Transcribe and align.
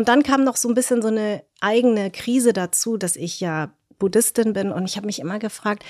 Und 0.00 0.08
dann 0.08 0.22
kam 0.22 0.44
noch 0.44 0.56
so 0.56 0.66
ein 0.66 0.74
bisschen 0.74 1.02
so 1.02 1.08
eine 1.08 1.42
eigene 1.60 2.10
Krise 2.10 2.54
dazu, 2.54 2.96
dass 2.96 3.16
ich 3.16 3.38
ja 3.38 3.70
Buddhistin 3.98 4.54
bin 4.54 4.72
und 4.72 4.86
ich 4.86 4.96
habe 4.96 5.04
mich 5.04 5.18
immer 5.18 5.38
gefragt, 5.38 5.84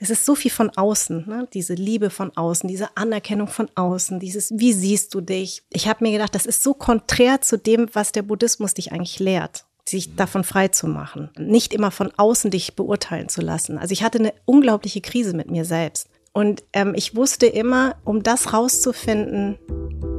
es 0.00 0.10
ist 0.10 0.26
so 0.26 0.34
viel 0.34 0.50
von 0.50 0.70
außen, 0.70 1.28
ne? 1.28 1.46
diese 1.54 1.74
Liebe 1.74 2.10
von 2.10 2.36
außen, 2.36 2.68
diese 2.68 2.96
Anerkennung 2.96 3.46
von 3.46 3.70
außen, 3.76 4.18
dieses, 4.18 4.50
wie 4.50 4.72
siehst 4.72 5.14
du 5.14 5.20
dich? 5.20 5.62
Ich 5.70 5.86
habe 5.86 6.02
mir 6.02 6.10
gedacht, 6.10 6.34
das 6.34 6.44
ist 6.44 6.64
so 6.64 6.74
konträr 6.74 7.40
zu 7.40 7.56
dem, 7.56 7.86
was 7.92 8.10
der 8.10 8.22
Buddhismus 8.22 8.74
dich 8.74 8.90
eigentlich 8.90 9.20
lehrt 9.20 9.64
sich 9.84 10.14
davon 10.14 10.44
frei 10.44 10.68
zu 10.68 10.86
machen, 10.86 11.30
nicht 11.36 11.72
immer 11.72 11.90
von 11.90 12.12
außen 12.16 12.50
dich 12.52 12.76
beurteilen 12.76 13.28
zu 13.28 13.40
lassen. 13.42 13.78
Also 13.78 13.92
ich 13.92 14.04
hatte 14.04 14.18
eine 14.18 14.32
unglaubliche 14.44 15.00
Krise 15.00 15.34
mit 15.34 15.50
mir 15.50 15.64
selbst. 15.64 16.08
Und 16.32 16.64
ähm, 16.72 16.94
ich 16.96 17.14
wusste 17.14 17.46
immer, 17.46 17.96
um 18.04 18.22
das 18.22 18.52
rauszufinden, 18.52 19.58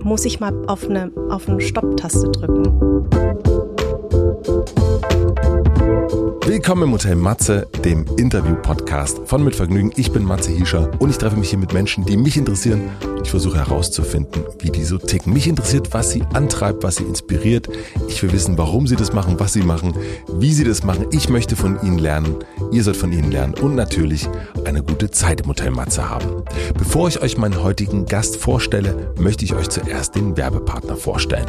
muss 0.03 0.25
ich 0.25 0.39
mal 0.39 0.53
auf 0.67 0.87
eine, 0.87 1.11
auf 1.29 1.47
eine 1.49 1.59
Stopptaste 1.59 2.29
drücken. 2.29 3.52
Willkommen 6.03 6.83
im 6.83 6.91
Hotel 6.91 7.15
Matze, 7.15 7.65
dem 7.85 8.05
Interview-Podcast 8.17 9.21
von 9.25 9.41
Mit 9.41 9.55
Vergnügen. 9.55 9.93
Ich 9.95 10.11
bin 10.11 10.25
Matze 10.25 10.51
Hiescher 10.51 10.91
und 10.99 11.09
ich 11.09 11.17
treffe 11.17 11.37
mich 11.37 11.49
hier 11.49 11.59
mit 11.59 11.71
Menschen, 11.71 12.03
die 12.03 12.17
mich 12.17 12.35
interessieren. 12.35 12.89
Ich 13.23 13.29
versuche 13.29 13.57
herauszufinden, 13.57 14.43
wie 14.59 14.69
die 14.69 14.83
so 14.83 14.97
ticken. 14.97 15.31
Mich 15.31 15.47
interessiert, 15.47 15.93
was 15.93 16.11
sie 16.11 16.23
antreibt, 16.33 16.83
was 16.83 16.97
sie 16.97 17.05
inspiriert. 17.05 17.69
Ich 18.09 18.21
will 18.21 18.33
wissen, 18.33 18.57
warum 18.57 18.85
sie 18.85 18.97
das 18.97 19.13
machen, 19.13 19.39
was 19.39 19.53
sie 19.53 19.61
machen, 19.61 19.93
wie 20.33 20.53
sie 20.53 20.65
das 20.65 20.83
machen. 20.83 21.07
Ich 21.11 21.29
möchte 21.29 21.55
von 21.55 21.81
ihnen 21.81 21.99
lernen. 21.99 22.35
Ihr 22.71 22.83
sollt 22.83 22.97
von 22.97 23.13
ihnen 23.13 23.31
lernen 23.31 23.53
und 23.53 23.75
natürlich 23.75 24.27
eine 24.65 24.83
gute 24.83 25.09
Zeit 25.09 25.41
im 25.41 25.47
Hotel 25.47 25.71
Matze 25.71 26.09
haben. 26.09 26.43
Bevor 26.77 27.07
ich 27.07 27.21
euch 27.21 27.37
meinen 27.37 27.63
heutigen 27.63 28.05
Gast 28.05 28.35
vorstelle, 28.35 29.13
möchte 29.17 29.45
ich 29.45 29.53
euch 29.53 29.69
zuerst 29.69 30.15
den 30.15 30.35
Werbepartner 30.35 30.97
vorstellen. 30.97 31.47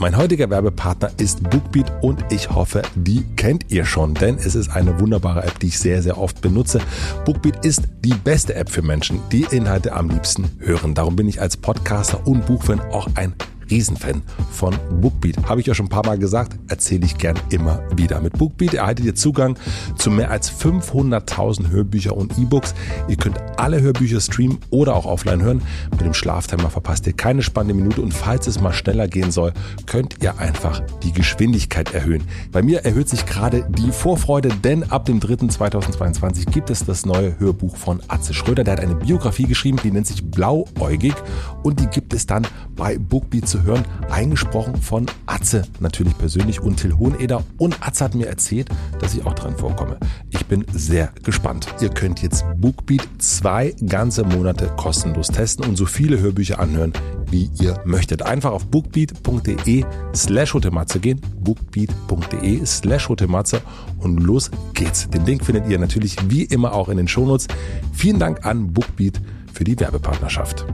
Mein 0.00 0.16
heutiger 0.16 0.48
Werbepartner 0.48 1.10
ist 1.18 1.42
Bookbeat 1.50 1.92
und 2.00 2.24
ich 2.30 2.48
hoffe, 2.48 2.80
die 2.94 3.22
kennt 3.36 3.66
ihr 3.68 3.84
schon, 3.84 4.14
denn 4.14 4.38
es 4.38 4.54
ist 4.54 4.70
eine 4.70 4.98
wunderbare 4.98 5.42
App, 5.42 5.58
die 5.58 5.66
ich 5.66 5.78
sehr, 5.78 6.02
sehr 6.02 6.16
oft 6.16 6.40
benutze. 6.40 6.80
Bookbeat 7.26 7.66
ist 7.66 7.82
die 8.02 8.14
beste 8.14 8.54
App 8.54 8.70
für 8.70 8.80
Menschen, 8.80 9.20
die 9.30 9.46
Inhalte 9.50 9.92
am 9.92 10.08
liebsten 10.08 10.50
hören. 10.60 10.94
Darum 10.94 11.16
bin 11.16 11.28
ich 11.28 11.42
als 11.42 11.58
Podcaster 11.58 12.26
und 12.26 12.46
Buchfan 12.46 12.80
auch 12.80 13.08
ein 13.14 13.34
Riesenfan 13.70 14.22
von 14.50 14.74
Bookbeat. 15.00 15.48
Habe 15.48 15.60
ich 15.60 15.66
ja 15.66 15.74
schon 15.74 15.86
ein 15.86 15.90
paar 15.90 16.06
Mal 16.06 16.18
gesagt, 16.18 16.58
erzähle 16.68 17.06
ich 17.06 17.16
gern 17.16 17.38
immer 17.50 17.82
wieder. 17.96 18.20
Mit 18.20 18.38
Bookbeat 18.38 18.74
erhaltet 18.74 19.06
ihr 19.06 19.14
Zugang 19.14 19.56
zu 19.96 20.10
mehr 20.10 20.30
als 20.30 20.50
500.000 20.52 21.70
Hörbücher 21.70 22.16
und 22.16 22.38
E-Books. 22.38 22.74
Ihr 23.08 23.16
könnt 23.16 23.38
alle 23.56 23.80
Hörbücher 23.80 24.20
streamen 24.20 24.58
oder 24.70 24.94
auch 24.94 25.06
offline 25.06 25.42
hören. 25.42 25.62
Mit 25.90 26.00
dem 26.00 26.14
Schlaftimer 26.14 26.70
verpasst 26.70 27.06
ihr 27.06 27.12
keine 27.12 27.42
spannende 27.42 27.74
Minute 27.74 28.02
und 28.02 28.12
falls 28.12 28.46
es 28.46 28.60
mal 28.60 28.72
schneller 28.72 29.08
gehen 29.08 29.30
soll, 29.30 29.52
könnt 29.86 30.16
ihr 30.22 30.38
einfach 30.38 30.80
die 31.02 31.12
Geschwindigkeit 31.12 31.94
erhöhen. 31.94 32.24
Bei 32.52 32.62
mir 32.62 32.84
erhöht 32.84 33.08
sich 33.08 33.26
gerade 33.26 33.66
die 33.70 33.92
Vorfreude, 33.92 34.50
denn 34.64 34.90
ab 34.90 35.04
dem 35.04 35.20
3.2022 35.20 36.50
gibt 36.50 36.70
es 36.70 36.84
das 36.84 37.06
neue 37.06 37.38
Hörbuch 37.38 37.76
von 37.76 38.02
Atze 38.08 38.34
Schröder. 38.34 38.64
Der 38.64 38.72
hat 38.72 38.80
eine 38.80 38.96
Biografie 38.96 39.44
geschrieben, 39.46 39.78
die 39.82 39.90
nennt 39.90 40.06
sich 40.06 40.24
Blauäugig 40.24 41.14
und 41.62 41.80
die 41.80 41.86
gibt 41.86 42.12
es 42.12 42.26
dann 42.26 42.46
bei 42.76 42.98
Bookbeat 42.98 43.48
zu 43.48 43.59
hören, 43.62 43.84
eingesprochen 44.10 44.76
von 44.76 45.06
Atze 45.26 45.62
natürlich 45.80 46.16
persönlich 46.18 46.60
und 46.60 46.76
Till 46.76 46.98
Hoheneder. 46.98 47.42
Und 47.58 47.86
Atze 47.86 48.04
hat 48.04 48.14
mir 48.14 48.26
erzählt, 48.26 48.68
dass 49.00 49.14
ich 49.14 49.24
auch 49.26 49.34
dran 49.34 49.56
vorkomme. 49.56 49.98
Ich 50.30 50.46
bin 50.46 50.64
sehr 50.72 51.12
gespannt. 51.22 51.66
Ihr 51.80 51.90
könnt 51.90 52.22
jetzt 52.22 52.44
Bookbeat 52.56 53.06
zwei 53.18 53.74
ganze 53.86 54.24
Monate 54.24 54.70
kostenlos 54.76 55.28
testen 55.28 55.64
und 55.66 55.76
so 55.76 55.86
viele 55.86 56.18
Hörbücher 56.18 56.58
anhören, 56.58 56.92
wie 57.30 57.50
ihr 57.60 57.80
möchtet. 57.84 58.22
Einfach 58.22 58.52
auf 58.52 58.66
bookbeat.de 58.66 59.84
slash 60.14 60.54
hotematze 60.54 61.00
gehen, 61.00 61.20
bookbeat.de 61.40 62.64
slash 62.66 63.08
hotematze 63.08 63.60
und 63.98 64.18
los 64.18 64.50
geht's. 64.74 65.08
Den 65.10 65.24
Link 65.26 65.44
findet 65.44 65.68
ihr 65.68 65.78
natürlich 65.78 66.16
wie 66.28 66.44
immer 66.44 66.72
auch 66.72 66.88
in 66.88 66.96
den 66.96 67.08
Shownotes. 67.08 67.46
Vielen 67.92 68.18
Dank 68.18 68.44
an 68.44 68.72
Bookbeat 68.72 69.20
für 69.52 69.64
die 69.64 69.78
Werbepartnerschaft. 69.78 70.66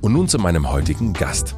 Und 0.00 0.12
nun 0.12 0.28
zu 0.28 0.38
meinem 0.38 0.70
heutigen 0.70 1.12
Gast. 1.12 1.56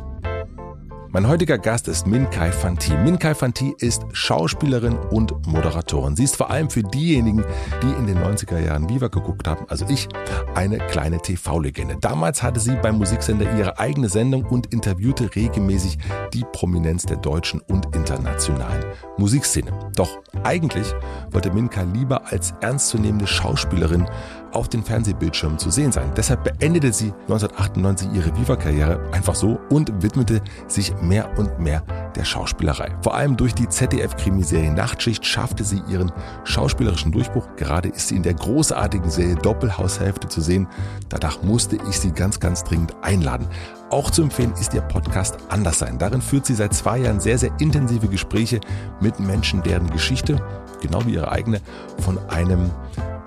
Mein 1.13 1.27
heutiger 1.27 1.59
Gast 1.59 1.89
ist 1.89 2.07
Min 2.07 2.31
Kai 2.31 2.53
Fanti. 2.53 2.97
Min 2.97 3.19
Kai 3.19 3.35
Fanti 3.35 3.75
ist 3.79 4.03
Schauspielerin 4.13 4.97
und 4.97 5.45
Moderatorin. 5.45 6.15
Sie 6.15 6.23
ist 6.23 6.37
vor 6.37 6.51
allem 6.51 6.71
für 6.71 6.85
diejenigen, 6.85 7.45
die 7.83 7.91
in 7.99 8.07
den 8.07 8.19
90er 8.19 8.61
Jahren 8.61 8.89
Viva 8.89 9.09
geguckt 9.09 9.49
haben, 9.49 9.67
also 9.69 9.85
ich, 9.89 10.07
eine 10.55 10.79
kleine 10.79 11.19
TV-Legende. 11.19 11.97
Damals 12.01 12.45
hatte 12.45 12.61
sie 12.61 12.77
beim 12.77 12.99
Musiksender 12.99 13.53
ihre 13.59 13.81
eigene 13.81 14.09
Sendung 14.09 14.45
und 14.45 14.73
interviewte 14.73 15.35
regelmäßig 15.35 15.99
die 16.33 16.45
Prominenz 16.53 17.07
der 17.07 17.17
deutschen 17.17 17.61
und 17.63 17.93
internationalen 17.93 18.85
Musikszene. 19.19 19.73
Doch 19.97 20.21
eigentlich 20.45 20.95
wollte 21.33 21.53
Min 21.53 21.71
Kai 21.71 21.87
lieber 21.93 22.31
als 22.31 22.55
ernstzunehmende 22.61 23.27
Schauspielerin 23.27 24.07
auf 24.53 24.69
den 24.69 24.83
Fernsehbildschirmen 24.83 25.59
zu 25.59 25.71
sehen 25.71 25.93
sein. 25.93 26.13
Deshalb 26.17 26.45
beendete 26.45 26.93
sie 26.93 27.13
1998 27.23 28.09
ihre 28.15 28.37
Viva-Karriere 28.37 29.01
einfach 29.13 29.35
so 29.35 29.59
und 29.71 30.03
widmete 30.03 30.43
sich 30.67 30.95
mehr 31.03 31.29
und 31.39 31.59
mehr 31.59 31.83
der 32.17 32.25
Schauspielerei. 32.25 32.91
Vor 33.03 33.15
allem 33.15 33.37
durch 33.37 33.55
die 33.55 33.69
ZDF-Krimiserie 33.69 34.73
Nachtschicht 34.73 35.25
schaffte 35.25 35.65
sie 35.65 35.83
ihren 35.89 36.13
schauspielerischen 36.45 37.13
Durchbruch. 37.13 37.47
Gerade 37.57 37.89
ist 37.89 38.09
sie 38.09 38.17
in 38.17 38.23
der 38.23 38.35
großartigen 38.35 39.11
Serie 39.11 39.37
Doppelhaushälfte 39.37 40.29
zu 40.29 40.41
sehen. 40.41 40.67
Danach 41.09 41.43
musste 41.43 41.77
ich 41.89 41.99
sie 41.99 42.13
ganz, 42.13 42.41
ganz 42.41 42.65
dringend 42.65 42.95
einladen. 43.03 43.47
Auch 43.91 44.11
zu 44.11 44.23
empfehlen 44.23 44.53
ist 44.61 44.73
ihr 44.75 44.83
Podcast 44.83 45.39
Anders 45.49 45.81
sein. 45.81 45.99
Darin 45.99 46.23
führt 46.23 46.47
sie 46.47 46.55
seit 46.55 46.73
zwei 46.75 46.99
Jahren 46.99 47.19
sehr, 47.19 47.39
sehr 47.39 47.51
intensive 47.59 48.07
Gespräche 48.07 48.61
mit 49.01 49.19
Menschen, 49.19 49.63
deren 49.63 49.91
Geschichte, 49.91 50.41
genau 50.81 51.05
wie 51.07 51.15
ihre 51.15 51.31
eigene, 51.31 51.61
von 51.99 52.19
einem 52.29 52.71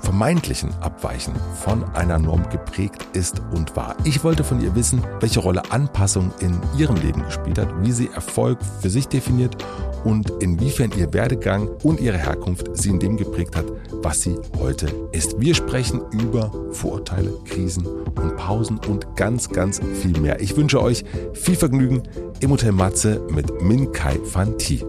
vermeintlichen 0.03 0.69
Abweichen 0.81 1.33
von 1.63 1.83
einer 1.95 2.19
Norm 2.19 2.47
geprägt 2.49 3.07
ist 3.13 3.41
und 3.53 3.75
war. 3.75 3.95
Ich 4.03 4.23
wollte 4.23 4.43
von 4.43 4.61
ihr 4.61 4.75
wissen, 4.75 5.01
welche 5.21 5.39
Rolle 5.39 5.71
Anpassung 5.71 6.31
in 6.39 6.59
ihrem 6.77 6.97
Leben 6.97 7.23
gespielt 7.23 7.57
hat, 7.57 7.69
wie 7.81 7.91
sie 7.91 8.09
Erfolg 8.13 8.59
für 8.81 8.89
sich 8.89 9.07
definiert 9.07 9.55
und 10.03 10.29
inwiefern 10.41 10.91
ihr 10.97 11.13
Werdegang 11.13 11.69
und 11.83 12.01
ihre 12.01 12.17
Herkunft 12.17 12.75
sie 12.75 12.89
in 12.89 12.99
dem 12.99 13.15
geprägt 13.15 13.55
hat, 13.55 13.65
was 14.01 14.21
sie 14.21 14.37
heute 14.59 14.87
ist. 15.13 15.39
Wir 15.39 15.55
sprechen 15.55 16.01
über 16.11 16.51
Vorurteile, 16.71 17.31
Krisen 17.45 17.87
und 17.87 18.35
Pausen 18.35 18.79
und 18.79 19.15
ganz, 19.15 19.49
ganz 19.49 19.79
viel 20.01 20.19
mehr. 20.19 20.41
Ich 20.41 20.57
wünsche 20.57 20.81
euch 20.81 21.05
viel 21.33 21.55
Vergnügen 21.55 22.03
im 22.41 22.51
Hotel 22.51 22.73
Matze 22.73 23.25
mit 23.29 23.61
Min 23.61 23.91
Kai 23.93 24.19
Fanti. 24.25 24.83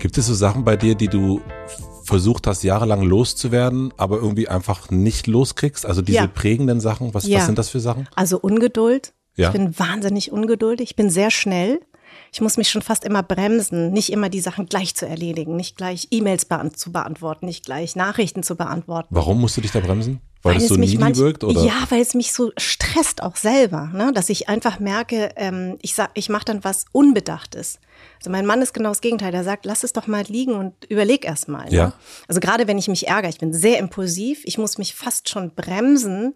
Gibt 0.00 0.16
es 0.16 0.26
so 0.26 0.34
Sachen 0.34 0.64
bei 0.64 0.78
dir, 0.78 0.94
die 0.94 1.08
du 1.08 1.42
versucht 2.04 2.46
hast, 2.46 2.62
jahrelang 2.62 3.02
loszuwerden, 3.02 3.92
aber 3.98 4.16
irgendwie 4.16 4.48
einfach 4.48 4.90
nicht 4.90 5.26
loskriegst? 5.26 5.84
Also 5.84 6.00
diese 6.00 6.20
ja. 6.20 6.26
prägenden 6.26 6.80
Sachen, 6.80 7.12
was, 7.12 7.26
ja. 7.26 7.38
was 7.38 7.46
sind 7.46 7.58
das 7.58 7.68
für 7.68 7.80
Sachen? 7.80 8.08
Also 8.16 8.38
Ungeduld. 8.38 9.12
Ja. 9.36 9.48
Ich 9.48 9.52
bin 9.52 9.78
wahnsinnig 9.78 10.32
ungeduldig. 10.32 10.90
Ich 10.90 10.96
bin 10.96 11.10
sehr 11.10 11.30
schnell. 11.30 11.80
Ich 12.32 12.40
muss 12.40 12.56
mich 12.56 12.70
schon 12.70 12.80
fast 12.80 13.04
immer 13.04 13.22
bremsen, 13.22 13.92
nicht 13.92 14.10
immer 14.10 14.30
die 14.30 14.40
Sachen 14.40 14.66
gleich 14.66 14.94
zu 14.94 15.06
erledigen, 15.06 15.54
nicht 15.54 15.76
gleich 15.76 16.08
E-Mails 16.10 16.46
zu 16.76 16.92
beantworten, 16.92 17.44
nicht 17.44 17.66
gleich 17.66 17.94
Nachrichten 17.94 18.42
zu 18.42 18.56
beantworten. 18.56 19.08
Warum 19.10 19.38
musst 19.38 19.58
du 19.58 19.60
dich 19.60 19.70
da 19.70 19.80
bremsen? 19.80 20.20
Weil, 20.42 20.54
weil 20.54 20.62
es 20.62 20.68
so 20.68 20.76
needy 20.76 20.96
manch, 20.96 21.18
wirkt? 21.18 21.44
Oder? 21.44 21.62
Ja, 21.62 21.84
weil 21.90 22.00
es 22.00 22.14
mich 22.14 22.32
so 22.32 22.50
stresst 22.56 23.22
auch 23.22 23.36
selber, 23.36 23.90
ne? 23.92 24.12
dass 24.14 24.30
ich 24.30 24.48
einfach 24.48 24.80
merke, 24.80 25.30
ähm, 25.36 25.76
ich, 25.82 25.94
sag, 25.94 26.10
ich 26.14 26.30
mache 26.30 26.46
dann 26.46 26.64
was 26.64 26.86
Unbedachtes. 26.92 27.78
Also 28.18 28.30
mein 28.30 28.46
Mann 28.46 28.62
ist 28.62 28.72
genau 28.72 28.88
das 28.88 29.02
Gegenteil. 29.02 29.32
Der 29.32 29.44
sagt, 29.44 29.66
lass 29.66 29.84
es 29.84 29.92
doch 29.92 30.06
mal 30.06 30.24
liegen 30.24 30.54
und 30.54 30.72
überleg 30.88 31.26
erst 31.26 31.48
mal. 31.48 31.66
Ne? 31.66 31.76
Ja. 31.76 31.92
Also 32.26 32.40
gerade 32.40 32.66
wenn 32.66 32.78
ich 32.78 32.88
mich 32.88 33.08
ärgere, 33.08 33.28
ich 33.28 33.38
bin 33.38 33.52
sehr 33.52 33.78
impulsiv, 33.78 34.40
ich 34.44 34.56
muss 34.56 34.78
mich 34.78 34.94
fast 34.94 35.28
schon 35.28 35.54
bremsen. 35.54 36.34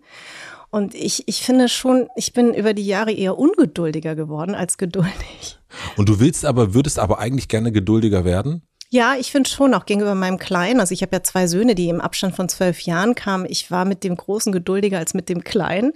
Und 0.71 0.95
ich, 0.95 1.29
ich 1.29 1.43
finde 1.43 1.69
schon, 1.69 2.09
ich 2.17 2.33
bin 2.33 2.53
über 2.53 2.75
die 2.75 2.85
Jahre 2.85 3.13
eher 3.13 3.39
ungeduldiger 3.39 4.15
geworden 4.15 4.55
als 4.55 4.77
geduldig. 4.77 5.59
Und 5.97 6.09
du 6.09 6.21
willst 6.21 6.45
aber, 6.45 6.75
würdest 6.75 6.99
aber 6.99 7.21
eigentlich 7.21 7.49
gerne 7.49 7.73
geduldiger 7.73 8.25
werden? 8.25 8.63
Ja, 8.91 9.15
ich 9.19 9.33
finde 9.33 9.51
schon, 9.51 9.75
auch 9.75 9.87
gegenüber 9.87 10.15
meinem 10.15 10.39
Kleinen. 10.39 10.79
Also 10.79 10.93
ich 10.93 11.03
habe 11.03 11.17
ja 11.17 11.23
zwei 11.23 11.47
Söhne, 11.47 11.75
die 11.75 11.89
im 11.89 12.01
Abstand 12.01 12.37
von 12.37 12.49
zwölf 12.49 12.81
Jahren 12.83 13.15
kamen. 13.15 13.47
Ich 13.49 13.71
war 13.71 13.85
mit 13.85 14.05
dem 14.05 14.17
Großen 14.17 14.53
geduldiger 14.53 14.99
als 14.99 15.15
mit 15.15 15.29
dem 15.29 15.43
Kleinen. 15.43 15.93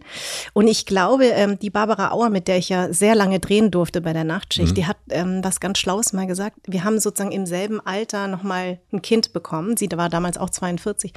Und 0.53 0.67
ich 0.67 0.85
glaube, 0.85 1.27
ähm, 1.27 1.59
die 1.59 1.71
Barbara 1.71 2.11
Auer, 2.11 2.31
mit 2.31 2.49
der 2.49 2.59
ich 2.59 2.69
ja 2.69 2.93
sehr 2.93 3.15
lange 3.15 3.39
drehen 3.39 3.71
durfte 3.71 4.01
bei 4.01 4.13
der 4.13 4.25
Nachtschicht, 4.25 4.73
mhm. 4.73 4.75
die 4.75 4.87
hat 4.87 4.97
ähm, 5.11 5.45
was 5.45 5.61
ganz 5.61 5.79
Schlaues 5.79 6.13
mal 6.13 6.27
gesagt. 6.27 6.57
Wir 6.67 6.83
haben 6.83 6.99
sozusagen 6.99 7.33
im 7.33 7.47
selben 7.47 7.81
Alter 7.81 8.27
nochmal 8.27 8.81
ein 8.93 9.03
Kind 9.03 9.33
bekommen. 9.33 9.77
Sie 9.77 9.89
war 9.93 10.09
damals 10.09 10.37
auch 10.37 10.51
42. 10.51 11.13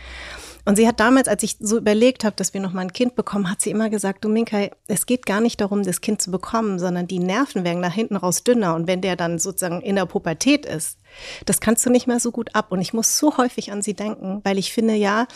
Und 0.66 0.76
sie 0.76 0.88
hat 0.88 1.00
damals, 1.00 1.28
als 1.28 1.44
ich 1.44 1.58
so 1.60 1.78
überlegt 1.78 2.24
habe, 2.24 2.36
dass 2.36 2.54
wir 2.54 2.62
noch 2.62 2.74
mal 2.74 2.82
ein 2.82 2.94
Kind 2.94 3.16
bekommen, 3.16 3.50
hat 3.50 3.62
sie 3.62 3.72
immer 3.72 3.90
gesagt, 3.90 4.24
du 4.24 4.30
Minkai, 4.30 4.72
es 4.88 5.06
geht 5.06 5.26
gar 5.26 5.42
nicht 5.42 5.60
darum, 5.62 5.84
das 5.84 6.02
Kind 6.02 6.22
zu 6.22 6.32
bekommen, 6.32 6.80
sondern 6.80 7.08
die 7.08 7.20
Nerven 7.20 7.64
werden 7.64 7.82
nach 7.82 7.94
hinten 7.94 8.16
raus 8.16 8.44
dünner. 8.44 8.76
Und 8.76 8.88
wenn 8.88 9.02
der 9.02 9.16
dann 9.16 9.40
sozusagen 9.40 9.82
in 9.82 9.96
der 9.96 10.06
Pubertät 10.06 10.66
ist, 10.66 10.98
Das 11.46 11.60
kannst 11.60 11.86
du 11.86 11.90
nicht 11.90 12.08
mehr 12.08 12.20
so 12.20 12.32
gut 12.32 12.56
ab. 12.56 12.72
Und 12.72 12.82
ich 12.82 12.94
muss 12.94 13.18
so 13.18 13.38
häufig 13.38 13.72
an 13.72 13.82
sie 13.82 13.94
denken, 13.94 14.42
weil 14.44 14.58
ich 14.58 14.74
finde, 14.74 14.94
ja, 14.94 15.28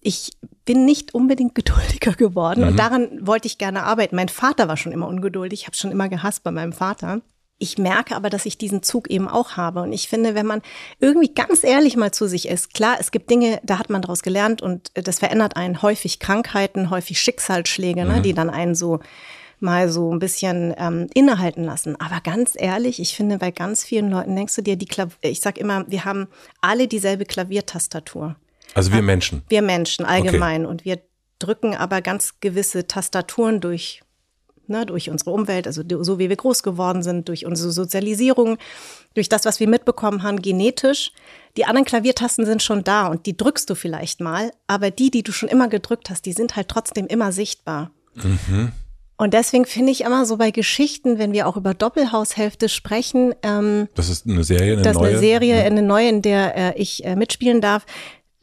ich 0.00 0.32
bin 0.64 0.84
nicht 0.84 1.14
unbedingt 1.14 1.54
geduldiger 1.54 2.12
geworden. 2.12 2.62
Mhm. 2.62 2.68
Und 2.68 2.78
daran 2.78 3.26
wollte 3.26 3.46
ich 3.46 3.58
gerne 3.58 3.84
arbeiten. 3.84 4.16
Mein 4.16 4.28
Vater 4.28 4.68
war 4.68 4.76
schon 4.76 4.92
immer 4.92 5.08
ungeduldig. 5.08 5.60
Ich 5.60 5.66
habe 5.66 5.76
schon 5.76 5.90
immer 5.90 6.08
gehasst 6.08 6.42
bei 6.42 6.50
meinem 6.50 6.72
Vater. 6.72 7.22
Ich 7.58 7.78
merke 7.78 8.14
aber, 8.16 8.28
dass 8.28 8.44
ich 8.44 8.58
diesen 8.58 8.82
Zug 8.82 9.08
eben 9.08 9.28
auch 9.28 9.56
habe. 9.56 9.80
Und 9.80 9.92
ich 9.92 10.08
finde, 10.08 10.34
wenn 10.34 10.46
man 10.46 10.60
irgendwie 11.00 11.32
ganz 11.32 11.64
ehrlich 11.64 11.96
mal 11.96 12.12
zu 12.12 12.28
sich 12.28 12.48
ist, 12.48 12.74
klar, 12.74 12.96
es 13.00 13.10
gibt 13.10 13.30
Dinge, 13.30 13.60
da 13.62 13.78
hat 13.78 13.88
man 13.88 14.02
daraus 14.02 14.22
gelernt 14.22 14.60
und 14.60 14.90
das 14.94 15.20
verändert 15.20 15.56
einen 15.56 15.80
häufig 15.80 16.18
Krankheiten, 16.18 16.90
häufig 16.90 17.18
Schicksalsschläge, 17.18 18.00
ne, 18.00 18.06
mhm. 18.06 18.14
ne, 18.16 18.22
die 18.22 18.34
dann 18.34 18.50
einen 18.50 18.74
so 18.74 19.00
mal 19.58 19.88
so 19.88 20.12
ein 20.12 20.18
bisschen 20.18 20.74
ähm, 20.76 21.08
innehalten 21.14 21.64
lassen. 21.64 21.98
Aber 21.98 22.20
ganz 22.20 22.52
ehrlich, 22.56 23.00
ich 23.00 23.16
finde, 23.16 23.38
bei 23.38 23.50
ganz 23.50 23.84
vielen 23.84 24.10
Leuten 24.10 24.36
denkst 24.36 24.54
du 24.54 24.62
dir, 24.62 24.76
die 24.76 24.86
Klav 24.86 25.16
ich 25.22 25.40
sag 25.40 25.58
immer, 25.58 25.84
wir 25.88 26.04
haben 26.04 26.28
alle 26.60 26.88
dieselbe 26.88 27.24
Klaviertastatur. 27.24 28.36
Also 28.74 28.92
wir 28.92 29.00
Menschen. 29.00 29.42
Wir 29.48 29.62
Menschen 29.62 30.04
allgemein. 30.04 30.62
Okay. 30.62 30.70
Und 30.70 30.84
wir 30.84 31.00
drücken 31.38 31.74
aber 31.74 32.02
ganz 32.02 32.40
gewisse 32.40 32.86
Tastaturen 32.86 33.60
durch, 33.60 34.02
ne, 34.68 34.86
durch 34.86 35.10
unsere 35.10 35.30
Umwelt, 35.30 35.66
also 35.66 35.82
so 36.00 36.18
wie 36.18 36.28
wir 36.28 36.36
groß 36.36 36.62
geworden 36.62 37.02
sind, 37.02 37.28
durch 37.28 37.46
unsere 37.46 37.70
Sozialisierung, 37.70 38.58
durch 39.14 39.28
das, 39.28 39.44
was 39.44 39.60
wir 39.60 39.68
mitbekommen 39.68 40.22
haben, 40.22 40.42
genetisch. 40.42 41.12
Die 41.56 41.64
anderen 41.64 41.84
Klaviertasten 41.84 42.44
sind 42.46 42.62
schon 42.62 42.84
da 42.84 43.06
und 43.06 43.26
die 43.26 43.36
drückst 43.36 43.68
du 43.70 43.74
vielleicht 43.74 44.20
mal, 44.20 44.50
aber 44.66 44.90
die, 44.90 45.10
die 45.10 45.22
du 45.22 45.32
schon 45.32 45.48
immer 45.48 45.68
gedrückt 45.68 46.10
hast, 46.10 46.26
die 46.26 46.32
sind 46.32 46.56
halt 46.56 46.68
trotzdem 46.68 47.06
immer 47.06 47.32
sichtbar. 47.32 47.90
Mhm. 48.14 48.72
Und 49.18 49.32
deswegen 49.32 49.64
finde 49.64 49.92
ich 49.92 50.02
immer 50.02 50.26
so 50.26 50.36
bei 50.36 50.50
Geschichten, 50.50 51.18
wenn 51.18 51.32
wir 51.32 51.46
auch 51.46 51.56
über 51.56 51.72
Doppelhaushälfte 51.72 52.68
sprechen, 52.68 53.34
ähm, 53.42 53.88
das 53.94 54.10
ist 54.10 54.26
eine 54.26 54.44
Serie, 54.44 54.74
eine 54.74 54.82
das 54.82 54.96
neue. 54.96 55.08
eine 55.08 55.18
Serie, 55.18 55.62
eine 55.62 55.82
neue, 55.82 56.08
in 56.10 56.22
der 56.22 56.56
äh, 56.56 56.80
ich 56.80 57.04
äh, 57.04 57.16
mitspielen 57.16 57.62
darf. 57.62 57.86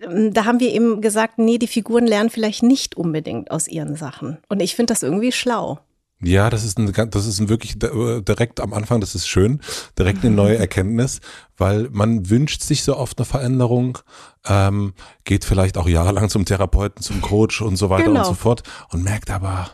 Ähm, 0.02 0.34
da 0.34 0.46
haben 0.46 0.60
wir 0.60 0.74
eben 0.74 1.02
gesagt, 1.02 1.38
nee, 1.38 1.60
die 1.60 1.68
Figuren 1.68 2.08
lernen 2.08 2.32
vielleicht 2.32 2.64
nicht 2.64 2.98
unbedingt 2.98 3.52
aus 3.52 3.68
ihren 3.68 3.96
Sachen. 3.96 4.40
Und 4.50 4.62
ich 4.62 4.76
finde 4.76 4.94
das 4.94 5.04
irgendwie 5.04 5.32
schlau. 5.32 5.80
Ja, 6.24 6.50
das 6.50 6.64
ist 6.64 6.78
ein, 6.78 6.92
das 7.10 7.26
ist 7.26 7.40
ein 7.40 7.50
wirklich 7.50 7.78
direkt 7.80 8.60
am 8.60 8.74
Anfang, 8.74 9.02
das 9.02 9.16
ist 9.16 9.28
schön, 9.28 9.62
direkt 9.98 10.24
eine 10.24 10.34
neue 10.34 10.58
Erkenntnis, 10.58 11.20
weil 11.58 11.90
man 11.92 12.30
wünscht 12.30 12.62
sich 12.62 12.84
so 12.84 12.98
oft 12.98 13.18
eine 13.18 13.26
Veränderung, 13.26 14.00
ähm, 14.46 14.94
geht 15.26 15.46
vielleicht 15.46 15.78
auch 15.78 15.88
jahrelang 15.88 16.30
zum 16.30 16.46
Therapeuten, 16.46 17.02
zum 17.02 17.22
Coach 17.22 17.62
und 17.62 17.76
so 17.76 17.90
weiter 17.90 18.06
genau. 18.06 18.22
und 18.22 18.26
so 18.26 18.34
fort 18.34 18.64
und 18.92 19.04
merkt 19.04 19.30
aber, 19.30 19.72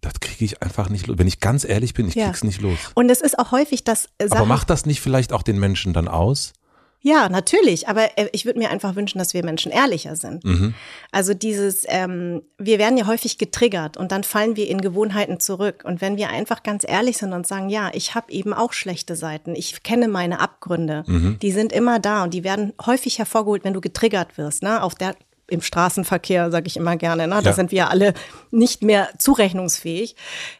das 0.00 0.14
kriege 0.20 0.44
ich 0.44 0.62
einfach 0.62 0.88
nicht 0.88 1.06
los. 1.06 1.18
Wenn 1.18 1.28
ich 1.28 1.40
ganz 1.40 1.64
ehrlich 1.64 1.94
bin, 1.94 2.08
ich 2.08 2.14
ja. 2.14 2.26
krieg's 2.26 2.42
nicht 2.42 2.60
los. 2.60 2.78
Und 2.94 3.08
es 3.10 3.20
ist 3.20 3.38
auch 3.38 3.52
häufig, 3.52 3.84
dass 3.84 4.08
Sachen 4.20 4.32
Aber 4.32 4.46
macht 4.46 4.68
das 4.68 4.84
nicht 4.84 5.00
vielleicht 5.00 5.32
auch 5.32 5.42
den 5.42 5.58
Menschen 5.58 5.92
dann 5.92 6.08
aus? 6.08 6.52
Ja, 7.02 7.28
natürlich. 7.28 7.88
Aber 7.88 8.16
äh, 8.16 8.28
ich 8.32 8.46
würde 8.46 8.60
mir 8.60 8.70
einfach 8.70 8.94
wünschen, 8.94 9.18
dass 9.18 9.34
wir 9.34 9.44
Menschen 9.44 9.72
ehrlicher 9.72 10.14
sind. 10.16 10.44
Mhm. 10.44 10.74
Also 11.10 11.34
dieses, 11.34 11.84
ähm, 11.88 12.42
wir 12.58 12.78
werden 12.78 12.96
ja 12.96 13.06
häufig 13.06 13.38
getriggert 13.38 13.96
und 13.96 14.12
dann 14.12 14.22
fallen 14.24 14.56
wir 14.56 14.68
in 14.68 14.80
Gewohnheiten 14.80 15.40
zurück. 15.40 15.82
Und 15.84 16.00
wenn 16.00 16.16
wir 16.16 16.30
einfach 16.30 16.62
ganz 16.62 16.84
ehrlich 16.86 17.18
sind 17.18 17.32
und 17.32 17.46
sagen, 17.46 17.68
ja, 17.68 17.90
ich 17.92 18.14
habe 18.14 18.32
eben 18.32 18.54
auch 18.54 18.72
schlechte 18.72 19.16
Seiten, 19.16 19.56
ich 19.56 19.82
kenne 19.82 20.06
meine 20.06 20.40
Abgründe, 20.40 21.02
mhm. 21.06 21.38
die 21.42 21.50
sind 21.50 21.72
immer 21.72 21.98
da 21.98 22.22
und 22.22 22.32
die 22.34 22.44
werden 22.44 22.72
häufig 22.86 23.18
hervorgeholt, 23.18 23.64
wenn 23.64 23.74
du 23.74 23.80
getriggert 23.80 24.38
wirst. 24.38 24.62
Ne? 24.62 24.82
Auf 24.82 24.94
der 24.94 25.16
im 25.48 25.60
Straßenverkehr, 25.60 26.50
sage 26.50 26.66
ich 26.66 26.76
immer 26.76 26.96
gerne. 26.96 27.26
Ne? 27.26 27.40
Da 27.42 27.50
ja. 27.50 27.52
sind 27.52 27.72
wir 27.72 27.90
alle 27.90 28.14
nicht 28.50 28.82
mehr 28.82 29.10
zurechnungsfähig. 29.18 30.16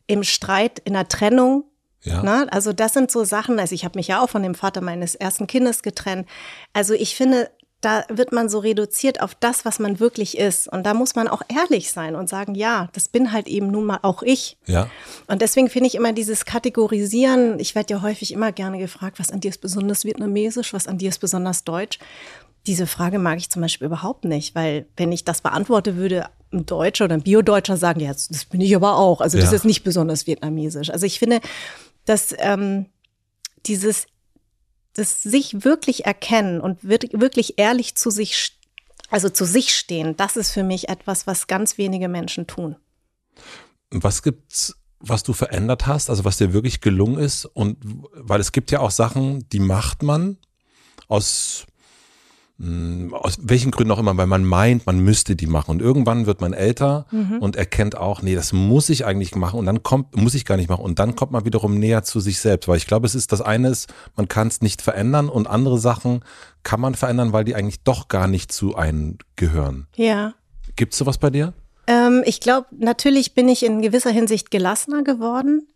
Im 0.07 0.23
Streit, 0.23 0.81
in 0.81 0.93
der 0.93 1.09
Trennung. 1.09 1.65
Ja. 2.03 2.23
Ne? 2.23 2.53
Also 2.53 2.73
das 2.73 2.95
sind 2.95 3.11
so 3.11 3.25
Sachen, 3.25 3.59
also 3.59 3.75
ich 3.75 3.85
habe 3.85 3.99
mich 3.99 4.09
ja 4.09 4.23
auch 4.23 4.29
von 4.31 4.43
dem 4.43 4.55
Vater 4.55 4.81
meines 4.81 5.15
ersten 5.15 5.47
Kindes 5.47 5.83
getrennt. 5.83 6.29
Also 6.73 6.95
ich 6.95 7.17
finde, 7.17 7.51
da 7.83 8.05
wird 8.09 8.31
man 8.31 8.49
so 8.49 8.61
reduziert 8.61 9.21
auf 9.21 9.35
das, 9.35 9.65
was 9.65 9.81
man 9.81 9.99
wirklich 9.99 10.39
ist. 10.39 10.69
Und 10.69 10.87
da 10.87 10.95
muss 10.95 11.17
man 11.17 11.27
auch 11.27 11.43
ehrlich 11.49 11.91
sein 11.91 12.15
und 12.15 12.29
sagen, 12.29 12.55
ja, 12.55 12.89
das 12.93 13.09
bin 13.09 13.33
halt 13.33 13.49
eben 13.49 13.67
nun 13.73 13.85
mal 13.85 13.99
auch 14.03 14.23
ich. 14.23 14.57
Ja. 14.67 14.89
Und 15.27 15.43
deswegen 15.43 15.69
finde 15.69 15.89
ich 15.89 15.97
immer 15.97 16.13
dieses 16.13 16.45
Kategorisieren, 16.45 17.59
ich 17.59 17.75
werde 17.75 17.95
ja 17.95 18.03
häufig 18.03 18.33
immer 18.33 18.53
gerne 18.53 18.79
gefragt, 18.79 19.19
was 19.19 19.33
an 19.33 19.41
dir 19.41 19.51
ist 19.51 19.61
besonders 19.61 20.05
vietnamesisch, 20.05 20.73
was 20.73 20.87
an 20.87 20.99
dir 20.99 21.09
ist 21.09 21.19
besonders 21.19 21.65
deutsch. 21.65 21.99
Diese 22.69 22.87
Frage 22.87 23.19
mag 23.19 23.39
ich 23.39 23.51
zum 23.51 23.63
Beispiel 23.63 23.87
überhaupt 23.87 24.25
nicht, 24.25 24.55
weil 24.55 24.87
wenn 24.97 25.11
ich 25.11 25.25
das 25.25 25.41
beantworte, 25.41 25.97
würde 25.97 26.27
ein 26.53 26.65
Deutscher 26.65 27.07
oder 27.07 27.15
ein 27.15 27.23
Bio-Deutscher 27.23 27.77
sagen, 27.77 27.99
ja, 27.99 28.13
das 28.13 28.45
bin 28.49 28.61
ich 28.61 28.77
aber 28.77 28.97
auch. 28.97 29.21
Also 29.21 29.39
das 29.39 29.51
ja. 29.51 29.57
ist 29.57 29.65
nicht 29.65 29.83
besonders 29.83 30.29
vietnamesisch. 30.29 30.91
Also 30.91 31.05
ich 31.05 31.19
finde, 31.19 31.41
dass 32.05 32.35
ähm, 32.39 32.87
dieses, 33.67 34.07
das 34.95 35.23
sich 35.23 35.65
wirklich 35.65 36.05
erkennen 36.05 36.61
und 36.61 36.83
wirklich 36.85 37.59
ehrlich 37.59 37.95
zu 37.95 38.11
sich, 38.11 38.59
also 39.11 39.29
zu 39.29 39.45
sich 39.45 39.75
stehen, 39.75 40.17
das 40.17 40.37
ist 40.37 40.51
für 40.51 40.65
mich 40.65 40.89
etwas, 40.89 41.27
was 41.27 41.47
ganz 41.47 41.79
wenige 41.79 42.09
Menschen 42.09 42.47
tun. 42.47 42.77
Was 43.91 44.23
gibt's 44.23 44.77
was 45.03 45.25
du 45.25 45.33
verändert 45.33 45.87
hast, 45.87 46.09
also 46.09 46.25
was 46.25 46.39
dir 46.39 46.53
wirklich 46.53 46.81
gelungen 46.81 47.19
ist 47.19 47.45
und 47.45 47.77
weil 47.83 48.41
es 48.41 48.53
gibt 48.53 48.71
ja 48.71 48.81
auch 48.81 48.93
Sachen, 48.93 49.49
die 49.51 49.59
macht 49.59 50.03
man 50.03 50.39
aus 51.09 51.67
aus 53.13 53.39
welchen 53.41 53.73
Gründen 53.73 53.91
auch 53.91 53.99
immer, 53.99 54.17
weil 54.17 54.29
man 54.29 54.45
meint, 54.45 54.87
man 54.87 55.01
müsste 55.01 55.35
die 55.35 55.47
machen. 55.47 55.73
Und 55.73 55.83
irgendwann 55.83 56.27
wird 56.27 56.41
man 56.41 56.53
älter 56.53 57.07
mhm. 57.11 57.39
und 57.39 57.57
erkennt 57.57 57.97
auch, 57.97 58.23
nee, 58.23 58.37
das 58.37 58.53
muss 58.53 58.89
ich 58.89 59.05
eigentlich 59.05 59.35
machen 59.35 59.59
und 59.59 59.67
dann 59.67 59.83
kommt, 59.83 60.17
muss 60.17 60.35
ich 60.35 60.45
gar 60.45 60.57
nicht 60.57 60.71
machen. 60.71 60.85
Und 60.85 61.01
dann 61.01 61.17
kommt 61.17 61.33
man 61.33 61.45
wiederum 61.45 61.79
näher 61.79 62.05
zu 62.05 62.21
sich 62.21 62.39
selbst. 62.39 62.69
Weil 62.69 62.77
ich 62.77 62.87
glaube, 62.87 63.07
es 63.07 63.17
ist 63.17 63.33
das 63.33 63.41
eine 63.41 63.69
ist, 63.69 63.93
man 64.17 64.29
kann 64.29 64.47
es 64.47 64.61
nicht 64.61 64.81
verändern 64.81 65.29
und 65.29 65.49
andere 65.49 65.79
Sachen 65.79 66.25
kann 66.63 66.81
man 66.81 66.95
verändern, 66.95 67.33
weil 67.33 67.45
die 67.45 67.57
eigentlich 67.57 67.83
doch 67.83 68.07
gar 68.07 68.29
nicht 68.29 68.53
zu 68.53 68.77
einem 68.77 69.19
gehören. 69.35 69.89
Ja. 69.97 70.35
Gibt's 70.77 70.99
sowas 70.99 71.19
bei 71.19 71.31
dir? 71.31 71.55
Ähm, 71.89 72.23
ich 72.25 72.39
glaube, 72.39 72.69
natürlich 72.79 73.35
bin 73.35 73.49
ich 73.49 73.65
in 73.65 73.83
gewisser 73.83 74.11
Hinsicht 74.11 74.53
gelassener 74.53 75.03
geworden. 75.03 75.67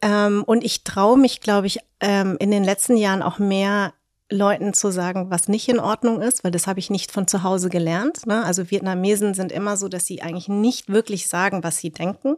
Ähm, 0.00 0.44
und 0.44 0.62
ich 0.62 0.84
traue 0.84 1.18
mich, 1.18 1.40
glaube 1.40 1.66
ich, 1.66 1.78
ähm, 2.00 2.36
in 2.38 2.50
den 2.50 2.62
letzten 2.62 2.96
Jahren 2.96 3.22
auch 3.22 3.38
mehr 3.38 3.94
Leuten 4.28 4.74
zu 4.74 4.90
sagen, 4.90 5.30
was 5.30 5.46
nicht 5.46 5.68
in 5.68 5.78
Ordnung 5.78 6.20
ist, 6.20 6.42
weil 6.42 6.50
das 6.50 6.66
habe 6.66 6.80
ich 6.80 6.90
nicht 6.90 7.12
von 7.12 7.28
zu 7.28 7.44
Hause 7.44 7.68
gelernt. 7.68 8.26
Ne? 8.26 8.44
Also 8.44 8.72
Vietnamesen 8.72 9.34
sind 9.34 9.52
immer 9.52 9.76
so, 9.76 9.88
dass 9.88 10.06
sie 10.06 10.20
eigentlich 10.20 10.48
nicht 10.48 10.88
wirklich 10.88 11.28
sagen, 11.28 11.62
was 11.62 11.78
sie 11.78 11.90
denken. 11.90 12.36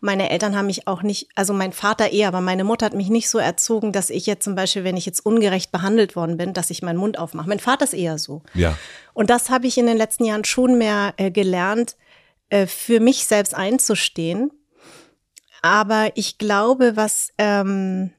Meine 0.00 0.30
Eltern 0.30 0.56
haben 0.56 0.66
mich 0.66 0.86
auch 0.86 1.02
nicht, 1.02 1.28
also 1.34 1.52
mein 1.52 1.72
Vater 1.72 2.12
eher, 2.12 2.28
aber 2.28 2.40
meine 2.40 2.62
Mutter 2.62 2.86
hat 2.86 2.94
mich 2.94 3.08
nicht 3.08 3.28
so 3.28 3.38
erzogen, 3.38 3.90
dass 3.90 4.10
ich 4.10 4.26
jetzt 4.26 4.44
zum 4.44 4.54
Beispiel, 4.54 4.84
wenn 4.84 4.96
ich 4.96 5.04
jetzt 5.04 5.26
ungerecht 5.26 5.72
behandelt 5.72 6.14
worden 6.14 6.36
bin, 6.36 6.52
dass 6.52 6.70
ich 6.70 6.82
meinen 6.82 6.98
Mund 6.98 7.18
aufmache. 7.18 7.48
Mein 7.48 7.58
Vater 7.58 7.84
ist 7.84 7.94
eher 7.94 8.18
so. 8.18 8.42
Ja. 8.54 8.78
Und 9.12 9.28
das 9.28 9.50
habe 9.50 9.66
ich 9.66 9.78
in 9.78 9.86
den 9.86 9.96
letzten 9.96 10.26
Jahren 10.26 10.44
schon 10.44 10.78
mehr 10.78 11.12
äh, 11.16 11.32
gelernt, 11.32 11.96
äh, 12.50 12.66
für 12.66 13.00
mich 13.00 13.26
selbst 13.26 13.52
einzustehen. 13.52 14.52
Aber 15.60 16.12
ich 16.14 16.38
glaube, 16.38 16.92
was 16.94 17.32
ähm, 17.38 18.12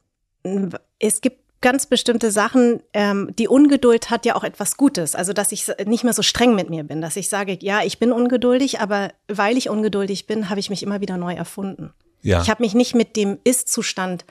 es 1.00 1.22
gibt 1.22 1.47
ganz 1.68 1.86
bestimmte 1.86 2.32
Sachen, 2.32 2.82
ähm, 2.94 3.30
die 3.38 3.50
Ungeduld 3.50 4.10
hat 4.10 4.26
ja 4.26 4.36
auch 4.36 4.46
etwas 4.46 4.78
Gutes. 4.78 5.16
Also, 5.16 5.34
dass 5.34 5.52
ich 5.52 5.70
nicht 5.86 6.06
mehr 6.06 6.14
so 6.14 6.22
streng 6.22 6.56
mit 6.56 6.70
mir 6.70 6.86
bin, 6.86 7.02
dass 7.02 7.18
ich 7.18 7.28
sage, 7.28 7.58
ja, 7.60 7.82
ich 7.84 8.00
bin 8.00 8.14
ungeduldig, 8.14 8.80
aber 8.80 9.12
weil 9.28 9.58
ich 9.58 9.70
ungeduldig 9.70 10.28
bin, 10.28 10.50
habe 10.50 10.62
ich 10.62 10.70
mich 10.70 10.82
immer 10.82 11.02
wieder 11.02 11.18
neu 11.18 11.34
erfunden. 11.34 11.92
Ja. 12.22 12.42
Ich 12.42 12.50
habe 12.50 12.64
mich 12.64 12.74
nicht 12.74 12.96
mit 12.96 13.18
dem 13.18 13.38
Ist-Zustand 13.44 14.24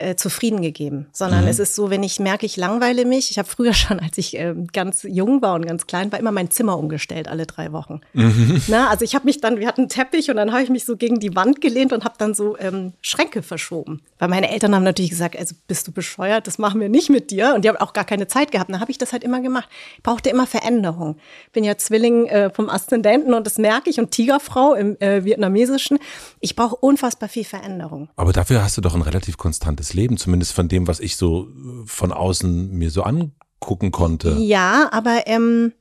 äh, 0.00 0.16
zufrieden 0.16 0.62
gegeben, 0.62 1.06
sondern 1.12 1.42
mhm. 1.42 1.48
es 1.48 1.58
ist 1.58 1.74
so, 1.74 1.90
wenn 1.90 2.02
ich 2.02 2.18
merke, 2.18 2.46
ich 2.46 2.56
langweile 2.56 3.04
mich. 3.04 3.30
Ich 3.30 3.38
habe 3.38 3.48
früher 3.48 3.74
schon, 3.74 4.00
als 4.00 4.18
ich 4.18 4.38
äh, 4.38 4.54
ganz 4.72 5.02
jung 5.02 5.42
war 5.42 5.54
und 5.54 5.66
ganz 5.66 5.86
klein 5.86 6.10
war, 6.10 6.18
immer 6.18 6.32
mein 6.32 6.50
Zimmer 6.50 6.78
umgestellt 6.78 7.28
alle 7.28 7.46
drei 7.46 7.72
Wochen. 7.72 8.00
Mhm. 8.12 8.62
Na, 8.68 8.88
also 8.88 9.04
ich 9.04 9.14
habe 9.14 9.26
mich 9.26 9.40
dann, 9.40 9.58
wir 9.58 9.66
hatten 9.66 9.82
einen 9.82 9.88
Teppich 9.88 10.30
und 10.30 10.36
dann 10.36 10.52
habe 10.52 10.62
ich 10.62 10.70
mich 10.70 10.84
so 10.84 10.96
gegen 10.96 11.20
die 11.20 11.36
Wand 11.36 11.60
gelehnt 11.60 11.92
und 11.92 12.04
habe 12.04 12.14
dann 12.18 12.34
so 12.34 12.58
ähm, 12.58 12.92
Schränke 13.00 13.42
verschoben. 13.42 14.02
Weil 14.18 14.28
meine 14.28 14.50
Eltern 14.50 14.74
haben 14.74 14.84
natürlich 14.84 15.10
gesagt, 15.10 15.36
also 15.38 15.54
bist 15.68 15.86
du 15.86 15.92
bescheuert, 15.92 16.46
das 16.46 16.58
machen 16.58 16.80
wir 16.80 16.88
nicht 16.88 17.10
mit 17.10 17.30
dir. 17.30 17.54
Und 17.54 17.64
die 17.64 17.68
haben 17.68 17.76
auch 17.76 17.92
gar 17.92 18.04
keine 18.04 18.26
Zeit 18.26 18.52
gehabt. 18.52 18.70
Dann 18.70 18.80
habe 18.80 18.90
ich 18.90 18.98
das 18.98 19.12
halt 19.12 19.24
immer 19.24 19.40
gemacht. 19.40 19.68
Ich 19.96 20.02
brauchte 20.02 20.30
immer 20.30 20.46
Veränderung. 20.46 21.16
Bin 21.52 21.64
ja 21.64 21.76
Zwilling 21.76 22.26
äh, 22.26 22.50
vom 22.50 22.68
Aszendenten 22.68 23.34
und 23.34 23.46
das 23.46 23.58
merke 23.58 23.90
ich 23.90 23.98
und 23.98 24.10
Tigerfrau 24.10 24.74
im 24.74 24.98
äh, 25.00 25.24
Vietnamesischen. 25.24 25.98
Ich 26.40 26.56
brauche 26.56 26.76
unfassbar 26.76 27.28
viel 27.28 27.44
Veränderung. 27.44 28.08
Aber 28.16 28.32
dafür 28.32 28.62
hast 28.62 28.76
du 28.76 28.80
doch 28.80 28.94
ein 28.94 29.02
relativ 29.02 29.36
konstantes 29.36 29.89
Leben, 29.94 30.16
zumindest 30.16 30.52
von 30.52 30.68
dem, 30.68 30.86
was 30.86 31.00
ich 31.00 31.16
so 31.16 31.48
äh, 31.48 31.86
von 31.86 32.12
außen 32.12 32.70
mir 32.70 32.90
so 32.90 33.02
angucken 33.02 33.90
konnte. 33.90 34.36
Ja, 34.38 34.88
aber 34.92 35.26
ähm, 35.26 35.72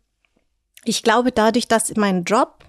ich 0.86 1.04
glaube, 1.04 1.32
dadurch, 1.32 1.68
dass 1.68 1.96
mein 1.96 2.24
Job 2.24 2.66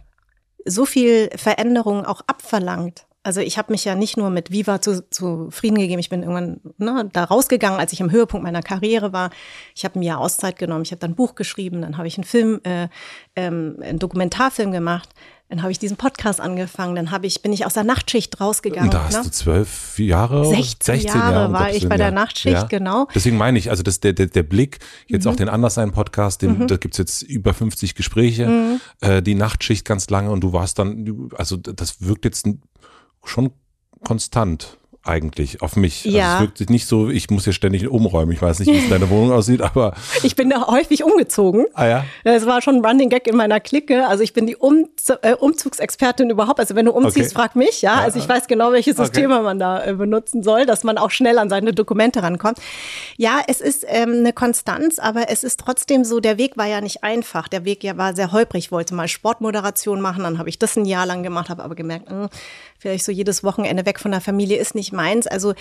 so 0.65 0.85
viel 0.85 1.31
Veränderung 1.37 2.05
auch 2.05 2.23
abverlangt, 2.27 3.07
also 3.23 3.41
ich 3.41 3.59
habe 3.59 3.73
mich 3.73 3.85
ja 3.85 3.95
nicht 3.95 4.17
nur 4.17 4.31
mit 4.31 4.51
Viva 4.51 4.81
zu, 4.81 5.09
zufrieden 5.11 5.79
gegeben, 5.79 6.01
ich 6.01 6.09
bin 6.09 6.23
irgendwann 6.23 6.61
ne, 6.79 7.09
da 7.13 7.25
rausgegangen, 7.25 7.79
als 7.79 7.93
ich 7.93 8.01
im 8.01 8.11
Höhepunkt 8.11 8.45
meiner 8.45 8.63
Karriere 8.63 9.13
war. 9.13 9.31
Ich 9.75 9.85
habe 9.85 9.99
ein 9.99 10.03
Jahr 10.03 10.21
Auszeit 10.21 10.59
genommen, 10.59 10.83
ich 10.83 10.91
habe 10.91 11.01
dann 11.01 11.13
ein 11.13 11.17
Buch 11.17 11.35
geschrieben, 11.35 11.83
dann 11.83 11.99
habe 11.99 12.09
ich 12.09 12.17
einen 12.17 12.25
Film, 12.25 12.61
äh, 12.65 12.89
ähm, 13.37 13.77
einen 13.83 13.99
Dokumentarfilm 13.99 14.73
gemacht 14.73 15.11
Dann 15.51 15.63
habe 15.63 15.73
ich 15.73 15.81
diesen 15.81 15.97
Podcast 15.97 16.41
angefangen, 16.41 16.95
dann 16.95 17.11
habe 17.11 17.27
ich, 17.27 17.43
bin 17.43 17.53
ich 17.53 17.67
aus 17.67 17.75
der 17.75 17.83
Nachtschicht 17.83 18.41
rausgegangen. 18.41 18.85
Und 18.85 18.95
da 18.95 19.07
hast 19.07 19.17
ne? 19.17 19.23
du 19.25 19.31
zwölf 19.31 19.99
Jahre? 19.99 20.45
16, 20.45 21.01
16 21.01 21.09
Jahre, 21.09 21.33
Jahre 21.35 21.53
war 21.53 21.73
ich 21.73 21.89
bei 21.89 21.97
der 21.97 22.13
Nachtschicht, 22.13 22.55
ja. 22.55 22.63
genau. 22.63 23.09
Deswegen 23.13 23.37
meine 23.37 23.59
ich, 23.59 23.69
also 23.69 23.83
das, 23.83 23.99
der, 23.99 24.13
der, 24.13 24.27
der 24.27 24.45
Blick, 24.45 24.79
jetzt 25.09 25.25
mhm. 25.25 25.33
auch 25.33 25.37
den 25.37 25.49
Anderssein-Podcast, 25.49 26.43
mhm. 26.43 26.69
da 26.69 26.77
gibt's 26.77 26.99
jetzt 26.99 27.23
über 27.23 27.53
50 27.53 27.97
Gespräche, 27.97 28.47
mhm. 28.47 28.81
äh, 29.01 29.23
die 29.23 29.35
Nachtschicht 29.35 29.85
ganz 29.85 30.09
lange 30.09 30.31
und 30.31 30.41
du 30.41 30.53
warst 30.53 30.79
dann, 30.79 31.31
also 31.37 31.57
das 31.57 32.01
wirkt 32.01 32.25
jetzt 32.25 32.49
schon 33.25 33.51
konstant 34.05 34.79
eigentlich 35.03 35.63
auf 35.63 35.77
mich. 35.77 36.05
Ja. 36.05 36.25
Also 36.25 36.35
es 36.35 36.41
wirkt 36.43 36.59
sich 36.59 36.69
nicht 36.69 36.87
so, 36.87 37.09
ich 37.09 37.31
muss 37.31 37.45
hier 37.45 37.55
ständig 37.55 37.89
umräumen. 37.89 38.33
Ich 38.33 38.43
weiß 38.43 38.59
nicht, 38.61 38.71
wie 38.71 38.89
deine 38.89 39.09
Wohnung 39.09 39.33
aussieht, 39.33 39.63
aber. 39.63 39.95
Ich 40.23 40.37
bin 40.37 40.51
da 40.51 40.67
häufig 40.67 41.03
umgezogen. 41.03 41.67
Ah 41.73 41.87
ja. 41.87 42.05
Es 42.25 42.45
war 42.45 42.61
schon 42.61 42.77
ein 42.77 42.85
Running 42.85 43.09
Gag 43.09 43.27
in 43.27 43.37
meiner 43.37 43.59
Clique. 43.59 44.07
Also 44.07 44.23
ich 44.23 44.35
bin 44.35 44.47
die 44.47 44.55
um 44.55 44.89
äh, 45.23 45.35
Umzugsexpertin 45.35 46.29
überhaupt. 46.29 46.61
Also 46.61 46.75
wenn 46.75 46.85
du 46.85 46.93
umziehst, 46.93 47.31
okay. 47.31 47.35
frag 47.35 47.57
mich, 47.57 47.81
ja? 47.81 47.95
Also 47.95 48.19
ich 48.19 48.29
weiß 48.29 48.47
genau, 48.47 48.73
welches 48.73 48.97
System 48.97 49.31
okay. 49.33 49.43
man 49.43 49.59
da 49.59 49.85
äh, 49.85 49.95
benutzen 49.95 50.43
soll, 50.43 50.67
dass 50.67 50.85
man 50.85 50.99
auch 50.99 51.11
schnell 51.11 51.39
an 51.39 51.49
seine 51.49 51.73
Dokumente 51.73 52.23
rankommt. 52.23 52.59
Ja, 53.17 53.41
es 53.47 53.61
ist 53.61 53.87
ähm, 53.89 54.17
eine 54.19 54.33
Konstanz, 54.33 54.99
aber 54.99 55.31
es 55.31 55.43
ist 55.43 55.61
trotzdem 55.61 56.05
so, 56.05 56.21
der 56.21 56.37
Weg 56.37 56.57
war 56.57 56.67
ja 56.67 56.81
nicht 56.81 57.03
einfach. 57.03 57.49
Der 57.49 57.65
Weg 57.65 57.83
ja 57.83 57.97
war 57.97 58.15
sehr 58.15 58.33
holprig. 58.33 58.67
Ich 58.67 58.73
wollte 58.73 58.95
mal 58.95 59.09
Sportmoderation 59.09 60.01
machen, 60.01 60.25
dann 60.25 60.39
habe 60.39 60.49
ich 60.49 60.59
das 60.59 60.77
ein 60.77 60.85
Jahr 60.85 61.07
lang 61.07 61.23
gemacht, 61.23 61.49
habe 61.49 61.65
aber 61.65 61.75
gemerkt, 61.75 62.11
mh, 62.11 62.25
hm, 62.25 62.29
vielleicht 62.81 63.05
so 63.05 63.13
jedes 63.13 63.45
Wochenende 63.45 63.85
weg 63.85 64.01
von 64.01 64.11
der 64.11 64.23
Familie 64.23 64.57
ist 64.57 64.75
nicht 64.75 64.93
meins. 64.93 65.27
Also 65.27 65.55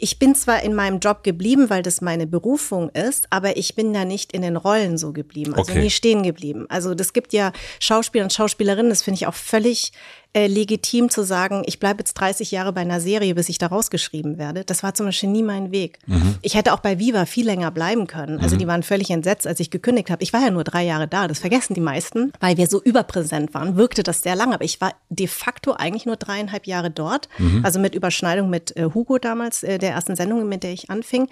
ich 0.00 0.18
bin 0.18 0.34
zwar 0.34 0.62
in 0.62 0.74
meinem 0.74 0.98
Job 0.98 1.22
geblieben, 1.22 1.70
weil 1.70 1.82
das 1.82 2.00
meine 2.00 2.26
Berufung 2.26 2.88
ist, 2.90 3.26
aber 3.30 3.56
ich 3.56 3.74
bin 3.74 3.92
da 3.92 4.04
nicht 4.04 4.32
in 4.32 4.42
den 4.42 4.56
Rollen 4.56 4.98
so 4.98 5.12
geblieben, 5.12 5.54
also 5.54 5.72
okay. 5.72 5.82
nie 5.82 5.90
stehen 5.90 6.22
geblieben. 6.22 6.66
Also 6.68 6.94
das 6.94 7.12
gibt 7.12 7.32
ja 7.32 7.52
Schauspieler 7.78 8.24
und 8.24 8.32
Schauspielerinnen, 8.32 8.90
das 8.90 9.02
finde 9.02 9.16
ich 9.16 9.26
auch 9.26 9.34
völlig 9.34 9.92
äh, 10.32 10.46
legitim 10.46 11.10
zu 11.10 11.24
sagen, 11.24 11.64
ich 11.66 11.80
bleibe 11.80 11.98
jetzt 12.00 12.14
30 12.14 12.52
Jahre 12.52 12.72
bei 12.72 12.82
einer 12.82 13.00
Serie, 13.00 13.34
bis 13.34 13.48
ich 13.48 13.58
da 13.58 13.66
rausgeschrieben 13.66 14.38
werde. 14.38 14.64
Das 14.64 14.84
war 14.84 14.94
zum 14.94 15.06
Beispiel 15.06 15.28
nie 15.28 15.42
mein 15.42 15.72
Weg. 15.72 15.98
Mhm. 16.06 16.36
Ich 16.42 16.54
hätte 16.54 16.72
auch 16.72 16.78
bei 16.78 17.00
Viva 17.00 17.26
viel 17.26 17.46
länger 17.46 17.72
bleiben 17.72 18.06
können. 18.06 18.38
Also 18.38 18.54
mhm. 18.54 18.60
die 18.60 18.66
waren 18.68 18.82
völlig 18.84 19.10
entsetzt, 19.10 19.46
als 19.48 19.58
ich 19.58 19.70
gekündigt 19.70 20.08
habe. 20.08 20.22
Ich 20.22 20.32
war 20.32 20.40
ja 20.40 20.50
nur 20.50 20.62
drei 20.62 20.84
Jahre 20.84 21.08
da, 21.08 21.26
das 21.26 21.40
vergessen 21.40 21.74
die 21.74 21.80
meisten, 21.80 22.32
weil 22.38 22.56
wir 22.56 22.68
so 22.68 22.80
überpräsent 22.80 23.54
waren, 23.54 23.76
wirkte 23.76 24.04
das 24.04 24.22
sehr 24.22 24.36
lang. 24.36 24.54
Aber 24.54 24.64
ich 24.64 24.80
war 24.80 24.94
de 25.08 25.26
facto 25.26 25.72
eigentlich 25.72 26.06
nur 26.06 26.16
dreieinhalb 26.16 26.66
Jahre 26.66 26.90
dort, 26.90 27.28
mhm. 27.38 27.64
also 27.64 27.80
mit 27.80 27.96
Überschneidung 27.96 28.50
mit 28.50 28.76
äh, 28.76 28.84
Hugo 28.94 29.18
damals, 29.18 29.64
äh, 29.64 29.78
der 29.78 29.89
ersten 29.94 30.16
Sendung, 30.16 30.48
mit 30.48 30.62
der 30.62 30.72
ich 30.72 30.90
anfing. 30.90 31.28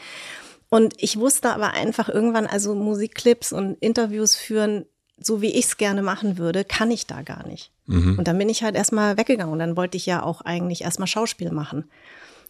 Und 0.68 0.94
ich 0.98 1.18
wusste 1.18 1.50
aber 1.50 1.72
einfach 1.72 2.08
irgendwann, 2.08 2.46
also 2.46 2.74
Musikclips 2.74 3.52
und 3.52 3.76
Interviews 3.80 4.36
führen, 4.36 4.84
so 5.20 5.40
wie 5.40 5.52
ich 5.52 5.64
es 5.64 5.76
gerne 5.76 6.02
machen 6.02 6.38
würde, 6.38 6.64
kann 6.64 6.90
ich 6.90 7.06
da 7.06 7.22
gar 7.22 7.46
nicht. 7.46 7.72
Mhm. 7.86 8.18
Und 8.18 8.28
dann 8.28 8.38
bin 8.38 8.48
ich 8.48 8.62
halt 8.62 8.76
erstmal 8.76 9.16
weggegangen 9.16 9.52
und 9.52 9.58
dann 9.58 9.76
wollte 9.76 9.96
ich 9.96 10.06
ja 10.06 10.22
auch 10.22 10.42
eigentlich 10.42 10.82
erstmal 10.82 11.08
Schauspiel 11.08 11.50
machen 11.50 11.84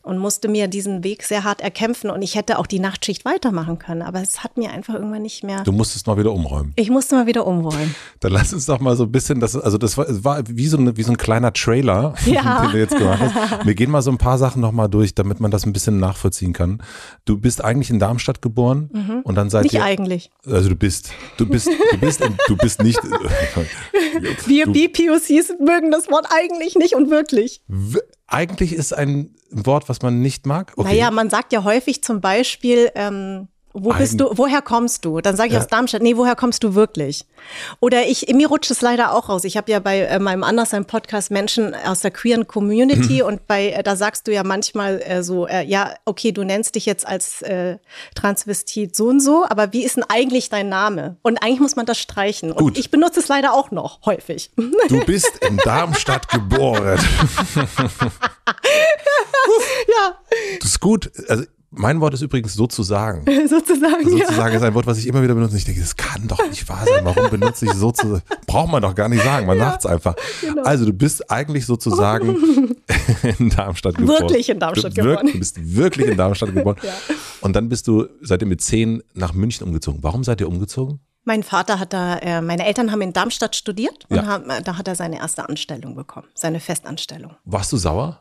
und 0.02 0.18
musste 0.18 0.48
mir 0.48 0.68
diesen 0.68 1.04
Weg 1.04 1.22
sehr 1.22 1.44
hart 1.44 1.60
erkämpfen 1.60 2.10
und 2.10 2.22
ich 2.22 2.34
hätte 2.34 2.58
auch 2.58 2.66
die 2.66 2.80
Nachtschicht 2.80 3.24
weitermachen 3.24 3.78
können, 3.78 4.02
aber 4.02 4.22
es 4.22 4.42
hat 4.42 4.56
mir 4.56 4.70
einfach 4.70 4.94
irgendwann 4.94 5.22
nicht 5.22 5.44
mehr. 5.44 5.62
Du 5.64 5.72
musstest 5.72 6.06
mal 6.06 6.16
wieder 6.16 6.32
umräumen. 6.32 6.72
Ich 6.76 6.90
musste 6.90 7.16
mal 7.16 7.26
wieder 7.26 7.46
umräumen. 7.46 7.94
Dann 8.20 8.32
lass 8.32 8.52
uns 8.52 8.66
doch 8.66 8.80
mal 8.80 8.96
so 8.96 9.04
ein 9.04 9.12
bisschen, 9.12 9.40
das, 9.40 9.56
also 9.56 9.78
das 9.78 9.98
war, 9.98 10.06
war 10.24 10.42
wie, 10.48 10.66
so 10.66 10.78
eine, 10.78 10.96
wie 10.96 11.02
so 11.02 11.12
ein 11.12 11.16
kleiner 11.16 11.52
Trailer, 11.52 12.14
ja. 12.26 12.62
den 12.62 12.72
du 12.72 12.78
jetzt 12.78 12.96
gemacht 12.96 13.20
hast. 13.20 13.66
Wir 13.66 13.74
gehen 13.74 13.90
mal 13.90 14.02
so 14.02 14.10
ein 14.10 14.18
paar 14.18 14.38
Sachen 14.38 14.60
nochmal 14.62 14.88
durch, 14.88 15.14
damit 15.14 15.40
man 15.40 15.50
das 15.50 15.66
ein 15.66 15.72
bisschen 15.72 15.98
nachvollziehen 15.98 16.52
kann. 16.52 16.82
Du 17.24 17.38
bist 17.38 17.64
eigentlich 17.64 17.90
in 17.90 17.98
Darmstadt 17.98 18.42
geboren 18.42 18.90
mhm. 18.92 19.20
und 19.24 19.34
dann 19.34 19.50
seid 19.50 19.64
nicht 19.64 19.74
ihr. 19.74 19.80
Nicht 19.80 19.88
eigentlich. 19.88 20.30
Also 20.46 20.68
du 20.68 20.76
bist, 20.76 21.10
du 21.36 21.46
bist, 21.46 21.68
du 21.68 21.98
bist, 21.98 22.22
du 22.46 22.56
bist 22.56 22.82
nicht. 22.82 23.00
Wir 24.46 24.66
BPOCs 24.66 25.58
mögen 25.60 25.90
das 25.90 26.10
Wort 26.10 26.26
eigentlich 26.30 26.76
nicht 26.76 26.94
und 26.94 27.10
wirklich. 27.10 27.62
Eigentlich 28.28 28.74
ist 28.74 28.92
ein 28.92 29.34
Wort, 29.50 29.88
was 29.88 30.02
man 30.02 30.20
nicht 30.20 30.46
mag? 30.46 30.72
Okay. 30.76 30.88
Naja, 30.88 31.10
man 31.10 31.30
sagt 31.30 31.52
ja 31.52 31.64
häufig 31.64 32.02
zum 32.02 32.20
Beispiel, 32.20 32.90
ähm, 32.94 33.48
wo 33.72 33.92
bist 33.92 34.18
du, 34.18 34.30
woher 34.32 34.62
kommst 34.62 35.04
du? 35.04 35.20
Dann 35.20 35.36
sage 35.36 35.48
ich 35.48 35.54
ja. 35.54 35.60
aus 35.60 35.66
Darmstadt, 35.66 36.02
nee, 36.02 36.16
woher 36.16 36.34
kommst 36.34 36.64
du 36.64 36.74
wirklich? 36.74 37.26
Oder 37.80 38.06
ich, 38.06 38.26
mir 38.32 38.48
rutscht 38.48 38.70
es 38.70 38.80
leider 38.80 39.12
auch 39.12 39.28
raus. 39.28 39.44
Ich 39.44 39.56
habe 39.56 39.70
ja 39.70 39.78
bei 39.78 40.00
äh, 40.00 40.18
meinem 40.18 40.42
Andersheim 40.42 40.84
Podcast 40.84 41.30
Menschen 41.30 41.74
aus 41.74 42.00
der 42.00 42.10
queeren 42.10 42.46
Community 42.46 43.22
und 43.22 43.46
bei, 43.46 43.70
äh, 43.70 43.82
da 43.82 43.96
sagst 43.96 44.26
du 44.26 44.32
ja 44.32 44.42
manchmal 44.42 45.00
äh, 45.02 45.22
so, 45.22 45.46
äh, 45.46 45.64
ja, 45.64 45.94
okay, 46.04 46.32
du 46.32 46.44
nennst 46.44 46.74
dich 46.74 46.86
jetzt 46.86 47.06
als 47.06 47.42
äh, 47.42 47.78
Transvestit 48.14 48.96
so 48.96 49.08
und 49.08 49.20
so, 49.20 49.44
aber 49.48 49.72
wie 49.72 49.84
ist 49.84 49.96
denn 49.96 50.04
eigentlich 50.08 50.48
dein 50.48 50.68
Name? 50.68 51.16
Und 51.22 51.42
eigentlich 51.42 51.60
muss 51.60 51.76
man 51.76 51.86
das 51.86 51.98
streichen. 51.98 52.52
Und 52.52 52.58
Gut. 52.58 52.78
ich 52.78 52.90
benutze 52.90 53.20
es 53.20 53.28
leider 53.28 53.52
auch 53.52 53.70
noch 53.70 54.04
häufig. 54.06 54.50
Du 54.88 55.04
bist 55.04 55.38
in 55.46 55.58
Darmstadt 55.58 56.28
geboren. 56.32 56.98
ja. 59.88 60.18
Das 60.60 60.70
ist 60.70 60.80
gut. 60.80 61.10
Also 61.28 61.44
mein 61.70 62.00
Wort 62.00 62.14
ist 62.14 62.22
übrigens 62.22 62.54
sozusagen. 62.54 63.24
sozusagen. 63.46 64.08
Sozusagen 64.08 64.52
ja. 64.52 64.56
ist 64.56 64.62
ein 64.62 64.74
Wort, 64.74 64.86
was 64.86 64.98
ich 64.98 65.06
immer 65.06 65.22
wieder 65.22 65.34
benutze. 65.34 65.56
Ich 65.56 65.64
denke, 65.64 65.80
das 65.80 65.96
kann 65.96 66.26
doch 66.26 66.48
nicht 66.48 66.66
wahr 66.68 66.84
sein. 66.86 67.04
Warum 67.04 67.30
benutze 67.30 67.66
ich 67.66 67.72
sozusagen? 67.72 68.22
Braucht 68.46 68.70
man 68.70 68.82
doch 68.82 68.94
gar 68.94 69.08
nicht 69.08 69.22
sagen. 69.22 69.46
Man 69.46 69.58
ja, 69.58 69.76
es 69.76 69.84
einfach. 69.84 70.14
Genau. 70.40 70.62
Also 70.62 70.86
du 70.86 70.92
bist 70.92 71.30
eigentlich 71.30 71.66
sozusagen 71.66 72.76
in 73.38 73.50
Darmstadt 73.50 73.96
geboren. 73.96 74.20
Wirklich 74.20 74.48
in 74.48 74.58
Darmstadt 74.58 74.96
du 74.96 75.02
geboren. 75.02 75.26
du 75.26 75.38
bist 75.38 75.76
wirklich 75.76 76.06
in 76.08 76.16
Darmstadt 76.16 76.54
geboren. 76.54 76.76
ja. 76.82 76.92
Und 77.40 77.54
dann 77.54 77.68
bist 77.68 77.86
du, 77.86 78.06
seid 78.22 78.40
ihr 78.42 78.48
mit 78.48 78.62
zehn 78.62 79.02
nach 79.14 79.34
München 79.34 79.66
umgezogen. 79.66 80.02
Warum 80.02 80.24
seid 80.24 80.40
ihr 80.40 80.48
umgezogen? 80.48 81.00
Mein 81.24 81.42
Vater 81.42 81.78
hat 81.78 81.92
da, 81.92 82.16
äh, 82.18 82.40
meine 82.40 82.64
Eltern 82.64 82.90
haben 82.90 83.02
in 83.02 83.12
Darmstadt 83.12 83.54
studiert 83.54 84.06
und 84.08 84.26
haben, 84.26 84.48
äh, 84.48 84.62
da 84.62 84.78
hat 84.78 84.88
er 84.88 84.94
seine 84.94 85.18
erste 85.18 85.46
Anstellung 85.46 85.94
bekommen, 85.94 86.26
seine 86.34 86.58
Festanstellung. 86.58 87.32
Warst 87.44 87.70
du 87.72 87.76
sauer? 87.76 88.18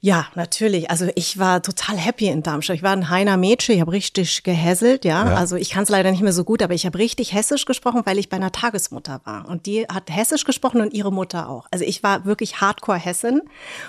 Ja, 0.00 0.26
natürlich. 0.34 0.90
Also 0.90 1.08
ich 1.14 1.38
war 1.38 1.62
total 1.62 1.96
happy 1.96 2.26
in 2.26 2.42
Darmstadt. 2.42 2.76
Ich 2.76 2.82
war 2.82 2.92
ein 2.92 3.10
Heiner 3.10 3.36
Mädchen, 3.36 3.74
ich 3.74 3.80
habe 3.80 3.92
richtig 3.92 4.42
gehässelt, 4.42 5.04
ja. 5.04 5.26
ja. 5.26 5.34
Also 5.34 5.56
ich 5.56 5.70
kann 5.70 5.82
es 5.82 5.88
leider 5.88 6.10
nicht 6.10 6.22
mehr 6.22 6.32
so 6.32 6.44
gut, 6.44 6.62
aber 6.62 6.74
ich 6.74 6.86
habe 6.86 6.98
richtig 6.98 7.32
Hessisch 7.32 7.64
gesprochen, 7.64 8.02
weil 8.04 8.18
ich 8.18 8.28
bei 8.28 8.36
einer 8.36 8.52
Tagesmutter 8.52 9.20
war. 9.24 9.48
Und 9.48 9.66
die 9.66 9.86
hat 9.86 10.04
Hessisch 10.10 10.44
gesprochen 10.44 10.80
und 10.80 10.94
ihre 10.94 11.12
Mutter 11.12 11.48
auch. 11.48 11.66
Also 11.70 11.84
ich 11.84 12.02
war 12.02 12.24
wirklich 12.24 12.60
Hardcore 12.60 12.98
Hessin 12.98 13.42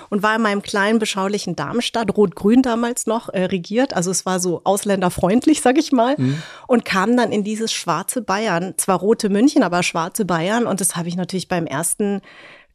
und 0.09 0.23
war 0.23 0.35
in 0.35 0.41
meinem 0.41 0.61
kleinen, 0.61 0.99
beschaulichen 0.99 1.55
Darmstadt, 1.55 2.15
Rot-Grün 2.15 2.61
damals 2.61 3.05
noch, 3.05 3.29
äh, 3.29 3.45
regiert. 3.45 3.93
Also 3.95 4.11
es 4.11 4.25
war 4.25 4.39
so 4.39 4.61
ausländerfreundlich, 4.63 5.61
sag 5.61 5.77
ich 5.77 5.91
mal. 5.91 6.15
Mhm. 6.17 6.41
Und 6.67 6.85
kam 6.85 7.15
dann 7.15 7.31
in 7.31 7.43
dieses 7.43 7.71
schwarze 7.71 8.21
Bayern, 8.21 8.73
zwar 8.77 8.99
rote 8.99 9.29
München, 9.29 9.63
aber 9.63 9.83
schwarze 9.83 10.25
Bayern. 10.25 10.65
Und 10.65 10.81
das 10.81 10.95
habe 10.95 11.07
ich 11.07 11.15
natürlich 11.15 11.47
beim 11.47 11.65
ersten 11.65 12.21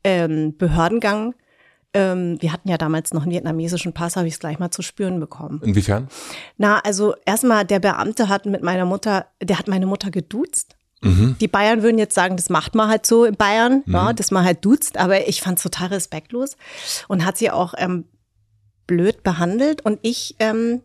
ähm, 0.05 0.57
Behördengang 0.57 1.35
ähm, 1.95 2.41
wir 2.41 2.53
hatten 2.53 2.69
ja 2.69 2.79
damals 2.79 3.13
noch 3.13 3.23
einen 3.23 3.33
vietnamesischen 3.33 3.93
Pass, 3.93 4.17
habe 4.17 4.27
ich 4.27 4.35
es 4.35 4.41
gleich 4.41 4.59
mal 4.59 4.71
zu 4.71 4.83
spüren 4.83 5.21
bekommen. 5.21 5.61
Inwiefern? 5.63 6.09
Na, 6.57 6.79
also 6.81 7.15
erstmal, 7.27 7.65
der 7.65 7.81
Beamte 7.81 8.29
hat 8.29 8.47
mit 8.47 8.63
meiner 8.63 8.87
Mutter, 8.87 9.27
der 9.43 9.59
hat 9.59 9.69
meine 9.69 9.87
Mutter 9.87 10.11
geduzt. 10.11 10.77
Mhm. 11.03 11.37
Die 11.41 11.49
Bayern 11.49 11.83
würden 11.83 11.99
jetzt 11.99 12.15
sagen, 12.15 12.37
das 12.37 12.49
macht 12.49 12.75
man 12.75 12.89
halt 12.89 13.05
so 13.05 13.25
in 13.25 13.35
Bayern, 13.35 13.83
mhm. 13.85 13.95
ja, 13.95 14.13
dass 14.13 14.31
man 14.31 14.45
halt 14.45 14.65
duzt, 14.65 14.97
aber 14.97 15.29
ich 15.29 15.43
fand 15.43 15.59
es 15.59 15.65
total 15.65 15.89
respektlos 15.89 16.57
und 17.09 17.25
hat 17.25 17.37
sie 17.37 17.51
auch 17.51 17.75
ähm, 17.77 18.05
blöd 18.87 19.23
behandelt. 19.23 19.85
Und 19.85 19.99
ich 20.03 20.37
ähm, 20.39 20.83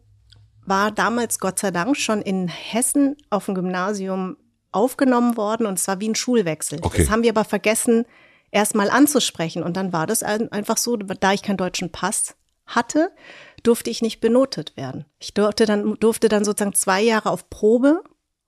war 0.66 0.92
damals 0.92 1.40
Gott 1.40 1.60
sei 1.60 1.72
Dank 1.72 1.96
schon 1.98 2.22
in 2.22 2.48
Hessen 2.48 3.16
auf 3.30 3.46
dem 3.46 3.56
Gymnasium 3.56 4.38
aufgenommen 4.72 5.38
worden 5.38 5.66
und 5.66 5.80
es 5.80 5.88
war 5.88 6.00
wie 6.02 6.10
ein 6.10 6.16
Schulwechsel. 6.16 6.80
Okay. 6.82 7.04
Das 7.04 7.10
haben 7.10 7.24
wir 7.24 7.30
aber 7.30 7.46
vergessen, 7.46 8.06
erstmal 8.52 8.90
anzusprechen. 8.90 9.64
Und 9.64 9.78
dann 9.78 9.94
war 9.94 10.08
das 10.08 10.24
einfach 10.24 10.78
so, 10.78 10.98
da 10.98 11.34
ich 11.34 11.44
keinen 11.44 11.58
deutschen 11.58 11.92
Pass 11.92 12.36
hatte, 12.66 13.12
durfte 13.64 13.90
ich 13.90 14.02
nicht 14.02 14.20
benotet 14.20 14.78
werden. 14.78 15.06
Ich 15.20 15.34
durfte 15.34 15.66
dann, 15.66 15.96
durfte 15.96 16.30
dann 16.30 16.44
sozusagen 16.44 16.76
zwei 16.76 17.02
Jahre 17.02 17.32
auf 17.32 17.50
Probe, 17.50 18.04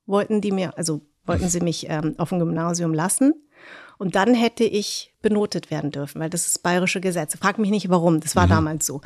wollten 0.06 0.40
die 0.40 0.52
mir, 0.52 0.76
also 0.76 1.00
wollten 1.24 1.48
sie 1.48 1.60
mich 1.60 1.88
ähm, 1.88 2.14
auf 2.18 2.30
dem 2.30 2.38
Gymnasium 2.38 2.92
lassen. 2.94 3.34
Und 3.98 4.14
dann 4.14 4.34
hätte 4.34 4.64
ich 4.64 5.14
benotet 5.20 5.70
werden 5.70 5.90
dürfen, 5.90 6.20
weil 6.20 6.30
das 6.30 6.46
ist 6.46 6.62
bayerische 6.62 7.00
Gesetz. 7.00 7.36
Frag 7.36 7.58
mich 7.58 7.70
nicht 7.70 7.90
warum, 7.90 8.20
das 8.20 8.34
war 8.34 8.46
mhm. 8.46 8.50
damals 8.50 8.86
so. 8.86 9.02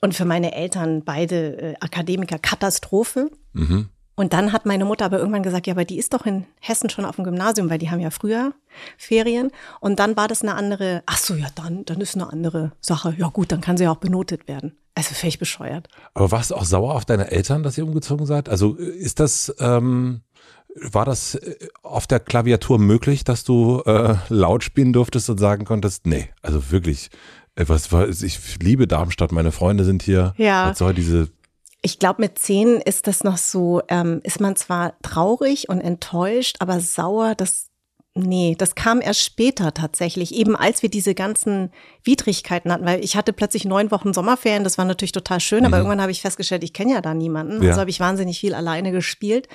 Und 0.00 0.14
für 0.14 0.24
meine 0.24 0.54
Eltern 0.54 1.04
beide 1.04 1.58
äh, 1.58 1.74
Akademiker 1.80 2.38
Katastrophe. 2.38 3.30
Mhm. 3.52 3.88
Und 4.14 4.34
dann 4.34 4.52
hat 4.52 4.66
meine 4.66 4.84
Mutter 4.84 5.06
aber 5.06 5.18
irgendwann 5.18 5.42
gesagt, 5.42 5.66
ja, 5.66 5.72
aber 5.72 5.84
die 5.84 5.98
ist 5.98 6.12
doch 6.12 6.26
in 6.26 6.44
Hessen 6.60 6.90
schon 6.90 7.04
auf 7.04 7.16
dem 7.16 7.24
Gymnasium, 7.24 7.70
weil 7.70 7.78
die 7.78 7.90
haben 7.90 8.00
ja 8.00 8.10
früher 8.10 8.52
Ferien. 8.98 9.50
Und 9.80 9.98
dann 9.98 10.16
war 10.16 10.28
das 10.28 10.42
eine 10.42 10.54
andere, 10.54 11.02
ach 11.06 11.16
so, 11.16 11.34
ja, 11.34 11.46
dann, 11.54 11.84
dann 11.86 12.00
ist 12.00 12.14
eine 12.14 12.30
andere 12.30 12.72
Sache. 12.80 13.14
Ja 13.16 13.28
gut, 13.28 13.52
dann 13.52 13.62
kann 13.62 13.76
sie 13.76 13.84
ja 13.84 13.90
auch 13.90 13.96
benotet 13.96 14.48
werden. 14.48 14.76
Also 14.94 15.14
völlig 15.14 15.38
bescheuert. 15.38 15.88
Aber 16.12 16.30
warst 16.30 16.50
du 16.50 16.54
auch 16.54 16.64
sauer 16.64 16.94
auf 16.94 17.06
deine 17.06 17.30
Eltern, 17.30 17.62
dass 17.62 17.78
ihr 17.78 17.84
umgezogen 17.84 18.26
seid? 18.26 18.50
Also 18.50 18.74
ist 18.74 19.20
das, 19.20 19.54
ähm, 19.58 20.20
war 20.74 21.06
das 21.06 21.34
äh, 21.36 21.68
auf 21.82 22.06
der 22.06 22.20
Klaviatur 22.20 22.78
möglich, 22.78 23.24
dass 23.24 23.44
du 23.44 23.80
äh, 23.86 24.16
laut 24.28 24.62
spielen 24.62 24.92
durftest 24.92 25.30
und 25.30 25.38
sagen 25.38 25.64
konntest, 25.64 26.06
nee, 26.06 26.28
also 26.42 26.70
wirklich, 26.70 27.10
äh, 27.54 27.64
was 27.66 27.92
war, 27.92 28.08
ich 28.08 28.58
liebe 28.60 28.86
Darmstadt, 28.86 29.32
meine 29.32 29.52
Freunde 29.52 29.84
sind 29.84 30.02
hier. 30.02 30.34
Ja. 30.36 30.70
Was 30.70 30.78
soll 30.78 30.92
diese 30.94 31.30
ich 31.82 31.98
glaube, 31.98 32.22
mit 32.22 32.38
zehn 32.38 32.76
ist 32.80 33.08
das 33.08 33.24
noch 33.24 33.36
so, 33.36 33.82
ähm, 33.88 34.20
ist 34.22 34.40
man 34.40 34.54
zwar 34.56 34.94
traurig 35.02 35.68
und 35.68 35.80
enttäuscht, 35.80 36.56
aber 36.60 36.80
sauer, 36.80 37.34
das 37.34 37.68
Nee, 38.14 38.56
das 38.58 38.74
kam 38.74 39.00
erst 39.00 39.22
später 39.22 39.72
tatsächlich, 39.72 40.34
eben 40.34 40.54
als 40.54 40.82
wir 40.82 40.90
diese 40.90 41.14
ganzen 41.14 41.70
Widrigkeiten 42.04 42.70
hatten, 42.70 42.84
weil 42.84 43.02
ich 43.02 43.16
hatte 43.16 43.32
plötzlich 43.32 43.64
neun 43.64 43.90
Wochen 43.90 44.12
Sommerferien, 44.12 44.64
das 44.64 44.76
war 44.76 44.84
natürlich 44.84 45.12
total 45.12 45.40
schön, 45.40 45.64
aber 45.64 45.76
mhm. 45.76 45.84
irgendwann 45.84 46.02
habe 46.02 46.12
ich 46.12 46.20
festgestellt, 46.20 46.62
ich 46.62 46.74
kenne 46.74 46.92
ja 46.92 47.00
da 47.00 47.14
niemanden, 47.14 47.62
ja. 47.62 47.70
also 47.70 47.80
habe 47.80 47.88
ich 47.88 48.00
wahnsinnig 48.00 48.38
viel 48.38 48.52
alleine 48.52 48.92
gespielt. 48.92 49.48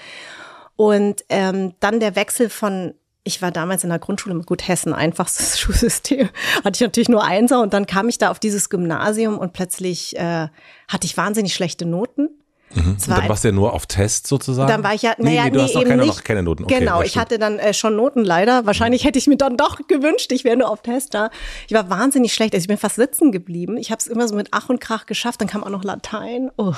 Und 0.76 1.24
ähm, 1.30 1.76
dann 1.80 2.00
der 2.00 2.16
Wechsel 2.16 2.50
von 2.50 2.96
ich 3.28 3.42
war 3.42 3.52
damals 3.52 3.84
in 3.84 3.90
der 3.90 4.00
Grundschule 4.00 4.34
mit 4.34 4.48
Gut 4.48 4.68
Hessen, 4.68 4.94
einfachstes 4.94 5.60
Schulsystem, 5.60 6.30
hatte 6.64 6.76
ich 6.76 6.82
natürlich 6.82 7.10
nur 7.10 7.24
Einser 7.24 7.62
und 7.62 7.74
dann 7.74 7.86
kam 7.86 8.10
ich 8.10 8.18
da 8.18 8.32
auf 8.32 8.40
dieses 8.40 8.70
Gymnasium 8.70 9.38
und 9.38 9.54
plötzlich 9.54 10.18
äh, 10.18 10.48
hatte 10.88 11.06
ich 11.06 11.16
wahnsinnig 11.16 11.54
schlechte 11.54 11.86
Noten. 11.86 12.30
Mhm. 12.74 12.98
Dann 13.08 13.30
warst 13.30 13.44
du 13.44 13.48
ja 13.48 13.54
nur 13.54 13.74
auf 13.74 13.86
Test 13.86 14.28
sozusagen? 14.28 14.68
Dann 14.68 14.84
war 14.84 14.94
ich 14.94 15.02
ja, 15.02 15.16
naja, 15.18 15.46
nee, 15.46 15.50
nee, 15.50 15.52
du 15.52 15.58
nee, 15.58 15.64
hast 15.64 15.76
noch 15.76 15.84
keine, 15.84 15.98
nicht. 16.04 16.08
noch 16.08 16.24
keine 16.24 16.44
Noten. 16.44 16.64
Okay, 16.66 16.80
genau, 16.80 17.02
ich 17.02 17.18
hatte 17.18 17.40
dann 17.40 17.60
äh, 17.60 17.74
schon 17.74 17.96
Noten 17.96 18.26
leider. 18.26 18.66
Wahrscheinlich 18.66 19.06
hätte 19.06 19.18
ich 19.18 19.28
mir 19.28 19.38
dann 19.38 19.56
doch 19.56 19.80
gewünscht, 19.88 20.32
ich 20.32 20.44
wäre 20.44 20.58
nur 20.58 20.70
auf 20.70 20.82
Test 20.82 21.14
da. 21.14 21.30
Ich 21.68 21.74
war 21.74 21.90
wahnsinnig 21.90 22.34
schlecht, 22.34 22.54
also 22.54 22.64
ich 22.64 22.68
bin 22.68 22.78
fast 22.78 22.96
sitzen 22.96 23.32
geblieben. 23.32 23.78
Ich 23.78 23.90
habe 23.92 24.00
es 24.00 24.08
immer 24.08 24.28
so 24.28 24.36
mit 24.36 24.50
Ach 24.52 24.70
und 24.70 24.82
Krach 24.82 25.06
geschafft, 25.06 25.40
dann 25.40 25.48
kam 25.48 25.64
auch 25.64 25.70
noch 25.70 25.84
Latein. 25.84 26.52
Oh. 26.58 26.74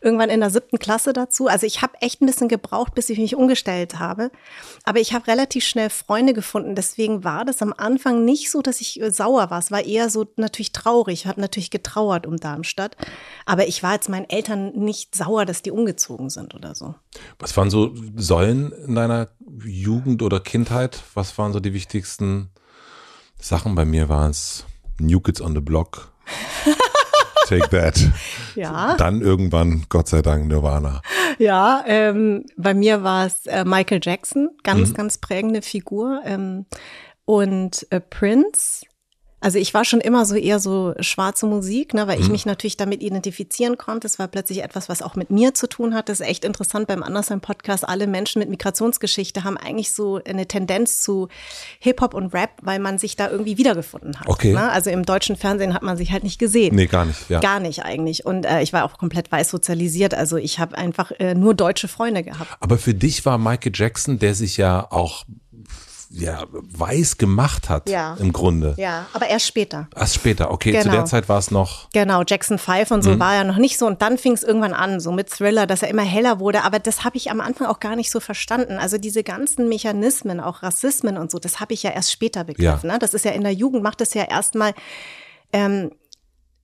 Irgendwann 0.00 0.30
in 0.30 0.40
der 0.40 0.50
siebten 0.50 0.78
Klasse 0.78 1.12
dazu. 1.12 1.46
Also 1.46 1.64
ich 1.64 1.80
habe 1.80 1.92
echt 2.00 2.20
ein 2.20 2.26
bisschen 2.26 2.48
gebraucht, 2.48 2.94
bis 2.94 3.08
ich 3.08 3.18
mich 3.18 3.36
umgestellt 3.36 3.98
habe. 3.98 4.30
Aber 4.84 4.98
ich 4.98 5.14
habe 5.14 5.28
relativ 5.28 5.64
schnell 5.64 5.90
Freunde 5.90 6.34
gefunden. 6.34 6.74
Deswegen 6.74 7.22
war 7.22 7.44
das 7.44 7.62
am 7.62 7.72
Anfang 7.76 8.24
nicht 8.24 8.50
so, 8.50 8.62
dass 8.62 8.80
ich 8.80 9.00
äh, 9.00 9.12
sauer 9.12 9.50
war. 9.50 9.60
Es 9.60 9.70
war 9.70 9.84
eher 9.84 10.10
so 10.10 10.26
natürlich 10.36 10.72
traurig. 10.72 11.20
Ich 11.20 11.26
habe 11.26 11.40
natürlich 11.40 11.70
getrauert 11.70 12.26
um 12.26 12.36
Darmstadt. 12.36 12.96
Aber 13.46 13.68
ich 13.68 13.82
war 13.82 13.94
jetzt 13.94 14.08
meinen 14.08 14.28
Eltern 14.28 14.72
nicht 14.74 15.14
sauer, 15.20 15.44
dass 15.44 15.60
die 15.60 15.70
umgezogen 15.70 16.30
sind 16.30 16.54
oder 16.54 16.74
so. 16.74 16.94
Was 17.38 17.54
waren 17.56 17.68
so 17.68 17.94
Säulen 18.16 18.72
in 18.86 18.94
deiner 18.94 19.28
Jugend 19.64 20.22
oder 20.22 20.40
Kindheit? 20.40 21.02
Was 21.14 21.36
waren 21.36 21.52
so 21.52 21.60
die 21.60 21.74
wichtigsten 21.74 22.48
Sachen? 23.38 23.74
Bei 23.74 23.84
mir 23.84 24.08
waren 24.08 24.30
es 24.30 24.64
New 24.98 25.20
Kids 25.20 25.42
on 25.42 25.54
the 25.54 25.60
Block. 25.60 26.10
Take 27.48 27.68
that. 27.68 28.00
Ja. 28.54 28.96
Dann 28.96 29.20
irgendwann, 29.20 29.84
Gott 29.88 30.08
sei 30.08 30.22
Dank, 30.22 30.46
Nirvana. 30.46 31.02
Ja, 31.38 31.84
ähm, 31.86 32.46
bei 32.56 32.72
mir 32.72 33.02
war 33.02 33.26
es 33.26 33.46
äh, 33.46 33.64
Michael 33.64 34.00
Jackson, 34.02 34.50
ganz, 34.62 34.90
mhm. 34.90 34.94
ganz 34.94 35.18
prägende 35.18 35.60
Figur. 35.60 36.22
Ähm, 36.24 36.66
und 37.26 37.86
äh, 37.90 38.00
Prince 38.00 38.86
also 39.40 39.58
ich 39.58 39.72
war 39.72 39.84
schon 39.84 40.00
immer 40.00 40.26
so 40.26 40.34
eher 40.34 40.60
so 40.60 40.94
schwarze 41.00 41.46
Musik, 41.46 41.94
ne, 41.94 42.06
weil 42.06 42.18
mhm. 42.18 42.24
ich 42.24 42.28
mich 42.28 42.46
natürlich 42.46 42.76
damit 42.76 43.02
identifizieren 43.02 43.78
konnte. 43.78 44.06
Es 44.06 44.18
war 44.18 44.28
plötzlich 44.28 44.62
etwas, 44.62 44.88
was 44.88 45.00
auch 45.00 45.16
mit 45.16 45.30
mir 45.30 45.54
zu 45.54 45.66
tun 45.66 45.94
hat. 45.94 46.08
Das 46.08 46.20
ist 46.20 46.26
echt 46.26 46.44
interessant 46.44 46.86
beim 46.86 47.02
Andersheim 47.02 47.40
Podcast. 47.40 47.88
Alle 47.88 48.06
Menschen 48.06 48.40
mit 48.40 48.50
Migrationsgeschichte 48.50 49.42
haben 49.42 49.56
eigentlich 49.56 49.94
so 49.94 50.20
eine 50.24 50.46
Tendenz 50.46 51.00
zu 51.02 51.28
Hip-Hop 51.78 52.12
und 52.12 52.34
Rap, 52.34 52.50
weil 52.62 52.78
man 52.78 52.98
sich 52.98 53.16
da 53.16 53.30
irgendwie 53.30 53.56
wiedergefunden 53.56 54.20
hat. 54.20 54.28
Okay. 54.28 54.52
Ne? 54.52 54.70
Also 54.70 54.90
im 54.90 55.04
deutschen 55.04 55.36
Fernsehen 55.36 55.72
hat 55.72 55.82
man 55.82 55.96
sich 55.96 56.12
halt 56.12 56.22
nicht 56.22 56.38
gesehen. 56.38 56.74
Nee, 56.74 56.86
gar 56.86 57.06
nicht. 57.06 57.30
Ja. 57.30 57.40
Gar 57.40 57.60
nicht 57.60 57.82
eigentlich. 57.82 58.26
Und 58.26 58.44
äh, 58.44 58.60
ich 58.60 58.72
war 58.74 58.84
auch 58.84 58.98
komplett 58.98 59.32
weiß 59.32 59.48
sozialisiert. 59.50 60.14
Also 60.14 60.36
ich 60.36 60.58
habe 60.58 60.76
einfach 60.76 61.12
äh, 61.18 61.34
nur 61.34 61.54
deutsche 61.54 61.88
Freunde 61.88 62.22
gehabt. 62.22 62.50
Aber 62.60 62.76
für 62.76 62.94
dich 62.94 63.24
war 63.24 63.38
Michael 63.38 63.72
Jackson, 63.74 64.18
der 64.18 64.34
sich 64.34 64.58
ja 64.58 64.86
auch 64.90 65.24
ja, 66.12 66.44
weiß 66.50 67.18
gemacht 67.18 67.68
hat 67.68 67.88
ja. 67.88 68.16
im 68.18 68.32
Grunde. 68.32 68.74
Ja, 68.76 69.06
aber 69.12 69.28
erst 69.28 69.46
später. 69.46 69.88
Erst 69.94 70.16
später, 70.16 70.50
okay. 70.50 70.72
Genau. 70.72 70.82
Zu 70.82 70.90
der. 70.90 71.04
Zeit 71.04 71.28
war 71.28 71.38
es 71.38 71.52
noch. 71.52 71.88
Genau, 71.92 72.22
Jackson 72.26 72.58
5 72.58 72.90
und 72.90 73.02
so 73.02 73.12
mhm. 73.12 73.20
war 73.20 73.34
ja 73.34 73.44
noch 73.44 73.58
nicht 73.58 73.78
so. 73.78 73.86
Und 73.86 74.02
dann 74.02 74.18
fing 74.18 74.32
es 74.32 74.42
irgendwann 74.42 74.72
an, 74.72 74.98
so 74.98 75.12
mit 75.12 75.30
Thriller, 75.30 75.66
dass 75.66 75.82
er 75.82 75.88
immer 75.88 76.02
heller 76.02 76.40
wurde. 76.40 76.64
Aber 76.64 76.80
das 76.80 77.04
habe 77.04 77.16
ich 77.16 77.30
am 77.30 77.40
Anfang 77.40 77.68
auch 77.68 77.78
gar 77.78 77.94
nicht 77.94 78.10
so 78.10 78.18
verstanden. 78.18 78.78
Also 78.78 78.98
diese 78.98 79.22
ganzen 79.22 79.68
Mechanismen, 79.68 80.40
auch 80.40 80.64
Rassismen 80.64 81.16
und 81.16 81.30
so, 81.30 81.38
das 81.38 81.60
habe 81.60 81.74
ich 81.74 81.84
ja 81.84 81.90
erst 81.90 82.10
später 82.10 82.42
begriffen. 82.42 82.88
Ja. 82.88 82.94
Ne? 82.94 82.98
Das 82.98 83.14
ist 83.14 83.24
ja 83.24 83.30
in 83.30 83.42
der 83.42 83.54
Jugend, 83.54 83.82
macht 83.82 84.00
das 84.00 84.12
ja 84.14 84.24
erstmal. 84.24 84.74
Ähm, 85.52 85.92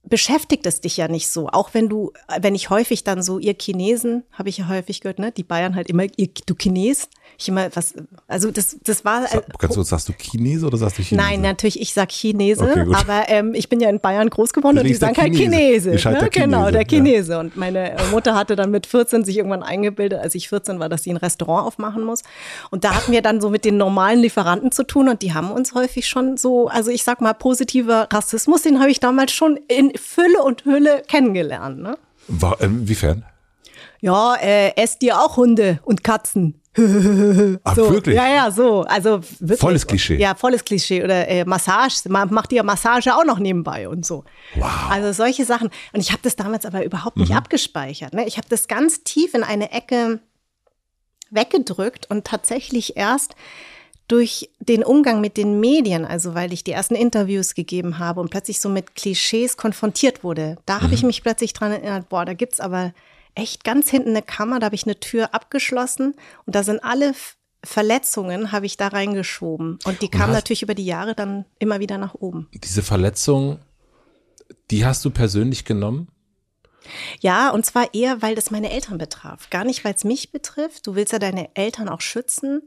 beschäftigt 0.09 0.67
es 0.67 0.81
dich 0.81 0.97
ja 0.97 1.09
nicht 1.09 1.29
so. 1.29 1.49
Auch 1.49 1.71
wenn 1.73 1.89
du, 1.89 2.13
wenn 2.41 2.55
ich 2.55 2.71
häufig 2.71 3.05
dann 3.05 3.23
so, 3.23 3.39
ihr 3.39 3.55
Chinesen, 3.61 4.25
habe 4.33 4.49
ich 4.49 4.59
ja 4.59 4.69
häufig 4.69 5.01
gehört, 5.01 5.19
ne? 5.19 5.33
Die 5.33 5.43
Bayern 5.43 5.75
halt 5.75 5.89
immer, 5.89 6.05
ihr, 6.17 6.29
du 6.47 6.55
Chines. 6.55 7.09
Ich 7.39 7.49
immer, 7.49 7.69
was, 7.75 7.95
also 8.29 8.51
das, 8.51 8.77
das 8.85 9.05
war. 9.05 9.25
Äh, 9.25 9.43
Kannst 9.59 9.77
du, 9.77 9.83
sagst 9.83 10.09
du 10.09 10.13
Chinese 10.13 10.67
oder 10.67 10.79
sagst 10.79 10.99
du 10.99 11.03
Chinese? 11.03 11.29
Nein, 11.29 11.41
natürlich, 11.41 11.81
ich 11.81 11.93
sag 11.93 12.11
Chinese, 12.11 12.63
okay, 12.63 12.87
aber 12.93 13.29
ähm, 13.29 13.53
ich 13.55 13.69
bin 13.69 13.81
ja 13.81 13.91
in 13.91 13.99
Bayern 14.01 14.31
groß 14.31 14.53
geworden 14.53 14.79
und 14.79 14.85
die 14.85 14.95
sagen 14.95 15.17
halt 15.17 15.35
Chinese. 15.35 15.91
Chinese 15.91 16.11
ne? 16.11 16.19
der 16.19 16.31
genau, 16.31 16.71
der 16.71 16.85
Chinese. 16.85 17.33
Ja. 17.33 17.41
Und 17.41 17.57
meine 17.57 17.99
äh, 17.99 18.07
Mutter 18.11 18.35
hatte 18.37 18.55
dann 18.55 18.71
mit 18.71 18.87
14 18.87 19.25
sich 19.25 19.37
irgendwann 19.37 19.65
eingebildet, 19.65 20.21
als 20.21 20.35
ich 20.35 20.49
14 20.49 20.79
war, 20.79 20.89
dass 20.89 21.03
sie 21.03 21.11
ein 21.11 21.17
Restaurant 21.17 21.67
aufmachen 21.67 22.05
muss. 22.05 22.23
Und 22.71 22.85
da 22.85 22.95
hatten 22.95 23.11
wir 23.11 23.23
dann 23.23 23.41
so 23.41 23.51
mit 23.51 23.65
den 23.65 23.77
normalen 23.77 24.21
Lieferanten 24.21 24.71
zu 24.71 24.85
tun 24.85 25.09
und 25.09 25.23
die 25.23 25.35
haben 25.35 25.51
uns 25.51 25.75
häufig 25.75 26.07
schon 26.07 26.37
so, 26.37 26.69
also 26.69 26.91
ich 26.91 27.03
sag 27.03 27.21
mal, 27.21 27.35
positiver 27.35 28.09
Rassismus, 28.13 28.63
den 28.63 28.79
habe 28.79 28.91
ich 28.91 29.01
damals 29.01 29.33
schon 29.33 29.59
in 29.69 29.96
Fülle 29.99 30.43
und 30.43 30.65
Hülle 30.65 31.03
kennengelernt. 31.07 31.81
Ne? 31.81 31.99
War, 32.29 32.61
inwiefern? 32.61 33.25
Ja, 34.01 34.35
äh, 34.37 34.73
esst 34.77 35.03
ihr 35.03 35.19
auch 35.19 35.37
Hunde 35.37 35.81
und 35.85 36.05
Katzen? 36.05 36.61
Ach, 37.65 37.75
so, 37.77 37.91
wirklich? 37.91 38.17
Ja, 38.17 38.29
ja, 38.29 38.51
so. 38.51 38.83
Also 38.83 39.21
wirklich. 39.41 39.61
Volles 39.61 39.87
Klischee. 39.87 40.17
Ja, 40.17 40.35
volles 40.35 40.65
Klischee. 40.65 41.03
Oder 41.03 41.27
äh, 41.29 41.45
Massage, 41.45 42.09
man 42.09 42.33
macht 42.33 42.53
ihr 42.53 42.63
Massage 42.63 43.15
auch 43.15 43.25
noch 43.25 43.39
nebenbei 43.39 43.89
und 43.89 44.05
so. 44.05 44.25
Wow. 44.55 44.91
Also 44.91 45.13
solche 45.13 45.45
Sachen. 45.45 45.71
Und 45.93 46.01
ich 46.01 46.13
habe 46.13 46.21
das 46.23 46.37
damals 46.37 46.67
aber 46.67 46.85
überhaupt 46.85 47.17
nicht 47.17 47.31
mhm. 47.31 47.39
abgespeichert. 47.39 48.13
Ne? 48.13 48.27
Ich 48.27 48.37
habe 48.37 48.49
das 48.49 48.69
ganz 48.69 49.03
tief 49.05 49.35
in 49.35 49.43
eine 49.43 49.73
Ecke 49.73 50.21
weggedrückt 51.31 52.11
und 52.11 52.25
tatsächlich 52.25 52.97
erst 52.97 53.35
durch 54.09 54.51
den 54.61 54.85
Umgang 54.85 55.21
mit 55.21 55.37
den 55.37 55.59
Medien, 55.61 56.05
also 56.05 56.35
weil 56.35 56.53
ich 56.53 56.63
die 56.63 56.73
ersten 56.73 56.95
Interviews 56.95 57.55
gegeben 57.55 57.99
habe 57.99 58.21
und 58.21 58.31
plötzlich 58.31 58.61
so 58.61 58.69
mit 58.69 58.95
Klischees 58.95 59.57
konfrontiert 59.57 60.23
wurde, 60.23 60.57
da 60.65 60.83
habe 60.83 60.95
ich 60.95 61.03
mhm. 61.03 61.09
mich 61.09 61.23
plötzlich 61.23 61.53
dran 61.53 61.73
erinnert, 61.73 62.09
boah, 62.09 62.25
da 62.25 62.35
gibt's 62.35 62.61
aber 62.61 62.93
echt 63.35 63.65
ganz 63.65 63.91
hinten 63.91 64.11
eine 64.11 64.23
Kammer, 64.23 64.61
da 64.61 64.67
habe 64.67 64.75
ich 64.75 64.85
eine 64.85 64.99
Tür 65.01 65.35
abgeschlossen 65.35 66.15
und 66.47 66.55
da 66.55 66.63
sind 66.63 66.83
alle 66.83 67.15
Verletzungen 67.65 68.53
habe 68.53 68.67
ich 68.67 68.77
da 68.77 68.89
reingeschoben 68.89 69.79
und 69.85 70.01
die 70.01 70.09
kamen 70.09 70.33
natürlich 70.33 70.63
über 70.63 70.75
die 70.75 70.87
Jahre 70.87 71.15
dann 71.15 71.45
immer 71.59 71.81
wieder 71.81 71.99
nach 71.99 72.15
oben. 72.15 72.49
Diese 72.53 72.83
Verletzung, 72.83 73.59
die 74.71 74.87
hast 74.87 75.05
du 75.05 75.11
persönlich 75.11 75.65
genommen? 75.65 76.09
Ja, 77.19 77.51
und 77.51 77.67
zwar 77.67 77.93
eher, 77.93 78.23
weil 78.23 78.37
das 78.37 78.53
meine 78.53 78.71
Eltern 78.71 78.99
betraf. 78.99 79.51
Gar 79.51 79.65
nicht, 79.65 79.85
weil 79.85 79.95
es 79.95 80.05
mich 80.05 80.31
betrifft. 80.31 80.87
Du 80.87 80.95
willst 80.95 81.13
ja 81.13 81.19
deine 81.19 81.55
Eltern 81.57 81.89
auch 81.89 82.01
schützen. 82.01 82.63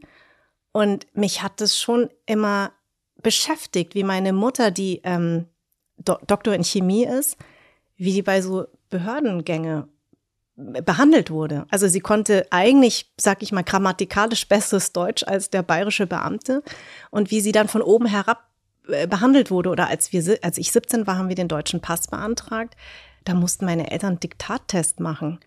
Und 0.72 1.08
mich 1.16 1.42
hat 1.42 1.62
das 1.62 1.80
schon 1.80 2.10
immer 2.26 2.72
beschäftigt, 3.22 3.96
wie 3.96 4.04
meine 4.04 4.34
Mutter, 4.34 4.72
die 4.72 5.02
ähm, 5.04 5.46
Do 5.98 6.18
Doktor 6.26 6.54
in 6.54 6.64
Chemie 6.64 7.06
ist, 7.06 7.38
wie 7.98 8.14
die 8.14 8.22
bei 8.22 8.42
so 8.42 8.68
Behördengänge 8.90 9.88
behandelt 10.56 11.32
wurde. 11.32 11.66
Also 11.70 11.88
sie 11.88 12.02
konnte 12.02 12.46
eigentlich, 12.50 13.12
sag 13.18 13.42
ich 13.42 13.52
mal, 13.52 13.64
grammatikalisch 13.64 14.48
besseres 14.48 14.92
Deutsch 14.92 15.24
als 15.24 15.50
der 15.50 15.64
bayerische 15.64 16.06
Beamte 16.06 16.64
und 17.12 17.32
wie 17.32 17.40
sie 17.40 17.54
dann 17.54 17.70
von 17.70 17.82
oben 17.82 18.06
herab 18.06 18.50
äh, 18.90 19.08
behandelt 19.08 19.52
wurde 19.52 19.70
oder 19.70 19.88
als 19.88 20.12
wir 20.12 20.38
als 20.42 20.58
ich 20.58 20.72
17 20.72 21.08
war, 21.08 21.18
haben 21.18 21.30
wir 21.30 21.36
den 21.36 21.48
deutschen 21.48 21.80
Pass 21.80 22.08
beantragt. 22.08 22.76
Da 23.24 23.34
mussten 23.34 23.66
meine 23.66 23.92
Eltern 23.92 24.12
einen 24.12 24.20
Diktattest 24.20 25.00
machen 25.00 25.40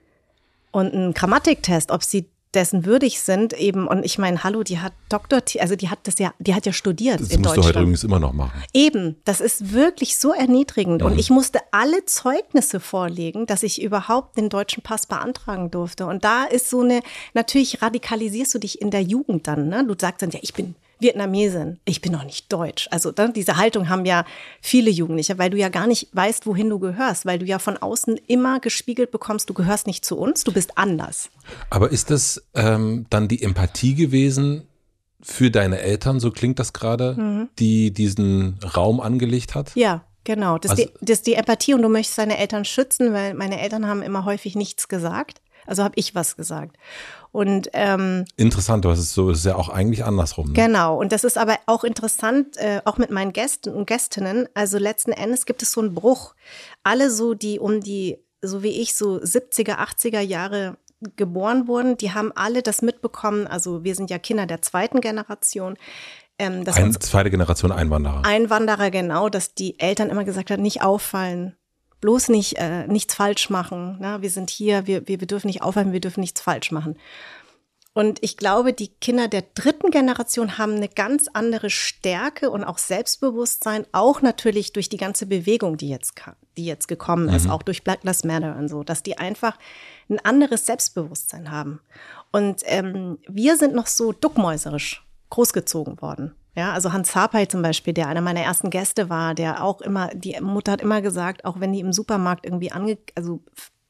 und 0.70 0.94
einen 0.94 1.14
Grammatiktest, 1.14 1.90
ob 1.90 2.02
sie 2.02 2.30
dessen 2.54 2.84
würdig 2.84 3.20
sind 3.20 3.52
eben 3.54 3.86
und 3.86 4.04
ich 4.04 4.18
meine 4.18 4.44
hallo 4.44 4.62
die 4.62 4.78
hat 4.78 4.92
Doktor 5.08 5.42
also 5.58 5.76
die 5.76 5.88
hat 5.88 6.00
das 6.04 6.18
ja 6.18 6.34
die 6.38 6.54
hat 6.54 6.66
ja 6.66 6.72
studiert 6.72 7.20
das 7.20 7.30
in 7.30 7.40
musst 7.40 7.56
Deutschland. 7.56 7.64
du 7.64 7.68
heute 7.68 7.78
übrigens 7.80 8.04
immer 8.04 8.18
noch 8.18 8.32
machen 8.32 8.62
eben 8.74 9.16
das 9.24 9.40
ist 9.40 9.72
wirklich 9.72 10.18
so 10.18 10.32
erniedrigend 10.32 11.00
mhm. 11.00 11.06
und 11.06 11.18
ich 11.18 11.30
musste 11.30 11.60
alle 11.70 12.04
Zeugnisse 12.04 12.80
vorlegen 12.80 13.46
dass 13.46 13.62
ich 13.62 13.82
überhaupt 13.82 14.36
den 14.36 14.48
deutschen 14.48 14.82
Pass 14.82 15.06
beantragen 15.06 15.70
durfte 15.70 16.06
und 16.06 16.24
da 16.24 16.44
ist 16.44 16.68
so 16.68 16.80
eine 16.80 17.00
natürlich 17.34 17.80
radikalisierst 17.82 18.54
du 18.54 18.58
dich 18.58 18.80
in 18.80 18.90
der 18.90 19.02
Jugend 19.02 19.46
dann 19.46 19.68
ne 19.68 19.84
du 19.86 19.94
sagst 19.98 20.22
dann 20.22 20.30
ja 20.30 20.40
ich 20.42 20.52
bin 20.52 20.74
Vietnamesin, 21.02 21.78
ich 21.84 22.00
bin 22.00 22.12
noch 22.12 22.24
nicht 22.24 22.52
deutsch. 22.52 22.88
Also 22.90 23.12
ne, 23.16 23.32
diese 23.34 23.56
Haltung 23.56 23.88
haben 23.88 24.04
ja 24.04 24.24
viele 24.60 24.90
Jugendliche, 24.90 25.38
weil 25.38 25.50
du 25.50 25.56
ja 25.56 25.68
gar 25.68 25.86
nicht 25.86 26.08
weißt, 26.12 26.46
wohin 26.46 26.70
du 26.70 26.78
gehörst, 26.78 27.26
weil 27.26 27.38
du 27.38 27.44
ja 27.44 27.58
von 27.58 27.76
außen 27.76 28.18
immer 28.26 28.60
gespiegelt 28.60 29.10
bekommst, 29.10 29.50
du 29.50 29.54
gehörst 29.54 29.86
nicht 29.86 30.04
zu 30.04 30.16
uns, 30.16 30.44
du 30.44 30.52
bist 30.52 30.78
anders. 30.78 31.30
Aber 31.70 31.90
ist 31.90 32.10
das 32.10 32.42
ähm, 32.54 33.06
dann 33.10 33.28
die 33.28 33.42
Empathie 33.42 33.94
gewesen 33.94 34.66
für 35.20 35.50
deine 35.50 35.80
Eltern, 35.80 36.20
so 36.20 36.30
klingt 36.30 36.58
das 36.58 36.72
gerade, 36.72 37.14
mhm. 37.14 37.48
die 37.58 37.92
diesen 37.92 38.58
Raum 38.76 39.00
angelegt 39.00 39.54
hat? 39.54 39.74
Ja. 39.74 40.04
Genau, 40.24 40.56
das, 40.56 40.70
also, 40.70 40.84
ist 40.84 40.92
die, 40.92 41.04
das 41.04 41.18
ist 41.18 41.26
die 41.26 41.34
Empathie 41.34 41.74
und 41.74 41.82
du 41.82 41.88
möchtest 41.88 42.16
deine 42.16 42.38
Eltern 42.38 42.64
schützen, 42.64 43.12
weil 43.12 43.34
meine 43.34 43.60
Eltern 43.60 43.88
haben 43.88 44.02
immer 44.02 44.24
häufig 44.24 44.54
nichts 44.54 44.86
gesagt. 44.86 45.40
Also 45.66 45.82
habe 45.84 45.94
ich 45.96 46.14
was 46.14 46.36
gesagt. 46.36 46.76
Und 47.32 47.70
ähm, 47.72 48.26
interessant, 48.36 48.84
das 48.84 48.98
ist 48.98 49.14
so, 49.14 49.30
ist 49.30 49.46
ja 49.46 49.56
auch 49.56 49.70
eigentlich 49.70 50.04
andersrum. 50.04 50.48
Ne? 50.48 50.52
Genau. 50.52 50.98
Und 50.98 51.12
das 51.12 51.24
ist 51.24 51.38
aber 51.38 51.58
auch 51.66 51.82
interessant, 51.82 52.58
äh, 52.58 52.82
auch 52.84 52.98
mit 52.98 53.10
meinen 53.10 53.32
Gästen 53.32 53.70
und 53.70 53.86
Gästinnen. 53.86 54.48
Also 54.54 54.78
letzten 54.78 55.12
Endes 55.12 55.46
gibt 55.46 55.62
es 55.62 55.72
so 55.72 55.80
einen 55.80 55.94
Bruch. 55.94 56.34
Alle 56.82 57.10
so, 57.10 57.32
die 57.32 57.58
um 57.58 57.80
die, 57.80 58.18
so 58.42 58.62
wie 58.62 58.82
ich, 58.82 58.94
so 58.94 59.16
70er, 59.16 59.78
80er 59.78 60.20
Jahre 60.20 60.76
geboren 61.16 61.66
wurden, 61.66 61.96
die 61.96 62.12
haben 62.12 62.32
alle 62.34 62.62
das 62.62 62.82
mitbekommen. 62.82 63.46
Also 63.46 63.82
wir 63.82 63.94
sind 63.96 64.10
ja 64.10 64.18
Kinder 64.18 64.46
der 64.46 64.62
zweiten 64.62 65.00
Generation 65.00 65.76
ähm, 66.38 66.64
dass 66.64 66.76
Ein, 66.76 66.86
uns 66.86 66.98
zweite 66.98 67.30
Generation 67.30 67.72
Einwanderer. 67.72 68.24
Einwanderer 68.24 68.90
genau, 68.90 69.28
dass 69.28 69.54
die 69.54 69.78
Eltern 69.78 70.10
immer 70.10 70.24
gesagt 70.24 70.50
haben, 70.50 70.62
nicht 70.62 70.82
auffallen, 70.82 71.56
bloß 72.02 72.28
nicht 72.28 72.58
äh, 72.58 72.86
nichts 72.86 73.14
falsch 73.14 73.48
machen. 73.48 73.98
Ne? 73.98 74.18
Wir 74.20 74.28
sind 74.28 74.50
hier, 74.50 74.86
wir, 74.86 75.08
wir, 75.08 75.16
dürfen 75.16 75.46
nicht 75.46 75.62
auffallen, 75.62 75.92
wir 75.92 76.00
dürfen 76.00 76.20
nichts 76.20 76.42
falsch 76.42 76.70
machen. 76.70 76.98
Und 77.94 78.22
ich 78.22 78.36
glaube, 78.36 78.72
die 78.72 78.88
Kinder 78.88 79.28
der 79.28 79.44
dritten 79.54 79.90
Generation 79.90 80.56
haben 80.56 80.76
eine 80.76 80.88
ganz 80.88 81.28
andere 81.32 81.68
Stärke 81.68 82.50
und 82.50 82.64
auch 82.64 82.78
Selbstbewusstsein, 82.78 83.86
auch 83.92 84.22
natürlich 84.22 84.72
durch 84.72 84.88
die 84.88 84.96
ganze 84.96 85.26
Bewegung, 85.26 85.76
die 85.76 85.90
jetzt, 85.90 86.14
die 86.56 86.64
jetzt 86.64 86.88
gekommen 86.88 87.28
ist, 87.28 87.48
auch 87.48 87.62
durch 87.62 87.84
Black 87.84 88.02
Lives 88.02 88.24
Matter 88.24 88.56
und 88.56 88.68
so, 88.68 88.82
dass 88.82 89.02
die 89.02 89.18
einfach 89.18 89.58
ein 90.08 90.18
anderes 90.20 90.64
Selbstbewusstsein 90.66 91.50
haben. 91.50 91.80
Und 92.32 92.62
ähm, 92.64 93.18
wir 93.28 93.56
sind 93.58 93.74
noch 93.74 93.86
so 93.86 94.12
duckmäuserisch 94.12 95.06
großgezogen 95.28 96.00
worden. 96.00 96.34
Ja, 96.54 96.72
also 96.72 96.92
Hans 96.92 97.14
Harpay 97.14 97.48
zum 97.48 97.62
Beispiel, 97.62 97.94
der 97.94 98.08
einer 98.08 98.20
meiner 98.20 98.40
ersten 98.40 98.68
Gäste 98.68 99.08
war, 99.08 99.34
der 99.34 99.64
auch 99.64 99.80
immer, 99.80 100.10
die 100.14 100.38
Mutter 100.40 100.72
hat 100.72 100.82
immer 100.82 101.00
gesagt, 101.00 101.44
auch 101.44 101.60
wenn 101.60 101.72
die 101.72 101.80
im 101.80 101.92
Supermarkt 101.92 102.44
irgendwie 102.44 102.72
ange, 102.72 102.98
also 103.14 103.40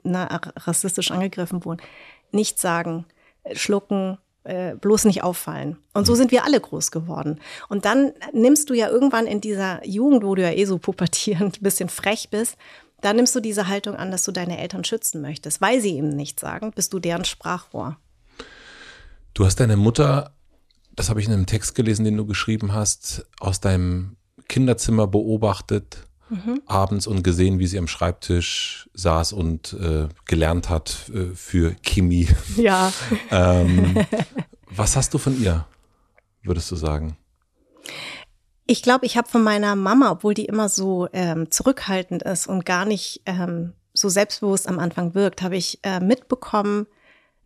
na, 0.04 0.40
rassistisch 0.56 1.10
angegriffen 1.10 1.64
wurden, 1.64 1.82
nichts 2.30 2.60
sagen, 2.60 3.04
äh, 3.42 3.56
schlucken, 3.56 4.18
äh, 4.44 4.74
bloß 4.74 5.04
nicht 5.04 5.22
auffallen. 5.22 5.78
Und 5.92 6.06
so 6.06 6.14
sind 6.14 6.30
wir 6.30 6.44
alle 6.44 6.60
groß 6.60 6.90
geworden. 6.90 7.40
Und 7.68 7.84
dann 7.84 8.12
nimmst 8.32 8.70
du 8.70 8.74
ja 8.74 8.88
irgendwann 8.88 9.26
in 9.26 9.40
dieser 9.40 9.84
Jugend, 9.86 10.24
wo 10.24 10.34
du 10.34 10.42
ja 10.42 10.50
eh 10.50 10.64
so 10.64 10.78
pubertierend 10.78 11.56
ein 11.60 11.62
bisschen 11.62 11.88
frech 11.88 12.28
bist, 12.30 12.56
da 13.00 13.12
nimmst 13.12 13.34
du 13.34 13.40
diese 13.40 13.66
Haltung 13.66 13.96
an, 13.96 14.12
dass 14.12 14.22
du 14.22 14.30
deine 14.30 14.58
Eltern 14.58 14.84
schützen 14.84 15.20
möchtest. 15.20 15.60
Weil 15.60 15.80
sie 15.80 15.96
eben 15.96 16.10
nichts 16.10 16.40
sagen, 16.40 16.70
bist 16.72 16.92
du 16.92 17.00
deren 17.00 17.24
Sprachrohr. 17.24 17.96
Du 19.34 19.44
hast 19.44 19.58
deine 19.58 19.76
Mutter, 19.76 20.34
das 20.94 21.08
habe 21.08 21.20
ich 21.20 21.26
in 21.26 21.32
einem 21.32 21.46
Text 21.46 21.74
gelesen, 21.74 22.04
den 22.04 22.16
du 22.16 22.26
geschrieben 22.26 22.72
hast, 22.72 23.26
aus 23.40 23.60
deinem 23.60 24.16
Kinderzimmer 24.48 25.06
beobachtet, 25.06 26.06
abends 26.66 27.06
und 27.06 27.22
gesehen, 27.22 27.58
wie 27.58 27.66
sie 27.66 27.78
am 27.78 27.88
Schreibtisch 27.88 28.88
saß 28.94 29.32
und 29.32 29.74
äh, 29.74 30.08
gelernt 30.26 30.68
hat 30.68 31.10
äh, 31.14 31.34
für 31.34 31.74
Chemie. 31.82 32.28
Ja. 32.56 32.92
ähm, 33.30 34.04
was 34.70 34.96
hast 34.96 35.12
du 35.14 35.18
von 35.18 35.40
ihr, 35.40 35.66
würdest 36.42 36.70
du 36.70 36.76
sagen? 36.76 37.16
Ich 38.66 38.82
glaube, 38.82 39.06
ich 39.06 39.16
habe 39.16 39.28
von 39.28 39.42
meiner 39.42 39.76
Mama, 39.76 40.10
obwohl 40.12 40.34
die 40.34 40.44
immer 40.44 40.68
so 40.68 41.08
ähm, 41.12 41.50
zurückhaltend 41.50 42.22
ist 42.22 42.46
und 42.46 42.64
gar 42.64 42.84
nicht 42.84 43.22
ähm, 43.26 43.72
so 43.92 44.08
selbstbewusst 44.08 44.68
am 44.68 44.78
Anfang 44.78 45.14
wirkt, 45.14 45.42
habe 45.42 45.56
ich 45.56 45.80
äh, 45.82 46.00
mitbekommen, 46.00 46.86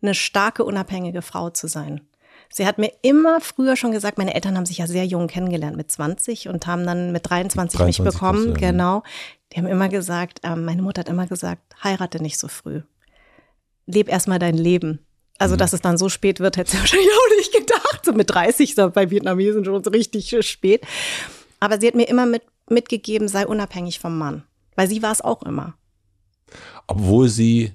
eine 0.01 0.13
starke, 0.13 0.63
unabhängige 0.63 1.21
Frau 1.21 1.49
zu 1.49 1.67
sein. 1.67 2.01
Sie 2.49 2.65
hat 2.65 2.77
mir 2.77 2.91
immer 3.01 3.39
früher 3.41 3.75
schon 3.75 3.91
gesagt, 3.91 4.17
meine 4.17 4.33
Eltern 4.33 4.55
haben 4.57 4.65
sich 4.65 4.77
ja 4.79 4.87
sehr 4.87 5.05
jung 5.05 5.27
kennengelernt 5.27 5.77
mit 5.77 5.91
20 5.91 6.47
und 6.49 6.65
haben 6.67 6.85
dann 6.85 7.11
mit 7.11 7.29
23, 7.29 7.79
mich 7.81 7.97
23 7.97 8.13
bekommen. 8.19 8.43
kommst 8.45 8.57
du, 8.61 8.65
ja. 8.65 8.71
Genau. 8.71 9.03
Die 9.53 9.57
haben 9.57 9.67
immer 9.67 9.89
gesagt, 9.89 10.39
ähm, 10.43 10.65
meine 10.65 10.81
Mutter 10.81 11.01
hat 11.01 11.09
immer 11.09 11.27
gesagt, 11.27 11.61
heirate 11.83 12.21
nicht 12.21 12.37
so 12.39 12.47
früh. 12.47 12.81
Leb 13.85 14.09
erstmal 14.09 14.39
dein 14.39 14.55
Leben. 14.57 14.99
Also, 15.39 15.53
Mhm. 15.55 15.59
dass 15.59 15.73
es 15.73 15.81
dann 15.81 15.97
so 15.97 16.09
spät 16.09 16.39
wird, 16.39 16.57
hätte 16.57 16.71
sie 16.71 16.77
wahrscheinlich 16.79 17.09
auch 17.09 17.37
nicht 17.37 17.53
gedacht. 17.53 18.01
So 18.03 18.13
mit 18.13 18.29
30 18.29 18.69
ist 18.69 18.77
das 18.77 18.91
bei 18.93 19.09
Vietnamesen 19.11 19.63
schon 19.63 19.83
so 19.83 19.91
richtig 19.91 20.33
äh, 20.33 20.41
spät. 20.43 20.81
Aber 21.59 21.79
sie 21.79 21.87
hat 21.87 21.95
mir 21.95 22.07
immer 22.07 22.25
mit, 22.25 22.41
mitgegeben, 22.69 23.27
sei 23.27 23.45
unabhängig 23.45 23.99
vom 23.99 24.17
Mann. 24.17 24.43
Weil 24.75 24.87
sie 24.89 25.01
war 25.01 25.11
es 25.11 25.21
auch 25.21 25.43
immer. 25.43 25.75
Obwohl 26.87 27.29
sie 27.29 27.73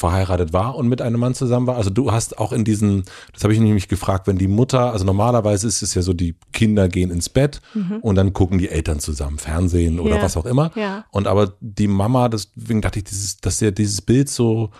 verheiratet 0.00 0.52
war 0.54 0.76
und 0.76 0.88
mit 0.88 1.02
einem 1.02 1.20
Mann 1.20 1.34
zusammen 1.34 1.66
war. 1.66 1.76
Also 1.76 1.90
du 1.90 2.10
hast 2.10 2.38
auch 2.38 2.52
in 2.52 2.64
diesen, 2.64 3.04
das 3.34 3.44
habe 3.44 3.52
ich 3.52 3.60
nämlich 3.60 3.86
gefragt, 3.86 4.26
wenn 4.26 4.38
die 4.38 4.48
Mutter, 4.48 4.92
also 4.92 5.04
normalerweise 5.04 5.68
ist 5.68 5.82
es 5.82 5.94
ja 5.94 6.00
so, 6.00 6.14
die 6.14 6.34
Kinder 6.52 6.88
gehen 6.88 7.10
ins 7.10 7.28
Bett 7.28 7.60
und 8.00 8.14
dann 8.14 8.32
gucken 8.32 8.58
die 8.58 8.70
Eltern 8.70 8.98
zusammen 8.98 9.38
Fernsehen 9.38 10.00
oder 10.00 10.16
Ja. 10.16 10.22
was 10.22 10.36
auch 10.38 10.46
immer. 10.46 10.70
Ja. 10.74 11.04
Und 11.10 11.26
aber 11.26 11.52
die 11.60 11.86
Mama, 11.86 12.28
deswegen 12.30 12.80
dachte 12.80 12.98
ich, 13.00 13.04
dieses, 13.04 13.36
dass 13.42 13.60
ja 13.60 13.70
dieses 13.70 14.00
Bild 14.00 14.30
so, 14.30 14.70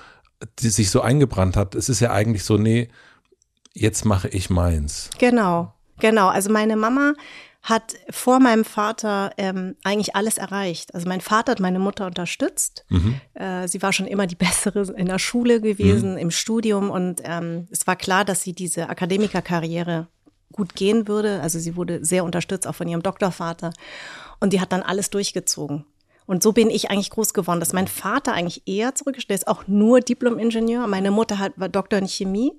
die 0.61 0.71
sich 0.71 0.89
so 0.91 1.03
eingebrannt 1.03 1.55
hat, 1.57 1.75
es 1.75 1.91
ist 1.91 2.01
ja 2.01 2.13
eigentlich 2.13 2.45
so, 2.45 2.57
nee, 2.57 2.89
jetzt 3.75 4.07
mache 4.07 4.29
ich 4.29 4.49
meins. 4.49 5.11
Genau, 5.19 5.75
genau. 5.99 6.29
Also 6.29 6.51
meine 6.51 6.77
Mama 6.77 7.13
hat 7.63 7.95
vor 8.09 8.41
meinem 8.41 8.65
Vater 8.65 9.33
ähm, 9.37 9.77
eigentlich 9.85 10.17
alles 10.17 10.39
erreicht. 10.39 10.95
Also 10.95 11.09
mein 11.09 11.21
Vater 11.21 11.53
hat 11.53 11.61
meine 11.61 11.79
Mutter 11.79 12.07
unterstützt. 12.07 12.87
Äh, 13.35 13.69
sie 13.69 13.83
war 13.83 13.93
schon 13.93 14.07
immer 14.07 14.27
die 14.27 14.35
bessere 14.37 14.91
in 14.95 15.07
der 15.07 15.19
Schule 15.19 15.61
gewesen, 15.61 16.17
im 16.17 16.31
Studium 16.31 16.91
und 16.91 17.21
ähm, 17.25 17.69
es 17.71 17.87
war 17.87 17.97
klar, 17.97 18.25
dass 18.25 18.43
sie 18.43 18.55
diese 18.55 18.89
Akademikerkarriere 18.89 20.09
gut 20.53 20.75
gehen 20.75 21.07
würde. 21.07 21.41
Also 21.43 21.59
sie 21.59 21.77
wurde 21.77 22.05
sehr 22.05 22.25
unterstützt, 22.25 22.67
auch 22.67 22.75
von 22.75 22.89
ihrem 22.89 23.03
Doktorvater. 23.03 23.73
Und 24.41 24.53
die 24.53 24.61
hat 24.61 24.73
dann 24.73 24.83
alles 24.83 25.11
durchgezogen. 25.11 25.85
Und 26.31 26.45
so 26.45 26.53
bin 26.53 26.71
ich 26.71 26.93
eigentlich 26.93 27.11
groß 27.11 27.35
geworden, 27.35 27.59
dass 27.59 27.73
mein 27.73 27.89
Vater 27.89 28.35
eigentlich 28.35 28.63
eher 28.65 28.95
zurückgestellt 28.95 29.41
ist, 29.41 29.49
auch 29.49 29.67
nur 29.67 29.99
Diplom-Ingenieur. 29.99 30.87
Meine 30.87 31.11
Mutter 31.11 31.41
hat, 31.41 31.55
war 31.57 31.69
Doktor 31.69 31.99
in 31.99 32.07
Chemie. 32.07 32.53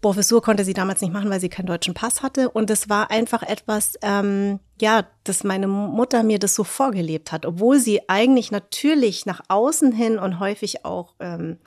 Professur 0.00 0.42
konnte 0.42 0.64
sie 0.64 0.74
damals 0.74 1.02
nicht 1.02 1.12
machen, 1.12 1.30
weil 1.30 1.38
sie 1.38 1.48
keinen 1.48 1.66
deutschen 1.66 1.94
Pass 1.94 2.24
hatte. 2.24 2.50
Und 2.50 2.68
es 2.68 2.88
war 2.88 3.12
einfach 3.12 3.44
etwas, 3.44 3.96
ähm, 4.02 4.58
ja, 4.80 5.06
dass 5.22 5.44
meine 5.44 5.68
Mutter 5.68 6.24
mir 6.24 6.40
das 6.40 6.56
so 6.56 6.64
vorgelebt 6.64 7.30
hat, 7.30 7.46
obwohl 7.46 7.78
sie 7.78 8.08
eigentlich 8.08 8.50
natürlich 8.50 9.24
nach 9.24 9.40
außen 9.46 9.92
hin 9.92 10.18
und 10.18 10.40
häufig 10.40 10.84
auch 10.84 11.14
ähm, 11.20 11.58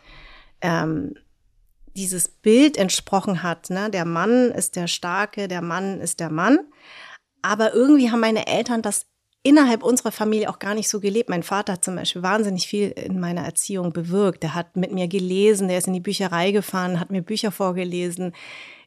ähm, 0.59 1.13
dieses 1.95 2.27
Bild 2.27 2.75
entsprochen 2.75 3.43
hat. 3.43 3.69
Ne? 3.69 3.89
Der 3.89 4.03
Mann 4.03 4.51
ist 4.51 4.75
der 4.75 4.87
Starke, 4.87 5.47
der 5.47 5.61
Mann 5.61 6.01
ist 6.01 6.19
der 6.19 6.31
Mann. 6.31 6.59
Aber 7.41 7.73
irgendwie 7.73 8.11
haben 8.11 8.19
meine 8.19 8.45
Eltern 8.45 8.81
das 8.81 9.05
innerhalb 9.43 9.83
unserer 9.83 10.11
Familie 10.11 10.49
auch 10.49 10.59
gar 10.59 10.75
nicht 10.75 10.89
so 10.89 10.99
gelebt. 10.99 11.29
Mein 11.29 11.43
Vater 11.43 11.73
hat 11.73 11.83
zum 11.83 11.95
Beispiel 11.95 12.23
wahnsinnig 12.23 12.67
viel 12.67 12.89
in 12.89 13.19
meiner 13.19 13.41
Erziehung 13.41 13.93
bewirkt. 13.93 14.43
Er 14.43 14.53
hat 14.53 14.75
mit 14.75 14.91
mir 14.91 15.07
gelesen, 15.07 15.67
der 15.67 15.77
ist 15.77 15.87
in 15.87 15.93
die 15.93 15.99
Bücherei 15.99 16.51
gefahren, 16.51 16.99
hat 16.99 17.09
mir 17.09 17.21
Bücher 17.21 17.51
vorgelesen, 17.51 18.33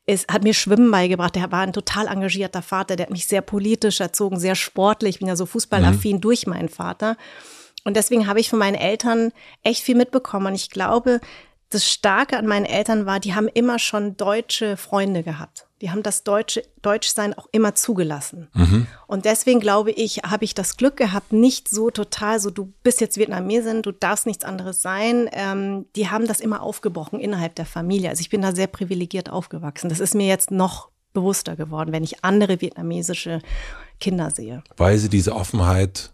ist, 0.06 0.28
hat 0.30 0.42
mir 0.42 0.54
Schwimmen 0.54 0.90
beigebracht. 0.90 1.36
Der 1.36 1.50
war 1.50 1.62
ein 1.62 1.72
total 1.72 2.06
engagierter 2.06 2.62
Vater, 2.62 2.96
der 2.96 3.06
hat 3.06 3.12
mich 3.12 3.26
sehr 3.26 3.40
politisch 3.40 4.00
erzogen, 4.00 4.38
sehr 4.38 4.54
sportlich. 4.54 5.16
Ich 5.16 5.18
bin 5.20 5.28
ja 5.28 5.36
so 5.36 5.46
fußballaffin 5.46 6.20
durch 6.20 6.46
meinen 6.46 6.68
Vater. 6.68 7.16
Und 7.84 7.96
deswegen 7.96 8.26
habe 8.26 8.40
ich 8.40 8.50
von 8.50 8.58
meinen 8.58 8.76
Eltern 8.76 9.32
echt 9.62 9.82
viel 9.82 9.96
mitbekommen. 9.96 10.48
Und 10.48 10.54
ich 10.54 10.70
glaube, 10.70 11.20
das 11.74 11.88
Starke 11.90 12.36
an 12.36 12.46
meinen 12.46 12.66
Eltern 12.66 13.06
war, 13.06 13.20
die 13.20 13.34
haben 13.34 13.48
immer 13.48 13.78
schon 13.78 14.16
deutsche 14.16 14.76
Freunde 14.76 15.22
gehabt. 15.22 15.66
Die 15.80 15.90
haben 15.90 16.04
das 16.04 16.22
deutsche 16.22 16.62
Deutschsein 16.80 17.34
auch 17.34 17.48
immer 17.50 17.74
zugelassen. 17.74 18.48
Und 19.08 19.24
deswegen 19.24 19.58
glaube 19.58 19.90
ich, 19.90 20.18
habe 20.18 20.44
ich 20.44 20.54
das 20.54 20.76
Glück 20.76 20.96
gehabt, 20.96 21.32
nicht 21.32 21.68
so 21.68 21.90
total 21.90 22.38
so, 22.38 22.50
du 22.50 22.72
bist 22.84 23.00
jetzt 23.00 23.16
Vietnamesin, 23.16 23.82
du 23.82 23.90
darfst 23.90 24.26
nichts 24.26 24.44
anderes 24.44 24.80
sein. 24.80 25.28
Ähm, 25.32 25.86
die 25.96 26.08
haben 26.08 26.28
das 26.28 26.40
immer 26.40 26.62
aufgebrochen 26.62 27.18
innerhalb 27.18 27.56
der 27.56 27.66
Familie. 27.66 28.10
Also 28.10 28.20
ich 28.20 28.30
bin 28.30 28.42
da 28.42 28.54
sehr 28.54 28.68
privilegiert 28.68 29.30
aufgewachsen. 29.30 29.88
Das 29.88 29.98
ist 29.98 30.14
mir 30.14 30.28
jetzt 30.28 30.52
noch 30.52 30.88
bewusster 31.12 31.56
geworden, 31.56 31.92
wenn 31.92 32.04
ich 32.04 32.24
andere 32.24 32.60
vietnamesische 32.60 33.40
Kinder 34.00 34.30
sehe. 34.30 34.62
Weil 34.76 34.98
sie 34.98 35.08
diese 35.08 35.34
Offenheit 35.34 36.12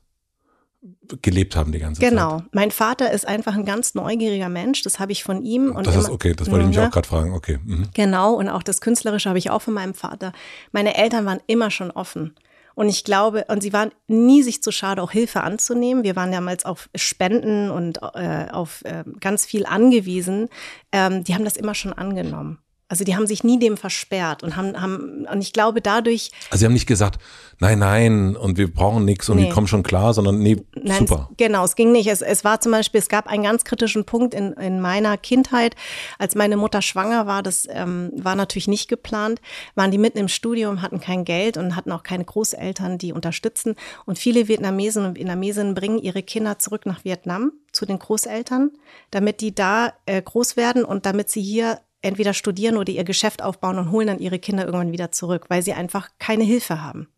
gelebt 1.23 1.57
haben 1.57 1.73
die 1.73 1.79
ganze 1.79 2.01
Zeit. 2.01 2.11
Genau. 2.11 2.43
Mein 2.53 2.71
Vater 2.71 3.11
ist 3.11 3.27
einfach 3.27 3.55
ein 3.55 3.65
ganz 3.65 3.95
neugieriger 3.95 4.49
Mensch. 4.49 4.83
Das 4.83 5.01
habe 5.01 5.13
ich 5.13 5.25
von 5.25 5.43
ihm. 5.43 5.75
Und 5.75 5.87
Das 5.87 5.97
ist 5.97 6.11
okay, 6.11 6.35
das 6.35 6.51
wollte 6.51 6.65
ich 6.65 6.69
mich 6.69 6.81
auch 6.81 6.91
gerade 6.91 7.09
fragen. 7.09 7.33
Okay. 7.33 7.59
Mhm. 7.65 7.89
Genau, 7.95 8.35
und 8.35 8.49
auch 8.49 8.63
das 8.63 8.81
Künstlerische 8.81 9.29
habe 9.29 9.39
ich 9.39 9.51
auch 9.51 9.63
von 9.63 9.75
meinem 9.75 9.95
Vater. 9.95 10.33
Meine 10.73 10.97
Eltern 10.97 11.27
waren 11.27 11.41
immer 11.47 11.71
schon 11.71 11.91
offen. 11.91 12.35
Und 12.75 12.89
ich 12.89 13.03
glaube, 13.03 13.45
und 13.49 13.61
sie 13.61 13.73
waren 13.73 13.91
nie 14.07 14.45
sich 14.45 14.63
zu 14.63 14.71
schade, 14.71 15.03
auch 15.03 15.11
Hilfe 15.11 15.43
anzunehmen. 15.43 16.05
Wir 16.05 16.15
waren 16.15 16.31
damals 16.31 16.65
auf 16.65 16.89
Spenden 16.95 17.71
und 17.73 17.99
äh, 18.15 18.47
auf 18.53 18.85
äh, 18.85 19.03
ganz 19.19 19.45
viel 19.45 19.67
angewiesen. 19.67 20.49
Ähm, 20.93 21.25
die 21.25 21.35
haben 21.35 21.45
das 21.45 21.57
immer 21.57 21.75
schon 21.75 21.93
angenommen. 21.93 22.59
Also 22.89 23.05
die 23.05 23.15
haben 23.17 23.27
sich 23.27 23.45
nie 23.45 23.59
dem 23.59 23.77
versperrt 23.77 24.43
und 24.43 24.57
haben, 24.57 24.81
haben 24.81 25.27
und 25.31 25.43
ich 25.43 25.53
glaube 25.53 25.83
dadurch, 25.83 26.31
Also 26.51 26.61
sie 26.61 26.65
haben 26.65 26.73
nicht 26.73 26.87
gesagt, 26.87 27.21
nein, 27.59 27.79
nein, 27.81 28.35
und 28.37 28.57
wir 28.57 28.73
brauchen 28.73 29.05
nichts 29.05 29.29
und 29.29 29.37
Nee. 29.37 29.45
wir 29.45 29.51
kommen 29.53 29.67
schon 29.67 29.83
klar, 29.83 30.15
sondern 30.15 30.39
nee, 30.39 30.57
Nein, 30.75 31.07
super. 31.07 31.29
Es, 31.31 31.37
genau, 31.37 31.65
es 31.65 31.77
ging 31.77 31.93
nicht. 31.93 32.07
Es, 32.09 32.23
es 32.23 32.45
war 32.45 32.61
zum 32.61 32.73
Beispiel, 32.73 32.99
es 32.99 33.09
gab 33.09 33.27
einen 33.27 33.43
ganz 33.43 33.65
kritischen 33.65 34.05
Punkt 34.05 34.33
in, 34.33 34.53
in 34.55 34.81
meiner 34.81 35.19
Kindheit, 35.19 35.77
als 36.19 36.35
meine 36.35 36.57
Mutter 36.57 36.81
schwanger 36.81 37.27
war. 37.27 37.43
Das 37.43 37.67
ähm, 37.71 38.11
war 38.15 38.35
natürlich 38.37 38.69
nicht 38.69 38.89
geplant. 38.89 39.41
Waren 39.75 39.91
die 39.91 39.99
mitten 39.99 40.19
im 40.19 40.29
Studium, 40.29 40.81
hatten 40.81 41.01
kein 41.01 41.25
Geld 41.25 41.59
und 41.59 41.77
hatten 41.77 41.93
auch 41.93 42.03
keine 42.03 42.25
Großeltern, 42.25 42.97
die 42.97 43.13
unterstützen. 43.13 43.75
Und 44.07 44.19
viele 44.19 44.49
Vietnamesen 44.49 45.05
und 45.05 45.17
Vietnamesinnen 45.19 45.75
bringen 45.75 45.99
ihre 45.99 46.23
Kinder 46.23 46.59
zurück 46.59 46.87
nach 46.87 47.05
Vietnam 47.05 47.53
zu 47.71 47.85
den 47.85 47.99
Großeltern, 47.99 48.71
damit 49.11 49.43
die 49.43 49.55
da 49.55 49.93
äh, 50.07 50.23
groß 50.23 50.57
werden 50.57 50.85
und 50.85 51.05
damit 51.05 51.29
sie 51.29 51.43
hier 51.43 51.81
entweder 52.03 52.35
studieren 52.35 52.77
oder 52.77 52.93
ihr 52.93 53.05
Geschäft 53.05 53.43
aufbauen 53.43 53.79
und 53.79 53.91
holen 53.91 54.07
dann 54.07 54.19
ihre 54.19 54.39
Kinder 54.39 54.65
irgendwann 54.65 54.93
wieder 54.93 55.11
zurück, 55.13 55.47
weil 55.49 55.63
sie 55.63 55.73
einfach 55.73 56.11
keine 56.19 56.45
Hilfe 56.45 56.83
haben. 56.83 57.09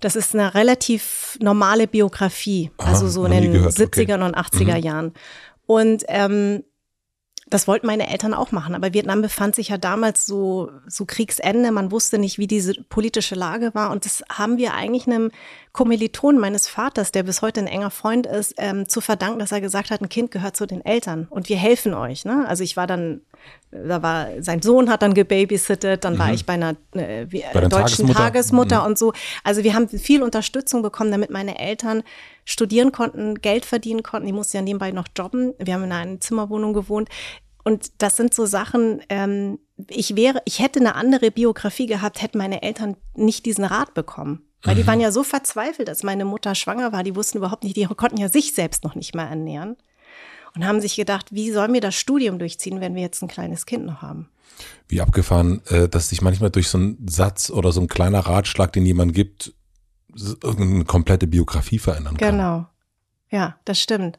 Das 0.00 0.16
ist 0.16 0.34
eine 0.34 0.54
relativ 0.54 1.38
normale 1.40 1.86
Biografie, 1.86 2.70
Aha, 2.78 2.90
also 2.90 3.08
so 3.08 3.24
in 3.24 3.32
den 3.32 3.52
gehört, 3.52 3.78
okay. 3.80 4.02
70er 4.02 4.24
und 4.24 4.36
80er 4.36 4.76
Jahren. 4.76 5.14
Und 5.66 6.04
ähm, 6.08 6.64
das 7.50 7.66
wollten 7.66 7.86
meine 7.86 8.08
Eltern 8.08 8.32
auch 8.32 8.52
machen, 8.52 8.76
aber 8.76 8.94
Vietnam 8.94 9.22
befand 9.22 9.56
sich 9.56 9.68
ja 9.68 9.76
damals 9.76 10.24
so, 10.24 10.70
so 10.86 11.04
Kriegsende. 11.04 11.72
Man 11.72 11.90
wusste 11.90 12.18
nicht, 12.18 12.38
wie 12.38 12.46
diese 12.46 12.74
politische 12.84 13.34
Lage 13.34 13.74
war. 13.74 13.90
Und 13.90 14.04
das 14.04 14.22
haben 14.30 14.56
wir 14.56 14.74
eigentlich 14.74 15.08
einem 15.08 15.32
Kommiliton 15.72 16.38
meines 16.38 16.68
Vaters, 16.68 17.10
der 17.10 17.24
bis 17.24 17.42
heute 17.42 17.60
ein 17.60 17.66
enger 17.66 17.90
Freund 17.90 18.26
ist, 18.26 18.54
ähm, 18.56 18.88
zu 18.88 19.00
verdanken, 19.00 19.40
dass 19.40 19.50
er 19.50 19.60
gesagt 19.60 19.90
hat, 19.90 20.00
ein 20.00 20.08
Kind 20.08 20.30
gehört 20.30 20.56
zu 20.56 20.64
den 20.64 20.84
Eltern 20.84 21.26
und 21.28 21.48
wir 21.48 21.56
helfen 21.56 21.92
euch. 21.92 22.24
Ne? 22.24 22.46
Also 22.48 22.62
ich 22.62 22.76
war 22.76 22.86
dann, 22.86 23.22
da 23.70 24.02
war, 24.02 24.42
sein 24.42 24.62
Sohn 24.62 24.90
hat 24.90 25.02
dann 25.02 25.14
gebabysittet, 25.14 26.04
dann 26.04 26.14
mhm. 26.14 26.18
war 26.18 26.32
ich 26.32 26.44
bei 26.44 26.54
einer 26.54 26.76
äh, 26.92 27.26
bei 27.26 27.60
deutschen 27.60 28.06
Tagesmutter, 28.06 28.14
Tagesmutter 28.14 28.80
mhm. 28.80 28.86
und 28.86 28.98
so. 28.98 29.12
Also 29.44 29.62
wir 29.62 29.74
haben 29.74 29.88
viel 29.88 30.22
Unterstützung 30.22 30.82
bekommen, 30.82 31.10
damit 31.12 31.30
meine 31.30 31.58
Eltern 31.58 32.02
studieren 32.44 32.90
konnten, 32.90 33.36
Geld 33.36 33.64
verdienen 33.64 34.02
konnten. 34.02 34.26
Die 34.26 34.32
mussten 34.32 34.56
ja 34.56 34.62
nebenbei 34.62 34.90
noch 34.90 35.06
jobben. 35.16 35.54
Wir 35.58 35.74
haben 35.74 35.84
in 35.84 35.92
einer 35.92 36.20
Zimmerwohnung 36.20 36.72
gewohnt. 36.72 37.08
Und 37.62 38.02
das 38.02 38.16
sind 38.16 38.34
so 38.34 38.46
Sachen, 38.46 39.02
ähm, 39.08 39.58
ich 39.88 40.16
wäre, 40.16 40.42
ich 40.46 40.60
hätte 40.60 40.80
eine 40.80 40.94
andere 40.94 41.30
Biografie 41.30 41.86
gehabt, 41.86 42.22
hätten 42.22 42.38
meine 42.38 42.62
Eltern 42.62 42.96
nicht 43.14 43.46
diesen 43.46 43.64
Rat 43.64 43.94
bekommen. 43.94 44.42
Weil 44.62 44.74
die 44.74 44.82
mhm. 44.82 44.86
waren 44.88 45.00
ja 45.00 45.12
so 45.12 45.22
verzweifelt, 45.22 45.88
als 45.88 46.02
meine 46.02 46.24
Mutter 46.24 46.54
schwanger 46.54 46.92
war. 46.92 47.02
Die 47.02 47.16
wussten 47.16 47.38
überhaupt 47.38 47.64
nicht, 47.64 47.76
die 47.76 47.86
konnten 47.86 48.18
ja 48.18 48.28
sich 48.28 48.54
selbst 48.54 48.84
noch 48.84 48.94
nicht 48.94 49.14
mal 49.14 49.26
ernähren. 49.26 49.76
Und 50.54 50.66
haben 50.66 50.80
sich 50.80 50.96
gedacht, 50.96 51.32
wie 51.32 51.50
sollen 51.50 51.72
wir 51.72 51.80
das 51.80 51.94
Studium 51.94 52.38
durchziehen, 52.38 52.80
wenn 52.80 52.94
wir 52.94 53.02
jetzt 53.02 53.22
ein 53.22 53.28
kleines 53.28 53.66
Kind 53.66 53.86
noch 53.86 54.02
haben? 54.02 54.28
Wie 54.88 55.00
abgefahren, 55.00 55.62
äh, 55.66 55.88
dass 55.88 56.08
sich 56.08 56.22
manchmal 56.22 56.50
durch 56.50 56.68
so 56.68 56.78
einen 56.78 57.06
Satz 57.08 57.50
oder 57.50 57.72
so 57.72 57.80
ein 57.80 57.88
kleiner 57.88 58.20
Ratschlag, 58.20 58.72
den 58.72 58.84
jemand 58.84 59.14
gibt, 59.14 59.54
irgendeine 60.42 60.84
komplette 60.84 61.26
Biografie 61.26 61.78
verändern 61.78 62.16
kann. 62.16 62.32
Genau. 62.32 62.66
Ja, 63.30 63.58
das 63.64 63.80
stimmt. 63.80 64.18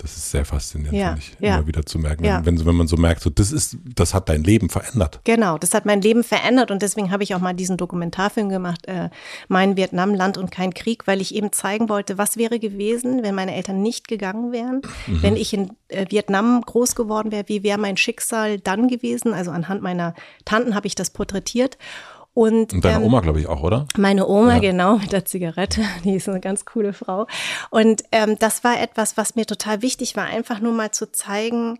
Das 0.00 0.16
ist 0.16 0.30
sehr 0.30 0.46
faszinierend, 0.46 0.98
ja, 0.98 1.08
finde 1.08 1.20
ich, 1.20 1.36
ja. 1.40 1.56
immer 1.56 1.66
wieder 1.66 1.84
zu 1.84 1.98
merken. 1.98 2.24
Ja. 2.24 2.44
Wenn, 2.44 2.64
wenn 2.64 2.74
man 2.74 2.86
so 2.86 2.96
merkt, 2.96 3.20
so, 3.20 3.28
das 3.28 3.52
ist, 3.52 3.76
das 3.84 4.14
hat 4.14 4.30
dein 4.30 4.42
Leben 4.42 4.70
verändert. 4.70 5.20
Genau, 5.24 5.58
das 5.58 5.74
hat 5.74 5.84
mein 5.84 6.00
Leben 6.00 6.24
verändert 6.24 6.70
und 6.70 6.80
deswegen 6.80 7.10
habe 7.10 7.22
ich 7.22 7.34
auch 7.34 7.40
mal 7.40 7.52
diesen 7.52 7.76
Dokumentarfilm 7.76 8.48
gemacht, 8.48 8.86
äh, 8.86 9.10
Mein 9.48 9.76
Vietnam, 9.76 10.14
Land 10.14 10.38
und 10.38 10.50
kein 10.50 10.72
Krieg, 10.72 11.06
weil 11.06 11.20
ich 11.20 11.34
eben 11.34 11.52
zeigen 11.52 11.90
wollte, 11.90 12.16
was 12.16 12.38
wäre 12.38 12.58
gewesen, 12.58 13.22
wenn 13.22 13.34
meine 13.34 13.54
Eltern 13.54 13.82
nicht 13.82 14.08
gegangen 14.08 14.52
wären, 14.52 14.80
mhm. 15.06 15.22
wenn 15.22 15.36
ich 15.36 15.52
in 15.52 15.70
äh, 15.88 16.06
Vietnam 16.08 16.62
groß 16.62 16.94
geworden 16.94 17.30
wäre, 17.30 17.44
wie 17.48 17.62
wäre 17.62 17.78
mein 17.78 17.98
Schicksal 17.98 18.58
dann 18.58 18.88
gewesen? 18.88 19.34
Also 19.34 19.50
anhand 19.50 19.82
meiner 19.82 20.14
Tanten 20.46 20.74
habe 20.74 20.86
ich 20.86 20.94
das 20.94 21.10
porträtiert. 21.10 21.76
Und, 22.40 22.72
und 22.72 22.82
deine 22.82 23.00
ähm, 23.00 23.04
Oma, 23.04 23.20
glaube 23.20 23.38
ich, 23.38 23.48
auch, 23.48 23.62
oder? 23.62 23.86
Meine 23.98 24.26
Oma, 24.26 24.54
ja. 24.54 24.60
genau, 24.60 24.96
mit 24.96 25.12
der 25.12 25.26
Zigarette. 25.26 25.82
Die 26.04 26.14
ist 26.14 26.26
eine 26.26 26.40
ganz 26.40 26.64
coole 26.64 26.94
Frau. 26.94 27.26
Und 27.68 28.04
ähm, 28.12 28.36
das 28.38 28.64
war 28.64 28.80
etwas, 28.80 29.18
was 29.18 29.36
mir 29.36 29.44
total 29.44 29.82
wichtig 29.82 30.16
war, 30.16 30.24
einfach 30.24 30.58
nur 30.58 30.72
mal 30.72 30.90
zu 30.90 31.12
zeigen, 31.12 31.78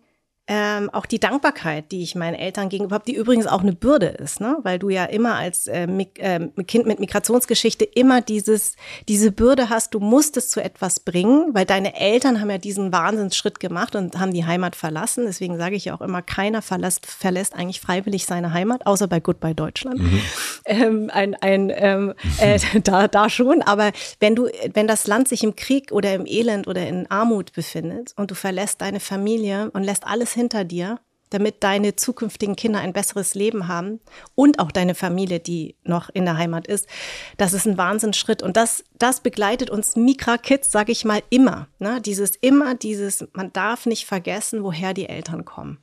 ähm, 0.53 0.91
auch 0.91 1.07
die 1.07 1.21
Dankbarkeit, 1.21 1.93
die 1.93 2.03
ich 2.03 2.17
meinen 2.17 2.35
Eltern 2.35 2.71
gegenüber 2.71 2.97
habe, 2.97 3.05
die 3.07 3.15
übrigens 3.15 3.47
auch 3.47 3.61
eine 3.61 3.73
Bürde 3.73 4.07
ist, 4.07 4.41
ne? 4.41 4.59
weil 4.65 4.81
du 4.81 4.89
ja 4.89 5.05
immer 5.05 5.37
als 5.37 5.69
äh, 5.69 5.87
äh, 5.87 6.49
Kind 6.65 6.87
mit 6.87 6.99
Migrationsgeschichte 6.99 7.85
immer 7.85 8.21
dieses, 8.21 8.75
diese 9.07 9.31
Bürde 9.31 9.71
hast, 9.71 9.95
du 9.95 10.01
musst 10.01 10.37
es 10.37 10.49
zu 10.49 10.61
etwas 10.61 10.99
bringen, 10.99 11.55
weil 11.55 11.67
deine 11.67 11.95
Eltern 11.95 12.41
haben 12.41 12.51
ja 12.51 12.59
diesen 12.59 12.93
Wahnsinnsschritt 12.93 13.61
gemacht 13.61 13.95
und 13.95 14.19
haben 14.19 14.33
die 14.35 14.45
Heimat 14.45 14.75
verlassen. 14.75 15.25
Deswegen 15.25 15.57
sage 15.57 15.77
ich 15.77 15.85
ja 15.85 15.95
auch 15.95 16.01
immer, 16.01 16.21
keiner 16.21 16.63
verlässt, 16.63 17.07
verlässt 17.07 17.55
eigentlich 17.55 17.81
freiwillig 17.81 18.27
seine 18.27 18.53
Heimat, 18.53 18.87
außer 18.87 19.07
bei 19.07 19.21
Goodbye 19.21 19.55
Deutschland. 19.55 20.01
Mhm. 20.01 20.21
Ähm, 20.65 21.11
ein, 21.15 21.37
ein, 21.37 21.73
ähm, 21.73 22.15
äh, 22.41 22.59
da, 22.83 23.07
da 23.07 23.31
schon. 23.31 23.63
Aber 23.63 23.93
wenn 24.19 24.35
du, 24.35 24.49
wenn 24.75 24.89
das 24.89 25.07
Land 25.07 25.29
sich 25.29 25.45
im 25.45 25.55
Krieg 25.55 25.93
oder 25.93 26.13
im 26.13 26.27
Elend 26.27 26.67
oder 26.67 26.85
in 26.89 27.09
Armut 27.09 27.53
befindet 27.53 28.15
und 28.17 28.33
du 28.33 28.35
verlässt 28.35 28.81
deine 28.81 28.99
Familie 28.99 29.71
und 29.71 29.85
lässt 29.85 30.09
alles 30.09 30.40
hinter 30.41 30.65
dir, 30.65 30.99
damit 31.31 31.63
deine 31.63 31.95
zukünftigen 31.97 32.57
Kinder 32.57 32.81
ein 32.81 32.93
besseres 32.93 33.35
Leben 33.35 33.69
haben 33.69 34.01
und 34.35 34.59
auch 34.59 34.73
deine 34.73 34.95
Familie, 34.95 35.39
die 35.39 35.77
noch 35.85 36.09
in 36.11 36.25
der 36.25 36.37
Heimat 36.37 36.67
ist. 36.67 36.89
Das 37.37 37.53
ist 37.53 37.67
ein 37.67 37.79
Wahnsinnsschritt 37.79 38.43
und 38.43 38.57
das, 38.57 38.85
das 38.99 39.21
begleitet 39.21 39.71
uns 39.71 39.97
Mikra-Kids, 39.97 40.71
sage 40.73 40.93
ich 40.93 41.05
mal, 41.05 41.23
immer. 41.31 41.69
Ne? 41.79 42.01
Dieses 42.01 42.37
immer, 42.37 42.75
dieses, 42.75 43.27
man 43.33 43.53
darf 43.53 43.87
nicht 43.87 44.07
vergessen, 44.07 44.65
woher 44.65 44.93
die 44.93 45.09
Eltern 45.09 45.45
kommen. 45.45 45.79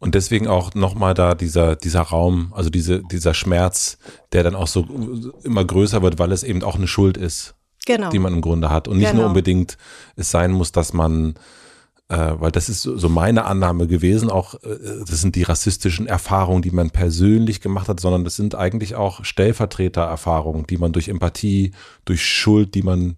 Und 0.00 0.14
deswegen 0.14 0.46
auch 0.46 0.74
nochmal 0.74 1.12
da 1.12 1.34
dieser, 1.34 1.76
dieser 1.76 2.02
Raum, 2.02 2.52
also 2.54 2.70
diese, 2.70 3.02
dieser 3.02 3.34
Schmerz, 3.34 3.98
der 4.32 4.44
dann 4.44 4.54
auch 4.54 4.68
so 4.68 4.86
immer 5.42 5.64
größer 5.64 6.02
wird, 6.02 6.18
weil 6.18 6.32
es 6.32 6.44
eben 6.44 6.62
auch 6.62 6.76
eine 6.76 6.86
Schuld 6.86 7.16
ist, 7.16 7.56
genau. 7.84 8.10
die 8.10 8.20
man 8.20 8.32
im 8.32 8.40
Grunde 8.40 8.70
hat. 8.70 8.86
Und 8.86 8.98
nicht 8.98 9.10
genau. 9.10 9.22
nur 9.22 9.28
unbedingt 9.30 9.76
es 10.14 10.30
sein 10.30 10.52
muss, 10.52 10.70
dass 10.70 10.92
man 10.92 11.34
äh, 12.08 12.34
weil 12.38 12.50
das 12.50 12.68
ist 12.68 12.82
so 12.82 13.08
meine 13.08 13.44
Annahme 13.44 13.86
gewesen, 13.86 14.30
auch 14.30 14.54
äh, 14.62 14.78
das 15.06 15.20
sind 15.20 15.36
die 15.36 15.42
rassistischen 15.42 16.06
Erfahrungen, 16.06 16.62
die 16.62 16.70
man 16.70 16.90
persönlich 16.90 17.60
gemacht 17.60 17.88
hat, 17.88 18.00
sondern 18.00 18.24
das 18.24 18.36
sind 18.36 18.54
eigentlich 18.54 18.94
auch 18.94 19.24
Stellvertretererfahrungen, 19.24 20.66
die 20.66 20.78
man 20.78 20.92
durch 20.92 21.08
Empathie, 21.08 21.72
durch 22.04 22.24
Schuld, 22.24 22.74
die 22.74 22.82
man 22.82 23.16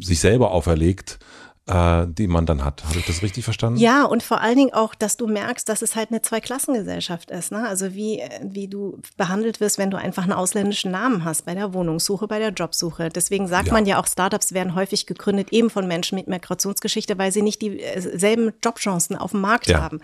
sich 0.00 0.20
selber 0.20 0.52
auferlegt, 0.52 1.18
äh, 1.66 2.06
die 2.08 2.26
man 2.26 2.44
dann 2.44 2.64
hat. 2.64 2.84
Habe 2.84 2.98
ich 2.98 3.06
das 3.06 3.22
richtig 3.22 3.44
verstanden? 3.44 3.78
Ja, 3.78 4.04
und 4.04 4.24
vor 4.24 4.40
allen 4.40 4.56
Dingen 4.56 4.72
auch, 4.72 4.96
dass 4.96 5.16
du 5.16 5.28
merkst, 5.28 5.68
dass 5.68 5.80
es 5.82 5.94
halt 5.94 6.10
eine 6.10 6.20
Zweiklassengesellschaft 6.20 7.30
ist. 7.30 7.52
Ne? 7.52 7.66
Also 7.66 7.94
wie, 7.94 8.20
wie 8.42 8.66
du 8.66 8.98
behandelt 9.16 9.60
wirst, 9.60 9.78
wenn 9.78 9.90
du 9.90 9.96
einfach 9.96 10.24
einen 10.24 10.32
ausländischen 10.32 10.90
Namen 10.90 11.24
hast 11.24 11.46
bei 11.46 11.54
der 11.54 11.72
Wohnungssuche, 11.72 12.26
bei 12.26 12.40
der 12.40 12.50
Jobsuche. 12.50 13.10
Deswegen 13.10 13.46
sagt 13.46 13.68
ja. 13.68 13.72
man 13.72 13.86
ja 13.86 14.00
auch, 14.00 14.08
Startups 14.08 14.52
werden 14.52 14.74
häufig 14.74 15.06
gegründet 15.06 15.52
eben 15.52 15.70
von 15.70 15.86
Menschen 15.86 16.16
mit 16.16 16.26
Migrationsgeschichte, 16.26 17.16
weil 17.18 17.30
sie 17.30 17.42
nicht 17.42 17.62
dieselben 17.62 18.52
Jobchancen 18.62 19.16
auf 19.16 19.30
dem 19.30 19.40
Markt 19.40 19.68
ja. 19.68 19.80
haben. 19.80 20.00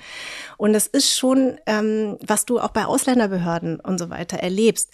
Und 0.58 0.76
es 0.76 0.86
ist 0.86 1.16
schon, 1.16 1.58
ähm, 1.66 2.18
was 2.24 2.46
du 2.46 2.60
auch 2.60 2.70
bei 2.70 2.86
Ausländerbehörden 2.86 3.80
und 3.80 3.98
so 3.98 4.10
weiter 4.10 4.38
erlebst. 4.38 4.92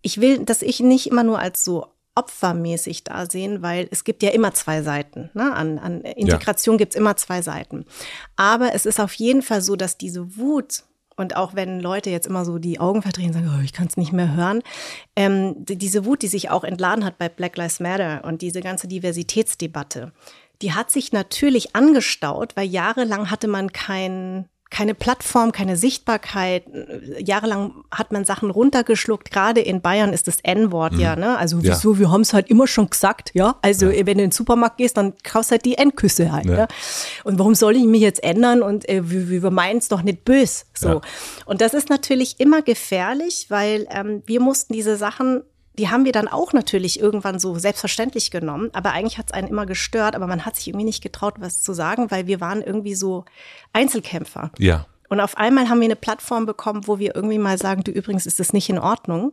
Ich 0.00 0.20
will, 0.20 0.44
dass 0.44 0.62
ich 0.62 0.80
nicht 0.80 1.06
immer 1.06 1.24
nur 1.24 1.38
als 1.38 1.62
so 1.62 1.93
opfermäßig 2.14 3.04
da 3.04 3.28
sehen, 3.28 3.62
weil 3.62 3.88
es 3.90 4.04
gibt 4.04 4.22
ja 4.22 4.30
immer 4.30 4.54
zwei 4.54 4.82
Seiten. 4.82 5.30
Ne? 5.34 5.52
An, 5.52 5.78
an 5.78 6.02
Integration 6.02 6.74
ja. 6.74 6.78
gibt's 6.78 6.96
immer 6.96 7.16
zwei 7.16 7.42
Seiten. 7.42 7.84
Aber 8.36 8.74
es 8.74 8.86
ist 8.86 9.00
auf 9.00 9.14
jeden 9.14 9.42
Fall 9.42 9.62
so, 9.62 9.76
dass 9.76 9.98
diese 9.98 10.36
Wut 10.36 10.84
und 11.16 11.36
auch 11.36 11.54
wenn 11.54 11.80
Leute 11.80 12.10
jetzt 12.10 12.26
immer 12.26 12.44
so 12.44 12.58
die 12.58 12.80
Augen 12.80 13.02
verdrehen, 13.02 13.32
sagen, 13.32 13.52
oh, 13.56 13.62
ich 13.62 13.72
kann 13.72 13.86
es 13.86 13.96
nicht 13.96 14.12
mehr 14.12 14.34
hören, 14.34 14.62
ähm, 15.14 15.54
diese 15.58 16.04
Wut, 16.04 16.22
die 16.22 16.28
sich 16.28 16.50
auch 16.50 16.64
entladen 16.64 17.04
hat 17.04 17.18
bei 17.18 17.28
Black 17.28 17.56
Lives 17.56 17.80
Matter 17.80 18.24
und 18.24 18.42
diese 18.42 18.60
ganze 18.60 18.88
Diversitätsdebatte, 18.88 20.12
die 20.62 20.72
hat 20.72 20.90
sich 20.90 21.12
natürlich 21.12 21.76
angestaut, 21.76 22.56
weil 22.56 22.66
jahrelang 22.66 23.30
hatte 23.30 23.48
man 23.48 23.72
kein 23.72 24.48
keine 24.74 24.96
Plattform, 24.96 25.52
keine 25.52 25.76
Sichtbarkeit. 25.76 26.64
Jahrelang 27.20 27.84
hat 27.92 28.10
man 28.10 28.24
Sachen 28.24 28.50
runtergeschluckt. 28.50 29.30
Gerade 29.30 29.60
in 29.60 29.80
Bayern 29.80 30.12
ist 30.12 30.26
das 30.26 30.38
N-Wort 30.42 30.94
mhm. 30.94 31.00
ja, 31.00 31.14
ne? 31.14 31.38
Also 31.38 31.62
wieso, 31.62 31.92
ja. 31.92 31.98
wir 32.00 32.10
haben 32.10 32.22
es 32.22 32.34
halt 32.34 32.50
immer 32.50 32.66
schon 32.66 32.90
gesagt, 32.90 33.30
ja. 33.34 33.54
Also 33.62 33.86
ja. 33.86 33.98
wenn 33.98 34.18
du 34.18 34.24
in 34.24 34.30
den 34.30 34.32
Supermarkt 34.32 34.78
gehst, 34.78 34.96
dann 34.96 35.12
kaufst 35.22 35.52
halt 35.52 35.64
die 35.64 35.78
N-Küsse 35.78 36.32
halt. 36.32 36.46
Ja. 36.46 36.56
Ne? 36.56 36.68
Und 37.22 37.38
warum 37.38 37.54
soll 37.54 37.76
ich 37.76 37.84
mich 37.84 38.00
jetzt 38.00 38.24
ändern? 38.24 38.62
Und 38.62 38.88
äh, 38.88 39.08
wir, 39.08 39.42
wir 39.42 39.50
meinen 39.52 39.78
es 39.78 39.86
doch 39.86 40.02
nicht 40.02 40.24
bös. 40.24 40.66
So. 40.74 41.02
Und 41.46 41.60
das 41.60 41.72
ist 41.72 41.88
natürlich 41.88 42.40
immer 42.40 42.60
gefährlich, 42.60 43.46
weil 43.50 43.86
ähm, 43.90 44.24
wir 44.26 44.40
mussten 44.40 44.72
diese 44.72 44.96
Sachen 44.96 45.44
die 45.78 45.88
haben 45.88 46.04
wir 46.04 46.12
dann 46.12 46.28
auch 46.28 46.52
natürlich 46.52 47.00
irgendwann 47.00 47.38
so 47.38 47.58
selbstverständlich 47.58 48.30
genommen, 48.30 48.70
aber 48.72 48.92
eigentlich 48.92 49.18
hat 49.18 49.26
es 49.26 49.32
einen 49.32 49.48
immer 49.48 49.66
gestört, 49.66 50.14
aber 50.14 50.26
man 50.26 50.44
hat 50.44 50.56
sich 50.56 50.68
irgendwie 50.68 50.84
nicht 50.84 51.02
getraut, 51.02 51.34
was 51.38 51.62
zu 51.62 51.72
sagen, 51.72 52.10
weil 52.10 52.26
wir 52.26 52.40
waren 52.40 52.62
irgendwie 52.62 52.94
so 52.94 53.24
Einzelkämpfer. 53.72 54.50
Ja. 54.58 54.86
Und 55.10 55.20
auf 55.20 55.36
einmal 55.36 55.68
haben 55.68 55.80
wir 55.80 55.84
eine 55.84 55.96
Plattform 55.96 56.46
bekommen, 56.46 56.86
wo 56.86 56.98
wir 56.98 57.14
irgendwie 57.14 57.38
mal 57.38 57.58
sagen, 57.58 57.84
du 57.84 57.92
übrigens 57.92 58.26
ist 58.26 58.40
das 58.40 58.52
nicht 58.52 58.68
in 58.70 58.78
Ordnung. 58.78 59.32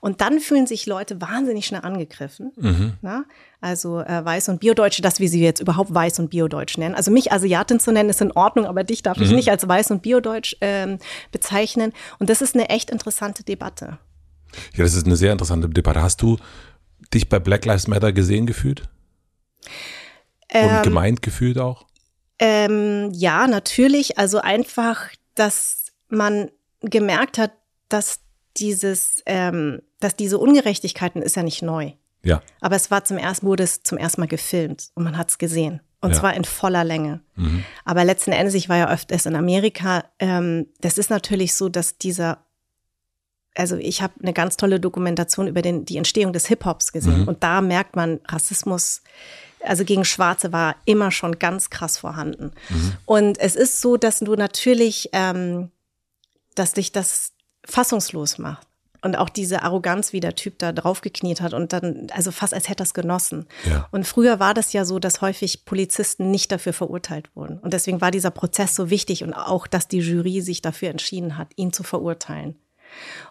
Und 0.00 0.20
dann 0.20 0.38
fühlen 0.38 0.66
sich 0.66 0.86
Leute 0.86 1.20
wahnsinnig 1.20 1.66
schnell 1.66 1.82
angegriffen. 1.82 2.52
Mhm. 2.56 2.92
Na? 3.02 3.24
Also 3.60 4.00
äh, 4.00 4.24
Weiß 4.24 4.48
und 4.48 4.60
Biodeutsche, 4.60 5.02
dass 5.02 5.18
wir 5.18 5.28
sie 5.28 5.42
jetzt 5.42 5.60
überhaupt 5.60 5.92
Weiß 5.92 6.20
und 6.20 6.30
Biodeutsch 6.30 6.78
nennen. 6.78 6.94
Also 6.94 7.10
mich 7.10 7.32
Asiatin 7.32 7.80
zu 7.80 7.92
nennen 7.92 8.08
ist 8.08 8.22
in 8.22 8.32
Ordnung, 8.32 8.64
aber 8.64 8.84
dich 8.84 9.02
darf 9.02 9.18
mhm. 9.18 9.24
ich 9.24 9.32
nicht 9.32 9.50
als 9.50 9.66
Weiß 9.66 9.90
und 9.90 10.02
Biodeutsch 10.02 10.56
ähm, 10.60 10.98
bezeichnen. 11.32 11.92
Und 12.18 12.30
das 12.30 12.40
ist 12.40 12.54
eine 12.54 12.70
echt 12.70 12.90
interessante 12.90 13.42
Debatte. 13.42 13.98
Ja, 14.74 14.84
das 14.84 14.94
ist 14.94 15.06
eine 15.06 15.16
sehr 15.16 15.32
interessante 15.32 15.68
Debatte. 15.68 16.02
Hast 16.02 16.22
du 16.22 16.38
dich 17.12 17.28
bei 17.28 17.38
Black 17.38 17.64
Lives 17.64 17.86
Matter 17.86 18.12
gesehen 18.12 18.46
gefühlt? 18.46 18.88
Ähm, 20.48 20.76
Und 20.76 20.82
gemeint 20.82 21.22
gefühlt 21.22 21.58
auch? 21.58 21.86
Ähm, 22.38 23.10
ja, 23.12 23.46
natürlich. 23.46 24.18
Also 24.18 24.38
einfach, 24.38 25.08
dass 25.34 25.92
man 26.08 26.50
gemerkt 26.80 27.38
hat, 27.38 27.52
dass 27.88 28.20
dieses, 28.56 29.22
ähm, 29.26 29.82
dass 30.00 30.16
diese 30.16 30.38
Ungerechtigkeiten 30.38 31.22
ist 31.22 31.36
ja 31.36 31.42
nicht 31.42 31.62
neu. 31.62 31.92
Ja. 32.22 32.42
Aber 32.60 32.76
es 32.76 32.90
war 32.90 33.04
zum 33.04 33.18
ersten, 33.18 33.46
wurde 33.46 33.62
es 33.64 33.82
zum 33.82 33.98
ersten 33.98 34.20
Mal 34.20 34.26
gefilmt 34.26 34.90
und 34.94 35.04
man 35.04 35.16
hat 35.16 35.30
es 35.30 35.38
gesehen. 35.38 35.80
Und 36.00 36.12
ja. 36.12 36.20
zwar 36.20 36.34
in 36.34 36.44
voller 36.44 36.84
Länge. 36.84 37.20
Mhm. 37.34 37.64
Aber 37.84 38.04
letzten 38.04 38.30
Endes, 38.30 38.54
ich 38.54 38.68
war 38.68 38.76
ja 38.76 38.90
öfters 38.90 39.26
in 39.26 39.34
Amerika, 39.34 40.04
ähm, 40.20 40.66
das 40.80 40.96
ist 40.96 41.10
natürlich 41.10 41.54
so, 41.54 41.68
dass 41.68 41.98
dieser 41.98 42.44
also 43.58 43.76
ich 43.76 44.02
habe 44.02 44.14
eine 44.22 44.32
ganz 44.32 44.56
tolle 44.56 44.80
Dokumentation 44.80 45.48
über 45.48 45.62
den, 45.62 45.84
die 45.84 45.96
Entstehung 45.96 46.32
des 46.32 46.46
Hip-Hops 46.46 46.92
gesehen. 46.92 47.22
Mhm. 47.22 47.28
Und 47.28 47.42
da 47.42 47.60
merkt 47.60 47.96
man, 47.96 48.20
Rassismus 48.26 49.02
also 49.64 49.84
gegen 49.84 50.04
Schwarze 50.04 50.52
war 50.52 50.76
immer 50.84 51.10
schon 51.10 51.38
ganz 51.38 51.70
krass 51.70 51.98
vorhanden. 51.98 52.52
Mhm. 52.68 52.92
Und 53.06 53.38
es 53.40 53.56
ist 53.56 53.80
so, 53.80 53.96
dass 53.96 54.20
du 54.20 54.34
natürlich, 54.34 55.10
ähm, 55.12 55.70
dass 56.54 56.72
dich 56.72 56.92
das 56.92 57.32
fassungslos 57.64 58.38
macht. 58.38 58.66
Und 59.00 59.16
auch 59.16 59.28
diese 59.28 59.62
Arroganz, 59.62 60.12
wie 60.12 60.18
der 60.18 60.34
Typ 60.34 60.58
da 60.58 60.72
draufgekniet 60.72 61.40
hat 61.40 61.54
und 61.54 61.72
dann, 61.72 62.08
also 62.12 62.32
fast 62.32 62.52
als 62.52 62.68
hätte 62.68 62.82
er 62.82 62.86
es 62.86 62.94
genossen. 62.94 63.46
Ja. 63.64 63.88
Und 63.92 64.04
früher 64.08 64.40
war 64.40 64.54
das 64.54 64.72
ja 64.72 64.84
so, 64.84 64.98
dass 64.98 65.20
häufig 65.20 65.64
Polizisten 65.64 66.32
nicht 66.32 66.50
dafür 66.50 66.72
verurteilt 66.72 67.30
wurden. 67.36 67.58
Und 67.58 67.74
deswegen 67.74 68.00
war 68.00 68.10
dieser 68.10 68.32
Prozess 68.32 68.74
so 68.74 68.90
wichtig 68.90 69.22
und 69.22 69.34
auch, 69.34 69.68
dass 69.68 69.86
die 69.86 70.00
Jury 70.00 70.40
sich 70.40 70.62
dafür 70.62 70.90
entschieden 70.90 71.38
hat, 71.38 71.48
ihn 71.54 71.72
zu 71.72 71.84
verurteilen. 71.84 72.56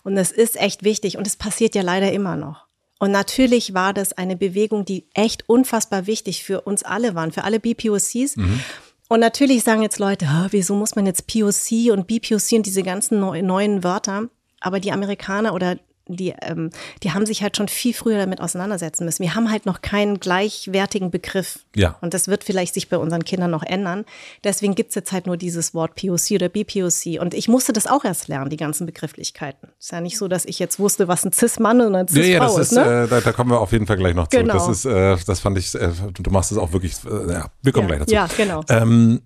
Und 0.03 0.15
das 0.15 0.31
ist 0.31 0.55
echt 0.59 0.83
wichtig 0.83 1.17
und 1.17 1.27
es 1.27 1.35
passiert 1.35 1.75
ja 1.75 1.81
leider 1.81 2.11
immer 2.11 2.35
noch. 2.35 2.67
Und 2.99 3.11
natürlich 3.11 3.73
war 3.73 3.93
das 3.93 4.13
eine 4.13 4.35
Bewegung, 4.35 4.83
die 4.85 5.07
echt 5.13 5.47
unfassbar 5.47 6.07
wichtig 6.07 6.43
für 6.43 6.61
uns 6.61 6.83
alle 6.83 7.13
waren, 7.15 7.31
für 7.31 7.43
alle 7.43 7.59
BPOCs. 7.59 8.37
Mhm. 8.37 8.59
Und 9.07 9.19
natürlich 9.19 9.63
sagen 9.63 9.83
jetzt 9.83 9.99
Leute, 9.99 10.27
wieso 10.49 10.75
muss 10.75 10.95
man 10.95 11.05
jetzt 11.05 11.27
POC 11.27 11.91
und 11.91 12.07
BPOC 12.07 12.53
und 12.53 12.65
diese 12.65 12.83
ganzen 12.83 13.19
neuen 13.19 13.83
Wörter? 13.83 14.29
Aber 14.59 14.79
die 14.79 14.91
Amerikaner 14.91 15.53
oder 15.53 15.77
die, 16.15 16.33
ähm, 16.41 16.69
die 17.03 17.11
haben 17.11 17.25
sich 17.25 17.41
halt 17.43 17.57
schon 17.57 17.67
viel 17.67 17.93
früher 17.93 18.17
damit 18.17 18.41
auseinandersetzen 18.41 19.05
müssen. 19.05 19.23
Wir 19.23 19.35
haben 19.35 19.51
halt 19.51 19.65
noch 19.65 19.81
keinen 19.81 20.19
gleichwertigen 20.19 21.11
Begriff. 21.11 21.59
Ja. 21.75 21.97
Und 22.01 22.13
das 22.13 22.27
wird 22.27 22.43
vielleicht 22.43 22.73
sich 22.73 22.89
bei 22.89 22.97
unseren 22.97 23.23
Kindern 23.23 23.51
noch 23.51 23.63
ändern. 23.63 24.05
Deswegen 24.43 24.75
gibt's 24.75 24.95
jetzt 24.95 25.11
halt 25.11 25.27
nur 25.27 25.37
dieses 25.37 25.73
Wort 25.73 25.95
POC 25.95 26.31
oder 26.31 26.49
BPOC. 26.49 27.19
Und 27.19 27.33
ich 27.33 27.47
musste 27.47 27.73
das 27.73 27.87
auch 27.87 28.05
erst 28.05 28.27
lernen, 28.27 28.49
die 28.49 28.57
ganzen 28.57 28.85
Begrifflichkeiten. 28.85 29.69
Ist 29.79 29.91
ja 29.91 30.01
nicht 30.01 30.17
so, 30.17 30.27
dass 30.27 30.45
ich 30.45 30.59
jetzt 30.59 30.79
wusste, 30.79 31.07
was 31.07 31.25
ein 31.25 31.31
Cis-Mann 31.31 31.81
und 31.81 31.95
ein 31.95 32.07
Cis-Frau 32.07 32.27
ja, 32.27 32.33
ja, 32.33 32.39
das 32.39 32.57
ist. 32.57 32.71
ist 32.71 32.77
ne? 32.77 33.03
äh, 33.03 33.07
da, 33.07 33.21
da, 33.21 33.31
kommen 33.31 33.51
wir 33.51 33.59
auf 33.59 33.71
jeden 33.71 33.87
Fall 33.87 33.97
gleich 33.97 34.15
noch 34.15 34.27
zu. 34.27 34.37
Genau. 34.37 34.53
Das 34.53 34.67
ist, 34.67 34.85
äh, 34.85 35.17
das 35.25 35.39
fand 35.39 35.57
ich, 35.57 35.73
äh, 35.75 35.91
du 36.13 36.31
machst 36.31 36.51
es 36.51 36.57
auch 36.57 36.71
wirklich, 36.73 36.93
äh, 37.05 37.33
ja, 37.33 37.51
wir 37.61 37.71
kommen 37.71 37.89
ja, 37.89 37.95
gleich 37.95 37.99
dazu. 37.99 38.13
Ja, 38.13 38.27
genau. 38.35 38.63
Ähm, 38.69 39.21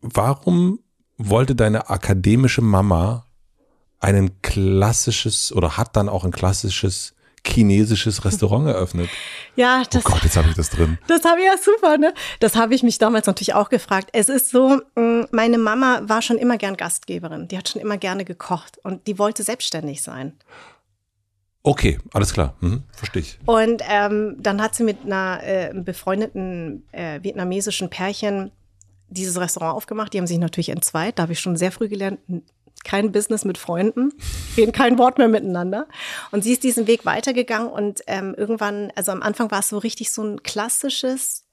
warum 0.00 0.80
wollte 1.16 1.54
deine 1.54 1.88
akademische 1.88 2.62
Mama 2.62 3.26
ein 4.04 4.42
klassisches 4.42 5.52
oder 5.52 5.76
hat 5.76 5.96
dann 5.96 6.08
auch 6.08 6.24
ein 6.24 6.32
klassisches 6.32 7.14
chinesisches 7.46 8.24
Restaurant 8.24 8.66
eröffnet. 8.68 9.08
Ja, 9.54 9.82
das. 9.90 10.04
Oh 10.04 10.10
Gott, 10.10 10.22
jetzt 10.24 10.36
habe 10.36 10.48
ich 10.48 10.54
das 10.54 10.70
drin. 10.70 10.98
Das 11.06 11.24
habe 11.24 11.40
ich 11.40 11.46
ja 11.46 11.56
super, 11.62 11.98
ne? 11.98 12.14
Das 12.40 12.56
habe 12.56 12.74
ich 12.74 12.82
mich 12.82 12.98
damals 12.98 13.26
natürlich 13.26 13.54
auch 13.54 13.68
gefragt. 13.68 14.10
Es 14.12 14.28
ist 14.28 14.50
so, 14.50 14.80
mm, 14.96 15.26
meine 15.30 15.58
Mama 15.58 16.02
war 16.04 16.22
schon 16.22 16.38
immer 16.38 16.56
gern 16.56 16.76
Gastgeberin. 16.76 17.48
Die 17.48 17.58
hat 17.58 17.68
schon 17.68 17.80
immer 17.82 17.98
gerne 17.98 18.24
gekocht 18.24 18.78
und 18.82 19.06
die 19.06 19.18
wollte 19.18 19.42
selbstständig 19.42 20.02
sein. 20.02 20.32
Okay, 21.62 21.98
alles 22.12 22.32
klar, 22.32 22.56
mhm, 22.60 22.82
verstehe 22.92 23.22
ich. 23.22 23.38
Und 23.46 23.82
ähm, 23.88 24.36
dann 24.38 24.60
hat 24.60 24.74
sie 24.74 24.82
mit 24.82 25.04
einer 25.04 25.40
äh, 25.42 25.72
befreundeten 25.74 26.86
äh, 26.92 27.22
vietnamesischen 27.22 27.88
Pärchen 27.88 28.50
dieses 29.08 29.40
Restaurant 29.40 29.76
aufgemacht. 29.76 30.12
Die 30.12 30.18
haben 30.18 30.26
sich 30.26 30.38
natürlich 30.38 30.68
entzweit. 30.68 31.18
Da 31.18 31.22
habe 31.22 31.32
ich 31.32 31.40
schon 31.40 31.56
sehr 31.56 31.72
früh 31.72 31.88
gelernt, 31.88 32.18
kein 32.84 33.12
Business 33.12 33.44
mit 33.44 33.58
Freunden, 33.58 34.12
reden 34.56 34.72
kein 34.72 34.98
Wort 34.98 35.18
mehr 35.18 35.28
miteinander. 35.28 35.86
Und 36.30 36.44
sie 36.44 36.52
ist 36.52 36.62
diesen 36.62 36.86
Weg 36.86 37.04
weitergegangen 37.04 37.68
und 37.68 38.02
ähm, 38.06 38.34
irgendwann, 38.36 38.92
also 38.94 39.12
am 39.12 39.22
Anfang 39.22 39.50
war 39.50 39.60
es 39.60 39.68
so 39.68 39.78
richtig 39.78 40.12
so 40.12 40.22
ein 40.22 40.42
klassisches 40.42 41.44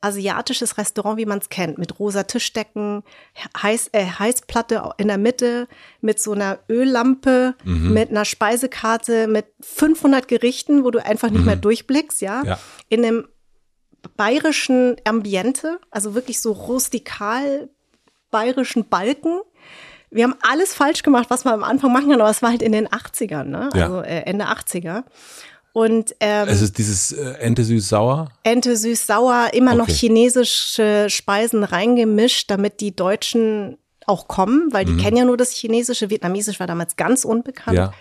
asiatisches 0.00 0.78
Restaurant, 0.78 1.18
wie 1.18 1.26
man 1.26 1.38
es 1.38 1.48
kennt, 1.48 1.76
mit 1.78 1.98
rosa 1.98 2.22
Tischdecken, 2.22 3.02
Heiß, 3.60 3.90
äh, 3.92 4.06
Heißplatte 4.06 4.90
in 4.96 5.08
der 5.08 5.18
Mitte, 5.18 5.66
mit 6.00 6.20
so 6.20 6.32
einer 6.32 6.60
Öllampe, 6.68 7.56
mhm. 7.64 7.92
mit 7.92 8.10
einer 8.10 8.24
Speisekarte, 8.24 9.26
mit 9.26 9.46
500 9.60 10.28
Gerichten, 10.28 10.84
wo 10.84 10.90
du 10.90 11.04
einfach 11.04 11.30
nicht 11.30 11.40
mhm. 11.40 11.46
mehr 11.46 11.56
durchblickst, 11.56 12.20
ja? 12.20 12.44
ja, 12.44 12.60
in 12.88 13.04
einem 13.04 13.28
bayerischen 14.16 14.96
Ambiente, 15.04 15.80
also 15.90 16.14
wirklich 16.14 16.40
so 16.40 16.52
rustikal 16.52 17.68
bayerischen 18.30 18.88
Balken 18.88 19.40
wir 20.10 20.24
haben 20.24 20.34
alles 20.42 20.74
falsch 20.74 21.02
gemacht, 21.02 21.26
was 21.28 21.44
man 21.44 21.54
am 21.54 21.64
Anfang 21.64 21.92
machen 21.92 22.10
kann, 22.10 22.20
aber 22.20 22.30
es 22.30 22.42
war 22.42 22.50
halt 22.50 22.62
in 22.62 22.72
den 22.72 22.88
80ern, 22.88 23.44
ne? 23.44 23.70
Ja. 23.74 23.84
Also 23.84 24.00
äh, 24.00 24.22
Ende 24.22 24.46
80er. 24.46 25.04
Und 25.72 26.16
ähm, 26.20 26.48
es 26.48 26.62
ist 26.62 26.78
dieses 26.78 27.12
äh, 27.12 27.34
Ente 27.38 27.62
süß-sauer? 27.62 28.30
Ente 28.42 28.76
süß-sauer, 28.76 29.50
immer 29.52 29.72
okay. 29.72 29.78
noch 29.78 29.88
chinesische 29.88 31.06
Speisen 31.08 31.62
reingemischt, 31.62 32.50
damit 32.50 32.80
die 32.80 32.96
Deutschen 32.96 33.76
auch 34.06 34.26
kommen, 34.26 34.72
weil 34.72 34.86
die 34.86 34.92
mhm. 34.92 34.98
kennen 34.98 35.16
ja 35.18 35.24
nur 35.24 35.36
das 35.36 35.52
Chinesische. 35.52 36.10
Vietnamesisch 36.10 36.58
war 36.58 36.66
damals 36.66 36.96
ganz 36.96 37.24
unbekannt. 37.24 37.76
Ja. 37.76 37.92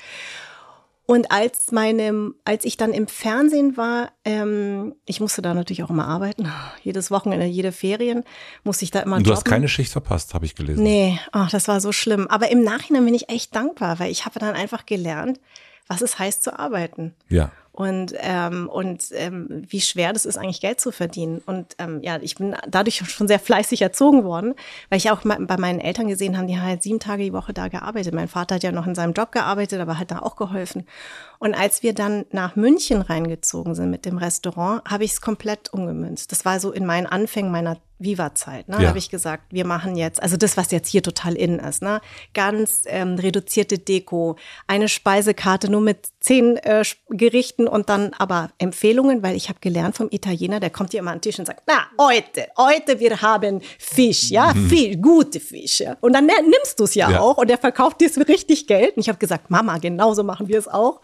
Und 1.09 1.31
als 1.31 1.71
meine, 1.71 2.33
als 2.43 2.65
ich 2.65 2.75
dann 2.75 2.91
im 2.91 3.07
Fernsehen 3.07 3.77
war, 3.77 4.11
ähm, 4.25 4.93
ich 5.05 5.21
musste 5.21 5.41
da 5.41 5.53
natürlich 5.53 5.81
auch 5.83 5.89
immer 5.89 6.05
arbeiten, 6.05 6.51
jedes 6.83 7.11
Wochenende, 7.11 7.45
jede 7.45 7.71
Ferien, 7.71 8.25
musste 8.65 8.83
ich 8.83 8.91
da 8.91 8.99
immer. 8.99 9.15
Und 9.15 9.25
du 9.25 9.29
jobben. 9.29 9.37
hast 9.37 9.45
keine 9.45 9.69
Schicht 9.69 9.93
verpasst, 9.93 10.33
habe 10.33 10.45
ich 10.45 10.53
gelesen. 10.53 10.83
Nee, 10.83 11.17
ach, 11.31 11.49
das 11.49 11.69
war 11.69 11.79
so 11.79 11.93
schlimm. 11.93 12.27
Aber 12.27 12.51
im 12.51 12.61
Nachhinein 12.61 13.05
bin 13.05 13.15
ich 13.15 13.29
echt 13.29 13.55
dankbar, 13.55 13.99
weil 13.99 14.11
ich 14.11 14.25
habe 14.25 14.37
dann 14.39 14.53
einfach 14.53 14.85
gelernt, 14.85 15.39
was 15.88 16.02
es 16.02 16.19
heißt 16.19 16.43
zu 16.43 16.58
arbeiten. 16.58 17.15
Ja 17.30 17.52
und, 17.78 18.15
ähm, 18.21 18.67
und 18.69 19.10
ähm, 19.12 19.62
wie 19.69 19.82
schwer 19.82 20.12
das 20.12 20.26
ist, 20.26 20.36
eigentlich 20.36 20.62
Geld 20.62 20.82
zu 20.82 20.91
verdienen. 20.91 21.43
Und 21.45 21.76
ähm, 21.78 22.00
ja, 22.02 22.17
ich 22.19 22.34
bin 22.34 22.56
dadurch 22.67 22.95
schon 23.08 23.28
sehr 23.28 23.38
fleißig 23.38 23.84
erzogen 23.84 24.23
worden, 24.23 24.56
weil 24.89 24.97
ich 24.97 25.12
auch 25.12 25.21
bei 25.21 25.58
meinen 25.58 25.80
Eltern 25.80 26.08
gesehen 26.08 26.38
habe, 26.38 26.47
die 26.47 26.58
haben 26.58 26.65
halt 26.65 26.82
sieben 26.82 27.00
Tage 27.00 27.21
die 27.21 27.34
Woche 27.34 27.54
da 27.54 27.67
gearbeitet. 27.67 28.15
Mein 28.15 28.30
Vater 28.30 28.56
hat 28.56 28.63
ja 28.63 28.71
noch 28.71 28.88
in 28.88 28.95
seinem 28.95 29.13
Job 29.13 29.32
gearbeitet, 29.32 29.80
aber 29.80 30.00
hat 30.00 30.10
da 30.10 30.19
auch 30.23 30.38
geholfen. 30.38 30.88
Und 31.38 31.54
als 31.54 31.84
wir 31.84 31.93
dann 31.93 32.26
nach 32.32 32.56
München 32.56 33.04
reingezogen 33.04 33.76
sind 33.76 33.91
mit 33.91 34.06
dem 34.06 34.17
Restaurant, 34.17 34.82
habe 34.89 35.04
ich 35.04 35.12
es 35.12 35.21
komplett 35.21 35.71
umgemünzt. 35.71 36.32
Das 36.32 36.45
war 36.45 36.60
so 36.60 36.71
in 36.71 36.84
meinen 36.84 37.06
Anfängen 37.06 37.52
meiner 37.52 37.78
Viva-Zeit. 37.99 38.67
Ne? 38.69 38.81
Ja. 38.81 38.89
habe 38.89 38.97
ich 38.97 39.10
gesagt, 39.10 39.45
wir 39.51 39.65
machen 39.65 39.95
jetzt, 39.95 40.21
also 40.21 40.38
das, 40.38 40.55
was 40.57 40.71
jetzt 40.71 40.89
hier 40.89 41.01
total 41.01 41.36
in 41.36 41.60
ist, 41.60 41.81
ne? 41.81 42.01
ganz 42.33 42.83
ähm, 42.86 43.15
reduzierte 43.15 43.79
Deko, 43.79 44.36
eine 44.67 44.88
Speisekarte 44.88 45.69
nur 45.69 45.81
mit 45.81 46.10
zehn 46.19 46.57
äh, 46.57 46.83
Gerichten 47.10 47.67
und 47.67 47.89
dann 47.89 48.13
aber 48.17 48.51
Empfehlungen, 48.60 49.23
weil 49.23 49.36
ich 49.36 49.49
habe 49.49 49.60
gelernt 49.62 49.97
vom 49.97 50.10
Italiener, 50.12 50.60
der 50.60 50.69
kommt 50.69 50.91
hier 50.91 50.99
immer 50.99 51.12
an 51.12 51.17
den 51.17 51.21
Tisch 51.21 51.39
und 51.39 51.45
sagt, 51.45 51.63
na, 51.67 51.88
heute, 51.99 52.47
heute 52.57 52.99
wir 52.99 53.21
haben 53.21 53.62
Fisch, 53.79 54.29
ja, 54.29 54.53
mhm. 54.53 54.69
Fisch, 54.69 54.97
gute 55.01 55.39
Fische. 55.39 55.97
Und 56.01 56.13
dann 56.13 56.25
nimmst 56.25 56.79
du 56.79 56.83
es 56.83 56.93
ja, 56.93 57.10
ja, 57.10 57.19
auch 57.19 57.38
und 57.38 57.49
der 57.49 57.57
verkauft 57.57 58.01
dir 58.01 58.07
es 58.07 58.13
für 58.13 58.27
richtig 58.27 58.67
Geld. 58.67 58.95
Und 58.95 59.01
ich 59.01 59.10
habe 59.10 59.19
gesagt, 59.19 59.49
Mama, 59.49 59.77
genauso 59.79 60.23
machen 60.23 60.47
wir 60.47 60.60
es 60.60 60.67
auch. 60.67 61.01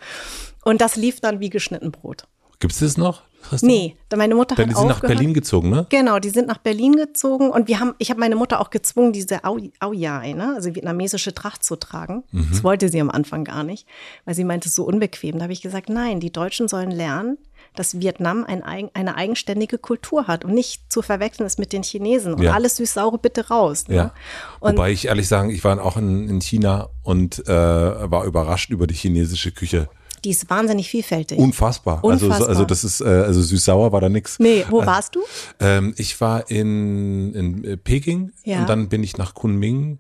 Und 0.63 0.81
das 0.81 0.95
lief 0.95 1.19
dann 1.19 1.39
wie 1.39 1.49
geschnitten 1.49 1.91
Brot. 1.91 2.27
Gibt 2.59 2.73
es 2.73 2.79
das 2.79 2.97
noch? 2.97 3.23
Nee, 3.61 3.95
meine 4.15 4.35
Mutter 4.35 4.55
Denn 4.55 4.69
hat 4.69 4.75
die 4.75 4.79
sind 4.79 4.87
nach 4.87 5.01
Berlin 5.01 5.33
gezogen, 5.33 5.69
ne? 5.69 5.85
Genau, 5.89 6.19
die 6.19 6.29
sind 6.29 6.47
nach 6.47 6.57
Berlin 6.57 6.95
gezogen 6.95 7.49
und 7.49 7.67
wir 7.67 7.79
haben, 7.79 7.93
ich 7.97 8.09
habe 8.09 8.19
meine 8.19 8.35
Mutter 8.35 8.59
auch 8.59 8.69
gezwungen, 8.69 9.13
diese 9.13 9.43
Aoyai, 9.43 10.33
ne, 10.33 10.53
also 10.55 10.73
vietnamesische 10.75 11.33
Tracht 11.33 11.63
zu 11.63 11.75
tragen. 11.75 12.23
Mhm. 12.31 12.47
Das 12.51 12.63
wollte 12.63 12.89
sie 12.89 13.01
am 13.01 13.09
Anfang 13.09 13.43
gar 13.43 13.63
nicht, 13.63 13.87
weil 14.25 14.35
sie 14.35 14.43
meinte, 14.43 14.69
es 14.69 14.75
so 14.75 14.83
unbequem. 14.83 15.37
Da 15.37 15.43
habe 15.43 15.53
ich 15.53 15.61
gesagt, 15.61 15.89
nein, 15.89 16.19
die 16.19 16.31
Deutschen 16.31 16.67
sollen 16.67 16.91
lernen, 16.91 17.37
dass 17.75 17.99
Vietnam 17.99 18.45
ein, 18.45 18.63
eine 18.93 19.15
eigenständige 19.15 19.77
Kultur 19.77 20.27
hat 20.27 20.45
und 20.45 20.53
nicht 20.53 20.91
zu 20.91 21.01
verwechseln 21.01 21.45
ist 21.47 21.57
mit 21.57 21.73
den 21.73 21.83
Chinesen. 21.83 22.33
Und 22.33 22.43
ja. 22.43 22.53
alles 22.53 22.75
süß-saure 22.77 23.17
bitte 23.17 23.47
raus. 23.47 23.87
Ne? 23.87 23.95
Ja. 23.95 24.13
Wobei 24.61 24.91
ich 24.91 25.07
ehrlich 25.07 25.27
sagen, 25.27 25.49
ich 25.49 25.63
war 25.63 25.83
auch 25.83 25.97
in, 25.97 26.29
in 26.29 26.39
China 26.39 26.89
und 27.01 27.47
äh, 27.47 27.51
war 27.51 28.25
überrascht 28.25 28.69
über 28.69 28.87
die 28.87 28.93
chinesische 28.93 29.51
Küche. 29.51 29.89
Die 30.23 30.29
ist 30.29 30.49
wahnsinnig 30.49 30.89
vielfältig. 30.89 31.37
Unfassbar. 31.37 32.03
Unfassbar. 32.03 32.37
Also, 32.37 32.47
also 32.47 32.65
das 32.65 32.83
ist, 32.83 33.01
äh, 33.01 33.05
also 33.05 33.41
süß-sauer 33.41 33.91
war 33.91 34.01
da 34.01 34.09
nix. 34.09 34.39
Nee, 34.39 34.65
wo 34.69 34.81
äh, 34.81 34.85
warst 34.85 35.15
du? 35.15 35.21
Ähm, 35.59 35.93
ich 35.97 36.19
war 36.21 36.49
in, 36.49 37.33
in 37.33 37.63
äh, 37.63 37.77
Peking 37.77 38.31
ja. 38.43 38.61
und 38.61 38.69
dann 38.69 38.89
bin 38.89 39.03
ich 39.03 39.17
nach 39.17 39.33
Kunming 39.33 39.99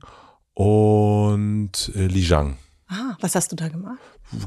und 0.53 1.91
äh, 1.95 2.07
Lijiang. 2.07 2.57
Ah, 2.87 3.17
was 3.19 3.35
hast 3.35 3.51
du 3.51 3.55
da 3.55 3.69
gemacht? 3.69 3.99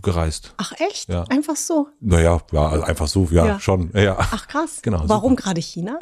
Gereist. 0.02 0.52
Ach 0.56 0.72
echt? 0.78 1.08
Ja. 1.08 1.24
Einfach 1.24 1.56
so? 1.56 1.88
Naja, 2.00 2.40
ja, 2.52 2.68
also 2.68 2.84
einfach 2.84 3.06
so, 3.06 3.28
ja, 3.30 3.46
ja. 3.46 3.60
schon. 3.60 3.90
Ja. 3.94 4.16
Ach 4.18 4.48
krass. 4.48 4.80
Genau. 4.82 5.02
Warum 5.06 5.36
gerade 5.36 5.60
China? 5.60 5.98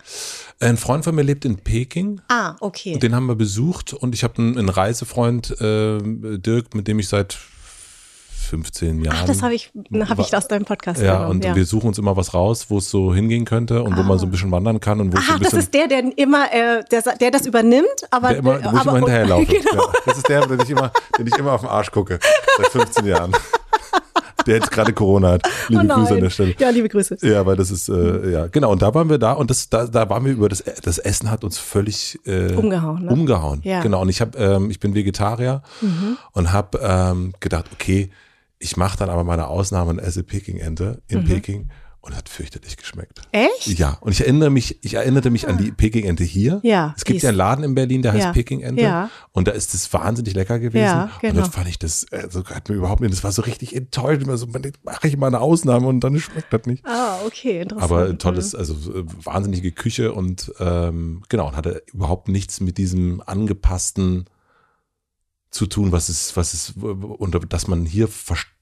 Ein 0.61 0.77
Freund 0.77 1.05
von 1.05 1.15
mir 1.15 1.23
lebt 1.23 1.45
in 1.45 1.59
Peking. 1.59 2.21
Ah, 2.29 2.57
okay. 2.61 2.95
Und 2.95 3.03
den 3.03 3.15
haben 3.15 3.27
wir 3.27 3.35
besucht 3.35 3.93
und 3.93 4.15
ich 4.15 4.25
habe 4.25 4.39
einen, 4.39 4.59
einen 4.59 4.69
Reisefreund, 4.69 5.61
äh, 5.61 5.99
Dirk, 6.03 6.75
mit 6.75 6.89
dem 6.89 6.99
ich 6.99 7.09
seit 7.09 7.37
15 8.45 9.03
Jahren. 9.03 9.17
Ach, 9.21 9.25
das 9.25 9.43
habe 9.43 9.55
ich, 9.55 9.73
hab 9.93 10.19
ich 10.19 10.37
aus 10.37 10.49
deinem 10.49 10.65
Podcast 10.65 11.01
Ja, 11.01 11.15
genommen, 11.15 11.31
und 11.31 11.45
ja. 11.45 11.55
wir 11.57 11.65
suchen 11.65 11.89
uns 11.89 11.99
immer 11.99 12.17
was 12.17 12.35
raus, 12.35 12.67
wo 12.69 12.79
es 12.79 12.91
so 12.91 13.15
hingehen 13.15 13.45
könnte 13.45 13.83
und 13.83 13.95
ah. 13.95 13.99
wo 13.99 14.03
man 14.03 14.19
so 14.19 14.27
ein 14.27 14.31
bisschen 14.31 14.51
wandern 14.51 14.81
kann 14.81 15.01
und 15.01 15.13
wo 15.13 15.19
Ach, 15.19 15.27
so 15.27 15.33
ein 15.35 15.39
bisschen. 15.41 15.59
das 15.59 15.65
ist 15.65 15.75
der, 15.75 15.89
der 15.89 16.19
immer, 16.19 16.53
äh, 16.53 16.83
der, 16.91 17.03
der 17.03 17.31
das 17.31 17.47
übernimmt, 17.47 17.87
aber. 18.11 18.29
Der 18.29 18.39
immer, 18.39 18.63
wo 18.63 18.69
aber, 18.69 18.79
ich 18.79 18.85
immer 18.85 18.97
hinterherlaufe. 18.97 19.45
Genau. 19.55 19.87
Ja, 19.87 19.93
das 20.07 20.17
ist 20.19 20.29
der, 20.29 20.47
den 20.47 20.61
ich 20.61 20.71
immer, 20.71 20.93
den 21.19 21.27
ich 21.27 21.37
immer 21.39 21.53
auf 21.53 21.61
den 21.61 21.71
Arsch 21.71 21.91
gucke. 21.91 22.19
Seit 22.57 22.69
15 22.69 23.07
Jahren. 23.07 23.33
der 24.47 24.57
jetzt 24.57 24.71
gerade 24.71 24.93
Corona 24.93 25.33
hat. 25.33 25.49
Liebe 25.69 25.85
oh 25.85 25.95
Grüße 25.95 26.15
an 26.15 26.21
der 26.21 26.31
Stelle. 26.31 26.55
Ja, 26.59 26.71
liebe 26.71 26.89
Grüße. 26.89 27.19
Ja, 27.23 27.45
weil 27.47 27.57
das 27.57 27.71
ist, 27.71 27.89
äh, 27.89 28.31
ja, 28.31 28.47
genau. 28.47 28.73
Und 28.73 28.83
da 28.83 28.95
waren 28.95 29.09
wir 29.09 29.19
da 29.19 29.33
und 29.33 29.51
das, 29.51 29.69
da, 29.69 29.87
da 29.87 30.09
waren 30.09 30.25
wir 30.25 30.33
über 30.33 30.49
das, 30.49 30.63
das 30.83 30.99
Essen 30.99 31.31
hat 31.31 31.45
uns 31.45 31.59
völlig 31.59 32.19
äh, 32.27 32.53
umgehauen. 32.53 33.05
Ne? 33.05 33.11
Umgehauen. 33.11 33.61
Ja. 33.65 33.81
Genau. 33.83 34.03
Und 34.03 34.09
ich 34.09 34.21
habe, 34.21 34.39
ähm, 34.39 34.71
ich 34.71 34.81
bin 34.81 34.95
Vegetarier 34.95 35.63
mhm. 35.81 36.19
und 36.33 36.53
habe 36.53 36.79
ähm, 36.83 37.33
gedacht, 37.41 37.67
okay, 37.73 38.11
ich 38.59 38.77
mache 38.77 38.97
dann 38.99 39.11
aber 39.11 39.25
meine 39.25 39.49
Ausnahme 39.49 39.91
und 39.91 39.99
esse 39.99 40.23
Peking-Ente 40.23 41.03
in 41.09 41.21
mhm. 41.21 41.25
Peking. 41.27 41.69
und 42.01 42.15
hat 42.15 42.29
fürchterlich 42.29 42.77
geschmeckt. 42.77 43.23
Echt? 43.33 43.79
Ja, 43.79 43.97
und 44.03 44.13
ich 44.13 44.21
erinnere 44.21 44.51
mich, 44.51 44.79
ich 44.85 44.93
erinnerte 44.93 45.31
mich 45.31 45.49
an 45.49 45.57
die 45.57 45.73
Peking-Ente 45.73 46.23
hier. 46.23 46.61
Ja, 46.63 46.93
Es 46.99 47.05
gibt 47.07 47.23
ja 47.23 47.31
einen 47.31 47.39
Laden 47.39 47.65
in 47.65 47.75
Berlin, 47.75 48.03
der 48.03 48.13
heißt 48.13 48.25
Ja, 48.25 48.33
Peking-Ente. 48.33 48.83
ja. 48.83 49.09
Und 49.33 49.49
da 49.49 49.53
ist 49.53 49.73
es 49.73 49.91
wahnsinnig 49.91 50.35
lecker 50.35 50.59
gewesen. 50.59 50.85
Ja, 50.85 51.05
Und 51.05 51.21
genau. 51.23 51.41
dann 51.41 51.51
fand 51.51 51.67
ich 51.67 51.79
das, 51.79 52.05
also 52.13 52.45
hat 52.45 52.69
mir 52.69 52.75
überhaupt 52.75 53.01
nicht, 53.01 53.15
das 53.15 53.25
war 53.25 53.33
so 53.33 53.41
richtig 53.41 53.75
enttäuscht. 53.75 54.23
Immer 54.23 54.37
so, 54.37 54.47
mache 54.83 55.09
ich 55.09 55.17
mal 55.17 55.29
eine 55.29 55.41
Ausnahme 55.41 55.87
und 55.87 56.01
dann 56.01 56.21
schmeckt 56.21 56.53
das 56.53 56.67
nicht. 56.67 56.85
Ah, 56.85 57.21
okay, 57.25 57.63
interessant. 57.63 57.91
Aber 57.91 58.19
tolles, 58.19 58.55
also 58.55 58.75
äh, 58.93 59.05
wahnsinnige 59.25 59.73
Küche 59.73 60.13
und 60.13 60.53
ähm, 60.61 61.23
genau, 61.31 61.49
und 61.49 61.57
hatte 61.57 61.83
überhaupt 61.95 62.29
nichts 62.29 62.61
mit 62.61 62.77
diesem 62.77 63.23
angepassten 63.25 64.27
zu 65.55 65.67
tun, 65.67 65.93
was 65.93 66.09
es, 66.09 66.37
was 66.37 66.53
es, 66.53 66.75
und 66.83 67.53
dass 67.53 67.69
man 67.69 67.87
hier 67.87 68.09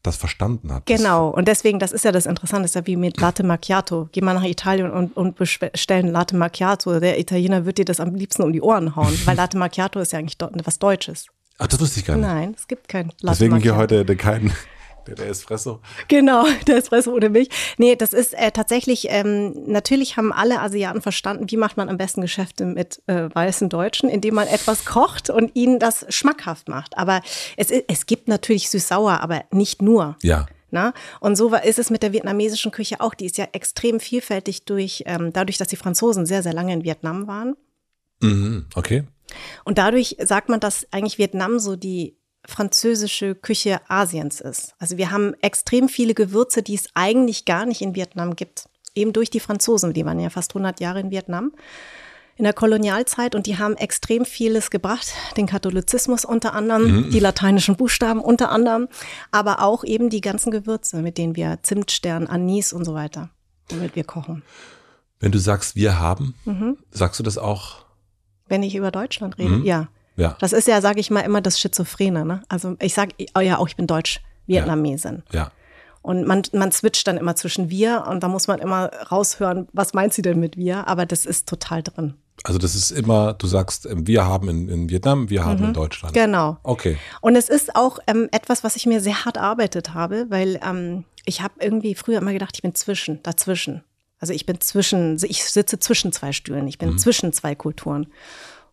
das 0.02 0.16
verstanden 0.16 0.72
hat. 0.72 0.84
Genau, 0.84 1.30
und 1.30 1.48
deswegen, 1.48 1.78
das 1.78 1.90
ist 1.90 2.04
ja 2.04 2.12
das 2.12 2.26
Interessante, 2.26 2.64
das 2.64 2.72
ist 2.72 2.74
ja 2.74 2.86
wie 2.86 2.96
mit 2.96 3.18
Latte 3.18 3.44
Macchiato. 3.44 4.10
Geh 4.12 4.20
mal 4.20 4.34
nach 4.34 4.44
Italien 4.44 4.90
und, 4.90 5.16
und 5.16 5.36
bestellen 5.36 6.08
Latte 6.08 6.36
Macchiato. 6.36 7.00
Der 7.00 7.18
Italiener 7.18 7.64
wird 7.64 7.78
dir 7.78 7.86
das 7.86 7.98
am 7.98 8.14
liebsten 8.14 8.42
um 8.42 8.52
die 8.52 8.60
Ohren 8.60 8.94
hauen, 8.94 9.18
weil 9.24 9.36
Latte 9.36 9.56
Macchiato 9.56 10.00
ist 10.00 10.12
ja 10.12 10.18
eigentlich 10.18 10.36
was 10.64 10.78
Deutsches. 10.78 11.26
Ach, 11.56 11.66
das 11.66 11.80
wusste 11.80 12.00
ich 12.00 12.06
gar 12.06 12.16
nicht. 12.16 12.26
Nein, 12.26 12.54
es 12.56 12.68
gibt 12.68 12.88
kein 12.88 13.06
Latte 13.20 13.38
Deswegen 13.38 13.56
hier 13.56 13.72
Macchiato. 13.72 13.78
heute 13.80 14.04
der, 14.04 14.16
kein, 14.16 14.52
der, 15.06 15.14
der 15.14 15.28
Espresso. 15.28 15.80
Genau, 16.08 16.44
der 16.66 16.76
Espresso 16.76 17.12
ohne 17.12 17.28
Milch. 17.28 17.48
Nee, 17.78 17.96
das 17.96 18.12
ist 18.12 18.34
äh, 18.34 18.50
tatsächlich, 18.50 19.06
ähm, 19.10 19.52
natürlich 19.66 20.16
haben 20.16 20.32
alle 20.32 20.60
Asiaten 20.60 21.00
verstanden, 21.00 21.50
wie 21.50 21.56
macht 21.56 21.76
man 21.76 21.88
am 21.88 21.96
besten 21.96 22.20
Geschäfte 22.20 22.64
mit 22.64 23.02
äh, 23.06 23.34
weißen 23.34 23.68
Deutschen, 23.68 24.08
indem 24.08 24.34
man 24.34 24.48
etwas 24.48 24.84
kocht 24.84 25.30
und 25.30 25.54
ihnen 25.54 25.78
das 25.78 26.06
schmackhaft 26.08 26.68
macht. 26.68 26.96
Aber 26.98 27.20
es, 27.56 27.70
es 27.70 28.06
gibt 28.06 28.28
natürlich 28.28 28.70
süß-sauer, 28.70 29.20
aber 29.20 29.44
nicht 29.50 29.82
nur. 29.82 30.16
Ja. 30.22 30.46
Na? 30.70 30.94
Und 31.20 31.36
so 31.36 31.54
ist 31.54 31.78
es 31.78 31.90
mit 31.90 32.02
der 32.02 32.12
vietnamesischen 32.12 32.72
Küche 32.72 33.00
auch. 33.00 33.12
Die 33.14 33.26
ist 33.26 33.36
ja 33.36 33.46
extrem 33.52 34.00
vielfältig 34.00 34.64
durch, 34.64 35.04
ähm, 35.06 35.32
dadurch, 35.32 35.58
dass 35.58 35.68
die 35.68 35.76
Franzosen 35.76 36.24
sehr, 36.24 36.42
sehr 36.42 36.54
lange 36.54 36.72
in 36.72 36.82
Vietnam 36.82 37.26
waren. 37.26 37.56
Mhm, 38.22 38.66
okay. 38.74 39.04
Und 39.64 39.78
dadurch 39.78 40.16
sagt 40.20 40.48
man, 40.48 40.60
dass 40.60 40.86
eigentlich 40.90 41.18
Vietnam 41.18 41.58
so 41.58 41.76
die 41.76 42.16
französische 42.44 43.34
Küche 43.34 43.80
Asiens 43.88 44.40
ist. 44.40 44.74
Also 44.78 44.96
wir 44.96 45.10
haben 45.10 45.34
extrem 45.42 45.88
viele 45.88 46.14
Gewürze, 46.14 46.62
die 46.62 46.74
es 46.74 46.88
eigentlich 46.94 47.44
gar 47.44 47.66
nicht 47.66 47.80
in 47.82 47.94
Vietnam 47.94 48.36
gibt. 48.36 48.68
Eben 48.94 49.12
durch 49.12 49.30
die 49.30 49.40
Franzosen, 49.40 49.92
die 49.92 50.04
waren 50.04 50.20
ja 50.20 50.28
fast 50.30 50.50
100 50.52 50.80
Jahre 50.80 51.00
in 51.00 51.10
Vietnam 51.10 51.52
in 52.36 52.44
der 52.44 52.54
Kolonialzeit 52.54 53.34
und 53.34 53.46
die 53.46 53.58
haben 53.58 53.76
extrem 53.76 54.24
vieles 54.24 54.70
gebracht, 54.70 55.12
den 55.36 55.46
Katholizismus 55.46 56.24
unter 56.24 56.54
anderem, 56.54 57.10
die 57.10 57.20
lateinischen 57.20 57.76
Buchstaben 57.76 58.20
unter 58.20 58.50
anderem, 58.50 58.88
aber 59.30 59.60
auch 59.62 59.84
eben 59.84 60.08
die 60.08 60.22
ganzen 60.22 60.50
Gewürze, 60.50 61.02
mit 61.02 61.18
denen 61.18 61.36
wir 61.36 61.58
Zimtstern, 61.62 62.26
Anis 62.26 62.72
und 62.72 62.86
so 62.86 62.94
weiter, 62.94 63.28
womit 63.68 63.94
wir 63.96 64.04
kochen. 64.04 64.42
Wenn 65.20 65.30
du 65.30 65.38
sagst, 65.38 65.76
wir 65.76 66.00
haben, 66.00 66.34
Mhm. 66.46 66.78
sagst 66.90 67.20
du 67.20 67.22
das 67.22 67.36
auch? 67.36 67.84
Wenn 68.48 68.62
ich 68.62 68.74
über 68.74 68.90
Deutschland 68.90 69.36
rede, 69.38 69.60
ja. 69.64 69.88
Ja. 70.16 70.36
Das 70.40 70.52
ist 70.52 70.68
ja, 70.68 70.80
sage 70.80 71.00
ich 71.00 71.10
mal, 71.10 71.20
immer 71.20 71.40
das 71.40 71.58
Schizophrene. 71.58 72.24
Ne? 72.24 72.42
Also 72.48 72.76
ich 72.80 72.94
sage 72.94 73.14
oh 73.36 73.40
ja 73.40 73.58
auch, 73.58 73.68
ich 73.68 73.76
bin 73.76 73.86
Deutsch-Vietnamesin. 73.86 75.22
Ja. 75.32 75.50
Und 76.02 76.26
man, 76.26 76.42
man 76.52 76.72
switcht 76.72 77.06
dann 77.06 77.16
immer 77.16 77.36
zwischen 77.36 77.70
wir 77.70 78.06
und 78.08 78.22
da 78.22 78.28
muss 78.28 78.48
man 78.48 78.58
immer 78.58 78.90
raushören, 79.10 79.68
was 79.72 79.94
meint 79.94 80.12
sie 80.12 80.22
denn 80.22 80.40
mit 80.40 80.56
wir? 80.56 80.88
Aber 80.88 81.06
das 81.06 81.24
ist 81.24 81.48
total 81.48 81.82
drin. 81.82 82.14
Also 82.44 82.58
das 82.58 82.74
ist 82.74 82.90
immer, 82.90 83.34
du 83.34 83.46
sagst, 83.46 83.86
ähm, 83.86 84.06
wir 84.06 84.26
haben 84.26 84.48
in, 84.48 84.68
in 84.68 84.90
Vietnam, 84.90 85.30
wir 85.30 85.44
haben 85.44 85.64
in 85.64 85.72
Deutschland. 85.74 86.12
Genau. 86.12 86.56
Okay. 86.64 86.98
Und 87.20 87.36
es 87.36 87.48
ist 87.48 87.76
auch 87.76 88.00
ähm, 88.08 88.28
etwas, 88.32 88.64
was 88.64 88.74
ich 88.74 88.86
mir 88.86 89.00
sehr 89.00 89.24
hart 89.24 89.36
erarbeitet 89.36 89.94
habe, 89.94 90.26
weil 90.28 90.58
ähm, 90.66 91.04
ich 91.24 91.40
habe 91.40 91.54
irgendwie 91.60 91.94
früher 91.94 92.18
immer 92.18 92.32
gedacht, 92.32 92.52
ich 92.54 92.62
bin 92.62 92.74
zwischen, 92.74 93.22
dazwischen. 93.22 93.84
Also 94.18 94.32
ich 94.32 94.46
bin 94.46 94.60
zwischen, 94.60 95.18
ich 95.22 95.44
sitze 95.44 95.78
zwischen 95.78 96.12
zwei 96.12 96.32
Stühlen, 96.32 96.66
ich 96.66 96.78
bin 96.78 96.98
zwischen 96.98 97.32
zwei 97.32 97.54
Kulturen. 97.54 98.06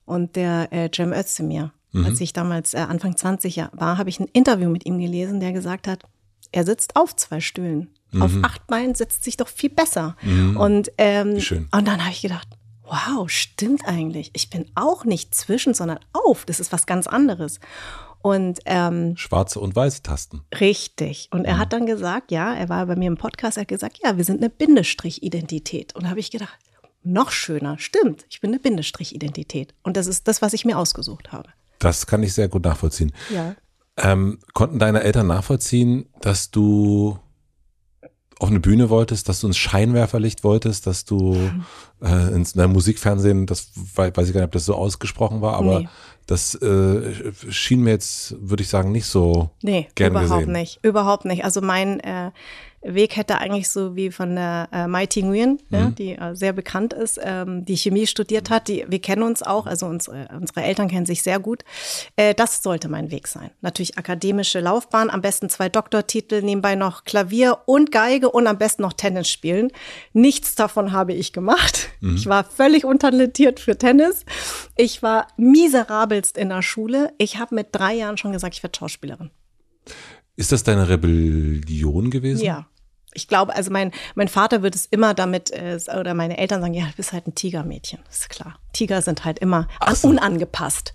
Und 0.09 0.35
der 0.35 0.73
äh, 0.73 0.89
Cem 0.93 1.13
Özdemir, 1.13 1.71
als 1.93 2.19
ich 2.19 2.33
damals 2.33 2.73
äh, 2.73 2.79
Anfang 2.79 3.15
20 3.15 3.55
ja- 3.55 3.69
war, 3.73 3.97
habe 3.97 4.09
ich 4.09 4.19
ein 4.19 4.27
Interview 4.33 4.69
mit 4.69 4.85
ihm 4.85 4.99
gelesen, 4.99 5.39
der 5.39 5.53
gesagt 5.53 5.87
hat, 5.87 6.03
er 6.51 6.65
sitzt 6.65 6.95
auf 6.95 7.15
zwei 7.15 7.39
Stühlen. 7.41 7.89
Auf 8.19 8.31
acht 8.41 8.65
Beinen 8.65 8.95
sitzt 8.95 9.23
sich 9.23 9.37
doch 9.37 9.47
viel 9.47 9.69
besser. 9.69 10.15
Und, 10.57 10.91
ähm, 10.97 11.39
schön. 11.39 11.67
und 11.71 11.87
dann 11.87 12.01
habe 12.01 12.11
ich 12.11 12.21
gedacht, 12.23 12.47
wow, 12.83 13.29
stimmt 13.29 13.85
eigentlich. 13.85 14.31
Ich 14.33 14.49
bin 14.49 14.65
auch 14.73 15.05
nicht 15.05 15.35
zwischen, 15.35 15.75
sondern 15.75 15.99
auf. 16.11 16.43
Das 16.45 16.59
ist 16.59 16.71
was 16.71 16.87
ganz 16.87 17.05
anderes. 17.05 17.59
Und 18.23 18.59
ähm, 18.65 19.15
Schwarze 19.15 19.59
und 19.59 19.75
weiße 19.75 20.01
Tasten. 20.01 20.41
richtig. 20.59 21.27
Und 21.31 21.45
er 21.45 21.59
hat 21.59 21.71
dann 21.71 21.85
gesagt, 21.85 22.31
ja, 22.31 22.53
er 22.53 22.67
war 22.67 22.85
bei 22.87 22.95
mir 22.95 23.07
im 23.07 23.17
Podcast, 23.17 23.57
er 23.57 23.61
hat 23.61 23.67
gesagt, 23.67 23.99
ja, 24.03 24.17
wir 24.17 24.23
sind 24.23 24.41
eine 24.41 24.49
Bindestrich-Identität. 24.49 25.95
Und 25.95 26.03
da 26.03 26.09
habe 26.09 26.19
ich 26.19 26.31
gedacht, 26.31 26.57
noch 27.11 27.31
schöner, 27.31 27.77
stimmt, 27.79 28.25
ich 28.29 28.41
bin 28.41 28.51
eine 28.51 28.59
Bindestrich-Identität. 28.59 29.73
Und 29.83 29.97
das 29.97 30.07
ist 30.07 30.27
das, 30.27 30.41
was 30.41 30.53
ich 30.53 30.65
mir 30.65 30.77
ausgesucht 30.77 31.31
habe. 31.31 31.49
Das 31.79 32.07
kann 32.07 32.23
ich 32.23 32.33
sehr 32.33 32.47
gut 32.49 32.63
nachvollziehen. 32.63 33.11
Ja. 33.33 33.55
Ähm, 33.97 34.39
konnten 34.53 34.79
deine 34.79 35.03
Eltern 35.03 35.27
nachvollziehen, 35.27 36.05
dass 36.21 36.51
du 36.51 37.19
auf 38.39 38.47
eine 38.49 38.61
Bühne 38.61 38.89
wolltest, 38.89 39.27
dass 39.27 39.41
du 39.41 39.47
ins 39.47 39.57
Scheinwerferlicht 39.57 40.45
wolltest, 40.45 40.87
dass 40.87 41.03
du 41.03 41.35
äh, 42.01 42.33
ins 42.33 42.55
na, 42.55 42.67
Musikfernsehen, 42.69 43.45
das 43.45 43.71
wei- 43.95 44.15
weiß 44.15 44.27
ich 44.29 44.33
gar 44.33 44.39
nicht, 44.39 44.47
ob 44.47 44.53
das 44.53 44.63
so 44.65 44.75
ausgesprochen 44.75 45.41
war, 45.41 45.55
aber 45.55 45.81
Nee. 45.81 45.89
das 46.25 46.55
äh, 46.55 47.33
schien 47.49 47.81
mir 47.81 47.89
jetzt, 47.91 48.35
würde 48.39 48.63
ich 48.63 48.69
sagen, 48.69 48.93
nicht 48.93 49.07
so 49.07 49.49
Nee, 49.61 49.89
überhaupt 49.99 50.29
gesehen. 50.45 50.51
nicht. 50.53 50.79
Überhaupt 50.83 51.25
nicht. 51.25 51.43
Also 51.43 51.59
mein 51.59 51.99
äh, 51.99 52.31
Weg 52.81 53.17
hätte 53.17 53.37
eigentlich 53.39 53.69
so 53.69 53.95
wie 53.95 54.09
von 54.11 54.35
der 54.35 54.69
äh, 54.71 54.87
Mai 54.87 55.05
Ting 55.05 55.27
Nguyen, 55.27 55.59
Mhm. 55.69 55.77
ja, 55.77 55.89
die 55.91 56.11
äh, 56.15 56.33
sehr 56.35 56.53
bekannt 56.53 56.93
ist, 56.93 57.19
ähm, 57.21 57.65
die 57.65 57.75
Chemie 57.75 58.07
studiert 58.07 58.49
hat. 58.49 58.67
Die, 58.67 58.85
wir 58.87 58.99
kennen 58.99 59.23
uns 59.23 59.43
auch, 59.43 59.65
also 59.65 59.85
unsere, 59.85 60.29
unsere 60.39 60.63
Eltern 60.63 60.87
kennen 60.87 61.05
sich 61.05 61.21
sehr 61.21 61.39
gut. 61.39 61.63
Äh, 62.15 62.33
das 62.33 62.63
sollte 62.63 62.87
mein 62.87 63.11
Weg 63.11 63.27
sein. 63.27 63.51
Natürlich 63.61 63.97
akademische 63.97 64.59
Laufbahn, 64.61 65.09
am 65.09 65.21
besten 65.21 65.49
zwei 65.49 65.67
Doktortitel, 65.69 66.41
nebenbei 66.41 66.75
noch 66.75 67.03
Klavier 67.03 67.57
und 67.65 67.91
Geige 67.91 68.29
und 68.31 68.47
am 68.47 68.57
besten 68.57 68.81
noch 68.83 68.93
Tennis 68.93 69.29
spielen. 69.29 69.71
Nichts 70.13 70.55
davon 70.55 70.91
habe 70.93 71.13
ich 71.13 71.33
gemacht. 71.33 71.89
Mhm. 71.99 72.15
Ich 72.15 72.27
war 72.27 72.43
völlig 72.45 72.85
untalentiert 72.85 73.59
für 73.59 73.77
Tennis. 73.77 74.23
Ich 74.77 75.03
war 75.03 75.27
miserabelst 75.35 76.37
in 76.37 76.49
der 76.49 76.61
Schule. 76.61 77.13
Ich 77.17 77.37
habe 77.37 77.55
mit 77.55 77.67
drei 77.71 77.93
Jahren 77.95 78.17
schon 78.17 78.31
gesagt, 78.31 78.55
ich 78.55 78.63
werde 78.63 78.77
Schauspielerin. 78.79 79.31
Ist 80.39 80.53
das 80.53 80.63
deine 80.63 80.87
Rebellion 80.87 82.11
gewesen? 82.11 82.45
Ja. 82.45 82.65
Ich 83.13 83.27
glaube, 83.27 83.53
also 83.53 83.71
mein, 83.71 83.91
mein 84.15 84.29
Vater 84.29 84.61
wird 84.61 84.73
es 84.73 84.85
immer 84.85 85.13
damit, 85.13 85.51
äh, 85.51 85.77
oder 85.99 86.13
meine 86.13 86.37
Eltern 86.37 86.61
sagen, 86.61 86.73
ja, 86.73 86.85
du 86.85 86.93
bist 86.95 87.11
halt 87.11 87.27
ein 87.27 87.35
Tigermädchen. 87.35 87.99
Ist 88.09 88.29
klar. 88.29 88.57
Tiger 88.71 89.01
sind 89.01 89.25
halt 89.25 89.39
immer 89.39 89.67
an, 89.81 89.97
unangepasst 90.01 90.93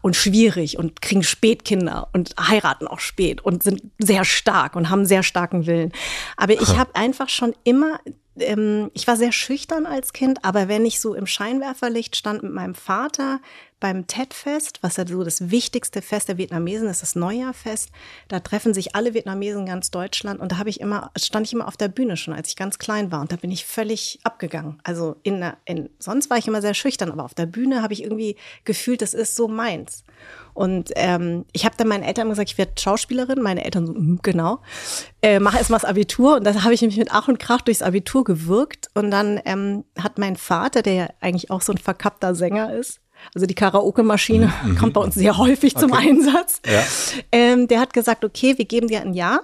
und 0.00 0.16
schwierig 0.16 0.78
und 0.78 1.02
kriegen 1.02 1.22
Spätkinder 1.22 2.08
und 2.14 2.34
heiraten 2.40 2.88
auch 2.88 3.00
spät 3.00 3.42
und 3.42 3.62
sind 3.62 3.82
sehr 3.98 4.24
stark 4.24 4.76
und 4.76 4.88
haben 4.88 5.04
sehr 5.04 5.22
starken 5.22 5.66
Willen. 5.66 5.92
Aber 6.38 6.54
ich 6.54 6.78
habe 6.78 6.94
einfach 6.94 7.28
schon 7.28 7.54
immer, 7.64 8.00
ähm, 8.38 8.90
ich 8.94 9.06
war 9.06 9.18
sehr 9.18 9.32
schüchtern 9.32 9.84
als 9.84 10.14
Kind, 10.14 10.42
aber 10.42 10.68
wenn 10.68 10.86
ich 10.86 11.02
so 11.02 11.14
im 11.14 11.26
Scheinwerferlicht 11.26 12.16
stand 12.16 12.44
mit 12.44 12.52
meinem 12.52 12.74
Vater 12.74 13.40
beim 13.78 14.06
Tet-Fest, 14.06 14.78
was 14.82 14.96
ja 14.96 15.06
so 15.06 15.22
das 15.22 15.50
wichtigste 15.50 16.00
Fest 16.00 16.28
der 16.28 16.38
Vietnamesen 16.38 16.88
ist, 16.88 17.02
das 17.02 17.14
Neujahrfest, 17.14 17.90
da 18.28 18.40
treffen 18.40 18.72
sich 18.72 18.94
alle 18.96 19.12
Vietnamesen 19.12 19.66
ganz 19.66 19.90
Deutschland 19.90 20.40
und 20.40 20.52
da 20.52 20.58
habe 20.58 20.70
ich 20.70 20.80
immer, 20.80 21.10
stand 21.16 21.46
ich 21.46 21.52
immer 21.52 21.68
auf 21.68 21.76
der 21.76 21.88
Bühne 21.88 22.16
schon, 22.16 22.32
als 22.34 22.48
ich 22.48 22.56
ganz 22.56 22.78
klein 22.78 23.12
war 23.12 23.20
und 23.20 23.32
da 23.32 23.36
bin 23.36 23.50
ich 23.50 23.66
völlig 23.66 24.18
abgegangen. 24.24 24.80
Also 24.82 25.16
in, 25.22 25.44
in 25.66 25.90
sonst 25.98 26.30
war 26.30 26.38
ich 26.38 26.48
immer 26.48 26.62
sehr 26.62 26.74
schüchtern, 26.74 27.10
aber 27.10 27.24
auf 27.24 27.34
der 27.34 27.46
Bühne 27.46 27.82
habe 27.82 27.92
ich 27.92 28.02
irgendwie 28.02 28.36
gefühlt, 28.64 29.02
das 29.02 29.12
ist 29.14 29.36
so 29.36 29.46
meins. 29.46 30.04
Und 30.54 30.90
ähm, 30.96 31.44
ich 31.52 31.66
habe 31.66 31.76
dann 31.76 31.86
meinen 31.86 32.02
Eltern 32.02 32.30
gesagt, 32.30 32.50
ich 32.50 32.56
werde 32.56 32.72
Schauspielerin. 32.80 33.42
Meine 33.42 33.62
Eltern 33.62 33.86
so, 33.86 33.92
"Mhm, 33.92 34.20
genau. 34.22 34.60
Äh, 35.20 35.38
mach 35.38 35.54
erst 35.54 35.68
mal 35.68 35.76
das 35.76 35.84
Abitur. 35.84 36.36
Und 36.36 36.44
dann 36.44 36.64
habe 36.64 36.72
ich 36.72 36.80
mich 36.80 36.96
mit 36.96 37.10
Ach 37.12 37.28
und 37.28 37.38
Krach 37.38 37.60
durchs 37.60 37.82
Abitur 37.82 38.24
gewirkt. 38.24 38.88
Und 38.94 39.10
dann 39.10 39.38
ähm, 39.44 39.84
hat 39.98 40.16
mein 40.16 40.36
Vater, 40.36 40.80
der 40.80 40.94
ja 40.94 41.08
eigentlich 41.20 41.50
auch 41.50 41.60
so 41.60 41.72
ein 41.72 41.78
verkappter 41.78 42.34
Sänger 42.34 42.72
ist, 42.72 43.00
also 43.34 43.46
die 43.46 43.54
Karaoke-Maschine 43.54 44.52
kommt 44.78 44.94
bei 44.94 45.00
uns 45.00 45.14
sehr 45.14 45.36
häufig 45.38 45.76
zum 45.76 45.92
Einsatz. 45.92 46.60
Ja. 46.66 46.84
Ähm, 47.32 47.68
der 47.68 47.80
hat 47.80 47.92
gesagt, 47.92 48.24
okay, 48.24 48.56
wir 48.56 48.64
geben 48.64 48.88
dir 48.88 49.00
ein 49.00 49.14
Jahr. 49.14 49.42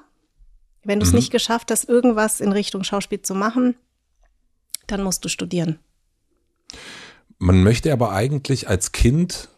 Wenn 0.85 0.99
du 0.99 1.07
es 1.07 1.13
nicht 1.13 1.31
geschafft 1.31 1.71
hast, 1.71 1.89
irgendwas 1.89 2.41
in 2.41 2.51
Richtung 2.51 2.83
Schauspiel 2.83 3.23
zu 3.23 3.35
machen, 3.35 3.77
dann 4.89 5.03
musst 5.03 5.25
du 5.25 5.29
studieren. 5.29 5.79
Man 7.39 7.63
möchte 7.63 7.93
aber 7.93 8.13
eigentlich 8.13 8.69
als 8.69 8.93
Kind, 8.93 9.49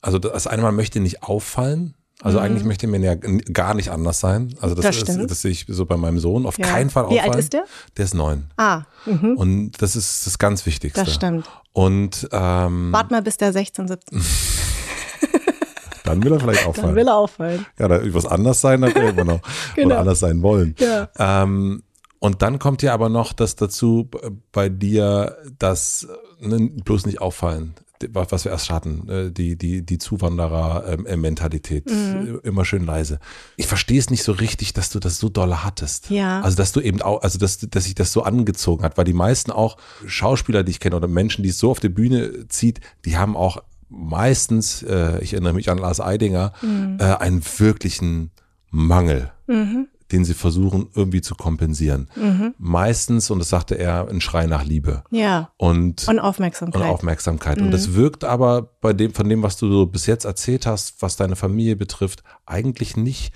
also 0.00 0.18
das 0.18 0.46
eine, 0.46 0.62
man 0.62 0.76
möchte 0.76 1.00
nicht 1.00 1.22
auffallen. 1.22 1.94
Also 2.22 2.38
eigentlich 2.38 2.64
möchte 2.64 2.86
man 2.86 3.02
ja 3.02 3.14
gar 3.14 3.72
nicht 3.74 3.90
anders 3.90 4.20
sein. 4.20 4.54
Also 4.60 4.74
das, 4.74 4.84
Mhm. 4.84 5.06
Das 5.06 5.16
ist, 5.16 5.30
das 5.30 5.42
sehe 5.42 5.50
ich 5.52 5.64
so 5.68 5.86
bei 5.86 5.96
meinem 5.96 6.18
Sohn. 6.18 6.44
Auf 6.46 6.58
Ja. 6.58 6.66
keinen 6.66 6.90
Fall 6.90 7.04
Wie 7.10 7.14
auffallen. 7.18 7.30
alt 7.32 7.38
ist 7.40 7.52
der? 7.54 7.64
Der 7.96 8.04
ist 8.04 8.14
neun. 8.14 8.50
Ah, 8.56 8.82
mhm. 9.06 9.36
Und 9.36 9.82
das 9.82 9.96
ist 9.96 10.26
das 10.26 10.38
ganz 10.38 10.66
Wichtigste. 10.66 11.02
das 11.04 11.14
stimmt. 11.14 11.48
Und 11.72 12.28
ähm, 12.32 12.92
Wart 12.92 13.10
mal 13.10 13.22
bis 13.22 13.36
der 13.38 13.52
16, 13.52 13.88
17. 13.88 14.20
dann 16.04 16.22
will 16.22 16.32
er 16.32 16.40
vielleicht 16.40 16.60
Dann 16.62 16.68
auffallen. 16.68 16.94
will 16.96 17.06
er 17.08 17.16
auffallen. 17.16 17.66
Ja, 17.78 17.88
da 17.88 18.00
was 18.14 18.26
anders 18.26 18.60
sein, 18.60 18.80
dann 18.80 18.94
will 18.94 19.02
er 19.02 19.10
immer 19.10 19.24
noch. 19.24 19.40
Genau. 19.76 19.86
Oder 19.88 20.00
anders 20.00 20.20
sein 20.20 20.42
wollen. 20.42 20.74
Ja. 20.78 21.08
Ähm, 21.18 21.82
Und 22.18 22.42
dann 22.42 22.58
kommt 22.58 22.82
ja 22.82 22.92
aber 22.92 23.08
noch 23.08 23.32
das 23.32 23.56
dazu 23.56 24.10
bei 24.52 24.68
dir, 24.68 25.36
dass 25.58 26.06
ne, 26.40 26.70
bloß 26.84 27.06
nicht 27.06 27.20
auffallen, 27.20 27.74
was 28.08 28.44
wir 28.44 28.52
erst 28.52 28.70
hatten, 28.70 29.08
äh, 29.08 29.30
die, 29.30 29.56
die, 29.56 29.82
die 29.82 29.98
Zuwanderer-Mentalität, 29.98 31.90
mhm. 31.90 32.40
immer 32.42 32.64
schön 32.64 32.84
leise. 32.84 33.18
Ich 33.56 33.66
verstehe 33.66 33.98
es 33.98 34.10
nicht 34.10 34.22
so 34.22 34.32
richtig, 34.32 34.72
dass 34.72 34.90
du 34.90 34.98
das 34.98 35.18
so 35.18 35.28
dolle 35.28 35.64
hattest. 35.64 36.10
Ja. 36.10 36.40
Also, 36.40 36.56
dass 36.56 36.72
du 36.72 36.80
eben 36.80 37.02
auch, 37.02 37.22
also, 37.22 37.38
dass, 37.38 37.58
dass 37.58 37.84
sich 37.84 37.94
das 37.94 38.12
so 38.12 38.22
angezogen 38.22 38.82
hat, 38.84 38.96
weil 38.96 39.04
die 39.04 39.12
meisten 39.12 39.50
auch 39.50 39.76
Schauspieler, 40.06 40.64
die 40.64 40.70
ich 40.70 40.80
kenne 40.80 40.96
oder 40.96 41.08
Menschen, 41.08 41.42
die 41.42 41.50
es 41.50 41.58
so 41.58 41.70
auf 41.70 41.80
die 41.80 41.88
Bühne 41.88 42.48
zieht, 42.48 42.80
die 43.04 43.16
haben 43.16 43.36
auch 43.36 43.62
meistens, 43.88 44.82
äh, 44.82 45.22
ich 45.22 45.34
erinnere 45.34 45.52
mich 45.52 45.70
an 45.70 45.78
Lars 45.78 46.00
Eidinger, 46.00 46.52
mhm. 46.62 46.96
äh, 47.00 47.04
einen 47.04 47.42
wirklichen 47.58 48.30
Mangel. 48.70 49.30
Mhm 49.46 49.88
den 50.12 50.24
sie 50.24 50.34
versuchen 50.34 50.88
irgendwie 50.94 51.20
zu 51.20 51.34
kompensieren. 51.34 52.08
Mhm. 52.16 52.54
Meistens, 52.58 53.30
und 53.30 53.38
das 53.38 53.48
sagte 53.48 53.76
er, 53.76 54.08
ein 54.08 54.20
Schrei 54.20 54.46
nach 54.46 54.64
Liebe. 54.64 55.04
Ja. 55.10 55.50
Und, 55.56 56.08
und 56.08 56.18
Aufmerksamkeit. 56.18 56.82
Und 56.82 56.88
Aufmerksamkeit. 56.88 57.58
Mhm. 57.58 57.66
Und 57.66 57.70
das 57.70 57.94
wirkt 57.94 58.24
aber 58.24 58.70
bei 58.80 58.92
dem, 58.92 59.14
von 59.14 59.28
dem, 59.28 59.42
was 59.42 59.56
du 59.56 59.70
so 59.70 59.86
bis 59.86 60.06
jetzt 60.06 60.24
erzählt 60.24 60.66
hast, 60.66 61.00
was 61.00 61.16
deine 61.16 61.36
Familie 61.36 61.76
betrifft, 61.76 62.22
eigentlich 62.46 62.96
nicht 62.96 63.34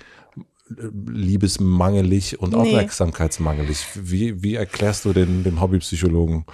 äh, 0.69 0.87
liebesmangelig 1.07 2.39
und 2.39 2.51
nee. 2.51 2.57
aufmerksamkeitsmangelig. 2.57 3.85
Wie, 3.95 4.43
wie 4.43 4.55
erklärst 4.55 5.05
du 5.05 5.13
den, 5.13 5.43
dem 5.43 5.61
Hobbypsychologen 5.61 6.45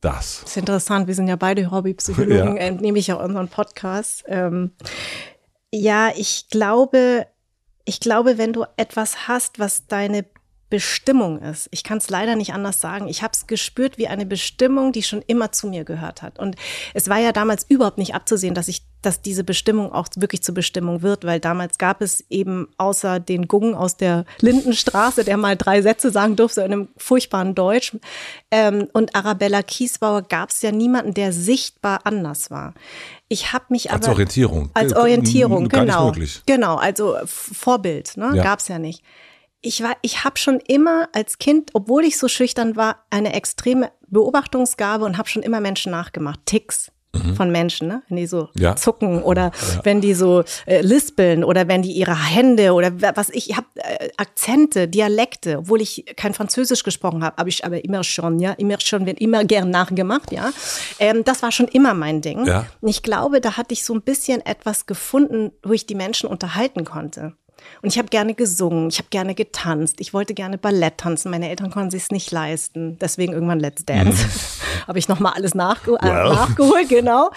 das? 0.00 0.40
Das 0.42 0.50
ist 0.50 0.56
interessant. 0.56 1.06
Wir 1.06 1.14
sind 1.14 1.28
ja 1.28 1.36
beide 1.36 1.70
Hobbypsychologen, 1.70 2.56
ja. 2.56 2.62
entnehme 2.62 2.98
ich 2.98 3.06
ja 3.06 3.14
unseren 3.16 3.48
Podcast. 3.48 4.24
Ähm, 4.26 4.72
ja, 5.72 6.10
ich 6.16 6.48
glaube, 6.50 7.26
ich 7.88 8.00
glaube, 8.00 8.36
wenn 8.36 8.52
du 8.52 8.66
etwas 8.76 9.28
hast, 9.28 9.58
was 9.58 9.86
deine 9.86 10.26
Bestimmung 10.68 11.40
ist. 11.40 11.68
Ich 11.70 11.82
kann 11.82 11.96
es 11.96 12.10
leider 12.10 12.36
nicht 12.36 12.52
anders 12.52 12.78
sagen. 12.78 13.08
Ich 13.08 13.22
habe 13.22 13.32
es 13.32 13.46
gespürt 13.46 13.96
wie 13.96 14.08
eine 14.08 14.26
Bestimmung, 14.26 14.92
die 14.92 15.02
schon 15.02 15.22
immer 15.26 15.52
zu 15.52 15.66
mir 15.68 15.84
gehört 15.84 16.20
hat. 16.20 16.38
Und 16.38 16.56
es 16.92 17.08
war 17.08 17.18
ja 17.18 17.32
damals 17.32 17.64
überhaupt 17.66 17.96
nicht 17.96 18.14
abzusehen, 18.14 18.54
dass 18.54 18.68
ich, 18.68 18.82
dass 19.02 19.22
diese 19.22 19.44
Bestimmung 19.44 19.92
auch 19.92 20.08
wirklich 20.16 20.42
zur 20.42 20.54
Bestimmung 20.54 21.02
wird, 21.02 21.24
weil 21.24 21.40
damals 21.40 21.78
gab 21.78 22.00
es 22.00 22.24
eben 22.30 22.68
außer 22.78 23.20
den 23.20 23.46
Gung 23.46 23.74
aus 23.74 23.96
der 23.96 24.24
Lindenstraße, 24.40 25.24
der 25.24 25.36
mal 25.36 25.56
drei 25.56 25.82
Sätze 25.82 26.10
sagen 26.10 26.36
durfte 26.36 26.62
in 26.62 26.72
einem 26.72 26.88
furchtbaren 26.96 27.54
Deutsch, 27.54 27.96
ähm, 28.50 28.88
und 28.92 29.14
Arabella 29.14 29.62
Kiesbauer 29.62 30.22
gab 30.22 30.50
es 30.50 30.62
ja 30.62 30.72
niemanden, 30.72 31.14
der 31.14 31.32
sichtbar 31.32 32.00
anders 32.04 32.50
war. 32.50 32.74
Ich 33.28 33.52
habe 33.52 33.66
mich 33.68 33.90
aber 33.90 33.98
als 33.98 34.08
Orientierung, 34.08 34.70
als 34.74 34.96
Orientierung, 34.96 35.68
Gar 35.68 35.84
genau, 35.84 36.12
genau, 36.46 36.76
also 36.76 37.16
Vorbild, 37.24 38.16
ne, 38.16 38.32
ja. 38.34 38.42
gab 38.42 38.60
es 38.60 38.68
ja 38.68 38.78
nicht. 38.78 39.02
Ich 39.60 39.82
war, 39.82 39.96
ich 40.02 40.24
habe 40.24 40.38
schon 40.38 40.60
immer 40.60 41.08
als 41.12 41.38
Kind, 41.38 41.70
obwohl 41.74 42.04
ich 42.04 42.16
so 42.16 42.28
schüchtern 42.28 42.76
war, 42.76 43.04
eine 43.10 43.34
extreme 43.34 43.90
Beobachtungsgabe 44.06 45.04
und 45.04 45.18
habe 45.18 45.28
schon 45.28 45.42
immer 45.42 45.60
Menschen 45.60 45.90
nachgemacht, 45.90 46.40
Ticks 46.46 46.92
mhm. 47.24 47.36
von 47.36 47.50
Menschen, 47.50 47.88
ne? 47.88 48.02
wenn 48.08 48.16
die 48.16 48.26
so 48.26 48.48
ja. 48.54 48.76
zucken 48.76 49.22
oder 49.22 49.50
ja. 49.74 49.80
wenn 49.84 50.00
die 50.00 50.14
so 50.14 50.44
äh, 50.66 50.80
lispeln 50.80 51.44
oder 51.44 51.68
wenn 51.68 51.82
die 51.82 51.92
ihre 51.92 52.16
Hände 52.16 52.72
oder 52.72 52.92
was 53.16 53.30
ich, 53.30 53.50
ich 53.50 53.56
habe 53.56 53.66
äh, 53.76 54.08
Akzente, 54.16 54.88
Dialekte, 54.88 55.58
obwohl 55.58 55.80
ich 55.80 56.04
kein 56.16 56.34
Französisch 56.34 56.82
gesprochen 56.82 57.24
habe, 57.24 57.36
habe 57.36 57.48
ich 57.48 57.64
aber 57.64 57.84
immer 57.84 58.04
schon, 58.04 58.38
ja, 58.38 58.52
immer 58.52 58.80
schon, 58.80 59.06
wird 59.06 59.20
immer 59.20 59.44
gern 59.44 59.70
nachgemacht, 59.70 60.32
ja. 60.32 60.50
Ähm, 60.98 61.24
das 61.24 61.42
war 61.42 61.52
schon 61.52 61.68
immer 61.68 61.94
mein 61.94 62.20
Ding. 62.20 62.46
Ja. 62.46 62.66
Und 62.80 62.88
ich 62.88 63.02
glaube, 63.02 63.40
da 63.40 63.56
hatte 63.56 63.72
ich 63.72 63.84
so 63.84 63.94
ein 63.94 64.02
bisschen 64.02 64.44
etwas 64.44 64.86
gefunden, 64.86 65.52
wo 65.62 65.72
ich 65.72 65.86
die 65.86 65.94
Menschen 65.94 66.28
unterhalten 66.28 66.84
konnte. 66.84 67.34
Und 67.82 67.92
ich 67.92 67.98
habe 67.98 68.08
gerne 68.08 68.34
gesungen, 68.34 68.88
ich 68.88 68.98
habe 68.98 69.08
gerne 69.10 69.34
getanzt, 69.34 69.96
ich 70.00 70.12
wollte 70.14 70.34
gerne 70.34 70.58
Ballett 70.58 70.98
tanzen. 70.98 71.30
Meine 71.30 71.48
Eltern 71.48 71.70
konnten 71.70 71.90
sich 71.90 72.04
es 72.04 72.10
nicht 72.10 72.30
leisten, 72.30 72.98
deswegen 72.98 73.32
irgendwann 73.32 73.60
Let's 73.60 73.84
Dance. 73.84 74.26
Mhm. 74.68 74.86
habe 74.88 74.98
ich 74.98 75.08
noch 75.08 75.20
mal 75.20 75.32
alles 75.32 75.54
nachge 75.54 75.92
äh, 75.92 76.02
well. 76.02 76.28
nachgeholt, 76.28 76.88
genau. 76.88 77.30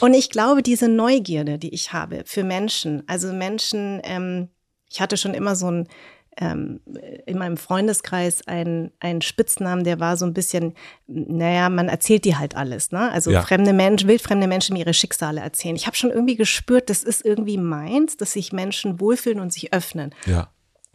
Und 0.00 0.14
ich 0.14 0.30
glaube, 0.30 0.62
diese 0.62 0.88
Neugierde, 0.88 1.58
die 1.58 1.74
ich 1.74 1.92
habe 1.92 2.22
für 2.26 2.44
Menschen, 2.44 3.02
also 3.06 3.32
Menschen, 3.32 4.00
ähm, 4.04 4.48
ich 4.90 5.00
hatte 5.00 5.16
schon 5.16 5.34
immer 5.34 5.56
so 5.56 5.70
ein 5.70 5.88
ähm, 6.36 6.80
in 7.26 7.38
meinem 7.38 7.56
Freundeskreis 7.56 8.46
einen, 8.46 8.90
einen 9.00 9.22
Spitznamen, 9.22 9.84
der 9.84 10.00
war 10.00 10.16
so 10.16 10.26
ein 10.26 10.34
bisschen, 10.34 10.74
naja, 11.06 11.68
man 11.68 11.88
erzählt 11.88 12.24
die 12.24 12.36
halt 12.36 12.56
alles, 12.56 12.92
ne? 12.92 13.10
Also 13.12 13.30
ja. 13.30 13.42
fremde 13.42 13.72
Menschen, 13.72 14.08
wildfremde 14.08 14.46
Menschen 14.46 14.74
mir 14.74 14.80
ihre 14.80 14.94
Schicksale 14.94 15.40
erzählen. 15.40 15.76
Ich 15.76 15.86
habe 15.86 15.96
schon 15.96 16.10
irgendwie 16.10 16.36
gespürt, 16.36 16.90
das 16.90 17.02
ist 17.02 17.24
irgendwie 17.24 17.58
meins, 17.58 18.16
dass 18.16 18.32
sich 18.32 18.52
Menschen 18.52 19.00
wohlfühlen 19.00 19.40
und 19.40 19.52
sich 19.52 19.72
öffnen. 19.72 20.14
Ja 20.26 20.48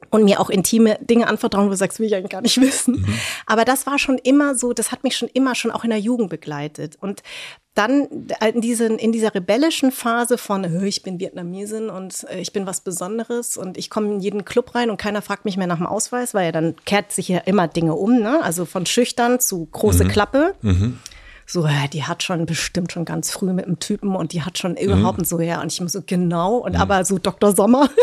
und 0.09 0.23
mir 0.23 0.39
auch 0.39 0.49
intime 0.49 0.97
Dinge 1.01 1.27
anvertrauen, 1.27 1.67
wo 1.67 1.69
du 1.69 1.75
sagst, 1.75 1.99
will 1.99 2.07
ich 2.07 2.15
eigentlich 2.15 2.31
gar 2.31 2.41
nicht 2.41 2.59
wissen. 2.61 3.01
Mhm. 3.01 3.19
Aber 3.45 3.65
das 3.65 3.85
war 3.85 3.99
schon 3.99 4.17
immer 4.17 4.55
so, 4.55 4.73
das 4.73 4.91
hat 4.91 5.03
mich 5.03 5.15
schon 5.15 5.29
immer 5.33 5.55
schon 5.55 5.71
auch 5.71 5.83
in 5.83 5.89
der 5.89 5.99
Jugend 5.99 6.29
begleitet. 6.29 6.97
Und 6.99 7.23
dann 7.75 8.07
in, 8.53 8.61
diesen, 8.61 8.97
in 8.99 9.11
dieser 9.11 9.33
rebellischen 9.33 9.91
Phase 9.91 10.37
von, 10.37 10.83
ich 10.83 11.03
bin 11.03 11.19
Vietnamesin 11.19 11.89
und 11.89 12.25
äh, 12.29 12.39
ich 12.39 12.51
bin 12.51 12.65
was 12.65 12.81
Besonderes 12.81 13.55
und 13.55 13.77
ich 13.77 13.89
komme 13.89 14.13
in 14.13 14.19
jeden 14.19 14.43
Club 14.43 14.75
rein 14.75 14.89
und 14.89 14.97
keiner 14.97 15.21
fragt 15.21 15.45
mich 15.45 15.55
mehr 15.55 15.67
nach 15.67 15.77
dem 15.77 15.85
Ausweis, 15.85 16.33
weil 16.33 16.45
ja 16.45 16.51
dann 16.51 16.75
kehrt 16.85 17.11
sich 17.11 17.29
ja 17.29 17.39
immer 17.39 17.67
Dinge 17.67 17.95
um, 17.95 18.19
ne? 18.19 18.43
Also 18.43 18.65
von 18.65 18.85
schüchtern 18.85 19.39
zu 19.39 19.67
große 19.71 20.03
mhm. 20.05 20.09
Klappe. 20.09 20.55
Mhm 20.61 20.99
so, 21.51 21.65
ja, 21.65 21.87
die 21.91 22.03
hat 22.03 22.21
schon 22.21 22.45
bestimmt 22.45 22.91
schon 22.91 23.05
ganz 23.05 23.31
früh 23.31 23.51
mit 23.53 23.65
einem 23.65 23.79
Typen 23.79 24.15
und 24.15 24.33
die 24.33 24.43
hat 24.43 24.59
schon 24.59 24.77
überhaupt 24.77 25.17
mhm. 25.17 25.23
so, 25.23 25.39
ja, 25.39 25.59
und 25.61 25.73
ich 25.73 25.81
muss 25.81 25.93
so, 25.93 26.01
genau, 26.05 26.57
und 26.57 26.73
mhm. 26.73 26.81
aber 26.81 27.03
so 27.05 27.17
Dr. 27.17 27.55
Sommer. 27.55 27.89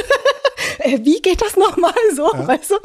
Äh, 0.79 1.01
wie 1.03 1.21
geht 1.23 1.43
das 1.43 1.57
nochmal 1.57 1.95
so, 2.15 2.31
ja. 2.33 2.47
weißt 2.47 2.71
du? 2.71 2.77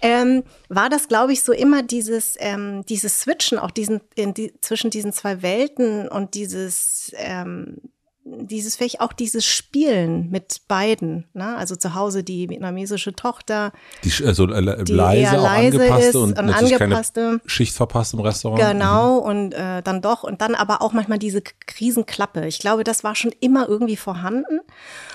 Ähm, 0.00 0.44
war 0.68 0.88
das, 0.88 1.08
glaube 1.08 1.32
ich, 1.32 1.42
so 1.42 1.52
immer 1.52 1.82
dieses, 1.82 2.36
ähm, 2.38 2.84
dieses 2.86 3.20
Switchen, 3.20 3.58
auch 3.58 3.70
diesen, 3.70 4.00
die, 4.16 4.52
zwischen 4.60 4.90
diesen 4.90 5.12
zwei 5.12 5.42
Welten 5.42 6.08
und 6.08 6.34
dieses, 6.34 7.12
ähm, 7.16 7.78
dieses 8.24 8.76
vielleicht 8.76 9.00
auch 9.00 9.12
dieses 9.12 9.44
Spielen 9.44 10.30
mit 10.30 10.62
beiden, 10.66 11.26
ne? 11.34 11.56
also 11.56 11.76
zu 11.76 11.94
Hause 11.94 12.24
die 12.24 12.48
vietnamesische 12.48 13.14
Tochter, 13.14 13.72
die 14.02 14.12
also 14.24 14.48
äh, 14.48 14.82
die 14.84 14.92
leise, 14.92 15.38
auch 15.38 15.44
leise 15.44 15.78
angepasste 15.78 16.08
ist 16.08 16.14
und, 16.16 16.38
und 16.38 16.50
angepasste 16.50 17.40
Schicht 17.44 17.74
verpasst 17.74 18.14
im 18.14 18.20
Restaurant. 18.20 18.62
Genau 18.62 19.20
mhm. 19.20 19.26
und 19.26 19.52
äh, 19.52 19.82
dann 19.82 20.00
doch 20.00 20.22
und 20.22 20.40
dann 20.40 20.54
aber 20.54 20.80
auch 20.80 20.94
manchmal 20.94 21.18
diese 21.18 21.42
Krisenklappe. 21.42 22.46
Ich 22.46 22.60
glaube, 22.60 22.82
das 22.82 23.04
war 23.04 23.14
schon 23.14 23.32
immer 23.40 23.68
irgendwie 23.68 23.96
vorhanden. 23.96 24.60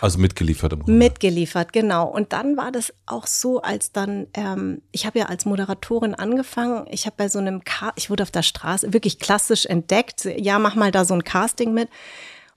Also 0.02 0.20
mitgeliefert 0.20 0.74
im 0.74 0.80
Grunde. 0.84 0.94
Mitgeliefert, 0.94 1.74
genau. 1.74 2.08
Und 2.08 2.32
dann 2.32 2.58
war 2.58 2.72
das 2.72 2.94
auch 3.08 3.26
so, 3.26 3.62
als 3.62 3.92
dann 3.92 4.28
ähm, 4.36 4.84
ich 4.92 5.08
habe 5.08 5.18
ja 5.18 5.26
als 5.26 5.46
Moderatorin 5.46 6.14
angefangen. 6.14 6.86
Ich 6.92 7.08
habe 7.08 7.16
bei 7.18 7.28
so 7.28 7.40
einem, 7.40 7.64
Car 7.64 7.94
ich 7.96 8.12
wurde 8.12 8.22
auf 8.22 8.32
der 8.32 8.44
Straße 8.44 8.94
wirklich 8.94 9.18
klassisch 9.18 9.66
entdeckt. 9.66 10.26
Ja, 10.38 10.60
mach 10.60 10.76
mal 10.76 10.92
da 10.92 11.06
so 11.06 11.16
ein 11.16 11.24
Casting 11.24 11.74
mit. 11.74 11.90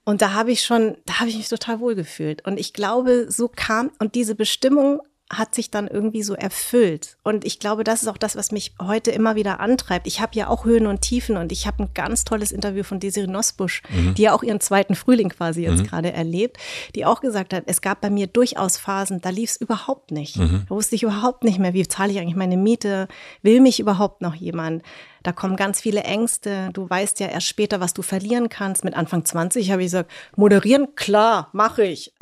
Und 0.05 0.21
da 0.21 0.33
habe 0.33 0.51
ich 0.51 0.65
schon, 0.65 0.97
da 1.07 1.21
habe 1.21 1.31
ich 1.31 1.37
mich 1.37 1.49
total 1.49 1.81
wohl 1.81 1.95
gefühlt. 1.95 2.45
Und 2.47 2.59
ich 2.59 2.73
glaube, 2.73 3.31
so 3.31 3.49
kam, 3.49 3.91
und 3.99 4.15
diese 4.15 4.35
Bestimmung 4.35 5.01
hat 5.33 5.55
sich 5.55 5.71
dann 5.71 5.89
irgendwie 5.89 6.23
so 6.23 6.35
erfüllt. 6.35 7.17
Und 7.23 7.45
ich 7.47 7.59
glaube, 7.59 7.85
das 7.85 8.03
ist 8.03 8.09
auch 8.09 8.19
das, 8.19 8.37
was 8.37 8.53
mich 8.53 8.75
heute 8.81 9.11
immer 9.11 9.35
wieder 9.35 9.61
antreibt. 9.61 10.07
Ich 10.07 10.21
habe 10.21 10.35
ja 10.35 10.49
auch 10.49 10.67
Höhen 10.67 10.87
und 10.87 11.01
Tiefen 11.01 11.39
und 11.39 11.53
ich 11.53 11.67
habe 11.67 11.85
ein 11.85 11.91
ganz 11.95 12.25
tolles 12.25 12.53
Interview 12.53 12.83
von 12.83 13.01
Desiree 13.01 13.27
Nosbusch, 13.27 13.83
mhm. 13.89 14.15
die 14.15 14.23
ja 14.23 14.35
auch 14.35 14.43
ihren 14.43 14.61
zweiten 14.61 14.95
Frühling 14.95 15.31
quasi 15.31 15.63
jetzt 15.63 15.81
mhm. 15.81 15.87
gerade 15.87 16.13
erlebt, 16.13 16.59
die 16.95 17.07
auch 17.07 17.21
gesagt 17.21 17.55
hat, 17.55 17.65
es 17.67 17.81
gab 17.81 18.03
bei 18.03 18.11
mir 18.11 18.27
durchaus 18.27 18.77
Phasen, 18.77 19.23
da 19.23 19.31
lief 19.31 19.51
es 19.51 19.57
überhaupt 19.57 20.11
nicht. 20.11 20.37
Mhm. 20.37 20.65
Da 20.69 20.75
wusste 20.75 20.97
ich 20.97 21.03
überhaupt 21.03 21.45
nicht 21.45 21.59
mehr, 21.59 21.73
wie 21.73 21.89
zahle 21.89 22.13
ich 22.13 22.19
eigentlich 22.19 22.37
meine 22.37 22.59
Miete, 22.59 23.09
will 23.43 23.61
mich 23.61 23.81
überhaupt 23.81 24.21
noch 24.21 24.35
jemand. 24.35 24.83
Da 25.23 25.33
kommen 25.33 25.57
ganz 25.57 25.81
viele 25.81 26.03
Ängste. 26.03 26.71
Du 26.73 26.91
weißt 26.91 27.21
ja 27.21 27.29
erst 27.29 27.47
später, 27.47 27.81
was 27.81 27.95
du 27.95 28.03
verlieren 28.03 28.49
kannst. 28.49 28.85
Mit 28.85 28.95
Anfang 28.95 29.25
20 29.25 29.71
habe 29.71 29.83
ich 29.83 29.87
gesagt, 29.87 30.11
moderieren, 30.37 30.95
klar, 30.97 31.49
mache 31.53 31.85
ich. 31.85 32.13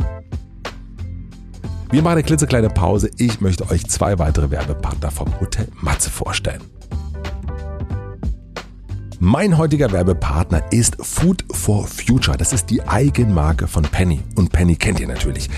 Wir 1.92 2.02
machen 2.02 2.12
eine 2.12 2.22
klitzekleine 2.22 2.68
Pause. 2.68 3.10
Ich 3.16 3.40
möchte 3.40 3.68
euch 3.68 3.84
zwei 3.88 4.20
weitere 4.20 4.52
Werbepartner 4.52 5.10
vom 5.10 5.40
Hotel 5.40 5.66
Matze 5.80 6.08
vorstellen. 6.08 6.62
Mein 9.18 9.58
heutiger 9.58 9.90
Werbepartner 9.90 10.62
ist 10.70 11.04
Food 11.04 11.44
for 11.50 11.88
Future. 11.88 12.36
Das 12.36 12.52
ist 12.52 12.70
die 12.70 12.80
Eigenmarke 12.86 13.66
von 13.66 13.82
Penny. 13.82 14.20
Und 14.36 14.52
Penny 14.52 14.76
kennt 14.76 15.00
ihr 15.00 15.08
natürlich. 15.08 15.50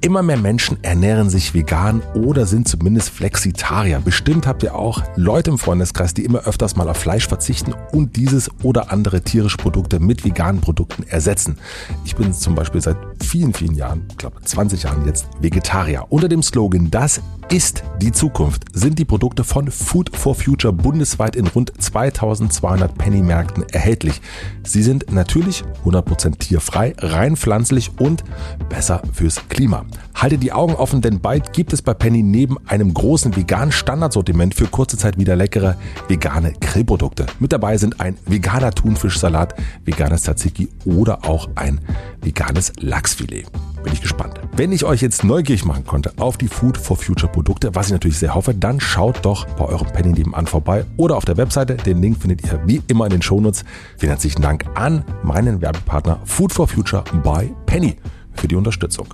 Immer 0.00 0.22
mehr 0.22 0.36
Menschen 0.36 0.78
ernähren 0.84 1.28
sich 1.28 1.54
vegan 1.54 2.02
oder 2.14 2.46
sind 2.46 2.68
zumindest 2.68 3.10
Flexitarier. 3.10 3.98
Bestimmt 3.98 4.46
habt 4.46 4.62
ihr 4.62 4.76
auch 4.76 5.02
Leute 5.16 5.50
im 5.50 5.58
Freundeskreis, 5.58 6.14
die 6.14 6.24
immer 6.24 6.46
öfters 6.46 6.76
mal 6.76 6.88
auf 6.88 6.98
Fleisch 6.98 7.26
verzichten 7.26 7.74
und 7.90 8.14
dieses 8.14 8.48
oder 8.62 8.92
andere 8.92 9.22
tierische 9.22 9.56
Produkte 9.56 9.98
mit 9.98 10.24
veganen 10.24 10.60
Produkten 10.60 11.02
ersetzen. 11.02 11.58
Ich 12.04 12.14
bin 12.14 12.32
zum 12.32 12.54
Beispiel 12.54 12.80
seit 12.80 12.96
vielen, 13.20 13.52
vielen 13.52 13.74
Jahren, 13.74 14.06
ich 14.10 14.18
glaube 14.18 14.40
20 14.40 14.84
Jahren 14.84 15.04
jetzt 15.04 15.26
Vegetarier. 15.40 16.06
Unter 16.10 16.28
dem 16.28 16.44
Slogan 16.44 16.92
Das 16.92 17.20
ist 17.50 17.82
die 18.02 18.12
Zukunft, 18.12 18.64
sind 18.74 18.98
die 18.98 19.04
Produkte 19.06 19.42
von 19.42 19.70
Food 19.70 20.14
for 20.14 20.34
Future 20.34 20.72
bundesweit 20.72 21.34
in 21.34 21.46
rund 21.46 21.72
2200 21.80 22.96
Penny-Märkten 22.96 23.64
erhältlich. 23.70 24.20
Sie 24.64 24.82
sind 24.82 25.10
natürlich 25.10 25.64
100% 25.84 26.38
tierfrei, 26.38 26.94
rein 26.98 27.36
pflanzlich 27.36 27.90
und 27.98 28.22
besser 28.68 29.02
fürs 29.12 29.48
Klima. 29.48 29.86
Haltet 30.14 30.42
die 30.42 30.52
Augen 30.52 30.74
offen, 30.74 31.00
denn 31.00 31.20
bald 31.20 31.52
gibt 31.54 31.72
es 31.72 31.80
bei 31.80 31.94
Penny 31.94 32.22
neben 32.22 32.58
einem 32.66 32.92
großen 32.92 33.34
veganen 33.34 33.72
Standardsortiment 33.72 34.54
für 34.54 34.66
kurze 34.66 34.98
Zeit 34.98 35.18
wieder 35.18 35.34
leckere 35.34 35.76
vegane 36.08 36.52
Grillprodukte. 36.60 37.26
Mit 37.40 37.52
dabei 37.52 37.78
sind 37.78 38.00
ein 38.00 38.18
veganer 38.26 38.72
Thunfischsalat, 38.72 39.54
veganes 39.84 40.22
Tzatziki 40.22 40.68
oder 40.84 41.24
auch 41.24 41.48
ein 41.54 41.80
veganes 42.20 42.72
Lachsfilet. 42.78 43.46
Bin 43.82 43.92
ich 43.92 44.00
gespannt. 44.00 44.40
Wenn 44.56 44.72
ich 44.72 44.84
euch 44.84 45.02
jetzt 45.02 45.24
neugierig 45.24 45.64
machen 45.64 45.86
konnte 45.86 46.12
auf 46.18 46.36
die 46.36 46.48
Food 46.48 46.76
for 46.76 46.96
Future 46.96 47.30
Produkte, 47.30 47.74
was 47.74 47.86
ich 47.86 47.92
natürlich 47.92 48.18
sehr 48.18 48.34
hoffe, 48.34 48.54
dann 48.54 48.80
schaut 48.80 49.24
doch 49.24 49.46
bei 49.46 49.64
eurem 49.64 49.86
Penny 49.92 50.12
nebenan 50.12 50.46
vorbei 50.46 50.84
oder 50.96 51.16
auf 51.16 51.24
der 51.24 51.36
Webseite. 51.36 51.76
Den 51.76 52.02
Link 52.02 52.20
findet 52.20 52.44
ihr 52.44 52.60
wie 52.66 52.82
immer 52.88 53.04
in 53.06 53.10
den 53.10 53.22
Shownotes. 53.22 53.64
Vielen 53.96 54.10
herzlichen 54.10 54.42
Dank 54.42 54.64
an 54.74 55.04
meinen 55.22 55.60
Werbepartner 55.60 56.20
Food 56.24 56.52
for 56.52 56.66
Future 56.66 57.04
by 57.22 57.54
Penny 57.66 57.96
für 58.34 58.48
die 58.48 58.56
Unterstützung. 58.56 59.06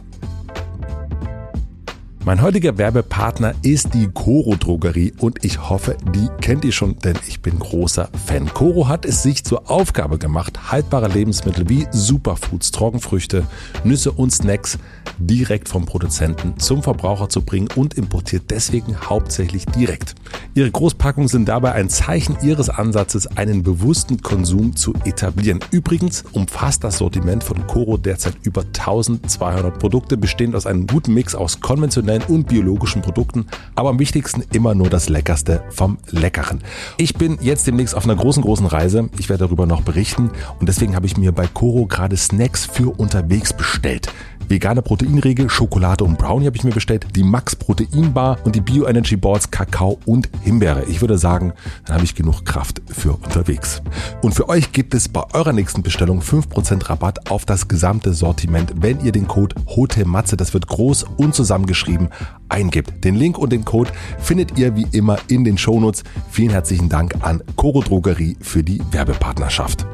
Mein 2.26 2.40
heutiger 2.40 2.78
Werbepartner 2.78 3.54
ist 3.60 3.92
die 3.92 4.08
Coro 4.08 4.56
Drogerie 4.56 5.12
und 5.18 5.44
ich 5.44 5.68
hoffe, 5.68 5.94
die 6.14 6.26
kennt 6.40 6.64
ihr 6.64 6.72
schon, 6.72 6.98
denn 7.00 7.18
ich 7.28 7.42
bin 7.42 7.58
großer 7.58 8.08
Fan. 8.24 8.48
Coro 8.54 8.88
hat 8.88 9.04
es 9.04 9.22
sich 9.22 9.44
zur 9.44 9.70
Aufgabe 9.70 10.16
gemacht, 10.16 10.72
haltbare 10.72 11.08
Lebensmittel 11.08 11.68
wie 11.68 11.86
Superfoods, 11.90 12.70
Trockenfrüchte, 12.70 13.46
Nüsse 13.84 14.10
und 14.10 14.32
Snacks 14.32 14.78
direkt 15.18 15.68
vom 15.68 15.84
Produzenten 15.84 16.58
zum 16.58 16.82
Verbraucher 16.82 17.28
zu 17.28 17.42
bringen 17.42 17.68
und 17.76 17.92
importiert 17.92 18.44
deswegen 18.48 18.96
hauptsächlich 18.98 19.66
direkt. 19.66 20.14
Ihre 20.54 20.70
Großpackungen 20.70 21.28
sind 21.28 21.46
dabei 21.46 21.72
ein 21.72 21.90
Zeichen 21.90 22.38
ihres 22.42 22.70
Ansatzes, 22.70 23.26
einen 23.26 23.62
bewussten 23.62 24.22
Konsum 24.22 24.76
zu 24.76 24.94
etablieren. 25.04 25.60
Übrigens 25.72 26.24
umfasst 26.32 26.84
das 26.84 26.98
Sortiment 26.98 27.44
von 27.44 27.66
Coro 27.66 27.98
derzeit 27.98 28.34
über 28.44 28.62
1200 28.62 29.78
Produkte, 29.78 30.16
bestehend 30.16 30.54
aus 30.54 30.64
einem 30.64 30.86
guten 30.86 31.12
Mix 31.12 31.34
aus 31.34 31.60
konventionellen 31.60 32.13
konventionellen 32.14 32.22
und 32.28 32.48
biologischen 32.48 33.02
Produkten, 33.02 33.46
aber 33.74 33.90
am 33.90 33.98
wichtigsten 33.98 34.42
immer 34.52 34.74
nur 34.74 34.90
das 34.90 35.08
Leckerste 35.08 35.62
vom 35.70 35.98
Leckeren. 36.10 36.62
Ich 36.96 37.14
bin 37.14 37.38
jetzt 37.40 37.66
demnächst 37.66 37.94
auf 37.94 38.04
einer 38.04 38.16
großen, 38.16 38.42
großen 38.42 38.66
Reise. 38.66 39.08
Ich 39.18 39.28
werde 39.28 39.44
darüber 39.44 39.66
noch 39.66 39.82
berichten 39.82 40.30
und 40.60 40.68
deswegen 40.68 40.94
habe 40.94 41.06
ich 41.06 41.16
mir 41.16 41.32
bei 41.32 41.46
Coro 41.46 41.86
gerade 41.86 42.16
Snacks 42.16 42.66
für 42.66 42.98
unterwegs 42.98 43.52
bestellt. 43.52 44.12
Vegane 44.48 44.82
Proteinregel, 44.82 45.48
Schokolade 45.48 46.04
und 46.04 46.18
Brownie 46.18 46.46
habe 46.46 46.56
ich 46.56 46.64
mir 46.64 46.72
bestellt, 46.72 47.06
die 47.16 47.22
Max 47.22 47.56
Protein 47.56 48.12
Bar 48.12 48.38
und 48.44 48.54
die 48.54 48.60
Bio 48.60 48.86
Energy 48.86 49.16
Balls 49.16 49.50
Kakao 49.50 49.98
und 50.04 50.28
Himbeere. 50.42 50.84
Ich 50.84 51.00
würde 51.00 51.18
sagen, 51.18 51.52
dann 51.86 51.96
habe 51.96 52.04
ich 52.04 52.14
genug 52.14 52.44
Kraft 52.44 52.82
für 52.86 53.12
unterwegs. 53.12 53.82
Und 54.22 54.34
für 54.34 54.48
euch 54.48 54.72
gibt 54.72 54.94
es 54.94 55.08
bei 55.08 55.22
eurer 55.32 55.52
nächsten 55.52 55.82
Bestellung 55.82 56.20
5% 56.20 56.88
Rabatt 56.88 57.30
auf 57.30 57.44
das 57.44 57.68
gesamte 57.68 58.12
Sortiment, 58.12 58.74
wenn 58.80 59.00
ihr 59.04 59.12
den 59.12 59.26
Code 59.26 59.54
HOTEMATZE, 59.66 60.36
das 60.36 60.52
wird 60.52 60.66
groß 60.66 61.04
und 61.16 61.34
zusammengeschrieben, 61.34 62.08
eingibt. 62.48 63.04
Den 63.04 63.16
Link 63.16 63.38
und 63.38 63.50
den 63.52 63.64
Code 63.64 63.90
findet 64.18 64.58
ihr 64.58 64.76
wie 64.76 64.86
immer 64.92 65.18
in 65.28 65.44
den 65.44 65.58
Shownotes. 65.58 66.04
Vielen 66.30 66.50
herzlichen 66.50 66.88
Dank 66.88 67.14
an 67.20 67.42
Coro 67.56 67.80
Drogerie 67.82 68.36
für 68.40 68.62
die 68.62 68.80
Werbepartnerschaft 68.92 69.86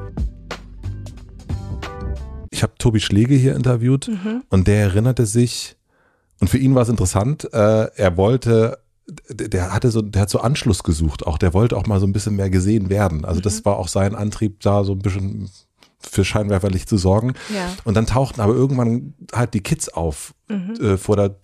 ich 2.61 2.63
habe 2.63 2.75
Tobi 2.77 3.01
Schläge 3.01 3.35
hier 3.35 3.57
interviewt 3.57 4.09
mhm. 4.09 4.43
und 4.51 4.69
der 4.69 4.83
erinnerte 4.83 5.25
sich, 5.25 5.77
und 6.41 6.49
für 6.49 6.59
ihn 6.59 6.75
war 6.75 6.83
es 6.83 6.91
interessant, 6.91 7.49
äh, 7.55 7.87
er 7.97 8.19
wollte, 8.19 8.79
der 9.31 9.73
hatte 9.73 9.91
so, 9.91 10.03
der 10.03 10.21
hat 10.21 10.29
so 10.29 10.41
Anschluss 10.41 10.83
gesucht, 10.83 11.27
auch 11.27 11.39
der 11.39 11.55
wollte 11.55 11.75
auch 11.75 11.87
mal 11.87 11.99
so 12.01 12.07
ein 12.07 12.13
bisschen 12.13 12.37
mehr 12.37 12.51
gesehen 12.51 12.91
werden. 12.91 13.25
Also 13.25 13.39
mhm. 13.39 13.45
das 13.45 13.65
war 13.65 13.79
auch 13.79 13.89
sein 13.89 14.15
Antrieb, 14.15 14.61
da 14.61 14.85
so 14.85 14.93
ein 14.93 14.99
bisschen 14.99 15.49
für 16.01 16.23
Scheinwerferlicht 16.23 16.87
zu 16.87 16.99
sorgen. 16.99 17.33
Ja. 17.49 17.73
Und 17.85 17.95
dann 17.95 18.05
tauchten 18.05 18.43
aber 18.43 18.53
irgendwann 18.53 19.15
halt 19.33 19.55
die 19.55 19.63
Kids 19.63 19.89
auf 19.89 20.35
mhm. 20.49 20.75
äh, 20.83 20.97
vor 20.99 21.17
der 21.17 21.37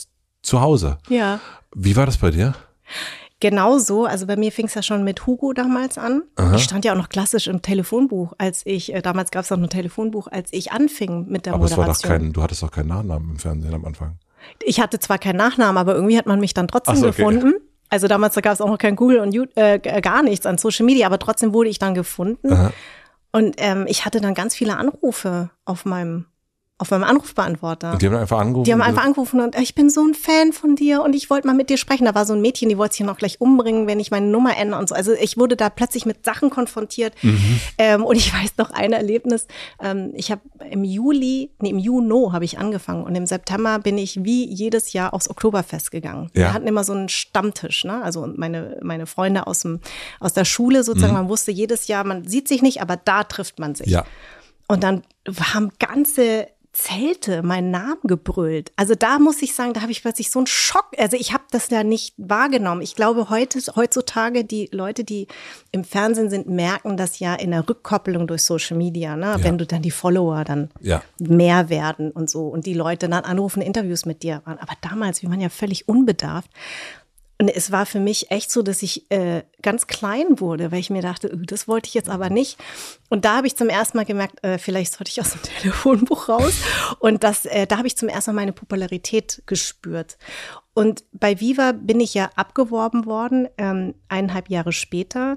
Zuhause. 0.43 0.99
Ja. 1.09 1.41
Wie 1.75 1.97
war 1.97 2.05
das 2.05 2.19
bei 2.19 2.31
dir? 2.31 2.55
Genauso, 3.41 4.07
also 4.07 4.27
bei 4.27 4.37
mir 4.37 4.51
fing 4.51 4.67
es 4.67 4.75
ja 4.75 4.83
schon 4.83 5.05
mit 5.05 5.27
Hugo 5.27 5.53
damals 5.53 5.99
an. 5.99 6.23
Aha. 6.37 6.55
Ich 6.57 6.65
stand 6.65 6.87
ja 6.87 6.93
auch 6.93 6.97
noch 6.97 7.11
klassisch 7.11 7.49
im 7.49 7.61
Telefonbuch, 7.61 8.33
als 8.39 8.63
ich, 8.65 8.95
äh, 8.95 9.03
damals 9.03 9.31
gab 9.31 9.45
es 9.45 9.51
noch 9.51 9.59
ein 9.59 9.69
Telefonbuch, 9.69 10.29
als 10.29 10.53
ich 10.53 10.73
anfing 10.73 11.27
mit 11.29 11.45
der 11.45 11.53
aber 11.53 11.65
Moderation. 11.65 11.85
Aber 11.85 11.93
es 11.93 12.05
war 12.05 12.11
doch 12.11 12.19
kein, 12.19 12.33
du 12.33 12.43
hattest 12.43 12.63
doch 12.63 12.71
keinen 12.71 12.89
Nachnamen 12.89 13.31
im 13.33 13.39
Fernsehen 13.39 13.75
am 13.75 13.85
Anfang. 13.85 14.19
Ich 14.63 14.81
hatte 14.81 14.99
zwar 15.01 15.19
keinen 15.19 15.37
Nachnamen, 15.37 15.77
aber 15.77 15.95
irgendwie 15.95 16.17
hat 16.17 16.27
man 16.27 16.41
mich 16.41 16.55
dann 16.55 16.69
trotzdem 16.69 16.97
so, 16.97 17.09
okay. 17.09 17.17
gefunden. 17.17 17.55
Also 17.91 18.09
damals 18.09 18.35
gab 18.37 18.55
es 18.55 18.61
auch 18.61 18.69
noch 18.69 18.79
kein 18.79 18.97
Google 18.97 19.19
und 19.19 19.35
äh, 19.57 19.79
gar 19.79 20.23
nichts 20.23 20.47
an 20.47 20.57
Social 20.57 20.87
Media, 20.87 21.07
aber 21.07 21.19
trotzdem 21.19 21.53
wurde 21.53 21.69
ich 21.69 21.79
dann 21.79 21.95
gefunden. 21.95 22.53
Aha. 22.53 22.73
Und 23.33 23.57
ähm, 23.59 23.85
ich 23.87 24.07
hatte 24.07 24.21
dann 24.21 24.35
ganz 24.35 24.55
viele 24.55 24.77
Anrufe 24.79 25.51
auf 25.67 25.85
meinem 25.85 26.25
auf 26.79 26.91
meinem 26.91 27.05
Anrufbeantworter. 27.05 27.93
Und 27.93 28.03
die 28.03 28.07
haben 28.07 28.17
einfach 28.17 28.39
angerufen? 28.39 28.65
Die 28.65 28.73
haben 28.73 28.83
einfach 28.83 29.05
angerufen 29.05 29.41
und 29.41 29.59
ich 29.59 29.75
bin 29.75 29.89
so 29.89 30.03
ein 30.03 30.13
Fan 30.13 30.53
von 30.53 30.77
dir 30.77 31.03
und 31.03 31.15
ich 31.15 31.31
wollte 31.31 31.47
mal 31.47 31.55
mit 31.55 31.71
dir 31.71 31.79
sprechen. 31.79 32.05
Da 32.05 32.15
war 32.15 32.27
so 32.27 32.35
ein 32.35 32.43
Mädchen, 32.43 32.69
die 32.69 32.77
wollte 32.77 32.97
sich 32.97 33.07
noch 33.07 33.17
gleich 33.17 33.41
umbringen, 33.41 33.87
wenn 33.87 33.99
ich 33.99 34.11
meine 34.11 34.27
Nummer 34.27 34.59
ändere 34.59 34.79
und 34.81 34.89
so. 34.91 34.95
Also 34.95 35.13
ich 35.13 35.39
wurde 35.39 35.57
da 35.57 35.71
plötzlich 35.71 36.05
mit 36.05 36.27
Sachen 36.27 36.51
konfrontiert. 36.51 37.15
Mhm. 37.23 37.61
Ähm, 37.79 38.05
und 38.05 38.17
ich 38.17 38.33
weiß 38.43 38.59
noch 38.59 38.71
ein 38.73 38.93
Erlebnis. 38.93 39.47
Ähm, 39.81 40.13
ich 40.15 40.31
habe 40.31 40.43
im 40.71 40.85
Juli, 40.85 41.51
nee, 41.61 41.71
im 41.71 41.79
Juno 41.79 42.35
habe 42.35 42.45
ich 42.45 42.59
angefangen 42.59 43.05
und 43.05 43.15
im 43.15 43.25
September 43.25 43.79
bin 43.79 43.97
ich 43.97 44.23
wie 44.23 44.47
jedes 44.47 44.93
Jahr 44.93 45.15
aufs 45.15 45.31
Oktoberfest 45.31 45.91
gegangen. 45.91 46.31
Ja. 46.35 46.41
Wir 46.43 46.53
hatten 46.53 46.67
immer 46.67 46.85
so 46.85 46.93
einen 46.93 47.09
Stammtisch, 47.09 47.85
ne? 47.85 48.03
Also 48.03 48.31
meine, 48.37 48.79
meine 48.83 49.07
Freunde 49.07 49.47
aus, 49.47 49.61
dem, 49.61 49.81
aus 50.21 50.35
der 50.35 50.45
Schule 50.45 50.85
sozusagen. 50.85 51.15
Mhm. 51.15 51.21
Man 51.21 51.29
wusste 51.31 51.53
jedes 51.53 51.89
Jahr, 51.89 52.05
man 52.05 52.29
sieht 52.29 52.49
sich 52.49 52.61
nicht, 52.61 52.83
aber 52.83 52.99
da 52.99 53.25
trifft 53.25 53.59
man 53.59 53.75
sich. 53.75 53.87
Ja. 53.87 54.05
Und 54.69 54.83
dann 54.83 55.03
haben 55.53 55.71
ganze 55.79 56.49
Zelte 56.77 57.43
meinen 57.43 57.71
Namen 57.71 58.03
gebrüllt. 58.03 58.71
Also 58.77 58.95
da 58.95 59.19
muss 59.19 59.41
ich 59.41 59.55
sagen, 59.55 59.73
da 59.73 59.81
habe 59.81 59.93
ich 59.93 60.03
plötzlich 60.03 60.31
so 60.31 60.41
einen 60.41 60.47
Schock. 60.47 60.91
Also 60.99 61.17
ich 61.17 61.33
habe 61.33 61.45
das 61.51 61.71
ja 61.71 61.83
nicht 61.83 62.15
wahrgenommen. 62.19 62.83
Ich 62.83 62.95
glaube, 62.95 63.31
heute, 63.31 63.61
heutzutage 63.77 64.45
die 64.45 64.69
Leute, 64.73 65.03
die 65.03 65.27
im 65.73 65.85
Fernsehen 65.85 66.29
sind, 66.29 66.49
merken 66.49 66.99
das 66.99 67.19
ja 67.19 67.35
in 67.35 67.53
der 67.53 67.67
Rückkopplung 67.67 68.27
durch 68.27 68.43
Social 68.43 68.77
Media, 68.77 69.17
ne? 69.17 69.27
Ja. 69.27 69.43
wenn 69.43 69.57
du 69.57 69.67
dann 69.67 69.81
die 69.81 69.91
Follower 69.91 70.45
dann 70.45 70.71
ja. 70.81 71.03
mehr 71.19 71.71
werden 71.71 72.11
und 72.11 72.29
so 72.29 72.49
und 72.49 72.67
die 72.67 72.75
Leute 72.75 73.09
dann 73.09 73.25
anrufen, 73.25 73.63
Interviews 73.63 74.05
mit 74.05 74.23
dir 74.23 74.43
waren. 74.45 74.59
Aber 74.59 74.75
damals, 74.83 75.23
wir 75.23 75.31
waren 75.31 75.41
ja 75.41 75.49
völlig 75.49 75.89
unbedarft. 75.89 76.51
Und 77.39 77.49
es 77.49 77.71
war 77.71 77.85
für 77.85 78.01
mich 78.01 78.31
echt 78.31 78.51
so, 78.51 78.63
dass 78.63 78.83
ich 78.83 79.11
äh, 79.11 79.43
ganz 79.61 79.87
klein 79.87 80.41
wurde, 80.41 80.73
weil 80.73 80.79
ich 80.81 80.89
mir 80.89 81.03
dachte, 81.03 81.29
öh, 81.29 81.45
das 81.45 81.69
wollte 81.69 81.89
ich 81.89 81.95
jetzt 81.95 82.09
aber 82.09 82.31
nicht. 82.31 82.59
Und 83.11 83.27
da 83.27 83.37
habe 83.37 83.47
ich 83.47 83.57
zum 83.57 83.69
ersten 83.69 83.99
Mal 83.99 84.07
gemerkt, 84.07 84.43
äh, 84.43 84.57
vielleicht 84.59 84.95
sollte 84.95 85.11
ich 85.11 85.21
aus 85.21 85.33
dem 85.33 85.43
Telefonbuch 85.61 86.31
raus. 86.31 86.55
Und 86.99 87.25
das, 87.25 87.45
äh, 87.45 87.67
da 87.67 87.77
habe 87.77 87.87
ich 87.87 87.97
zum 87.97 88.09
ersten 88.09 88.31
Mal 88.31 88.43
meine 88.43 88.53
Popularität 88.53 89.43
gespürt. 89.47 90.17
Und 90.73 91.05
bei 91.13 91.41
Viva 91.41 91.73
bin 91.73 92.01
ich 92.01 92.15
ja 92.15 92.31
abgeworben 92.37 93.05
worden, 93.05 93.49
ähm, 93.59 93.95
eineinhalb 94.09 94.49
Jahre 94.49 94.73
später. 94.73 95.37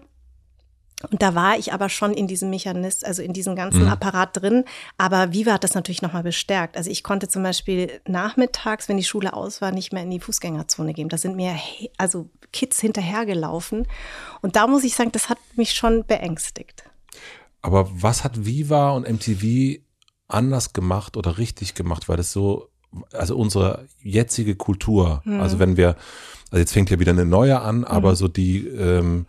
Und 1.09 1.21
da 1.21 1.33
war 1.33 1.57
ich 1.57 1.71
aber 1.71 1.87
schon 1.87 2.13
in 2.13 2.27
diesem 2.27 2.49
Mechanismus, 2.49 3.03
also 3.03 3.21
in 3.21 3.31
diesem 3.31 3.55
ganzen 3.55 3.83
mhm. 3.83 3.89
Apparat 3.89 4.41
drin. 4.41 4.65
Aber 4.97 5.31
Viva 5.31 5.53
hat 5.53 5.63
das 5.63 5.73
natürlich 5.73 6.01
nochmal 6.01 6.23
bestärkt. 6.23 6.75
Also 6.75 6.91
ich 6.91 7.03
konnte 7.03 7.29
zum 7.29 7.41
Beispiel 7.41 8.01
nachmittags, 8.05 8.89
wenn 8.89 8.97
die 8.97 9.03
Schule 9.03 9.33
aus 9.33 9.61
war, 9.61 9.71
nicht 9.71 9.93
mehr 9.93 10.03
in 10.03 10.11
die 10.11 10.19
Fußgängerzone 10.19 10.93
gehen. 10.93 11.07
Da 11.07 11.17
sind 11.17 11.37
mir 11.37 11.55
also 11.97 12.29
Kids 12.51 12.81
hinterhergelaufen. 12.81 13.87
Und 14.41 14.57
da 14.57 14.67
muss 14.67 14.83
ich 14.83 14.95
sagen, 14.95 15.11
das 15.13 15.29
hat 15.29 15.37
mich 15.55 15.73
schon 15.73 16.03
beängstigt. 16.05 16.83
Aber 17.61 17.89
was 17.91 18.25
hat 18.25 18.45
Viva 18.45 18.91
und 18.91 19.09
MTV 19.09 19.81
anders 20.27 20.73
gemacht 20.73 21.15
oder 21.15 21.37
richtig 21.37 21.75
gemacht? 21.75 22.09
Weil 22.09 22.17
das 22.17 22.33
so, 22.33 22.69
also 23.13 23.37
unsere 23.37 23.87
jetzige 24.01 24.55
Kultur, 24.55 25.21
mhm. 25.23 25.39
also 25.39 25.59
wenn 25.59 25.77
wir, 25.77 25.95
also 26.51 26.59
jetzt 26.59 26.73
fängt 26.73 26.89
ja 26.89 26.99
wieder 26.99 27.11
eine 27.11 27.25
neue 27.25 27.61
an, 27.61 27.85
aber 27.85 28.11
mhm. 28.11 28.15
so 28.15 28.27
die, 28.27 28.67
ähm, 28.67 29.27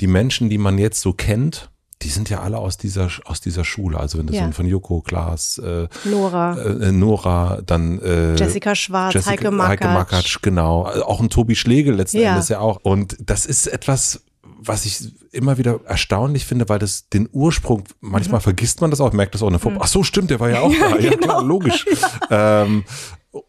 die 0.00 0.06
Menschen, 0.06 0.48
die 0.50 0.58
man 0.58 0.78
jetzt 0.78 1.00
so 1.00 1.12
kennt, 1.12 1.70
die 2.02 2.08
sind 2.08 2.30
ja 2.30 2.40
alle 2.40 2.58
aus 2.58 2.78
dieser 2.78 3.10
aus 3.24 3.40
dieser 3.40 3.64
Schule. 3.64 3.98
Also 3.98 4.18
wenn 4.18 4.26
du 4.26 4.34
ja. 4.34 4.46
so 4.46 4.52
von 4.52 4.66
Joko, 4.66 5.02
Klaas, 5.02 5.58
äh, 5.58 5.86
Nora, 6.04 6.56
äh, 6.56 6.88
äh, 6.88 6.92
Nora, 6.92 7.60
dann 7.64 7.98
äh, 8.00 8.36
Jessica 8.36 8.74
Schwarz, 8.74 9.14
Jessica, 9.14 9.32
Heike 9.32 9.50
Makatsch. 9.50 9.70
Heike 9.70 9.88
Makatsch, 9.88 10.38
genau. 10.42 10.86
Auch 10.86 11.20
ein 11.20 11.28
Tobi 11.28 11.54
Schlegel 11.54 11.94
letzten 11.94 12.18
ja. 12.18 12.30
Endes 12.30 12.48
ja 12.48 12.60
auch. 12.60 12.80
Und 12.82 13.16
das 13.20 13.44
ist 13.44 13.66
etwas, 13.66 14.22
was 14.42 14.86
ich 14.86 15.12
immer 15.32 15.58
wieder 15.58 15.80
erstaunlich 15.84 16.46
finde, 16.46 16.68
weil 16.70 16.78
das 16.78 17.08
den 17.10 17.28
Ursprung, 17.30 17.84
manchmal 18.00 18.40
mhm. 18.40 18.44
vergisst 18.44 18.80
man 18.80 18.90
das 18.90 19.00
auch, 19.00 19.12
merkt 19.12 19.34
das 19.34 19.42
auch 19.42 19.48
in 19.48 19.54
der 19.54 19.60
Form. 19.60 19.74
Mhm. 19.74 19.80
Ach 19.82 19.88
so, 19.88 20.02
stimmt, 20.02 20.30
der 20.30 20.40
war 20.40 20.48
ja 20.48 20.60
auch 20.60 20.72
da. 20.72 20.96
Ja, 21.00 21.10
genau. 21.10 21.26
klar, 21.26 21.44
logisch. 21.44 21.86
Ja. 22.30 22.62
Ähm, 22.62 22.84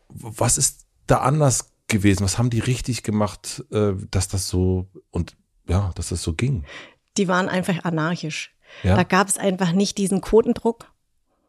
was 0.09 0.57
ist 0.57 0.85
da 1.07 1.19
anders 1.19 1.71
gewesen? 1.87 2.23
Was 2.23 2.37
haben 2.37 2.49
die 2.49 2.59
richtig 2.59 3.03
gemacht, 3.03 3.63
äh, 3.71 3.93
dass 4.09 4.27
das 4.27 4.47
so 4.47 4.87
und 5.09 5.35
ja, 5.67 5.91
dass 5.95 6.09
das 6.09 6.23
so 6.23 6.33
ging. 6.33 6.63
Die 7.17 7.27
waren 7.27 7.49
einfach 7.49 7.83
anarchisch. 7.83 8.55
Ja? 8.83 8.95
Da 8.95 9.03
gab 9.03 9.27
es 9.27 9.37
einfach 9.37 9.71
nicht 9.73 9.97
diesen 9.97 10.21
Quotendruck. 10.21 10.91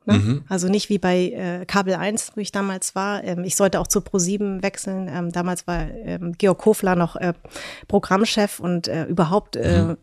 Ne? 0.05 0.15
Mhm. 0.15 0.45
Also 0.49 0.69
nicht 0.69 0.89
wie 0.89 0.99
bei 0.99 1.31
äh, 1.31 1.65
Kabel 1.67 1.95
1, 1.95 2.33
wo 2.35 2.41
ich 2.41 2.51
damals 2.51 2.95
war. 2.95 3.23
Ähm, 3.23 3.45
ich 3.45 3.57
sollte 3.57 3.79
auch 3.81 3.87
zu 3.87 4.01
Pro7 4.01 4.63
wechseln. 4.63 5.09
Ähm, 5.09 5.31
damals 5.31 5.67
war 5.67 5.89
ähm, 5.91 6.33
Georg 6.37 6.59
Kofler 6.59 6.97
noch 6.97 7.17
äh, 7.17 7.35
Programmchef 7.89 8.59
und 8.59 8.89
äh, 8.89 9.05
überhaupt 9.05 9.57
äh, 9.57 9.83
mhm. 9.83 9.97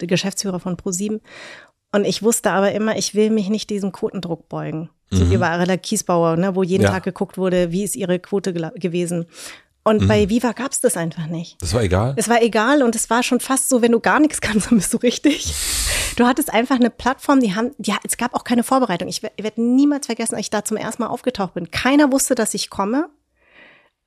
der 0.00 0.08
Geschäftsführer 0.08 0.60
von 0.60 0.76
Pro7. 0.76 1.20
Und 1.92 2.04
ich 2.04 2.22
wusste 2.22 2.50
aber 2.50 2.72
immer, 2.72 2.96
ich 2.98 3.14
will 3.14 3.30
mich 3.30 3.48
nicht 3.48 3.70
diesem 3.70 3.92
Quotendruck 3.92 4.48
beugen. 4.48 4.90
So 5.10 5.24
mhm. 5.24 5.30
wie 5.30 5.36
bei 5.38 5.48
Arella 5.48 5.76
Kiesbauer, 5.76 6.36
ne, 6.36 6.54
wo 6.54 6.62
jeden 6.62 6.82
ja. 6.82 6.90
Tag 6.90 7.04
geguckt 7.04 7.38
wurde, 7.38 7.70
wie 7.70 7.84
ist 7.84 7.96
ihre 7.96 8.18
Quote 8.18 8.52
gewesen. 8.52 9.26
Und 9.86 10.02
mhm. 10.02 10.08
bei 10.08 10.28
Viva 10.28 10.50
gab 10.50 10.72
es 10.72 10.80
das 10.80 10.96
einfach 10.96 11.28
nicht. 11.28 11.62
Das 11.62 11.72
war 11.72 11.80
egal? 11.80 12.14
Es 12.16 12.28
war 12.28 12.42
egal 12.42 12.82
und 12.82 12.96
es 12.96 13.08
war 13.08 13.22
schon 13.22 13.38
fast 13.38 13.68
so, 13.68 13.82
wenn 13.82 13.92
du 13.92 14.00
gar 14.00 14.18
nichts 14.18 14.40
kannst, 14.40 14.66
dann 14.70 14.78
bist 14.78 14.92
du 14.92 14.96
richtig. 14.96 15.54
Du 16.16 16.26
hattest 16.26 16.52
einfach 16.52 16.74
eine 16.74 16.90
Plattform, 16.90 17.38
die 17.38 17.54
haben, 17.54 17.70
ja, 17.78 17.94
es 18.02 18.16
gab 18.16 18.34
auch 18.34 18.42
keine 18.42 18.64
Vorbereitung. 18.64 19.06
Ich, 19.06 19.22
ich 19.22 19.44
werde 19.44 19.62
niemals 19.62 20.06
vergessen, 20.06 20.34
als 20.34 20.46
ich 20.46 20.50
da 20.50 20.64
zum 20.64 20.76
ersten 20.76 21.04
Mal 21.04 21.08
aufgetaucht 21.08 21.54
bin. 21.54 21.70
Keiner 21.70 22.10
wusste, 22.10 22.34
dass 22.34 22.52
ich 22.54 22.68
komme. 22.68 23.10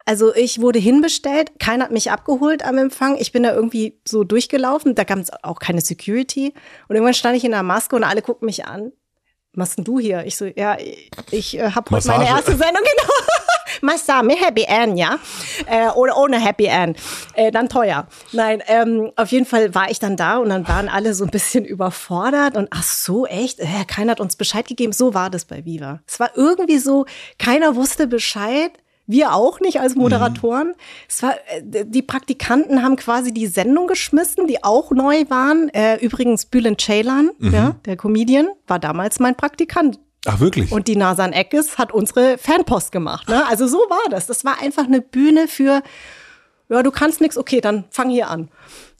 Also 0.03 0.36
ich 0.36 0.59
wurde 0.59 0.80
hinbestellt, 0.80 1.51
keiner 1.59 1.86
hat 1.86 1.91
mich 1.91 2.11
abgeholt 2.11 2.65
am 2.65 2.77
Empfang. 2.77 3.15
Ich 3.17 3.32
bin 3.32 3.43
da 3.43 3.53
irgendwie 3.53 4.01
so 4.05 4.25
durchgelaufen, 4.25 4.95
da 4.95 5.05
gab 5.05 5.19
es 5.19 5.32
auch 5.43 5.59
keine 5.59 5.80
Security. 5.80 6.53
Und 6.89 6.97
irgendwann 6.97 7.13
stand 7.13 7.38
ich 7.38 7.45
in 7.45 7.51
der 7.51 7.63
Maske 7.63 7.95
und 7.95 8.03
alle 8.03 8.21
guckten 8.21 8.47
mich 8.47 8.65
an. 8.65 8.91
Was 9.54 9.76
denn 9.76 9.84
du 9.84 10.00
hier? 10.00 10.26
Ich 10.26 10.38
so, 10.38 10.45
ja, 10.45 10.78
ich 11.32 11.58
äh, 11.58 11.72
habe 11.72 11.89
heute 11.91 12.08
meine 12.08 12.28
erste 12.28 12.52
Sendung, 12.52 12.84
genau. 12.97 13.14
Massa 13.82 14.22
mit 14.24 14.39
Happy 14.43 14.64
End, 14.68 14.97
ja. 14.97 15.20
Äh, 15.66 15.89
oder 15.89 16.18
ohne 16.18 16.39
Happy 16.39 16.66
End. 16.66 16.97
Äh, 17.34 17.52
dann 17.52 17.70
teuer. 17.70 18.08
Nein, 18.32 18.62
ähm, 18.68 19.12
auf 19.16 19.32
jeden 19.32 19.45
Fall 19.45 19.74
war 19.74 19.89
ich 19.89 20.00
dann 20.00 20.18
da 20.18 20.38
und 20.38 20.50
dann 20.50 20.68
waren 20.68 20.89
alle 20.89 21.14
so 21.14 21.24
ein 21.24 21.30
bisschen 21.30 21.66
überfordert 21.66 22.58
und 22.58 22.68
ach 22.72 22.84
so, 22.84 23.26
echt? 23.26 23.60
Äh, 23.60 23.86
keiner 23.88 24.12
hat 24.12 24.20
uns 24.20 24.36
Bescheid 24.36 24.68
gegeben. 24.68 24.93
So 24.93 25.14
war 25.14 25.30
das 25.30 25.45
bei 25.45 25.66
Viva. 25.66 26.02
Es 26.08 26.20
war 26.20 26.32
irgendwie 26.36 26.78
so, 26.78 27.06
keiner 27.38 27.76
wusste 27.76 28.08
Bescheid. 28.08 28.72
Wir 29.10 29.34
auch 29.34 29.60
nicht 29.60 29.80
als 29.80 29.95
Moderatoren. 29.95 30.68
Mhm. 30.68 30.74
Es 31.10 31.24
war, 31.24 31.34
äh, 31.47 31.84
die 31.84 32.03
Praktikanten 32.03 32.84
haben 32.84 32.95
quasi 32.95 33.34
die 33.34 33.47
Sendung 33.47 33.88
geschmissen, 33.88 34.45
die 34.45 34.64
auch 34.64 34.91
neu 34.91 35.26
waren. 35.30 35.70
Äh, 35.70 35.95
übrigens 35.95 36.45
Bülent 36.45 36.80
Ceylan, 36.80 37.32
mhm. 37.39 37.51
ja, 37.51 37.76
der 37.86 37.97
Comedian, 37.97 38.49
war 38.68 38.78
damals 38.78 39.20
mein 39.20 39.34
Praktikant. 39.36 39.99
Ach 40.28 40.39
wirklich? 40.39 40.72
Und 40.72 40.88
die 40.88 40.95
Nasan 40.95 41.34
Eckes 41.34 41.80
hat 41.80 41.91
unsere 41.91 42.38
Fanpost 42.38 42.91
gemacht. 42.91 43.28
Ne? 43.28 43.43
Also 43.47 43.66
so 43.66 43.78
war 43.78 44.12
das. 44.12 44.28
Das 44.28 44.45
war 44.45 44.62
einfach 44.62 44.86
eine 44.86 45.01
Bühne 45.01 45.47
für, 45.47 45.82
ja, 46.70 46.84
du 46.84 46.91
kannst 46.91 47.20
nichts, 47.20 47.36
okay, 47.36 47.62
dann 47.62 47.86
fang 47.89 48.12
hier 48.12 48.30
an. 48.30 48.49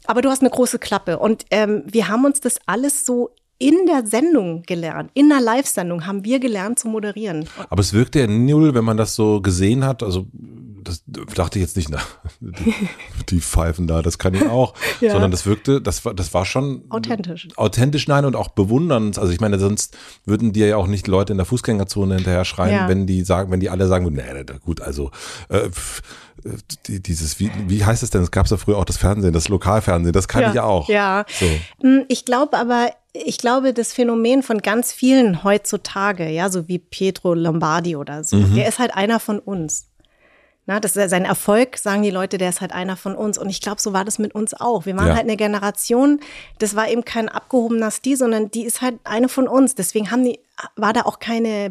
Aber 0.06 0.22
du 0.22 0.28
hast 0.28 0.40
eine 0.40 0.50
große 0.50 0.80
Klappe. 0.80 1.20
Und 1.20 1.44
ähm, 1.52 1.84
wir 1.86 2.08
haben 2.08 2.24
uns 2.24 2.40
das 2.40 2.58
alles 2.66 3.06
so 3.06 3.30
in 3.60 3.86
der 3.86 4.06
Sendung 4.06 4.62
gelernt. 4.62 5.10
In 5.12 5.28
der 5.28 5.40
Live-Sendung 5.40 6.06
haben 6.06 6.24
wir 6.24 6.40
gelernt 6.40 6.78
zu 6.78 6.88
moderieren. 6.88 7.46
Aber 7.68 7.80
es 7.80 7.92
wirkte 7.92 8.20
ja 8.20 8.26
null, 8.26 8.74
wenn 8.74 8.84
man 8.84 8.96
das 8.96 9.14
so 9.14 9.42
gesehen 9.42 9.84
hat. 9.84 10.02
Also 10.02 10.26
das 10.82 11.02
dachte 11.06 11.58
ich 11.58 11.64
jetzt 11.64 11.76
nicht, 11.76 11.90
na, 11.90 11.98
die, 12.40 12.74
die 13.28 13.40
pfeifen 13.40 13.86
da, 13.86 14.00
das 14.00 14.18
kann 14.18 14.32
ich 14.32 14.46
auch, 14.46 14.74
ja. 15.00 15.12
sondern 15.12 15.30
das 15.30 15.44
wirkte, 15.44 15.82
das 15.82 16.06
war, 16.06 16.14
das 16.14 16.32
war 16.32 16.46
schon 16.46 16.84
authentisch. 16.88 17.48
Authentisch, 17.56 18.08
nein, 18.08 18.24
und 18.24 18.34
auch 18.34 18.48
bewundernd. 18.48 19.18
Also 19.18 19.30
ich 19.30 19.40
meine, 19.40 19.58
sonst 19.58 19.96
würden 20.24 20.54
dir 20.54 20.66
ja 20.66 20.76
auch 20.76 20.86
nicht 20.86 21.06
Leute 21.06 21.32
in 21.34 21.36
der 21.36 21.46
Fußgängerzone 21.46 22.16
hinterher 22.16 22.46
schreien, 22.46 22.74
ja. 22.74 22.88
wenn 22.88 23.06
die 23.06 23.22
sagen, 23.22 23.50
wenn 23.50 23.60
die 23.60 23.68
alle 23.68 23.86
sagen, 23.88 24.06
nee, 24.10 24.22
nee, 24.32 24.44
gut, 24.64 24.80
also 24.80 25.10
äh, 25.50 25.68
die, 26.86 27.02
dieses, 27.02 27.38
wie, 27.38 27.50
wie 27.66 27.84
heißt 27.84 28.02
es 28.02 28.10
denn? 28.10 28.22
Es 28.22 28.30
gab 28.30 28.48
ja 28.48 28.56
früher 28.56 28.78
auch 28.78 28.84
das 28.84 28.96
Fernsehen, 28.96 29.32
das 29.32 29.48
Lokalfernsehen, 29.48 30.12
das 30.12 30.28
kann 30.28 30.42
ja. 30.42 30.48
ich 30.48 30.54
ja 30.54 30.64
auch. 30.64 30.88
Ja. 30.88 31.26
So. 31.28 31.46
Hm, 31.82 32.04
ich 32.08 32.24
glaube 32.24 32.56
aber, 32.56 32.90
ich 33.12 33.38
glaube, 33.38 33.74
das 33.74 33.92
Phänomen 33.92 34.42
von 34.42 34.58
ganz 34.58 34.92
vielen 34.92 35.42
heutzutage, 35.42 36.28
ja, 36.28 36.48
so 36.48 36.68
wie 36.68 36.78
Pietro 36.78 37.34
Lombardi 37.34 37.96
oder 37.96 38.24
so, 38.24 38.36
mhm. 38.36 38.54
der 38.54 38.68
ist 38.68 38.78
halt 38.78 38.94
einer 38.94 39.20
von 39.20 39.38
uns. 39.38 39.86
Na, 40.66 40.78
das 40.78 40.94
ist 40.94 41.10
sein 41.10 41.24
Erfolg, 41.24 41.78
sagen 41.78 42.02
die 42.02 42.10
Leute, 42.10 42.38
der 42.38 42.50
ist 42.50 42.60
halt 42.60 42.72
einer 42.72 42.96
von 42.96 43.16
uns. 43.16 43.38
Und 43.38 43.48
ich 43.48 43.60
glaube, 43.60 43.80
so 43.80 43.92
war 43.92 44.04
das 44.04 44.20
mit 44.20 44.34
uns 44.34 44.54
auch. 44.54 44.86
Wir 44.86 44.96
waren 44.96 45.08
ja. 45.08 45.14
halt 45.14 45.24
eine 45.24 45.36
Generation, 45.36 46.20
das 46.58 46.76
war 46.76 46.88
eben 46.88 47.04
kein 47.04 47.28
abgehobener 47.28 47.90
Stil, 47.90 48.16
sondern 48.16 48.50
die 48.50 48.64
ist 48.64 48.80
halt 48.80 49.00
eine 49.02 49.28
von 49.28 49.48
uns. 49.48 49.74
Deswegen 49.74 50.12
haben 50.12 50.24
die, 50.24 50.38
war 50.76 50.92
da 50.92 51.02
auch 51.02 51.18
keine 51.18 51.70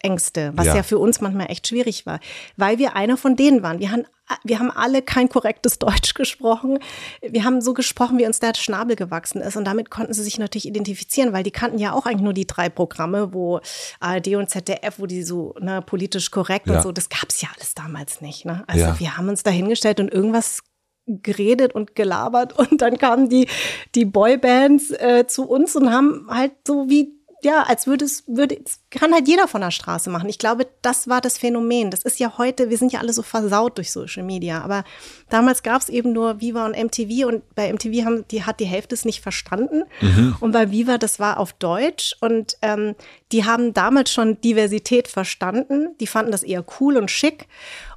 Berührungsängste, 0.00 0.52
was 0.54 0.66
ja. 0.66 0.76
ja 0.76 0.82
für 0.82 0.98
uns 0.98 1.20
manchmal 1.20 1.50
echt 1.50 1.68
schwierig 1.68 2.06
war, 2.06 2.20
weil 2.56 2.78
wir 2.78 2.96
einer 2.96 3.16
von 3.16 3.36
denen 3.36 3.62
waren. 3.62 3.78
Wir 3.78 3.90
haben 3.90 4.04
wir 4.44 4.60
haben 4.60 4.70
alle 4.70 5.02
kein 5.02 5.28
korrektes 5.28 5.78
Deutsch 5.80 6.14
gesprochen. 6.14 6.78
Wir 7.20 7.42
haben 7.42 7.60
so 7.60 7.74
gesprochen, 7.74 8.16
wie 8.16 8.26
uns 8.26 8.38
der 8.38 8.54
Schnabel 8.54 8.94
gewachsen 8.94 9.40
ist. 9.40 9.56
Und 9.56 9.64
damit 9.64 9.90
konnten 9.90 10.12
sie 10.12 10.22
sich 10.22 10.38
natürlich 10.38 10.68
identifizieren, 10.68 11.32
weil 11.32 11.42
die 11.42 11.50
kannten 11.50 11.78
ja 11.78 11.92
auch 11.92 12.06
eigentlich 12.06 12.22
nur 12.22 12.32
die 12.32 12.46
drei 12.46 12.68
Programme, 12.68 13.34
wo 13.34 13.58
ARD 13.98 14.36
und 14.36 14.48
ZDF, 14.48 15.00
wo 15.00 15.06
die 15.06 15.24
so 15.24 15.56
ne, 15.58 15.82
politisch 15.82 16.30
korrekt 16.30 16.68
ja. 16.68 16.76
und 16.76 16.82
so, 16.82 16.92
das 16.92 17.08
gab's 17.08 17.40
ja 17.40 17.48
alles 17.56 17.74
damals 17.74 18.20
nicht. 18.20 18.44
Ne? 18.44 18.62
Also 18.68 18.84
ja. 18.84 19.00
wir 19.00 19.16
haben 19.16 19.28
uns 19.28 19.42
da 19.42 19.50
hingestellt 19.50 19.98
und 19.98 20.12
irgendwas 20.12 20.60
geredet 21.06 21.74
und 21.74 21.96
gelabert 21.96 22.56
und 22.56 22.82
dann 22.82 22.98
kamen 22.98 23.28
die, 23.28 23.48
die 23.96 24.04
Boybands 24.04 24.92
äh, 24.92 25.26
zu 25.26 25.48
uns 25.48 25.74
und 25.74 25.92
haben 25.92 26.28
halt 26.30 26.52
so 26.64 26.88
wie 26.88 27.19
ja, 27.42 27.62
als 27.62 27.86
würde 27.86 28.04
es, 28.04 28.24
würde, 28.26 28.58
es 28.64 28.80
kann 28.90 29.12
halt 29.12 29.26
jeder 29.28 29.48
von 29.48 29.60
der 29.60 29.70
Straße 29.70 30.10
machen. 30.10 30.28
Ich 30.28 30.38
glaube, 30.38 30.66
das 30.82 31.08
war 31.08 31.20
das 31.20 31.38
Phänomen. 31.38 31.90
Das 31.90 32.02
ist 32.02 32.18
ja 32.18 32.36
heute, 32.38 32.70
wir 32.70 32.78
sind 32.78 32.92
ja 32.92 33.00
alle 33.00 33.12
so 33.12 33.22
versaut 33.22 33.78
durch 33.78 33.92
Social 33.92 34.22
Media. 34.22 34.60
Aber 34.62 34.84
damals 35.28 35.62
gab 35.62 35.80
es 35.80 35.88
eben 35.88 36.12
nur 36.12 36.40
Viva 36.40 36.66
und 36.66 36.76
MTV 36.76 37.26
und 37.26 37.54
bei 37.54 37.72
MTV 37.72 38.04
haben, 38.04 38.24
die 38.30 38.44
hat 38.44 38.60
die 38.60 38.66
Hälfte 38.66 38.94
es 38.94 39.04
nicht 39.04 39.20
verstanden. 39.20 39.84
Mhm. 40.00 40.36
Und 40.40 40.52
bei 40.52 40.70
Viva, 40.70 40.98
das 40.98 41.18
war 41.18 41.38
auf 41.38 41.52
Deutsch 41.54 42.14
und 42.20 42.56
ähm, 42.62 42.94
die 43.32 43.44
haben 43.44 43.72
damals 43.72 44.12
schon 44.12 44.40
Diversität 44.40 45.08
verstanden. 45.08 45.96
Die 46.00 46.06
fanden 46.06 46.32
das 46.32 46.42
eher 46.42 46.64
cool 46.80 46.96
und 46.96 47.10
schick. 47.10 47.46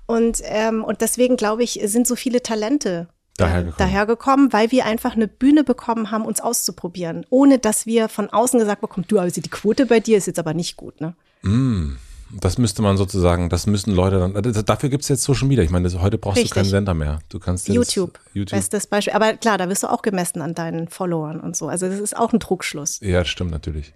Und, 0.06 0.42
ähm, 0.44 0.84
und 0.84 1.02
deswegen, 1.02 1.38
glaube 1.38 1.64
ich, 1.64 1.80
sind 1.84 2.08
so 2.08 2.16
viele 2.16 2.44
Talente 2.44 3.08
dahergekommen. 3.38 3.78
dahergekommen, 3.78 4.54
weil 4.54 4.72
wir 4.72 4.86
einfach 4.86 5.16
eine 5.16 5.28
Bühne 5.28 5.64
bekommen 5.64 6.12
haben, 6.12 6.26
uns 6.26 6.42
auszuprobieren, 6.42 7.26
ohne 7.30 7.60
dass 7.60 7.86
wir 7.86 8.10
von 8.10 8.30
außen 8.30 8.60
gesagt 8.60 8.82
bekommen, 8.82 9.06
du, 9.08 9.20
also 9.20 9.42
die 9.42 9.50
Quote 9.50 9.86
bei 9.86 10.00
dir 10.00 10.18
ist 10.18 10.28
jetzt 10.28 10.40
aber 10.40 10.54
nicht 10.54 10.78
gut, 10.78 11.02
ne? 11.02 11.16
Mm. 11.42 11.98
Das 12.40 12.58
müsste 12.58 12.82
man 12.82 12.98
sozusagen, 12.98 13.50
das 13.50 13.68
müssen 13.68 13.94
Leute 13.94 14.18
dann, 14.18 14.66
dafür 14.66 14.90
gibt 14.90 15.04
es 15.04 15.10
jetzt 15.10 15.22
Social 15.22 15.48
Media. 15.48 15.64
Ich 15.64 15.70
meine, 15.70 15.84
das, 15.84 16.00
heute 16.00 16.18
brauchst 16.18 16.38
Richtig. 16.38 16.50
du 16.50 16.56
keinen 16.56 16.70
Sender 16.70 16.96
mehr. 16.96 17.20
Du 17.30 17.38
kannst 17.38 17.68
YouTube, 17.68 18.20
YouTube. 18.34 18.58
Bestes 18.58 18.88
Beispiel. 18.88 19.14
Aber 19.14 19.34
klar, 19.34 19.60
da 19.60 19.70
wirst 19.70 19.84
du 19.84 19.88
auch 19.88 20.02
gemessen 20.02 20.42
an 20.42 20.56
deinen 20.56 20.88
Followern 20.88 21.40
und 21.40 21.56
so. 21.56 21.68
Also 21.68 21.88
das 21.88 22.00
ist 22.00 22.18
auch 22.18 22.34
ein 22.34 22.40
Trugschluss. 22.40 23.00
Ja, 23.02 23.20
das 23.20 23.28
stimmt 23.28 23.52
natürlich. 23.52 23.94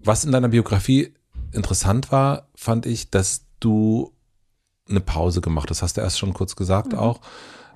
Was 0.00 0.24
in 0.24 0.32
deiner 0.32 0.48
Biografie 0.48 1.14
interessant 1.52 2.10
war, 2.10 2.48
fand 2.56 2.86
ich, 2.86 3.10
dass 3.10 3.42
du 3.60 4.12
eine 4.88 5.00
Pause 5.00 5.40
gemacht 5.40 5.70
hast. 5.70 5.78
Das 5.78 5.82
hast 5.82 5.96
du 5.96 6.00
erst 6.00 6.18
schon 6.18 6.34
kurz 6.34 6.56
gesagt 6.56 6.92
mhm. 6.92 6.98
auch. 6.98 7.20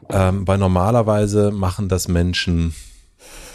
Ähm, 0.09 0.47
weil 0.47 0.59
normalerweise 0.59 1.51
machen 1.51 1.89
das 1.89 2.09
Menschen, 2.09 2.75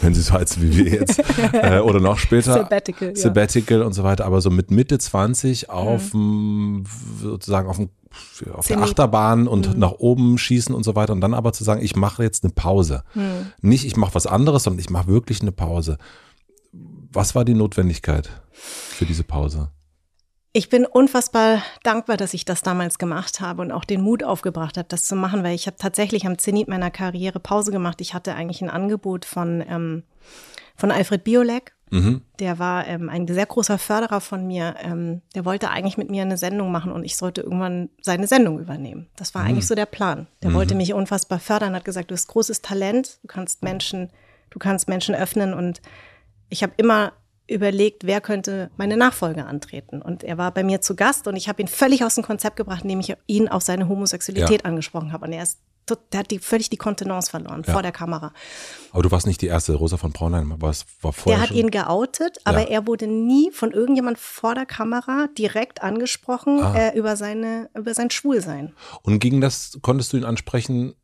wenn 0.00 0.14
sie 0.14 0.22
so 0.22 0.32
heißen 0.32 0.62
wie 0.62 0.76
wir 0.76 0.92
jetzt, 0.92 1.22
äh, 1.52 1.78
oder 1.78 2.00
noch 2.00 2.18
später, 2.18 2.54
Sabbatical, 2.54 3.16
Sabbatical 3.16 3.80
ja. 3.80 3.86
und 3.86 3.92
so 3.92 4.02
weiter, 4.04 4.24
aber 4.24 4.40
so 4.40 4.50
mit 4.50 4.70
Mitte 4.70 4.98
20 4.98 5.70
auf 5.70 6.12
mhm. 6.14 6.84
sozusagen 7.20 7.68
auf 7.68 7.76
dem 7.76 7.90
auf 8.52 8.66
der 8.66 8.82
Achterbahn 8.82 9.48
und 9.48 9.72
mhm. 9.72 9.78
nach 9.78 9.92
oben 9.92 10.36
schießen 10.36 10.74
und 10.74 10.84
so 10.84 10.94
weiter 10.94 11.14
und 11.14 11.22
dann 11.22 11.32
aber 11.32 11.54
zu 11.54 11.64
sagen, 11.64 11.82
ich 11.82 11.96
mache 11.96 12.22
jetzt 12.22 12.44
eine 12.44 12.52
Pause. 12.52 13.04
Mhm. 13.14 13.52
Nicht, 13.62 13.86
ich 13.86 13.96
mache 13.96 14.14
was 14.14 14.26
anderes, 14.26 14.64
sondern 14.64 14.80
ich 14.80 14.90
mache 14.90 15.06
wirklich 15.06 15.40
eine 15.40 15.52
Pause. 15.52 15.96
Was 17.10 17.34
war 17.34 17.46
die 17.46 17.54
Notwendigkeit 17.54 18.28
für 18.52 19.06
diese 19.06 19.24
Pause? 19.24 19.70
Ich 20.54 20.68
bin 20.68 20.84
unfassbar 20.84 21.62
dankbar, 21.82 22.18
dass 22.18 22.34
ich 22.34 22.44
das 22.44 22.60
damals 22.60 22.98
gemacht 22.98 23.40
habe 23.40 23.62
und 23.62 23.72
auch 23.72 23.86
den 23.86 24.02
Mut 24.02 24.22
aufgebracht 24.22 24.76
habe, 24.76 24.88
das 24.88 25.04
zu 25.04 25.16
machen, 25.16 25.42
weil 25.42 25.54
ich 25.54 25.66
habe 25.66 25.78
tatsächlich 25.78 26.26
am 26.26 26.36
Zenit 26.36 26.68
meiner 26.68 26.90
Karriere 26.90 27.40
Pause 27.40 27.72
gemacht. 27.72 28.02
Ich 28.02 28.12
hatte 28.12 28.34
eigentlich 28.34 28.60
ein 28.60 28.68
Angebot 28.68 29.24
von, 29.24 29.64
ähm, 29.66 30.02
von 30.76 30.90
Alfred 30.90 31.24
Biolek. 31.24 31.72
Mhm. 31.90 32.20
Der 32.38 32.58
war 32.58 32.86
ähm, 32.86 33.08
ein 33.08 33.26
sehr 33.26 33.46
großer 33.46 33.78
Förderer 33.78 34.20
von 34.20 34.46
mir. 34.46 34.74
Ähm, 34.82 35.22
der 35.34 35.46
wollte 35.46 35.70
eigentlich 35.70 35.96
mit 35.96 36.10
mir 36.10 36.22
eine 36.22 36.36
Sendung 36.36 36.70
machen 36.70 36.92
und 36.92 37.04
ich 37.04 37.16
sollte 37.16 37.40
irgendwann 37.40 37.88
seine 38.02 38.26
Sendung 38.26 38.58
übernehmen. 38.58 39.08
Das 39.16 39.34
war 39.34 39.42
mhm. 39.42 39.48
eigentlich 39.48 39.66
so 39.66 39.74
der 39.74 39.86
Plan. 39.86 40.26
Der 40.42 40.50
mhm. 40.50 40.54
wollte 40.54 40.74
mich 40.74 40.92
unfassbar 40.92 41.38
fördern, 41.38 41.74
hat 41.74 41.86
gesagt, 41.86 42.10
du 42.10 42.14
hast 42.14 42.28
großes 42.28 42.60
Talent, 42.60 43.20
du 43.22 43.28
kannst 43.28 43.62
Menschen, 43.62 44.10
du 44.50 44.58
kannst 44.58 44.86
Menschen 44.86 45.14
öffnen 45.14 45.54
und 45.54 45.80
ich 46.50 46.62
habe 46.62 46.74
immer 46.76 47.14
überlegt, 47.52 48.06
wer 48.06 48.20
könnte 48.20 48.70
meine 48.76 48.96
Nachfolge 48.96 49.44
antreten. 49.44 50.02
Und 50.02 50.24
er 50.24 50.38
war 50.38 50.52
bei 50.52 50.64
mir 50.64 50.80
zu 50.80 50.96
Gast 50.96 51.26
und 51.26 51.36
ich 51.36 51.48
habe 51.48 51.62
ihn 51.62 51.68
völlig 51.68 52.04
aus 52.04 52.14
dem 52.14 52.24
Konzept 52.24 52.56
gebracht, 52.56 52.82
indem 52.82 53.00
ich 53.00 53.14
ihn 53.26 53.48
auf 53.48 53.62
seine 53.62 53.88
Homosexualität 53.88 54.62
ja. 54.62 54.64
angesprochen 54.64 55.12
habe. 55.12 55.26
Und 55.26 55.32
er 55.32 55.42
ist 55.42 55.58
der 56.10 56.20
hat 56.20 56.30
die, 56.30 56.38
völlig 56.38 56.70
die 56.70 56.76
Kontenance 56.76 57.30
verloren 57.30 57.64
ja. 57.66 57.72
vor 57.72 57.82
der 57.82 57.92
Kamera. 57.92 58.32
Aber 58.92 59.02
du 59.02 59.10
warst 59.10 59.26
nicht 59.26 59.40
die 59.42 59.46
erste, 59.46 59.74
Rosa 59.74 59.96
von 59.96 60.12
Braunheim, 60.12 60.50
war, 60.60 60.74
war 61.00 61.12
vorher 61.12 61.36
Der 61.36 61.40
hat 61.40 61.48
schon? 61.48 61.56
ihn 61.56 61.70
geoutet, 61.70 62.38
aber 62.44 62.60
ja. 62.60 62.68
er 62.68 62.86
wurde 62.86 63.06
nie 63.06 63.50
von 63.50 63.72
irgendjemand 63.72 64.18
vor 64.18 64.54
der 64.54 64.66
Kamera 64.66 65.28
direkt 65.36 65.82
angesprochen 65.82 66.62
ah. 66.62 66.74
äh, 66.76 66.96
über, 66.96 67.16
seine, 67.16 67.68
über 67.74 67.94
sein 67.94 68.10
Schwulsein. 68.10 68.72
Und 69.02 69.18
gegen 69.18 69.40
das 69.40 69.78
konntest 69.82 70.12
du 70.12 70.16
ihn 70.16 70.24
ansprechen? 70.24 70.94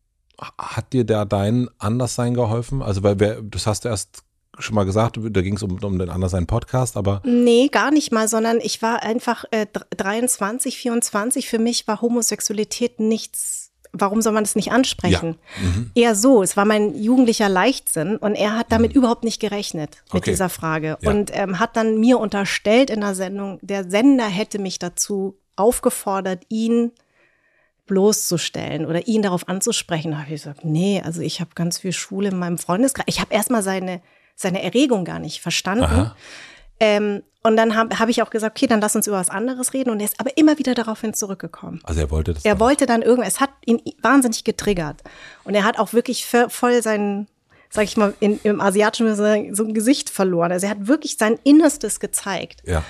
Hat 0.56 0.92
dir 0.92 1.04
da 1.04 1.24
dein 1.24 1.68
Anderssein 1.78 2.34
geholfen? 2.34 2.80
Also, 2.80 3.02
weil 3.02 3.18
wer, 3.18 3.42
das 3.42 3.66
hast 3.66 3.84
du 3.84 3.88
erst 3.88 4.22
schon 4.58 4.74
mal 4.74 4.84
gesagt, 4.84 5.18
da 5.20 5.42
ging 5.42 5.56
es 5.56 5.62
um, 5.62 5.78
um 5.82 5.98
den 5.98 6.10
anderen 6.10 6.30
seinen 6.30 6.46
Podcast, 6.46 6.96
aber. 6.96 7.22
Nee, 7.24 7.68
gar 7.68 7.90
nicht 7.90 8.12
mal, 8.12 8.28
sondern 8.28 8.58
ich 8.60 8.82
war 8.82 9.02
einfach 9.02 9.44
äh, 9.50 9.66
23, 9.96 10.76
24. 10.78 11.48
Für 11.48 11.58
mich 11.58 11.86
war 11.88 12.00
Homosexualität 12.00 13.00
nichts 13.00 13.68
warum 13.92 14.22
soll 14.22 14.32
man 14.32 14.44
das 14.44 14.56
nicht 14.56 14.70
ansprechen? 14.70 15.36
Ja. 15.60 15.66
Mhm. 15.66 15.90
Eher 15.94 16.14
so, 16.14 16.42
es 16.42 16.56
war 16.56 16.64
mein 16.64 16.94
jugendlicher 16.94 17.48
Leichtsinn 17.48 18.16
und 18.16 18.34
er 18.34 18.56
hat 18.56 18.70
damit 18.70 18.92
mhm. 18.92 18.98
überhaupt 18.98 19.24
nicht 19.24 19.40
gerechnet 19.40 20.02
mit 20.12 20.22
okay. 20.22 20.30
dieser 20.30 20.48
Frage 20.48 20.98
ja. 21.00 21.10
und 21.10 21.30
ähm, 21.34 21.58
hat 21.58 21.76
dann 21.76 21.98
mir 21.98 22.18
unterstellt 22.18 22.90
in 22.90 23.00
der 23.00 23.14
Sendung, 23.14 23.58
der 23.62 23.88
Sender 23.88 24.26
hätte 24.26 24.58
mich 24.58 24.78
dazu 24.78 25.38
aufgefordert, 25.56 26.44
ihn 26.48 26.92
bloßzustellen 27.86 28.86
oder 28.86 29.08
ihn 29.08 29.22
darauf 29.22 29.48
anzusprechen. 29.48 30.12
Da 30.12 30.18
habe 30.18 30.26
ich 30.26 30.42
gesagt, 30.42 30.64
nee, 30.64 31.02
also 31.02 31.20
ich 31.22 31.40
habe 31.40 31.50
ganz 31.54 31.78
viel 31.78 31.92
Schule 31.92 32.28
in 32.28 32.38
meinem 32.38 32.58
Freundeskreis. 32.58 33.06
Ich 33.08 33.20
habe 33.20 33.34
erstmal 33.34 33.62
seine, 33.62 34.02
seine 34.38 34.62
Erregung 34.62 35.04
gar 35.04 35.18
nicht 35.18 35.40
verstanden. 35.40 36.12
Ähm, 36.80 37.22
und 37.42 37.56
dann 37.56 37.76
habe 37.76 37.98
hab 37.98 38.08
ich 38.08 38.22
auch 38.22 38.30
gesagt, 38.30 38.56
okay, 38.56 38.66
dann 38.66 38.80
lass 38.80 38.94
uns 38.94 39.06
über 39.06 39.16
was 39.16 39.30
anderes 39.30 39.74
reden. 39.74 39.90
Und 39.90 40.00
er 40.00 40.06
ist 40.06 40.20
aber 40.20 40.36
immer 40.36 40.58
wieder 40.58 40.74
daraufhin 40.74 41.12
zurückgekommen. 41.12 41.80
Also 41.82 42.00
er 42.00 42.10
wollte 42.10 42.34
das. 42.34 42.44
Er 42.44 42.52
dann. 42.52 42.60
wollte 42.60 42.86
dann 42.86 43.02
irgendwas, 43.02 43.34
es 43.34 43.40
hat 43.40 43.50
ihn 43.64 43.80
wahnsinnig 44.00 44.44
getriggert. 44.44 45.02
Und 45.44 45.54
er 45.54 45.64
hat 45.64 45.78
auch 45.78 45.92
wirklich 45.92 46.26
voll 46.26 46.82
sein, 46.82 47.26
sag 47.68 47.84
ich 47.84 47.96
mal, 47.96 48.14
in, 48.20 48.38
im 48.44 48.60
asiatischen 48.60 49.14
so 49.54 49.64
ein 49.64 49.74
Gesicht 49.74 50.08
verloren. 50.08 50.52
Also 50.52 50.66
er 50.66 50.70
hat 50.70 50.86
wirklich 50.86 51.16
sein 51.16 51.38
Innerstes 51.42 52.00
gezeigt. 52.00 52.62
Ja. 52.64 52.84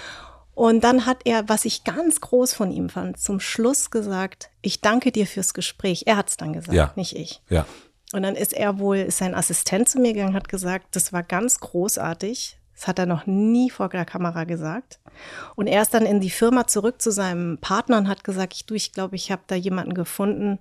Und 0.54 0.82
dann 0.82 1.06
hat 1.06 1.18
er, 1.24 1.48
was 1.48 1.64
ich 1.64 1.84
ganz 1.84 2.20
groß 2.20 2.52
von 2.52 2.72
ihm 2.72 2.88
fand, 2.88 3.18
zum 3.18 3.38
Schluss 3.38 3.90
gesagt, 3.90 4.50
ich 4.60 4.80
danke 4.80 5.12
dir 5.12 5.26
fürs 5.26 5.54
Gespräch. 5.54 6.02
Er 6.06 6.16
hat 6.16 6.30
es 6.30 6.36
dann 6.36 6.52
gesagt, 6.52 6.74
ja. 6.74 6.92
nicht 6.96 7.16
ich. 7.16 7.40
Ja. 7.48 7.64
Und 8.12 8.22
dann 8.22 8.36
ist 8.36 8.54
er 8.54 8.78
wohl, 8.78 8.96
ist 8.96 9.18
sein 9.18 9.34
Assistent 9.34 9.88
zu 9.88 9.98
mir 9.98 10.14
gegangen, 10.14 10.34
hat 10.34 10.48
gesagt, 10.48 10.96
das 10.96 11.12
war 11.12 11.22
ganz 11.22 11.60
großartig. 11.60 12.58
Das 12.74 12.86
hat 12.86 12.98
er 12.98 13.06
noch 13.06 13.26
nie 13.26 13.70
vor 13.70 13.88
der 13.88 14.04
Kamera 14.04 14.44
gesagt. 14.44 15.00
Und 15.56 15.66
er 15.66 15.82
ist 15.82 15.94
dann 15.94 16.06
in 16.06 16.20
die 16.20 16.30
Firma 16.30 16.66
zurück 16.66 17.02
zu 17.02 17.10
seinem 17.10 17.58
Partner 17.58 17.98
und 17.98 18.08
hat 18.08 18.22
gesagt, 18.22 18.54
ich, 18.54 18.66
du, 18.66 18.74
ich 18.74 18.92
glaube, 18.92 19.16
ich 19.16 19.32
habe 19.32 19.42
da 19.48 19.56
jemanden 19.56 19.94
gefunden, 19.94 20.60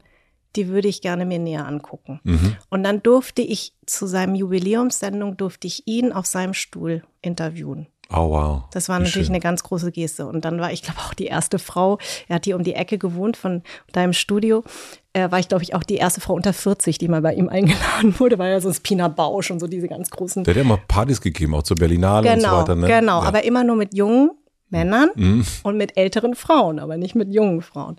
die 0.56 0.68
würde 0.68 0.88
ich 0.88 1.02
gerne 1.02 1.26
mir 1.26 1.38
näher 1.38 1.68
angucken. 1.68 2.20
Mhm. 2.24 2.56
Und 2.70 2.84
dann 2.84 3.04
durfte 3.04 3.44
ich 3.44 3.74
zu 3.86 4.08
seinem 4.08 4.34
Jubiläumssendung, 4.34 5.38
durfte 5.38 5.68
ich 5.68 5.88
ihn 5.88 6.12
auf 6.12 6.26
seinem 6.26 6.56
Stuhl 6.56 7.04
interviewen. 7.22 7.88
Oh, 8.10 8.30
wow. 8.30 8.64
Das 8.72 8.88
war 8.90 9.00
Wie 9.00 9.04
natürlich 9.04 9.28
schön. 9.28 9.36
eine 9.36 9.42
ganz 9.42 9.64
große 9.64 9.92
Geste. 9.92 10.28
Und 10.28 10.46
dann 10.46 10.60
war 10.60 10.72
ich, 10.72 10.82
glaube 10.82 11.00
auch 11.00 11.14
die 11.14 11.26
erste 11.26 11.60
Frau, 11.60 11.98
er 12.28 12.36
hat 12.36 12.46
hier 12.46 12.56
um 12.56 12.64
die 12.64 12.74
Ecke 12.74 12.98
gewohnt 12.98 13.38
von 13.38 13.64
deinem 13.92 14.14
Studio, 14.14 14.64
äh, 15.14 15.30
war 15.30 15.40
ich, 15.40 15.50
glaube 15.50 15.64
ich, 15.64 15.76
auch 15.76 15.84
die 15.84 15.96
erste 15.96 16.22
Frau 16.22 16.34
unter 16.34 16.54
40, 16.54 16.98
die 16.98 17.08
mal 17.08 17.22
bei 17.22 17.34
ihm 17.34 17.50
eingeladen 17.50 18.18
wurde, 18.20 18.38
weil 18.40 18.52
er 18.52 18.62
sonst 18.62 18.82
Pina 18.82 19.08
Bausch 19.08 19.52
und 19.52 19.60
so 19.60 19.68
diese 19.68 19.88
ganz 19.88 20.10
großen. 20.10 20.44
Der 20.44 20.54
hat 20.54 20.58
ja 20.58 20.64
immer 20.64 20.78
Partys 20.88 21.20
gegeben, 21.20 21.54
auch 21.56 21.64
zur 21.64 21.78
Berlinale 21.78 22.28
genau, 22.28 22.34
und 22.34 22.42
so 22.42 22.48
genau, 22.48 22.62
weiter. 22.62 22.76
Ne? 22.76 22.88
Genau, 22.88 23.22
ja. 23.22 23.28
aber 23.28 23.44
immer 23.44 23.64
nur 23.64 23.76
mit 23.76 23.94
jungen 23.94 24.32
Männern 24.70 25.10
mhm. 25.16 25.46
und 25.64 25.78
mit 25.78 25.98
älteren 25.98 26.36
Frauen, 26.36 26.80
aber 26.80 26.98
nicht 26.98 27.16
mit 27.16 27.34
jungen 27.34 27.62
Frauen. 27.62 27.96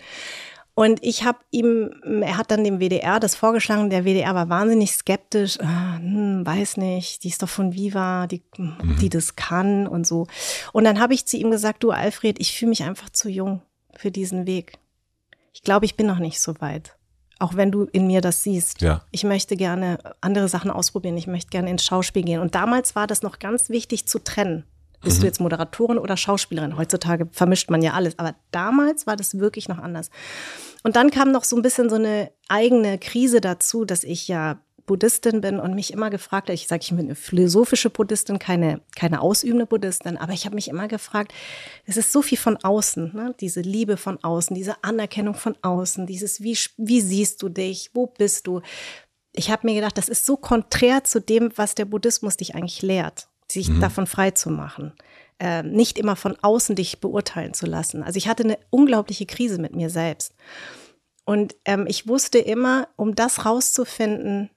Und 0.79 1.03
ich 1.03 1.25
habe 1.25 1.39
ihm, 1.51 1.91
er 2.21 2.37
hat 2.37 2.51
dann 2.51 2.63
dem 2.63 2.79
WDR 2.79 3.19
das 3.19 3.35
vorgeschlagen, 3.35 3.89
der 3.89 4.05
WDR 4.05 4.33
war 4.33 4.47
wahnsinnig 4.47 4.93
skeptisch, 4.93 5.59
ah, 5.59 5.97
hm, 5.97 6.45
weiß 6.45 6.77
nicht, 6.77 7.25
die 7.25 7.27
ist 7.27 7.43
doch 7.43 7.49
von 7.49 7.73
Viva, 7.73 8.27
die, 8.27 8.41
mhm. 8.55 8.95
die 9.01 9.09
das 9.09 9.35
kann 9.35 9.87
und 9.87 10.07
so. 10.07 10.27
Und 10.71 10.85
dann 10.85 11.01
habe 11.01 11.13
ich 11.13 11.25
zu 11.25 11.35
ihm 11.35 11.51
gesagt, 11.51 11.83
du 11.83 11.91
Alfred, 11.91 12.39
ich 12.39 12.57
fühle 12.57 12.69
mich 12.69 12.83
einfach 12.83 13.09
zu 13.09 13.27
jung 13.27 13.61
für 13.93 14.09
diesen 14.09 14.47
Weg. 14.47 14.79
Ich 15.51 15.63
glaube, 15.63 15.85
ich 15.85 15.97
bin 15.97 16.07
noch 16.07 16.19
nicht 16.19 16.39
so 16.39 16.61
weit. 16.61 16.95
Auch 17.39 17.57
wenn 17.57 17.73
du 17.73 17.83
in 17.91 18.07
mir 18.07 18.21
das 18.21 18.43
siehst. 18.43 18.79
Ja. 18.81 19.01
Ich 19.11 19.25
möchte 19.25 19.57
gerne 19.57 19.99
andere 20.21 20.47
Sachen 20.47 20.71
ausprobieren. 20.71 21.17
Ich 21.17 21.27
möchte 21.27 21.49
gerne 21.49 21.71
ins 21.71 21.83
Schauspiel 21.83 22.23
gehen. 22.23 22.39
Und 22.39 22.55
damals 22.55 22.95
war 22.95 23.05
das 23.05 23.21
noch 23.21 23.39
ganz 23.39 23.67
wichtig 23.67 24.05
zu 24.05 24.23
trennen. 24.23 24.63
Bist 25.01 25.17
mhm. 25.17 25.21
du 25.21 25.27
jetzt 25.27 25.39
Moderatorin 25.39 25.97
oder 25.97 26.17
Schauspielerin? 26.17 26.77
Heutzutage 26.77 27.27
vermischt 27.31 27.69
man 27.69 27.81
ja 27.81 27.93
alles. 27.93 28.17
Aber 28.19 28.35
damals 28.51 29.07
war 29.07 29.15
das 29.15 29.39
wirklich 29.39 29.69
noch 29.69 29.77
anders. 29.77 30.09
Und 30.83 30.95
dann 30.95 31.11
kam 31.11 31.31
noch 31.31 31.43
so 31.43 31.55
ein 31.55 31.61
bisschen 31.61 31.89
so 31.89 31.95
eine 31.95 32.31
eigene 32.47 32.97
Krise 32.97 33.41
dazu, 33.41 33.85
dass 33.85 34.03
ich 34.03 34.27
ja 34.27 34.59
Buddhistin 34.89 35.39
bin 35.41 35.59
und 35.59 35.75
mich 35.75 35.93
immer 35.93 36.09
gefragt 36.09 36.47
habe, 36.47 36.55
ich 36.55 36.67
sage, 36.67 36.81
ich 36.81 36.89
bin 36.89 37.01
eine 37.01 37.13
philosophische 37.13 37.91
Buddhistin, 37.91 38.39
keine, 38.39 38.81
keine 38.95 39.21
ausübende 39.21 39.67
Buddhistin, 39.67 40.17
aber 40.17 40.33
ich 40.33 40.45
habe 40.45 40.55
mich 40.55 40.67
immer 40.67 40.87
gefragt, 40.87 41.31
es 41.85 41.95
ist 41.95 42.11
so 42.11 42.23
viel 42.23 42.39
von 42.39 42.57
außen, 42.57 43.13
ne? 43.13 43.35
diese 43.39 43.61
Liebe 43.61 43.97
von 43.97 44.17
außen, 44.23 44.55
diese 44.55 44.83
Anerkennung 44.83 45.35
von 45.35 45.55
außen, 45.61 46.07
dieses, 46.07 46.41
wie, 46.41 46.57
wie 46.77 47.01
siehst 47.01 47.43
du 47.43 47.49
dich, 47.49 47.91
wo 47.93 48.07
bist 48.07 48.47
du? 48.47 48.61
Ich 49.31 49.51
habe 49.51 49.67
mir 49.67 49.75
gedacht, 49.75 49.95
das 49.95 50.09
ist 50.09 50.25
so 50.25 50.37
konträr 50.37 51.03
zu 51.03 51.21
dem, 51.21 51.51
was 51.55 51.75
der 51.75 51.85
Buddhismus 51.85 52.37
dich 52.37 52.55
eigentlich 52.55 52.81
lehrt, 52.81 53.27
sich 53.51 53.69
mhm. 53.69 53.79
davon 53.79 54.07
frei 54.07 54.31
zu 54.31 54.49
machen. 54.49 54.93
Äh, 55.39 55.63
nicht 55.63 55.97
immer 55.97 56.15
von 56.15 56.35
außen 56.41 56.75
dich 56.75 56.99
beurteilen 56.99 57.53
zu 57.53 57.65
lassen. 57.65 58.03
Also 58.03 58.17
ich 58.17 58.27
hatte 58.27 58.43
eine 58.43 58.57
unglaubliche 58.69 59.25
Krise 59.25 59.59
mit 59.59 59.75
mir 59.75 59.89
selbst. 59.89 60.33
Und 61.25 61.55
ähm, 61.65 61.85
ich 61.87 62.07
wusste 62.07 62.39
immer, 62.39 62.87
um 62.95 63.15
das 63.15 63.45
rauszufinden, 63.45 64.49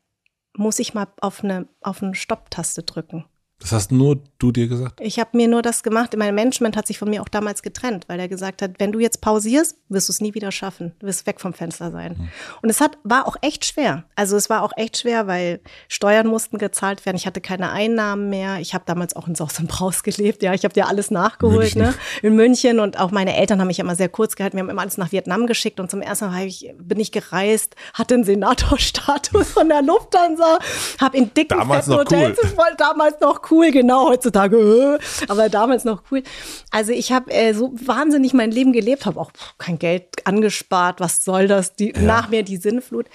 muss 0.57 0.79
ich 0.79 0.95
mal 0.95 1.07
auf 1.21 1.45
eine, 1.45 1.69
auf 1.81 2.03
eine 2.03 2.15
Stopptaste 2.15 2.83
drücken. 2.83 3.25
Das 3.63 3.71
hast 3.71 3.93
nur 3.93 4.19
du 4.39 4.51
dir 4.51 4.67
gesagt? 4.67 5.01
Ich 5.01 5.21
habe 5.21 5.37
mir 5.37 5.47
nur 5.47 5.63
das 5.63 5.85
gemacht. 5.85 6.17
Mein 6.17 6.35
Management 6.35 6.77
hat 6.77 6.89
sich 6.89 6.99
von 6.99 7.09
mir 7.09 7.23
auch 7.23 7.29
damals 7.29 7.63
getrennt, 7.63 8.09
weil 8.09 8.19
er 8.19 8.27
gesagt 8.27 8.61
hat, 8.61 8.73
wenn 8.79 8.91
du 8.91 8.99
jetzt 8.99 9.21
pausierst, 9.21 9.77
wirst 9.89 10.09
du 10.09 10.13
es 10.13 10.21
nie 10.21 10.35
wieder 10.35 10.51
schaffen. 10.51 10.93
Du 10.99 11.07
wirst 11.07 11.29
weg 11.29 11.41
vom 11.41 11.53
Fenster 11.55 11.93
sein. 11.93 12.17
Mhm. 12.19 12.29
Und 12.63 12.71
es 12.71 12.81
hat, 12.81 12.99
war 13.05 13.29
auch 13.29 13.37
echt 13.41 13.65
schwer. 13.65 14.03
Also 14.17 14.37
es 14.37 14.51
war 14.51 14.63
auch 14.63 14.73
echt 14.77 14.99
schwer, 14.99 15.29
weil 15.29 15.61
Steuern 15.87 16.27
mussten 16.27 16.59
gezahlt 16.59 17.07
werden. 17.07 17.17
Ich 17.17 17.25
hatte 17.25 17.41
keine 17.41 17.71
Einnahmen 17.71 18.31
mehr. 18.31 18.59
Ich 18.59 18.75
habe 18.75 18.83
damals 18.85 19.15
auch 19.15 19.29
in 19.29 19.37
Saus 19.37 19.61
und 19.61 19.69
Braus 19.69 20.03
gelebt. 20.03 20.43
Ja, 20.43 20.55
ich 20.55 20.65
habe 20.65 20.75
dir 20.75 20.89
alles 20.89 21.13
nachgeholt 21.13 21.77
ne? 21.77 21.95
in 22.23 22.35
München. 22.35 22.81
Und 22.81 22.99
auch 22.99 23.13
meine 23.13 23.37
Eltern 23.37 23.61
haben 23.61 23.69
mich 23.69 23.79
immer 23.79 23.95
sehr 23.95 24.09
kurz 24.09 24.35
gehalten. 24.35 24.57
Wir 24.57 24.65
haben 24.65 24.71
immer 24.71 24.83
alles 24.83 24.99
nach 24.99 25.13
Vietnam 25.13 25.47
geschickt. 25.47 25.79
Und 25.79 25.89
zum 25.89 26.03
ersten 26.03 26.27
Mal 26.27 26.47
ich, 26.47 26.75
bin 26.81 26.99
ich 26.99 27.13
gereist, 27.13 27.77
hatte 27.95 28.15
einen 28.15 28.25
Senatorstatus 28.25 29.53
von 29.53 29.69
der 29.69 29.83
Lufthansa, 29.83 30.59
habe 31.01 31.17
in 31.17 31.33
dicken 31.33 31.59
damals 31.59 31.87
noch 31.87 31.99
Hotels, 31.99 32.41
cool. 32.43 32.75
damals 32.77 33.21
noch 33.21 33.41
cool 33.51 33.52
cool, 33.53 33.71
genau, 33.71 34.09
heutzutage, 34.09 34.57
äh, 34.57 35.25
aber 35.29 35.49
damals 35.49 35.85
noch 35.85 36.03
cool. 36.11 36.23
Also 36.71 36.93
ich 36.93 37.13
habe 37.13 37.31
äh, 37.31 37.53
so 37.53 37.73
wahnsinnig 37.75 38.33
mein 38.33 38.51
Leben 38.51 38.73
gelebt, 38.73 39.07
habe 39.07 39.21
auch 39.21 39.31
kein 39.59 39.79
Geld 39.79 40.27
angespart, 40.27 41.01
was 41.01 41.23
soll 41.25 41.47
das, 41.47 41.75
die, 41.77 41.93
ja. 41.93 42.03
nach 42.03 42.31
mir 42.31 42.43
die 42.43 42.57
Sinnflut. 42.57 43.07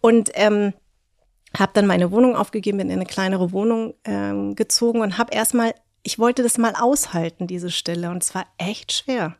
Und 0.00 0.30
ähm, 0.34 0.74
habe 1.56 1.72
dann 1.74 1.86
meine 1.86 2.10
Wohnung 2.10 2.36
aufgegeben, 2.36 2.78
bin 2.78 2.90
in 2.90 2.96
eine 2.96 3.06
kleinere 3.06 3.52
Wohnung 3.52 3.94
ähm, 4.04 4.56
gezogen 4.56 5.00
und 5.00 5.18
habe 5.18 5.34
erstmal, 5.34 5.74
ich 6.02 6.18
wollte 6.18 6.42
das 6.42 6.58
mal 6.58 6.74
aushalten, 6.74 7.46
diese 7.46 7.70
Stille. 7.70 8.10
Und 8.10 8.22
es 8.22 8.34
war 8.34 8.46
echt 8.58 8.92
schwer. 8.92 9.36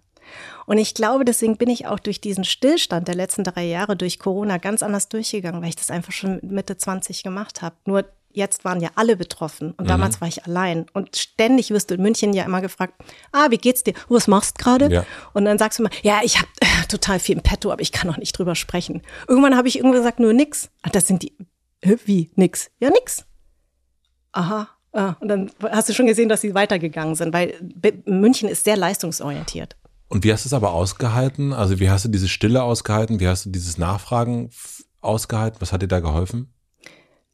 Und 0.67 0.79
ich 0.79 0.95
glaube, 0.95 1.25
deswegen 1.25 1.57
bin 1.57 1.69
ich 1.69 1.87
auch 1.87 2.01
durch 2.01 2.21
diesen 2.21 2.45
Stillstand 2.45 3.07
der 3.07 3.15
letzten 3.15 3.45
drei 3.45 3.65
Jahre 3.65 3.97
durch 3.97 4.19
Corona 4.19 4.59
ganz 4.59 4.83
anders 4.83 5.09
durchgegangen, 5.09 5.63
weil 5.63 5.69
ich 5.69 5.77
das 5.77 5.91
einfach 5.91 6.13
schon 6.13 6.41
Mitte 6.43 6.77
20 6.77 7.23
gemacht 7.23 7.63
habe. 7.63 7.77
Nur 7.85 8.05
jetzt 8.37 8.65
waren 8.65 8.81
ja 8.81 8.91
alle 8.95 9.17
betroffen 9.17 9.73
und 9.73 9.85
mhm. 9.85 9.89
damals 9.89 10.21
war 10.21 10.29
ich 10.29 10.45
allein. 10.45 10.87
Und 10.93 11.17
ständig 11.17 11.71
wirst 11.71 11.91
du 11.91 11.95
in 11.95 12.03
München 12.03 12.33
ja 12.33 12.45
immer 12.45 12.61
gefragt, 12.61 12.95
ah, 13.33 13.47
wie 13.51 13.59
geht's 13.59 13.83
dir? 13.83 13.95
Was 14.09 14.29
machst 14.29 14.59
du 14.59 14.65
gerade? 14.65 14.93
Ja. 14.93 15.07
Und 15.33 15.47
dann 15.47 15.59
sagst 15.59 15.79
du 15.79 15.83
immer, 15.83 15.91
ja, 16.03 16.21
ich 16.23 16.39
habe 16.39 16.49
äh, 16.61 16.87
total 16.89 17.19
viel 17.19 17.37
im 17.37 17.43
Petto, 17.43 17.73
aber 17.73 17.81
ich 17.81 17.93
kann 17.93 18.07
noch 18.07 18.19
nicht 18.19 18.39
drüber 18.39 18.55
sprechen. 18.55 19.03
Irgendwann 19.27 19.57
habe 19.57 19.69
ich 19.69 19.79
irgendwie 19.79 19.97
gesagt, 19.97 20.21
nur 20.21 20.33
nix. 20.33 20.71
Ach, 20.83 20.91
das 20.91 21.07
sind 21.07 21.23
die, 21.23 21.33
wie, 21.81 22.31
nix? 22.37 22.71
Ja, 22.79 22.91
nix. 22.91 23.25
Aha. 24.33 24.69
Ah, 24.93 25.17
und 25.21 25.29
dann 25.29 25.51
hast 25.63 25.89
du 25.89 25.93
schon 25.93 26.07
gesehen, 26.07 26.29
dass 26.29 26.41
sie 26.41 26.55
weitergegangen 26.55 27.17
sind, 27.17 27.35
weil 27.35 27.55
München 28.07 28.49
ist 28.49 28.65
sehr 28.65 28.77
leistungsorientiert. 28.77 29.77
Und 30.09 30.25
wie 30.25 30.33
hast 30.33 30.45
du 30.45 30.49
es 30.49 30.53
aber 30.53 30.73
ausgehalten? 30.73 31.53
Also 31.53 31.81
wie 31.81 31.91
hast 31.91 32.05
du 32.05 32.09
diese 32.09 32.29
Stille 32.29 32.63
ausgehalten? 32.63 33.21
Wie 33.21 33.29
hast 33.29 33.45
du 33.47 33.51
dieses 33.51 33.77
Nachfragen 33.77 34.51
ausgehalten? 35.01 35.61
Was 35.61 35.73
hat 35.73 35.83
dir 35.83 35.89
da 35.89 36.01
geholfen? 36.01 36.53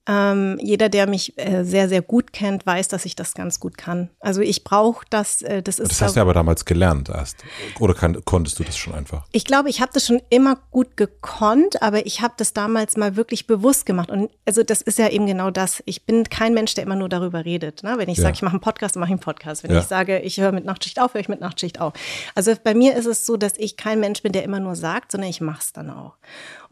Ähm, 0.08 0.58
jeder, 0.60 0.88
der 0.88 1.06
mich 1.06 1.38
äh, 1.38 1.62
sehr, 1.62 1.88
sehr 1.88 2.02
gut 2.02 2.32
kennt, 2.32 2.66
weiß, 2.66 2.88
dass 2.88 3.04
ich 3.04 3.14
das 3.14 3.34
ganz 3.34 3.60
gut 3.60 3.78
kann. 3.78 4.10
Also 4.18 4.40
ich 4.40 4.64
brauche 4.64 5.06
das, 5.10 5.42
äh, 5.42 5.62
das 5.62 5.78
ist. 5.78 5.92
Das 5.92 6.02
hast 6.02 6.16
du 6.16 6.20
aber 6.20 6.34
damals 6.34 6.64
gelernt 6.64 7.08
erst. 7.08 7.44
Oder 7.78 7.94
kann, 7.94 8.24
konntest 8.24 8.58
du 8.58 8.64
das 8.64 8.76
schon 8.76 8.94
einfach? 8.94 9.26
Ich 9.30 9.44
glaube, 9.44 9.70
ich 9.70 9.80
habe 9.80 9.92
das 9.94 10.06
schon 10.06 10.20
immer 10.28 10.56
gut 10.72 10.96
gekonnt, 10.96 11.82
aber 11.82 12.04
ich 12.04 12.20
habe 12.20 12.34
das 12.36 12.52
damals 12.52 12.96
mal 12.96 13.14
wirklich 13.14 13.46
bewusst 13.46 13.86
gemacht. 13.86 14.10
Und 14.10 14.28
also 14.44 14.64
das 14.64 14.82
ist 14.82 14.98
ja 14.98 15.08
eben 15.08 15.26
genau 15.26 15.52
das. 15.52 15.84
Ich 15.86 16.04
bin 16.04 16.24
kein 16.24 16.52
Mensch, 16.52 16.74
der 16.74 16.82
immer 16.82 16.96
nur 16.96 17.08
darüber 17.08 17.44
redet. 17.44 17.84
Ne? 17.84 17.94
Wenn 17.96 18.08
ich 18.08 18.18
ja. 18.18 18.22
sage, 18.22 18.34
ich 18.34 18.42
mache 18.42 18.54
einen 18.54 18.60
Podcast, 18.60 18.96
mache 18.96 19.06
ich 19.06 19.12
einen 19.12 19.20
Podcast. 19.20 19.62
Wenn 19.62 19.70
ja. 19.70 19.78
ich 19.78 19.86
sage, 19.86 20.18
ich 20.18 20.40
höre 20.40 20.50
mit 20.50 20.64
Nachtschicht 20.64 21.00
auf, 21.00 21.14
höre 21.14 21.20
ich 21.20 21.28
mit 21.28 21.40
Nachtschicht 21.40 21.80
auf. 21.80 21.92
Also 22.34 22.54
bei 22.62 22.74
mir 22.74 22.96
ist 22.96 23.06
es 23.06 23.24
so, 23.24 23.36
dass 23.36 23.56
ich 23.56 23.76
kein 23.76 24.00
Mensch 24.00 24.20
bin, 24.20 24.32
der 24.32 24.42
immer 24.42 24.58
nur 24.58 24.74
sagt, 24.74 25.12
sondern 25.12 25.30
ich 25.30 25.40
mache 25.40 25.60
es 25.60 25.72
dann 25.72 25.90
auch. 25.90 26.14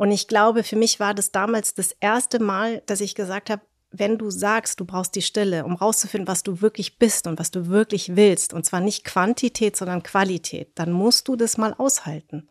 Und 0.00 0.12
ich 0.12 0.28
glaube, 0.28 0.62
für 0.62 0.76
mich 0.76 0.98
war 0.98 1.12
das 1.12 1.30
damals 1.30 1.74
das 1.74 1.94
erste 2.00 2.38
Mal, 2.38 2.82
dass 2.86 3.02
ich 3.02 3.14
gesagt 3.14 3.50
habe, 3.50 3.60
wenn 3.90 4.16
du 4.16 4.30
sagst, 4.30 4.80
du 4.80 4.86
brauchst 4.86 5.14
die 5.14 5.20
Stille, 5.20 5.62
um 5.66 5.74
rauszufinden, 5.74 6.26
was 6.26 6.42
du 6.42 6.62
wirklich 6.62 6.98
bist 6.98 7.26
und 7.26 7.38
was 7.38 7.50
du 7.50 7.66
wirklich 7.66 8.16
willst, 8.16 8.54
und 8.54 8.64
zwar 8.64 8.80
nicht 8.80 9.04
Quantität, 9.04 9.76
sondern 9.76 10.02
Qualität, 10.02 10.70
dann 10.76 10.90
musst 10.90 11.28
du 11.28 11.36
das 11.36 11.58
mal 11.58 11.74
aushalten. 11.74 12.48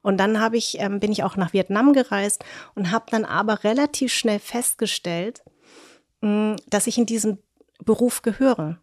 Und 0.00 0.16
dann 0.16 0.40
habe 0.40 0.56
ich, 0.56 0.80
ähm, 0.80 1.00
bin 1.00 1.12
ich 1.12 1.22
auch 1.22 1.36
nach 1.36 1.52
Vietnam 1.52 1.92
gereist 1.92 2.46
und 2.74 2.90
habe 2.90 3.04
dann 3.10 3.26
aber 3.26 3.62
relativ 3.62 4.10
schnell 4.10 4.38
festgestellt, 4.38 5.42
mh, 6.22 6.54
mm, 6.54 6.56
dass 6.70 6.86
ich 6.86 6.96
in 6.96 7.04
diesem 7.04 7.36
Beruf 7.84 8.22
gehöre. 8.22 8.80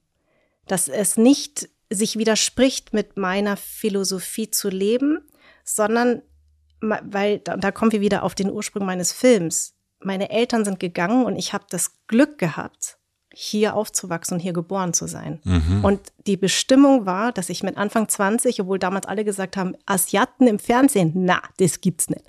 Dass 0.68 0.88
es 0.88 1.18
nicht 1.18 1.68
sich 1.90 2.20
widerspricht 2.20 2.94
mit 2.94 3.18
meiner 3.18 3.58
Philosophie 3.58 4.52
zu 4.52 4.70
leben, 4.70 5.28
sondern 5.64 6.22
weil 6.82 7.40
da, 7.40 7.58
da 7.58 7.72
kommen 7.72 7.92
wir 7.92 8.02
wieder 8.02 8.24
auf 8.24 8.36
den 8.36 8.52
Ursprung 8.52 8.86
meines 8.86 9.12
Films. 9.12 9.74
Meine 10.00 10.30
Eltern 10.30 10.64
sind 10.66 10.80
gegangen 10.80 11.26
und 11.26 11.36
ich 11.36 11.54
habe 11.54 11.66
das 11.70 11.94
Glück 12.08 12.38
gehabt, 12.38 12.98
hier 13.34 13.76
aufzuwachsen 13.76 14.36
und 14.36 14.40
hier 14.40 14.54
geboren 14.54 14.94
zu 14.94 15.08
sein. 15.08 15.40
Mhm. 15.44 15.84
Und 15.84 16.00
die 16.26 16.38
Bestimmung 16.38 17.06
war, 17.06 17.32
dass 17.32 17.50
ich 17.50 17.64
mit 17.64 17.78
Anfang 17.78 18.08
20, 18.10 18.62
obwohl 18.62 18.80
damals 18.80 19.08
alle 19.08 19.26
gesagt 19.26 19.58
haben, 19.58 19.76
Asiaten 19.86 20.48
im 20.48 20.60
Fernsehen, 20.60 21.12
na, 21.16 21.42
das 21.58 21.82
gibt's 21.82 22.10
nicht. 22.10 22.26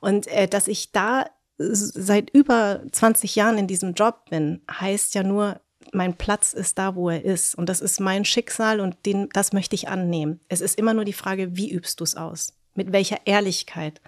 Und 0.00 0.26
äh, 0.28 0.46
dass 0.48 0.68
ich 0.68 0.92
da 0.92 1.26
seit 1.58 2.30
über 2.30 2.82
20 2.90 3.36
Jahren 3.36 3.58
in 3.58 3.66
diesem 3.66 3.94
Job 3.94 4.30
bin, 4.30 4.62
heißt 4.70 5.14
ja 5.14 5.22
nur, 5.22 5.60
mein 5.92 6.16
Platz 6.16 6.52
ist 6.52 6.78
da, 6.78 6.94
wo 6.94 7.10
er 7.10 7.24
ist. 7.24 7.54
Und 7.54 7.68
das 7.68 7.80
ist 7.80 8.00
mein 8.00 8.24
Schicksal 8.24 8.80
und 8.80 9.04
den, 9.04 9.28
das 9.32 9.52
möchte 9.52 9.74
ich 9.74 9.88
annehmen. 9.88 10.40
Es 10.48 10.60
ist 10.60 10.78
immer 10.78 10.94
nur 10.94 11.04
die 11.04 11.12
Frage, 11.12 11.56
wie 11.56 11.70
übst 11.70 12.00
du 12.00 12.04
es 12.04 12.16
aus? 12.16 12.54
Mit 12.74 12.92
welcher 12.92 13.18
Ehrlichkeit? 13.26 14.00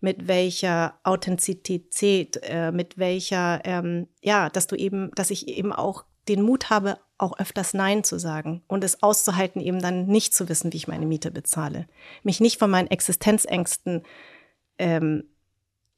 Mit 0.00 0.26
welcher 0.26 0.94
Authentizität? 1.04 2.40
Äh, 2.42 2.72
mit 2.72 2.98
welcher, 2.98 3.60
ähm, 3.64 4.08
ja, 4.20 4.50
dass 4.50 4.66
du 4.66 4.76
eben, 4.76 5.10
dass 5.14 5.30
ich 5.30 5.48
eben 5.48 5.72
auch 5.72 6.04
den 6.28 6.42
Mut 6.42 6.70
habe, 6.70 6.98
auch 7.18 7.38
öfters 7.38 7.74
Nein 7.74 8.04
zu 8.04 8.18
sagen 8.18 8.62
und 8.66 8.84
es 8.84 9.02
auszuhalten, 9.02 9.60
eben 9.60 9.80
dann 9.80 10.06
nicht 10.06 10.34
zu 10.34 10.48
wissen, 10.48 10.72
wie 10.72 10.76
ich 10.76 10.88
meine 10.88 11.06
Miete 11.06 11.30
bezahle. 11.30 11.86
Mich 12.22 12.40
nicht 12.40 12.58
von 12.58 12.70
meinen 12.70 12.88
Existenzängsten 12.88 14.02
ähm, 14.78 15.24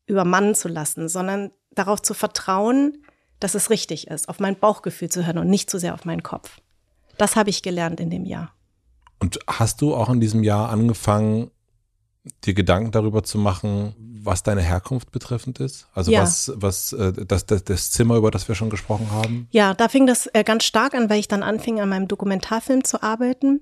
übermannen 0.06 0.54
zu 0.54 0.68
lassen, 0.68 1.08
sondern 1.08 1.50
darauf 1.70 2.02
zu 2.02 2.14
vertrauen, 2.14 3.04
dass 3.40 3.54
es 3.54 3.70
richtig 3.70 4.06
ist, 4.08 4.28
auf 4.28 4.38
mein 4.38 4.58
Bauchgefühl 4.58 5.08
zu 5.08 5.26
hören 5.26 5.38
und 5.38 5.48
nicht 5.48 5.70
zu 5.70 5.78
sehr 5.78 5.94
auf 5.94 6.04
meinen 6.04 6.22
Kopf. 6.22 6.60
Das 7.18 7.36
habe 7.36 7.50
ich 7.50 7.62
gelernt 7.62 8.00
in 8.00 8.10
dem 8.10 8.24
Jahr. 8.24 8.54
Und 9.18 9.38
hast 9.46 9.80
du 9.80 9.94
auch 9.94 10.10
in 10.10 10.20
diesem 10.20 10.42
Jahr 10.42 10.68
angefangen, 10.68 11.50
dir 12.44 12.54
Gedanken 12.54 12.90
darüber 12.90 13.22
zu 13.22 13.38
machen, 13.38 13.94
was 13.98 14.42
deine 14.42 14.62
Herkunft 14.62 15.12
betreffend 15.12 15.60
ist? 15.60 15.86
Also 15.92 16.10
ja. 16.10 16.22
was, 16.22 16.52
was 16.56 16.92
äh, 16.92 17.12
das, 17.12 17.46
das, 17.46 17.64
das 17.64 17.90
Zimmer, 17.90 18.16
über 18.16 18.30
das 18.30 18.48
wir 18.48 18.54
schon 18.54 18.70
gesprochen 18.70 19.10
haben? 19.10 19.48
Ja, 19.50 19.74
da 19.74 19.88
fing 19.88 20.06
das 20.06 20.28
äh, 20.32 20.44
ganz 20.44 20.64
stark 20.64 20.94
an, 20.94 21.10
weil 21.10 21.20
ich 21.20 21.28
dann 21.28 21.42
anfing, 21.42 21.80
an 21.80 21.90
meinem 21.90 22.08
Dokumentarfilm 22.08 22.84
zu 22.84 23.02
arbeiten. 23.02 23.60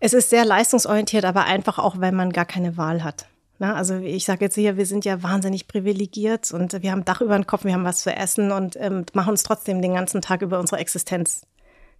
es 0.00 0.12
ist 0.12 0.28
sehr 0.30 0.44
leistungsorientiert, 0.44 1.24
aber 1.24 1.44
einfach 1.44 1.78
auch, 1.78 2.00
weil 2.00 2.10
man 2.12 2.32
gar 2.32 2.46
keine 2.46 2.76
Wahl 2.76 3.04
hat. 3.04 3.28
Na, 3.58 3.74
also 3.74 3.96
ich 3.96 4.24
sage 4.24 4.46
jetzt 4.46 4.54
hier, 4.54 4.78
wir 4.78 4.86
sind 4.86 5.04
ja 5.04 5.22
wahnsinnig 5.22 5.68
privilegiert 5.68 6.50
und 6.52 6.82
wir 6.82 6.90
haben 6.90 7.04
Dach 7.04 7.20
über 7.20 7.38
den 7.38 7.46
Kopf, 7.46 7.64
wir 7.64 7.74
haben 7.74 7.84
was 7.84 8.00
zu 8.00 8.10
essen 8.10 8.52
und 8.52 8.76
ähm, 8.80 9.04
machen 9.12 9.30
uns 9.30 9.42
trotzdem 9.42 9.82
den 9.82 9.92
ganzen 9.94 10.22
Tag 10.22 10.40
über 10.40 10.58
unsere 10.58 10.80
Existenz 10.80 11.42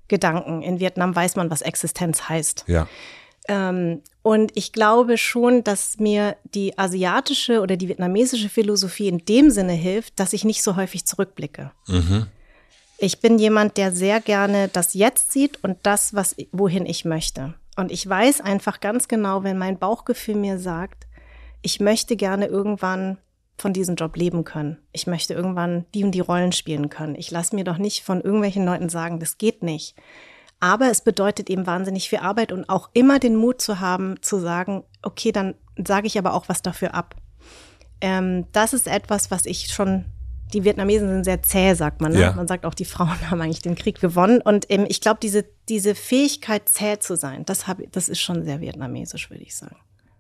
Gedanken. 0.09 0.62
In 0.62 0.81
Vietnam 0.81 1.14
weiß 1.14 1.37
man, 1.37 1.51
was 1.51 1.61
Existenz 1.62 2.29
heißt. 2.29 2.64
Ja. 2.66 2.89
Ähm, 3.47 4.03
und 4.23 4.53
ich 4.55 4.73
glaube 4.73 5.16
schon, 5.16 5.64
dass 5.64 5.99
mir 5.99 6.37
die 6.55 6.77
asiatische 6.79 7.61
oder 7.61 7.77
die 7.77 7.89
vietnamesische 7.89 8.49
Philosophie 8.49 9.09
in 9.09 9.25
dem 9.25 9.51
Sinne 9.51 9.73
hilft, 9.73 10.21
dass 10.21 10.33
ich 10.33 10.45
nicht 10.45 10.62
so 10.62 10.77
häufig 10.77 11.07
zurückblicke. 11.07 11.71
Mhm. 11.87 12.27
Ich 12.99 13.21
bin 13.21 13.39
jemand, 13.39 13.79
der 13.79 13.93
sehr 13.93 14.21
gerne 14.21 14.68
das 14.68 14.93
Jetzt 14.93 15.33
sieht 15.33 15.64
und 15.64 15.79
das, 15.85 16.14
was, 16.14 16.37
wohin 16.53 16.85
ich 16.85 17.07
möchte. 17.07 17.55
Und 17.77 17.91
ich 17.91 18.07
weiß 18.07 18.43
einfach 18.43 18.81
ganz 18.81 19.09
genau, 19.09 19.43
wenn 19.43 19.57
mein 19.57 19.79
Bauchgefühl 19.79 20.35
mir 20.35 20.59
sagt, 20.59 21.07
ich 21.62 21.81
möchte 21.81 22.16
gerne 22.16 22.47
irgendwann 22.47 23.16
von 23.57 23.73
diesem 23.73 23.95
Job 23.95 24.16
leben 24.16 24.45
können. 24.45 24.79
Ich 24.93 25.07
möchte 25.07 25.33
irgendwann 25.33 25.87
die 25.95 26.05
und 26.05 26.12
die 26.12 26.21
Rollen 26.21 26.53
spielen 26.53 26.91
können. 26.91 27.14
Ich 27.14 27.31
lasse 27.31 27.55
mir 27.55 27.64
doch 27.64 27.79
nicht 27.79 28.03
von 28.03 28.21
irgendwelchen 28.21 28.66
Leuten 28.66 28.91
sagen, 28.91 29.18
das 29.18 29.39
geht 29.39 29.62
nicht. 29.62 29.95
Aber 30.61 30.91
es 30.91 31.01
bedeutet 31.01 31.49
eben 31.49 31.67
wahnsinnig 31.67 32.09
viel 32.09 32.19
Arbeit 32.19 32.53
und 32.53 32.69
auch 32.69 32.91
immer 32.93 33.19
den 33.19 33.35
Mut 33.35 33.63
zu 33.63 33.81
haben, 33.81 34.17
zu 34.21 34.39
sagen, 34.39 34.85
okay, 35.03 35.33
dann 35.33 35.55
sage 35.77 36.07
ich 36.07 36.19
aber 36.19 36.35
auch 36.35 36.49
was 36.49 36.61
dafür 36.61 36.95
ab. 36.95 37.17
Ähm, 38.03 38.45
das 38.53 38.75
ist 38.75 38.87
etwas, 38.87 39.31
was 39.31 39.47
ich 39.47 39.69
schon, 39.69 40.05
die 40.53 40.65
Vietnamesen 40.65 41.09
sind 41.09 41.25
sehr 41.25 41.43
zäh, 41.43 41.75
sagt 41.75 42.03
man. 42.03 42.13
Ne? 42.13 42.21
Ja. 42.21 42.33
Man 42.33 42.47
sagt 42.47 42.67
auch, 42.67 42.75
die 42.75 42.85
Frauen 42.85 43.19
haben 43.31 43.41
eigentlich 43.41 43.63
den 43.63 43.75
Krieg 43.75 44.01
gewonnen. 44.01 44.43
Und 44.43 44.67
ähm, 44.69 44.85
ich 44.89 45.01
glaube, 45.01 45.19
diese, 45.23 45.47
diese 45.71 45.95
Fähigkeit, 45.95 46.69
zäh 46.69 46.99
zu 46.99 47.17
sein, 47.17 47.45
das, 47.47 47.67
hab, 47.67 47.79
das 47.93 48.11
ist 48.11 48.21
schon 48.21 48.45
sehr 48.45 48.61
vietnamesisch, 48.61 49.31
würde 49.31 49.43
ich 49.43 49.57
sagen. 49.57 49.77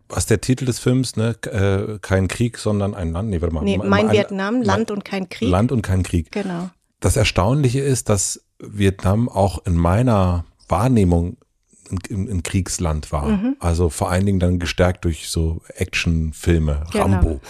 Was 0.08 0.26
der 0.26 0.40
Titel 0.40 0.64
des 0.64 0.80
Films, 0.80 1.16
ne? 1.16 1.36
Äh, 1.44 1.98
kein 2.00 2.26
Krieg, 2.26 2.58
sondern 2.58 2.94
ein 2.94 3.12
Land. 3.12 3.28
Nee, 3.28 3.40
warte 3.40 3.54
mal. 3.54 3.62
Nee, 3.62 3.78
mein 3.78 4.08
ein, 4.08 4.12
Vietnam, 4.12 4.60
Land 4.60 4.90
und 4.90 5.04
kein 5.04 5.28
Krieg. 5.28 5.48
Land 5.48 5.70
und 5.70 5.82
kein 5.82 6.02
Krieg. 6.02 6.32
Genau. 6.32 6.70
Das 6.98 7.16
Erstaunliche 7.16 7.80
ist, 7.80 8.08
dass 8.08 8.42
Vietnam 8.60 9.28
auch 9.28 9.64
in 9.66 9.76
meiner 9.76 10.44
Wahrnehmung 10.68 11.36
ein, 11.90 12.28
ein 12.28 12.42
Kriegsland 12.42 13.12
war. 13.12 13.26
Mhm. 13.26 13.56
Also 13.58 13.90
vor 13.90 14.10
allen 14.10 14.26
Dingen 14.26 14.40
dann 14.40 14.58
gestärkt 14.58 15.04
durch 15.04 15.28
so 15.28 15.62
Actionfilme, 15.74 16.84
genau. 16.92 17.04
Rambo, 17.04 17.40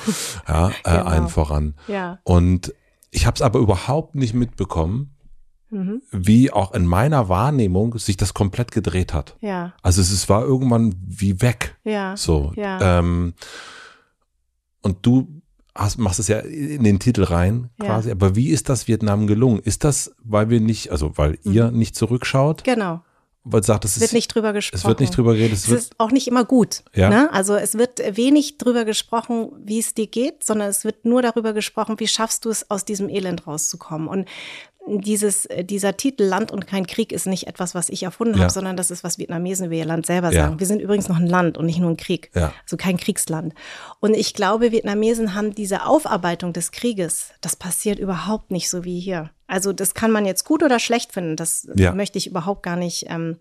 ja, 0.49 0.69
äh, 0.69 0.73
genau. 0.85 1.05
allen 1.05 1.29
voran. 1.29 1.75
Ja. 1.89 2.19
Und 2.25 2.75
ich 3.11 3.27
habe 3.27 3.35
es 3.35 3.43
aber 3.43 3.59
überhaupt 3.59 4.15
nicht 4.15 4.35
mitbekommen, 4.35 5.15
mhm. 5.71 6.03
wie 6.11 6.51
auch 6.51 6.73
in 6.73 6.87
meiner 6.87 7.29
Wahrnehmung 7.29 7.99
sich 7.99 8.17
das 8.17 8.35
komplett 8.35 8.73
gedreht 8.73 9.13
hat. 9.13 9.37
Ja. 9.41 9.75
Also 9.83 10.01
es, 10.01 10.11
es 10.11 10.29
war 10.29 10.43
irgendwann 10.43 10.95
wie 11.07 11.41
weg. 11.43 11.77
Ja. 11.85 12.17
So. 12.17 12.53
Ja. 12.57 12.99
Ähm, 12.99 13.35
und 14.83 15.05
du 15.05 15.40
hast, 15.75 15.99
machst 15.99 16.21
es 16.21 16.29
ja 16.29 16.39
in 16.41 16.85
den 16.85 16.99
Titel 16.99 17.25
rein 17.25 17.71
quasi. 17.79 18.09
Ja. 18.09 18.15
Aber 18.15 18.37
wie 18.37 18.49
ist 18.49 18.69
das 18.69 18.89
Vietnam 18.89 19.27
gelungen? 19.27 19.61
Ist 19.61 19.85
das, 19.85 20.15
weil 20.23 20.51
wir 20.51 20.61
nicht, 20.61 20.91
also 20.91 21.13
weil 21.17 21.39
mhm. 21.43 21.53
ihr 21.53 21.71
nicht 21.71 21.97
zurückschaut? 21.97 22.65
Genau. 22.65 23.03
weil 23.45 23.63
sagt, 23.63 23.85
es 23.85 24.01
wird 24.01 24.13
nicht 24.13 24.35
drüber 24.35 24.53
gesprochen. 24.53 24.81
Es 24.81 24.87
wird 24.87 25.01
nicht 25.01 25.17
drüber 25.17 25.35
geredet. 25.35 25.55
Es, 25.55 25.69
es 25.69 25.73
ist 25.73 25.95
auch 25.99 26.11
nicht 26.11 26.29
immer 26.29 26.45
gut. 26.45 26.83
Ja. 26.95 27.09
Ne? 27.09 27.33
Also 27.33 27.55
es 27.55 27.79
wird 27.79 28.01
wenig 28.17 28.59
drüber 28.59 28.85
gesprochen, 28.85 29.53
wie 29.65 29.79
es 29.79 29.95
dir 29.95 30.07
geht, 30.07 30.45
sondern 30.45 30.69
es 30.69 30.85
wird 30.85 31.05
nur 31.05 31.23
darüber 31.23 31.53
gesprochen, 31.53 31.99
wie 31.99 32.09
schaffst 32.09 32.45
du 32.45 32.51
es, 32.51 32.71
aus 32.71 32.85
diesem 32.85 33.09
Elend 33.09 33.47
rauszukommen. 33.47 34.09
Und 34.09 34.29
dieses, 34.87 35.47
dieser 35.63 35.97
Titel 35.97 36.25
Land 36.25 36.51
und 36.51 36.67
kein 36.67 36.87
Krieg 36.87 37.13
ist 37.13 37.27
nicht 37.27 37.47
etwas, 37.47 37.75
was 37.75 37.89
ich 37.89 38.03
erfunden 38.03 38.35
Ja. 38.35 38.41
habe, 38.45 38.53
sondern 38.53 38.77
das 38.77 38.91
ist, 38.91 39.05
was 39.05 39.19
Vietnamesen 39.19 39.67
über 39.67 39.75
ihr 39.75 39.85
Land 39.85 40.07
selber 40.07 40.33
Ja. 40.33 40.45
sagen. 40.45 40.59
Wir 40.59 40.67
sind 40.67 40.81
übrigens 40.81 41.09
noch 41.09 41.19
ein 41.19 41.27
Land 41.27 41.59
und 41.59 41.67
nicht 41.67 41.79
nur 41.79 41.91
ein 41.91 41.97
Krieg. 41.97 42.31
Ja. 42.35 42.53
Also 42.65 42.77
kein 42.77 42.97
Kriegsland. 42.97 43.55
Und 44.01 44.15
ich 44.15 44.35
glaube, 44.35 44.73
Vietnamesen 44.73 45.35
haben 45.35 45.55
diese 45.55 45.87
Aufarbeitung 45.87 46.53
des 46.53 46.73
Krieges, 46.73 47.31
das 47.41 47.57
passiert 47.57 47.99
überhaupt 47.99 48.51
nicht 48.51 48.69
so 48.71 48.85
wie 48.85 48.99
hier. 48.99 49.31
Also 49.47 49.73
das 49.73 49.95
kann 49.95 50.11
man 50.11 50.27
jetzt 50.27 50.45
gut 50.45 50.63
oder 50.63 50.79
schlecht 50.79 51.13
finden. 51.13 51.37
Das 51.37 51.69
Ja. 51.77 51.93
möchte 51.93 52.19
ich 52.19 52.27
überhaupt 52.27 52.63
gar 52.63 52.77
nicht, 52.77 53.07
ähm, 53.09 53.37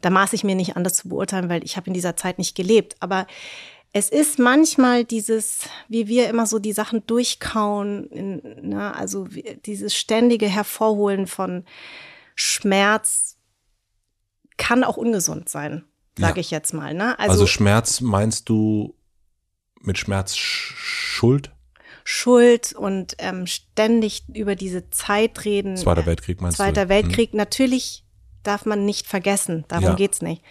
da 0.00 0.10
maße 0.10 0.34
ich 0.36 0.44
mir 0.44 0.54
nicht 0.54 0.76
an, 0.76 0.84
das 0.84 0.94
zu 0.94 1.08
beurteilen, 1.08 1.48
weil 1.48 1.64
ich 1.64 1.76
habe 1.76 1.88
in 1.88 1.94
dieser 1.94 2.16
Zeit 2.16 2.38
nicht 2.38 2.54
gelebt. 2.54 2.96
Aber 3.00 3.26
es 3.92 4.10
ist 4.10 4.38
manchmal 4.38 5.04
dieses, 5.04 5.60
wie 5.88 6.08
wir 6.08 6.28
immer 6.28 6.46
so 6.46 6.58
die 6.58 6.72
Sachen 6.72 7.06
durchkauen, 7.06 8.08
in, 8.10 8.68
ne, 8.68 8.94
also 8.94 9.26
dieses 9.64 9.96
ständige 9.96 10.46
Hervorholen 10.46 11.26
von 11.26 11.64
Schmerz 12.34 13.36
kann 14.56 14.84
auch 14.84 14.96
ungesund 14.96 15.48
sein, 15.48 15.84
sage 16.18 16.36
Ja. 16.36 16.40
ich 16.40 16.50
jetzt 16.50 16.74
mal. 16.74 16.94
Ne? 16.94 17.18
Also, 17.18 17.32
Also, 17.32 17.46
Schmerz 17.46 18.00
meinst 18.00 18.48
du 18.48 18.94
mit 19.80 19.98
Schmerz 19.98 20.36
Sch 20.36 20.74
Schuld? 20.76 21.50
Schuld 22.04 22.72
und 22.72 23.16
ähm, 23.18 23.46
ständig 23.46 24.22
über 24.34 24.54
diese 24.54 24.88
Zeit 24.90 25.44
reden. 25.44 25.76
Zweiter 25.76 26.06
Weltkrieg 26.06 26.40
meinst 26.40 26.56
Zweiter 26.56 26.84
du? 26.84 26.88
Weltkrieg, 26.88 27.34
natürlich 27.34 28.04
darf 28.44 28.64
man 28.66 28.84
nicht 28.84 29.06
vergessen. 29.06 29.64
Darum 29.68 29.84
Ja. 29.84 29.94
geht's 29.94 30.22
nicht. 30.22 30.42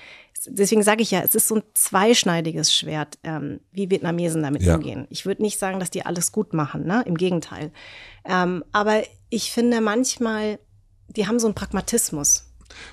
Deswegen 0.50 0.82
sage 0.84 1.02
ich 1.02 1.12
ja, 1.12 1.22
es 1.22 1.36
ist 1.36 1.48
so 1.48 1.56
ein 1.56 1.64
zweischneidiges 1.74 2.74
Schwert, 2.74 3.18
ähm, 3.24 3.60
wie 3.72 3.90
Vietnamesen 3.90 4.42
damit 4.44 4.64
Ja. 4.64 4.76
umgehen. 4.76 5.08
Ich 5.10 5.26
würde 5.26 5.42
nicht 5.42 5.60
sagen, 5.60 5.80
dass 5.80 5.90
die 5.92 6.06
alles 6.06 6.32
gut 6.32 6.54
machen, 6.54 6.86
ne? 6.86 7.04
Im 7.06 7.16
Gegenteil. 7.18 7.72
Ähm, 8.26 8.64
aber 8.72 9.04
ich 9.30 9.52
finde 9.52 9.82
manchmal, 9.82 10.60
die 11.10 11.28
haben 11.28 11.40
so 11.40 11.48
einen 11.48 11.56
Pragmatismus. 11.56 12.46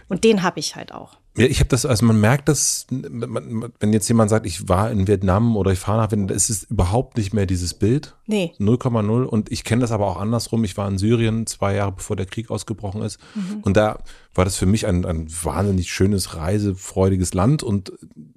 Und 0.09 0.25
den 0.25 0.43
habe 0.43 0.61
ich 0.61 0.77
halt 0.77 0.93
auch. 0.93 1.19
Ja, 1.37 1.47
ich 1.47 1.59
habe 1.59 1.69
das, 1.69 1.85
also 1.85 2.07
man 2.07 2.21
merkt 2.21 2.49
das, 2.49 2.87
man- 2.91 3.73
wenn 3.81 3.93
jetzt 3.93 4.07
jemand 4.07 4.31
sagt, 4.31 4.47
ich 4.47 4.69
war 4.69 4.91
in 4.93 5.09
Vietnam 5.09 5.57
oder 5.57 5.73
ich 5.73 5.81
fahre 5.81 5.99
nach 6.03 6.11
Vietnam, 6.13 6.29
es 6.35 6.49
ist 6.49 6.71
überhaupt 6.71 7.17
nicht 7.17 7.35
mehr 7.35 7.45
dieses 7.47 7.75
Bild. 7.75 8.15
Nee. 8.27 8.53
0,0 8.61 9.25
und 9.25 9.51
ich 9.51 9.65
kenne 9.65 9.81
das 9.81 9.91
aber 9.91 10.07
auch 10.07 10.21
andersrum. 10.21 10.63
Ich 10.63 10.77
war 10.77 10.87
in 10.89 10.97
Syrien 10.97 11.47
zwei 11.49 11.75
Jahre 11.75 11.91
bevor 11.93 12.15
der 12.15 12.27
Krieg 12.27 12.51
ausgebrochen 12.53 13.03
ist 13.03 13.19
und 13.63 13.77
da 13.77 13.99
war 14.35 14.45
das 14.45 14.57
für 14.57 14.67
mich 14.67 14.87
ein, 14.87 15.05
ein 15.05 15.27
wahnsinnig 15.43 15.93
schönes, 15.93 16.37
reisefreudiges 16.37 17.35
Land 17.35 17.63
und 17.65 17.93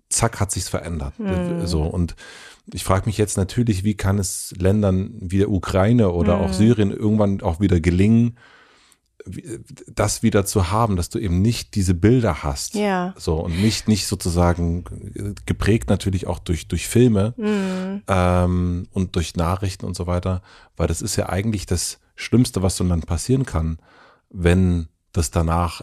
zack 0.09 0.39
hat 0.39 0.51
sich's 0.51 0.69
verändert. 0.69 1.13
So 1.67 1.83
und 1.83 2.15
ich 2.73 2.83
frage 2.83 3.05
mich 3.05 3.17
jetzt 3.19 3.37
natürlich, 3.37 3.83
wie 3.83 3.93
kann 3.95 4.17
es 4.17 4.53
Ländern 4.57 5.11
wie 5.19 5.37
der 5.37 5.51
Ukraine 5.51 6.09
oder 6.11 6.39
auch 6.39 6.51
Syrien 6.53 6.91
irgendwann 6.91 7.41
auch 7.41 7.59
wieder 7.59 7.79
gelingen, 7.79 8.37
das 9.87 10.23
wieder 10.23 10.45
zu 10.45 10.71
haben, 10.71 10.95
dass 10.95 11.09
du 11.09 11.19
eben 11.19 11.41
nicht 11.41 11.75
diese 11.75 11.93
Bilder 11.93 12.43
hast. 12.43 12.75
Ja. 12.75 13.13
So 13.17 13.35
und 13.35 13.61
nicht, 13.61 13.87
nicht 13.87 14.07
sozusagen 14.07 14.83
geprägt 15.45 15.89
natürlich 15.89 16.27
auch 16.27 16.39
durch, 16.39 16.67
durch 16.67 16.87
Filme 16.87 17.33
ähm, 18.07 18.87
und 18.91 19.15
durch 19.15 19.35
Nachrichten 19.35 19.85
und 19.85 19.95
so 19.95 20.07
weiter, 20.07 20.41
weil 20.75 20.87
das 20.87 21.01
ist 21.01 21.15
ja 21.15 21.29
eigentlich 21.29 21.65
das 21.65 21.99
Schlimmste, 22.15 22.61
was 22.61 22.75
Land 22.89 23.05
passieren 23.05 23.45
kann, 23.45 23.77
wenn 24.29 24.87
das 25.11 25.31
danach 25.31 25.81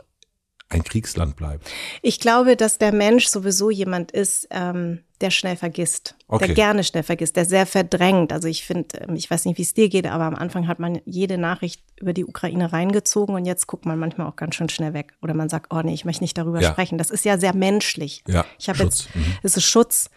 ein 0.71 0.83
Kriegsland 0.83 1.37
bleibt. 1.37 1.71
Ich 2.03 2.19
glaube, 2.21 2.57
dass 2.57 2.79
der 2.79 2.93
Mensch 2.93 3.27
sowieso 3.29 3.71
jemand 3.71 4.11
ist, 4.13 4.49
ähm, 4.51 5.01
der 5.21 5.31
schnell 5.31 5.57
vergisst, 5.57 6.17
Okay. 6.27 6.47
der 6.47 6.55
gerne 6.55 6.83
schnell 6.85 7.03
vergisst, 7.05 7.37
der 7.37 7.45
sehr 7.45 7.67
verdrängt. 7.67 8.33
Also 8.33 8.49
ich 8.49 8.65
finde, 8.65 8.99
ähm, 9.01 9.15
ich 9.15 9.31
weiß 9.31 9.45
nicht, 9.45 9.59
wie 9.59 9.63
es 9.63 9.75
dir 9.75 9.89
geht, 9.89 10.07
aber 10.07 10.25
am 10.25 10.35
Anfang 10.35 10.67
hat 10.67 10.81
man 10.81 11.01
jede 11.05 11.39
Nachricht 11.39 11.83
über 12.01 12.13
die 12.13 12.25
Ukraine 12.25 12.73
reingezogen 12.73 13.35
und 13.35 13.45
jetzt 13.45 13.67
guckt 13.69 13.87
man 13.87 13.99
manchmal 13.99 14.27
auch 14.27 14.37
ganz 14.37 14.57
schön 14.57 14.69
schnell 14.69 14.95
weg. 14.95 15.13
Oder 15.23 15.35
man 15.35 15.49
sagt, 15.49 15.73
oh 15.73 15.81
nee, 15.83 15.95
ich 15.95 16.05
möchte 16.05 16.25
nicht 16.25 16.37
darüber 16.37 16.61
Ja. 16.61 16.73
sprechen. 16.73 16.99
Das 16.99 17.11
ist 17.11 17.25
ja 17.25 17.39
sehr 17.39 17.55
menschlich. 17.55 18.25
Ja, 18.27 18.45
ich 18.59 18.69
habe 18.69 18.83
jetzt, 18.83 19.09
es 19.43 19.57
ist 19.57 19.65
Schutz, 19.65 20.11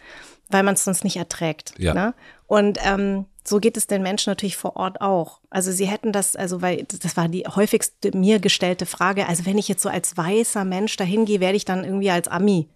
weil 0.48 0.62
man 0.62 0.74
es 0.74 0.84
sonst 0.84 1.04
nicht 1.04 1.16
erträgt. 1.16 1.74
Ja. 1.78 1.94
Ne? 1.94 2.14
Und 2.46 2.78
ähm, 2.84 3.26
so 3.44 3.58
geht 3.60 3.76
es 3.76 3.86
den 3.86 4.02
Menschen 4.02 4.30
natürlich 4.30 4.56
vor 4.56 4.76
Ort 4.76 5.00
auch. 5.00 5.40
Also 5.50 5.72
sie 5.72 5.86
hätten 5.86 6.12
das, 6.12 6.36
also 6.36 6.60
weil 6.62 6.84
das 7.02 7.16
war 7.16 7.28
die 7.28 7.44
häufigste 7.46 8.16
mir 8.16 8.38
gestellte 8.40 8.86
Frage. 8.86 9.26
Also 9.26 9.46
wenn 9.46 9.58
ich 9.58 9.68
jetzt 9.68 9.82
so 9.82 9.88
als 9.88 10.16
weißer 10.16 10.64
Mensch 10.64 10.96
dahin 10.96 11.24
gehe, 11.24 11.40
werde 11.40 11.56
ich 11.56 11.64
dann 11.64 11.84
irgendwie 11.84 12.10
als 12.10 12.28
Ami 12.28 12.68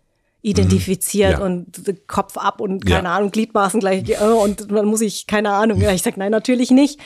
identifiziert 0.44 1.34
Mhm. 1.36 1.38
Ja. 1.40 1.44
und 1.46 2.06
Kopf 2.08 2.36
ab 2.36 2.60
und 2.60 2.88
Ja. 2.88 2.96
keine 2.96 3.10
Ahnung, 3.10 3.30
Gliedmaßen 3.30 3.80
gleich 3.80 4.08
äh, 4.08 4.16
und 4.24 4.70
dann 4.70 4.86
muss 4.86 5.00
ich, 5.00 5.26
keine 5.26 5.50
Ahnung. 5.52 5.80
Ja, 5.80 5.92
ich 5.92 6.02
sage, 6.02 6.18
nein, 6.18 6.30
natürlich 6.32 6.70
nicht. 6.70 7.00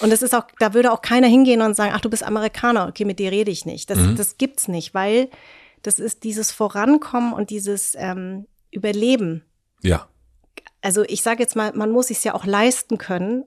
Und 0.00 0.10
das 0.10 0.22
ist 0.22 0.34
auch, 0.34 0.44
da 0.58 0.74
würde 0.74 0.92
auch 0.92 1.02
keiner 1.02 1.26
hingehen 1.28 1.60
und 1.62 1.76
sagen, 1.76 1.92
ach, 1.94 2.00
du 2.00 2.10
bist 2.10 2.22
Amerikaner, 2.24 2.88
okay, 2.88 3.04
mit 3.04 3.18
dir 3.18 3.30
rede 3.30 3.50
ich 3.50 3.64
nicht. 3.66 3.90
Das, 3.90 3.98
Mhm. 3.98 4.16
das 4.16 4.38
gibt's 4.38 4.66
nicht, 4.66 4.92
weil 4.94 5.28
das 5.82 5.98
ist 5.98 6.24
dieses 6.24 6.52
Vorankommen 6.52 7.32
und 7.32 7.50
dieses 7.50 7.94
ähm, 7.96 8.46
Überleben. 8.70 9.44
Ja, 9.82 10.08
Also 10.82 11.02
ich 11.02 11.22
sage 11.22 11.42
jetzt 11.42 11.56
mal, 11.56 11.72
man 11.74 11.90
muss 11.90 12.08
sich 12.08 12.22
ja 12.24 12.34
auch 12.34 12.46
leisten 12.46 12.98
können, 12.98 13.44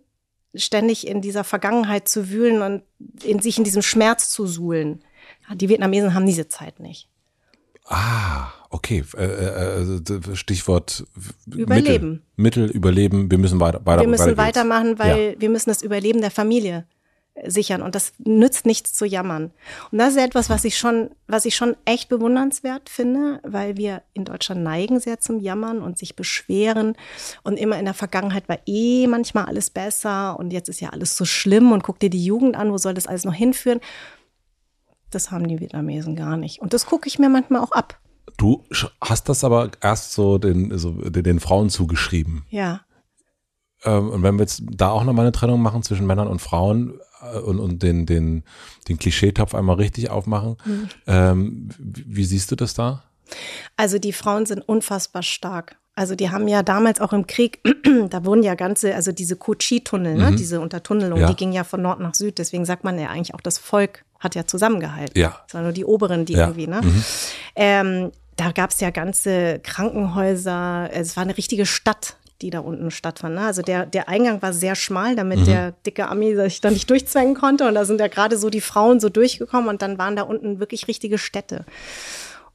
ständig 0.56 1.08
in 1.08 1.22
dieser 1.22 1.44
Vergangenheit 1.44 2.08
zu 2.08 2.30
wühlen 2.30 2.62
und 2.62 2.84
in 3.24 3.40
sich 3.40 3.58
in 3.58 3.64
diesem 3.64 3.82
Schmerz 3.82 4.30
zu 4.30 4.46
suhlen. 4.46 5.04
Ja, 5.50 5.56
Die 5.56 5.70
Vietnamesen 5.70 6.14
haben 6.14 6.26
diese 6.26 6.48
Zeit 6.48 6.80
nicht. 6.80 7.10
ah, 7.86 8.48
okay, 8.70 9.04
äh, 9.18 9.24
äh, 9.24 9.82
äh, 9.82 10.36
Stichwort 10.36 11.06
Überleben. 11.48 12.24
Mittel, 12.36 12.68
Mittel, 12.68 12.72
Überleben, 12.72 13.30
wir 13.32 13.38
müssen 13.38 13.60
weiter, 13.60 13.82
weiter 13.86 14.02
Wir 14.02 14.08
müssen 14.08 14.38
weitermachen, 14.38 15.00
weil 15.00 15.36
wir 15.40 15.50
müssen 15.50 15.70
das 15.70 15.82
Überleben 15.82 16.22
der 16.22 16.32
Familie 16.32 16.86
sichern 17.46 17.82
und 17.82 17.96
das 17.96 18.14
nützt 18.20 18.66
nichts 18.66 18.94
zu 18.94 19.06
jammern. 19.06 19.52
Und 19.92 19.98
das 19.98 20.12
ist 20.12 20.22
etwas, 20.22 20.50
was 20.50 20.64
ich 20.66 20.78
schon, 20.78 21.10
was 21.28 21.46
ich 21.46 21.56
schon 21.56 21.76
echt 21.86 22.10
bewundernswert 22.10 22.90
finde, 22.90 23.40
weil 23.44 23.76
wir 23.76 24.04
in 24.14 24.26
Deutschland 24.26 24.62
neigen 24.62 25.00
sehr 25.00 25.20
zum 25.20 25.40
Jammern 25.40 25.82
und 25.82 25.98
sich 25.98 26.16
beschweren 26.16 26.96
und 27.44 27.58
immer 27.58 27.80
in 27.80 27.86
der 27.86 27.96
Vergangenheit 27.96 28.48
war 28.50 28.60
eh 28.66 29.08
manchmal 29.08 29.46
alles 29.46 29.70
besser 29.70 30.38
und 30.40 30.54
jetzt 30.54 30.70
ist 30.70 30.80
ja 30.80 30.90
alles 30.90 31.18
so 31.18 31.26
schlimm 31.26 31.72
und 31.72 31.84
guck 31.84 32.00
dir 32.00 32.10
die 32.10 32.24
Jugend 32.24 32.56
an, 32.56 32.72
wo 32.72 32.78
soll 32.78 32.94
das 32.94 33.08
alles 33.08 33.26
noch 33.26 33.34
hinführen? 33.34 33.80
Das 35.10 35.32
haben 35.32 35.48
die 35.48 35.60
Vietnamesen 35.60 36.16
gar 36.16 36.38
nicht. 36.38 36.60
Und 36.60 36.74
das 36.74 36.86
gucke 36.86 37.08
ich 37.08 37.20
mir 37.20 37.30
manchmal 37.30 37.62
auch 37.62 37.72
ab. 37.72 38.00
Du 38.38 38.64
hast 39.02 39.30
das 39.30 39.44
aber 39.44 39.72
erst 39.82 40.14
so 40.14 40.38
den, 40.38 40.76
so 40.78 40.92
den 40.92 41.40
Frauen 41.40 41.70
zugeschrieben. 41.70 42.46
Ja. 42.50 42.82
Ähm, 43.86 44.10
und 44.10 44.24
wenn 44.24 44.36
wir 44.36 44.42
jetzt 44.44 44.64
da 44.72 44.90
auch 44.90 45.04
nochmal 45.04 45.26
eine 45.26 45.32
Trennung 45.32 45.62
machen 45.62 45.84
zwischen 45.84 46.06
Männern 46.08 46.28
und 46.28 46.40
Frauen 46.42 47.00
äh, 47.34 47.38
und, 47.40 47.60
und 47.60 47.84
den, 47.84 48.06
den, 48.06 48.44
den 48.88 48.98
Klischeetopf 48.98 49.54
einmal 49.56 49.76
richtig 49.78 50.10
aufmachen, 50.10 50.58
Mhm. 50.66 50.90
ähm, 51.08 51.70
wie, 51.80 52.06
wie 52.08 52.24
siehst 52.26 52.52
du 52.52 52.56
das 52.56 52.74
da? 52.74 53.04
Also 53.78 54.00
die 54.00 54.14
Frauen 54.14 54.46
sind 54.46 54.62
unfassbar 54.62 55.24
stark. 55.24 55.76
Also 55.96 56.16
die 56.16 56.32
haben 56.32 56.48
ja 56.48 56.64
damals 56.64 57.00
auch 57.00 57.14
im 57.14 57.28
Krieg, 57.28 57.60
da 58.10 58.26
wurden 58.26 58.42
ja 58.44 58.56
ganze, 58.56 58.96
also 58.96 59.12
diese 59.12 59.36
Kochi-Tunnel, 59.36 60.16
ne, 60.18 60.36
diese 60.36 60.60
Untertunnelung, 60.60 61.20
Ja. 61.20 61.28
die 61.28 61.36
ging 61.36 61.52
ja 61.52 61.64
von 61.64 61.82
Nord 61.84 62.00
nach 62.00 62.16
Süd. 62.16 62.40
Deswegen 62.40 62.66
sagt 62.66 62.84
man 62.84 62.98
ja 62.98 63.10
eigentlich 63.10 63.36
auch, 63.36 63.42
das 63.42 63.60
Volk 63.60 64.04
hat 64.20 64.34
ja 64.36 64.46
zusammengehalten. 64.48 65.20
Ja. 65.20 65.38
Es 65.48 65.54
waren 65.54 65.64
nur 65.64 65.72
die 65.72 65.86
Oberen, 65.86 66.26
die 66.26 66.34
Ja. 66.34 66.48
irgendwie, 66.48 66.66
ne? 66.68 66.82
Ähm, 67.56 68.12
da 68.38 68.52
gab 68.52 68.72
es 68.72 68.80
ja 68.80 68.90
ganze 68.90 69.60
Krankenhäuser. 69.62 70.90
Es 70.92 71.16
war 71.16 71.24
eine 71.24 71.38
richtige 71.38 71.66
Stadt, 71.66 72.18
die 72.44 72.50
da 72.50 72.60
unten 72.60 72.92
stattfand. 72.92 73.36
Ne? 73.36 73.42
Also 73.42 73.62
der, 73.62 73.86
der 73.86 74.10
Eingang 74.10 74.42
war 74.42 74.54
sehr 74.54 74.76
schmal, 74.76 75.16
damit 75.16 75.48
der 75.48 75.72
dicke 75.86 76.10
Ami 76.10 76.36
sich 76.36 76.62
da 76.62 76.70
nicht 76.70 76.90
durchzwängen 76.90 77.36
konnte. 77.36 77.68
Und 77.68 77.74
da 77.74 77.86
sind 77.86 78.00
ja 78.00 78.08
gerade 78.08 78.38
so 78.38 78.50
die 78.50 78.62
Frauen 78.62 79.00
so 79.00 79.10
durchgekommen 79.10 79.70
und 79.70 79.82
dann 79.82 79.98
waren 79.98 80.16
da 80.16 80.24
unten 80.24 80.60
wirklich 80.60 80.88
richtige 80.88 81.18
Städte. 81.18 81.66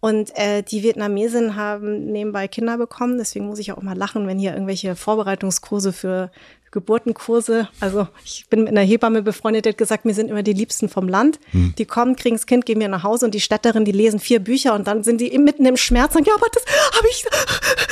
Und 0.00 0.30
äh, 0.36 0.62
die 0.62 0.84
Vietnamesen 0.84 1.56
haben 1.56 2.12
nebenbei 2.12 2.46
Kinder 2.46 2.78
bekommen, 2.78 3.18
deswegen 3.18 3.46
muss 3.46 3.58
ich 3.58 3.72
auch 3.72 3.82
mal 3.82 3.96
lachen, 3.96 4.28
wenn 4.28 4.38
hier 4.38 4.52
irgendwelche 4.52 4.94
Vorbereitungskurse 4.94 5.92
für 5.92 6.30
Geburtenkurse, 6.70 7.68
also 7.80 8.08
ich 8.24 8.46
bin 8.50 8.60
mit 8.64 8.68
einer 8.70 8.80
Hebamme 8.82 9.22
befreundet, 9.22 9.64
die 9.64 9.70
hat 9.70 9.78
gesagt, 9.78 10.04
mir 10.04 10.14
sind 10.14 10.30
immer 10.30 10.42
die 10.42 10.52
Liebsten 10.52 10.88
vom 10.88 11.08
Land. 11.08 11.38
Die 11.52 11.84
kommen, 11.84 12.16
kriegen 12.16 12.36
das 12.36 12.46
Kind, 12.46 12.66
gehen 12.66 12.80
wir 12.80 12.88
nach 12.88 13.02
Hause 13.04 13.24
und 13.26 13.34
die 13.34 13.40
Städterin, 13.40 13.84
die 13.84 13.92
lesen 13.92 14.20
vier 14.20 14.40
Bücher 14.40 14.74
und 14.74 14.86
dann 14.86 15.02
sind 15.04 15.20
die 15.20 15.36
mitten 15.38 15.64
im 15.66 15.76
Schmerz 15.76 16.14
und 16.14 16.24
sagen, 16.24 16.26
ja, 16.26 16.34
aber 16.34 16.46
das 16.52 16.64
habe 16.96 17.08
ich, 17.10 17.24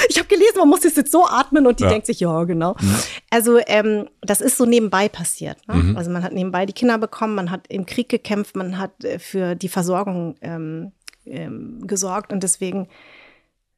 ich 0.09 0.19
habe 0.19 0.29
gelesen, 0.29 0.59
man 0.59 0.69
muss 0.69 0.81
das 0.81 0.97
jetzt 0.97 1.13
so 1.13 1.27
atmen 1.27 1.67
und 1.67 1.81
die 1.81 1.85
Ja. 1.85 1.91
denkt 1.91 2.07
sich, 2.07 2.21
ja, 2.21 2.45
genau. 2.45 2.77
Also 3.31 3.59
ähm, 3.67 4.09
das 4.23 4.41
ist 4.41 4.57
so 4.57 4.65
nebenbei 4.67 5.09
passiert. 5.09 5.57
Ne? 5.69 5.95
Also 5.97 6.11
man 6.11 6.23
hat 6.23 6.33
nebenbei 6.33 6.67
die 6.67 6.73
Kinder 6.73 6.99
bekommen, 6.99 7.35
man 7.35 7.51
hat 7.51 7.67
im 7.69 7.87
Krieg 7.87 8.09
gekämpft, 8.09 8.57
man 8.57 8.79
hat 8.79 9.05
äh, 9.05 9.19
für 9.19 9.55
die 9.55 9.69
Versorgung 9.69 10.37
ähm, 10.43 10.93
ähm, 11.25 11.87
gesorgt 11.87 12.33
und 12.33 12.43
deswegen 12.43 12.89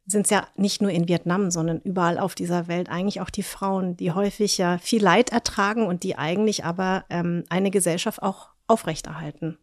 sind 0.09 0.22
es 0.24 0.30
ja 0.30 0.48
nicht 0.56 0.80
nur 0.80 0.90
in 0.90 1.06
Vietnam, 1.06 1.51
sondern 1.51 1.80
überall 1.80 2.18
auf 2.18 2.35
dieser 2.35 2.66
Welt 2.66 2.89
eigentlich 2.89 3.20
auch 3.20 3.30
die 3.30 3.43
Frauen, 3.43 3.97
die 3.97 4.12
häufig 4.12 4.56
ja 4.56 4.78
viel 4.78 5.02
Leid 5.02 5.30
ertragen 5.30 5.86
und 5.86 6.02
die 6.02 6.16
eigentlich 6.16 6.64
aber 6.64 7.05
ähm, 7.10 7.44
eine 7.51 7.70
Gesellschaft 7.70 8.22
auch 8.22 8.48
aufrechterhalten. 8.66 9.59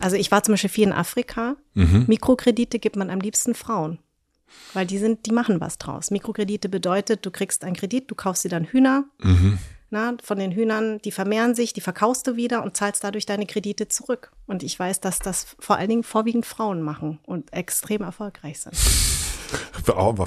Also 0.00 0.16
ich 0.16 0.30
war 0.30 0.42
zum 0.42 0.52
Beispiel 0.52 0.70
viel 0.70 0.88
in 0.88 0.92
Afrika. 0.92 1.56
Mhm. 1.74 2.04
Mikrokredite 2.08 2.78
gibt 2.80 2.96
man 2.96 3.10
am 3.10 3.20
liebsten 3.20 3.54
Frauen. 3.54 3.98
Weil 4.72 4.86
die 4.86 4.98
sind, 4.98 5.26
die 5.26 5.32
machen 5.32 5.60
was 5.60 5.78
draus. 5.78 6.10
Mikrokredite 6.10 6.68
bedeutet, 6.68 7.24
du 7.24 7.30
kriegst 7.30 7.64
einen 7.64 7.76
Kredit, 7.76 8.10
du 8.10 8.14
kaufst 8.14 8.44
dir 8.44 8.48
dann 8.48 8.64
Hühner. 8.64 9.04
Mhm. 9.22 9.58
Na, 9.90 10.14
von 10.22 10.38
den 10.38 10.52
Hühnern, 10.52 11.00
die 11.02 11.12
vermehren 11.12 11.54
sich, 11.54 11.72
die 11.72 11.80
verkaufst 11.80 12.26
du 12.26 12.36
wieder 12.36 12.62
und 12.62 12.76
zahlst 12.76 13.02
dadurch 13.04 13.24
deine 13.24 13.46
Kredite 13.46 13.88
zurück. 13.88 14.32
Und 14.46 14.62
ich 14.62 14.78
weiß, 14.78 15.00
dass 15.00 15.18
das 15.18 15.46
vor 15.58 15.76
allen 15.76 15.88
Dingen 15.88 16.02
vorwiegend 16.02 16.44
Frauen 16.44 16.82
machen 16.82 17.20
und 17.24 17.52
extrem 17.54 18.02
erfolgreich 18.02 18.60
sind. 18.60 18.74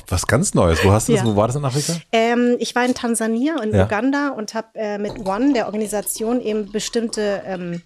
Was 0.07 0.25
ganz 0.25 0.55
Neues. 0.55 0.83
Wo 0.83 0.91
hast 0.91 1.07
du 1.07 1.13
das? 1.13 1.21
Ja. 1.21 1.27
Wo 1.27 1.35
war 1.35 1.47
das 1.47 1.55
in 1.55 1.63
Afrika? 1.65 1.93
Ähm, 2.11 2.55
ich 2.59 2.73
war 2.73 2.85
in 2.85 2.95
Tansania 2.95 3.61
und 3.61 3.73
Ja. 3.73 3.85
Uganda 3.85 4.29
und 4.29 4.55
habe 4.55 4.67
äh, 4.73 4.97
mit 4.97 5.27
One, 5.27 5.53
der 5.53 5.67
Organisation, 5.67 6.41
eben 6.41 6.71
bestimmte 6.71 7.43
ähm, 7.45 7.81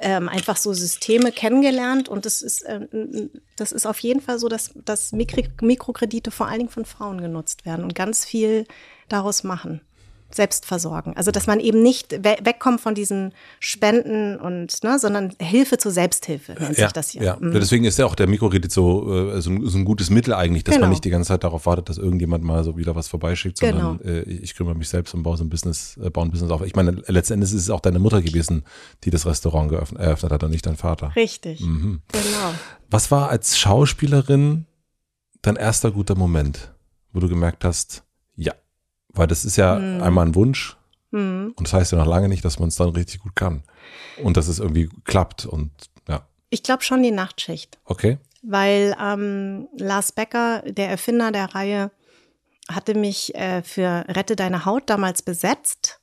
ähm, 0.00 0.28
einfach 0.28 0.56
so 0.56 0.72
Systeme 0.72 1.32
kennengelernt. 1.32 2.08
Und 2.08 2.26
das 2.26 2.42
ist, 2.42 2.64
ähm, 2.66 3.30
das 3.56 3.72
ist 3.72 3.86
auf 3.86 3.98
jeden 4.00 4.20
Fall 4.20 4.38
so, 4.38 4.48
dass, 4.48 4.72
dass 4.84 5.12
Mikro 5.12 5.42
Mikrokredite 5.62 6.30
vor 6.30 6.46
allen 6.48 6.58
Dingen 6.58 6.70
von 6.70 6.84
Frauen 6.84 7.20
genutzt 7.20 7.64
werden 7.64 7.84
und 7.84 7.94
ganz 7.94 8.24
viel 8.24 8.66
daraus 9.08 9.44
machen. 9.44 9.80
Selbst 10.34 10.66
versorgen. 10.66 11.12
Also, 11.16 11.30
dass 11.30 11.46
man 11.46 11.60
eben 11.60 11.82
nicht 11.82 12.12
we 12.12 12.36
wegkommt 12.42 12.80
von 12.80 12.94
diesen 12.94 13.32
Spenden 13.60 14.36
und, 14.38 14.82
ne, 14.82 14.98
sondern 14.98 15.32
Hilfe 15.40 15.78
zur 15.78 15.92
Selbsthilfe 15.92 16.54
nennt 16.58 16.76
sich 16.76 16.92
das 16.92 17.10
hier. 17.10 17.22
Ja. 17.22 17.36
Mhm. 17.40 17.52
Deswegen 17.52 17.84
ist 17.84 17.98
ja 17.98 18.06
auch 18.06 18.14
der 18.14 18.26
Mikrokredit 18.26 18.72
so, 18.72 19.30
äh, 19.32 19.40
so, 19.40 19.50
ein, 19.50 19.66
so 19.66 19.78
ein 19.78 19.84
gutes 19.84 20.10
Mittel 20.10 20.34
eigentlich, 20.34 20.64
dass 20.64 20.74
Genau. 20.74 20.86
man 20.86 20.90
nicht 20.90 21.04
die 21.04 21.10
ganze 21.10 21.28
Zeit 21.28 21.44
darauf 21.44 21.66
wartet, 21.66 21.88
dass 21.88 21.98
irgendjemand 21.98 22.42
mal 22.44 22.64
so 22.64 22.76
wieder 22.76 22.94
was 22.96 23.08
vorbeischickt, 23.08 23.58
sondern 23.58 23.98
Genau. 23.98 24.10
äh, 24.10 24.22
ich 24.22 24.54
kümmere 24.54 24.74
mich 24.74 24.88
selbst 24.88 25.14
und 25.14 25.22
baue 25.22 25.36
so 25.36 25.44
ein 25.44 25.48
Business, 25.50 25.96
äh, 26.02 26.10
baue 26.10 26.24
ein 26.26 26.30
Business 26.30 26.50
auf. 26.50 26.62
Ich 26.62 26.74
meine, 26.74 26.90
letzten 27.06 27.34
Endes 27.34 27.52
ist 27.52 27.62
es 27.62 27.70
auch 27.70 27.80
deine 27.80 27.98
Mutter 27.98 28.20
gewesen, 28.22 28.64
die 29.04 29.10
das 29.10 29.26
Restaurant 29.26 29.70
geöffnet, 29.70 30.00
eröffnet 30.00 30.32
hat 30.32 30.42
und 30.44 30.50
nicht 30.50 30.66
dein 30.66 30.76
Vater. 30.76 31.14
Richtig. 31.14 31.60
Mhm. 31.60 32.00
Genau. 32.12 32.54
Was 32.90 33.10
war 33.10 33.28
als 33.28 33.56
Schauspielerin 33.58 34.66
dein 35.42 35.56
erster 35.56 35.90
guter 35.90 36.16
Moment, 36.16 36.72
wo 37.12 37.20
du 37.20 37.28
gemerkt 37.28 37.64
hast, 37.64 38.02
ja, 38.36 38.52
weil 39.14 39.26
das 39.26 39.44
ist 39.44 39.56
ja 39.56 39.76
Hm. 39.76 40.02
einmal 40.02 40.26
ein 40.26 40.34
Wunsch 40.34 40.76
Mhm. 41.10 41.54
und 41.56 41.66
das 41.66 41.72
heißt 41.72 41.92
ja 41.92 41.98
noch 41.98 42.06
lange 42.06 42.28
nicht, 42.28 42.44
dass 42.44 42.58
man 42.58 42.68
es 42.68 42.76
dann 42.76 42.88
richtig 42.90 43.20
gut 43.20 43.36
kann 43.36 43.62
und 44.22 44.36
dass 44.36 44.48
es 44.48 44.58
irgendwie 44.58 44.88
klappt 45.04 45.46
und 45.46 45.70
ja, 46.08 46.26
Ich 46.50 46.62
glaube 46.62 46.82
schon 46.82 47.02
die 47.02 47.10
Nachtschicht. 47.12 47.78
okay. 47.84 48.18
weil 48.42 48.94
ähm, 49.00 49.68
Lars 49.78 50.12
Becker, 50.12 50.62
der 50.66 50.88
Erfinder 50.90 51.30
der 51.32 51.54
Reihe, 51.54 51.90
hatte 52.68 52.94
mich 52.94 53.34
äh, 53.34 53.62
für 53.62 54.04
Rette 54.08 54.36
deine 54.36 54.64
Haut 54.64 54.88
damals 54.90 55.22
besetzt. 55.22 56.00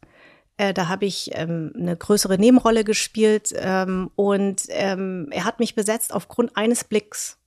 Äh, 0.58 0.74
da 0.74 0.88
habe 0.88 1.06
ich 1.06 1.32
ähm, 1.34 1.72
eine 1.76 1.96
größere 1.98 2.38
Nebenrolle 2.38 2.84
gespielt 2.84 3.52
ähm, 3.56 4.12
und 4.16 4.64
ähm, 4.70 5.28
er 5.32 5.46
hat 5.46 5.60
mich 5.60 5.76
besetzt 5.76 6.14
aufgrund 6.14 6.56
eines 6.58 6.84
Blicks, 6.84 7.38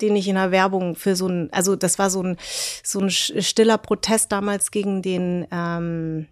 den 0.00 0.16
ich 0.16 0.28
in 0.28 0.34
der 0.36 0.50
Werbung 0.50 0.96
für 0.96 1.16
so 1.16 1.28
ein, 1.28 1.52
also 1.52 1.76
das 1.76 1.98
war 1.98 2.10
so 2.10 2.22
ein 2.22 2.36
so 2.82 3.00
ein 3.00 3.10
stiller 3.10 3.78
Protest 3.78 4.32
damals 4.32 4.70
gegen 4.70 5.02
den, 5.02 5.46
ähm, 5.50 6.26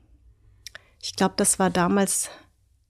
ich 1.02 1.16
glaube, 1.16 1.34
das 1.36 1.58
war 1.58 1.70
damals 1.70 2.30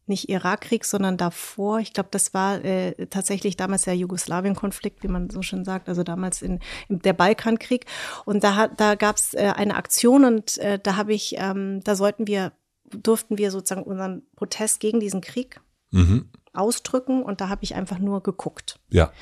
nicht 0.07 0.31
Irakkrieg, 0.31 0.87
sondern 0.87 1.19
davor. 1.19 1.81
Ich 1.81 1.93
glaube, 1.93 2.09
das 2.11 2.33
war 2.33 2.65
äh, 2.65 3.07
tatsächlich 3.09 3.57
damals 3.57 3.83
der 3.83 3.95
Jugoslawien-Konflikt, 3.95 5.03
wie 5.03 5.09
man 5.09 5.29
so 5.29 5.43
schön 5.43 5.67
sagt, 5.67 5.89
also 5.89 6.03
damals 6.03 6.41
in, 6.41 6.61
in 6.89 7.01
der 7.01 7.13
Balkankrieg. 7.13 7.85
Und 8.25 8.43
da 8.43 8.69
da 8.69 8.95
gab 8.95 9.17
es 9.17 9.35
äh, 9.35 9.53
eine 9.55 9.77
Aktion 9.77 10.25
und 10.25 10.57
äh, 10.59 10.79
da 10.83 10.97
habe 10.97 11.13
ich, 11.13 11.35
ähm, 11.37 11.81
da 11.85 11.95
sollten 11.95 12.27
wir, 12.27 12.53
durften 12.91 13.37
wir 13.37 13.51
sozusagen 13.51 13.83
unseren 13.83 14.23
Protest 14.35 14.81
gegen 14.81 14.99
diesen 14.99 15.21
Krieg 15.21 15.61
Mhm. 15.91 16.29
Ausdrücken 16.55 17.23
und 17.23 17.41
da 17.41 17.49
habe 17.49 17.65
ich 17.65 17.75
einfach 17.75 17.99
nur 17.99 18.23
geguckt. 18.23 18.81
Ja, 18.91 19.13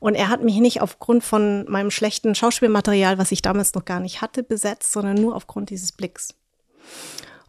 Und 0.00 0.14
er 0.14 0.28
hat 0.28 0.42
mich 0.42 0.56
nicht 0.56 0.80
aufgrund 0.80 1.24
von 1.24 1.64
meinem 1.70 1.90
schlechten 1.90 2.34
Schauspielmaterial, 2.34 3.18
was 3.18 3.32
ich 3.32 3.42
damals 3.42 3.74
noch 3.74 3.84
gar 3.84 4.00
nicht 4.00 4.20
hatte, 4.20 4.42
besetzt, 4.42 4.92
sondern 4.92 5.16
nur 5.16 5.34
aufgrund 5.34 5.70
dieses 5.70 5.92
Blicks. 5.92 6.34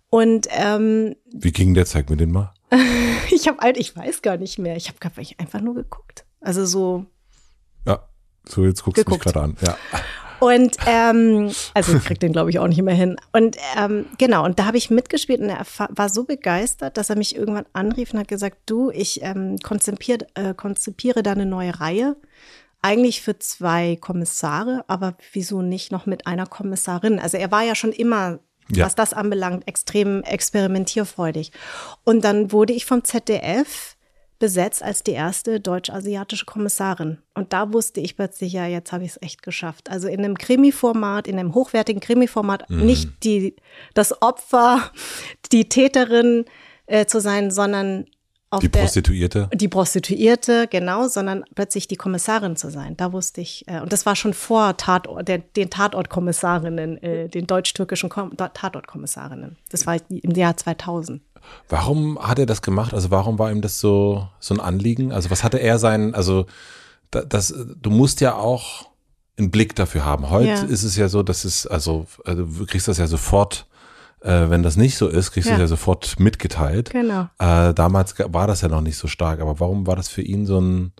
Und 0.09 0.47
ähm, 0.51 1.15
wie 1.33 1.51
ging 1.51 1.73
der? 1.73 1.85
Zeig 1.85 2.09
mir 2.09 2.17
den 2.17 2.31
mal. 2.31 2.53
ich 3.31 3.47
habe 3.47 3.59
halt, 3.59 3.77
ich 3.77 3.95
weiß 3.95 4.21
gar 4.21 4.37
nicht 4.37 4.59
mehr. 4.59 4.75
Ich 4.75 4.87
habe 4.87 4.97
einfach 5.37 5.61
nur 5.61 5.75
geguckt. 5.75 6.25
Also 6.39 6.65
so 6.65 7.05
Ja, 7.85 8.07
so 8.47 8.63
jetzt 8.63 8.83
guckst 8.83 9.05
du 9.05 9.11
mich 9.11 9.19
gerade 9.19 9.41
an. 9.41 9.57
Ja, 9.61 9.77
und 10.39 10.77
ähm, 10.85 11.51
also 11.73 11.95
ich 11.97 12.03
krieg 12.03 12.19
den 12.19 12.33
glaube 12.33 12.49
ich 12.49 12.59
auch 12.59 12.67
nicht 12.67 12.81
mehr 12.81 12.95
hin. 12.95 13.15
Und 13.31 13.57
ähm, 13.77 14.05
genau 14.17 14.45
und 14.45 14.59
da 14.59 14.65
habe 14.65 14.77
ich 14.77 14.89
mitgespielt 14.89 15.39
und 15.41 15.49
er 15.49 15.65
war 15.89 16.09
so 16.09 16.23
begeistert, 16.23 16.97
dass 16.97 17.09
er 17.09 17.17
mich 17.17 17.35
irgendwann 17.35 17.65
anrief 17.73 18.13
und 18.13 18.19
hat 18.19 18.27
gesagt, 18.27 18.57
du, 18.65 18.91
ich 18.91 19.21
ähm, 19.23 19.57
konzipier, 19.63 20.19
äh, 20.35 20.53
konzipiere 20.53 21.23
da 21.23 21.31
eine 21.31 21.45
neue 21.45 21.79
Reihe. 21.79 22.15
Eigentlich 22.81 23.21
für 23.21 23.39
zwei 23.39 23.97
Kommissare, 23.99 24.83
aber 24.87 25.15
wieso 25.33 25.61
nicht 25.63 25.91
noch 25.91 26.05
mit 26.05 26.27
einer 26.27 26.45
Kommissarin? 26.45 27.19
Also 27.19 27.37
er 27.37 27.51
war 27.51 27.63
ja 27.63 27.73
schon 27.73 27.91
immer, 27.91 28.39
Ja. 28.69 28.85
was 28.85 28.93
das 28.93 29.13
anbelangt, 29.13 29.67
extrem 29.67 30.21
experimentierfreudig. 30.23 31.51
Und 32.03 32.23
dann 32.23 32.51
wurde 32.51 32.73
ich 32.73 32.85
vom 32.85 33.03
ZDF 33.03 33.94
besetzt 34.39 34.83
als 34.83 35.03
die 35.03 35.11
erste 35.13 35.59
deutsch-asiatische 35.59 36.45
Kommissarin. 36.45 37.19
Und 37.33 37.53
da 37.53 37.71
wusste 37.71 38.01
ich 38.01 38.15
plötzlich, 38.15 38.53
ja, 38.53 38.65
jetzt 38.67 38.91
habe 38.91 39.03
ich 39.03 39.11
es 39.11 39.21
echt 39.21 39.43
geschafft. 39.43 39.89
Also 39.89 40.07
in 40.07 40.19
einem 40.19 40.37
Krimi-Format, 40.37 41.27
in 41.27 41.39
einem 41.39 41.53
hochwertigen 41.53 42.01
Krimi-Format, 42.01 42.69
Mhm. 42.69 42.85
nicht 42.85 43.23
die, 43.23 43.55
das 43.93 44.21
Opfer, 44.21 44.91
die 45.51 45.69
Täterin 45.69 46.45
äh, 46.87 47.05
zu 47.05 47.19
sein, 47.19 47.49
sondern 47.51 48.05
die 48.61 48.69
der, 48.69 48.81
Prostituierte. 48.81 49.49
die 49.53 49.67
Prostituierte, 49.67 50.67
genau, 50.69 51.07
sondern 51.07 51.43
plötzlich 51.55 51.87
die 51.87 51.95
Kommissarin 51.97 52.55
zu 52.55 52.69
sein. 52.71 52.95
Da 52.95 53.11
wusste 53.11 53.41
ich, 53.41 53.65
äh, 53.67 53.81
und 53.81 53.91
das 53.91 54.05
war 54.05 54.15
schon 54.15 54.33
vor 54.33 54.77
Tatort, 54.77 55.27
der, 55.27 55.39
den 55.39 55.69
Tatortkommissarinnen, 55.69 57.01
äh, 57.03 57.27
den 57.29 57.47
deutsch-türkischen 57.47 58.09
Kom 58.09 58.35
Tatortkommissarinnen. 58.37 59.57
Das 59.69 59.85
war 59.87 59.97
im 60.09 60.31
Jahr 60.31 60.55
2000. 60.55 61.21
Warum 61.69 62.17
hat 62.19 62.39
er 62.39 62.45
das 62.45 62.61
gemacht? 62.61 62.93
Also 62.93 63.11
warum 63.11 63.37
war 63.37 63.51
ihm 63.51 63.61
das 63.61 63.79
so, 63.79 64.27
so 64.39 64.53
ein 64.53 64.59
Anliegen? 64.59 65.11
Also 65.11 65.29
was 65.29 65.43
hatte 65.43 65.57
er 65.59 65.77
sein, 65.79 66.15
also 66.15 66.45
da- 67.11 67.21
das, 67.23 67.53
du 67.81 67.89
musst 67.89 68.21
ja 68.21 68.35
auch 68.35 68.89
einen 69.37 69.51
Blick 69.51 69.75
dafür 69.75 70.05
haben. 70.05 70.29
Heute 70.29 70.47
Ja. 70.47 70.61
ist 70.63 70.83
es 70.83 70.95
ja 70.95 71.07
so, 71.09 71.21
dass 71.21 71.43
es, 71.45 71.67
also, 71.67 72.07
also 72.23 72.45
du 72.45 72.65
kriegst 72.65 72.87
das 72.87 72.97
ja 72.97 73.07
sofort, 73.07 73.67
äh, 74.25 74.49
wenn 74.49 74.63
das 74.63 74.75
nicht 74.75 74.97
so 74.97 75.07
ist, 75.07 75.31
kriegst 75.31 75.47
du 75.47 75.51
Ja. 75.51 75.55
es 75.57 75.61
ja 75.61 75.67
sofort 75.67 76.19
mitgeteilt. 76.19 76.89
Genau. 76.89 77.27
Äh, 77.39 77.73
damals 77.73 78.15
war 78.17 78.47
das 78.47 78.61
ja 78.61 78.67
noch 78.67 78.81
nicht 78.81 78.97
so 78.97 79.07
stark, 79.07 79.39
aber 79.39 79.59
warum 79.59 79.87
war 79.87 79.95
das 79.95 80.09
für 80.09 80.21
ihn 80.21 80.45
so 80.45 80.59
ein, 80.59 80.91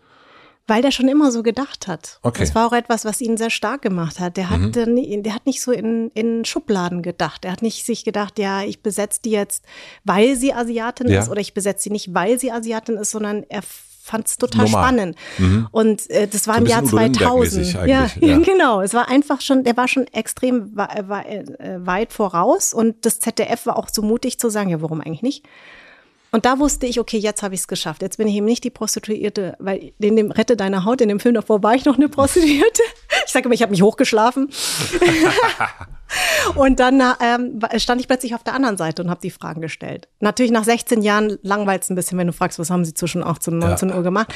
Weil 0.68 0.82
der 0.82 0.90
schon 0.90 1.08
immer 1.08 1.32
so 1.32 1.44
gedacht 1.44 1.88
hat. 1.88 2.18
Okay. 2.24 2.40
Das 2.40 2.56
war 2.56 2.66
auch 2.66 2.74
etwas, 2.74 3.06
was 3.06 3.22
ihn 3.22 3.38
sehr 3.38 3.52
stark 3.52 3.84
gemacht 3.84 4.20
hat. 4.20 4.36
Der 4.36 4.50
hat, 4.50 4.60
Mhm. 4.60 4.72
dann 4.72 4.96
der 5.24 5.36
hat 5.36 5.46
nicht 5.46 5.62
so 5.62 5.72
in, 5.72 6.10
in 6.16 6.44
Schubladen 6.44 7.04
gedacht. 7.04 7.46
Er 7.46 7.52
hat 7.52 7.62
nicht 7.62 7.86
sich 7.86 8.04
gedacht, 8.04 8.40
ja, 8.40 8.64
ich 8.64 8.82
besetze 8.82 9.20
die 9.24 9.30
jetzt, 9.30 9.64
weil 10.06 10.36
sie 10.36 10.54
Asiatin 10.54 11.08
Ja. 11.08 11.20
ist 11.22 11.30
oder 11.30 11.40
ich 11.40 11.54
besetze 11.54 11.84
sie 11.84 11.92
nicht, 11.92 12.16
weil 12.16 12.40
sie 12.40 12.52
Asiatin 12.52 12.98
ist, 12.98 13.12
sondern 13.12 13.44
er 13.48 13.62
fand 14.06 14.28
es 14.28 14.38
total 14.38 14.66
Normal. 14.66 14.84
spannend. 14.84 15.18
Und 15.72 16.10
äh, 16.12 16.28
das 16.28 16.48
war 16.48 16.56
So 16.56 16.62
im 16.62 16.68
Jahr 16.68 16.82
bisschen 16.84 17.00
Udo 17.00 17.14
2000. 17.16 17.66
Lindenberg-mäßig 17.66 17.88
Ja, 17.88 18.10
ja. 18.28 18.38
genau. 18.40 18.82
Es 18.82 18.94
war 18.94 19.10
einfach 19.10 19.42
schon, 19.42 19.64
der 19.64 19.76
war 19.78 19.88
schon 19.88 20.06
extrem 20.14 20.76
wa- 20.76 20.90
wa- 21.08 21.22
äh, 21.24 21.44
weit 21.80 22.14
voraus 22.14 22.74
und 22.74 23.06
das 23.06 23.20
ZDF 23.20 23.66
war 23.66 23.78
auch 23.78 23.90
so 23.92 24.02
mutig 24.04 24.38
zu 24.40 24.50
sagen, 24.50 24.70
ja, 24.70 24.82
warum 24.82 25.02
eigentlich 25.02 25.24
nicht? 25.24 25.46
Und 26.36 26.44
da 26.44 26.60
wusste 26.60 26.86
ich, 26.86 27.00
okay, 27.00 27.18
jetzt 27.18 27.44
habe 27.44 27.54
ich 27.54 27.62
es 27.62 27.68
geschafft. 27.70 28.02
Jetzt 28.02 28.18
bin 28.18 28.28
ich 28.28 28.36
eben 28.36 28.46
nicht 28.46 28.66
die 28.66 28.70
Prostituierte, 28.70 29.56
weil 29.58 29.94
in 30.02 30.18
dem 30.18 30.32
Rette 30.32 30.58
deine 30.58 30.84
Haut, 30.84 31.00
in 31.00 31.08
dem 31.08 31.22
Film 31.22 31.34
davor 31.34 31.64
war 31.64 31.76
ich 31.76 31.86
noch 31.86 31.96
eine 31.96 32.10
Prostituierte. 32.10 32.82
Ich 33.26 33.32
sage 33.32 33.46
immer, 33.46 33.54
ich 33.54 33.62
habe 33.62 33.72
mich 33.72 33.82
hochgeschlafen. 33.82 34.50
und 36.56 36.82
dann 36.82 37.02
ähm, 37.22 37.62
stand 37.78 38.02
ich 38.02 38.08
plötzlich 38.10 38.36
auf 38.36 38.44
der 38.44 38.54
anderen 38.54 38.76
Seite 38.76 39.02
und 39.02 39.10
habe 39.10 39.22
die 39.22 39.32
Fragen 39.32 39.62
gestellt. 39.62 40.10
Natürlich 40.20 40.52
nach 40.52 40.66
16 40.66 41.02
Jahren 41.04 41.40
langweilt 41.42 41.84
es 41.84 41.90
ein 41.90 41.96
bisschen, 41.96 42.18
wenn 42.18 42.28
du 42.28 42.34
fragst, 42.34 42.60
was 42.60 42.70
haben 42.70 42.84
sie 42.84 42.94
zwischen 42.94 43.24
18 43.24 43.54
und 43.54 43.60
19 43.60 43.94
Uhr 43.94 44.04
gemacht. 44.04 44.34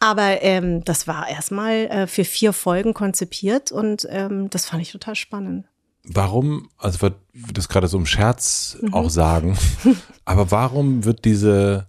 Aber 0.00 0.42
ähm, 0.42 0.82
das 0.82 1.06
war 1.06 1.28
erstmal 1.28 1.86
äh, 1.86 2.06
für 2.08 2.24
vier 2.24 2.52
Folgen 2.52 2.92
konzipiert 2.92 3.70
und 3.70 4.04
ähm, 4.10 4.50
das 4.50 4.66
fand 4.66 4.82
ich 4.82 4.90
total 4.90 5.14
spannend. 5.14 5.66
Warum, 6.06 6.68
also 6.78 7.02
wird 7.02 7.16
das 7.52 7.68
gerade 7.68 7.88
so 7.88 7.98
im 7.98 8.06
Scherz 8.06 8.78
auch 8.92 9.10
sagen, 9.10 9.58
aber 10.24 10.50
warum 10.50 11.04
wird 11.04 11.24
diese 11.24 11.88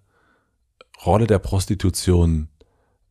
Rolle 1.06 1.28
der 1.28 1.40
Prostitution, 1.40 2.50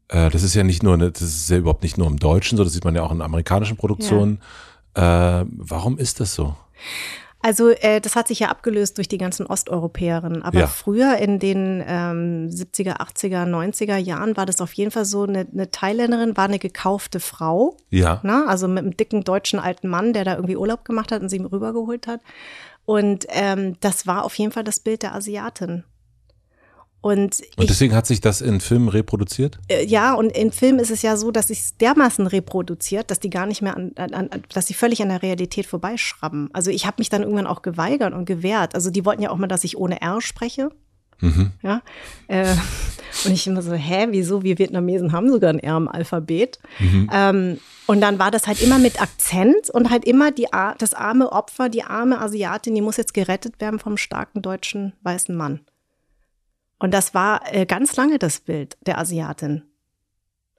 äh, 0.09 0.31
das 0.31 0.43
ist 0.43 0.55
ja 0.55 0.65
nicht 0.65 0.83
nur, 0.83 0.95
eine, 0.95 1.13
das 1.13 1.23
ist 1.23 1.51
ja 1.51 1.59
überhaupt 1.59 1.83
nicht 1.83 1.99
nur 1.99 2.07
im 2.07 2.19
Deutschen 2.19 2.59
so, 2.59 2.65
das 2.65 2.73
sieht 2.73 2.85
man 2.85 2.95
ja 2.95 3.03
auch 3.03 3.13
in 3.13 3.23
amerikanischen 3.23 3.77
Produktionen. 3.77 4.41
Äh, 4.95 5.45
warum 5.47 5.99
ist 5.99 6.21
das 6.21 6.35
so? 6.35 6.57
Also 7.47 7.69
äh, 7.69 8.01
das 8.01 8.17
hat 8.17 8.27
sich 8.27 8.41
ja 8.41 8.49
abgelöst 8.49 8.99
durch 8.99 9.07
die 9.07 9.19
ganzen 9.19 9.47
Osteuropäerinnen. 9.47 10.43
Aber 10.43 10.59
Ja. 10.59 10.67
früher 10.67 11.19
in 11.19 11.39
den 11.39 11.81
ähm, 11.87 12.49
70er, 12.51 12.97
80er, 12.97 13.45
90er 13.47 13.97
Jahren 13.99 14.37
war 14.37 14.47
das 14.47 14.61
auf 14.61 14.73
jeden 14.73 14.91
Fall 14.91 15.05
so, 15.05 15.23
eine, 15.23 15.47
eine 15.53 15.71
Thailänderin 15.71 16.37
war 16.37 16.47
eine 16.47 16.59
gekaufte 16.59 17.21
Frau. 17.21 17.77
Ja. 17.89 18.19
Ne? 18.25 18.45
Also 18.49 18.67
mit 18.67 18.81
einem 18.83 18.97
dicken 18.97 19.23
deutschen 19.23 19.61
alten 19.61 19.87
Mann, 19.87 20.13
der 20.13 20.25
da 20.25 20.35
irgendwie 20.35 20.57
Urlaub 20.57 20.85
gemacht 20.85 21.13
hat 21.13 21.23
und 21.23 21.29
sie 21.29 21.39
rübergeholt 21.39 22.09
hat. 22.09 22.21
Und 22.85 23.27
ähm, 23.29 23.77
das 23.79 24.09
war 24.09 24.25
auf 24.25 24.35
jeden 24.35 24.51
Fall 24.51 24.65
das 24.65 24.81
Bild 24.81 25.05
der 25.05 25.15
Asiatin. 25.15 25.85
Und, 27.07 27.41
und 27.57 27.71
deswegen 27.71 27.95
hat 27.95 28.05
sich 28.05 28.21
das 28.21 28.41
in 28.41 28.59
Filmen 28.59 28.89
reproduziert? 28.89 29.61
Äh, 29.69 29.87
ja, 29.87 30.15
und 30.15 30.37
in 30.37 30.51
Filmen 30.51 30.81
ist 30.81 30.91
es 30.91 31.03
ja 31.03 31.17
so, 31.17 31.31
dass 31.31 31.47
sich 31.47 31.77
dermaßen 31.77 32.27
reproduziert, 32.27 33.13
dass 33.13 33.21
die 33.21 33.31
gar 33.31 33.47
nicht 33.47 33.63
mehr 33.63 33.77
an, 33.77 33.93
an, 33.95 34.29
dass 34.53 34.67
sie 34.67 34.75
völlig 34.75 35.01
an 35.03 35.11
der 35.11 35.23
Realität 35.23 35.67
vorbeischrabben. 35.67 36.51
Also 36.53 36.73
ich 36.73 36.85
habe 36.85 36.97
mich 36.99 37.09
dann 37.09 37.23
irgendwann 37.23 37.47
auch 37.47 37.63
geweigert 37.63 38.13
und 38.13 38.25
gewehrt. 38.25 38.75
Also 38.75 38.91
die 38.91 39.05
wollten 39.05 39.23
ja 39.23 39.31
auch 39.31 39.37
mal, 39.37 39.47
dass 39.47 39.63
ich 39.63 39.79
ohne 39.79 40.01
R 40.03 40.21
spreche. 40.21 40.71
Mhm. 41.21 41.53
Ja, 41.63 41.81
äh, 42.27 42.57
und 43.25 43.31
ich 43.31 43.47
immer 43.47 43.63
so, 43.63 43.73
hä, 43.73 44.09
wieso? 44.11 44.43
Wir 44.43 44.59
Vietnamesen 44.59 45.13
haben 45.13 45.31
sogar 45.31 45.51
ein 45.51 45.61
R 45.61 45.77
im 45.77 45.87
Alphabet. 45.87 46.59
Mhm. 46.81 47.09
Ähm, 47.13 47.61
und 47.87 48.01
dann 48.01 48.19
war 48.19 48.33
das 48.33 48.49
halt 48.49 48.61
immer 48.61 48.81
mit 48.81 49.01
Akzent 49.01 49.71
und 49.71 49.91
halt 49.91 50.05
immer 50.05 50.33
die, 50.33 50.49
das 50.79 50.93
arme 50.93 51.31
Opfer, 51.31 51.69
die 51.69 51.85
arme 51.85 52.21
Asiatin, 52.21 52.75
die 52.75 52.81
muss 52.81 52.97
jetzt 52.97 53.15
gerettet 53.15 53.61
werden 53.61 53.79
vom 53.79 53.97
starken 53.97 54.43
deutschen 54.43 54.95
weißen 55.03 55.37
Mann. 55.37 55.61
Und 56.79 56.93
das 56.93 57.15
war 57.15 57.43
äh, 57.53 57.67
ganz 57.67 57.97
lange 57.97 58.19
das 58.19 58.41
Bild 58.41 58.77
der 58.87 58.99
Asiatin. 58.99 59.63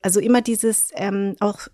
Also 0.01 0.19
immer 0.19 0.41
dieses 0.41 0.91
ähm, 0.95 1.35
auch 1.39 1.67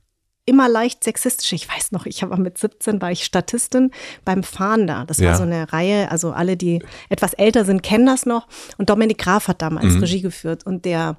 immer 0.46 0.68
leicht 0.68 1.04
sexistisch. 1.04 1.54
Ich 1.54 1.70
weiß 1.70 1.92
noch, 1.92 2.06
ich 2.06 2.22
war 2.22 2.38
mit 2.38 2.58
17 2.58 3.02
war 3.02 3.12
ich 3.12 3.24
Statistin 3.24 3.92
beim 4.26 4.44
Fahnder. 4.44 5.06
Das 5.08 5.18
ja. 5.18 5.30
war 5.30 5.38
so 5.38 5.44
eine 5.44 5.72
Reihe, 5.72 6.12
also 6.12 6.32
alle, 6.32 6.58
die 6.58 6.84
etwas 7.10 7.34
älter 7.34 7.66
sind, 7.66 7.82
kennen 7.82 8.06
das 8.06 8.26
noch. 8.26 8.48
Und 8.78 8.90
Dominik 8.90 9.20
Graf 9.20 9.48
hat 9.48 9.62
damals 9.62 9.94
mhm. 9.94 10.00
Regie 10.02 10.22
geführt. 10.22 10.66
Und 10.66 10.86
der 10.86 11.18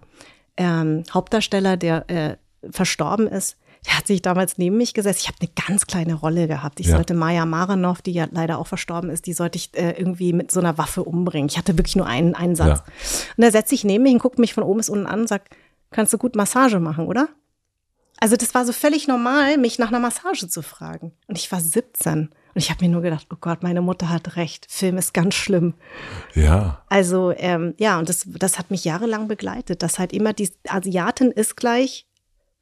ähm, 0.57 1.05
Hauptdarsteller, 1.13 1.77
der 1.77 2.11
äh, 2.11 2.37
verstorben 2.71 3.27
ist, 3.27 3.57
der 3.87 3.99
hat 3.99 4.07
sich 4.07 4.23
damals 4.23 4.57
neben 4.57 4.77
mich 4.79 4.95
gesetzt. 4.95 5.21
Ich 5.21 5.29
habe 5.29 5.37
eine 5.41 5.51
ganz 5.67 5.87
kleine 5.87 6.15
Rolle 6.15 6.49
gehabt. 6.49 6.81
Ich 6.81 6.87
ja. 6.87 6.97
sollte 6.97 7.13
Maya 7.13 7.45
Maranov, 7.45 8.01
die 8.01 8.13
ja 8.13 8.27
leider 8.31 8.59
auch 8.59 8.67
verstorben 8.67 9.11
ist, 9.11 9.27
die 9.27 9.35
sollte 9.35 9.59
ich 9.59 9.71
äh, 9.75 9.91
irgendwie 9.91 10.33
mit 10.33 10.51
so 10.51 10.61
einer 10.61 10.79
Waffe 10.79 11.03
umbringen. 11.05 11.49
Ich 11.51 11.59
hatte 11.59 11.77
wirklich 11.77 11.97
nur 11.97 12.07
einen, 12.07 12.35
einen 12.35 12.57
Satz. 12.57 12.79
Ja. 12.79 12.85
Und 13.37 13.43
er 13.43 13.51
setzt 13.51 13.71
sich 13.71 13.85
neben 13.85 14.05
mich 14.05 14.15
und 14.15 14.21
guckt 14.21 14.39
mich 14.39 14.55
von 14.55 14.65
oben 14.65 14.79
bis 14.79 14.89
unten 14.89 15.07
an 15.07 15.21
und 15.21 15.29
sagt, 15.29 15.55
kannst 15.91 16.13
du 16.13 16.19
gut 16.19 16.37
Massage 16.37 16.81
machen, 16.81 17.07
oder? 17.07 17.29
Also 18.21 18.37
das 18.37 18.55
war 18.55 18.65
so 18.65 18.73
völlig 18.73 19.09
normal, 19.09 19.59
mich 19.59 19.79
nach 19.79 19.89
einer 19.89 20.01
Massage 20.01 20.49
zu 20.49 20.63
fragen. 20.63 21.13
Und 21.27 21.37
ich 21.37 21.51
war 21.51 21.61
17. 21.61 22.31
Und 22.55 22.61
ich 22.61 22.71
habe 22.71 22.85
mir 22.85 22.91
nur 22.91 23.03
gedacht, 23.03 23.27
oh 23.33 23.37
Gott, 23.41 23.63
meine 23.63 23.83
Mutter 23.83 24.09
hat 24.09 24.37
recht. 24.37 24.67
Film 24.71 24.97
ist 24.97 25.13
ganz 25.13 25.35
schlimm. 25.35 25.75
Ja. 26.35 26.83
Also 26.89 27.33
ähm, 27.37 27.75
ja, 27.79 27.99
und 27.99 28.09
das, 28.09 28.27
das 28.27 28.59
hat 28.59 28.71
mich 28.71 28.85
jahrelang 28.85 29.27
begleitet, 29.27 29.83
dass 29.83 29.99
halt 29.99 30.13
immer 30.13 30.33
die 30.33 30.51
Asiatin 30.69 31.33
ist 31.33 31.57
gleich 31.57 32.07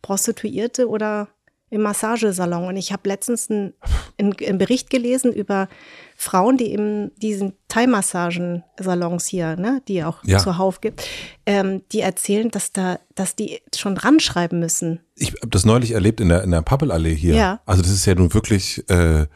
Prostituierte 0.01 0.89
oder 0.89 1.29
im 1.73 1.81
Massagesalon. 1.81 2.65
Und 2.65 2.77
ich 2.77 2.93
habe 2.93 3.09
letztens 3.09 3.51
einen, 3.51 3.73
einen, 4.21 4.59
Bericht 4.59 4.91
gelesen 4.91 5.33
über 5.33 5.69
Frauen, 6.17 6.59
die 6.59 6.71
in 6.71 7.13
diesen 7.17 7.55
Thai-Massagen-Salons 7.69 9.25
hier, 9.25 9.57
ne, 9.57 9.81
die 9.89 10.05
auch 10.05 10.23
ja. 10.23 10.39
zuhauf 10.39 10.83
gibt, 10.83 11.09
ähm, 11.47 11.81
die 11.91 12.01
erzählen, 12.01 12.51
dass 12.51 12.73
da, 12.73 12.99
dass 13.15 13.37
die 13.37 13.63
schon 13.75 13.95
dran 13.95 14.21
schreiben 14.21 14.61
müssen. 14.61 15.01
Ich 15.17 15.29
habe 15.29 15.49
das 15.49 15.65
neulich 15.65 15.93
erlebt 15.93 16.21
in 16.21 16.29
der, 16.29 16.45
in 16.45 16.51
der 16.51 16.61
Pappelallee 16.61 17.15
hier. 17.15 17.37
Ja. 17.37 17.61
Also 17.65 17.81
das 17.81 17.91
ist 17.91 18.05
ja 18.05 18.15
nun 18.15 18.35
wirklich 18.35 18.87
äh, 18.91 19.27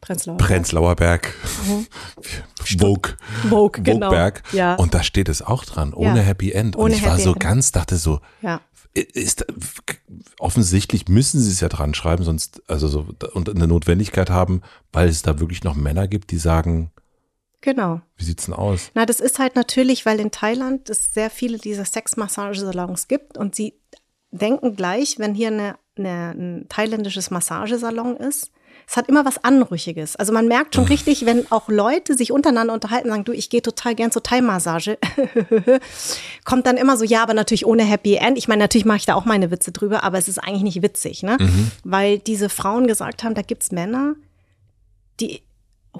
Prenzlauer, 0.00 0.38
Prenzlauer 0.38 0.96
Berg. 0.96 1.34
Mhm. 1.68 1.86
Vogue. 2.80 3.14
Vogue, 3.50 3.82
genau. 3.82 4.08
Berg. 4.08 4.42
Ja. 4.52 4.74
Und 4.76 4.94
da 4.94 5.02
steht 5.02 5.28
es 5.28 5.42
auch 5.42 5.66
dran, 5.66 5.92
ohne 5.92 6.20
ja. 6.20 6.22
Happy 6.22 6.50
End. 6.50 6.76
Und 6.76 6.84
ohne 6.84 6.94
ich 6.94 7.04
war 7.04 7.18
so 7.18 7.32
End. 7.32 7.40
ganz, 7.40 7.72
dachte 7.72 7.96
so, 7.96 8.20
ja 8.40 8.62
ist 8.94 9.44
offensichtlich 10.38 11.08
müssen 11.08 11.40
sie 11.40 11.50
es 11.50 11.60
ja 11.60 11.68
dran 11.68 11.94
schreiben, 11.94 12.22
sonst 12.22 12.62
also 12.68 12.86
so 12.88 13.06
und 13.32 13.48
eine 13.48 13.66
Notwendigkeit 13.66 14.30
haben, 14.30 14.62
weil 14.92 15.08
es 15.08 15.22
da 15.22 15.40
wirklich 15.40 15.64
noch 15.64 15.74
Männer 15.74 16.08
gibt, 16.08 16.30
die 16.30 16.38
sagen, 16.38 16.90
Genau. 17.60 18.02
Wie 18.18 18.24
sieht's 18.24 18.44
denn 18.44 18.52
aus? 18.52 18.90
Na, 18.92 19.06
das 19.06 19.20
ist 19.20 19.38
halt 19.38 19.56
natürlich, 19.56 20.04
weil 20.04 20.20
in 20.20 20.30
Thailand 20.30 20.90
es 20.90 21.14
sehr 21.14 21.30
viele 21.30 21.56
dieser 21.56 21.86
Sexmassagesalons 21.86 23.08
gibt 23.08 23.38
und 23.38 23.54
sie 23.54 23.80
denken 24.30 24.76
gleich, 24.76 25.18
wenn 25.18 25.34
hier 25.34 25.48
eine, 25.48 25.76
eine, 25.96 26.32
ein 26.32 26.66
thailändisches 26.68 27.30
Massagesalon 27.30 28.18
ist, 28.18 28.50
es 28.86 28.96
hat 28.96 29.08
immer 29.08 29.24
was 29.24 29.42
Anrüchiges. 29.42 30.16
Also 30.16 30.32
man 30.32 30.46
merkt 30.46 30.74
schon 30.74 30.84
richtig, 30.84 31.26
wenn 31.26 31.50
auch 31.50 31.68
Leute 31.68 32.14
sich 32.14 32.32
untereinander 32.32 32.74
unterhalten, 32.74 33.08
sagen, 33.08 33.24
du, 33.24 33.32
ich 33.32 33.50
gehe 33.50 33.62
total 33.62 33.94
gern 33.94 34.10
zur 34.10 34.22
Thai-Massage, 34.22 34.98
kommt 36.44 36.66
dann 36.66 36.76
immer 36.76 36.96
so, 36.96 37.04
ja, 37.04 37.22
aber 37.22 37.34
natürlich 37.34 37.66
ohne 37.66 37.84
Happy 37.84 38.16
End. 38.16 38.38
Ich 38.38 38.48
meine, 38.48 38.64
natürlich 38.64 38.84
mache 38.84 38.98
ich 38.98 39.06
da 39.06 39.14
auch 39.14 39.24
meine 39.24 39.50
Witze 39.50 39.72
drüber, 39.72 40.04
aber 40.04 40.18
es 40.18 40.28
ist 40.28 40.38
eigentlich 40.38 40.62
nicht 40.62 40.82
witzig, 40.82 41.22
ne? 41.22 41.36
Mhm. 41.40 41.70
Weil 41.84 42.18
diese 42.18 42.48
Frauen 42.48 42.86
gesagt 42.86 43.24
haben, 43.24 43.34
da 43.34 43.42
gibt's 43.42 43.72
Männer, 43.72 44.14
die 45.20 45.42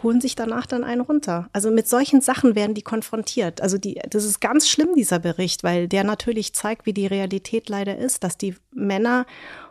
holen 0.02 0.20
sich 0.20 0.34
danach 0.34 0.66
dann 0.66 0.84
einen 0.84 1.00
runter. 1.00 1.48
Also 1.52 1.70
mit 1.70 1.88
solchen 1.88 2.20
Sachen 2.20 2.54
werden 2.54 2.74
die 2.74 2.82
konfrontiert. 2.82 3.60
Also 3.60 3.78
die, 3.78 4.00
das 4.10 4.24
ist 4.24 4.40
ganz 4.40 4.68
schlimm, 4.68 4.94
dieser 4.96 5.18
Bericht, 5.18 5.62
weil 5.62 5.88
der 5.88 6.04
natürlich 6.04 6.52
zeigt, 6.52 6.86
wie 6.86 6.92
die 6.92 7.06
Realität 7.06 7.68
leider 7.68 7.96
ist, 7.96 8.24
dass 8.24 8.36
die 8.36 8.56
Männer 8.72 9.26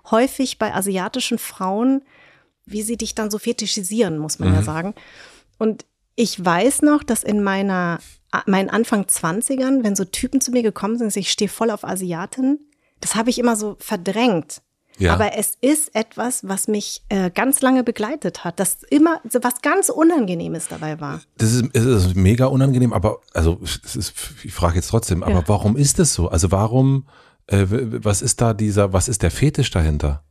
häufig 0.09 0.59
bei 0.59 0.73
asiatischen 0.73 1.37
Frauen 1.37 2.03
wie 2.65 2.81
sie 2.81 2.97
dich 2.97 3.15
dann 3.15 3.31
so 3.31 3.39
fetischisieren, 3.39 4.17
muss 4.17 4.39
man 4.39 4.49
mhm. 4.49 4.55
ja 4.55 4.63
sagen. 4.63 4.93
Und 5.57 5.85
ich 6.15 6.43
weiß 6.43 6.81
noch, 6.83 7.03
dass 7.03 7.23
in 7.23 7.43
meiner, 7.43 7.99
meinen 8.45 8.69
Anfang 8.69 9.03
20ern, 9.03 9.83
wenn 9.83 9.95
so 9.95 10.05
Typen 10.05 10.41
zu 10.41 10.51
mir 10.51 10.63
gekommen 10.63 10.97
sind, 10.97 11.15
ich 11.15 11.31
stehe 11.31 11.49
voll 11.49 11.71
auf 11.71 11.83
Asiaten, 11.83 12.59
das 12.99 13.15
habe 13.15 13.29
ich 13.29 13.39
immer 13.39 13.55
so 13.55 13.75
verdrängt. 13.79 14.61
Ja. 14.99 15.13
Aber 15.13 15.35
es 15.35 15.57
ist 15.59 15.95
etwas, 15.95 16.47
was 16.47 16.67
mich 16.67 17.01
äh, 17.09 17.31
ganz 17.31 17.61
lange 17.61 17.83
begleitet 17.83 18.43
hat, 18.43 18.59
dass 18.59 18.83
immer 18.83 19.19
so 19.27 19.39
was 19.41 19.61
ganz 19.61 19.89
Unangenehmes 19.89 20.67
dabei 20.67 21.01
war. 21.01 21.21
Das 21.37 21.51
ist, 21.53 21.75
ist 21.75 22.15
mega 22.15 22.45
unangenehm, 22.45 22.93
aber 22.93 23.19
also 23.33 23.59
ist, 23.61 24.13
ich 24.43 24.53
frage 24.53 24.75
jetzt 24.75 24.89
trotzdem, 24.89 25.23
aber 25.23 25.39
ja. 25.39 25.43
warum 25.47 25.77
ist 25.77 25.97
das 25.97 26.13
so? 26.13 26.27
Also 26.27 26.51
warum, 26.51 27.07
äh, 27.47 27.65
was 27.67 28.21
ist 28.21 28.39
da 28.39 28.53
dieser, 28.53 28.93
was 28.93 29.07
ist 29.07 29.23
der 29.23 29.31
Fetisch 29.31 29.71
dahinter? 29.71 30.23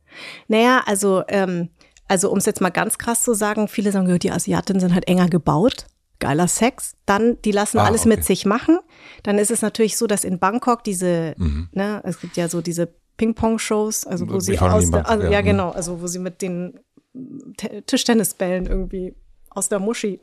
Naja, 0.47 0.81
also 0.85 1.23
ähm, 1.27 1.69
also 2.07 2.31
um 2.31 2.37
es 2.37 2.45
jetzt 2.45 2.61
mal 2.61 2.69
ganz 2.69 2.97
krass 2.97 3.23
zu 3.23 3.33
sagen, 3.33 3.67
viele 3.67 3.91
sagen, 3.91 4.19
die 4.19 4.31
Asiatinnen 4.31 4.79
sind 4.79 4.93
halt 4.93 5.07
enger 5.07 5.29
gebaut, 5.29 5.85
geiler 6.19 6.47
Sex. 6.47 6.93
Dann, 7.05 7.41
die 7.43 7.51
lassen 7.51 7.79
ah, 7.79 7.85
alles 7.85 8.01
okay. 8.01 8.09
mit 8.09 8.25
sich 8.25 8.45
machen. 8.45 8.79
Dann 9.23 9.37
ist 9.37 9.51
es 9.51 9.61
natürlich 9.61 9.97
so, 9.97 10.07
dass 10.07 10.23
in 10.23 10.39
Bangkok 10.39 10.83
diese, 10.83 11.35
mhm. 11.37 11.69
ne, 11.71 12.01
es 12.05 12.19
gibt 12.19 12.37
ja 12.37 12.47
so 12.47 12.61
diese 12.61 12.93
Ping-Pong-Shows, 13.17 14.07
also 14.07 14.29
wo 14.29 14.39
sie 14.39 14.57
aus 14.59 14.89
der, 14.89 15.07
also, 15.07 15.25
ja, 15.25 15.31
ja, 15.31 15.41
mhm. 15.41 15.45
genau, 15.45 15.69
also 15.71 16.01
wo 16.01 16.07
sie 16.07 16.19
mit 16.19 16.41
den 16.41 16.79
Tischtennisbällen 17.85 18.65
irgendwie 18.65 19.15
aus 19.49 19.69
der 19.69 19.79
Muschi 19.79 20.19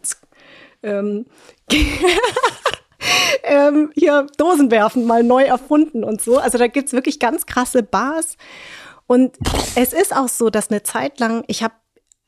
ähm, 0.83 1.27
ähm, 3.45 3.91
hier 3.95 4.27
Dosen 4.37 4.71
werfen, 4.71 5.07
mal 5.07 5.23
neu 5.23 5.45
erfunden 5.45 6.05
und 6.05 6.21
so. 6.21 6.39
Also 6.39 6.59
da 6.59 6.67
gibt's 6.67 6.93
wirklich 6.93 7.19
ganz 7.19 7.47
krasse 7.47 7.83
Bars. 7.83 8.37
Und 9.11 9.37
es 9.75 9.93
ist 9.93 10.15
auch 10.15 10.29
so, 10.29 10.51
dass 10.51 10.71
eine 10.71 10.85
Zeit 10.85 11.19
lang, 11.19 11.43
ich 11.49 11.65
habe 11.65 11.75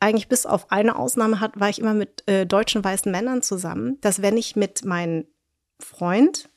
eigentlich 0.01 0.29
bis 0.29 0.47
auf 0.47 0.73
eine 0.73 0.97
Ausnahme 0.97 1.39
hat, 1.39 1.61
war 1.61 1.69
ich 1.69 1.79
immer 1.79 1.95
mit 1.95 2.29
äh, 2.29 2.45
deutschen 2.45 2.83
weißen 2.83 3.13
Männern 3.13 3.41
zusammen, 3.41 3.99
dass 4.01 4.21
wenn 4.21 4.37
ich 4.37 4.57
mit 4.57 4.85
meinem 4.85 5.29
Freund 5.79 6.49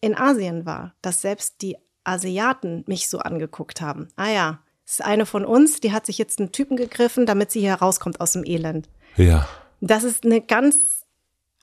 in 0.00 0.16
Asien 0.16 0.64
war, 0.64 0.94
dass 1.02 1.20
selbst 1.20 1.60
die 1.60 1.76
Asiaten 2.02 2.84
mich 2.86 3.10
so 3.10 3.18
angeguckt 3.18 3.82
haben. 3.82 4.08
Ah 4.16 4.30
ja, 4.30 4.60
ist 4.86 5.04
eine 5.04 5.26
von 5.26 5.44
uns, 5.44 5.80
die 5.80 5.92
hat 5.92 6.06
sich 6.06 6.16
jetzt 6.16 6.38
einen 6.38 6.50
Typen 6.50 6.78
gegriffen, 6.78 7.26
damit 7.26 7.50
sie 7.50 7.60
hier 7.60 7.74
rauskommt 7.74 8.22
aus 8.22 8.32
dem 8.32 8.44
Elend. 8.46 8.88
Ja. 9.18 9.46
Das 9.82 10.02
ist 10.02 10.24
eine 10.24 10.40
ganz 10.40 11.03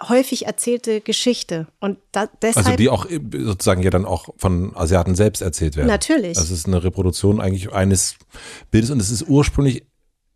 häufig 0.10 0.46
erzählte 0.46 1.02
Geschichte. 1.02 1.68
Und 1.80 1.98
da, 2.12 2.28
deshalb, 2.42 2.66
also 2.66 2.78
die 2.78 2.90
auch 2.90 3.06
äh, 3.06 3.20
sozusagen 3.32 3.84
ja 3.84 3.90
dann 3.90 4.06
auch 4.06 4.30
von 4.38 4.76
Asiaten 4.76 5.16
selbst 5.16 5.42
erzählt 5.42 5.76
werden. 5.76 5.88
Natürlich. 5.88 6.38
Das 6.38 6.52
ist 6.52 6.68
eine 6.68 6.84
Reproduktion 6.84 7.40
eigentlich 7.40 7.72
eines 7.72 8.16
Bildes 8.72 8.92
und 8.92 9.00
es 9.00 9.12
ist 9.12 9.28
ursprünglich 9.28 9.84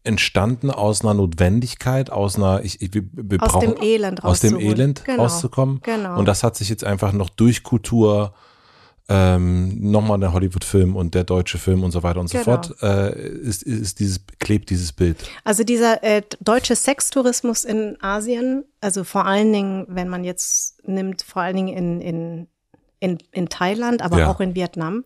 entstanden 0.04 0.70
aus 0.70 1.02
einer 1.02 1.16
Notwendigkeit, 1.16 2.12
aus 2.12 2.36
einer, 2.36 2.64
ich, 2.64 2.82
ich, 2.82 2.94
wir, 2.94 3.04
wir 3.12 3.42
aus 3.42 3.54
brauchen, 3.54 3.76
dem 3.76 3.82
Elend 3.82 4.24
aus 4.24 4.40
dem 4.40 4.60
Elend 4.60 5.04
genau. 5.04 5.24
rauszukommen. 5.24 5.80
Genau. 5.82 6.18
Und 6.20 6.26
das 6.26 6.44
hat 6.44 6.56
sich 6.56 6.70
jetzt 6.70 6.84
einfach 6.84 7.12
noch 7.12 7.30
durch 7.30 7.64
Kultur 7.64 8.34
ähm, 9.08 9.92
nochmal 9.92 10.20
der 10.20 10.34
Hollywood-Film 10.34 10.96
und 10.96 11.14
der 11.14 11.24
deutsche 11.24 11.60
Film 11.60 11.84
und 11.84 11.92
so 11.92 12.02
weiter 12.02 12.20
und 12.20 12.28
so 12.28 12.40
genau. 12.40 12.44
fort, 12.44 12.76
äh, 12.82 13.16
ist, 13.16 13.62
ist 13.64 14.00
dieses, 14.00 14.22
klebt 14.40 14.70
dieses 14.70 14.94
Bild. 14.94 15.18
Also 15.44 15.64
dieser 15.64 16.04
äh, 16.04 16.24
deutsche 16.40 16.76
Sextourismus 16.76 17.66
in 17.66 17.98
Asien, 18.02 18.66
also 18.82 19.04
vor 19.04 19.26
allen 19.26 19.54
Dingen, 19.54 19.86
wenn 19.90 20.10
man 20.10 20.24
jetzt 20.24 20.88
nimmt, 20.88 21.22
vor 21.22 21.44
allen 21.44 21.56
Dingen 21.56 21.78
in, 21.78 22.02
in, 22.02 22.48
in, 23.00 23.18
in 23.32 23.50
Thailand, 23.50 24.02
aber 24.02 24.20
ja. 24.20 24.28
auch 24.28 24.40
in 24.40 24.56
Vietnam, 24.56 25.04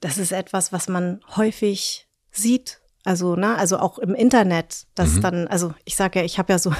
das 0.00 0.16
ist 0.16 0.32
etwas, 0.32 0.72
was 0.72 0.88
man 0.88 1.20
häufig 1.36 2.06
sieht. 2.30 2.80
Also, 3.04 3.34
ne, 3.34 3.56
also 3.56 3.78
auch 3.78 3.98
im 3.98 4.14
Internet, 4.14 4.86
dass 4.94 5.14
mhm. 5.14 5.20
dann, 5.22 5.48
also 5.48 5.74
ich 5.84 5.96
sage 5.96 6.20
ja, 6.20 6.24
ich 6.24 6.38
habe 6.38 6.52
ja 6.52 6.58
so 6.58 6.72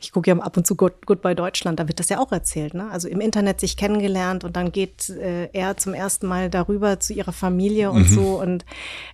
ich 0.00 0.12
gucke 0.12 0.30
ja 0.30 0.36
ab 0.36 0.56
und 0.56 0.66
zu 0.66 0.76
Good, 0.76 1.06
Goodbye 1.06 1.34
Deutschland, 1.34 1.80
da 1.80 1.88
wird 1.88 2.00
das 2.00 2.08
ja 2.08 2.18
auch 2.18 2.32
erzählt. 2.32 2.74
Ne? 2.74 2.90
Also 2.90 3.08
im 3.08 3.20
Internet 3.20 3.60
sich 3.60 3.76
kennengelernt 3.76 4.44
und 4.44 4.56
dann 4.56 4.72
geht 4.72 5.08
äh, 5.10 5.48
er 5.52 5.76
zum 5.76 5.94
ersten 5.94 6.26
Mal 6.26 6.50
darüber 6.50 7.00
zu 7.00 7.12
ihrer 7.12 7.32
Familie 7.32 7.90
und 7.90 8.10
mhm. 8.10 8.14
so. 8.14 8.40
Und 8.40 8.64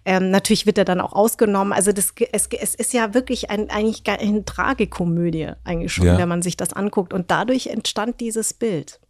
ähm, 0.04 0.30
natürlich 0.30 0.66
wird 0.66 0.78
er 0.78 0.84
dann 0.84 1.00
auch 1.00 1.12
ausgenommen. 1.12 1.72
Also 1.72 1.92
das, 1.92 2.12
es, 2.32 2.48
es 2.48 2.74
ist 2.74 2.92
ja 2.92 3.14
wirklich 3.14 3.50
ein, 3.50 3.70
eigentlich 3.70 4.02
eine 4.06 4.44
Tragikomödie 4.44 5.52
eigentlich 5.64 5.92
schon, 5.92 6.06
ja. 6.06 6.18
wenn 6.18 6.28
man 6.28 6.42
sich 6.42 6.56
das 6.56 6.72
anguckt. 6.72 7.12
Und 7.12 7.30
dadurch 7.30 7.68
entstand 7.68 8.20
dieses 8.20 8.54
Bild. 8.54 9.00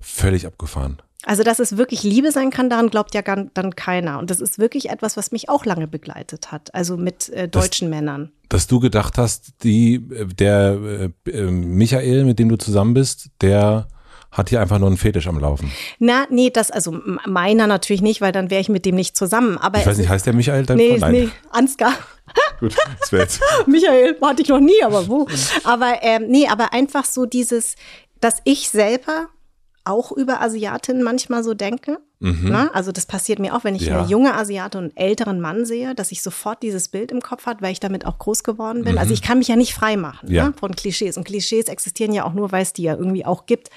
Völlig 0.00 0.46
abgefahren. 0.46 1.02
Also, 1.24 1.42
dass 1.42 1.58
es 1.58 1.76
wirklich 1.76 2.02
Liebe 2.02 2.32
sein 2.32 2.50
kann, 2.50 2.70
daran 2.70 2.88
glaubt 2.88 3.14
ja 3.14 3.20
gar, 3.20 3.44
dann 3.52 3.76
keiner. 3.76 4.18
Und 4.18 4.30
das 4.30 4.40
ist 4.40 4.58
wirklich 4.58 4.88
etwas, 4.88 5.16
was 5.16 5.32
mich 5.32 5.48
auch 5.48 5.64
lange 5.66 5.86
begleitet 5.86 6.50
hat. 6.50 6.74
Also 6.74 6.96
mit 6.96 7.28
äh, 7.30 7.48
deutschen 7.48 7.90
das, 7.90 7.98
Männern. 7.98 8.32
Dass 8.48 8.66
du 8.66 8.80
gedacht 8.80 9.18
hast, 9.18 9.62
die, 9.62 10.00
der 10.38 11.12
äh, 11.26 11.30
äh, 11.30 11.50
Michael, 11.50 12.24
mit 12.24 12.38
dem 12.38 12.48
du 12.48 12.56
zusammen 12.56 12.94
bist, 12.94 13.28
der 13.42 13.88
hat 14.30 14.48
hier 14.48 14.60
einfach 14.60 14.78
nur 14.78 14.88
einen 14.88 14.96
Fetisch 14.96 15.26
am 15.26 15.38
Laufen. 15.38 15.72
Na, 15.98 16.26
nee, 16.30 16.50
das, 16.50 16.70
also 16.70 16.96
meiner 17.26 17.66
natürlich 17.66 18.00
nicht, 18.00 18.20
weil 18.20 18.32
dann 18.32 18.48
wäre 18.48 18.60
ich 18.60 18.68
mit 18.68 18.86
dem 18.86 18.94
nicht 18.94 19.16
zusammen. 19.16 19.58
Aber 19.58 19.80
ich 19.80 19.86
weiß 19.86 19.98
nicht, 19.98 20.08
heißt 20.08 20.26
der 20.26 20.34
Michael? 20.34 20.66
Dein 20.66 20.76
nee, 20.76 20.96
Nein. 20.98 21.12
nee, 21.12 21.28
Ansgar. 21.50 21.94
Gut, 22.60 22.76
das 23.00 23.12
wäre 23.12 23.22
jetzt. 23.24 23.40
Michael, 23.66 24.16
hatte 24.22 24.42
ich 24.42 24.48
noch 24.48 24.60
nie, 24.60 24.82
aber 24.84 25.08
wo? 25.08 25.26
Aber 25.64 25.94
ähm, 26.02 26.26
nee, 26.28 26.46
aber 26.46 26.72
einfach 26.72 27.04
so 27.04 27.26
dieses, 27.26 27.74
dass 28.20 28.40
ich 28.44 28.70
selber 28.70 29.28
auch 29.84 30.12
über 30.12 30.40
Asiatinnen 30.40 31.02
manchmal 31.02 31.42
so 31.42 31.54
denke. 31.54 31.98
Mhm. 32.18 32.48
Na, 32.50 32.70
also 32.72 32.92
das 32.92 33.06
passiert 33.06 33.38
mir 33.38 33.56
auch, 33.56 33.64
wenn 33.64 33.74
ich 33.74 33.86
ja. 33.86 33.98
eine 33.98 34.08
junge 34.08 34.34
Asiate 34.34 34.78
und 34.78 34.84
einen 34.84 34.96
älteren 34.96 35.40
Mann 35.40 35.64
sehe, 35.64 35.94
dass 35.94 36.12
ich 36.12 36.22
sofort 36.22 36.62
dieses 36.62 36.88
Bild 36.88 37.12
im 37.12 37.20
Kopf 37.22 37.46
habe, 37.46 37.62
weil 37.62 37.72
ich 37.72 37.80
damit 37.80 38.04
auch 38.04 38.18
groß 38.18 38.44
geworden 38.44 38.84
bin. 38.84 38.88
Also 38.88 38.92
mhm. 38.92 38.98
Also 38.98 39.14
ich 39.14 39.22
kann 39.22 39.38
mich 39.38 39.48
ja 39.48 39.56
nicht 39.56 39.74
frei 39.74 39.96
machen 39.96 40.30
ja. 40.30 40.48
ne, 40.48 40.54
von 40.56 40.76
Klischees. 40.76 41.16
Und 41.16 41.24
Klischees 41.24 41.68
existieren 41.68 42.12
ja 42.12 42.24
auch 42.24 42.34
nur, 42.34 42.52
weil 42.52 42.62
es 42.62 42.72
die 42.72 42.82
ja 42.82 42.94
irgendwie 42.94 43.24
auch 43.24 43.46
gibt. 43.46 43.70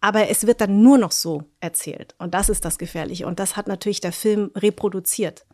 Aber 0.00 0.28
es 0.28 0.46
wird 0.46 0.60
dann 0.60 0.82
nur 0.82 0.98
noch 0.98 1.12
so 1.12 1.44
erzählt. 1.60 2.14
Und 2.18 2.34
das 2.34 2.50
ist 2.50 2.66
das 2.66 2.76
Gefährliche. 2.76 3.26
Und 3.26 3.40
das 3.40 3.56
hat 3.56 3.66
natürlich 3.66 4.02
der 4.02 4.12
Film 4.12 4.50
reproduziert. 4.54 5.46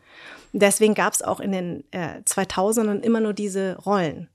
Deswegen 0.51 0.93
gab 0.93 1.13
es 1.13 1.21
auch 1.21 1.39
in 1.39 1.53
den 1.53 1.83
äh, 1.91 2.19
2000ern 2.25 2.99
immer 2.99 3.21
nur 3.21 3.33
diese 3.33 3.77
Rollen 3.77 4.27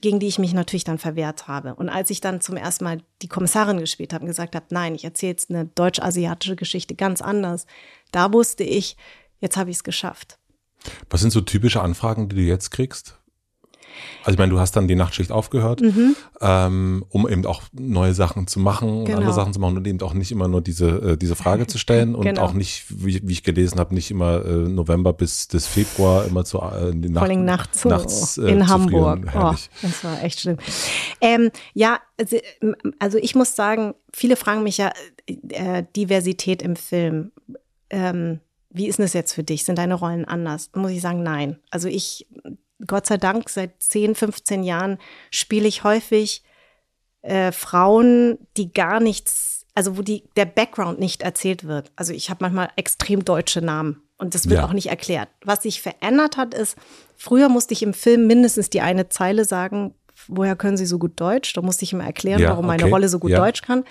gegen 0.00 0.18
die 0.18 0.26
ich 0.26 0.38
mich 0.38 0.54
natürlich 0.54 0.84
dann 0.84 0.98
verwehrt 0.98 1.48
habe. 1.48 1.74
Und 1.74 1.88
als 1.88 2.10
ich 2.10 2.20
dann 2.20 2.40
zum 2.40 2.56
ersten 2.56 2.84
Mal 2.84 2.98
die 3.20 3.28
Kommissarin 3.28 3.78
gespielt 3.78 4.12
habe 4.12 4.22
und 4.22 4.28
gesagt 4.28 4.54
habe, 4.54 4.66
nein, 4.70 4.94
ich 4.94 5.04
erzähle 5.04 5.32
jetzt 5.32 5.50
eine 5.50 5.66
deutsch-asiatische 5.66 6.56
Geschichte 6.56 6.94
ganz 6.94 7.20
anders, 7.20 7.66
da 8.10 8.32
wusste 8.32 8.64
ich, 8.64 8.96
jetzt 9.40 9.56
habe 9.56 9.70
ich 9.70 9.76
es 9.76 9.84
geschafft. 9.84 10.38
Was 11.10 11.20
sind 11.20 11.30
so 11.30 11.40
typische 11.40 11.82
Anfragen, 11.82 12.28
die 12.28 12.36
du 12.36 12.42
jetzt 12.42 12.70
kriegst? 12.70 13.21
Also 14.24 14.34
ich 14.34 14.38
meine, 14.38 14.50
du 14.50 14.60
hast 14.60 14.76
dann 14.76 14.88
die 14.88 14.94
Nachtschicht 14.94 15.32
aufgehört, 15.32 15.80
mhm. 15.80 16.14
ähm, 16.40 17.04
um 17.08 17.28
eben 17.28 17.44
auch 17.46 17.62
neue 17.72 18.14
Sachen 18.14 18.46
zu 18.46 18.60
machen, 18.60 19.04
genau. 19.04 19.18
andere 19.18 19.34
Sachen 19.34 19.52
zu 19.52 19.60
machen 19.60 19.76
und 19.76 19.86
eben 19.86 20.00
auch 20.02 20.14
nicht 20.14 20.30
immer 20.30 20.48
nur 20.48 20.60
diese, 20.60 21.12
äh, 21.12 21.16
diese 21.16 21.34
Frage 21.34 21.66
zu 21.66 21.78
stellen 21.78 22.14
und 22.14 22.24
genau. 22.24 22.42
auch 22.42 22.52
nicht, 22.52 22.84
wie, 22.88 23.20
wie 23.26 23.32
ich 23.32 23.42
gelesen 23.42 23.78
habe, 23.80 23.94
nicht 23.94 24.10
immer 24.10 24.44
äh, 24.44 24.68
November 24.68 25.12
bis, 25.12 25.46
bis 25.46 25.66
Februar 25.66 26.24
immer 26.26 26.44
zu 26.44 26.58
äh, 26.58 26.92
die 26.94 27.08
Nacht, 27.08 27.30
nachts, 27.36 27.84
nachts 27.84 28.38
äh, 28.38 28.50
in 28.50 28.68
Hamburg. 28.68 29.26
Oh, 29.34 29.54
das 29.82 30.04
war 30.04 30.22
echt 30.22 30.40
schlimm. 30.40 30.58
Ähm, 31.20 31.50
ja, 31.74 32.00
also, 32.18 32.36
also, 32.98 33.18
ich 33.18 33.34
muss 33.34 33.56
sagen, 33.56 33.94
viele 34.12 34.36
fragen 34.36 34.62
mich 34.62 34.78
ja 34.78 34.92
äh, 35.26 35.82
Diversität 35.96 36.62
im 36.62 36.76
Film. 36.76 37.32
Ähm, 37.90 38.40
wie 38.70 38.86
ist 38.86 38.98
denn 38.98 39.04
das 39.04 39.12
jetzt 39.12 39.32
für 39.32 39.42
dich? 39.42 39.64
Sind 39.64 39.76
deine 39.78 39.94
Rollen 39.94 40.24
anders? 40.24 40.70
Muss 40.74 40.92
ich 40.92 41.02
sagen, 41.02 41.22
nein. 41.22 41.58
Also 41.70 41.88
ich 41.88 42.26
Gott 42.86 43.06
sei 43.06 43.16
Dank 43.16 43.48
seit 43.48 43.82
10, 43.82 44.14
15 44.14 44.62
Jahren 44.62 44.98
spiele 45.30 45.68
ich 45.68 45.84
häufig 45.84 46.42
äh, 47.22 47.52
Frauen, 47.52 48.38
die 48.56 48.72
gar 48.72 49.00
nichts, 49.00 49.66
also 49.74 49.96
wo 49.96 50.02
die, 50.02 50.24
der 50.36 50.46
Background 50.46 50.98
nicht 50.98 51.22
erzählt 51.22 51.64
wird. 51.64 51.92
Also 51.96 52.12
ich 52.12 52.30
habe 52.30 52.38
manchmal 52.42 52.70
extrem 52.76 53.24
deutsche 53.24 53.62
Namen 53.62 54.02
und 54.18 54.34
das 54.34 54.48
wird 54.48 54.60
ja. 54.60 54.66
auch 54.66 54.72
nicht 54.72 54.88
erklärt. 54.88 55.28
Was 55.44 55.62
sich 55.62 55.82
verändert 55.82 56.36
hat, 56.36 56.54
ist, 56.54 56.76
früher 57.16 57.48
musste 57.48 57.74
ich 57.74 57.82
im 57.82 57.94
Film 57.94 58.26
mindestens 58.26 58.70
die 58.70 58.80
eine 58.80 59.08
Zeile 59.08 59.44
sagen, 59.44 59.94
woher 60.28 60.56
können 60.56 60.76
Sie 60.76 60.86
so 60.86 60.98
gut 60.98 61.20
Deutsch? 61.20 61.52
Da 61.52 61.62
musste 61.62 61.84
ich 61.84 61.92
immer 61.92 62.04
erklären, 62.04 62.40
ja, 62.40 62.50
warum 62.50 62.66
meine 62.66 62.84
Rolle 62.84 63.08
so 63.08 63.18
gut 63.18 63.30
ja. 63.30 63.38
Deutsch 63.38 63.62
kann. 63.62 63.84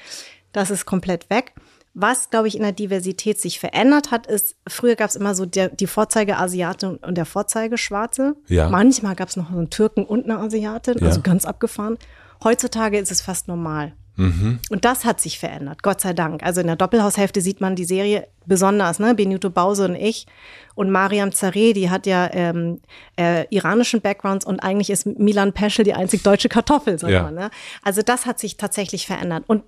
Das 0.52 0.70
ist 0.70 0.86
komplett 0.86 1.30
weg. 1.30 1.54
Was, 1.94 2.30
glaube 2.30 2.48
ich, 2.48 2.56
in 2.56 2.62
der 2.62 2.72
Diversität 2.72 3.40
sich 3.40 3.60
verändert 3.60 4.12
hat, 4.12 4.26
ist, 4.26 4.56
früher 4.68 4.96
gab 4.96 5.10
es 5.10 5.16
immer 5.18 5.36
so 5.36 5.46
der, 5.46 5.70
die 5.70 5.88
Vorzeige-Asiate 5.88 7.00
und 7.00 7.18
der 7.18 7.26
Vorzeige-Schwarze. 7.26 8.36
Ja. 8.48 8.70
Manchmal 8.70 9.16
gab 9.16 9.28
es 9.28 9.36
noch 9.36 9.52
so 9.52 9.58
einen 9.58 9.70
Türken 9.70 10.06
und 10.06 10.24
eine 10.24 10.40
Asiatin, 10.40 11.00
ja. 11.00 11.08
also 11.08 11.22
ganz 11.22 11.46
abgefahren. 11.46 11.98
Heutzutage 12.44 12.98
ist 12.98 13.12
es 13.12 13.22
fast 13.22 13.48
normal. 13.48 13.94
Mhm. 14.16 14.60
Und 14.70 14.86
das 14.86 15.06
hat 15.06 15.22
sich 15.22 15.40
verändert, 15.40 15.84
Gott 15.84 16.02
sei 16.02 16.14
Dank. 16.14 16.44
Also 16.44 16.62
in 16.62 16.68
der 16.68 16.76
Doppelhaushälfte 16.76 17.42
sieht 17.42 17.62
man 17.62 17.76
die 17.76 17.86
Serie 17.86 18.28
besonders, 18.46 19.00
ne? 19.00 19.16
Benito 19.16 19.50
Bause 19.50 19.86
und 19.86 19.96
ich. 19.96 20.28
Und 20.76 20.92
Mariam 20.92 21.32
Zareh, 21.32 21.74
die 21.74 21.90
hat 21.90 22.06
ja 22.06 22.30
ähm, 22.34 22.82
äh, 23.18 23.46
iranischen 23.50 24.02
Backgrounds 24.02 24.46
und 24.46 24.60
eigentlich 24.62 24.90
ist 24.90 25.06
Milan 25.06 25.54
Peschel 25.54 25.86
die 25.86 25.94
einzig 25.94 26.24
deutsche 26.24 26.50
Kartoffel, 26.50 26.98
sagt 27.00 27.14
ja. 27.14 27.24
man. 27.24 27.36
Ne? 27.36 27.50
Also 27.84 28.02
das 28.02 28.26
hat 28.26 28.40
sich 28.40 28.58
tatsächlich 28.58 29.06
verändert. 29.06 29.44
Und 29.48 29.64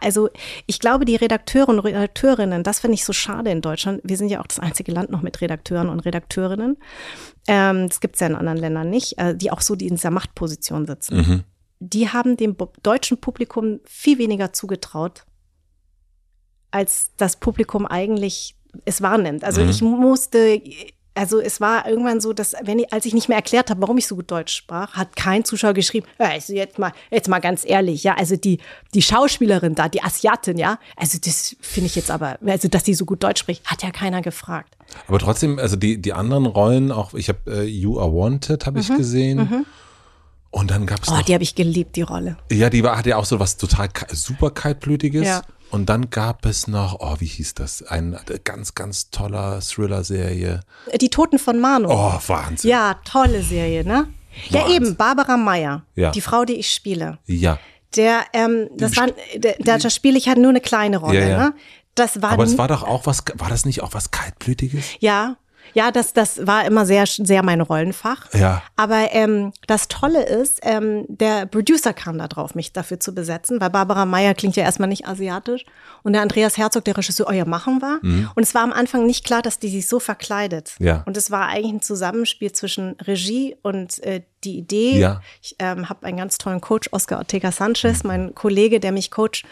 also 0.00 0.28
ich 0.66 0.78
glaube, 0.78 1.04
die 1.04 1.16
Redakteure 1.16 1.68
und 1.68 1.80
Redakteurinnen, 1.80 2.62
das 2.62 2.80
finde 2.80 2.94
ich 2.94 3.04
so 3.04 3.12
schade 3.12 3.50
in 3.50 3.60
Deutschland. 3.60 4.00
Wir 4.04 4.16
sind 4.16 4.28
ja 4.28 4.40
auch 4.40 4.46
das 4.46 4.60
einzige 4.60 4.92
Land 4.92 5.10
noch 5.10 5.22
mit 5.22 5.40
Redakteuren 5.40 5.88
und 5.88 6.00
Redakteurinnen. 6.00 6.76
Ähm, 7.48 7.88
das 7.88 8.00
gibt 8.00 8.14
es 8.16 8.20
ja 8.20 8.28
in 8.28 8.36
anderen 8.36 8.58
Ländern 8.58 8.90
nicht, 8.90 9.18
äh, 9.18 9.34
die 9.34 9.50
auch 9.50 9.60
so 9.60 9.74
die 9.74 9.88
in 9.88 9.96
dieser 9.96 10.10
Machtposition 10.10 10.86
sitzen. 10.86 11.16
Mhm. 11.16 11.44
Die 11.78 12.08
haben 12.08 12.36
dem 12.36 12.56
deutschen 12.82 13.18
Publikum 13.18 13.80
viel 13.84 14.18
weniger 14.18 14.52
zugetraut, 14.52 15.24
als 16.70 17.12
das 17.16 17.36
Publikum 17.36 17.86
eigentlich 17.86 18.56
es 18.84 19.02
wahrnimmt. 19.02 19.44
Also 19.44 19.62
mhm. 19.62 19.70
ich 19.70 19.82
musste 19.82 20.60
also 21.16 21.40
es 21.40 21.60
war 21.60 21.88
irgendwann 21.88 22.20
so, 22.20 22.32
dass 22.32 22.54
wenn 22.62 22.78
ich, 22.78 22.92
als 22.92 23.06
ich 23.06 23.14
nicht 23.14 23.28
mehr 23.28 23.38
erklärt 23.38 23.70
habe, 23.70 23.80
warum 23.80 23.96
ich 23.96 24.06
so 24.06 24.16
gut 24.16 24.30
Deutsch 24.30 24.54
sprach, 24.54 24.94
hat 24.94 25.16
kein 25.16 25.44
Zuschauer 25.44 25.72
geschrieben, 25.72 26.06
also 26.18 26.52
jetzt 26.52 26.78
mal, 26.78 26.92
jetzt 27.10 27.28
mal 27.28 27.38
ganz 27.40 27.64
ehrlich, 27.66 28.04
ja, 28.04 28.14
also 28.14 28.36
die, 28.36 28.58
die 28.94 29.02
Schauspielerin 29.02 29.74
da, 29.74 29.88
die 29.88 30.02
Asiatin, 30.02 30.58
ja, 30.58 30.78
also 30.94 31.18
das 31.24 31.56
finde 31.60 31.86
ich 31.86 31.96
jetzt 31.96 32.10
aber, 32.10 32.38
also 32.44 32.68
dass 32.68 32.84
die 32.84 32.94
so 32.94 33.06
gut 33.06 33.24
Deutsch 33.24 33.40
spricht, 33.40 33.64
hat 33.64 33.82
ja 33.82 33.90
keiner 33.90 34.20
gefragt. 34.20 34.76
Aber 35.08 35.18
trotzdem, 35.18 35.58
also 35.58 35.76
die, 35.76 36.00
die 36.00 36.12
anderen 36.12 36.46
Rollen, 36.46 36.92
auch 36.92 37.14
ich 37.14 37.28
habe 37.30 37.40
äh, 37.46 37.62
You 37.64 37.98
Are 37.98 38.12
Wanted, 38.12 38.66
habe 38.66 38.78
ich 38.78 38.90
mhm, 38.90 38.96
gesehen. 38.98 39.38
Mhm. 39.38 39.66
Und 40.50 40.70
dann 40.70 40.86
gab 40.86 41.02
es. 41.02 41.08
Oh, 41.08 41.20
die 41.26 41.34
habe 41.34 41.42
ich 41.42 41.54
geliebt, 41.54 41.96
die 41.96 42.02
Rolle. 42.02 42.36
Ja, 42.50 42.70
die 42.70 42.82
war, 42.82 42.96
hat 42.96 43.06
ja 43.06 43.16
auch 43.16 43.24
so 43.24 43.38
was 43.38 43.56
total 43.56 43.88
super 44.12 44.50
kaltblütiges. 44.50 45.26
Ja. 45.26 45.42
Und 45.70 45.86
dann 45.88 46.10
gab 46.10 46.46
es 46.46 46.68
noch, 46.68 47.00
oh, 47.00 47.16
wie 47.18 47.26
hieß 47.26 47.54
das? 47.54 47.82
Ein 47.82 48.16
ganz, 48.44 48.74
ganz 48.74 49.10
toller 49.10 49.60
Thriller-Serie. 49.60 50.60
Die 51.00 51.10
Toten 51.10 51.38
von 51.38 51.58
Manu. 51.58 51.88
Oh, 51.90 52.12
Wahnsinn. 52.26 52.70
Ja, 52.70 52.94
tolle 53.04 53.42
Serie, 53.42 53.84
ne? 53.84 54.08
Wahnsinn. 54.50 54.50
Ja, 54.50 54.68
eben, 54.68 54.96
Barbara 54.96 55.36
Meyer. 55.36 55.82
Ja. 55.94 56.12
Die 56.12 56.20
Frau, 56.20 56.44
die 56.44 56.54
ich 56.54 56.70
spiele. 56.70 57.18
Ja. 57.26 57.58
Der, 57.96 58.24
ähm, 58.32 58.68
das 58.76 58.96
war, 58.96 59.08
der, 59.36 59.56
da 59.58 59.90
spiele 59.90 60.18
ich 60.18 60.28
halt 60.28 60.38
nur 60.38 60.50
eine 60.50 60.60
kleine 60.60 60.98
Rolle, 60.98 61.20
ja, 61.20 61.28
ja. 61.28 61.38
ne? 61.38 61.54
Das 61.94 62.20
war 62.20 62.32
Aber 62.32 62.44
es 62.44 62.58
war 62.58 62.68
doch 62.68 62.82
auch 62.82 63.06
was, 63.06 63.24
war 63.36 63.48
das 63.48 63.64
nicht 63.64 63.82
auch 63.82 63.94
was 63.94 64.10
Kaltblütiges? 64.10 64.84
Ja, 65.00 65.36
ja, 65.76 65.90
das, 65.90 66.14
das 66.14 66.46
war 66.46 66.64
immer 66.64 66.86
sehr, 66.86 67.04
sehr 67.06 67.42
mein 67.42 67.60
Rollenfach. 67.60 68.32
Ja. 68.32 68.62
Aber 68.76 69.08
ähm, 69.12 69.52
das 69.66 69.88
Tolle 69.88 70.24
ist, 70.24 70.60
ähm, 70.62 71.04
der 71.08 71.44
Producer 71.44 71.92
kam 71.92 72.16
da 72.16 72.28
drauf, 72.28 72.54
mich 72.54 72.72
dafür 72.72 72.98
zu 72.98 73.14
besetzen, 73.14 73.60
weil 73.60 73.68
Barbara 73.68 74.06
Meyer 74.06 74.32
klingt 74.32 74.56
ja 74.56 74.62
erstmal 74.62 74.88
nicht 74.88 75.06
asiatisch. 75.06 75.66
Und 76.02 76.14
der 76.14 76.22
Andreas 76.22 76.56
Herzog, 76.56 76.86
der 76.86 76.96
Regisseur, 76.96 77.30
ja, 77.30 77.44
machen 77.44 77.82
wir. 77.82 77.98
Mhm. 78.00 78.30
Und 78.34 78.42
es 78.42 78.54
war 78.54 78.62
am 78.62 78.72
Anfang 78.72 79.04
nicht 79.04 79.26
klar, 79.26 79.42
dass 79.42 79.58
die 79.58 79.68
sich 79.68 79.86
so 79.86 80.00
verkleidet. 80.00 80.76
Ja. 80.78 81.02
Und 81.04 81.18
es 81.18 81.30
war 81.30 81.48
eigentlich 81.48 81.74
ein 81.74 81.82
Zusammenspiel 81.82 82.52
zwischen 82.52 82.96
Regie 83.06 83.54
und 83.60 84.02
äh, 84.02 84.22
die 84.44 84.56
Idee. 84.56 84.98
Ja. 84.98 85.20
Ich 85.42 85.56
ähm, 85.58 85.90
habe 85.90 86.06
einen 86.06 86.16
ganz 86.16 86.38
tollen 86.38 86.62
Coach, 86.62 86.88
Oscar 86.92 87.18
Ortega 87.18 87.52
Sanchez, 87.52 88.02
mein 88.02 88.34
Kollege, 88.34 88.80
der 88.80 88.92
mich 88.92 89.10
coacht 89.10 89.44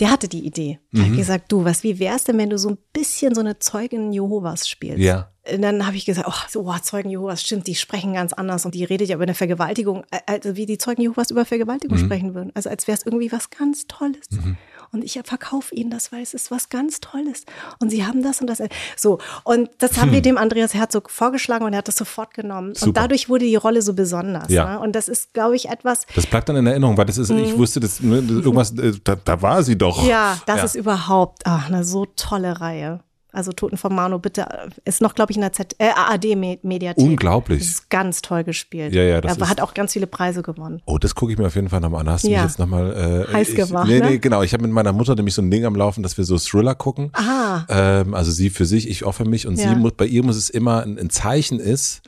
der 0.00 0.10
hatte 0.10 0.28
die 0.28 0.46
Idee. 0.46 0.78
Der 0.92 1.04
mhm. 1.04 1.10
hat 1.10 1.16
gesagt, 1.16 1.52
du, 1.52 1.64
was, 1.64 1.82
wie 1.82 1.98
wär's 1.98 2.24
denn, 2.24 2.38
wenn 2.38 2.50
du 2.50 2.58
so 2.58 2.70
ein 2.70 2.78
bisschen 2.92 3.34
so 3.34 3.40
eine 3.40 3.58
Zeugin 3.58 4.12
Jehovas 4.12 4.68
spielst? 4.68 4.98
Ja. 4.98 5.30
Und 5.52 5.62
dann 5.62 5.86
habe 5.86 5.96
ich 5.96 6.04
gesagt, 6.04 6.28
oh, 6.28 6.48
so, 6.48 6.68
oh, 6.68 6.78
Zeugen 6.82 7.10
Jehovas, 7.10 7.42
stimmt, 7.42 7.66
die 7.66 7.74
sprechen 7.74 8.12
ganz 8.14 8.32
anders 8.32 8.64
und 8.64 8.74
die 8.74 8.84
redet 8.84 9.08
ja 9.08 9.16
über 9.16 9.24
eine 9.24 9.34
Vergewaltigung, 9.34 10.04
also 10.26 10.56
wie 10.56 10.66
die 10.66 10.78
Zeugen 10.78 11.02
Jehovas 11.02 11.30
über 11.30 11.44
Vergewaltigung 11.44 11.98
mhm. 11.98 12.04
sprechen 12.04 12.34
würden. 12.34 12.52
Also 12.54 12.70
als 12.70 12.86
wäre 12.86 12.98
es 12.98 13.06
irgendwie 13.06 13.32
was 13.32 13.50
ganz 13.50 13.86
Tolles. 13.86 14.30
Mhm 14.30 14.56
und 14.92 15.04
ich 15.04 15.20
verkaufe 15.24 15.74
ihnen 15.74 15.90
das, 15.90 16.12
weil 16.12 16.22
es 16.22 16.34
ist 16.34 16.50
was 16.50 16.68
ganz 16.68 17.00
Tolles. 17.00 17.44
Und 17.80 17.90
sie 17.90 18.06
haben 18.06 18.22
das 18.22 18.40
und 18.40 18.48
das. 18.48 18.62
So. 18.96 19.18
Und 19.44 19.70
das 19.78 19.98
haben 19.98 20.08
hm. 20.08 20.12
wir 20.14 20.22
dem 20.22 20.38
Andreas 20.38 20.74
Herzog 20.74 21.10
vorgeschlagen 21.10 21.64
und 21.64 21.72
er 21.72 21.78
hat 21.78 21.88
das 21.88 21.96
sofort 21.96 22.34
genommen. 22.34 22.74
Super. 22.74 22.86
Und 22.86 22.96
dadurch 22.96 23.28
wurde 23.28 23.44
die 23.44 23.56
Rolle 23.56 23.82
so 23.82 23.94
besonders. 23.94 24.50
Ja. 24.50 24.74
Ne? 24.74 24.80
Und 24.80 24.94
das 24.94 25.08
ist, 25.08 25.34
glaube 25.34 25.56
ich, 25.56 25.68
etwas. 25.68 26.06
Das 26.14 26.26
bleibt 26.26 26.48
dann 26.48 26.56
in 26.56 26.66
Erinnerung, 26.66 26.96
weil 26.96 27.06
das 27.06 27.18
ist, 27.18 27.30
mhm. 27.30 27.38
ich 27.38 27.56
wusste, 27.56 27.80
das, 27.80 28.00
ne, 28.00 28.16
irgendwas, 28.16 28.72
äh, 28.78 28.92
da, 29.02 29.16
da, 29.16 29.42
war 29.42 29.62
sie 29.62 29.76
doch. 29.76 30.06
Ja, 30.06 30.38
das 30.46 30.58
ja. 30.58 30.64
ist 30.64 30.74
überhaupt 30.74 31.42
ach, 31.44 31.68
eine 31.68 31.84
so 31.84 32.06
tolle 32.06 32.60
Reihe. 32.60 33.00
Also 33.30 33.52
Toten 33.52 33.76
von 33.76 33.94
Mano, 33.94 34.18
bitte. 34.18 34.46
Ist 34.86 35.02
noch, 35.02 35.14
glaube 35.14 35.32
ich, 35.32 35.36
in 35.36 35.42
der 35.42 35.52
Z 35.52 35.76
äh, 35.78 35.90
ARD-Mediathek. 35.90 37.04
Unglaublich. 37.04 37.60
Ist 37.60 37.90
ganz 37.90 38.22
toll 38.22 38.42
gespielt. 38.42 38.94
Ja, 38.94 39.02
ja, 39.02 39.20
das 39.20 39.36
er 39.36 39.50
hat 39.50 39.60
auch 39.60 39.74
ganz 39.74 39.92
viele 39.92 40.06
Preise 40.06 40.42
gewonnen. 40.42 40.80
Oh, 40.86 40.96
das 40.96 41.14
gucke 41.14 41.32
ich 41.32 41.38
mir 41.38 41.46
auf 41.46 41.54
jeden 41.54 41.68
Fall 41.68 41.80
nochmal 41.80 42.00
an. 42.00 42.10
Hast 42.10 42.24
du 42.24 42.30
ja. 42.30 42.38
mich 42.38 42.50
jetzt 42.50 42.58
nochmal 42.58 43.26
äh, 43.28 43.32
heiß 43.32 43.50
ich, 43.50 43.56
gemacht? 43.56 43.86
Nee, 43.86 44.00
nee, 44.00 44.10
ne? 44.12 44.18
genau. 44.18 44.42
Ich 44.42 44.54
habe 44.54 44.62
mit 44.62 44.72
meiner 44.72 44.94
Mutter 44.94 45.14
nämlich 45.14 45.34
so 45.34 45.42
ein 45.42 45.50
Ding 45.50 45.66
am 45.66 45.74
Laufen, 45.74 46.02
dass 46.02 46.16
wir 46.16 46.24
so 46.24 46.38
Thriller 46.38 46.74
gucken. 46.74 47.10
Aha. 47.12 47.66
Ähm, 47.68 48.14
also 48.14 48.30
sie 48.30 48.48
für 48.48 48.64
sich, 48.64 48.88
ich 48.88 49.04
auch 49.04 49.12
für 49.12 49.26
mich. 49.26 49.46
Und 49.46 49.58
ja. 49.58 49.68
sie 49.68 49.76
muss, 49.76 49.92
bei 49.92 50.06
ihr 50.06 50.24
muss 50.24 50.36
es 50.36 50.48
immer 50.48 50.82
ein, 50.82 50.98
ein 50.98 51.10
Zeichen 51.10 51.60
ist, 51.60 52.00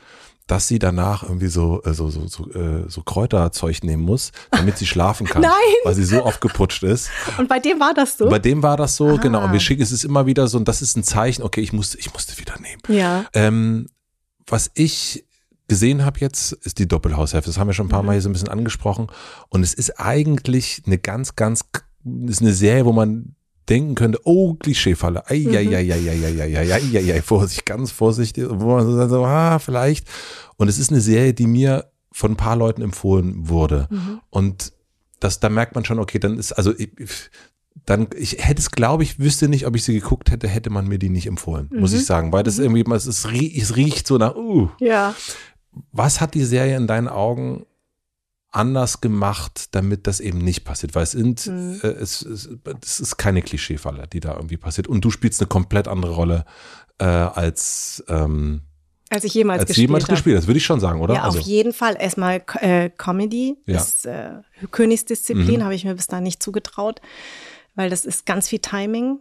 dass 0.50 0.66
sie 0.66 0.78
danach 0.78 1.22
irgendwie 1.22 1.46
so, 1.46 1.80
äh, 1.84 1.94
so, 1.94 2.10
so, 2.10 2.26
so, 2.26 2.50
äh, 2.50 2.84
so 2.88 3.02
Kräuterzeug 3.02 3.84
nehmen 3.84 4.02
muss, 4.02 4.32
damit 4.50 4.78
sie 4.78 4.86
schlafen 4.86 5.26
kann. 5.26 5.42
Nein. 5.42 5.52
Weil 5.84 5.94
sie 5.94 6.04
so 6.04 6.24
oft 6.24 6.40
geputscht 6.40 6.82
ist. 6.82 7.08
Und 7.38 7.48
bei 7.48 7.60
dem 7.60 7.78
war 7.78 7.94
das 7.94 8.16
so? 8.18 8.28
Bei 8.28 8.38
dem 8.40 8.62
war 8.62 8.76
das 8.76 8.96
so, 8.96 9.10
Ah. 9.10 9.16
genau. 9.16 9.44
Und 9.44 9.52
wir 9.52 9.60
schicken, 9.60 9.82
es 9.82 9.92
ist 9.92 10.04
immer 10.04 10.26
wieder 10.26 10.48
so, 10.48 10.58
und 10.58 10.66
das 10.66 10.82
ist 10.82 10.96
ein 10.96 11.04
Zeichen, 11.04 11.42
okay, 11.42 11.60
ich 11.60 11.72
musste, 11.72 11.98
ich 11.98 12.12
musste 12.12 12.36
wieder 12.38 12.58
nehmen. 12.60 12.80
ja. 12.88 13.24
Ähm, 13.32 13.86
was 14.46 14.70
ich 14.74 15.24
gesehen 15.68 16.04
habe 16.04 16.18
jetzt, 16.18 16.50
ist 16.52 16.80
die 16.80 16.88
Doppelhaushälfte. 16.88 17.48
Das 17.50 17.58
haben 17.58 17.68
wir 17.68 17.74
schon 17.74 17.86
ein 17.86 17.90
paar 17.90 18.02
Mal 18.02 18.12
hier 18.12 18.22
so 18.22 18.28
ein 18.28 18.32
bisschen 18.32 18.48
angesprochen. 18.48 19.06
Und 19.50 19.62
es 19.62 19.72
ist 19.72 20.00
eigentlich 20.00 20.82
eine 20.84 20.98
ganz, 20.98 21.36
ganz, 21.36 21.64
ist 22.26 22.40
eine 22.40 22.52
Serie, 22.52 22.84
wo 22.84 22.92
man 22.92 23.36
denken 23.70 23.94
könnte, 23.94 24.20
oh, 24.24 24.54
Klischeefalle. 24.54 25.28
Ei, 25.30 25.46
ei, 25.48 25.74
ei, 25.74 25.92
ei, 25.92 26.08
ei, 26.08 26.24
ei, 26.24 26.40
ei, 26.40 26.56
ei, 26.56 26.72
ei, 26.72 26.96
ei, 26.96 27.12
ei, 27.12 27.22
Vorsicht, 27.22 27.64
ganz 27.64 27.92
vorsichtig. 27.92 28.46
Wo 28.48 28.74
man 28.76 28.86
so 28.86 28.96
sagt, 28.96 29.10
so, 29.10 29.24
ah, 29.24 29.58
vielleicht. 29.58 30.06
Und 30.56 30.68
es 30.68 30.78
ist 30.78 30.90
eine 30.90 31.00
Serie, 31.00 31.32
die 31.32 31.46
mir 31.46 31.90
von 32.12 32.32
ein 32.32 32.36
paar 32.36 32.56
Leuten 32.56 32.82
empfohlen 32.82 33.48
wurde. 33.48 33.88
Und 34.30 34.72
das, 35.20 35.38
da 35.38 35.48
merkt 35.48 35.74
man 35.74 35.84
schon, 35.84 35.98
okay, 35.98 36.18
dann 36.18 36.38
ist, 36.38 36.52
also 36.52 36.74
ich, 36.76 36.90
dann, 37.86 38.08
ich 38.16 38.36
hätte 38.44 38.60
es, 38.60 38.70
glaube 38.70 39.02
ich, 39.02 39.18
wüsste 39.18 39.48
nicht, 39.48 39.66
ob 39.66 39.76
ich 39.76 39.84
sie 39.84 39.94
geguckt 39.94 40.30
hätte, 40.30 40.48
hätte 40.48 40.70
man 40.70 40.88
mir 40.88 40.98
die 40.98 41.10
nicht 41.10 41.26
empfohlen, 41.26 41.70
muss 41.72 41.92
ich 41.92 42.04
sagen, 42.04 42.32
weil 42.32 42.42
das 42.42 42.58
irgendwie, 42.58 42.84
es, 42.94 43.06
ist, 43.06 43.24
es 43.24 43.76
riecht 43.76 44.06
so 44.06 44.18
nach, 44.18 44.34
uh. 44.34 44.68
Ja. 44.80 45.14
Was 45.92 46.20
hat 46.20 46.34
die 46.34 46.44
Serie 46.44 46.76
in 46.76 46.86
deinen 46.86 47.08
Augen 47.08 47.64
anders 48.52 49.00
gemacht, 49.00 49.68
damit 49.74 50.06
das 50.06 50.20
eben 50.20 50.38
nicht 50.38 50.64
passiert? 50.64 50.94
Weil 50.94 51.04
es 51.04 51.12
sind, 51.12 51.46
Mhm. 51.46 51.80
äh, 51.82 51.86
es, 51.88 52.22
es, 52.22 52.48
es 52.82 53.00
ist 53.00 53.16
keine 53.16 53.42
Klischeefalle, 53.42 54.06
die 54.08 54.20
da 54.20 54.34
irgendwie 54.34 54.56
passiert. 54.56 54.86
Und 54.88 55.04
du 55.04 55.10
spielst 55.10 55.40
eine 55.40 55.48
komplett 55.48 55.88
andere 55.88 56.12
Rolle 56.12 56.44
äh, 56.98 57.04
als, 57.04 58.04
ähm, 58.08 58.62
Als 59.08 59.24
ich 59.24 59.34
jemals 59.34 59.60
als 59.60 59.68
gespielt 59.68 59.88
jemals 59.88 60.04
habe. 60.04 60.12
gespielt 60.14 60.36
hast, 60.36 60.46
würde 60.46 60.58
ich 60.58 60.64
schon 60.64 60.80
sagen, 60.80 61.00
oder? 61.00 61.14
Ja, 61.14 61.24
auf 61.24 61.38
jeden 61.40 61.72
Fall. 61.72 61.96
Erstmal 61.98 62.42
äh, 62.60 62.90
Comedy 62.90 63.56
Ja. 63.66 63.78
ist 63.78 64.06
äh, 64.06 64.32
Königsdisziplin, 64.70 65.60
Mhm. 65.60 65.64
habe 65.64 65.74
ich 65.74 65.84
mir 65.84 65.94
bis 65.94 66.06
dahin 66.06 66.24
nicht 66.24 66.42
zugetraut, 66.42 67.00
weil 67.74 67.88
das 67.90 68.04
ist 68.04 68.26
ganz 68.26 68.48
viel 68.48 68.58
Timing. 68.60 69.20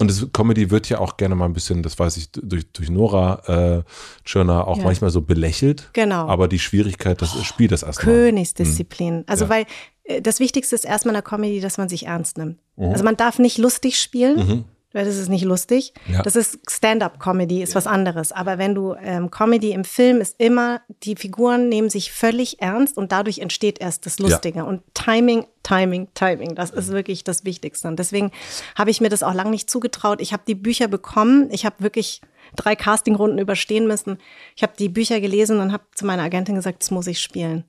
Und 0.00 0.08
das 0.10 0.28
Comedy 0.32 0.70
wird 0.70 0.88
ja 0.88 0.98
auch 1.00 1.16
gerne 1.16 1.34
mal 1.34 1.44
ein 1.46 1.52
bisschen, 1.54 1.82
das 1.82 1.98
weiß 1.98 2.16
ich, 2.18 2.30
durch, 2.30 2.70
durch 2.72 2.88
Nora 2.88 3.82
äh, 3.82 3.82
Tschirner 4.24 4.68
auch 4.68 4.78
Ja. 4.78 4.84
manchmal 4.84 5.10
so 5.10 5.22
belächelt. 5.22 5.90
Genau. 5.92 6.26
Aber 6.28 6.46
die 6.46 6.60
Schwierigkeit, 6.60 7.20
das 7.20 7.42
Spiel 7.44 7.66
das 7.66 7.82
erstmal. 7.82 8.14
Königsdisziplin. 8.14 9.24
Also 9.26 9.44
Ja. 9.46 9.50
weil 9.50 9.66
äh, 10.04 10.22
das 10.22 10.38
Wichtigste 10.40 10.74
ist 10.76 10.84
erstmal 10.84 11.12
in 11.14 11.16
der 11.16 11.22
Comedy, 11.22 11.60
dass 11.60 11.78
man 11.78 11.88
sich 11.88 12.06
ernst 12.06 12.38
nimmt. 12.38 12.58
Mhm. 12.76 12.92
Also 12.92 13.02
man 13.04 13.16
darf 13.16 13.38
nicht 13.40 13.58
lustig 13.58 14.00
spielen, 14.00 14.36
Mhm. 14.36 14.64
Weil 14.98 15.04
das 15.04 15.16
ist 15.16 15.28
nicht 15.28 15.44
lustig. 15.44 15.92
Ja. 16.08 16.22
Das 16.22 16.34
ist 16.34 16.58
Stand-up-Comedy, 16.68 17.62
ist 17.62 17.76
was 17.76 17.86
anderes. 17.86 18.32
Aber 18.32 18.58
wenn 18.58 18.74
du 18.74 18.96
ähm, 19.00 19.30
Comedy 19.30 19.70
im 19.70 19.84
Film 19.84 20.20
ist 20.20 20.34
immer, 20.38 20.80
die 21.04 21.14
Figuren 21.14 21.68
nehmen 21.68 21.88
sich 21.88 22.10
völlig 22.10 22.60
ernst 22.60 22.98
und 22.98 23.12
dadurch 23.12 23.38
entsteht 23.38 23.80
erst 23.80 24.06
das 24.06 24.18
Lustige. 24.18 24.64
Und 24.64 24.82
Timing, 24.94 25.46
Timing, 25.62 26.08
Timing, 26.14 26.56
das 26.56 26.70
ist 26.70 26.88
wirklich 26.88 27.22
das 27.22 27.44
Wichtigste. 27.44 27.86
Und 27.86 28.00
deswegen 28.00 28.32
habe 28.74 28.90
ich 28.90 29.00
mir 29.00 29.08
das 29.08 29.22
auch 29.22 29.34
lange 29.34 29.50
nicht 29.50 29.70
zugetraut. 29.70 30.20
Ich 30.20 30.32
habe 30.32 30.42
die 30.48 30.56
Bücher 30.56 30.88
bekommen. 30.88 31.48
Ich 31.52 31.64
habe 31.64 31.76
wirklich 31.78 32.20
drei 32.56 32.74
Castingrunden 32.74 33.38
überstehen 33.38 33.86
müssen. 33.86 34.18
Ich 34.56 34.64
habe 34.64 34.72
die 34.76 34.88
Bücher 34.88 35.20
gelesen 35.20 35.60
und 35.60 35.72
habe 35.72 35.84
zu 35.94 36.06
meiner 36.06 36.24
Agentin 36.24 36.56
gesagt, 36.56 36.82
das 36.82 36.90
muss 36.90 37.06
ich 37.06 37.20
spielen. 37.20 37.62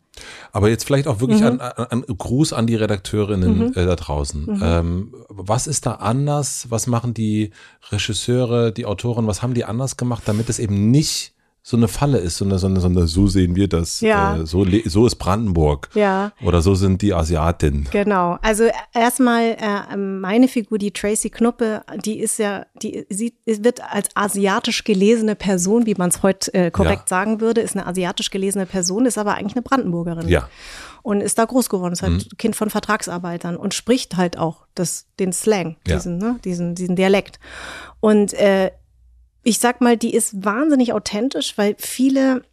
Aber 0.52 0.70
jetzt 0.70 0.86
vielleicht 0.86 1.08
auch 1.08 1.16
Mhm. 1.18 1.22
wirklich 1.22 1.44
an, 1.44 1.60
an, 1.60 1.86
an 1.90 2.06
Gruß 2.18 2.54
an 2.54 2.68
die 2.68 2.76
Redakteurinnen 2.76 3.76
äh, 3.76 3.86
da 3.86 3.96
draußen. 3.96 4.41
Mhm. 4.46 4.60
Ähm, 4.62 5.14
was 5.30 5.68
ist 5.68 5.86
da 5.86 5.94
anders? 5.94 6.68
Was 6.70 6.88
machen 6.88 7.14
die 7.14 7.52
Regisseure, 7.91 8.72
die 8.72 8.86
Autoren, 8.86 9.28
was 9.28 9.41
haben 9.41 9.54
die 9.54 9.66
anders 9.66 9.98
gemacht, 9.98 10.24
damit 10.26 10.50
es 10.50 10.60
eben 10.60 10.91
nicht 10.91 11.34
so 11.61 11.77
eine 11.77 11.88
Falle 11.88 12.18
ist, 12.18 12.38
so 12.38 12.45
eine, 12.45 12.57
so 12.57 12.68
eine, 12.68 12.80
so, 12.80 12.88
eine, 12.88 13.06
so 13.07 13.27
sehen 13.27 13.56
wir 13.56 13.68
das, 13.68 13.99
Ja. 14.02 14.38
äh, 14.38 14.45
so, 14.45 14.65
so 14.86 15.06
ist 15.06 15.15
Brandenburg. 15.15 15.90
Ja. 15.94 16.31
Oder 16.44 16.61
so 16.61 16.73
sind 16.73 17.02
die 17.02 17.14
Asiatinnen. 17.14 17.88
Genau. 17.91 18.40
Also 18.41 18.64
erstmal 18.94 19.57
äh, 19.60 19.95
meine 19.98 20.48
Figur, 20.48 20.77
die 20.77 20.91
Tracy 20.91 21.30
Knuppe, 21.30 21.84
die 22.03 22.19
ist 22.19 22.40
ja, 22.40 22.65
die 22.81 23.06
sie 23.10 23.34
wird 23.45 23.81
als 23.84 24.07
asiatisch 24.15 24.84
gelesene 24.84 25.36
Person, 25.36 25.86
wie 25.86 25.95
man 25.95 26.10
es 26.10 26.23
heute 26.23 26.53
äh, 26.53 26.72
korrekt 26.72 27.03
Ja. 27.03 27.18
sagen 27.18 27.40
würde, 27.41 27.61
ist 27.61 27.76
eine 27.76 27.86
asiatisch 27.86 28.31
gelesene 28.31 28.65
Person, 28.65 29.06
ist 29.06 29.18
aber 29.18 29.36
eigentlich 29.36 29.56
eine 29.56 29.61
Brandenburgerin. 29.64 30.27
Ja. 30.27 30.49
Und 31.02 31.22
ist 31.22 31.38
da 31.38 31.45
groß 31.45 31.69
geworden, 31.69 31.94
ist 31.94 32.02
halt 32.02 32.14
Mhm. 32.14 32.38
Kind 32.38 32.56
von 32.56 32.69
Vertragsarbeitern 32.69 33.56
und 33.57 33.73
spricht 33.73 34.18
halt 34.18 34.38
auch 34.38 34.65
das, 34.76 35.07
den 35.19 35.31
Slang, 35.34 35.77
diesen, 35.88 36.18
ne, 36.18 36.40
diesen, 36.44 36.76
diesen 36.76 36.95
Dialekt. 36.95 37.40
Und 38.02 38.34
äh, 38.34 38.72
ich 39.50 39.58
sag 39.58 39.82
mal, 39.82 39.98
die 39.98 40.14
ist 40.14 40.46
wahnsinnig 40.46 40.94
authentisch, 40.94 41.58
weil 41.58 41.76
viele 41.80 42.44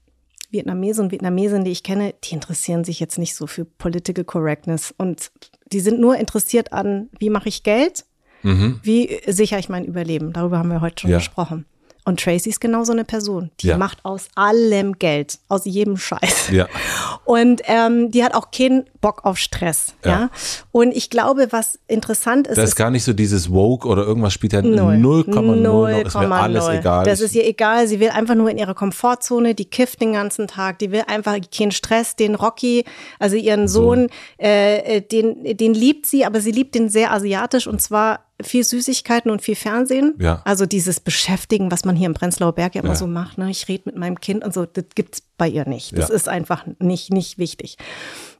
Vietnamesen 0.50 1.04
und 1.04 1.12
Vietnamesinnen, 1.12 1.64
die 1.64 1.72
ich 1.72 1.82
kenne, 1.82 2.14
die 2.24 2.32
interessieren 2.34 2.84
sich 2.84 3.00
jetzt 3.00 3.18
nicht 3.18 3.34
so 3.34 3.46
für 3.46 3.66
Political 3.66 4.24
Correctness 4.24 4.94
und 4.96 5.30
die 5.72 5.80
sind 5.80 6.00
nur 6.00 6.16
interessiert 6.16 6.72
an, 6.72 7.10
wie 7.18 7.28
mache 7.28 7.48
ich 7.50 7.62
Geld, 7.64 8.06
Mhm. 8.42 8.80
wie 8.82 9.20
sichere 9.26 9.58
ich 9.58 9.68
mein 9.68 9.84
Überleben. 9.84 10.32
Darüber 10.32 10.58
haben 10.58 10.70
wir 10.70 10.80
heute 10.80 11.02
schon 11.02 11.10
Ja. 11.10 11.18
gesprochen. 11.18 11.66
Und 12.06 12.20
Tracy 12.20 12.48
ist 12.50 12.60
genau 12.60 12.84
so 12.84 12.92
eine 12.92 13.04
Person. 13.04 13.50
Die 13.60 13.66
Ja. 13.66 13.76
macht 13.76 13.98
aus 14.04 14.28
allem 14.36 14.98
Geld, 14.98 15.38
aus 15.48 15.64
jedem 15.64 15.96
Scheiß. 15.98 16.50
Ja. 16.52 16.68
Und 17.24 17.60
ähm, 17.66 18.12
die 18.12 18.22
hat 18.24 18.32
auch 18.34 18.52
keinen 18.52 18.84
Bock 19.00 19.24
auf 19.24 19.38
Stress. 19.38 19.94
Ja. 20.04 20.10
Ja. 20.10 20.30
Und 20.70 20.92
ich 20.96 21.10
glaube, 21.10 21.48
was 21.50 21.78
interessant 21.88 22.46
ist, 22.46 22.56
Da 22.56 22.62
ist 22.62 22.70
ist 22.70 22.76
gar 22.76 22.90
nicht 22.90 23.02
so 23.04 23.12
dieses 23.12 23.50
Woke 23.52 23.88
oder 23.88 24.04
irgendwas 24.04 24.32
spielt 24.32 24.52
Null. 24.52 24.94
0,0. 24.94 26.06
Ist 26.06 26.14
mir 26.14 26.30
alles 26.32 26.64
0,0. 26.64 26.78
egal. 26.78 27.04
Das 27.04 27.20
ist 27.20 27.34
ihr 27.34 27.44
egal. 27.44 27.88
Sie 27.88 27.98
will 28.00 28.10
einfach 28.10 28.36
nur 28.36 28.48
in 28.50 28.58
ihrer 28.58 28.74
Komfortzone, 28.74 29.54
die 29.56 29.64
kifft 29.64 30.00
den 30.00 30.12
ganzen 30.12 30.46
Tag, 30.46 30.78
die 30.78 30.92
will 30.92 31.02
einfach 31.08 31.36
keinen 31.54 31.72
Stress. 31.72 32.14
Den 32.14 32.36
Rocky, 32.36 32.84
also 33.18 33.34
ihren 33.36 33.66
Sohn, 33.66 34.08
äh, 34.40 34.98
äh, 34.98 35.00
den, 35.00 35.56
den 35.56 35.74
liebt 35.74 36.06
sie, 36.06 36.24
aber 36.24 36.40
sie 36.40 36.52
liebt 36.52 36.76
den 36.76 36.88
sehr 36.88 37.12
asiatisch 37.12 37.66
und 37.66 37.82
zwar 37.82 38.20
viel 38.42 38.64
Süßigkeiten 38.64 39.30
und 39.30 39.40
viel 39.42 39.56
Fernsehen. 39.56 40.14
Ja. 40.18 40.42
Also 40.44 40.66
dieses 40.66 41.00
Beschäftigen, 41.00 41.70
was 41.70 41.84
man 41.84 41.96
hier 41.96 42.06
im 42.06 42.14
Prenzlauer 42.14 42.52
Berg 42.54 42.74
ja 42.74 42.82
immer 42.82 42.90
Ja. 42.90 42.96
so 42.96 43.06
macht. 43.06 43.38
Ne? 43.38 43.50
Ich 43.50 43.68
rede 43.68 43.84
mit 43.86 43.96
meinem 43.96 44.20
Kind 44.20 44.44
und 44.44 44.52
so, 44.52 44.66
das 44.66 44.84
gibt's 44.94 45.22
bei 45.38 45.48
ihr 45.48 45.66
nicht. 45.66 45.96
Das 45.96 46.08
Ja. 46.10 46.14
ist 46.14 46.28
einfach 46.28 46.66
nicht, 46.78 47.10
nicht 47.12 47.38
wichtig. 47.38 47.76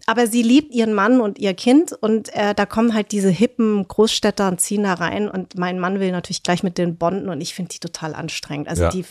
Aber 0.09 0.29
sie 0.29 0.43
liebt 0.43 0.73
ihren 0.73 0.95
Mann 0.95 1.21
und 1.21 1.39
ihr 1.39 1.53
Kind 1.55 1.93
und 1.93 2.33
äh, 2.33 2.55
da 2.55 2.65
kommen 2.65 2.95
halt 2.95 3.11
diese 3.11 3.29
hippen 3.29 3.87
Großstädter 3.89 4.47
und 4.47 4.61
ziehen 4.61 4.85
da 4.85 4.95
rein 4.95 5.29
und 5.29 5.59
mein 5.59 5.81
Mann 5.81 5.99
will 5.99 6.13
natürlich 6.13 6.45
gleich 6.45 6.63
mit 6.63 6.79
den 6.79 6.97
bonden 6.97 7.29
und 7.29 7.41
ich 7.41 7.55
finde 7.55 7.71
die 7.71 7.81
total 7.81 8.15
anstrengend. 8.15 8.69
Also 8.69 8.85
Ja. 8.85 8.91
die, 8.91 9.05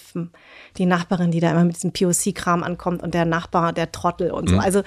die 0.77 0.85
Nachbarin, 0.85 1.31
die 1.31 1.41
da 1.41 1.51
immer 1.51 1.65
mit 1.65 1.75
diesem 1.75 1.91
POC-Kram 1.91 2.63
ankommt 2.63 3.03
und 3.03 3.13
der 3.13 3.25
Nachbar, 3.25 3.73
der 3.73 3.91
Trottel 3.91 4.31
und 4.31 4.49
so. 4.49 4.57
Also 4.57 4.83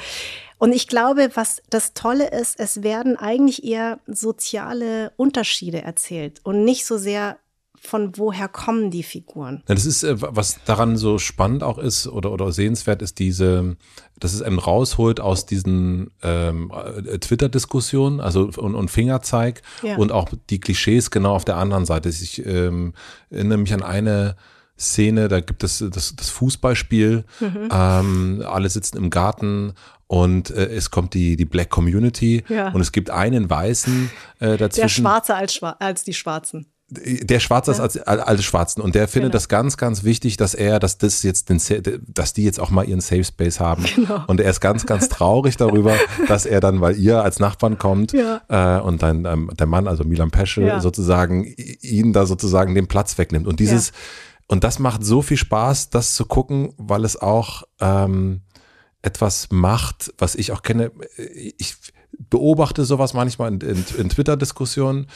und 0.56 0.72
ich 0.72 0.88
glaube, 0.88 1.30
was 1.34 1.62
das 1.68 1.92
Tolle 1.92 2.30
ist, 2.30 2.58
es 2.58 2.82
werden 2.82 3.16
eigentlich 3.16 3.62
eher 3.62 4.00
soziale 4.06 5.12
Unterschiede 5.16 5.82
erzählt 5.82 6.40
und 6.42 6.64
nicht 6.64 6.86
so 6.86 6.96
sehr 6.98 7.36
von 7.80 8.12
woher 8.16 8.48
kommen 8.48 8.90
die 8.90 9.02
Figuren. 9.02 9.62
Ja, 9.68 9.74
das 9.74 9.86
ist, 9.86 10.02
äh, 10.02 10.14
was 10.20 10.58
daran 10.64 10.96
so 10.96 11.18
spannend 11.18 11.62
auch 11.62 11.78
ist 11.78 12.06
oder, 12.06 12.32
oder 12.32 12.52
sehenswert 12.52 13.02
ist, 13.02 13.18
diese, 13.18 13.76
dass 14.18 14.34
es 14.34 14.42
einen 14.42 14.58
rausholt 14.58 15.20
aus 15.20 15.46
diesen 15.46 16.10
ähm, 16.22 16.72
äh, 16.72 17.18
Twitter-Diskussionen, 17.18 18.20
also 18.20 18.50
und, 18.56 18.74
und 18.74 18.90
Fingerzeig 18.90 19.62
Ja. 19.82 19.96
und 19.96 20.12
auch 20.12 20.28
die 20.50 20.60
Klischees 20.60 21.10
genau 21.10 21.34
auf 21.34 21.44
der 21.44 21.56
anderen 21.56 21.86
Seite. 21.86 22.08
Ich 22.08 22.44
ähm, 22.44 22.94
erinnere 23.30 23.58
mich 23.58 23.72
an 23.72 23.82
eine 23.82 24.36
Szene, 24.78 25.26
da 25.28 25.40
gibt 25.40 25.64
es 25.64 25.84
das, 25.90 26.14
das 26.14 26.30
Fußballspiel, 26.30 27.24
Mhm. 27.40 27.68
ähm, 27.72 28.42
alle 28.46 28.68
sitzen 28.68 28.96
im 28.96 29.10
Garten 29.10 29.72
und 30.06 30.50
äh, 30.50 30.66
es 30.68 30.90
kommt 30.90 31.14
die, 31.14 31.36
die 31.36 31.44
Black 31.44 31.68
Community 31.70 32.44
Ja. 32.48 32.68
und 32.70 32.80
es 32.80 32.92
gibt 32.92 33.10
einen 33.10 33.50
Weißen 33.50 34.10
äh, 34.38 34.46
Der 34.46 34.56
dazwischen. 34.56 35.02
Schwarze 35.02 35.34
als, 35.34 35.54
Schwa 35.54 35.76
als 35.80 36.04
die 36.04 36.14
Schwarzen. 36.14 36.66
Der 36.90 37.38
Schwarze 37.38 37.70
ist 37.70 37.80
als, 37.80 37.98
als 37.98 38.42
Schwarzen 38.44 38.80
und 38.80 38.94
der 38.94 39.08
findet 39.08 39.32
Genau. 39.32 39.36
das 39.36 39.48
ganz, 39.48 39.76
ganz 39.76 40.04
wichtig, 40.04 40.38
dass 40.38 40.54
er, 40.54 40.78
dass 40.78 40.96
das 40.96 41.22
jetzt 41.22 41.50
den, 41.50 41.60
dass 42.06 42.32
die 42.32 42.44
jetzt 42.44 42.58
auch 42.58 42.70
mal 42.70 42.88
ihren 42.88 43.02
Safe 43.02 43.24
Space 43.24 43.60
haben. 43.60 43.84
Genau. 43.94 44.24
Und 44.26 44.40
er 44.40 44.48
ist 44.50 44.60
ganz, 44.60 44.86
ganz 44.86 45.10
traurig 45.10 45.58
darüber, 45.58 45.94
dass 46.28 46.46
er 46.46 46.60
dann, 46.60 46.80
weil 46.80 46.96
ihr 46.96 47.22
als 47.22 47.40
Nachbarn 47.40 47.76
kommt 47.76 48.12
Ja. 48.14 48.40
äh, 48.48 48.80
und 48.80 49.02
dann 49.02 49.26
ähm, 49.26 49.50
der 49.58 49.66
Mann, 49.66 49.86
also 49.86 50.04
Milan 50.04 50.30
Peschel, 50.30 50.66
Ja. 50.66 50.80
sozusagen 50.80 51.44
ihn 51.44 52.14
da 52.14 52.24
sozusagen 52.24 52.74
den 52.74 52.86
Platz 52.86 53.18
wegnimmt. 53.18 53.46
Und 53.46 53.60
dieses, 53.60 53.92
und 54.46 54.64
das 54.64 54.78
macht 54.78 55.04
so 55.04 55.20
viel 55.20 55.36
Spaß, 55.36 55.90
das 55.90 56.14
zu 56.14 56.24
gucken, 56.24 56.72
weil 56.78 57.04
es 57.04 57.20
auch 57.20 57.64
ähm, 57.80 58.40
etwas 59.02 59.48
macht, 59.50 60.14
was 60.16 60.34
ich 60.36 60.52
auch 60.52 60.62
kenne. 60.62 60.90
Ich 61.58 61.76
beobachte 62.30 62.84
sowas 62.86 63.12
manchmal 63.12 63.52
in, 63.52 63.60
in, 63.60 63.84
in 63.98 64.08
Twitter-Diskussionen 64.08 65.06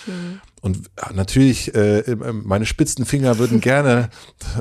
Und 0.62 0.90
natürlich, 1.12 1.74
äh, 1.74 2.16
meine 2.32 2.66
spitzen 2.66 3.04
Finger 3.04 3.38
würden 3.38 3.60
gerne 3.60 4.10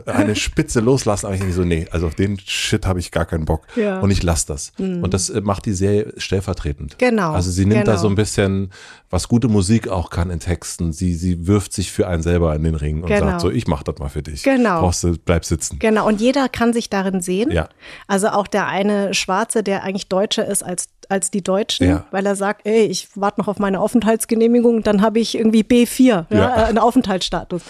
eine 0.08 0.36
Spitze 0.36 0.80
loslassen, 0.80 1.28
aber 1.28 1.36
ich 1.36 1.42
denke 1.42 1.56
so, 1.56 1.64
nee, 1.64 1.88
also 1.92 2.08
auf 2.08 2.16
den 2.16 2.40
Shit 2.40 2.88
habe 2.88 3.00
ich 3.00 3.12
gar 3.12 3.26
keinen 3.26 3.46
Bock. 3.46 3.68
Ja. 3.76 4.00
Und 4.00 4.10
ich 4.10 4.24
lasse 4.24 4.48
das. 4.48 4.74
Mhm. 4.80 5.04
Und 5.04 5.14
das 5.14 5.30
äh, 5.30 5.42
macht 5.42 5.68
die 5.68 5.74
sehr 5.74 6.08
stellvertretend. 6.18 6.98
Genau. 6.98 7.34
Also 7.34 7.52
sie 7.52 7.66
nimmt 7.66 7.82
genau. 7.82 7.92
da 7.94 7.98
so 8.00 8.08
ein 8.10 8.16
bisschen, 8.16 8.72
was 9.12 9.28
gute 9.28 9.48
Musik 9.48 9.90
auch 9.90 10.10
kann 10.10 10.32
in 10.32 10.40
Texten. 10.40 10.92
Sie, 10.92 11.14
sie 11.14 11.46
wirft 11.46 11.72
sich 11.72 11.92
für 11.92 12.08
einen 12.08 12.24
selber 12.24 12.56
in 12.56 12.64
den 12.64 12.76
Ring 12.76 13.04
und 13.04 13.08
Genau. 13.10 13.26
sagt 13.28 13.42
so, 13.42 13.52
ich 13.52 13.68
mach 13.68 13.84
das 13.84 14.00
mal 14.00 14.10
für 14.10 14.24
dich. 14.24 14.42
Genau. 14.42 14.82
Brauchst 14.82 15.04
du, 15.04 15.16
bleib 15.24 15.46
sitzen. 15.46 15.78
Genau, 15.78 16.08
und 16.08 16.20
jeder 16.20 16.50
kann 16.50 16.74
sich 16.74 16.90
darin 16.90 17.22
sehen. 17.22 17.52
Ja. 17.52 17.70
Also 18.08 18.30
auch 18.30 18.48
der 18.48 18.66
eine 18.68 19.14
Schwarze, 19.14 19.62
der 19.62 19.84
eigentlich 19.84 20.08
Deutscher 20.08 20.48
ist 20.48 20.64
als, 20.64 20.88
als 21.10 21.30
die 21.30 21.44
Deutschen, 21.44 21.88
Ja. 21.88 22.06
weil 22.10 22.26
er 22.26 22.36
sagt, 22.36 22.66
ey, 22.66 22.86
ich 22.86 23.10
warte 23.16 23.40
noch 23.42 23.48
auf 23.48 23.60
meine 23.60 23.80
Aufenthaltsgenehmigung, 23.80 24.82
dann 24.82 25.02
habe 25.02 25.20
ich 25.20 25.36
irgendwie 25.38 25.62
B4, 25.64 25.91
ja, 26.00 26.26
Ja. 26.30 26.62
äh, 26.62 26.66
einen 26.66 26.78
Aufenthaltsstatus. 26.78 27.62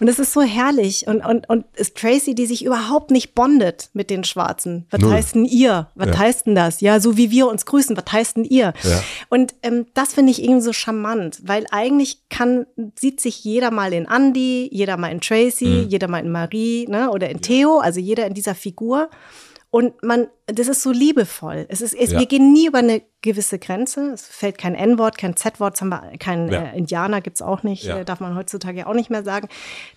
Und 0.00 0.08
es 0.08 0.18
ist 0.18 0.32
so 0.32 0.42
herrlich. 0.42 1.06
Und, 1.06 1.24
und, 1.24 1.48
und 1.48 1.64
ist 1.74 1.96
Tracy, 1.96 2.34
die 2.34 2.46
sich 2.46 2.64
überhaupt 2.64 3.10
nicht 3.10 3.34
bondet 3.34 3.90
mit 3.92 4.10
den 4.10 4.24
Schwarzen. 4.24 4.86
Was 4.90 5.00
Null. 5.00 5.12
heißt 5.12 5.34
denn 5.34 5.44
ihr? 5.44 5.88
Was 5.94 6.08
Ja. 6.08 6.18
heißt 6.18 6.46
denn 6.46 6.54
das? 6.54 6.80
Ja, 6.80 7.00
so 7.00 7.16
wie 7.16 7.30
wir 7.30 7.48
uns 7.48 7.66
grüßen, 7.66 7.96
was 7.96 8.12
heißt 8.12 8.36
denn 8.36 8.44
ihr? 8.44 8.72
Ja. 8.82 9.02
Und 9.28 9.54
ähm, 9.62 9.86
das 9.94 10.14
finde 10.14 10.30
ich 10.32 10.42
irgendwie 10.42 10.62
so 10.62 10.72
charmant, 10.72 11.40
weil 11.44 11.66
eigentlich 11.70 12.18
kann, 12.28 12.66
sieht 12.98 13.20
sich 13.20 13.44
jeder 13.44 13.70
mal 13.70 13.92
in 13.92 14.06
Andy, 14.06 14.68
jeder 14.72 14.96
mal 14.96 15.08
in 15.12 15.20
Tracy, 15.20 15.86
jeder 15.88 16.08
mal 16.08 16.18
in 16.24 16.30
Marie, 16.30 16.86
ne, 16.88 17.10
oder 17.10 17.28
in 17.30 17.40
Theo, 17.40 17.78
also 17.78 18.00
jeder 18.00 18.26
in 18.26 18.34
dieser 18.34 18.54
Figur. 18.54 19.08
Und 19.72 20.02
man, 20.02 20.26
das 20.46 20.66
ist 20.66 20.82
so 20.82 20.90
liebevoll. 20.90 21.64
Es 21.68 21.80
ist, 21.80 21.94
es, 21.94 22.10
Ja. 22.10 22.18
wir 22.18 22.26
gehen 22.26 22.52
nie 22.52 22.66
über 22.66 22.78
eine 22.78 23.02
gewisse 23.22 23.60
Grenze. 23.60 24.10
Es 24.12 24.26
fällt 24.26 24.58
kein 24.58 24.74
N-Wort, 24.74 25.16
kein 25.16 25.36
Z-Wort, 25.36 25.78
kein 26.18 26.50
Ja. 26.50 26.62
äh, 26.64 26.76
Indianer 26.76 27.20
gibt's 27.20 27.40
auch 27.40 27.62
nicht, 27.62 27.84
Ja. 27.84 27.98
äh, 27.98 28.04
darf 28.04 28.18
man 28.18 28.34
heutzutage 28.34 28.88
auch 28.88 28.94
nicht 28.94 29.10
mehr 29.10 29.22
sagen. 29.22 29.48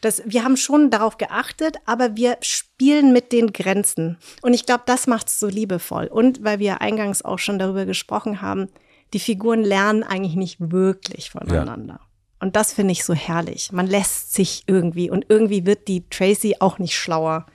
Das, 0.01 0.21
wir 0.25 0.43
haben 0.43 0.57
schon 0.57 0.91
darauf 0.91 1.17
geachtet, 1.17 1.77
aber 1.87 2.15
wir 2.15 2.37
spielen 2.41 3.13
mit 3.13 3.31
den 3.31 3.51
Grenzen. 3.51 4.19
Und 4.43 4.53
ich 4.53 4.67
glaube, 4.67 4.83
das 4.85 5.07
macht's 5.07 5.39
so 5.39 5.47
liebevoll. 5.47 6.05
Und 6.05 6.43
weil 6.43 6.59
wir 6.59 6.81
eingangs 6.81 7.23
auch 7.25 7.39
schon 7.39 7.57
darüber 7.57 7.85
gesprochen 7.85 8.41
haben, 8.43 8.67
die 9.13 9.19
Figuren 9.19 9.63
lernen 9.63 10.03
eigentlich 10.03 10.35
nicht 10.35 10.57
wirklich 10.59 11.31
voneinander. 11.31 11.99
Und 12.39 12.55
das 12.55 12.73
finde 12.73 12.91
ich 12.91 13.05
so 13.05 13.13
herrlich. 13.15 13.71
Man 13.71 13.87
lässt 13.87 14.33
sich 14.33 14.63
irgendwie 14.67 15.09
und 15.09 15.25
irgendwie 15.29 15.65
wird 15.65 15.87
die 15.87 16.07
Tracy 16.09 16.57
auch 16.59 16.77
nicht 16.77 16.95
schlauer. 16.95 17.47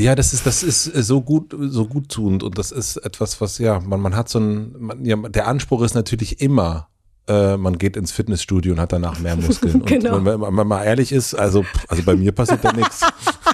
Ja, 0.00 0.14
das 0.14 0.32
ist, 0.32 0.46
das 0.46 0.62
ist 0.62 0.94
äh, 0.94 1.02
so 1.02 1.20
gut, 1.20 1.54
so 1.58 1.86
gut 1.86 2.08
tuend 2.08 2.42
und 2.42 2.58
das 2.58 2.72
ist 2.72 2.96
etwas, 2.96 3.40
was, 3.40 3.58
ja, 3.58 3.80
man, 3.80 4.00
man 4.00 4.16
hat 4.16 4.28
so 4.28 4.38
ein, 4.38 4.74
man, 4.78 5.04
ja, 5.04 5.16
der 5.16 5.46
Anspruch 5.46 5.82
ist 5.82 5.94
natürlich 5.94 6.40
immer, 6.40 6.88
äh, 7.28 7.56
man 7.56 7.78
geht 7.78 7.96
ins 7.96 8.10
Fitnessstudio 8.10 8.72
und 8.72 8.80
hat 8.80 8.92
danach 8.92 9.18
mehr 9.18 9.36
Muskeln. 9.36 9.82
Genau. 9.86 10.16
Und 10.16 10.24
wenn, 10.24 10.40
wenn 10.40 10.54
man 10.54 10.66
mal 10.66 10.84
ehrlich 10.84 11.12
ist, 11.12 11.34
also, 11.34 11.64
also 11.88 12.02
bei 12.02 12.16
mir 12.16 12.32
passiert 12.32 12.64
da 12.64 12.72
nichts. 12.72 13.00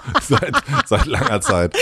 seit, 0.22 0.54
seit 0.86 1.06
langer 1.06 1.40
Zeit. 1.40 1.74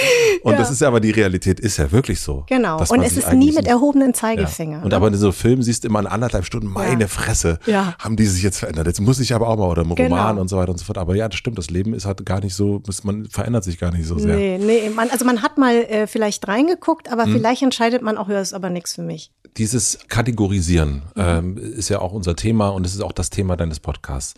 Und 0.43 0.53
Ja. 0.53 0.59
das 0.59 0.71
ist 0.71 0.83
aber 0.83 1.01
die 1.01 1.11
Realität, 1.11 1.61
ist 1.61 1.77
ja 1.77 1.91
wirklich 1.93 2.21
so. 2.21 2.45
Genau. 2.49 2.79
Und 2.89 3.03
es 3.03 3.17
ist 3.17 3.33
nie 3.33 3.53
mit 3.53 3.67
erhobenen 3.67 4.09
Ja. 4.09 4.15
Zeigefinger. 4.15 4.83
Und 4.83 4.91
ne? 4.91 4.97
aber 4.97 5.09
in 5.09 5.15
so 5.15 5.33
Film 5.33 5.63
siehst 5.63 5.85
du 5.85 5.89
immer 5.89 6.01
in 6.01 6.07
anderthalb 6.07 6.45
Stunden, 6.45 6.69
meine 6.69 7.03
Ja. 7.03 7.09
Fresse, 7.09 7.59
Ja. 7.67 7.95
haben 7.99 8.17
die 8.17 8.27
sich 8.27 8.43
jetzt 8.43 8.59
verändert. 8.59 8.87
Jetzt 8.87 9.01
muss 9.01 9.21
ich 9.21 9.35
aber 9.35 9.49
auch 9.49 9.57
mal, 9.57 9.69
oder 9.69 9.83
im 9.83 9.95
Genau. 9.95 10.17
Roman 10.17 10.39
und 10.39 10.49
so 10.49 10.57
weiter 10.57 10.71
und 10.73 10.79
so 10.79 10.85
fort. 10.85 10.99
Aber 10.99 11.15
ja, 11.15 11.29
das 11.29 11.39
stimmt, 11.39 11.59
das 11.59 11.71
Leben 11.71 11.95
ist 11.95 12.07
halt 12.07 12.25
gar 12.27 12.41
nicht 12.41 12.55
so, 12.55 12.83
man 13.03 13.27
verändert 13.27 13.65
sich 13.65 13.79
gar 13.79 13.91
nicht 13.93 14.07
so 14.07 14.19
sehr. 14.19 14.37
Nee, 14.37 14.59
nee, 14.59 14.91
man, 14.91 15.11
also 15.11 15.25
man 15.25 15.43
hat 15.43 15.59
mal 15.59 15.75
äh, 15.77 16.07
vielleicht 16.07 16.47
reingeguckt, 16.49 17.09
Hm. 17.11 17.19
aber 17.19 17.31
vielleicht 17.31 17.63
entscheidet 17.63 18.03
man 18.03 18.17
auch, 18.19 18.29
ja, 18.29 18.41
ist 18.41 18.53
aber 18.55 18.71
nichts 18.71 18.95
für 18.95 19.03
mich. 19.03 19.31
Dieses 19.57 19.99
Kategorisieren 20.09 21.03
Mhm. 21.15 21.23
ähm, 21.23 21.57
ist 21.59 21.89
ja 21.89 22.01
auch 22.01 22.13
unser 22.13 22.35
Thema 22.37 22.69
und 22.71 22.85
es 22.87 22.95
ist 22.95 23.01
auch 23.03 23.13
das 23.13 23.31
Thema 23.31 23.57
deines 23.57 23.79
Podcasts. 23.81 24.35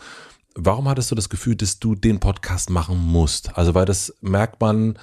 Warum 0.56 0.88
hattest 0.88 1.10
du 1.10 1.14
das 1.14 1.28
Gefühl, 1.28 1.54
dass 1.54 1.78
du 1.78 1.94
den 1.94 2.18
Podcast 2.18 2.70
machen 2.70 2.98
musst? 2.98 3.56
Also, 3.56 3.74
weil 3.74 3.84
das 3.86 4.14
merkt 4.20 4.60
man, 4.60 4.98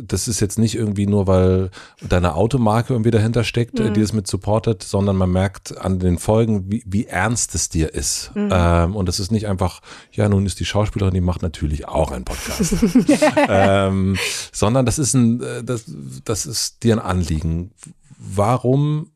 das 0.00 0.28
ist 0.28 0.38
jetzt 0.40 0.58
nicht 0.58 0.74
irgendwie 0.76 1.06
nur, 1.06 1.26
weil 1.26 1.70
deine 2.08 2.34
Automarke 2.34 2.92
irgendwie 2.94 3.10
dahinter 3.10 3.42
steckt, 3.42 3.78
Mhm. 3.78 3.94
die 3.94 4.00
es 4.00 4.12
mit 4.12 4.26
supportet, 4.26 4.82
sondern 4.82 5.16
man 5.16 5.30
merkt 5.30 5.76
an 5.76 5.98
den 5.98 6.18
Folgen, 6.18 6.70
wie, 6.70 6.84
wie 6.86 7.06
ernst 7.06 7.54
es 7.54 7.68
dir 7.68 7.94
ist. 7.94 8.30
Mhm. 8.34 8.48
Ähm, 8.52 8.96
und 8.96 9.08
es 9.08 9.18
ist 9.18 9.32
nicht 9.32 9.48
einfach, 9.48 9.80
ja, 10.12 10.28
nun 10.28 10.46
ist 10.46 10.60
die 10.60 10.64
Schauspielerin, 10.64 11.14
die 11.14 11.20
macht 11.20 11.42
natürlich 11.42 11.88
auch 11.88 12.12
einen 12.12 12.24
Podcast. 12.24 12.76
ähm, 13.48 14.16
sondern 14.52 14.86
das 14.86 14.98
ist 14.98 15.14
ein, 15.14 15.42
äh, 15.42 15.64
das, 15.64 15.84
das 16.24 16.46
ist 16.46 16.82
dir 16.84 16.94
ein 16.94 17.00
Anliegen. 17.00 17.72
Warum 18.18 19.10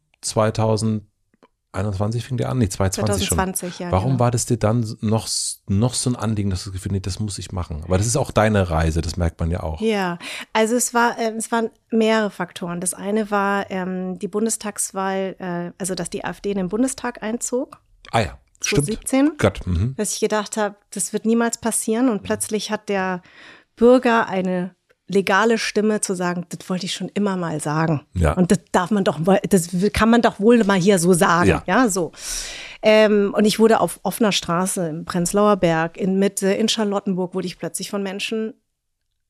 2021 1.72 2.24
fing 2.24 2.36
der 2.36 2.50
an? 2.50 2.58
Nee, 2.58 2.68
2020 2.68 3.28
schon. 3.28 3.38
2020, 3.38 3.78
ja. 3.78 3.90
Warum 3.90 4.12
genau. 4.12 4.20
war 4.20 4.30
das 4.30 4.46
dir 4.46 4.58
dann 4.58 4.86
noch, 5.00 5.28
noch 5.68 5.94
so 5.94 6.10
ein 6.10 6.16
Anliegen, 6.16 6.50
dass 6.50 6.64
du 6.64 6.70
das 6.70 6.74
Gefühl, 6.74 6.92
nee, 6.92 7.00
das 7.00 7.18
muss 7.18 7.38
ich 7.38 7.52
machen? 7.52 7.82
Aber 7.84 7.98
das 7.98 8.06
ist 8.06 8.16
auch 8.16 8.30
deine 8.30 8.70
Reise, 8.70 9.00
das 9.00 9.16
merkt 9.16 9.40
man 9.40 9.50
ja 9.50 9.62
auch. 9.62 9.80
Ja, 9.80 10.18
also 10.52 10.76
es 10.76 10.92
war, 10.94 11.18
ähm, 11.18 11.36
es 11.36 11.50
waren 11.50 11.70
mehrere 11.90 12.30
Faktoren. 12.30 12.80
Das 12.80 12.94
eine 12.94 13.30
war 13.30 13.70
ähm, 13.70 14.18
die 14.18 14.28
Bundestagswahl, 14.28 15.36
äh, 15.38 15.72
also 15.78 15.94
dass 15.94 16.10
die 16.10 16.24
AfD 16.24 16.50
in 16.50 16.58
den 16.58 16.68
Bundestag 16.68 17.22
einzog, 17.22 17.80
Ah 18.10 18.20
ja, 18.20 18.38
stimmt. 18.60 18.86
2017. 18.86 19.32
Gott, 19.38 19.66
mhm. 19.66 19.94
dass 19.96 20.14
ich 20.14 20.20
gedacht 20.20 20.56
habe, 20.56 20.76
das 20.90 21.12
wird 21.12 21.24
niemals 21.24 21.58
passieren. 21.58 22.08
Und 22.08 22.22
plötzlich 22.22 22.70
hat 22.70 22.88
der 22.88 23.22
Bürger 23.76 24.28
eine 24.28 24.74
legale 25.12 25.58
Stimme 25.58 26.00
zu 26.00 26.14
sagen, 26.14 26.46
das 26.48 26.68
wollte 26.68 26.86
ich 26.86 26.94
schon 26.94 27.10
immer 27.14 27.36
mal 27.36 27.60
sagen. 27.60 28.02
Ja. 28.14 28.32
Und 28.32 28.50
das 28.50 28.58
darf 28.72 28.90
man 28.90 29.04
doch, 29.04 29.20
das 29.48 29.68
kann 29.92 30.10
man 30.10 30.22
doch 30.22 30.40
wohl 30.40 30.64
mal 30.64 30.78
hier 30.78 30.98
so 30.98 31.12
sagen. 31.12 31.48
Ja. 31.48 31.62
Ja, 31.66 31.88
so. 31.88 32.12
Ähm, 32.82 33.32
und 33.36 33.44
ich 33.44 33.58
wurde 33.58 33.80
auf 33.80 34.00
offener 34.02 34.32
Straße 34.32 34.88
im 34.88 35.04
Prenzlauer 35.04 35.56
Berg, 35.56 35.96
in 35.96 36.18
Mitte, 36.18 36.52
in 36.52 36.68
Charlottenburg, 36.68 37.34
wurde 37.34 37.46
ich 37.46 37.58
plötzlich 37.58 37.90
von 37.90 38.02
Menschen 38.02 38.54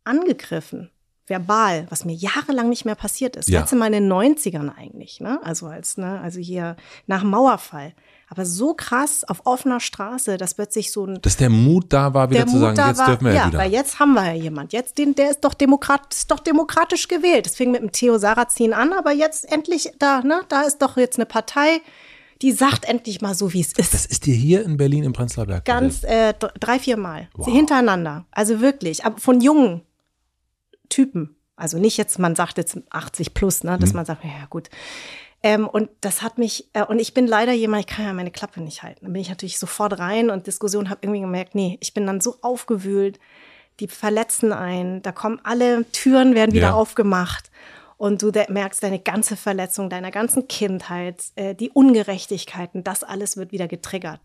angegriffen. 0.05 0.91
Verbal, 1.27 1.87
was 1.89 2.05
mir 2.05 2.15
jahrelang 2.15 2.69
nicht 2.69 2.85
mehr 2.85 2.95
passiert 2.95 3.37
ist. 3.37 3.49
Ja. 3.49 3.61
Letzte 3.61 3.77
Mal 3.77 3.87
in 3.87 3.93
den 3.93 4.13
90ern 4.13 4.75
eigentlich, 4.77 5.21
ne? 5.21 5.39
Also 5.45 5.67
als, 5.67 5.97
ne, 5.97 6.21
also 6.21 6.41
hier 6.41 6.77
nach 7.07 7.21
dem 7.21 7.31
Mauerfall. 7.31 7.95
Aber 8.33 8.47
so 8.47 8.73
krass 8.73 9.25
auf 9.25 9.43
offener 9.45 9.79
Straße, 9.79 10.39
dass 10.39 10.55
plötzlich 10.55 10.91
so 10.91 11.05
ein 11.05 11.21
Dass 11.21 11.37
der 11.37 11.51
Mut 11.51 11.93
da 11.93 12.15
war, 12.15 12.31
wieder 12.31 12.45
der 12.45 12.47
zu 12.51 12.59
sagen, 12.59 12.71
Mut 12.71 12.79
da 12.79 12.89
jetzt 12.89 12.99
war, 13.01 13.07
dürfen 13.09 13.25
wir 13.27 13.33
ja, 13.35 13.41
ja, 13.43 13.47
wieder. 13.49 13.59
weil 13.59 13.71
jetzt 13.71 13.99
haben 13.99 14.15
wir 14.15 14.25
ja 14.25 14.33
jemand. 14.33 14.73
Jetzt 14.73 14.97
den, 14.97 15.15
der 15.15 15.31
ist 15.33 15.41
doch 15.45 15.53
Demokrat, 15.53 16.15
ist 16.15 16.31
doch 16.31 16.39
demokratisch 16.41 17.09
gewählt. 17.09 17.45
Das 17.45 17.57
fing 17.57 17.71
mit 17.73 17.83
dem 17.83 17.93
Theo 17.93 18.17
Sarrazin 18.17 18.73
an, 18.73 18.95
aber 18.95 19.13
jetzt 19.13 19.53
endlich 19.53 19.93
da, 19.99 20.23
ne, 20.23 20.41
da 20.49 20.63
ist 20.63 20.79
doch 20.81 20.97
jetzt 20.97 21.19
eine 21.19 21.27
Partei, 21.27 21.83
die 22.41 22.53
sagt 22.53 22.87
endlich 22.87 23.21
mal 23.21 23.35
so, 23.35 23.53
wie 23.53 23.61
es 23.61 23.75
ist. 23.75 23.93
das 23.93 24.07
ist 24.07 24.25
dir 24.25 24.35
hier 24.35 24.65
in 24.65 24.79
Berlin 24.79 25.05
im 25.05 25.13
Prenzlauer 25.13 25.45
Berg 25.49 25.67
Ganz 25.67 26.03
äh, 26.03 26.33
drei, 26.59 26.79
vier 26.79 26.97
Mal 26.97 27.29
Wow. 27.35 27.47
hintereinander. 27.47 28.25
Also 28.31 28.63
wirklich, 28.63 29.05
aber 29.05 29.19
von 29.19 29.43
jungen 29.43 29.83
Typen. 30.89 31.37
Also 31.55 31.79
nicht 31.79 31.97
jetzt, 31.99 32.19
man 32.19 32.35
sagt 32.35 32.57
jetzt 32.59 32.79
80 32.91 33.35
plus, 33.35 33.63
ne, 33.63 33.79
dass 33.79 33.91
Mhm. 33.91 33.97
man 33.97 34.07
sagt, 34.07 34.25
ja 34.25 34.47
gut. 34.49 34.71
Ähm, 35.43 35.67
und 35.67 35.91
das 36.01 36.23
hat 36.23 36.39
mich, 36.39 36.69
äh, 36.73 36.85
und 36.85 37.01
ich 37.01 37.15
bin 37.15 37.27
leider 37.27 37.53
jemand, 37.53 37.81
ich 37.81 37.87
kann 37.89 38.05
ja 38.05 38.13
meine 38.13 38.31
Klappe 38.31 38.61
nicht 38.61 38.83
halten. 38.83 39.01
Dann 39.03 39.13
bin 39.13 39.23
ich 39.23 39.29
natürlich 39.29 39.59
sofort 39.59 39.99
rein 39.99 40.31
und 40.31 40.47
Diskussion, 40.47 40.89
habe 40.89 41.01
irgendwie 41.03 41.21
gemerkt, 41.21 41.55
nee, 41.55 41.79
ich 41.81 41.95
bin 41.95 42.07
dann 42.07 42.21
so 42.21 42.37
aufgewühlt, 42.43 43.19
die 43.81 43.89
verletzen 43.89 44.53
einen, 44.53 45.03
da 45.03 45.11
kommen 45.13 45.41
alle 45.43 45.85
Türen, 45.93 46.35
werden 46.35 46.53
wieder 46.53 46.69
Ja. 46.69 46.75
aufgemacht. 46.75 47.51
Und 47.97 48.23
du 48.23 48.33
merkst 48.49 48.83
deine 48.83 48.99
ganze 48.99 49.37
Verletzung, 49.37 49.89
deiner 49.89 50.11
ganzen 50.11 50.49
Kindheit, 50.49 51.23
äh, 51.37 51.55
die 51.55 51.71
Ungerechtigkeiten, 51.71 52.83
das 52.85 53.05
alles 53.05 53.37
wird 53.37 53.53
wieder 53.53 53.69
getriggert. 53.69 54.21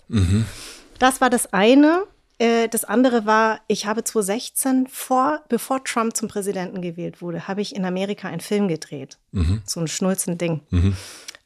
Das 0.99 1.21
war 1.21 1.29
das 1.29 1.53
eine. 1.53 2.03
Äh, 2.39 2.67
Das 2.69 2.83
andere 2.83 3.25
war, 3.25 3.59
ich 3.67 3.85
habe 3.85 4.03
2016, 4.03 4.87
vor, 4.87 5.41
bevor 5.49 5.83
Trump 5.83 6.15
zum 6.15 6.27
Präsidenten 6.27 6.81
gewählt 6.81 7.21
wurde, 7.21 7.47
habe 7.47 7.61
ich 7.61 7.75
in 7.75 7.85
Amerika 7.85 8.27
einen 8.27 8.41
Film 8.41 8.67
gedreht. 8.67 9.17
So 9.65 9.79
ein 9.79 9.87
Schnulzen-Ding. 9.87 10.61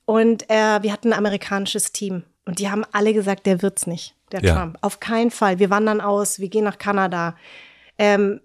Und 0.06 0.50
äh, 0.50 0.82
wir 0.84 0.92
hatten 0.92 1.14
ein 1.14 1.18
amerikanisches 1.20 1.92
Team. 1.92 2.24
Und 2.46 2.60
die 2.60 2.70
haben 2.70 2.84
alle 2.92 3.14
gesagt, 3.14 3.46
der 3.46 3.62
wird's 3.62 3.86
nicht, 3.88 4.16
der 4.32 4.42
Ja. 4.44 4.56
Trump. 4.56 4.78
Auf 4.82 5.00
keinen 5.00 5.32
Fall. 5.32 5.60
Wir 5.60 5.70
wandern 5.70 6.02
aus, 6.02 6.40
wir 6.40 6.50
gehen 6.50 6.64
nach 6.66 6.78
Kanada. 6.80 7.36
Ähm, 7.98 8.42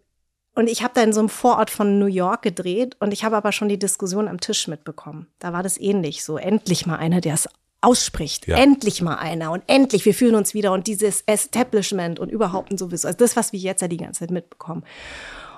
und 0.54 0.68
ich 0.68 0.82
habe 0.82 0.92
da 0.94 1.02
in 1.02 1.12
so 1.12 1.20
einem 1.20 1.28
Vorort 1.28 1.70
von 1.70 1.98
New 1.98 2.06
York 2.06 2.42
gedreht 2.42 2.96
und 3.00 3.12
ich 3.12 3.24
habe 3.24 3.36
aber 3.36 3.52
schon 3.52 3.68
die 3.68 3.78
Diskussion 3.78 4.28
am 4.28 4.40
Tisch 4.40 4.68
mitbekommen. 4.68 5.26
Da 5.38 5.52
war 5.52 5.62
das 5.62 5.78
ähnlich 5.78 6.24
so. 6.24 6.38
Endlich 6.38 6.86
mal 6.86 6.96
einer, 6.96 7.20
der 7.20 7.34
es 7.34 7.48
ausspricht. 7.80 8.46
Ja. 8.48 8.56
Endlich 8.56 9.02
mal 9.02 9.16
einer 9.16 9.52
und 9.52 9.62
endlich, 9.66 10.04
wir 10.04 10.14
fühlen 10.14 10.34
uns 10.34 10.54
wieder 10.54 10.72
und 10.72 10.86
dieses 10.86 11.22
Establishment 11.22 12.18
und 12.18 12.30
überhaupt 12.30 12.70
und 12.70 12.78
sowieso. 12.78 13.08
Also 13.08 13.18
das, 13.18 13.36
was 13.36 13.52
wir 13.52 13.60
jetzt 13.60 13.82
ja 13.82 13.88
die 13.88 13.96
ganze 13.96 14.20
Zeit 14.20 14.30
mitbekommen. 14.30 14.84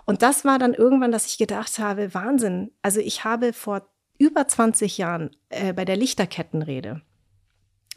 Und 0.05 0.23
das 0.23 0.45
war 0.45 0.59
dann 0.59 0.75
irgendwann, 0.75 1.13
dass 1.13 1.27
ich 1.27 1.39
gedacht 1.39 1.79
habe, 1.79 2.15
Wahnsinn. 2.15 2.71
Also 2.83 3.01
ich 3.01 3.25
habe 3.25 3.53
vor 3.53 3.89
über 4.19 4.49
20 4.49 4.99
Jahren 4.99 5.37
äh, 5.51 5.73
bei 5.73 5.85
der 5.85 5.97
Lichterkettenrede, 5.97 7.03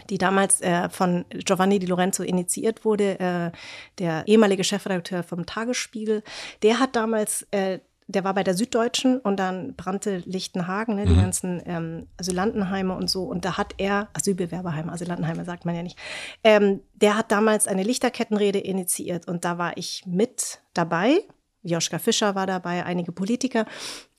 die 0.09 0.17
damals 0.17 0.61
äh, 0.61 0.89
von 0.89 1.25
Giovanni 1.29 1.79
Di 1.79 1.87
Lorenzo 1.87 2.23
initiiert 2.23 2.85
wurde, 2.85 3.19
äh, 3.19 3.51
der 3.97 4.27
ehemalige 4.27 4.63
Chefredakteur 4.63 5.23
vom 5.23 5.45
Tagesspiegel, 5.45 6.23
der 6.63 6.79
hat 6.79 6.95
damals 6.95 7.47
äh, 7.51 7.79
der 8.11 8.23
war 8.23 8.33
bei 8.33 8.43
der 8.43 8.53
Süddeutschen 8.53 9.19
und 9.19 9.37
dann 9.39 9.75
brannte 9.75 10.17
Lichtenhagen, 10.25 10.95
ne, 10.95 11.05
die 11.05 11.13
Mhm. 11.13 11.21
ganzen 11.21 11.61
ähm, 11.65 12.07
Asylantenheime 12.19 12.95
und 12.95 13.09
so. 13.09 13.23
Und 13.23 13.45
da 13.45 13.57
hat 13.57 13.73
er, 13.77 14.09
Asylbewerberheime, 14.13 14.91
Asylantenheime 14.91 15.45
sagt 15.45 15.65
man 15.65 15.75
ja 15.75 15.83
nicht, 15.83 15.97
ähm, 16.43 16.81
der 16.93 17.17
hat 17.17 17.31
damals 17.31 17.67
eine 17.67 17.83
Lichterkettenrede 17.83 18.59
initiiert 18.59 19.27
und 19.27 19.45
da 19.45 19.57
war 19.57 19.77
ich 19.77 20.03
mit 20.05 20.59
dabei. 20.73 21.19
Joschka 21.63 21.99
Fischer 21.99 22.33
war 22.35 22.47
dabei, 22.47 22.85
einige 22.85 23.11
Politiker. 23.11 23.65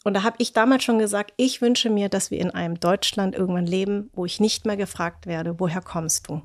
Und 0.05 0.14
da 0.14 0.23
habe 0.23 0.36
ich 0.39 0.52
damals 0.52 0.82
schon 0.85 0.98
gesagt, 0.98 1.32
ich 1.36 1.60
wünsche 1.60 1.90
mir, 1.90 2.09
dass 2.09 2.31
wir 2.31 2.39
in 2.40 2.51
einem 2.51 2.78
Deutschland 2.81 3.35
irgendwann 3.36 3.66
leben, 3.66 4.10
wo 4.14 4.24
ich 4.27 4.40
nicht 4.40 4.64
mehr 4.66 4.77
gefragt 4.77 5.27
werde, 5.27 5.59
woher 5.59 5.81
kommst 5.81 6.28
du? 6.28 6.43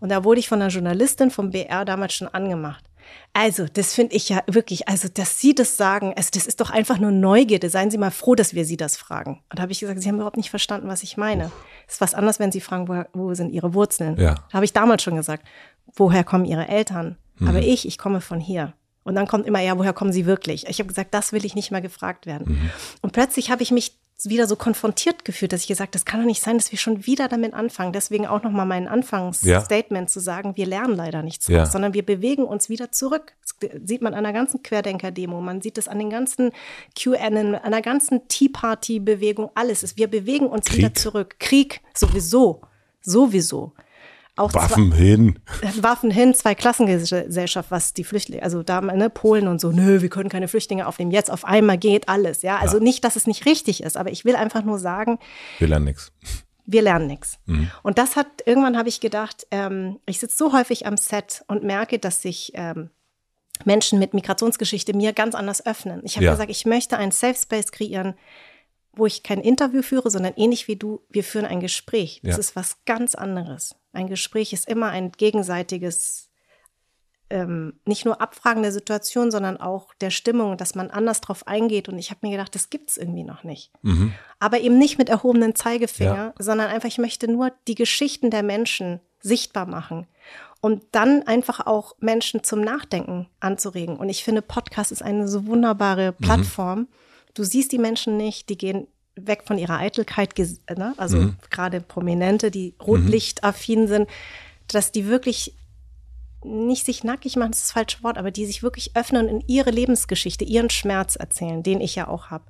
Und 0.00 0.08
da 0.10 0.24
wurde 0.24 0.40
ich 0.40 0.48
von 0.48 0.60
einer 0.60 0.70
Journalistin 0.70 1.30
vom 1.30 1.50
BR 1.50 1.84
damals 1.84 2.14
schon 2.14 2.28
angemacht. 2.28 2.84
Also, 3.32 3.66
das 3.72 3.94
finde 3.94 4.16
ich 4.16 4.28
ja 4.28 4.42
wirklich, 4.46 4.88
also, 4.88 5.08
dass 5.08 5.40
Sie 5.40 5.54
das 5.54 5.76
sagen, 5.76 6.12
also, 6.16 6.30
das 6.32 6.46
ist 6.46 6.60
doch 6.60 6.70
einfach 6.70 6.98
nur 6.98 7.10
Neugierde. 7.10 7.70
Seien 7.70 7.90
Sie 7.90 7.98
mal 7.98 8.10
froh, 8.10 8.34
dass 8.34 8.54
wir 8.54 8.64
Sie 8.64 8.76
das 8.76 8.96
fragen. 8.96 9.42
Und 9.50 9.58
da 9.58 9.62
habe 9.62 9.72
ich 9.72 9.80
gesagt, 9.80 10.00
Sie 10.00 10.08
haben 10.08 10.16
überhaupt 10.16 10.36
nicht 10.36 10.50
verstanden, 10.50 10.88
was 10.88 11.02
ich 11.02 11.16
meine. 11.16 11.50
Es 11.86 11.94
ist 11.94 12.00
was 12.00 12.14
anderes, 12.14 12.38
wenn 12.38 12.52
Sie 12.52 12.60
fragen, 12.60 12.88
wo, 12.88 13.04
wo 13.12 13.34
sind 13.34 13.52
Ihre 13.52 13.74
Wurzeln? 13.74 14.16
Ja. 14.18 14.36
Habe 14.52 14.64
ich 14.64 14.72
damals 14.72 15.02
schon 15.02 15.16
gesagt, 15.16 15.46
woher 15.94 16.24
kommen 16.24 16.44
Ihre 16.44 16.68
Eltern? 16.68 17.16
Aber 17.46 17.60
ich, 17.60 17.86
ich 17.86 17.98
komme 17.98 18.20
von 18.20 18.40
hier. 18.40 18.74
Und 19.04 19.14
dann 19.14 19.28
kommt 19.28 19.46
immer, 19.46 19.60
ja, 19.60 19.78
woher 19.78 19.92
kommen 19.92 20.12
Sie 20.12 20.26
wirklich? 20.26 20.66
Ich 20.66 20.80
habe 20.80 20.88
gesagt, 20.88 21.14
das 21.14 21.32
will 21.32 21.44
ich 21.44 21.54
nicht 21.54 21.70
mehr 21.70 21.80
gefragt 21.80 22.26
werden. 22.26 22.70
Und 23.00 23.12
plötzlich 23.12 23.50
habe 23.50 23.62
ich 23.62 23.70
mich 23.70 23.96
wieder 24.24 24.46
so 24.48 24.56
konfrontiert 24.56 25.24
gefühlt, 25.24 25.52
dass 25.52 25.60
ich 25.62 25.68
gesagt, 25.68 25.94
das 25.94 26.04
kann 26.04 26.20
doch 26.20 26.26
nicht 26.26 26.42
sein, 26.42 26.56
dass 26.58 26.72
wir 26.72 26.78
schon 26.78 27.06
wieder 27.06 27.28
damit 27.28 27.54
anfangen. 27.54 27.92
Deswegen 27.92 28.26
auch 28.26 28.42
nochmal 28.42 28.66
mein 28.66 28.88
Anfangsstatement 28.88 30.10
zu 30.10 30.20
sagen, 30.20 30.56
wir 30.56 30.66
lernen 30.66 30.96
leider 30.96 31.22
nichts 31.22 31.46
Ja. 31.48 31.58
draus, 31.58 31.72
sondern 31.72 31.94
wir 31.94 32.04
bewegen 32.04 32.44
uns 32.44 32.68
wieder 32.68 32.90
zurück. 32.90 33.34
Das 33.42 33.54
sieht 33.86 34.02
man 34.02 34.14
an 34.14 34.24
der 34.24 34.32
ganzen 34.32 34.62
Querdenker-Demo, 34.62 35.40
man 35.40 35.60
sieht 35.60 35.78
es 35.78 35.86
an 35.88 35.98
den 35.98 36.10
ganzen 36.10 36.50
QAnon, 36.98 37.54
an 37.54 37.70
der 37.70 37.82
ganzen 37.82 38.26
Tea 38.28 38.48
Party-Bewegung, 38.48 39.50
alles 39.54 39.82
ist, 39.82 39.96
wir 39.96 40.08
bewegen 40.08 40.46
uns 40.46 40.72
wieder 40.76 40.88
Krieg. 40.90 40.98
zurück. 40.98 41.36
Krieg, 41.38 41.80
sowieso, 41.94 42.60
sowieso. 43.02 43.72
Auch 44.38 44.54
Waffen 44.54 44.92
hin. 44.92 45.38
Waffen 45.80 46.10
hin, 46.10 46.34
zwei 46.34 46.54
Klassengesellschaft, 46.54 47.70
was 47.70 47.92
die 47.94 48.04
Flüchtlinge, 48.04 48.42
also 48.42 48.62
da, 48.62 48.80
ne, 48.80 49.10
Polen 49.10 49.48
und 49.48 49.60
so, 49.60 49.70
nö, 49.70 50.00
wir 50.02 50.08
können 50.08 50.28
keine 50.28 50.48
Flüchtlinge 50.48 50.86
aufnehmen. 50.86 51.10
Jetzt 51.10 51.30
auf 51.30 51.44
einmal 51.44 51.78
geht 51.78 52.08
alles, 52.08 52.42
ja. 52.42 52.58
Also 52.58 52.78
nicht, 52.78 53.04
dass 53.04 53.16
es 53.16 53.26
nicht 53.26 53.46
richtig 53.46 53.82
ist, 53.82 53.96
aber 53.96 54.10
ich 54.10 54.24
will 54.24 54.36
einfach 54.36 54.62
nur 54.64 54.78
sagen, 54.78 55.18
Will 55.58 55.72
er 55.72 55.80
nix. 55.80 56.12
wir 56.66 56.82
lernen 56.82 57.06
nichts. 57.06 57.38
Und 57.82 57.98
das 57.98 58.16
hat, 58.16 58.26
irgendwann 58.46 58.76
habe 58.76 58.88
ich 58.88 59.00
gedacht, 59.00 59.46
ähm, 59.50 59.98
ich 60.06 60.18
sitze 60.18 60.36
so 60.36 60.52
häufig 60.52 60.86
am 60.86 60.96
Set 60.96 61.42
und 61.48 61.64
merke, 61.64 61.98
dass 61.98 62.22
sich 62.22 62.52
ähm, 62.54 62.90
Menschen 63.64 63.98
mit 63.98 64.14
Migrationsgeschichte 64.14 64.94
mir 64.94 65.12
ganz 65.12 65.34
anders 65.34 65.64
öffnen. 65.66 66.00
Ich 66.04 66.14
habe 66.16 66.24
Ja. 66.26 66.32
gesagt, 66.32 66.50
ich 66.50 66.64
möchte 66.66 66.96
einen 66.96 67.10
Safe 67.10 67.34
Space 67.34 67.72
kreieren, 67.72 68.14
wo 68.92 69.06
ich 69.06 69.22
kein 69.22 69.40
Interview 69.40 69.82
führe, 69.82 70.10
sondern 70.10 70.34
ähnlich 70.36 70.66
wie 70.68 70.76
du, 70.76 71.00
wir 71.08 71.22
führen 71.24 71.44
ein 71.46 71.60
Gespräch. 71.60 72.20
Das 72.24 72.34
Ja. 72.34 72.38
ist 72.40 72.56
was 72.56 72.78
ganz 72.84 73.14
anderes. 73.14 73.76
Ein 73.92 74.08
Gespräch 74.08 74.52
ist 74.52 74.68
immer 74.68 74.88
ein 74.88 75.12
gegenseitiges, 75.12 76.28
ähm, 77.30 77.74
nicht 77.84 78.04
nur 78.06 78.20
Abfragen 78.20 78.62
der 78.62 78.72
Situation, 78.72 79.30
sondern 79.30 79.58
auch 79.58 79.92
der 80.00 80.10
Stimmung, 80.10 80.56
dass 80.56 80.74
man 80.74 80.90
anders 80.90 81.20
drauf 81.20 81.46
eingeht. 81.46 81.88
Und 81.88 81.98
ich 81.98 82.10
habe 82.10 82.20
mir 82.26 82.30
gedacht, 82.32 82.54
das 82.54 82.70
gibt's 82.70 82.96
irgendwie 82.96 83.24
noch 83.24 83.44
nicht. 83.44 83.70
Aber 84.38 84.60
eben 84.60 84.78
nicht 84.78 84.96
mit 84.98 85.08
erhobenem 85.10 85.54
Zeigefinger, 85.54 86.14
Ja. 86.14 86.34
sondern 86.38 86.68
einfach, 86.68 86.88
ich 86.88 86.98
möchte 86.98 87.28
nur 87.30 87.52
die 87.66 87.74
Geschichten 87.74 88.30
der 88.30 88.42
Menschen 88.42 89.00
sichtbar 89.20 89.66
machen. 89.66 90.06
Und 90.60 90.82
dann 90.92 91.22
einfach 91.24 91.66
auch 91.66 91.94
Menschen 92.00 92.42
zum 92.42 92.62
Nachdenken 92.62 93.28
anzuregen. 93.40 93.96
Und 93.96 94.08
ich 94.08 94.24
finde, 94.24 94.42
Podcast 94.42 94.90
ist 94.90 95.02
eine 95.02 95.28
so 95.28 95.46
wunderbare 95.46 96.12
Plattform. 96.12 96.88
Du 97.38 97.44
siehst 97.44 97.72
die 97.72 97.78
Menschen 97.78 98.16
nicht, 98.16 98.48
die 98.48 98.58
gehen 98.58 98.88
weg 99.14 99.42
von 99.46 99.58
ihrer 99.58 99.78
Eitelkeit, 99.78 100.36
ne? 100.76 100.94
also 100.96 101.32
gerade 101.50 101.80
Prominente, 101.80 102.50
die 102.50 102.74
rotlichtaffin 102.80 103.88
sind, 103.88 104.08
dass 104.68 104.92
die 104.92 105.06
wirklich 105.06 105.54
nicht 106.44 106.84
sich 106.84 107.04
nackig 107.04 107.36
machen, 107.36 107.50
das 107.50 107.60
ist 107.60 107.68
das 107.68 107.72
falsche 107.72 108.02
Wort, 108.02 108.18
aber 108.18 108.30
die 108.30 108.46
sich 108.46 108.62
wirklich 108.62 108.96
öffnen 108.96 109.26
und 109.26 109.28
in 109.28 109.44
ihre 109.48 109.70
Lebensgeschichte, 109.70 110.44
ihren 110.44 110.70
Schmerz 110.70 111.16
erzählen, 111.16 111.62
den 111.62 111.80
ich 111.80 111.94
ja 111.94 112.08
auch 112.08 112.26
habe. 112.26 112.44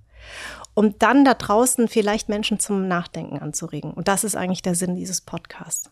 Um 0.75 0.99
dann 0.99 1.25
da 1.25 1.35
draußen 1.35 1.89
vielleicht 1.89 2.29
Menschen 2.29 2.59
zum 2.59 2.89
Nachdenken 2.89 3.39
anzuregen. 3.39 3.93
Und 3.93 4.09
das 4.09 4.25
ist 4.25 4.37
eigentlich 4.37 4.63
der 4.63 4.75
Sinn 4.75 4.95
dieses 4.95 5.21
Podcasts. 5.21 5.91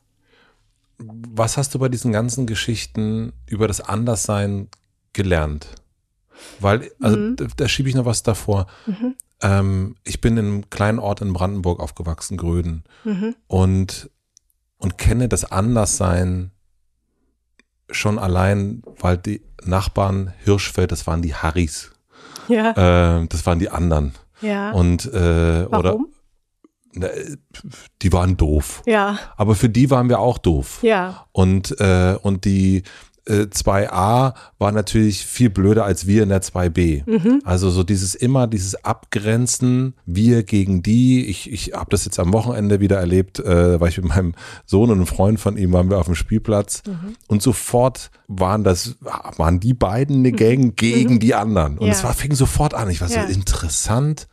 Was 0.99 1.57
hast 1.57 1.75
du 1.75 1.79
bei 1.79 1.89
diesen 1.89 2.13
ganzen 2.13 2.47
Geschichten 2.47 3.33
über 3.47 3.69
das 3.69 3.81
Anderssein 3.81 4.69
gelernt? 5.13 5.69
Weil, 6.61 6.91
also 7.01 7.17
Mhm. 7.17 7.37
da, 7.37 7.47
da 7.57 7.69
schiebe 7.69 7.89
ich 7.89 7.95
noch 7.95 8.05
was 8.05 8.23
davor. 8.23 8.67
Ähm, 9.43 9.97
ich 10.05 10.21
bin 10.21 10.37
in 10.37 10.47
einem 10.47 10.71
kleinen 10.71 10.99
Ort 10.99 11.21
in 11.21 11.33
Brandenburg 11.33 11.81
aufgewachsen, 11.81 12.37
Gröden, 12.37 12.85
Mhm. 13.05 13.35
und, 13.47 14.11
und 14.79 14.99
kenne 14.99 15.29
das 15.29 15.45
Anderssein 15.45 16.51
schon 17.91 18.19
allein, 18.19 18.83
weil 19.01 19.19
die 19.19 19.43
Nachbarn 19.65 20.33
Hirschfeld, 20.45 20.91
das 20.93 21.07
waren 21.07 21.23
die 21.23 21.35
Harrys, 21.35 21.93
Ja. 22.49 23.19
äh, 23.21 23.27
das 23.29 23.47
waren 23.47 23.59
die 23.59 23.69
anderen. 23.71 24.13
ja. 24.41 24.71
Und 24.73 25.07
äh, 25.07 25.67
oder 25.71 25.71
Warum? 25.71 26.09
na, 26.93 27.09
die 28.03 28.13
waren 28.13 28.37
doof. 28.37 28.83
Ja. 28.87 29.19
Aber 29.37 29.55
für 29.55 29.69
die 29.69 29.91
waren 29.91 30.09
wir 30.09 30.19
auch 30.19 30.39
doof. 30.39 30.79
Ja. 30.83 31.27
Und, 31.33 31.79
äh, 31.81 32.17
und 32.23 32.45
die 32.47 32.83
äh, 33.29 33.47
2a 33.51 34.35
war 34.59 34.73
natürlich 34.73 35.25
viel 35.27 35.51
blöder 35.51 35.85
als 35.85 36.07
wir 36.07 36.23
in 36.23 36.29
der 36.29 36.43
2b. 36.43 37.03
Mhm. 37.11 37.43
Also 37.45 37.71
so 37.71 37.83
dieses 37.83 38.15
immer, 38.15 38.47
dieses 38.47 38.85
Abgrenzen, 38.85 39.95
wir 40.07 40.43
gegen 40.45 40.83
die. 40.83 41.27
Ich, 41.27 41.51
ich 41.51 41.73
habe 41.75 41.91
das 41.91 42.05
jetzt 42.05 42.19
am 42.19 42.33
Wochenende 42.33 42.81
wieder 42.81 42.99
erlebt, 42.99 43.39
äh, 43.41 43.81
weil 43.81 43.89
ich 43.89 43.97
mit 43.99 44.07
meinem 44.09 44.35
Sohn 44.65 44.91
und 44.91 44.99
einem 44.99 45.07
Freund 45.07 45.41
von 45.41 45.57
ihm 45.57 45.73
waren 45.73 45.91
wir 45.91 45.99
auf 45.99 46.07
dem 46.07 46.15
Spielplatz 46.15 46.83
Mhm. 46.87 47.17
und 47.29 47.43
sofort 47.43 48.11
waren 48.29 48.63
das, 48.65 48.97
waren 49.01 49.59
die 49.61 49.75
beiden 49.75 50.17
eine 50.19 50.33
Gang 50.33 50.77
gegen 50.77 51.19
die 51.19 51.35
anderen. 51.35 51.79
Und 51.79 51.87
Mhm. 51.87 51.87
Ja. 51.89 51.93
es 51.93 52.05
war, 52.05 52.15
fing 52.15 52.35
sofort 52.35 52.75
an. 52.75 52.89
Ich 52.91 53.01
war 53.01 53.09
Ja. 53.09 53.27
so 53.27 53.33
interessant, 53.33 54.29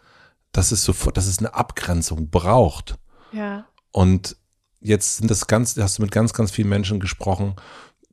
dass 0.52 0.72
es 0.72 0.84
sofort, 0.84 1.18
dass 1.18 1.26
es 1.28 1.40
eine 1.40 1.54
Abgrenzung 1.56 2.30
braucht. 2.30 2.96
Ja. 3.32 3.66
Und 3.92 4.36
jetzt 4.82 5.18
sind 5.18 5.32
das 5.32 5.48
ganz, 5.48 5.76
hast 5.78 5.98
du 5.98 6.02
mit 6.04 6.12
ganz, 6.12 6.34
ganz 6.34 6.52
vielen 6.52 6.70
Menschen 6.70 7.00
gesprochen, 7.00 7.56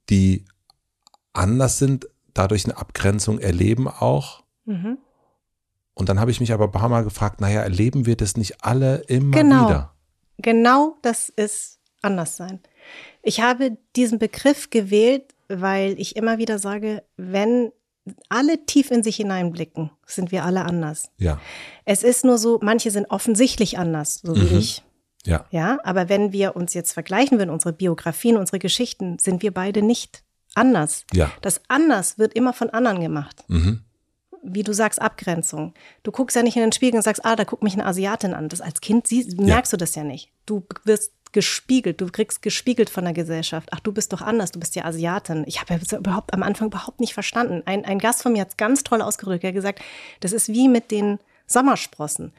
die 0.08 0.44
anders 1.32 1.78
sind, 1.78 2.08
dadurch 2.34 2.64
eine 2.64 2.76
Abgrenzung 2.76 3.38
erleben 3.38 3.88
auch. 3.88 4.42
Mhm. 4.64 4.98
Und 5.94 6.08
dann 6.08 6.20
habe 6.20 6.30
ich 6.30 6.40
mich 6.40 6.52
aber 6.52 6.64
ein 6.64 6.70
paar 6.72 6.88
Mal 6.88 7.04
gefragt, 7.04 7.40
naja, 7.40 7.60
erleben 7.60 8.06
wir 8.06 8.16
das 8.16 8.36
nicht 8.36 8.64
alle 8.64 8.98
immer 9.08 9.36
Genau. 9.36 9.68
wieder? 9.68 9.94
Genau 10.38 10.96
das 11.02 11.28
ist 11.28 11.78
anders 12.02 12.36
sein. 12.36 12.60
Ich 13.22 13.40
habe 13.42 13.76
diesen 13.96 14.18
Begriff 14.18 14.70
gewählt, 14.70 15.34
weil 15.48 15.98
ich 16.00 16.16
immer 16.16 16.38
wieder 16.38 16.58
sage, 16.58 17.02
wenn 17.16 17.72
alle 18.30 18.64
tief 18.64 18.90
in 18.90 19.02
sich 19.02 19.16
hineinblicken, 19.16 19.90
sind 20.06 20.32
wir 20.32 20.44
alle 20.44 20.64
anders. 20.64 21.10
Ja, 21.18 21.38
Es 21.84 22.02
ist 22.02 22.24
nur 22.24 22.38
so, 22.38 22.58
manche 22.62 22.90
sind 22.90 23.10
offensichtlich 23.10 23.78
anders, 23.78 24.20
so 24.22 24.34
wie 24.34 24.52
Mhm. 24.54 24.58
ich. 24.58 24.82
ja, 25.26 25.44
Ja, 25.50 25.78
aber 25.84 26.08
wenn 26.08 26.32
wir 26.32 26.56
uns 26.56 26.72
jetzt 26.72 26.92
vergleichen 26.92 27.38
würden, 27.38 27.50
unsere 27.50 27.74
Biografien, 27.74 28.38
unsere 28.38 28.58
Geschichten, 28.58 29.18
sind 29.18 29.42
wir 29.42 29.52
beide 29.52 29.82
nicht 29.82 30.24
anders. 30.54 31.04
ja. 31.12 31.30
Das 31.42 31.60
anders 31.68 32.18
wird 32.18 32.34
immer 32.34 32.52
von 32.52 32.70
anderen 32.70 33.00
gemacht. 33.00 33.44
Mhm. 33.48 33.82
Wie 34.42 34.62
du 34.62 34.72
sagst, 34.72 35.00
Abgrenzung. 35.00 35.74
Du 36.02 36.12
guckst 36.12 36.34
ja 36.34 36.42
nicht 36.42 36.56
in 36.56 36.62
den 36.62 36.72
Spiegel 36.72 36.96
und 36.96 37.02
sagst, 37.02 37.24
ah, 37.24 37.36
da 37.36 37.44
guckt 37.44 37.62
mich 37.62 37.74
eine 37.74 37.84
Asiatin 37.84 38.32
an. 38.32 38.48
Das 38.48 38.62
als 38.62 38.80
Kind 38.80 39.06
siehst, 39.06 39.38
merkst 39.38 39.72
du 39.72 39.76
das 39.76 39.94
ja 39.94 40.02
nicht. 40.02 40.30
Du 40.46 40.64
wirst 40.84 41.12
gespiegelt, 41.32 42.00
du 42.00 42.06
kriegst 42.10 42.42
gespiegelt 42.42 42.90
von 42.90 43.04
der 43.04 43.12
Gesellschaft. 43.12 43.68
Ach, 43.72 43.80
du 43.80 43.92
bist 43.92 44.12
doch 44.12 44.22
anders, 44.22 44.50
du 44.50 44.58
bist 44.58 44.74
ja 44.74 44.84
Asiatin. 44.84 45.44
Ich 45.46 45.60
habe 45.60 45.74
ja 45.74 45.98
überhaupt 45.98 46.32
am 46.32 46.42
Anfang 46.42 46.68
überhaupt 46.68 47.00
nicht 47.00 47.14
verstanden. 47.14 47.62
Ein, 47.66 47.84
ein 47.84 47.98
Gast 47.98 48.22
von 48.22 48.32
mir 48.32 48.40
hat 48.40 48.48
es 48.48 48.56
ganz 48.56 48.82
toll 48.82 49.02
ausgedrückt. 49.02 49.44
Er 49.44 49.48
hat 49.48 49.54
gesagt, 49.54 49.80
das 50.20 50.32
ist 50.32 50.48
wie 50.48 50.68
mit 50.68 50.90
den 50.90 51.18
Sommersprossen. 51.46 52.32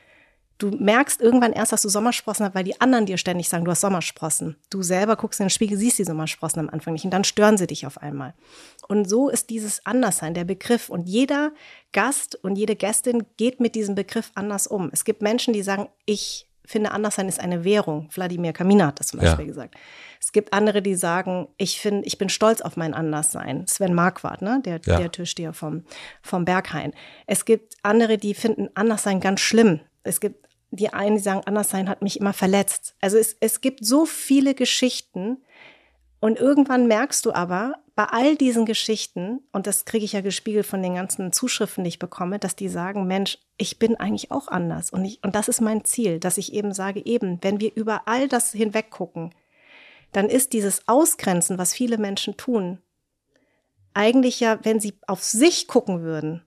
Du 0.62 0.70
merkst 0.70 1.22
irgendwann 1.22 1.54
erst, 1.54 1.72
dass 1.72 1.82
du 1.82 1.90
Sommersprossen 1.90 2.46
hast, 2.46 2.54
weil 2.54 2.64
die 2.64 2.80
anderen 2.80 3.08
dir 3.08 3.18
ständig 3.18 3.50
sagen, 3.50 3.66
du 3.66 3.72
hast 3.72 3.82
Sommersprossen. 3.82 4.58
Du 4.70 4.84
selber 4.84 5.16
guckst 5.16 5.40
in 5.40 5.46
den 5.46 5.50
Spiegel, 5.50 5.76
siehst 5.76 5.98
die 5.98 6.04
Sommersprossen 6.04 6.60
am 6.60 6.70
Anfang 6.70 6.94
nicht 6.94 7.04
und 7.04 7.10
dann 7.12 7.24
stören 7.24 7.58
sie 7.58 7.66
dich 7.66 7.88
auf 7.88 7.98
einmal. 7.98 8.36
Und 8.88 9.10
so 9.10 9.30
ist 9.30 9.50
dieses 9.50 9.84
Anderssein, 9.88 10.36
der 10.36 10.44
Begriff. 10.44 10.90
Und 10.90 11.10
jeder 11.10 11.52
Gast 11.94 12.36
und 12.44 12.58
jede 12.58 12.76
Gästin 12.76 13.24
geht 13.38 13.60
mit 13.60 13.74
diesem 13.74 13.96
Begriff 13.96 14.30
anders 14.36 14.68
um. 14.68 14.92
Es 14.94 15.04
gibt 15.04 15.24
Menschen, 15.24 15.52
die 15.52 15.64
sagen, 15.64 15.90
ich 16.06 16.48
finde, 16.64 16.92
Anderssein 16.92 17.28
ist 17.28 17.40
eine 17.40 17.64
Währung. 17.64 18.08
Wladimir 18.14 18.54
Kamina 18.54 18.86
hat 18.88 19.00
das 19.00 19.08
zum 19.08 19.20
Ja. 19.20 19.30
Beispiel 19.30 19.48
gesagt. 19.48 19.74
Es 20.22 20.32
gibt 20.32 20.54
andere, 20.54 20.84
die 20.84 20.94
sagen, 20.94 21.48
ich 21.58 21.80
finde, 21.82 22.06
ich 22.06 22.20
bin 22.20 22.30
stolz 22.30 22.62
auf 22.62 22.78
mein 22.78 22.94
Anderssein. 22.94 23.66
Sven 23.66 23.96
Marquardt, 23.96 24.44
ne? 24.44 24.62
der, 24.64 24.80
Ja. 24.86 24.98
der 25.00 25.12
Türsteher 25.12 25.54
vom, 25.54 25.86
vom 26.22 26.46
Berghain. 26.46 26.94
Es 27.26 27.46
gibt 27.46 27.74
andere, 27.82 28.20
die 28.20 28.36
finden 28.36 28.70
Anderssein 28.76 29.20
ganz 29.22 29.40
schlimm. 29.40 29.80
Es 30.04 30.20
gibt 30.20 30.48
die 30.72 30.94
einen, 30.94 31.18
die 31.18 31.22
sagen, 31.22 31.42
Anderssein 31.46 31.90
hat 31.90 32.02
mich 32.02 32.20
immer 32.20 32.34
verletzt. 32.34 32.96
Also 33.02 33.18
es, 33.18 33.36
es 33.40 33.62
gibt 33.62 33.86
so 33.86 34.06
viele 34.06 34.56
Geschichten 34.56 35.38
und 36.20 36.40
irgendwann 36.40 36.88
merkst 36.88 37.26
du 37.26 37.34
aber, 37.34 37.76
bei 37.96 38.06
all 38.06 38.36
diesen 38.36 38.66
Geschichten, 38.66 39.42
und 39.52 39.68
das 39.68 39.86
kriege 39.86 40.06
ich 40.06 40.14
ja 40.14 40.22
gespiegelt 40.22 40.66
von 40.66 40.82
den 40.82 40.96
ganzen 40.96 41.34
Zuschriften, 41.34 41.84
die 41.84 41.90
ich 41.90 42.00
bekomme, 42.00 42.40
dass 42.40 42.56
die 42.56 42.70
sagen, 42.70 43.06
Mensch, 43.06 43.38
ich 43.58 43.80
bin 43.80 43.96
eigentlich 43.98 44.32
auch 44.32 44.48
anders. 44.48 44.92
Und, 44.92 45.04
ich, 45.04 45.22
und 45.24 45.36
das 45.36 45.50
ist 45.50 45.62
mein 45.62 45.84
Ziel, 45.84 46.20
dass 46.20 46.38
ich 46.38 46.54
eben 46.54 46.74
sage, 46.74 47.06
eben, 47.06 47.40
wenn 47.42 47.60
wir 47.60 47.76
über 47.76 48.04
all 48.08 48.28
das 48.28 48.52
hinweg 48.52 48.92
gucken, 48.92 49.36
dann 50.14 50.30
ist 50.30 50.54
dieses 50.54 50.88
Ausgrenzen, 50.88 51.58
was 51.58 51.74
viele 51.74 51.98
Menschen 51.98 52.38
tun, 52.38 52.80
eigentlich 53.94 54.40
ja, 54.40 54.60
wenn 54.64 54.80
sie 54.80 54.94
auf 55.08 55.24
sich 55.24 55.68
gucken 55.68 56.02
würden, 56.02 56.44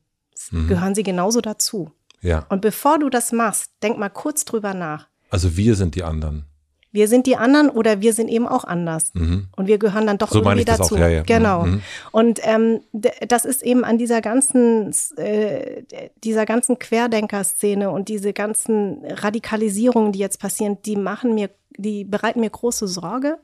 mhm. 0.50 0.68
gehören 0.68 0.94
sie 0.94 1.02
genauso 1.02 1.40
dazu. 1.40 1.92
Ja. 2.24 2.46
Und 2.48 2.62
bevor 2.62 2.98
du 2.98 3.10
das 3.10 3.32
machst, 3.32 3.70
denk 3.82 3.98
mal 3.98 4.08
kurz 4.08 4.44
drüber 4.44 4.72
nach. 4.72 5.08
Also 5.28 5.56
wir 5.56 5.76
sind 5.76 5.94
die 5.94 6.02
anderen. 6.02 6.46
Wir 6.90 7.08
sind 7.08 7.26
die 7.26 7.36
anderen 7.36 7.68
oder 7.70 8.00
wir 8.00 8.12
sind 8.12 8.28
eben 8.28 8.46
auch 8.46 8.64
anders. 8.64 9.12
Mhm. 9.14 9.48
Und 9.56 9.66
wir 9.66 9.78
gehören 9.78 10.06
dann 10.06 10.16
doch 10.16 10.30
so 10.30 10.38
irgendwie 10.38 10.64
dazu. 10.64 10.94
Auch, 10.94 10.98
ja, 10.98 11.08
ja. 11.08 11.22
Genau. 11.22 11.64
Mhm. 11.64 11.82
Und 12.12 12.40
ähm, 12.44 12.80
das 12.92 13.44
ist 13.44 13.62
eben 13.62 13.84
an 13.84 13.98
dieser 13.98 14.20
ganzen, 14.20 14.94
äh, 15.16 15.82
dieser 16.22 16.46
ganzen 16.46 16.78
Querdenker-Szene 16.78 17.90
und 17.90 18.08
diese 18.08 18.32
ganzen 18.32 19.04
Radikalisierungen, 19.04 20.12
die 20.12 20.20
jetzt 20.20 20.40
passieren, 20.40 20.78
die 20.86 20.96
machen 20.96 21.34
mir, 21.34 21.50
die 21.76 22.04
bereiten 22.04 22.40
mir 22.40 22.50
große 22.50 22.86
Sorge. 22.86 23.38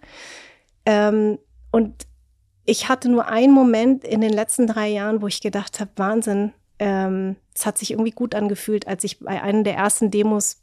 Ähm, 0.86 1.39
und 1.70 2.07
ich 2.65 2.89
hatte 2.89 3.11
nur 3.11 3.27
einen 3.27 3.52
Moment 3.52 4.05
in 4.05 4.20
den 4.20 4.32
letzten 4.32 4.69
drei 4.69 4.89
Jahren, 4.89 5.23
wo 5.23 5.27
ich 5.27 5.40
gedacht 5.40 5.81
habe, 5.81 5.90
Wahnsinn, 5.97 6.52
ähm, 6.81 7.36
es 7.55 7.66
hat 7.66 7.78
sich 7.78 7.93
irgendwie 7.93 8.11
gut 8.11 8.35
angefühlt, 8.35 8.89
als 8.89 9.05
ich 9.05 9.20
bei 9.20 9.40
einer 9.40 9.62
der 9.62 9.77
ersten 9.77 10.11
Demos 10.11 10.62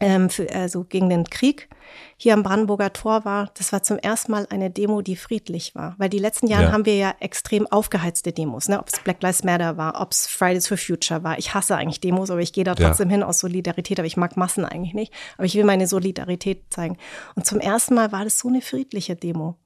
ähm, 0.00 0.30
für, 0.30 0.50
also 0.52 0.84
gegen 0.84 1.08
den 1.08 1.24
Krieg 1.24 1.68
hier 2.16 2.34
am 2.34 2.42
Brandenburger 2.42 2.92
Tor 2.92 3.24
war, 3.24 3.50
das 3.54 3.72
war 3.72 3.82
zum 3.82 3.98
ersten 3.98 4.32
Mal 4.32 4.46
eine 4.50 4.70
Demo, 4.70 5.02
die 5.02 5.16
friedlich 5.16 5.74
war. 5.74 5.94
Weil 5.98 6.08
die 6.08 6.18
letzten 6.18 6.46
Jahre 6.46 6.64
ja. 6.64 6.72
haben 6.72 6.86
wir 6.86 6.96
ja 6.96 7.14
extrem 7.20 7.66
aufgeheizte 7.66 8.32
Demos, 8.32 8.68
ne? 8.68 8.78
ob 8.78 8.88
es 8.88 9.00
Black 9.00 9.22
Lives 9.22 9.44
Matter 9.44 9.76
war, 9.76 10.00
ob 10.00 10.12
es 10.12 10.26
Fridays 10.26 10.68
for 10.68 10.76
Future 10.76 11.24
war. 11.24 11.38
Ich 11.38 11.54
hasse 11.54 11.76
eigentlich 11.76 12.00
Demos, 12.00 12.30
aber 12.30 12.40
ich 12.40 12.52
gehe 12.52 12.64
da 12.64 12.74
trotzdem 12.74 13.08
ja. 13.08 13.16
hin 13.16 13.22
aus 13.22 13.40
Solidarität, 13.40 13.98
aber 13.98 14.06
ich 14.06 14.16
mag 14.16 14.36
Massen 14.36 14.64
eigentlich 14.64 14.94
nicht. 14.94 15.12
Aber 15.36 15.44
ich 15.44 15.54
will 15.54 15.64
meine 15.64 15.86
Solidarität 15.86 16.64
zeigen. 16.70 16.96
Und 17.34 17.46
zum 17.46 17.60
ersten 17.60 17.94
Mal 17.94 18.12
war 18.12 18.24
das 18.24 18.38
so 18.38 18.48
eine 18.48 18.60
friedliche 18.60 19.16
Demo. 19.16 19.56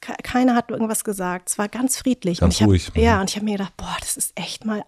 Keiner 0.00 0.54
hat 0.54 0.70
irgendwas 0.70 1.04
gesagt. 1.04 1.50
Es 1.50 1.58
war 1.58 1.68
ganz 1.68 1.98
friedlich. 1.98 2.40
Ganz 2.40 2.60
und 2.60 2.68
ruhig. 2.68 2.88
Hab, 2.88 2.96
ja, 2.96 3.20
und 3.20 3.28
ich 3.28 3.36
habe 3.36 3.44
mir 3.44 3.58
gedacht, 3.58 3.76
boah, 3.76 3.96
das 4.00 4.16
ist 4.16 4.32
echt 4.36 4.64
mal 4.64 4.84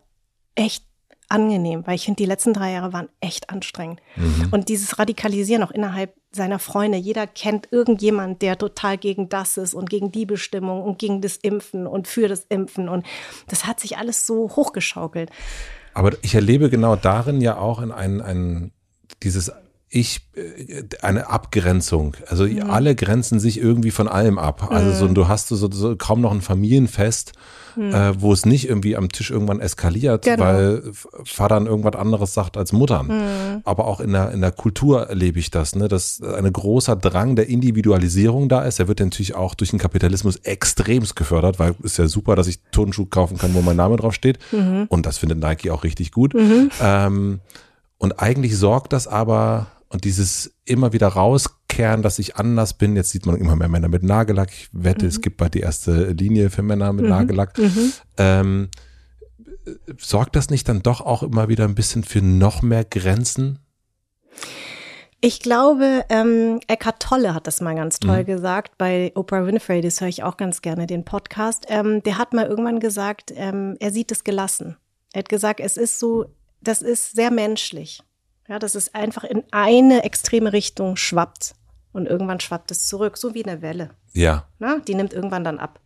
echt 0.54 0.84
angenehm, 1.28 1.86
weil 1.86 1.96
ich 1.96 2.04
finde, 2.04 2.18
die 2.18 2.26
letzten 2.26 2.52
drei 2.52 2.72
Jahre 2.72 2.92
waren 2.92 3.08
echt 3.20 3.50
anstrengend. 3.50 4.00
Mhm. 4.16 4.48
Und 4.50 4.68
dieses 4.68 4.98
Radikalisieren 4.98 5.62
auch 5.62 5.70
innerhalb 5.70 6.14
seiner 6.30 6.58
Freunde, 6.58 6.98
jeder 6.98 7.26
kennt 7.26 7.68
irgendjemand, 7.70 8.42
der 8.42 8.58
total 8.58 8.98
gegen 8.98 9.28
das 9.28 9.56
ist 9.56 9.74
und 9.74 9.88
gegen 9.88 10.12
die 10.12 10.26
Bestimmung 10.26 10.82
und 10.82 10.98
gegen 10.98 11.20
das 11.20 11.36
Impfen 11.36 11.86
und 11.86 12.08
für 12.08 12.28
das 12.28 12.44
Impfen. 12.48 12.88
Und 12.88 13.06
das 13.48 13.66
hat 13.66 13.80
sich 13.80 13.96
alles 13.96 14.26
so 14.26 14.50
hochgeschaukelt. 14.54 15.30
Aber 15.94 16.12
ich 16.22 16.34
erlebe 16.34 16.70
genau 16.70 16.96
darin 16.96 17.40
ja 17.40 17.56
auch 17.56 17.80
in 17.80 17.92
ein, 17.92 18.20
ein 18.20 18.72
dieses 19.22 19.52
ich 19.94 20.22
äh, 20.34 20.82
eine 21.02 21.28
Abgrenzung. 21.28 22.16
Also 22.26 22.46
mhm. 22.46 22.68
alle 22.68 22.96
grenzen 22.96 23.38
sich 23.38 23.60
irgendwie 23.60 23.92
von 23.92 24.08
allem 24.08 24.38
ab. 24.38 24.70
Also 24.70 24.92
so, 24.92 25.08
mhm. 25.08 25.14
du 25.14 25.28
hast 25.28 25.48
so, 25.48 25.70
so 25.70 25.94
kaum 25.96 26.20
noch 26.20 26.32
ein 26.32 26.40
Familienfest, 26.40 27.32
mhm. 27.76 27.94
äh, 27.94 28.20
wo 28.20 28.32
es 28.32 28.44
nicht 28.44 28.68
irgendwie 28.68 28.96
am 28.96 29.08
Tisch 29.08 29.30
irgendwann 29.30 29.60
eskaliert, 29.60 30.24
genau. 30.24 30.42
weil 30.42 30.82
Vater 31.24 31.54
dann 31.54 31.66
irgendwas 31.66 31.94
anderes 31.94 32.34
sagt 32.34 32.56
als 32.56 32.72
Muttern. 32.72 33.06
Mhm. 33.06 33.60
Aber 33.62 33.86
auch 33.86 34.00
in 34.00 34.12
der, 34.12 34.32
in 34.32 34.40
der 34.40 34.50
Kultur 34.50 35.08
erlebe 35.08 35.38
ich 35.38 35.52
das, 35.52 35.76
ne, 35.76 35.86
dass 35.86 36.20
ein 36.20 36.52
großer 36.52 36.96
Drang 36.96 37.36
der 37.36 37.48
Individualisierung 37.48 38.48
da 38.48 38.62
ist. 38.62 38.80
Der 38.80 38.88
wird 38.88 38.98
natürlich 38.98 39.36
auch 39.36 39.54
durch 39.54 39.70
den 39.70 39.78
Kapitalismus 39.78 40.36
extremst 40.38 41.14
gefördert, 41.14 41.60
weil 41.60 41.76
ist 41.84 41.98
ja 41.98 42.08
super, 42.08 42.34
dass 42.34 42.48
ich 42.48 42.58
Turnschuh 42.72 43.06
kaufen 43.06 43.38
kann, 43.38 43.54
wo 43.54 43.62
mein 43.62 43.76
Name 43.76 43.96
drauf 43.96 44.14
steht. 44.14 44.40
Mhm. 44.50 44.86
Und 44.88 45.06
das 45.06 45.18
findet 45.18 45.38
Nike 45.38 45.70
auch 45.70 45.84
richtig 45.84 46.10
gut. 46.10 46.34
Mhm. 46.34 46.70
Ähm, 46.82 47.40
und 47.98 48.20
eigentlich 48.20 48.58
sorgt 48.58 48.92
das 48.92 49.06
aber 49.06 49.68
und 49.94 50.04
dieses 50.04 50.52
immer 50.64 50.92
wieder 50.92 51.08
rauskehren, 51.08 52.02
dass 52.02 52.18
ich 52.18 52.36
anders 52.36 52.74
bin. 52.74 52.96
Jetzt 52.96 53.10
sieht 53.10 53.26
man 53.26 53.36
immer 53.36 53.56
mehr 53.56 53.68
Männer 53.68 53.88
mit 53.88 54.02
Nagellack. 54.02 54.50
Ich 54.52 54.68
wette, 54.72 55.04
mhm. 55.04 55.08
es 55.08 55.20
gibt 55.20 55.36
bald 55.36 55.54
die 55.54 55.60
erste 55.60 56.10
Linie 56.12 56.50
für 56.50 56.62
Männer 56.62 56.92
mit 56.92 57.04
mhm. 57.04 57.10
Nagellack. 57.10 57.56
Mhm. 57.56 57.92
Ähm, 58.18 58.68
sorgt 59.96 60.36
das 60.36 60.50
nicht 60.50 60.68
dann 60.68 60.82
doch 60.82 61.00
auch 61.00 61.22
immer 61.22 61.48
wieder 61.48 61.64
ein 61.64 61.76
bisschen 61.76 62.02
für 62.02 62.20
noch 62.20 62.60
mehr 62.60 62.84
Grenzen? 62.84 63.60
Ich 65.20 65.40
glaube, 65.40 66.04
ähm, 66.10 66.60
Eckhart 66.66 67.00
Tolle 67.00 67.32
hat 67.32 67.46
das 67.46 67.62
mal 67.62 67.74
ganz 67.74 67.98
toll 67.98 68.22
mhm. 68.22 68.26
gesagt 68.26 68.76
bei 68.76 69.12
Oprah 69.14 69.46
Winfrey, 69.46 69.80
das 69.80 70.00
höre 70.00 70.08
ich 70.08 70.22
auch 70.22 70.36
ganz 70.36 70.60
gerne, 70.60 70.86
den 70.86 71.04
Podcast. 71.04 71.66
Ähm, 71.68 72.02
der 72.02 72.18
hat 72.18 72.34
mal 72.34 72.46
irgendwann 72.46 72.80
gesagt, 72.80 73.32
ähm, 73.34 73.76
er 73.80 73.90
sieht 73.90 74.12
es 74.12 74.24
gelassen. 74.24 74.76
Er 75.12 75.20
hat 75.20 75.28
gesagt, 75.28 75.60
es 75.60 75.76
ist 75.76 75.98
so, 75.98 76.26
das 76.60 76.82
ist 76.82 77.14
sehr 77.14 77.30
menschlich. 77.30 78.02
Ja, 78.48 78.58
dass 78.58 78.74
es 78.74 78.94
einfach 78.94 79.24
in 79.24 79.42
eine 79.50 80.04
extreme 80.04 80.52
Richtung 80.52 80.96
schwappt 80.96 81.54
und 81.92 82.06
irgendwann 82.06 82.40
schwappt 82.40 82.70
es 82.70 82.86
zurück, 82.86 83.16
so 83.16 83.34
wie 83.34 83.44
eine 83.44 83.62
Welle. 83.62 83.90
Ja. 84.12 84.46
Na, 84.58 84.78
die 84.78 84.94
nimmt 84.94 85.12
irgendwann 85.12 85.44
dann 85.44 85.58
ab. 85.58 85.80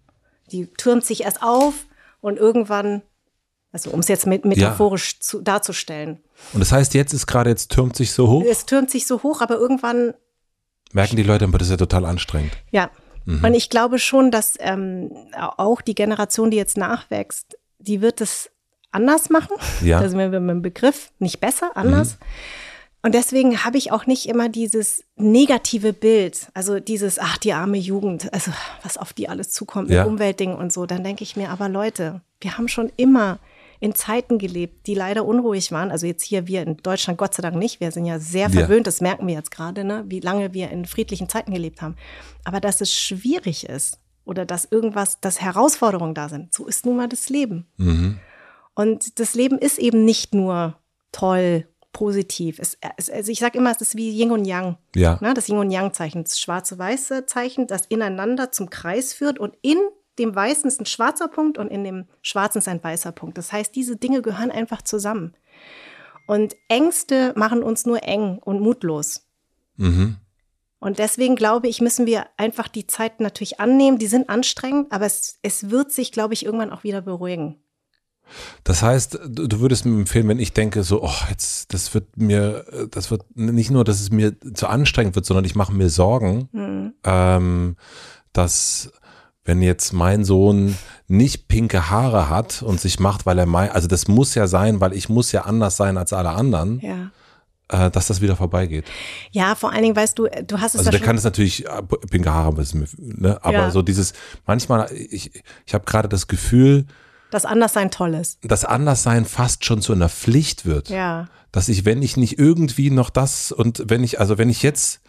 Die 0.51 0.67
türmt 0.67 1.05
sich 1.05 1.23
erst 1.23 1.43
auf 1.43 1.87
und 2.21 2.37
irgendwann, 2.37 3.03
also 3.73 3.91
um 3.91 4.01
es 4.01 4.09
jetzt 4.09 4.27
metaphorisch 4.27 5.13
ja. 5.13 5.21
zu, 5.21 5.41
darzustellen. 5.41 6.21
Und 6.53 6.61
das 6.61 6.73
heißt, 6.73 6.95
jetzt 6.95 7.13
ist 7.13 7.27
gerade, 7.27 7.51
jetzt 7.51 7.71
türmt 7.71 7.95
sich 7.95 8.13
so 8.13 8.29
hoch? 8.29 8.45
Es 8.49 8.67
türmt 8.67 8.91
sich 8.91 9.07
so 9.07 9.23
hoch, 9.23 9.41
aber 9.41 9.57
irgendwann 9.57 10.15
merken 10.93 11.17
die 11.17 11.23
Leute, 11.23 11.45
aber 11.45 11.59
das 11.59 11.69
ist 11.69 11.73
ja 11.73 11.77
total 11.77 12.07
anstrengend. 12.07 12.53
Ja. 12.71 12.91
Mhm. 13.25 13.45
Und 13.45 13.55
ich 13.55 13.71
glaube 13.71 13.99
schon, 13.99 14.31
dass 14.31 14.55
ähm, 14.59 15.11
auch 15.37 15.81
die 15.81 15.95
Generation, 15.95 16.51
die 16.51 16.57
jetzt 16.57 16.77
nachwächst, 16.77 17.59
die 17.79 18.01
wird 18.01 18.21
es 18.21 18.51
anders 18.91 19.31
machen. 19.31 19.57
Ja. 19.83 20.01
Da 20.01 20.09
sind 20.09 20.19
wir 20.19 20.29
mit 20.29 20.51
dem 20.51 20.63
Begriff 20.63 21.11
nicht 21.19 21.41
besser, 21.41 21.77
anders. 21.77 22.15
Mhm. 22.15 22.25
Und 23.03 23.15
deswegen 23.15 23.65
habe 23.65 23.79
ich 23.79 23.93
auch 23.93 24.07
nicht 24.07 24.29
immer 24.29 24.49
dieses 24.49 25.05
negative 25.17 25.93
Bild, 25.93 26.49
also 26.55 26.81
dieses, 26.81 27.19
ach, 27.19 27.39
die 27.39 27.53
arme 27.53 27.79
Jugend, 27.79 28.33
also 28.33 28.51
was 28.83 28.99
auf 28.99 29.13
die 29.13 29.29
alles 29.29 29.51
zukommt 29.51 29.89
ja. 29.89 30.03
mit 30.03 30.13
Umweltdingen 30.13 30.57
und 30.57 30.73
so. 30.73 30.85
Dann 30.85 31.05
denke 31.05 31.23
ich 31.23 31.37
mir, 31.37 31.51
aber 31.51 31.69
Leute, 31.69 32.23
wir 32.41 32.59
haben 32.59 32.67
schon 32.67 32.91
immer 32.97 33.39
in 33.81 33.95
Zeiten 33.95 34.39
gelebt, 34.39 34.89
die 34.89 34.95
leider 34.95 35.25
unruhig 35.25 35.71
waren. 35.71 35.93
Also 35.93 36.07
jetzt 36.07 36.25
hier 36.25 36.49
wir 36.49 36.63
in 36.63 36.77
Deutschland 36.79 37.19
Gott 37.19 37.35
sei 37.35 37.43
Dank 37.43 37.57
nicht. 37.57 37.79
Wir 37.79 37.93
sind 37.93 38.07
ja 38.07 38.19
sehr 38.19 38.51
verwöhnt, 38.51 38.81
ja. 38.81 38.85
das 38.85 39.01
merken 39.01 39.27
wir 39.29 39.35
jetzt 39.35 39.53
gerade, 39.53 39.85
ne? 39.85 40.05
wie 40.09 40.21
lange 40.21 40.53
wir 40.53 40.71
in 40.71 40.85
friedlichen 40.85 41.29
Zeiten 41.29 41.53
gelebt 41.53 41.81
haben. 41.81 41.95
Aber 42.45 42.61
dass 42.61 42.81
es 42.81 42.93
schwierig 42.93 43.69
ist 43.69 44.01
oder 44.25 44.45
dass 44.45 44.65
irgendwas, 44.65 45.21
dass 45.21 45.41
Herausforderungen 45.41 46.15
da 46.15 46.29
sind, 46.29 46.53
so 46.53 46.67
ist 46.67 46.85
nun 46.85 46.97
mal 46.97 47.09
das 47.09 47.29
Leben. 47.29 47.67
Mhm. 47.77 48.19
Und 48.79 49.19
das 49.19 49.35
Leben 49.35 49.59
ist 49.59 49.81
eben 49.81 50.05
nicht 50.05 50.37
nur 50.37 50.77
toll, 51.11 51.67
positiv. 51.93 52.61
Es, 52.61 52.79
es, 52.97 53.11
also 53.11 53.33
ich 53.33 53.41
sage 53.41 53.59
immer, 53.59 53.73
es 53.73 53.81
ist 53.81 53.97
wie 53.97 54.17
Yin 54.17 54.31
und 54.31 54.45
Yang. 54.45 54.77
Ja. 54.95 55.19
Ne, 55.21 55.35
das 55.35 55.49
Yin 55.49 55.59
und 55.59 55.73
Yang-Zeichen, 55.73 56.23
das 56.23 56.39
schwarze-weiße 56.39 57.27
Zeichen, 57.27 57.67
das 57.67 57.87
ineinander 57.87 58.53
zum 58.53 58.71
Kreis 58.71 59.13
führt 59.13 59.41
und 59.41 59.57
in 59.63 59.79
dem 60.21 60.33
Weißen 60.33 60.69
ist 60.69 60.81
ein 60.81 60.87
schwarzer 60.87 61.27
Punkt 61.27 61.59
und 61.59 61.73
in 61.73 61.83
dem 61.83 62.07
Schwarzen 62.23 62.59
ist 62.59 62.69
ein 62.69 62.81
weißer 62.81 63.11
Punkt. 63.11 63.37
Das 63.37 63.51
heißt, 63.51 63.75
diese 63.75 63.97
Dinge 63.97 64.23
gehören 64.23 64.53
einfach 64.53 64.83
zusammen. 64.83 65.35
Und 66.29 66.55
Ängste 66.69 67.33
machen 67.35 67.65
uns 67.65 67.85
nur 67.85 68.05
eng 68.05 68.39
und 68.39 68.61
mutlos. 68.61 69.27
Mhm. 69.75 70.19
Und 70.79 71.01
deswegen 71.01 71.35
glaube 71.35 71.67
ich, 71.67 71.81
müssen 71.81 72.07
wir 72.07 72.27
einfach 72.37 72.69
die 72.69 72.87
Zeit 72.87 73.19
natürlich 73.19 73.59
annehmen. 73.59 73.99
Die 73.99 74.07
sind 74.07 74.29
anstrengend, 74.29 74.93
aber 74.93 75.07
es, 75.07 75.41
es 75.43 75.69
wird 75.69 75.91
sich, 75.91 76.13
glaube 76.13 76.35
ich, 76.35 76.45
irgendwann 76.45 76.71
auch 76.71 76.85
wieder 76.85 77.01
beruhigen. 77.01 77.57
Das 78.65 78.83
heißt, 78.83 79.19
du 79.27 79.61
würdest 79.61 79.87
mir 79.87 79.99
empfehlen, 79.99 80.29
wenn 80.29 80.39
ich 80.39 80.53
denke, 80.53 80.83
so, 80.83 81.03
oh, 81.03 81.11
jetzt, 81.31 81.73
das 81.73 81.95
wird 81.95 82.17
mir, 82.17 82.65
das 82.91 83.11
wird 83.11 83.25
nicht 83.35 83.71
nur, 83.71 83.85
dass 83.85 84.01
es 84.01 84.11
mir 84.11 84.37
zu 84.55 84.67
anstrengend 84.67 85.15
wird, 85.15 85.27
sondern 85.27 85.45
ich 85.45 85.55
mache 85.55 85.73
mir 85.73 85.89
Sorgen, 85.89 86.49
mhm. 86.53 86.95
ähm, 87.05 87.77
dass 88.33 88.93
wenn 89.45 89.63
jetzt 89.63 89.93
mein 89.93 90.25
Sohn 90.25 90.77
nicht 91.07 91.49
pinke 91.49 91.91
Haare 91.91 92.29
hat 92.29 92.63
und 92.63 92.81
sich 92.81 93.01
macht, 93.01 93.25
weil 93.25 93.39
er 93.39 93.47
mein, 93.47 93.71
also 93.71 93.89
das 93.89 94.07
muss 94.07 94.35
ja 94.35 94.47
sein, 94.47 94.81
weil 94.81 94.93
ich 94.93 95.09
muss 95.09 95.33
ja 95.33 95.43
anders 95.43 95.77
sein 95.77 95.97
als 95.97 96.13
alle 96.13 96.31
anderen. 96.31 96.81
Ja 96.81 97.11
äh, 97.69 97.91
dass 97.91 98.07
das 98.07 98.21
wieder 98.21 98.37
vorbeigeht. 98.37 98.87
Ja, 99.31 99.55
vor 99.55 99.73
allen 99.73 99.83
Dingen 99.83 99.97
weißt 99.97 100.19
du, 100.19 100.27
du 100.47 100.59
hast 100.59 100.75
es 100.75 100.81
Also 100.81 100.91
der 100.91 101.01
kann 101.01 101.17
es 101.17 101.25
natürlich 101.25 101.67
äh, 101.67 101.83
pinke 102.11 102.33
Haare, 102.33 102.55
ne? 102.97 103.39
aber 103.43 103.53
ja. 103.53 103.71
so 103.71 103.83
dieses, 103.83 104.15
manchmal, 104.47 104.91
ich, 104.93 105.43
ich 105.67 105.75
habe 105.75 105.85
gerade 105.85 106.09
das 106.09 106.27
Gefühl, 106.29 106.87
dass 107.31 107.45
Anderssein 107.45 107.91
toll 107.91 108.15
ist. 108.15 108.39
Dass 108.43 108.65
Anderssein 108.65 109.25
fast 109.25 109.65
schon 109.65 109.83
zu 109.83 109.93
einer 109.93 110.09
Pflicht 110.09 110.67
wird. 110.67 110.89
Ja. 110.89 111.29
Dass 111.53 111.69
ich, 111.69 111.85
wenn 111.85 112.03
ich 112.03 112.17
nicht 112.17 112.39
irgendwie 112.39 112.91
noch 112.91 113.11
das 113.11 113.53
und 113.53 113.85
wenn 113.89 114.05
ich, 114.05 114.21
also 114.21 114.39
wenn 114.39 114.51
ich 114.51 114.63
jetzt 114.63 115.01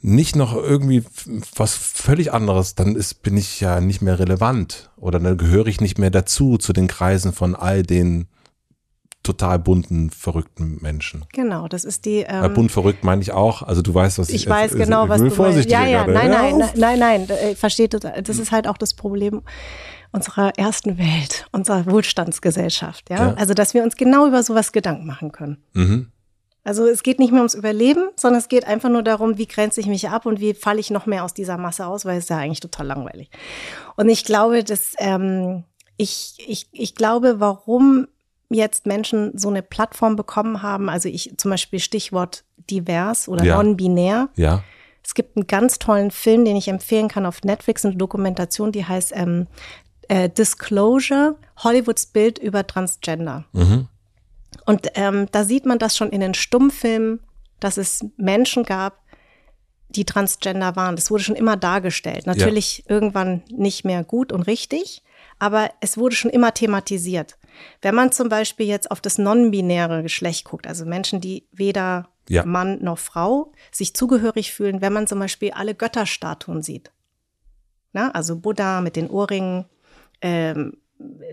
nicht 0.00 0.36
noch 0.36 0.54
irgendwie 0.54 1.04
was 1.56 1.74
völlig 1.74 2.32
anderes, 2.32 2.74
dann 2.74 2.96
ist, 2.96 3.22
bin 3.22 3.36
ich 3.36 3.60
ja 3.60 3.80
nicht 3.80 4.02
mehr 4.02 4.18
relevant 4.18 4.90
oder 4.96 5.18
dann 5.18 5.36
gehöre 5.36 5.66
ich 5.66 5.80
nicht 5.80 5.98
mehr 5.98 6.10
dazu, 6.10 6.58
zu 6.58 6.72
den 6.72 6.86
Kreisen 6.86 7.32
von 7.32 7.54
all 7.54 7.82
den 7.82 8.28
total 9.22 9.58
bunten, 9.58 10.10
verrückten 10.10 10.78
Menschen. 10.80 11.24
Genau, 11.32 11.66
das 11.66 11.84
ist 11.84 12.04
die. 12.04 12.24
Ähm, 12.28 12.54
bunt 12.54 12.70
verrückt 12.70 13.02
meine 13.02 13.22
ich 13.22 13.32
auch. 13.32 13.62
Also 13.62 13.82
du 13.82 13.92
weißt, 13.92 14.20
was 14.20 14.28
ich, 14.28 14.42
ich 14.42 14.48
weiß 14.48 14.74
genau, 14.74 15.04
ich 15.04 15.10
was 15.10 15.20
du 15.20 15.42
meinst. 15.42 15.68
Ja, 15.68 15.84
ja, 15.84 16.06
nein, 16.06 16.30
nein, 16.30 16.58
nein, 16.58 16.70
nein, 16.76 16.98
nein, 16.98 17.26
nein, 17.28 17.56
versteht 17.56 17.94
das 17.94 18.38
ist 18.38 18.52
halt 18.52 18.68
auch 18.68 18.78
das 18.78 18.94
Problem 18.94 19.42
unserer 20.16 20.58
ersten 20.58 20.98
Welt, 20.98 21.46
unserer 21.52 21.86
Wohlstandsgesellschaft, 21.86 23.10
ja? 23.10 23.16
ja? 23.16 23.34
Also, 23.34 23.54
dass 23.54 23.74
wir 23.74 23.82
uns 23.82 23.96
genau 23.96 24.26
über 24.26 24.42
sowas 24.42 24.72
Gedanken 24.72 25.06
machen 25.06 25.30
können. 25.30 25.58
Mhm. 25.74 26.10
Also 26.64 26.84
es 26.84 27.04
geht 27.04 27.20
nicht 27.20 27.30
mehr 27.30 27.42
ums 27.42 27.54
Überleben, 27.54 28.08
sondern 28.16 28.40
es 28.40 28.48
geht 28.48 28.66
einfach 28.66 28.88
nur 28.88 29.04
darum, 29.04 29.38
wie 29.38 29.46
grenze 29.46 29.80
ich 29.80 29.86
mich 29.86 30.08
ab 30.08 30.26
und 30.26 30.40
wie 30.40 30.52
falle 30.52 30.80
ich 30.80 30.90
noch 30.90 31.06
mehr 31.06 31.22
aus 31.22 31.32
dieser 31.32 31.58
Masse 31.58 31.86
aus, 31.86 32.04
weil 32.04 32.18
es 32.18 32.24
ist 32.24 32.30
ja 32.30 32.38
eigentlich 32.38 32.58
total 32.58 32.88
langweilig. 32.88 33.30
Und 33.94 34.08
ich 34.08 34.24
glaube, 34.24 34.64
dass 34.64 34.94
ähm, 34.98 35.62
ich, 35.96 36.34
ich, 36.44 36.66
ich 36.72 36.96
glaube, 36.96 37.38
warum 37.38 38.08
jetzt 38.48 38.84
Menschen 38.84 39.38
so 39.38 39.48
eine 39.48 39.62
Plattform 39.62 40.16
bekommen 40.16 40.60
haben, 40.62 40.88
also 40.88 41.08
ich 41.08 41.34
zum 41.36 41.52
Beispiel 41.52 41.78
Stichwort 41.78 42.42
divers 42.68 43.28
oder 43.28 43.44
ja. 43.44 43.56
non-binär. 43.56 44.28
Ja. 44.34 44.64
Es 45.04 45.14
gibt 45.14 45.36
einen 45.36 45.46
ganz 45.46 45.78
tollen 45.78 46.10
Film, 46.10 46.44
den 46.44 46.56
ich 46.56 46.66
empfehlen 46.66 47.06
kann 47.06 47.26
auf 47.26 47.42
Netflix, 47.42 47.84
eine 47.84 47.94
Dokumentation, 47.94 48.72
die 48.72 48.84
heißt 48.84 49.12
ähm, 49.14 49.46
äh, 50.08 50.28
Disclosure, 50.28 51.36
Hollywoods 51.62 52.06
Bild 52.06 52.38
über 52.38 52.66
Transgender. 52.66 53.44
Mhm. 53.52 53.88
Und 54.64 54.88
ähm, 54.94 55.26
da 55.32 55.44
sieht 55.44 55.66
man 55.66 55.78
das 55.78 55.96
schon 55.96 56.10
in 56.10 56.20
den 56.20 56.34
Stummfilmen, 56.34 57.20
dass 57.60 57.76
es 57.76 58.04
Menschen 58.16 58.64
gab, 58.64 59.00
die 59.88 60.04
Transgender 60.04 60.76
waren. 60.76 60.96
Das 60.96 61.10
wurde 61.10 61.22
schon 61.22 61.36
immer 61.36 61.56
dargestellt. 61.56 62.26
Natürlich 62.26 62.78
ja. 62.78 62.84
irgendwann 62.88 63.42
nicht 63.50 63.84
mehr 63.84 64.04
gut 64.04 64.32
und 64.32 64.42
richtig, 64.42 65.02
aber 65.38 65.70
es 65.80 65.96
wurde 65.96 66.16
schon 66.16 66.30
immer 66.30 66.52
thematisiert. 66.52 67.38
Wenn 67.80 67.94
man 67.94 68.12
zum 68.12 68.28
Beispiel 68.28 68.66
jetzt 68.66 68.90
auf 68.90 69.00
das 69.00 69.18
non-binäre 69.18 70.02
Geschlecht 70.02 70.44
guckt, 70.44 70.66
also 70.66 70.84
Menschen, 70.84 71.20
die 71.20 71.46
weder 71.52 72.08
ja. 72.28 72.44
Mann 72.44 72.82
noch 72.82 72.98
Frau 72.98 73.52
sich 73.70 73.94
zugehörig 73.94 74.52
fühlen, 74.52 74.80
wenn 74.80 74.92
man 74.92 75.06
zum 75.06 75.18
Beispiel 75.18 75.52
alle 75.52 75.74
Götterstatuen 75.74 76.62
sieht. 76.62 76.90
Na, 77.92 78.10
also 78.10 78.36
Buddha 78.36 78.80
mit 78.80 78.96
den 78.96 79.08
Ohrringen, 79.08 79.64
ähm, 80.20 80.78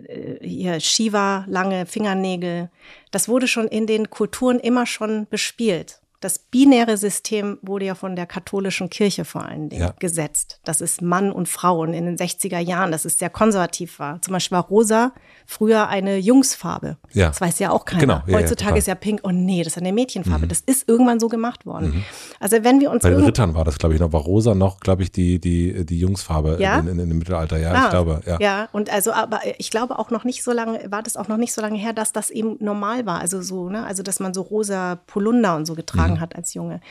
äh, 0.08 0.46
hier 0.46 0.80
Shiva, 0.80 1.46
lange 1.48 1.86
Fingernägel. 1.86 2.70
Das 3.12 3.30
wurde 3.30 3.48
schon 3.48 3.68
in 3.68 3.88
den 3.88 4.10
Kulturen 4.10 4.60
immer 4.60 4.86
schon 4.86 5.28
bespielt. 5.30 6.03
Das 6.24 6.40
binäre 6.40 6.96
System 6.96 7.58
wurde 7.62 7.86
ja 7.86 7.96
von 7.96 8.16
der 8.16 8.26
katholischen 8.26 8.90
Kirche 8.90 9.26
vor 9.26 9.44
allen 9.44 9.68
Dingen 9.68 9.82
ja. 9.82 9.94
gesetzt. 10.00 10.62
Das 10.64 10.80
ist 10.80 11.02
Mann 11.02 11.34
und 11.34 11.50
Frau 11.50 11.82
und 11.82 11.94
in 11.94 12.06
den 12.06 12.16
60er 12.16 12.60
Jahren, 12.60 12.94
dass 12.94 13.04
es 13.04 13.20
sehr 13.20 13.30
konservativ 13.30 14.00
war. 14.00 14.22
Zum 14.22 14.32
Beispiel 14.32 14.56
war 14.56 14.64
rosa 14.64 15.12
früher 15.46 15.90
eine 15.90 16.18
Jungsfarbe. 16.18 16.96
Ja. 17.12 17.28
Das 17.28 17.42
weiß 17.42 17.60
ja 17.60 17.72
auch 17.72 17.84
keiner. 17.84 18.00
Genau. 18.00 18.22
Ja, 18.28 18.38
Heutzutage 18.38 18.78
ist 18.78 18.88
ja 18.88 18.96
pink. 18.96 19.20
Oh 19.24 19.32
nee, 19.32 19.64
das 19.64 19.74
ist 19.74 19.80
eine 19.80 19.92
Mädchenfarbe. 19.92 20.46
Mhm. 20.46 20.50
Das 20.50 20.62
ist 20.62 20.88
irgendwann 20.88 21.20
so 21.20 21.28
gemacht 21.28 21.66
worden. 21.66 21.88
Mhm. 21.88 22.04
Also 22.40 22.64
wenn 22.64 22.80
wir 22.80 22.90
uns 22.90 23.04
bei 23.04 23.10
den 23.10 23.26
Rittern 23.26 23.54
war 23.54 23.66
das, 23.66 23.78
glaube 23.78 23.96
ich, 23.96 24.00
noch 24.00 24.14
war 24.14 24.22
rosa 24.22 24.56
noch, 24.56 24.80
glaube 24.80 25.04
ich, 25.04 25.12
die 25.12 25.40
die 25.40 25.86
die 25.86 26.00
Jungsfarbe 26.00 26.56
ja? 26.60 26.80
in, 26.80 26.88
in, 26.88 27.00
in, 27.00 27.10
dem 27.10 27.18
Mittelalter. 27.18 27.58
Ja, 27.58 27.74
ah, 27.74 27.84
ich 27.84 27.90
glaube. 27.90 28.22
Ja. 28.26 28.38
ja, 28.40 28.70
und 28.72 28.90
also 28.90 29.12
aber 29.12 29.42
ich 29.58 29.70
glaube 29.72 30.00
auch 30.00 30.10
noch 30.10 30.24
nicht 30.24 30.42
so 30.42 30.54
lange 30.54 30.90
war 30.90 31.04
das 31.04 31.18
auch 31.18 31.28
noch 31.28 31.38
nicht 31.38 31.52
so 31.52 31.62
lange 31.62 31.78
her, 31.78 31.92
dass 31.92 32.14
das 32.14 32.30
eben 32.30 32.56
normal 32.60 33.06
war. 33.06 33.20
Also 33.20 33.42
so 33.42 33.70
ne, 33.70 33.86
also 33.86 34.04
dass 34.04 34.22
man 34.22 34.34
so 34.34 34.42
rosa 34.42 34.96
Polunder 35.08 35.58
und 35.58 35.66
so 35.66 35.76
getragen 35.76 36.13
mhm. 36.16 36.20
hat 36.20 36.36
als 36.36 36.54
Junge. 36.54 36.82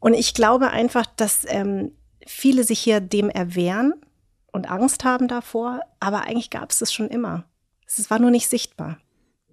Und 0.00 0.14
ich 0.14 0.34
glaube 0.34 0.70
einfach, 0.70 1.06
dass 1.16 1.44
ähm, 1.48 1.92
viele 2.26 2.64
sich 2.64 2.78
hier 2.78 3.00
dem 3.00 3.30
erwehren 3.30 3.94
und 4.52 4.70
Angst 4.70 5.04
haben 5.04 5.28
davor, 5.28 5.80
aber 6.00 6.22
eigentlich 6.22 6.50
gab 6.50 6.70
es 6.70 6.78
das 6.78 6.92
schon 6.92 7.08
immer. 7.08 7.44
Es 7.86 8.10
war 8.10 8.18
nur 8.18 8.30
nicht 8.30 8.48
sichtbar. 8.48 8.98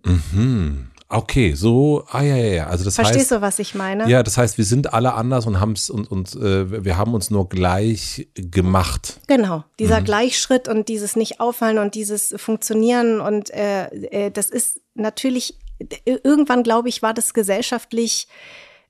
Mhm. 0.03 0.91
Okay, 1.07 1.53
so, 1.53 2.03
ah 2.10 2.23
ja, 2.23 2.35
ja, 2.35 2.53
ja. 2.53 2.68
Also 2.68 2.84
das 2.84 2.95
Verstehst 2.95 3.19
heißt, 3.19 3.31
du, 3.31 3.41
was 3.41 3.60
ich 3.60 3.76
meine? 3.76 4.10
Ja, 4.10 4.23
das 4.23 4.38
heißt, 4.38 4.57
wir 4.57 4.65
sind 4.65 4.91
alle 4.93 5.14
anders 5.14 5.45
und 5.45 5.60
haben 5.60 5.73
es 5.73 5.89
und, 5.89 6.10
und 6.10 6.35
äh, 6.35 6.84
wir 6.84 6.97
haben 6.97 7.14
uns 7.14 7.30
nur 7.30 7.47
gleich 7.47 8.27
gemacht. 8.34 9.19
Genau, 9.27 9.64
dieser 9.77 10.02
mhm. 10.02 10.06
Gleichschritt 10.06 10.68
und 10.68 10.89
dieses 10.89 11.15
nicht 11.15 11.39
auffallen 11.39 11.77
und 11.77 11.93
dieses 11.93 12.34
Funktionieren 12.38 13.22
und 13.22 13.52
äh, 13.52 13.85
äh, 13.85 14.31
das 14.31 14.49
ist 14.49 14.81
natürlich, 14.95 15.60
irgendwann 16.06 16.64
glaube 16.64 16.89
ich, 16.89 17.03
war 17.03 17.14
das 17.14 17.35
gesellschaftlich 17.35 18.27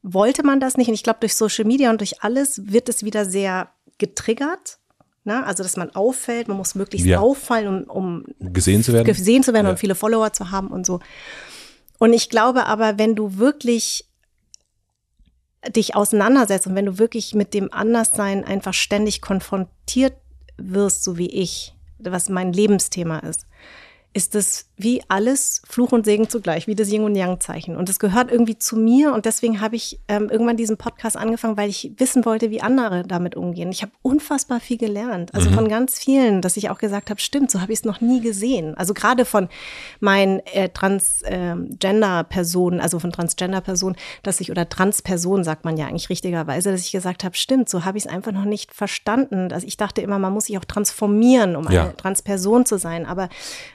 wollte 0.06 0.44
man 0.44 0.60
das 0.60 0.77
nicht. 0.77 0.88
Und 0.88 0.94
ich 0.94 1.03
glaube, 1.03 1.19
durch 1.19 1.36
Social 1.36 1.65
Media 1.65 1.90
und 1.90 1.99
durch 1.99 2.23
alles 2.23 2.72
wird 2.72 2.90
es 2.90 3.03
wieder 3.03 3.26
sehr 3.26 3.69
getriggert. 3.98 4.77
Ne? 5.23 5.44
Also, 5.45 5.64
dass 5.64 5.77
man 5.77 5.90
auffällt, 5.95 6.48
man 6.48 6.57
muss 6.57 6.76
möglichst 6.76 7.07
ja. 7.07 7.19
auffallen, 7.19 7.86
um, 7.86 8.23
um, 8.40 8.53
gesehen 8.53 8.84
zu 8.84 8.94
werden, 8.94 9.06
gesehen 9.06 9.41
zu 9.44 9.53
werden 9.53 9.65
ja. 9.65 9.72
und 9.72 9.80
viele 9.80 9.95
Follower 9.95 10.32
zu 10.32 10.52
haben 10.52 10.68
und 10.68 10.86
so. 10.86 10.99
Und 11.98 12.14
ich 12.14 12.30
glaube 12.30 12.68
aber, 12.68 12.99
wenn 12.99 13.15
du 13.15 13.38
wirklich 13.38 14.07
dich 15.68 15.95
auseinandersetzt 15.95 16.68
und 16.68 16.76
wenn 16.76 16.86
du 16.86 16.99
wirklich 16.99 17.34
mit 17.34 17.56
dem 17.56 17.73
Anderssein 17.73 18.44
einfach 18.44 18.76
ständig 18.76 19.22
konfrontiert 19.22 20.14
wirst, 20.57 21.03
so 21.03 21.18
wie 21.18 21.30
ich, 21.30 21.73
was 21.98 22.30
mein 22.30 22.53
Lebensthema 22.53 23.19
ist, 23.19 23.48
ist 24.16 24.34
es 24.34 24.66
wie 24.78 25.04
alles 25.10 25.62
Fluch 25.68 25.92
und 25.92 26.06
Segen 26.06 26.30
zugleich, 26.30 26.68
wie 26.68 26.76
das 26.76 26.90
Yin 26.90 27.04
und 27.04 27.16
Yang 27.16 27.42
Zeichen. 27.42 27.76
Und 27.76 27.90
es 27.90 28.00
gehört 28.00 28.32
irgendwie 28.32 28.58
zu 28.58 28.78
mir 28.78 29.14
und 29.14 29.26
deswegen 29.26 29.60
habe 29.60 29.76
ich 29.76 30.00
ähm, 30.08 30.30
irgendwann 30.30 30.56
diesen 30.56 30.78
Podcast 30.78 31.18
angefangen, 31.18 31.58
weil 31.58 31.70
ich 31.70 31.92
wissen 31.98 32.24
wollte, 32.24 32.50
wie 32.50 32.62
andere 32.62 33.04
damit 33.04 33.36
umgehen. 33.36 33.70
Ich 33.72 33.82
habe 33.82 33.92
unfassbar 34.02 34.62
viel 34.62 34.78
gelernt, 34.78 35.36
also 35.36 35.50
mhm. 35.50 35.56
von 35.56 35.68
ganz 35.68 36.00
vielen, 36.00 36.42
dass 36.42 36.56
ich 36.56 36.70
auch 36.70 36.78
gesagt 36.78 37.10
habe, 37.10 37.20
stimmt, 37.20 37.52
so 37.52 37.60
habe 37.60 37.74
ich 37.74 37.80
es 37.80 37.86
noch 37.86 38.00
nie 38.00 38.22
gesehen. 38.22 38.78
Also 38.78 38.94
gerade 38.94 39.26
von 39.26 39.50
meinen 40.00 40.40
äh, 40.48 40.70
Transgender-Personen, 40.70 42.80
ähm, 42.80 42.84
also 42.84 43.00
von 43.00 43.12
Transgender-Personen, 43.12 43.98
dass 44.24 44.40
ich 44.40 44.50
oder 44.50 44.70
Trans-Personen 44.70 45.44
sagt 45.44 45.66
man 45.66 45.76
ja 45.76 45.88
eigentlich 45.88 46.10
richtigerweise, 46.10 46.72
dass 46.72 46.80
ich 46.80 46.94
gesagt 46.94 47.26
habe, 47.26 47.36
stimmt, 47.36 47.68
so 47.68 47.84
habe 47.84 47.98
ich 47.98 48.06
es 48.06 48.10
einfach 48.10 48.32
noch 48.32 48.46
nicht 48.46 48.74
verstanden. 48.74 49.52
Also 49.52 49.68
ich 49.68 49.76
dachte 49.76 50.00
immer, 50.00 50.20
man 50.20 50.32
muss 50.32 50.46
sich 50.46 50.58
auch 50.58 50.64
transformieren, 50.64 51.58
um 51.58 51.70
ja. 51.70 51.84
eine 51.84 51.98
Transperson 51.98 52.66
zu 52.66 52.78
sein. 52.78 53.06
Aber 53.06 53.28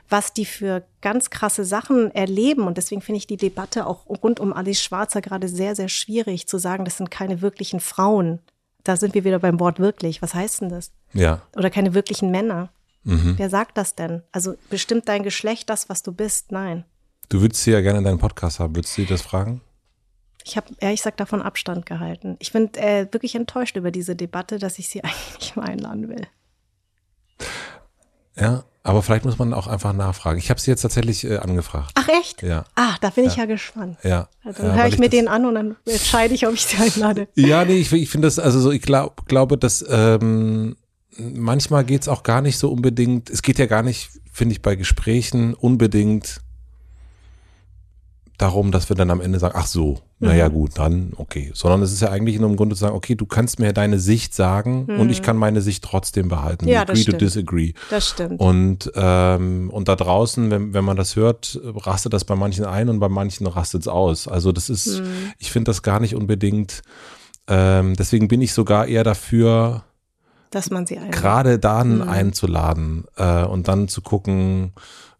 was 0.09 0.30
die 0.33 0.45
für 0.45 0.85
ganz 1.01 1.31
krasse 1.31 1.65
Sachen 1.65 2.15
erleben. 2.15 2.67
Und 2.67 2.77
deswegen 2.77 3.01
finde 3.01 3.19
ich 3.19 3.27
die 3.27 3.37
Debatte 3.37 3.87
auch 3.87 4.07
rund 4.07 4.41
um 4.41 4.53
Alice 4.53 4.83
Schwarzer 4.83 5.21
gerade 5.21 5.49
sehr, 5.49 5.77
sehr 5.77 5.89
schwierig 5.89 6.47
zu 6.47 6.59
sagen, 6.59 6.85
das 6.85 6.97
sind 6.97 7.11
keine 7.11 7.41
wirklichen 7.43 7.81
Frauen. 7.81 8.41
Da 8.85 8.97
sind 8.97 9.15
wir 9.15 9.25
wieder 9.25 9.39
beim 9.39 9.61
Wort 9.61 9.79
wirklich. 9.79 10.23
Was 10.23 10.35
heißt 10.35 10.63
denn 10.63 10.71
das? 10.71 10.93
Ja. 11.13 11.43
Oder 11.57 11.71
keine 11.71 11.95
wirklichen 11.95 12.31
Männer. 12.31 12.71
Mhm. 13.05 13.35
Wer 13.37 13.51
sagt 13.51 13.79
das 13.79 13.95
denn? 13.95 14.23
Also 14.33 14.55
bestimmt 14.69 15.09
dein 15.09 15.23
Geschlecht 15.23 15.71
das, 15.71 15.89
was 15.89 16.03
du 16.03 16.13
bist? 16.13 16.53
Nein. 16.53 16.85
Du 17.29 17.41
würdest 17.41 17.63
sie 17.63 17.71
ja 17.71 17.81
gerne 17.81 17.99
in 17.99 18.05
deinen 18.05 18.19
Podcast 18.19 18.61
haben. 18.61 18.75
Würdest 18.75 18.97
du 18.97 19.03
sie 19.03 19.09
das 19.09 19.23
fragen? 19.23 19.61
Ich 20.45 20.57
habe 20.57 20.69
ehrlich 20.79 21.01
gesagt 21.01 21.21
davon 21.21 21.43
Abstand 21.43 21.87
gehalten. 21.87 22.37
Ich 22.39 22.53
bin 22.53 22.73
äh, 22.75 23.07
wirklich 23.11 23.35
enttäuscht 23.35 23.77
über 23.77 23.91
diese 23.91 24.17
Debatte, 24.17 24.59
dass 24.59 24.79
ich 24.79 24.89
sie 24.89 25.05
eigentlich 25.05 25.39
nicht 25.39 25.57
mehr 25.57 25.67
einladen 25.67 26.09
will. 26.09 26.27
Ja, 28.37 28.65
aber 28.83 29.03
vielleicht 29.03 29.25
muss 29.25 29.39
man 29.39 29.53
auch 29.53 29.67
einfach 29.67 29.93
nachfragen. 29.93 30.39
Ich 30.39 30.49
habe 30.49 30.61
sie 30.61 30.71
jetzt 30.71 30.83
tatsächlich 30.83 31.25
äh, 31.25 31.37
angefragt. 31.37 31.93
Ach 31.95 32.09
echt? 32.09 32.43
Ja. 32.43 32.65
Ah, 32.77 32.95
da 33.01 33.11
bin 33.11 33.27
ich 33.27 33.37
ja 33.37 33.45
gespannt. 33.45 33.99
Ja. 34.03 34.29
Also 34.43 34.63
dann 34.63 34.73
ja, 34.73 34.83
höre 34.83 34.89
ich 34.89 34.99
mir 34.99 35.11
den 35.11 35.29
an 35.29 35.45
und 35.45 35.55
dann 35.55 35.77
entscheide 35.85 36.35
ich, 36.35 36.47
ob 36.47 36.55
ich 36.55 36.65
sie 36.65 36.79
einlade. 36.79 37.29
Ja, 37.35 37.65
nee, 37.65 37.77
ich, 37.77 37.93
ich 37.93 38.09
finde 38.09 38.27
das, 38.27 38.39
also 38.39 38.59
so, 38.61 38.71
ich 38.71 38.83
glaub, 38.83 39.27
glaube, 39.27 39.59
dass 39.59 39.85
ähm, 39.89 40.77
manchmal 41.19 41.85
geht 41.85 42.03
es 42.03 42.09
auch 42.09 42.23
gar 42.23 42.41
nicht 42.41 42.59
so 42.59 42.71
unbedingt, 42.71 43.29
es 43.29 43.43
geht 43.43 43.59
ja 43.59 43.67
gar 43.67 43.83
nicht, 43.83 44.11
finde 44.33 44.55
ich, 44.55 44.63
bei 44.63 44.77
Gesprächen 44.77 45.55
unbedingt 45.55 46.41
darum, 48.41 48.73
dass 48.73 48.89
wir 48.89 48.97
dann 48.97 49.11
am 49.11 49.21
Ende 49.21 49.39
sagen, 49.39 49.55
ach 49.57 49.67
so, 49.67 49.99
naja 50.19 50.49
mhm. 50.49 50.53
gut, 50.53 50.71
dann 50.79 51.13
okay. 51.17 51.51
Sondern 51.55 51.83
es 51.83 51.93
ist 51.93 52.01
ja 52.01 52.11
eigentlich 52.11 52.39
nur 52.39 52.49
im 52.49 52.57
Grunde 52.57 52.75
zu 52.75 52.81
sagen, 52.81 52.95
okay, 52.95 53.15
du 53.15 53.27
kannst 53.27 53.59
mir 53.59 53.73
deine 53.73 53.99
Sicht 53.99 54.35
sagen 54.35 54.87
mhm. 54.89 55.01
und 55.01 55.11
ich 55.11 55.23
kann 55.23 55.37
meine 55.37 55.61
Sicht 55.61 55.85
trotzdem 55.85 56.29
behalten. 56.29 56.69
Ja, 56.69 56.83
Agree 56.83 57.05
to 57.05 57.17
disagree. 57.17 57.73
Das 57.91 58.09
stimmt. 58.09 58.41
Und, 58.41 58.91
ähm, 58.95 59.71
und 59.71 59.89
da 59.89 59.97
draußen, 59.97 60.51
wenn, 60.51 60.75
wenn 60.75 60.85
man 60.85 60.97
das 60.97 61.17
hört, 61.17 61.61
rastet 61.65 62.13
das 62.13 62.25
bei 62.25 62.37
manchen 62.37 62.65
ein 62.65 62.89
und 62.89 63.01
bei 63.01 63.09
manchen 63.09 63.47
rastet 63.47 63.83
es 63.83 63.89
aus. 63.89 64.29
Also 64.29 64.53
das 64.53 64.71
ist, 64.71 65.01
mhm. 65.01 65.33
ich 65.39 65.53
finde 65.53 65.71
das 65.71 65.83
gar 65.83 66.01
nicht 66.01 66.15
unbedingt, 66.15 66.83
ähm, 67.47 67.97
deswegen 67.97 68.29
bin 68.29 68.41
ich 68.43 68.53
sogar 68.53 68.87
eher 68.87 69.05
dafür, 69.05 69.85
dass 70.51 70.71
man 70.71 70.87
sie 70.87 70.97
gerade 71.11 71.59
dann 71.59 71.97
mhm. 71.97 72.09
einzuladen 72.09 73.05
äh, 73.17 73.45
und 73.45 73.69
dann 73.69 73.89
zu 73.89 74.03
gucken, 74.03 74.73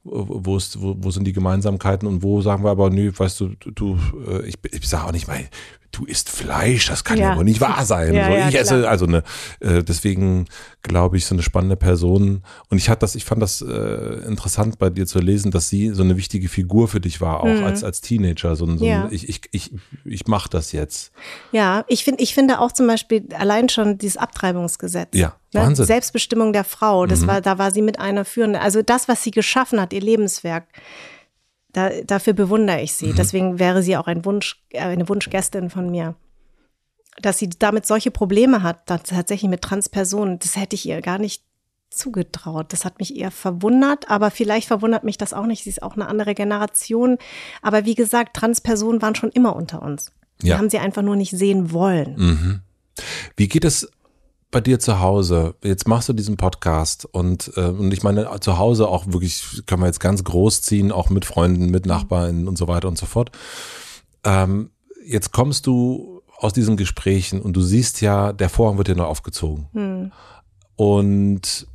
wo, 0.05 0.57
ist, 0.57 0.81
wo, 0.81 0.97
wo 0.99 1.11
sind 1.11 1.25
die 1.25 1.33
Gemeinsamkeiten 1.33 2.09
und 2.09 2.23
wo 2.23 2.41
sagen 2.41 2.65
wir 2.65 2.71
aber, 2.71 2.91
nö, 2.91 3.13
weißt 3.15 3.41
du, 3.41 3.49
du, 3.49 3.99
äh, 4.27 4.47
ich, 4.47 4.55
ich 4.71 4.89
sage 4.89 5.07
auch 5.07 5.13
nicht 5.13 5.29
mal, 5.29 5.45
du 5.93 6.05
isst 6.05 6.29
Fleisch, 6.29 6.87
das 6.87 7.05
kann 7.05 7.19
ja, 7.19 7.31
ja 7.31 7.37
wohl 7.37 7.45
nicht 7.45 7.61
wahr 7.61 7.85
sein. 7.85 8.15
Ja, 8.15 8.27
so, 8.27 8.33
ja, 8.33 8.45
ich 8.47 8.51
klar. 8.51 8.63
esse, 8.63 8.89
also 8.89 9.07
ne, 9.07 9.23
äh, 9.61 9.83
deswegen 9.83 10.47
glaube 10.83 11.17
ich, 11.17 11.27
so 11.27 11.35
eine 11.35 11.43
spannende 11.43 11.77
Person. 11.77 12.43
Und 12.69 12.79
ich 12.79 12.89
hatte 12.89 13.01
das, 13.01 13.15
ich 13.15 13.25
fand 13.25 13.43
das 13.43 13.61
äh, 13.61 14.25
interessant 14.27 14.79
bei 14.79 14.91
dir 14.91 15.07
zu 15.07 15.19
lesen, 15.19 15.51
dass 15.51 15.69
sie 15.69 15.91
so 15.91 16.03
eine 16.03 16.17
wichtige 16.17 16.49
Figur 16.49 16.89
für 16.89 17.01
dich 17.01 17.21
war, 17.21 17.41
auch 17.41 17.47
mhm. 17.47 17.65
als, 17.65 17.85
als 17.85 18.01
Teenager. 18.01 18.57
So, 18.57 18.67
so 18.77 18.87
ein, 18.87 19.09
ich, 19.11 19.29
ich, 19.29 19.43
ich, 19.53 19.73
ich 20.05 20.27
mache 20.27 20.49
das 20.49 20.73
jetzt. 20.73 21.13
Ja, 21.53 21.85
ich 21.89 22.05
finde, 22.05 22.23
ich 22.23 22.35
finde 22.35 22.61
auch 22.61 22.73
zum 22.73 22.87
Beispiel 22.87 23.25
allein 23.35 23.69
schon 23.69 23.99
dieses 23.99 24.17
Abtreibungsgesetz. 24.17 25.15
Ja. 25.15 25.37
Ne? 25.53 25.75
Selbstbestimmung 25.75 26.53
der 26.53 26.65
Frau, 26.65 27.07
das 27.07 27.21
mhm. 27.21 27.27
war, 27.27 27.41
da 27.41 27.59
war 27.59 27.73
sie 27.73 27.83
mit 27.83 27.99
einer 27.99 28.25
führenden. 28.25 28.61
Also 28.61 28.83
das, 28.83 29.09
was 29.09 29.23
sie 29.23 29.33
geschaffen 29.33 29.81
hat, 29.81 29.93
ihr 29.93 30.01
Lebenswerk 30.01 30.65
Da, 31.73 31.91
dafür 32.03 32.33
bewundere 32.33 32.81
ich 32.81 32.95
sie. 32.95 33.09
Mhm. 33.09 33.17
Deswegen 33.17 33.59
wäre 33.59 33.83
sie 33.83 33.97
auch 33.97 34.07
ein 34.07 34.25
Wunsch, 34.25 34.63
äh, 34.71 34.81
eine 34.81 35.09
Wunschgästin 35.09 35.71
von 35.71 35.91
mir. 35.91 36.15
Dass 37.21 37.39
sie 37.39 37.51
damit 37.51 37.87
solche 37.87 38.11
Probleme 38.11 38.63
hat, 38.63 38.87
tatsächlich 38.87 39.51
mit 39.51 39.63
Transpersonen, 39.63 40.39
das 40.39 40.57
hätte 40.57 40.75
ich 40.75 40.87
ihr 40.87 41.01
gar 41.03 41.19
nicht 41.19 41.43
zugetraut. 41.91 42.73
Das 42.73 42.85
hat 42.85 42.99
mich 42.99 43.17
eher 43.17 43.31
verwundert, 43.31 44.09
aber 44.09 44.31
vielleicht 44.31 44.69
verwundert 44.69 45.05
mich 45.05 45.19
das 45.19 45.33
auch 45.33 45.47
nicht. 45.47 45.65
Sie 45.65 45.71
ist 45.71 45.83
auch 45.83 45.97
eine 45.97 46.07
andere 46.07 46.35
Generation. 46.35 47.19
Aber 47.63 47.85
wie 47.85 47.97
gesagt, 47.97 48.37
Transpersonen 48.37 49.03
waren 49.03 49.17
schon 49.17 49.31
immer 49.31 49.57
unter 49.57 49.83
uns. 49.83 50.13
Ja. 50.41 50.55
Wir 50.55 50.59
haben 50.59 50.71
sie 50.71 50.79
einfach 50.79 51.03
nur 51.03 51.17
nicht 51.17 51.33
sehen 51.33 51.73
wollen. 51.73 52.15
Mhm. 52.17 52.61
Wie 53.37 53.49
geht 53.49 53.65
es 53.65 53.91
bei 54.51 54.61
dir 54.61 54.79
zu 54.79 55.01
Hause? 55.01 55.55
Jetzt 55.63 55.87
machst 55.87 56.09
du 56.09 56.13
diesen 56.13 56.37
Podcast 56.37 57.05
und, 57.05 57.53
äh, 57.57 57.67
und 57.67 57.93
ich 57.93 58.03
meine, 58.03 58.29
zu 58.41 58.59
Hause 58.59 58.89
auch 58.89 59.07
wirklich, 59.07 59.63
können 59.67 59.83
wir 59.83 59.87
jetzt 59.87 60.01
ganz 60.01 60.25
groß 60.25 60.63
ziehen, 60.63 60.93
auch 60.93 61.11
mit 61.11 61.25
Freunden, 61.25 61.71
mit 61.71 61.87
Nachbarn 61.87 62.49
und 62.49 62.59
so 62.59 62.69
weiter 62.69 62.89
und 62.89 62.99
so 62.99 63.07
fort. 63.07 63.31
Ähm, 64.25 64.71
jetzt 65.07 65.33
kommst 65.33 65.67
du 65.67 66.23
aus 66.37 66.53
diesen 66.53 66.77
Gesprächen 66.77 67.41
und 67.41 67.55
du 67.55 67.61
siehst 67.61 68.01
ja, 68.01 68.33
der 68.33 68.49
Vorhang 68.49 68.79
wird 68.79 68.89
ja 68.89 68.95
nur 68.95 69.09
aufgezogen. 69.09 69.67
Mhm. 69.73 70.13
Und 70.77 71.67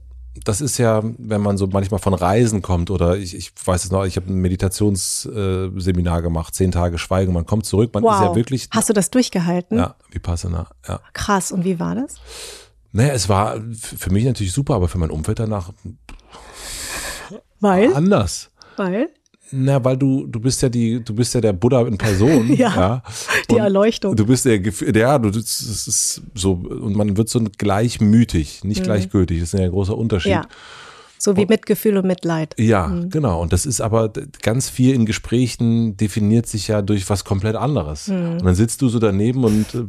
das 0.43 0.59
ist 0.59 0.77
ja, 0.77 1.01
wenn 1.17 1.41
man 1.41 1.57
so 1.57 1.67
manchmal 1.67 1.99
von 1.99 2.13
Reisen 2.13 2.61
kommt 2.61 2.89
oder 2.91 3.17
ich, 3.17 3.35
ich 3.35 3.51
weiß 3.63 3.85
es 3.85 3.91
noch, 3.91 4.05
ich 4.05 4.17
habe 4.17 4.27
ein 4.27 4.41
Meditationsseminar 4.41 6.21
gemacht, 6.21 6.53
zehn 6.55 6.71
Tage 6.71 6.97
Schweigen, 6.97 7.31
man 7.31 7.45
kommt 7.45 7.65
zurück, 7.65 7.93
man 7.93 8.03
wow. 8.03 8.15
ist 8.15 8.21
ja 8.21 8.35
wirklich. 8.35 8.67
Hast 8.71 8.89
du 8.89 8.93
das 8.93 9.11
durchgehalten? 9.11 9.77
Ja, 9.77 9.95
wie 10.09 10.15
Vipassana, 10.15 10.67
ja. 10.87 10.99
Krass, 11.13 11.51
und 11.51 11.63
wie 11.63 11.79
war 11.79 11.95
das? 11.95 12.15
Naja, 12.95 13.11
es 13.11 13.27
war 13.27 13.61
für 13.73 14.09
mich 14.09 14.23
natürlich 14.23 14.53
super, 14.53 14.75
aber 14.75 14.87
für 14.87 14.97
mein 14.97 15.11
Umfeld 15.11 15.39
danach 15.39 15.73
Weil? 17.59 17.93
anders. 17.93 18.51
Weil? 18.77 19.09
Na, 19.51 19.83
weil 19.83 19.97
du, 19.97 20.25
du 20.27 20.39
bist 20.39 20.61
ja 20.61 20.69
die, 20.69 21.03
du 21.03 21.13
bist 21.13 21.33
ja 21.33 21.41
der 21.41 21.51
Buddha 21.51 21.81
in 21.81 21.97
Person. 21.97 22.53
ja, 22.55 22.73
ja. 22.73 23.03
Die 23.51 23.57
Erleuchtung. 23.57 24.15
Du 24.15 24.25
bist 24.25 24.45
der, 24.45 24.61
ja, 24.61 25.19
du, 25.19 25.29
das 25.29 25.61
ist 25.61 26.21
so, 26.35 26.53
und 26.53 26.95
man 26.95 27.17
wird 27.17 27.27
so 27.27 27.41
gleichmütig, 27.57 28.63
nicht 28.63 28.79
mhm. 28.79 28.85
gleichgültig. 28.85 29.41
Das 29.41 29.53
ist 29.53 29.59
ja 29.59 29.65
ein 29.65 29.71
großer 29.71 29.97
Unterschied. 29.97 30.31
Ja. 30.31 30.47
So 31.17 31.35
wie 31.35 31.45
Mitgefühl 31.45 31.97
und 31.97 32.07
Mitleid. 32.07 32.55
Ja, 32.57 32.87
mhm. 32.87 33.09
genau. 33.09 33.41
Und 33.41 33.51
das 33.51 33.65
ist 33.65 33.81
aber 33.81 34.13
ganz 34.41 34.69
viel 34.69 34.93
in 34.93 35.05
Gesprächen 35.05 35.97
definiert 35.97 36.47
sich 36.47 36.69
ja 36.69 36.81
durch 36.81 37.09
was 37.09 37.25
komplett 37.25 37.57
anderes. 37.57 38.07
Mhm. 38.07 38.37
Und 38.37 38.45
dann 38.45 38.55
sitzt 38.55 38.81
du 38.81 38.87
so 38.87 38.99
daneben 38.99 39.43
und 39.43 39.75
äh, 39.75 39.83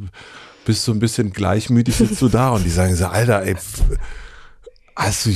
bist 0.67 0.85
so 0.85 0.93
ein 0.93 0.99
bisschen 0.99 1.33
gleichmütig, 1.33 1.97
sitzt 1.97 2.21
du 2.21 2.29
da 2.29 2.51
und 2.51 2.65
die 2.65 2.71
sagen 2.71 2.95
so, 2.95 3.07
Alter, 3.07 3.43
ey, 3.43 3.57
hast 4.95 5.25
du, 5.27 5.31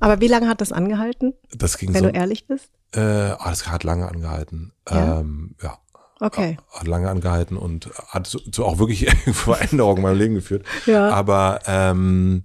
aber 0.00 0.20
wie 0.20 0.28
lange 0.28 0.48
hat 0.48 0.60
das 0.60 0.72
angehalten? 0.72 1.34
Das 1.54 1.76
ging 1.76 1.92
wenn 1.92 2.04
so. 2.04 2.10
du 2.10 2.16
ehrlich 2.16 2.46
bist? 2.46 2.70
Äh, 2.92 3.00
ah, 3.00 3.50
das 3.50 3.68
hat 3.68 3.84
lange 3.84 4.08
angehalten. 4.08 4.72
Ja. 4.88 5.20
Ähm, 5.20 5.54
ja. 5.62 5.78
Okay. 6.20 6.56
Hat 6.72 6.86
lange 6.86 7.10
angehalten 7.10 7.56
und 7.56 7.90
hat 8.08 8.26
so, 8.26 8.40
so 8.52 8.64
auch 8.64 8.78
wirklich 8.78 9.10
Veränderungen 9.32 9.98
in 9.98 10.02
meinem 10.02 10.18
Leben 10.18 10.34
geführt. 10.34 10.64
Ja. 10.86 11.10
Aber 11.10 11.60
ähm, 11.66 12.44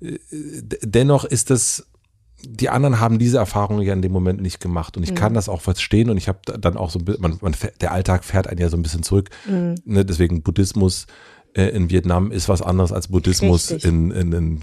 dennoch 0.00 1.24
ist 1.24 1.50
das 1.50 1.86
die 2.44 2.68
anderen 2.68 3.00
haben 3.00 3.18
diese 3.18 3.38
Erfahrungen 3.38 3.82
ja 3.82 3.92
in 3.92 4.02
dem 4.02 4.12
Moment 4.12 4.40
nicht 4.40 4.60
gemacht 4.60 4.96
und 4.96 5.02
ich 5.02 5.10
mhm. 5.10 5.16
kann 5.16 5.34
das 5.34 5.48
auch 5.48 5.60
verstehen 5.60 6.10
und 6.10 6.16
ich 6.16 6.28
habe 6.28 6.40
dann 6.58 6.76
auch 6.76 6.90
so 6.90 6.98
ein 6.98 7.04
bisschen, 7.04 7.22
man, 7.22 7.38
man, 7.40 7.54
der 7.80 7.92
Alltag 7.92 8.24
fährt 8.24 8.46
einen 8.46 8.60
ja 8.60 8.68
so 8.68 8.76
ein 8.76 8.82
bisschen 8.82 9.02
zurück. 9.02 9.30
Mhm. 9.46 9.76
Ne, 9.84 10.04
deswegen 10.04 10.42
Buddhismus 10.42 11.06
äh, 11.54 11.64
in 11.68 11.90
Vietnam 11.90 12.30
ist 12.30 12.48
was 12.48 12.62
anderes 12.62 12.92
als 12.92 13.08
Buddhismus 13.08 13.70
in, 13.70 14.10
in, 14.10 14.32
in 14.32 14.60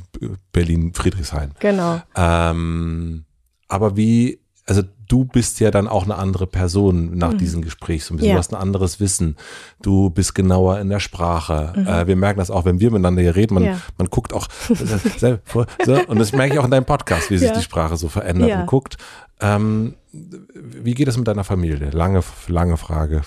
Berlin 0.51 0.93
Friedrichshain. 0.93 1.51
Genau. 1.59 2.01
Ähm, 2.15 3.25
aber 3.67 3.97
wie 3.97 4.39
also 4.67 4.83
du 5.07 5.23
bist 5.23 5.61
ja 5.61 5.71
dann 5.71 5.87
auch 5.87 6.03
eine 6.03 6.15
andere 6.15 6.45
Person 6.45 7.17
nach 7.17 7.31
mhm. 7.31 7.37
diesem 7.37 7.61
Gespräch. 7.61 8.03
So 8.03 8.13
ein 8.13 8.17
bisschen, 8.17 8.29
ja. 8.29 8.35
Du 8.35 8.39
hast 8.39 8.53
ein 8.53 8.61
anderes 8.61 8.99
Wissen. 8.99 9.37
Du 9.81 10.09
bist 10.09 10.35
genauer 10.35 10.79
in 10.79 10.89
der 10.89 10.99
Sprache. 10.99 11.73
Mhm. 11.75 11.87
Äh, 11.87 12.07
wir 12.07 12.15
merken 12.17 12.39
das 12.39 12.51
auch, 12.51 12.65
wenn 12.65 12.81
wir 12.81 12.91
miteinander 12.91 13.21
hier 13.21 13.35
reden. 13.35 13.53
Man, 13.53 13.63
ja. 13.63 13.79
man 13.97 14.09
guckt 14.09 14.33
auch 14.33 14.47
so, 15.17 15.93
und 16.07 16.19
das 16.19 16.33
merke 16.33 16.53
ich 16.53 16.59
auch 16.59 16.65
in 16.65 16.71
deinem 16.71 16.85
Podcast, 16.85 17.31
wie 17.31 17.37
sich 17.37 17.51
die 17.51 17.63
Sprache 17.63 17.95
so 17.95 18.09
verändert 18.09 18.51
und 18.51 18.65
guckt. 18.67 18.97
Ähm, 19.39 19.95
wie 20.11 20.93
geht 20.93 21.07
es 21.07 21.17
mit 21.17 21.27
deiner 21.27 21.45
Familie? 21.45 21.89
Lange, 21.91 22.21
lange 22.47 22.75
Frage. 22.75 23.21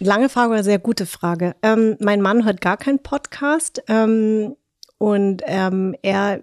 Lange 0.00 0.28
Frage 0.28 0.52
oder 0.52 0.64
sehr 0.64 0.78
gute 0.78 1.06
Frage. 1.06 1.54
Ähm, 1.62 1.96
mein 2.00 2.20
Mann 2.20 2.44
hört 2.44 2.60
gar 2.60 2.76
keinen 2.76 3.02
Podcast 3.02 3.82
ähm, 3.88 4.56
und 4.98 5.42
ähm, 5.46 5.94
er 6.02 6.40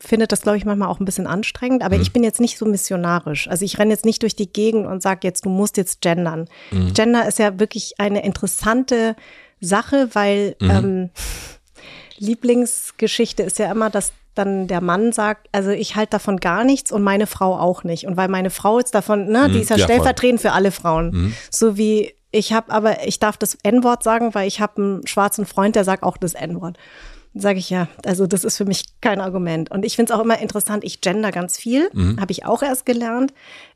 findet 0.00 0.32
das, 0.32 0.42
glaube 0.42 0.58
ich, 0.58 0.64
manchmal 0.64 0.88
auch 0.88 1.00
ein 1.00 1.04
bisschen 1.04 1.26
anstrengend, 1.26 1.82
aber 1.82 1.96
mhm. 1.96 2.02
ich 2.02 2.12
bin 2.12 2.22
jetzt 2.22 2.40
nicht 2.40 2.58
so 2.58 2.66
missionarisch. 2.66 3.48
Also 3.48 3.64
ich 3.64 3.78
renne 3.78 3.92
jetzt 3.92 4.04
nicht 4.04 4.22
durch 4.22 4.36
die 4.36 4.52
Gegend 4.52 4.86
und 4.86 5.02
sage 5.02 5.20
jetzt, 5.22 5.44
du 5.44 5.50
musst 5.50 5.76
jetzt 5.76 6.00
gendern. 6.00 6.48
Mhm. 6.70 6.94
Gender 6.94 7.26
ist 7.26 7.38
ja 7.38 7.58
wirklich 7.58 7.94
eine 7.98 8.24
interessante 8.24 9.16
Sache, 9.60 10.10
weil 10.12 10.56
mhm. 10.60 10.70
ähm, 10.70 11.10
Lieblingsgeschichte 12.18 13.42
ist 13.42 13.58
ja 13.58 13.70
immer, 13.70 13.90
dass 13.90 14.12
dann 14.34 14.68
der 14.68 14.80
Mann 14.80 15.12
sagt, 15.12 15.48
also 15.52 15.70
ich 15.70 15.96
halte 15.96 16.10
davon 16.10 16.38
gar 16.38 16.62
nichts 16.62 16.92
und 16.92 17.02
meine 17.02 17.26
Frau 17.26 17.58
auch 17.58 17.82
nicht. 17.82 18.06
Und 18.06 18.16
weil 18.16 18.28
meine 18.28 18.50
Frau 18.50 18.78
jetzt 18.78 18.94
davon, 18.94 19.26
ne, 19.28 19.48
die 19.48 19.56
mhm. 19.56 19.62
ist 19.62 19.70
ja, 19.70 19.76
ja 19.76 19.84
stellvertretend 19.84 20.40
voll. 20.40 20.50
für 20.50 20.54
alle 20.54 20.70
Frauen. 20.70 21.10
Mhm. 21.10 21.34
So 21.50 21.76
wie 21.76 22.14
ich 22.30 22.52
habe 22.52 22.70
aber, 22.70 23.06
ich 23.06 23.18
darf 23.18 23.36
das 23.36 23.56
N-Wort 23.62 24.02
sagen, 24.02 24.34
weil 24.34 24.46
ich 24.46 24.60
habe 24.60 24.82
einen 24.82 25.06
schwarzen 25.06 25.46
Freund, 25.46 25.76
der 25.76 25.84
sagt 25.84 26.02
auch 26.02 26.18
das 26.18 26.34
N-Wort 26.34 26.76
sage 27.34 27.58
ich 27.58 27.70
ja, 27.70 27.88
also 28.04 28.26
das 28.26 28.44
ist 28.44 28.56
für 28.56 28.64
mich 28.64 28.84
kein 29.00 29.20
Argument. 29.20 29.70
Und 29.70 29.84
ich 29.84 29.96
finde 29.96 30.12
es 30.12 30.18
auch 30.18 30.22
immer 30.22 30.38
interessant, 30.38 30.84
ich 30.84 31.00
gender 31.00 31.30
ganz 31.30 31.56
viel, 31.56 31.90
mhm. 31.92 32.20
habe 32.20 32.32
ich 32.32 32.46
auch 32.46 32.62
erst 32.62 32.86
gelernt 32.86 33.32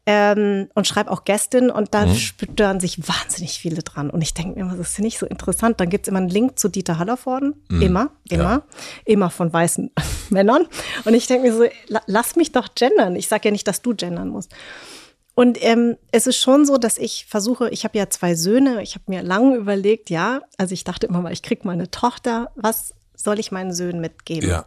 ähm, 0.07 0.69
und 0.75 0.87
schreibe 0.87 1.11
auch 1.11 1.25
Gästin 1.25 1.71
und 1.71 1.95
da 1.95 2.07
mhm. 2.07 2.15
stören 2.15 2.81
sich 2.81 3.07
wahnsinnig 3.07 3.59
viele 3.59 3.83
dran. 3.83 4.11
Und 4.11 4.23
ich 4.23 4.35
denke 4.35 4.55
mir 4.55 4.67
immer, 4.67 4.77
das 4.77 4.93
ist 4.93 4.99
nicht 4.99 5.19
so 5.19 5.27
interessant. 5.27 5.81
Dann 5.81 5.91
gibt 5.91 6.07
es 6.07 6.11
immer 6.11 6.19
einen 6.19 6.29
Link 6.29 6.59
zu 6.59 6.69
Dieter 6.69 6.99
Hallervorden, 6.99 7.55
mhm. 7.69 7.83
immer, 7.83 8.11
immer, 8.29 8.43
ja. 8.43 8.63
immer 9.05 9.31
von 9.31 9.53
weißen 9.53 9.91
Männern. 10.31 10.67
Und 11.05 11.15
ich 11.15 11.27
denke 11.27 11.49
mir 11.49 11.55
so, 11.55 11.65
lass 12.07 12.37
mich 12.37 12.53
doch 12.53 12.75
gendern. 12.75 13.17
Ich 13.17 13.29
sage 13.29 13.49
ja 13.49 13.53
nicht, 13.53 13.69
dass 13.69 13.83
du 13.83 13.95
gendern 13.95 14.29
musst. 14.29 14.53
Und 15.35 15.63
ähm, 15.63 15.97
es 16.11 16.27
ist 16.27 16.37
schon 16.37 16.67
so, 16.67 16.77
dass 16.77 16.99
ich 16.99 17.27
versuche, 17.27 17.71
ich 17.71 17.85
habe 17.85 17.97
ja 17.97 18.11
zwei 18.11 18.35
Söhne, 18.35 18.83
ich 18.83 18.95
habe 18.95 19.05
mir 19.07 19.23
lange 19.23 19.57
überlegt, 19.57 20.11
ja, 20.11 20.43
also 20.59 20.75
ich 20.75 20.85
dachte 20.85 21.07
immer 21.07 21.23
mal, 21.23 21.33
ich 21.33 21.43
kriege 21.43 21.67
mal 21.67 21.73
eine 21.73 21.91
Tochter, 21.91 22.51
was 22.55 22.93
soll 23.15 23.39
ich 23.39 23.53
meinen 23.53 23.73
Söhnen 23.73 24.01
mitgeben? 24.01 24.49
Ja. 24.49 24.67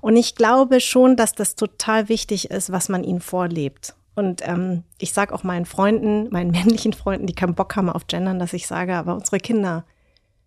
Und 0.00 0.16
ich 0.16 0.34
glaube 0.34 0.80
schon, 0.80 1.16
dass 1.16 1.32
das 1.32 1.56
total 1.56 2.08
wichtig 2.08 2.50
ist, 2.50 2.72
was 2.72 2.88
man 2.88 3.04
ihnen 3.04 3.20
vorlebt. 3.20 3.94
Und 4.14 4.42
ähm, 4.46 4.84
ich 4.98 5.12
sage 5.12 5.34
auch 5.34 5.44
meinen 5.44 5.66
Freunden, 5.66 6.28
meinen 6.30 6.50
männlichen 6.52 6.92
Freunden, 6.92 7.26
die 7.26 7.34
keinen 7.34 7.54
Bock 7.54 7.76
haben 7.76 7.90
auf 7.90 8.06
Gendern, 8.06 8.38
dass 8.38 8.52
ich 8.52 8.66
sage, 8.66 8.94
aber 8.94 9.14
unsere 9.14 9.38
Kinder 9.38 9.84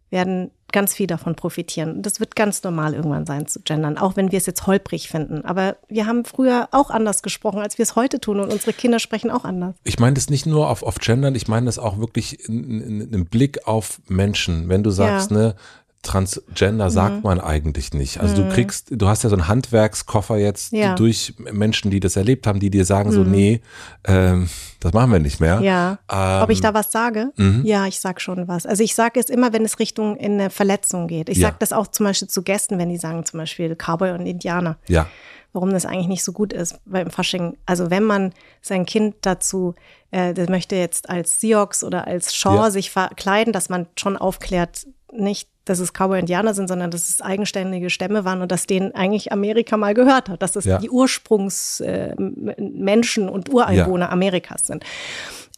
werden 0.09 0.51
ganz 0.71 0.93
viel 0.93 1.07
davon 1.07 1.35
profitieren. 1.35 1.97
Und 1.97 2.05
das 2.05 2.19
wird 2.19 2.35
ganz 2.35 2.61
normal 2.63 2.93
irgendwann 2.93 3.25
sein 3.25 3.47
zu 3.47 3.61
gendern, 3.61 3.97
auch 3.97 4.15
wenn 4.15 4.31
wir 4.31 4.37
es 4.37 4.45
jetzt 4.45 4.67
holprig 4.67 5.07
finden. 5.07 5.45
Aber 5.45 5.77
wir 5.87 6.05
haben 6.05 6.25
früher 6.25 6.67
auch 6.71 6.89
anders 6.89 7.23
gesprochen, 7.23 7.59
als 7.59 7.77
wir 7.77 7.83
es 7.83 7.95
heute 7.95 8.19
tun 8.19 8.39
und 8.39 8.51
unsere 8.51 8.73
Kinder 8.73 8.99
sprechen 8.99 9.31
auch 9.31 9.45
anders. 9.45 9.75
Ich 9.83 9.99
meine 9.99 10.15
das 10.15 10.29
nicht 10.29 10.45
nur 10.45 10.69
auf, 10.69 10.83
auf 10.83 10.99
Gendern, 10.99 11.35
ich 11.35 11.47
meine 11.47 11.67
das 11.67 11.79
auch 11.79 11.99
wirklich 11.99 12.47
im 12.47 13.25
Blick 13.25 13.67
auf 13.67 14.01
Menschen. 14.07 14.67
Wenn 14.67 14.83
du 14.83 14.89
sagst, 14.89 15.31
ja. 15.31 15.37
ne, 15.37 15.55
Transgender 16.03 16.89
sagt 16.91 17.15
mhm. 17.15 17.21
man 17.23 17.39
eigentlich 17.39 17.93
nicht. 17.93 18.19
Also 18.19 18.35
mhm. 18.35 18.49
du 18.49 18.53
kriegst, 18.53 18.89
du 18.91 19.07
hast 19.07 19.23
ja 19.23 19.29
so 19.29 19.35
einen 19.35 19.47
Handwerkskoffer 19.47 20.37
jetzt 20.37 20.73
ja. 20.73 20.95
durch 20.95 21.33
Menschen, 21.37 21.91
die 21.91 22.01
das 22.01 22.17
erlebt 22.17 22.45
haben, 22.45 22.59
die 22.59 22.69
dir 22.69 22.83
sagen 22.83 23.09
mhm. 23.09 23.13
so, 23.13 23.23
nee, 23.23 23.61
ähm, 24.03 24.49
das 24.81 24.91
machen 24.91 25.11
wir 25.13 25.19
nicht 25.19 25.39
mehr. 25.39 25.61
Ja. 25.61 25.99
Ähm, 26.11 26.43
Ob 26.43 26.49
ich 26.49 26.59
da 26.59 26.73
was 26.73 26.91
sage? 26.91 27.31
Mhm. 27.37 27.61
Ja, 27.63 27.87
ich 27.87 28.01
sag 28.01 28.19
schon 28.19 28.49
was. 28.49 28.65
Also 28.65 28.83
ich 28.83 28.95
sage 28.95 29.17
es 29.19 29.29
immer, 29.29 29.53
wenn 29.53 29.63
es 29.63 29.79
Richtung 29.79 30.17
in 30.17 30.33
eine 30.33 30.49
Verletzung 30.49 31.07
geht. 31.07 31.29
Ich 31.29 31.37
ja. 31.37 31.47
sage 31.47 31.55
das 31.59 31.71
auch 31.71 31.87
zum 31.87 32.05
Beispiel 32.05 32.27
zu 32.27 32.43
Gästen, 32.43 32.77
wenn 32.77 32.89
die 32.89 32.97
sagen 32.97 33.25
zum 33.25 33.39
Beispiel 33.39 33.75
Cowboy 33.75 34.11
und 34.11 34.25
Indianer. 34.25 34.77
Ja. 34.89 35.07
Warum 35.53 35.69
das 35.69 35.85
eigentlich 35.85 36.07
nicht 36.07 36.23
so 36.23 36.33
gut 36.33 36.51
ist 36.51 36.81
beim 36.85 37.11
Fasching. 37.11 37.55
Also 37.65 37.89
wenn 37.89 38.03
man 38.03 38.33
sein 38.61 38.85
Kind 38.85 39.15
dazu, 39.21 39.75
äh, 40.11 40.33
das 40.33 40.49
möchte 40.49 40.75
jetzt 40.75 41.09
als 41.09 41.39
Sioux 41.39 41.83
oder 41.85 42.07
als 42.07 42.35
Shaw 42.35 42.55
ja. 42.55 42.71
sich 42.71 42.91
verkleiden, 42.91 43.53
dass 43.53 43.69
man 43.69 43.87
schon 43.95 44.17
aufklärt, 44.17 44.85
nicht 45.13 45.52
dass 45.65 45.79
es 45.79 45.93
Cowboy-Indianer 45.93 46.53
sind, 46.53 46.67
sondern 46.67 46.91
dass 46.91 47.09
es 47.09 47.21
eigenständige 47.21 47.89
Stämme 47.89 48.25
waren 48.25 48.41
und 48.41 48.51
dass 48.51 48.67
denen 48.67 48.93
eigentlich 48.93 49.31
Amerika 49.31 49.77
mal 49.77 49.93
gehört 49.93 50.29
hat, 50.29 50.41
dass 50.41 50.55
es 50.55 50.65
ja. 50.65 50.77
die 50.77 50.89
Ursprungsmenschen 50.89 53.27
äh, 53.27 53.31
und 53.31 53.53
Ureinwohner 53.53 54.05
ja. 54.05 54.11
Amerikas 54.11 54.67
sind. 54.67 54.83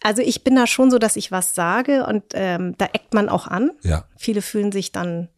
Also 0.03 0.21
ich 0.21 0.43
bin 0.43 0.55
da 0.55 0.67
schon 0.67 0.91
so, 0.91 0.99
dass 0.99 1.15
ich 1.15 1.31
was 1.31 1.55
sage 1.55 2.05
und 2.05 2.23
ähm, 2.33 2.75
da 2.77 2.85
eckt 2.85 3.13
man 3.13 3.29
auch 3.29 3.47
an. 3.47 3.71
Ja. 3.81 4.03
Viele 4.15 4.43
fühlen 4.43 4.71
sich 4.71 4.91
dann 4.91 5.29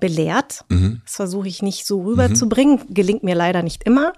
belehrt. 0.00 0.64
Mhm. 0.68 1.02
Das 1.04 1.16
versuche 1.16 1.48
ich 1.48 1.62
nicht 1.62 1.86
so 1.86 2.02
rüberzubringen, 2.02 2.80
mhm. 2.88 2.94
gelingt 2.94 3.22
mir 3.22 3.34
leider 3.34 3.62
nicht 3.62 3.84
immer. 3.84 4.12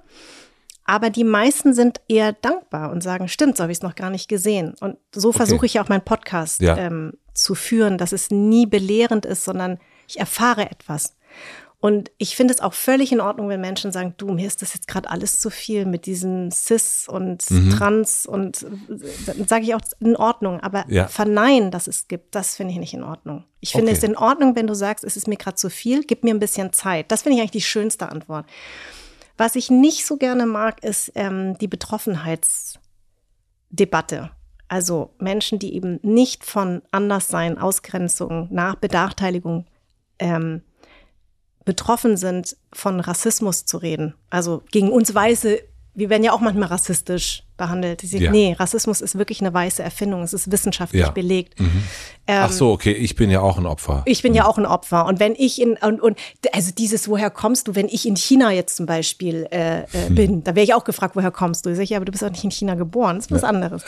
Aber 0.84 1.10
die 1.10 1.24
meisten 1.24 1.74
sind 1.74 2.00
eher 2.08 2.32
dankbar 2.32 2.90
und 2.90 3.02
sagen, 3.02 3.28
stimmt, 3.28 3.58
so 3.58 3.62
habe 3.62 3.72
ich 3.72 3.78
es 3.78 3.82
noch 3.82 3.94
gar 3.94 4.08
nicht 4.08 4.26
gesehen. 4.26 4.74
Und 4.80 4.96
so 5.14 5.28
okay. 5.28 5.36
versuche 5.36 5.66
ich 5.66 5.80
auch 5.80 5.90
meinen 5.90 6.04
Podcast 6.04 6.62
ja. 6.62 6.78
ähm, 6.78 7.12
zu 7.34 7.54
führen, 7.54 7.98
dass 7.98 8.12
es 8.12 8.30
nie 8.30 8.64
belehrend 8.64 9.26
ist, 9.26 9.44
sondern 9.44 9.78
ich 10.08 10.18
erfahre 10.18 10.68
etwas. 10.70 11.14
Und 11.80 12.10
ich 12.18 12.34
finde 12.34 12.52
es 12.52 12.58
auch 12.60 12.74
völlig 12.74 13.12
in 13.12 13.20
Ordnung, 13.20 13.48
wenn 13.48 13.60
Menschen 13.60 13.92
sagen, 13.92 14.12
du, 14.16 14.32
mir 14.32 14.48
ist 14.48 14.62
das 14.62 14.74
jetzt 14.74 14.88
gerade 14.88 15.08
alles 15.08 15.38
zu 15.38 15.48
viel 15.48 15.86
mit 15.86 16.06
diesem 16.06 16.50
Cis 16.50 17.06
und 17.08 17.48
Mhm. 17.52 17.70
Trans 17.70 18.26
und 18.26 18.66
sage 19.46 19.62
ich 19.62 19.76
auch 19.76 19.80
in 20.00 20.16
Ordnung, 20.16 20.58
aber 20.58 20.84
Ja. 20.88 21.06
verneinen, 21.06 21.70
dass 21.70 21.86
es 21.86 22.08
gibt, 22.08 22.34
das 22.34 22.56
finde 22.56 22.72
ich 22.72 22.80
nicht 22.80 22.94
in 22.94 23.04
Ordnung. 23.04 23.44
Ich 23.60 23.70
finde 23.70 23.92
Okay. 23.92 23.98
es 23.98 24.02
in 24.02 24.16
Ordnung, 24.16 24.56
wenn 24.56 24.66
du 24.66 24.74
sagst, 24.74 25.04
es 25.04 25.16
ist 25.16 25.28
mir 25.28 25.36
gerade 25.36 25.54
zu 25.54 25.70
viel, 25.70 26.02
gib 26.02 26.24
mir 26.24 26.34
ein 26.34 26.40
bisschen 26.40 26.72
Zeit. 26.72 27.12
Das 27.12 27.22
finde 27.22 27.36
ich 27.36 27.42
eigentlich 27.42 27.52
die 27.52 27.60
schönste 27.60 28.08
Antwort. 28.08 28.46
Was 29.36 29.54
ich 29.54 29.70
nicht 29.70 30.04
so 30.04 30.16
gerne 30.16 30.46
mag, 30.46 30.82
ist 30.82 31.12
ähm, 31.14 31.56
die 31.58 31.68
Betroffenheitsdebatte. 31.68 34.30
Also 34.66 35.14
Menschen, 35.18 35.60
die 35.60 35.74
eben 35.74 36.00
nicht 36.02 36.44
von 36.44 36.82
Anderssein, 36.90 37.56
Ausgrenzung, 37.56 38.48
nach 38.50 38.74
Benachteiligung 38.74 39.64
ähm, 40.18 40.62
betroffen 41.64 42.16
sind, 42.16 42.56
von 42.72 43.00
Rassismus 43.00 43.66
zu 43.66 43.78
reden. 43.78 44.14
Also 44.30 44.62
gegen 44.70 44.90
uns 44.90 45.14
Weiße, 45.14 45.60
wir 45.94 46.10
werden 46.10 46.24
ja 46.24 46.32
auch 46.32 46.40
manchmal 46.40 46.68
rassistisch 46.68 47.42
behandelt. 47.58 48.00
Sie, 48.00 48.16
Ja. 48.18 48.30
Nee, 48.30 48.56
Rassismus 48.58 49.02
ist 49.02 49.18
wirklich 49.18 49.40
eine 49.42 49.52
weiße 49.52 49.82
Erfindung. 49.82 50.22
Es 50.22 50.32
ist 50.32 50.50
wissenschaftlich 50.50 51.02
Ja. 51.02 51.10
belegt. 51.10 51.54
Ach 52.26 52.50
so, 52.52 52.72
okay, 52.72 52.92
ich 52.92 53.14
bin 53.16 53.30
ja 53.30 53.40
auch 53.40 53.58
ein 53.58 53.66
Opfer. 53.66 53.96
Ähm, 54.06 54.12
Ich 54.12 54.22
bin 54.22 54.34
ja 54.34 54.46
auch 54.46 54.56
ein 54.58 54.66
Opfer. 54.66 55.06
Und 55.06 55.18
wenn 55.20 55.34
ich 55.34 55.60
in, 55.60 55.76
und, 55.76 56.00
und 56.00 56.18
also 56.52 56.72
dieses, 56.72 57.08
woher 57.08 57.30
kommst 57.30 57.68
du, 57.68 57.74
wenn 57.74 57.88
ich 57.88 58.06
in 58.06 58.16
China 58.16 58.50
jetzt 58.52 58.76
zum 58.76 58.86
Beispiel 58.86 59.46
äh, 59.50 59.80
äh, 59.82 60.10
bin, 60.10 60.44
da 60.44 60.54
wäre 60.54 60.64
ich 60.64 60.74
auch 60.74 60.84
gefragt, 60.84 61.16
woher 61.16 61.30
kommst 61.30 61.66
du? 61.66 61.70
Ich 61.70 61.76
sage, 61.76 61.88
ja, 61.88 61.96
aber 61.98 62.04
du 62.06 62.12
bist 62.12 62.22
doch 62.22 62.30
nicht 62.30 62.44
in 62.44 62.50
China 62.50 62.74
geboren, 62.74 63.16
das 63.16 63.26
ist 63.26 63.32
was 63.32 63.44
anderes. 63.44 63.82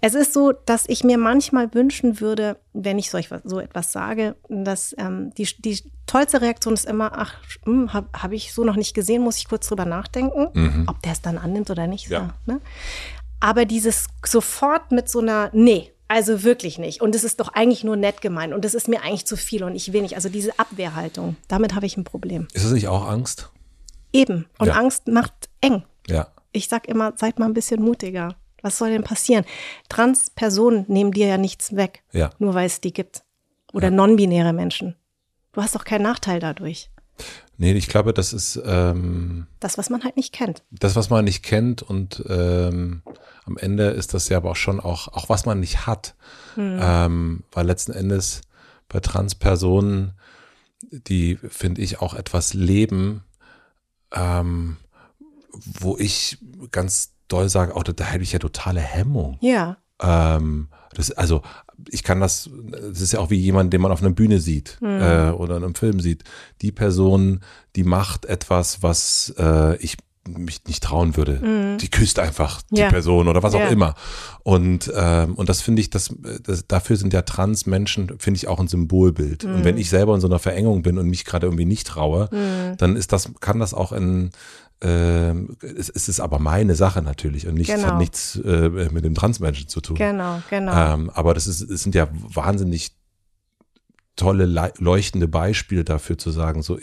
Es 0.00 0.14
ist 0.14 0.32
so, 0.32 0.52
dass 0.52 0.84
ich 0.88 1.04
mir 1.04 1.18
manchmal 1.18 1.72
wünschen 1.74 2.20
würde, 2.20 2.56
wenn 2.72 2.98
ich 2.98 3.10
solch, 3.10 3.28
so 3.44 3.58
etwas 3.60 3.92
sage, 3.92 4.36
dass 4.48 4.94
ähm, 4.98 5.32
die, 5.38 5.48
die 5.58 5.80
tollste 6.06 6.40
Reaktion 6.42 6.74
ist 6.74 6.84
immer, 6.86 7.12
ach, 7.16 7.34
habe 7.88 8.06
hab 8.12 8.32
ich 8.32 8.52
so 8.52 8.64
noch 8.64 8.76
nicht 8.76 8.94
gesehen, 8.94 9.22
muss 9.22 9.38
ich 9.38 9.48
kurz 9.48 9.66
drüber 9.68 9.84
nachdenken, 9.86 10.84
ob 10.86 11.02
der 11.02 11.12
es 11.12 11.22
dann 11.22 11.38
annimmt 11.38 11.70
oder 11.70 11.86
nicht. 11.86 12.08
Ja. 12.08 12.34
So, 12.46 12.52
ne? 12.52 12.60
Aber 13.46 13.64
dieses 13.64 14.08
sofort 14.24 14.90
mit 14.90 15.08
so 15.08 15.20
einer, 15.20 15.50
nee, 15.52 15.92
also 16.08 16.42
wirklich 16.42 16.78
nicht. 16.78 17.00
Und 17.00 17.14
es 17.14 17.22
ist 17.22 17.38
doch 17.38 17.48
eigentlich 17.54 17.84
nur 17.84 17.94
nett 17.94 18.20
gemeint. 18.20 18.52
Und 18.52 18.64
es 18.64 18.74
ist 18.74 18.88
mir 18.88 19.02
eigentlich 19.02 19.24
zu 19.24 19.36
viel 19.36 19.62
und 19.62 19.76
ich 19.76 19.92
will 19.92 20.02
nicht. 20.02 20.16
Also 20.16 20.28
diese 20.28 20.58
Abwehrhaltung, 20.58 21.36
damit 21.46 21.72
habe 21.72 21.86
ich 21.86 21.96
ein 21.96 22.02
Problem. 22.02 22.48
Ist 22.54 22.64
das 22.64 22.72
nicht 22.72 22.88
auch 22.88 23.06
Angst? 23.06 23.50
Eben. 24.12 24.46
Und 24.58 24.66
Ja. 24.66 24.72
Angst 24.74 25.06
macht 25.06 25.48
eng. 25.60 25.84
Ja. 26.08 26.26
Ich 26.50 26.66
sag 26.66 26.88
immer, 26.88 27.12
seid 27.16 27.38
mal 27.38 27.44
ein 27.46 27.54
bisschen 27.54 27.80
mutiger. 27.82 28.34
Was 28.62 28.78
soll 28.78 28.90
denn 28.90 29.04
passieren? 29.04 29.44
Trans-Personen 29.88 30.84
nehmen 30.88 31.12
dir 31.12 31.28
ja 31.28 31.38
nichts 31.38 31.76
weg, 31.76 32.02
Ja. 32.12 32.30
nur 32.40 32.54
weil 32.54 32.66
es 32.66 32.80
die 32.80 32.92
gibt. 32.92 33.22
Oder 33.72 33.92
non-binäre 33.92 34.52
Menschen. 34.54 34.96
Du 35.52 35.62
hast 35.62 35.76
doch 35.76 35.84
keinen 35.84 36.02
Nachteil 36.02 36.40
dadurch. 36.40 36.90
Nee, 37.58 37.72
ich 37.72 37.88
glaube, 37.88 38.12
das 38.12 38.32
ist 38.32 38.60
ähm, 38.66 39.46
Das, 39.60 39.78
was 39.78 39.88
man 39.88 40.04
halt 40.04 40.16
nicht 40.16 40.32
kennt. 40.34 40.62
das, 40.70 40.94
was 40.94 41.08
man 41.08 41.24
nicht 41.24 41.42
kennt 41.42 41.82
und 41.82 42.22
ähm, 42.28 43.02
am 43.46 43.56
Ende 43.56 43.84
ist 43.90 44.12
das 44.12 44.28
ja 44.28 44.36
aber 44.38 44.50
auch 44.50 44.56
schon 44.56 44.80
auch, 44.80 45.08
auch 45.08 45.28
was 45.28 45.46
man 45.46 45.60
nicht 45.60 45.86
hat. 45.86 46.14
Ähm, 46.58 47.44
weil 47.52 47.66
letzten 47.66 47.92
Endes 47.92 48.40
bei 48.88 49.00
Transpersonen, 49.00 50.12
die 50.90 51.36
finde 51.36 51.82
ich 51.82 52.00
auch 52.00 52.14
etwas 52.14 52.54
leben, 52.54 53.24
ähm, 54.12 54.76
wo 55.52 55.96
ich 55.98 56.38
ganz 56.70 57.12
doll 57.28 57.48
sage, 57.48 57.74
auch 57.76 57.82
da, 57.82 57.92
da 57.92 58.04
hätte 58.04 58.22
ich 58.24 58.32
ja 58.32 58.38
totale 58.38 58.80
Hemmung. 58.80 59.38
Ja. 59.40 59.76
Ähm, 60.00 60.68
das, 60.96 61.10
also 61.12 61.42
ich 61.90 62.02
kann 62.02 62.20
das, 62.20 62.48
das 62.90 63.00
ist 63.00 63.12
ja 63.12 63.20
auch 63.20 63.30
wie 63.30 63.36
jemand, 63.36 63.72
den 63.72 63.80
man 63.80 63.92
auf 63.92 64.00
einer 64.02 64.10
Bühne 64.12 64.40
sieht 64.40 64.78
äh, 64.82 65.30
oder 65.30 65.56
in 65.58 65.64
einem 65.64 65.74
Film 65.74 66.00
sieht. 66.00 66.24
Die 66.62 66.72
Person, 66.72 67.40
die 67.76 67.84
macht 67.84 68.24
etwas, 68.24 68.82
was 68.82 69.34
äh, 69.38 69.76
ich 69.76 69.96
mich 70.28 70.64
nicht 70.64 70.82
trauen 70.82 71.16
würde. 71.16 71.76
Die 71.80 71.88
küsst 71.88 72.18
einfach 72.18 72.60
die 72.72 72.80
Ja. 72.80 72.88
Person 72.88 73.28
oder 73.28 73.44
was 73.44 73.54
Ja. 73.54 73.64
auch 73.64 73.70
immer. 73.70 73.94
Und, 74.42 74.90
ähm, 74.92 75.34
und 75.36 75.48
das 75.48 75.60
finde 75.62 75.80
ich, 75.80 75.88
das, 75.90 76.12
das, 76.42 76.66
dafür 76.66 76.96
sind 76.96 77.12
ja 77.12 77.22
Trans-Menschen, 77.22 78.18
finde 78.18 78.38
ich, 78.38 78.48
auch 78.48 78.58
ein 78.58 78.66
Symbolbild. 78.66 79.44
Und 79.44 79.64
wenn 79.64 79.78
ich 79.78 79.88
selber 79.88 80.16
in 80.16 80.20
so 80.20 80.26
einer 80.26 80.40
Verengung 80.40 80.82
bin 80.82 80.98
und 80.98 81.06
mich 81.08 81.24
gerade 81.26 81.46
irgendwie 81.46 81.64
nicht 81.64 81.86
traue, 81.86 82.28
dann 82.76 82.96
ist 82.96 83.12
das, 83.12 83.30
kann 83.38 83.60
das 83.60 83.72
auch 83.72 83.92
in 83.92 84.30
ähm, 84.82 85.56
es, 85.62 85.88
es 85.88 86.08
ist 86.08 86.20
aber 86.20 86.38
meine 86.38 86.74
Sache 86.74 87.00
natürlich 87.02 87.46
und 87.46 87.54
nicht, 87.54 87.68
Genau. 87.70 87.88
hat 87.88 87.98
nichts 87.98 88.36
äh, 88.36 88.68
mit 88.92 89.04
dem 89.04 89.14
Transmenschen 89.14 89.68
zu 89.68 89.80
tun. 89.80 89.96
Genau, 89.96 90.42
genau. 90.50 90.72
Ähm, 90.94 91.10
aber 91.10 91.32
das 91.34 91.46
ist, 91.46 91.62
es 91.62 91.82
sind 91.82 91.94
ja 91.94 92.08
wahnsinnig 92.12 92.94
tolle, 94.16 94.72
leuchtende 94.78 95.28
Beispiele 95.28 95.84
dafür 95.84 96.18
zu 96.18 96.30
sagen, 96.30 96.62
so, 96.62 96.78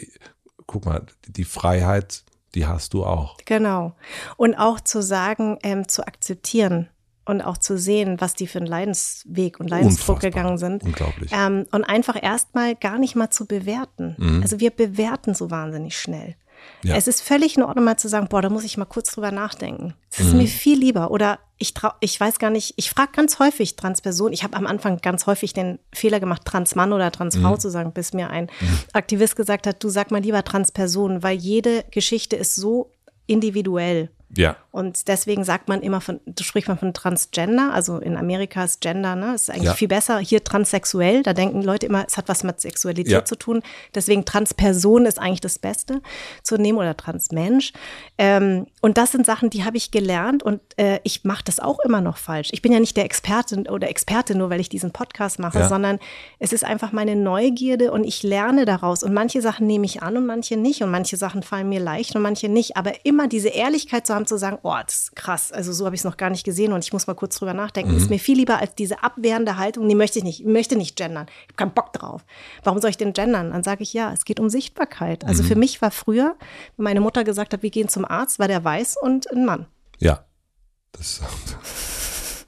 guck 0.68 0.86
mal, 0.86 1.06
die 1.28 1.44
Freiheit, 1.45 2.24
die 2.56 2.65
hast 2.68 2.94
du 2.94 3.06
auch. 3.06 3.38
Genau. 3.45 3.95
Und 4.38 4.56
auch 4.56 4.80
zu 4.80 5.02
sagen, 5.02 5.57
ähm, 5.64 5.88
zu 5.88 6.06
akzeptieren 6.06 6.90
und 7.26 7.41
auch 7.41 7.57
zu 7.57 7.78
sehen, 7.78 8.18
was 8.20 8.36
die 8.36 8.48
für 8.48 8.60
einen 8.60 8.68
Leidensweg 8.68 9.60
und 9.60 9.70
Leidensdruck 9.70 10.18
Unfassbar. 10.18 10.32
gegangen 10.44 10.57
sind. 10.57 10.84
Unglaublich. 10.84 11.32
Ähm, 11.34 11.65
und 11.72 11.84
einfach 11.84 12.22
erstmal 12.22 12.76
gar 12.76 12.99
nicht 12.99 13.15
mal 13.15 13.30
zu 13.30 13.45
bewerten. 13.48 14.41
Also 14.44 14.60
wir 14.60 14.72
bewerten 14.72 15.34
so 15.34 15.49
wahnsinnig 15.49 15.98
schnell. 15.98 16.36
Mhm. 16.84 16.90
Ja. 16.90 16.95
Es 16.98 17.07
ist 17.07 17.22
völlig 17.22 17.56
in 17.57 17.64
Ordnung, 17.64 17.85
mal 17.85 17.98
zu 17.98 18.07
sagen, 18.10 18.27
boah, 18.30 18.41
da 18.41 18.49
muss 18.49 18.64
ich 18.64 18.77
mal 18.77 18.85
kurz 18.85 19.11
drüber 19.11 19.31
nachdenken. 19.31 19.94
Es 20.11 20.19
Mhm. 20.19 20.26
ist 20.27 20.34
mir 20.34 20.48
viel 20.48 20.77
lieber. 20.80 21.11
Oder 21.11 21.40
ich 21.57 21.73
trau, 21.73 21.91
ich 22.02 22.19
weiß 22.19 22.40
gar 22.40 22.49
nicht, 22.49 22.73
ich 22.77 22.90
frage 22.90 23.11
ganz 23.14 23.40
häufig 23.40 23.76
Transpersonen. 23.77 24.34
Ich 24.34 24.44
habe 24.44 24.57
am 24.57 24.68
Anfang 24.68 24.98
ganz 24.98 25.26
häufig 25.27 25.53
den 25.53 25.80
Fehler 25.94 26.19
gemacht, 26.19 26.44
Transmann 26.45 26.91
oder 26.94 27.06
Mhm. 27.07 27.11
Transfrau 27.14 27.57
zu 27.57 27.69
sagen, 27.69 27.94
bis 27.94 28.14
mir 28.14 28.30
ein 28.30 28.49
Aktivist 28.91 29.35
gesagt 29.35 29.65
hat, 29.68 29.81
du 29.84 29.90
sag 29.90 30.11
mal 30.11 30.22
lieber 30.22 30.44
Transperson, 30.44 31.23
weil 31.23 31.38
jede 31.38 31.85
Geschichte 31.91 32.35
ist 32.35 32.56
so 32.56 32.91
individuell. 33.27 34.10
Ja. 34.36 34.56
Und 34.72 35.08
deswegen 35.08 35.44
sagt 35.44 35.70
man 35.70 35.82
immer 35.82 36.02
von, 36.02 36.20
du 36.26 36.44
sprichst 36.44 36.68
man 36.68 36.80
von 36.80 36.94
Transgender, 36.94 37.72
also 37.74 37.98
in 38.00 38.18
Amerika 38.18 38.64
ist 38.64 38.82
Gender, 38.82 39.16
ne, 39.16 39.36
ist 39.36 39.50
eigentlich 39.52 39.64
Ja. 39.66 39.74
viel 39.76 39.88
besser. 39.88 40.18
Hier 40.20 40.44
transsexuell, 40.44 41.22
da 41.22 41.34
denken 41.34 41.62
Leute 41.62 41.86
immer, 41.86 42.06
es 42.08 42.18
hat 42.18 42.28
was 42.30 42.44
mit 42.44 42.60
Sexualität 42.60 43.12
Ja. 43.12 43.26
zu 43.26 43.36
tun. 43.36 43.62
Deswegen 43.94 44.26
Transperson 44.26 45.06
ist 45.06 45.20
eigentlich 45.20 45.42
das 45.42 45.60
Beste 45.60 46.02
zu 46.42 46.58
nehmen 46.58 46.80
oder 46.80 46.98
Transmensch. 46.98 47.74
Ähm, 48.18 48.66
und 48.82 48.98
das 48.98 49.12
sind 49.12 49.26
Sachen, 49.26 49.50
die 49.50 49.64
habe 49.64 49.78
ich 49.78 49.92
gelernt 49.92 50.42
und 50.44 50.62
äh, 50.78 51.00
ich 51.04 51.24
mache 51.24 51.44
das 51.44 51.60
auch 51.60 51.80
immer 51.82 52.02
noch 52.02 52.18
falsch. 52.18 52.50
Ich 52.52 52.62
bin 52.62 52.72
ja 52.72 52.80
nicht 52.80 52.98
der 52.98 53.06
Expertin 53.06 53.68
oder 53.68 53.90
Experte, 53.90 54.36
nur 54.36 54.50
weil 54.50 54.60
ich 54.60 54.70
diesen 54.70 54.92
Podcast 54.92 55.38
mache, 55.40 55.60
Ja. 55.60 55.70
sondern 55.70 56.00
es 56.40 56.54
ist 56.54 56.64
einfach 56.64 56.92
meine 56.92 57.16
Neugierde 57.16 57.92
und 57.92 58.04
ich 58.04 58.24
lerne 58.24 58.66
daraus. 58.66 59.04
Und 59.04 59.14
manche 59.14 59.42
Sachen 59.42 59.68
nehme 59.68 59.86
ich 59.86 60.02
an 60.02 60.18
und 60.18 60.26
manche 60.26 60.58
nicht. 60.58 60.82
Und 60.82 60.90
manche 60.92 61.18
Sachen 61.18 61.44
fallen 61.44 61.70
mir 61.70 61.80
leicht 61.80 62.16
und 62.16 62.22
manche 62.24 62.50
nicht. 62.50 62.78
Aber 62.78 62.94
immer 63.06 63.28
diese 63.28 63.50
Ehrlichkeit 63.50 64.08
zu 64.08 64.14
haben, 64.16 64.23
zu 64.26 64.38
sagen, 64.38 64.60
oh, 64.64 64.76
das 64.86 64.95
ist 64.95 65.16
krass. 65.16 65.52
Also 65.52 65.74
so 65.74 65.86
habe 65.86 65.95
ich 65.95 66.02
es 66.02 66.06
noch 66.06 66.18
gar 66.18 66.30
nicht 66.30 66.44
gesehen 66.44 66.74
und 66.74 66.84
ich 66.84 66.94
muss 66.94 67.08
mal 67.08 67.14
kurz 67.14 67.38
drüber 67.38 67.54
nachdenken. 67.54 67.95
Ist 67.95 68.10
mir 68.10 68.20
viel 68.20 68.38
lieber 68.38 68.60
als 68.60 68.76
diese 68.76 69.04
abwehrende 69.04 69.58
Haltung, 69.58 69.88
die 69.88 69.95
möchte 69.95 70.20
ich 70.20 70.26
nicht. 70.26 70.41
Ich 70.41 70.45
möchte 70.45 70.76
nicht 70.76 70.95
gendern. 70.95 71.28
Ich 71.28 71.44
habe 71.50 71.54
keinen 71.56 71.74
Bock 71.74 71.94
drauf. 71.94 72.26
Warum 72.64 72.82
soll 72.82 72.90
ich 72.90 72.98
denn 72.98 73.14
gendern? 73.14 73.52
Dann 73.52 73.64
sage 73.64 73.84
ich, 73.84 73.94
ja, 73.94 74.12
es 74.14 74.26
geht 74.26 74.40
um 74.40 74.50
Sichtbarkeit. 74.50 75.26
Also 75.26 75.44
für 75.44 75.56
mich 75.56 75.82
war 75.82 75.91
früher, 75.91 76.36
wenn 76.78 76.84
meine 76.84 77.02
Mutter 77.02 77.24
gesagt 77.24 77.54
hat, 77.54 77.64
wir 77.64 77.70
gehen 77.70 77.90
zum 77.90 78.06
Arzt, 78.06 78.40
war 78.40 78.48
der 78.48 78.64
weiß 78.64 78.98
und 79.02 79.32
ein 79.32 79.45
Mann. 79.45 79.66
Ja. 80.00 80.26
Das, 80.91 81.22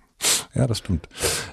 ja, 0.54 0.68
das 0.68 0.78
stimmt. 0.80 1.10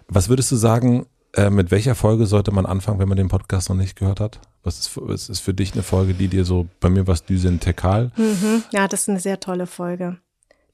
Was 0.09 0.29
würdest 0.29 0.53
du 0.53 0.57
sagen, 0.57 1.07
äh, 1.35 1.51
mit 1.51 1.71
welcher 1.71 1.95
Folge 1.95 2.27
sollte 2.27 2.53
man 2.53 2.67
anfangen, 2.67 2.99
wenn 2.99 3.09
man 3.09 3.17
den 3.17 3.29
Podcast 3.29 3.69
noch 3.69 3.77
nicht 3.77 3.97
gehört 3.97 4.21
hat? 4.21 4.41
Was 4.65 4.79
ist, 4.81 4.89
für- 4.89 5.09
was 5.09 5.29
ist 5.29 5.41
für 5.41 5.55
dich 5.55 5.73
eine 5.73 5.83
Folge, 5.83 6.15
die 6.15 6.29
dir 6.29 6.45
so, 6.45 6.67
bei 6.81 6.89
mir 6.89 7.07
war 7.07 7.15
es 7.15 7.25
Düsen 7.25 7.59
Tekal? 7.61 8.13
Ja, 8.71 8.87
das 8.89 9.03
ist 9.03 9.09
eine 9.09 9.21
sehr 9.21 9.41
tolle 9.41 9.67
Folge. 9.67 10.19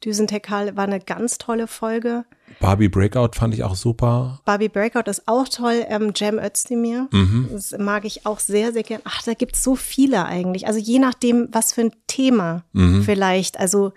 Düsentekal 0.05 0.77
war 0.77 0.85
eine 0.85 1.01
ganz 1.01 1.39
tolle 1.39 1.67
Folge. 1.67 2.25
Barbie 2.61 2.89
Breakout 2.89 3.31
fand 3.35 3.53
ich 3.55 3.65
auch 3.65 3.75
super. 3.75 4.41
Barbie 4.45 4.69
Breakout 4.69 5.11
ist 5.11 5.27
auch 5.27 5.49
toll. 5.49 5.85
Ähm, 5.89 6.15
Cem 6.15 6.39
Özdemir, 6.39 7.09
Mhm. 7.11 7.49
das 7.51 7.75
mag 7.79 8.05
ich 8.05 8.25
auch 8.25 8.39
sehr, 8.39 8.73
sehr 8.73 8.85
gern. 8.85 9.01
Ach, 9.05 9.23
da 9.25 9.35
gibt's 9.35 9.63
so 9.65 9.75
viele 9.75 10.25
eigentlich. 10.27 10.67
Also 10.69 10.79
je 10.79 11.01
nachdem, 11.01 11.49
was 11.51 11.73
für 11.73 11.81
ein 11.81 11.93
Thema 12.07 12.63
Mhm. 12.73 13.03
vielleicht. 13.03 13.59
Also, 13.59 13.93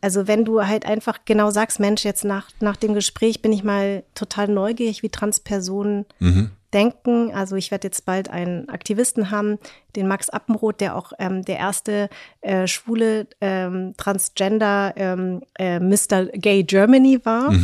also 0.00 0.26
wenn 0.26 0.46
du 0.46 0.62
halt 0.66 0.86
einfach 0.86 1.18
genau 1.26 1.50
sagst, 1.50 1.78
Mensch, 1.78 2.04
jetzt 2.04 2.24
nach, 2.24 2.48
nach 2.60 2.76
dem 2.76 2.94
Gespräch 2.94 3.42
bin 3.42 3.52
ich 3.52 3.64
mal 3.64 4.02
total 4.14 4.48
neugierig, 4.48 5.02
wie 5.02 5.10
Transpersonen 5.10 6.06
Mhm. 6.20 6.52
Denken. 6.74 7.32
Also 7.32 7.56
ich 7.56 7.70
werde 7.70 7.86
jetzt 7.86 8.04
bald 8.04 8.28
einen 8.28 8.68
Aktivisten 8.68 9.30
haben, 9.30 9.58
den 9.96 10.08
Max 10.08 10.28
Appenroth, 10.28 10.80
der 10.80 10.96
auch 10.96 11.12
ähm, 11.18 11.44
der 11.44 11.58
erste 11.58 12.08
äh, 12.40 12.66
schwule 12.66 13.26
ähm, 13.40 13.94
Transgender 13.96 14.92
ähm, 14.96 15.42
äh, 15.58 15.78
Mr. 15.78 16.26
Gay 16.32 16.64
Germany 16.64 17.24
war 17.24 17.54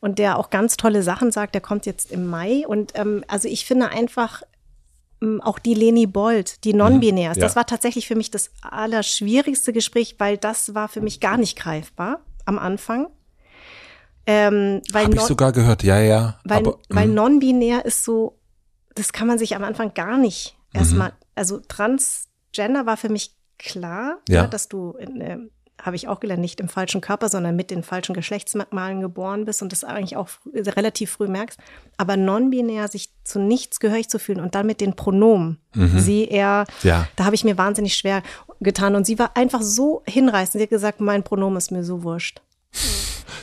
und 0.00 0.18
der 0.18 0.38
auch 0.38 0.50
ganz 0.50 0.76
tolle 0.76 1.02
Sachen 1.02 1.32
sagt. 1.32 1.54
Der 1.54 1.62
kommt 1.62 1.86
jetzt 1.86 2.12
im 2.12 2.26
Mai 2.26 2.66
und 2.66 2.92
ähm, 2.94 3.24
also 3.26 3.48
ich 3.48 3.64
finde 3.64 3.88
einfach 3.88 4.42
ähm, 5.20 5.40
auch 5.40 5.58
die 5.58 5.74
Leni 5.74 6.06
Bold, 6.06 6.64
die 6.64 6.74
non-binär 6.74 7.32
ist. 7.32 7.38
Ja. 7.38 7.44
Das 7.44 7.56
war 7.56 7.66
tatsächlich 7.66 8.06
für 8.06 8.14
mich 8.14 8.30
das 8.30 8.50
allerschwierigste 8.62 9.72
Gespräch, 9.72 10.16
weil 10.18 10.36
das 10.36 10.74
war 10.74 10.88
für 10.88 11.00
mich 11.00 11.20
gar 11.20 11.36
nicht 11.36 11.58
greifbar 11.58 12.20
am 12.44 12.58
Anfang. 12.58 13.08
Ähm, 14.26 14.82
weil 14.92 15.06
Habe 15.06 15.16
ich 15.16 15.22
sogar 15.22 15.52
gehört, 15.52 15.82
ja, 15.82 15.98
ja. 16.00 16.38
weil, 16.44 16.58
aber, 16.58 16.78
weil 16.90 17.08
mhm. 17.08 17.14
non-binär 17.14 17.86
ist 17.86 18.04
so, 18.04 18.37
das 18.98 19.12
kann 19.12 19.26
man 19.26 19.38
sich 19.38 19.54
am 19.56 19.64
Anfang 19.64 19.94
gar 19.94 20.18
nicht 20.18 20.56
Mhm. 20.74 20.80
erstmal, 20.80 21.12
also 21.34 21.60
trans 21.60 22.28
Gender 22.52 22.84
war 22.86 22.96
für 22.96 23.08
mich 23.08 23.34
klar, 23.58 24.18
Ja. 24.28 24.42
ne, 24.42 24.48
dass 24.48 24.68
du, 24.68 24.94
äh, 24.98 25.36
habe 25.80 25.94
ich 25.94 26.08
auch 26.08 26.18
gelernt, 26.18 26.40
nicht 26.40 26.58
im 26.60 26.68
falschen 26.68 27.00
Körper, 27.00 27.28
sondern 27.28 27.54
mit 27.54 27.70
den 27.70 27.84
falschen 27.84 28.12
Geschlechtsmerkmalen 28.14 29.00
geboren 29.00 29.44
bist 29.44 29.62
und 29.62 29.70
das 29.70 29.84
eigentlich 29.84 30.16
auch 30.16 30.28
frü- 30.28 30.74
relativ 30.76 31.12
früh 31.12 31.28
merkst. 31.28 31.58
Aber 31.96 32.16
non-binär, 32.16 32.88
sich 32.88 33.10
zu 33.22 33.38
nichts 33.38 33.78
gehörig 33.78 34.08
zu 34.08 34.18
fühlen 34.18 34.40
und 34.40 34.54
dann 34.56 34.66
mit 34.66 34.80
den 34.80 34.94
Pronomen, 34.96 35.58
sie, 35.96 36.26
er, 36.28 36.64
Ja. 36.82 37.06
da 37.14 37.24
habe 37.26 37.36
ich 37.36 37.44
mir 37.44 37.56
wahnsinnig 37.58 37.94
schwer 37.96 38.22
getan. 38.60 38.96
Und 38.96 39.06
sie 39.06 39.18
war 39.20 39.36
einfach 39.36 39.62
so 39.62 40.02
hinreißend. 40.06 40.58
Sie 40.58 40.62
hat 40.64 40.70
gesagt, 40.70 41.00
mein 41.00 41.22
Pronomen 41.22 41.58
ist 41.58 41.70
mir 41.70 41.84
so 41.84 42.02
wurscht. 42.02 42.42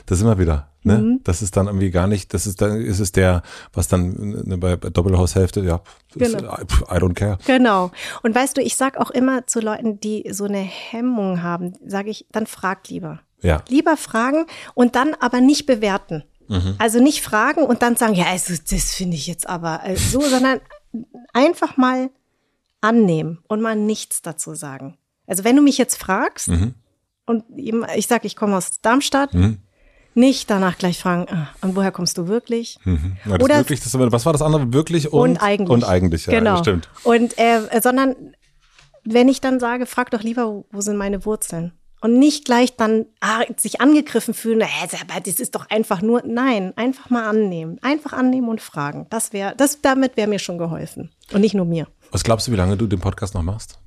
Das 0.08 0.22
immer 0.22 0.38
wieder. 0.38 0.70
Ne? 0.84 1.00
Mhm. 1.00 1.22
Das 1.24 1.42
ist 1.42 1.58
dann 1.58 1.66
irgendwie 1.66 1.90
gar 1.90 2.06
nicht, 2.06 2.32
das 2.36 2.46
ist 2.46 2.62
dann, 2.62 2.80
ist 2.80 3.00
es 3.00 3.12
der, 3.12 3.42
was 3.74 3.88
dann 3.88 4.44
ne, 4.46 4.56
bei, 4.60 4.76
bei 4.76 4.92
Doppelhaushälfte, 4.92 5.62
ja, 5.62 5.82
ist, 6.14 6.38
Genau. 6.38 6.54
I 6.54 7.00
don't 7.00 7.16
care. 7.16 7.40
Genau. 7.48 7.90
Und 8.22 8.36
weißt 8.36 8.56
du, 8.56 8.62
ich 8.62 8.76
sag 8.76 8.98
auch 8.98 9.10
immer 9.10 9.48
zu 9.48 9.62
Leuten, 9.62 10.00
die 10.00 10.30
so 10.32 10.44
eine 10.44 10.60
Hemmung 10.60 11.42
haben, 11.42 11.74
sage 11.88 12.12
ich, 12.12 12.28
dann 12.32 12.46
fragt 12.46 12.90
lieber. 12.90 13.22
Ja. 13.42 13.64
Lieber 13.68 13.98
fragen 13.98 14.46
und 14.76 14.96
dann 14.96 15.16
aber 15.20 15.42
nicht 15.42 15.66
bewerten. 15.66 16.24
Also 16.78 17.00
nicht 17.00 17.22
fragen 17.22 17.64
und 17.64 17.82
dann 17.82 17.96
sagen, 17.96 18.14
ja, 18.14 18.26
also 18.26 18.54
das 18.70 18.94
finde 18.94 19.16
ich 19.16 19.26
jetzt 19.26 19.50
aber 19.50 19.82
äh, 19.84 19.96
so, 19.96 20.22
sondern 20.30 20.62
einfach 21.34 21.78
mal 21.78 22.12
annehmen 22.82 23.40
und 23.48 23.62
mal 23.62 23.76
nichts 23.76 24.22
dazu 24.22 24.54
sagen. 24.54 24.98
Also 25.26 25.44
wenn 25.44 25.56
du 25.56 25.64
mich 25.64 25.78
jetzt 25.80 25.96
fragst 25.98 26.50
und 27.26 27.44
ich 27.96 28.08
sage, 28.08 28.28
ich 28.28 28.36
komme 28.36 28.56
aus 28.58 28.82
Darmstadt, 28.82 29.32
nicht 30.14 30.50
danach 30.50 30.78
gleich 30.78 31.00
fragen, 31.00 31.26
ah, 31.30 31.50
und 31.62 31.76
woher 31.76 31.92
kommst 31.92 32.18
du 32.18 32.28
wirklich? 32.28 32.78
Ja, 32.86 32.94
das 33.38 33.40
Oder- 33.44 33.58
wirklich, 33.58 33.82
das, 33.82 33.94
was 34.00 34.26
war 34.26 34.34
das 34.34 34.42
andere? 34.42 34.72
Wirklich 34.74 35.12
und, 35.12 35.32
und 35.32 35.38
eigentlich. 35.38 35.70
Und 35.70 35.84
eigentlich, 35.84 36.26
ja, 36.28 36.40
genau. 36.40 36.58
stimmt. 36.58 36.90
Und 37.04 37.38
äh, 37.38 37.82
sondern 37.82 38.16
wenn 39.04 39.28
ich 39.28 39.42
dann 39.42 39.60
sage, 39.60 39.86
frag 39.86 40.12
doch 40.12 40.22
lieber, 40.24 40.64
wo- 40.72 40.82
sind 40.82 40.98
meine 40.98 41.26
Wurzeln? 41.26 41.74
Und 42.02 42.20
nicht 42.20 42.46
gleich 42.46 42.76
dann 42.76 43.08
ah, 43.20 43.42
sich 43.58 43.82
angegriffen 43.82 44.34
fühlen, 44.36 44.62
aber 44.62 45.20
das 45.22 45.40
ist 45.40 45.56
doch 45.56 45.70
einfach 45.72 46.02
nur. 46.04 46.22
Nein, 46.26 46.72
einfach 46.76 47.10
mal 47.10 47.28
annehmen. 47.28 47.80
Einfach 47.82 48.14
annehmen 48.14 48.48
und 48.48 48.62
fragen. 48.62 49.08
Das 49.10 49.34
wäre, 49.34 49.56
das, 49.56 49.82
damit 49.82 50.16
wäre 50.16 50.28
mir 50.28 50.38
schon 50.38 50.58
geholfen. 50.60 51.10
Und 51.34 51.42
nicht 51.42 51.56
nur 51.56 51.66
mir. 51.66 51.88
Was 52.12 52.24
glaubst 52.24 52.48
du, 52.48 52.52
wie 52.52 52.58
lange 52.58 52.78
du 52.78 52.86
den 52.86 53.00
Podcast 53.00 53.34
noch 53.34 53.42
machst? 53.42 53.80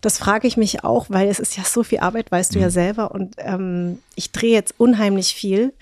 Das 0.00 0.18
frage 0.18 0.48
ich 0.48 0.56
mich 0.56 0.82
auch, 0.82 1.06
weil 1.08 1.28
es 1.28 1.38
ist 1.38 1.56
ja 1.56 1.64
so 1.64 1.82
viel 1.82 2.00
Arbeit, 2.00 2.32
weißt 2.32 2.54
du 2.54 2.58
ja 2.58 2.70
selber. 2.70 3.10
Und 3.12 3.34
ähm, 3.38 3.98
ich 4.14 4.32
drehe 4.32 4.52
jetzt 4.52 4.74
unheimlich 4.78 5.34
viel. 5.34 5.74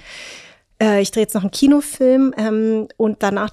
Äh, 0.82 1.02
ich 1.02 1.10
drehe 1.10 1.22
jetzt 1.22 1.34
noch 1.34 1.42
einen 1.42 1.50
Kinofilm 1.50 2.34
ähm, 2.36 2.88
und 2.96 3.22
danach 3.22 3.50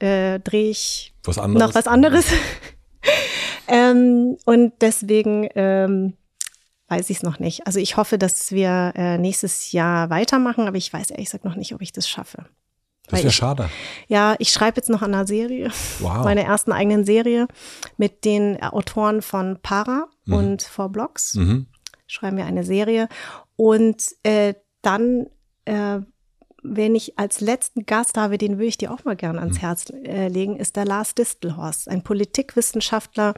äh, 0.00 0.40
drehe 0.40 0.70
ich 0.70 1.14
Was 1.24 1.36
noch 1.36 1.74
was 1.74 1.86
anderes. 1.86 2.26
ähm, 3.68 4.38
und 4.44 4.72
deswegen 4.80 5.48
ähm, 5.54 6.14
weiß 6.88 7.10
ich 7.10 7.18
es 7.18 7.22
noch 7.22 7.38
nicht. 7.38 7.66
Also 7.66 7.78
ich 7.78 7.96
hoffe, 7.96 8.18
dass 8.18 8.52
wir 8.52 8.92
äh, 8.96 9.18
nächstes 9.18 9.72
Jahr 9.72 10.10
weitermachen, 10.10 10.66
aber 10.66 10.76
ich 10.76 10.92
weiß 10.92 11.10
ehrlich 11.10 11.26
gesagt 11.26 11.44
noch 11.44 11.56
nicht, 11.56 11.74
ob 11.74 11.82
ich 11.82 11.92
das 11.92 12.08
schaffe. 12.08 12.46
Das 13.08 13.20
wäre 13.20 13.28
ich- 13.28 13.34
schade. 13.36 13.70
Ja, 14.08 14.34
ich 14.38 14.50
schreibe 14.50 14.76
jetzt 14.76 14.90
noch 14.90 15.02
an 15.02 15.14
einer 15.14 15.26
Serie, 15.26 15.70
Wow. 16.00 16.24
meiner 16.24 16.42
ersten 16.42 16.72
eigenen 16.72 17.04
Serie 17.04 17.46
mit 17.96 18.24
den 18.24 18.60
Autoren 18.62 19.22
von 19.22 19.58
Para 19.62 20.08
und 20.28 20.62
Four 20.62 20.88
Blocks. 20.90 21.34
Mhm. 21.34 21.66
Schreiben 22.08 22.36
wir 22.36 22.46
eine 22.46 22.64
Serie. 22.64 23.08
Und 23.56 24.02
äh, 24.22 24.54
dann, 24.82 25.26
äh, 25.66 26.00
wenn 26.62 26.94
ich 26.96 27.16
als 27.18 27.40
letzten 27.40 27.86
Gast 27.86 28.16
habe, 28.18 28.38
den 28.38 28.54
würde 28.54 28.66
ich 28.66 28.78
dir 28.78 28.92
auch 28.92 29.04
mal 29.04 29.14
gern 29.16 29.38
ans 29.38 29.60
Herz 29.60 29.90
äh, 29.90 30.26
legen, 30.28 30.56
ist 30.56 30.74
der 30.74 30.84
Lars 30.84 31.14
Distelhorst, 31.14 31.88
ein 31.88 32.02
Politikwissenschaftler, 32.02 33.34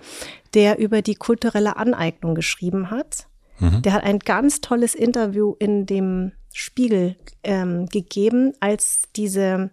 der 0.54 0.78
über 0.78 1.02
die 1.02 1.14
kulturelle 1.14 1.76
Aneignung 1.76 2.34
geschrieben 2.34 2.90
hat. 2.90 3.26
Der 3.60 3.92
hat 3.92 4.04
ein 4.04 4.20
ganz 4.20 4.60
tolles 4.60 4.94
Interview 4.94 5.54
in 5.58 5.84
dem 5.84 6.30
Spiegel 6.52 7.16
ähm, 7.44 7.86
gegeben, 7.86 8.52
als 8.60 9.02
diese 9.16 9.70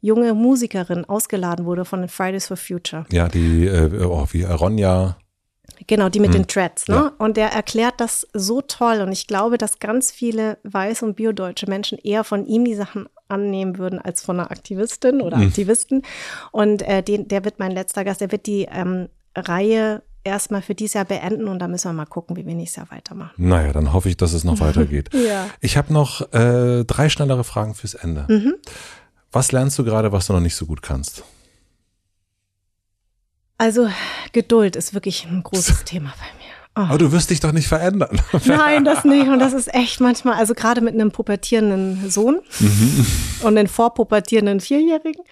junge 0.00 0.34
Musikerin 0.34 1.04
ausgeladen 1.04 1.66
wurde 1.66 1.84
von 1.84 2.00
den 2.00 2.08
Fridays 2.08 2.46
for 2.46 2.56
Future. 2.56 3.04
Ja, 3.10 3.28
die, 3.28 3.66
äh, 3.66 4.04
oh, 4.04 4.26
wie 4.30 4.44
Ronja. 4.44 5.16
Genau, 5.86 6.08
die 6.08 6.20
mit 6.20 6.34
den 6.34 6.46
Dreads, 6.46 6.88
ne? 6.88 6.94
Ja. 6.94 7.12
Und 7.18 7.36
der 7.36 7.52
erklärt 7.52 8.00
das 8.00 8.26
so 8.34 8.60
toll. 8.60 9.00
Und 9.00 9.12
ich 9.12 9.26
glaube, 9.26 9.56
dass 9.56 9.78
ganz 9.78 10.10
viele 10.10 10.58
weiß- 10.64 11.02
und 11.04 11.16
biodeutsche 11.16 11.66
Menschen 11.66 11.96
eher 11.98 12.24
von 12.24 12.44
ihm 12.44 12.64
die 12.64 12.74
Sachen 12.74 13.08
annehmen 13.28 13.78
würden 13.78 13.98
als 13.98 14.22
von 14.22 14.38
einer 14.38 14.50
Aktivistin 14.50 15.22
oder 15.22 15.38
Aktivisten. 15.38 16.02
Und 16.52 16.82
äh, 16.82 17.02
den, 17.02 17.28
der 17.28 17.44
wird 17.44 17.58
mein 17.58 17.70
letzter 17.70 18.04
Gast. 18.04 18.20
Der 18.20 18.32
wird 18.32 18.46
die 18.46 18.68
ähm, 18.70 19.08
Reihe 19.34 20.02
erstmal 20.24 20.62
für 20.62 20.74
dieses 20.74 20.94
Jahr 20.94 21.04
beenden 21.04 21.48
und 21.48 21.58
da 21.58 21.68
müssen 21.68 21.88
wir 21.88 21.92
mal 21.92 22.06
gucken, 22.06 22.36
wie 22.36 22.46
wir 22.46 22.54
nächstes 22.54 22.76
Jahr 22.76 22.90
weitermachen. 22.90 23.32
Naja, 23.36 23.72
dann 23.72 23.92
hoffe 23.92 24.08
ich, 24.08 24.16
dass 24.16 24.32
es 24.32 24.44
noch 24.44 24.60
weitergeht. 24.60 25.10
Ja. 25.14 25.46
Ich 25.60 25.76
habe 25.76 25.92
noch 25.92 26.32
äh, 26.32 26.84
drei 26.84 27.08
schnellere 27.08 27.44
Fragen 27.44 27.74
fürs 27.74 27.94
Ende. 27.94 28.26
Mhm. 28.28 28.54
Was 29.32 29.52
lernst 29.52 29.78
du 29.78 29.84
gerade, 29.84 30.12
was 30.12 30.26
du 30.26 30.32
noch 30.32 30.40
nicht 30.40 30.56
so 30.56 30.66
gut 30.66 30.82
kannst? 30.82 31.22
Also 33.58 33.88
Geduld 34.32 34.74
ist 34.76 34.94
wirklich 34.94 35.26
ein 35.26 35.42
großes 35.42 35.84
Thema 35.84 36.12
bei 36.18 36.38
mir. 36.38 36.50
Oh. 36.76 36.88
Aber 36.88 36.98
du 36.98 37.12
wirst 37.12 37.30
dich 37.30 37.40
doch 37.40 37.52
nicht 37.52 37.68
verändern. 37.68 38.20
Nein, 38.46 38.84
das 38.84 39.04
nicht. 39.04 39.28
Und 39.28 39.38
das 39.40 39.52
ist 39.52 39.72
echt 39.74 40.00
manchmal, 40.00 40.34
also 40.34 40.54
gerade 40.54 40.80
mit 40.80 40.94
einem 40.94 41.10
pubertierenden 41.10 42.10
Sohn 42.10 42.40
und 43.42 43.58
einem 43.58 43.66
vorpubertierenden 43.66 44.60
Vierjährigen. 44.60 45.22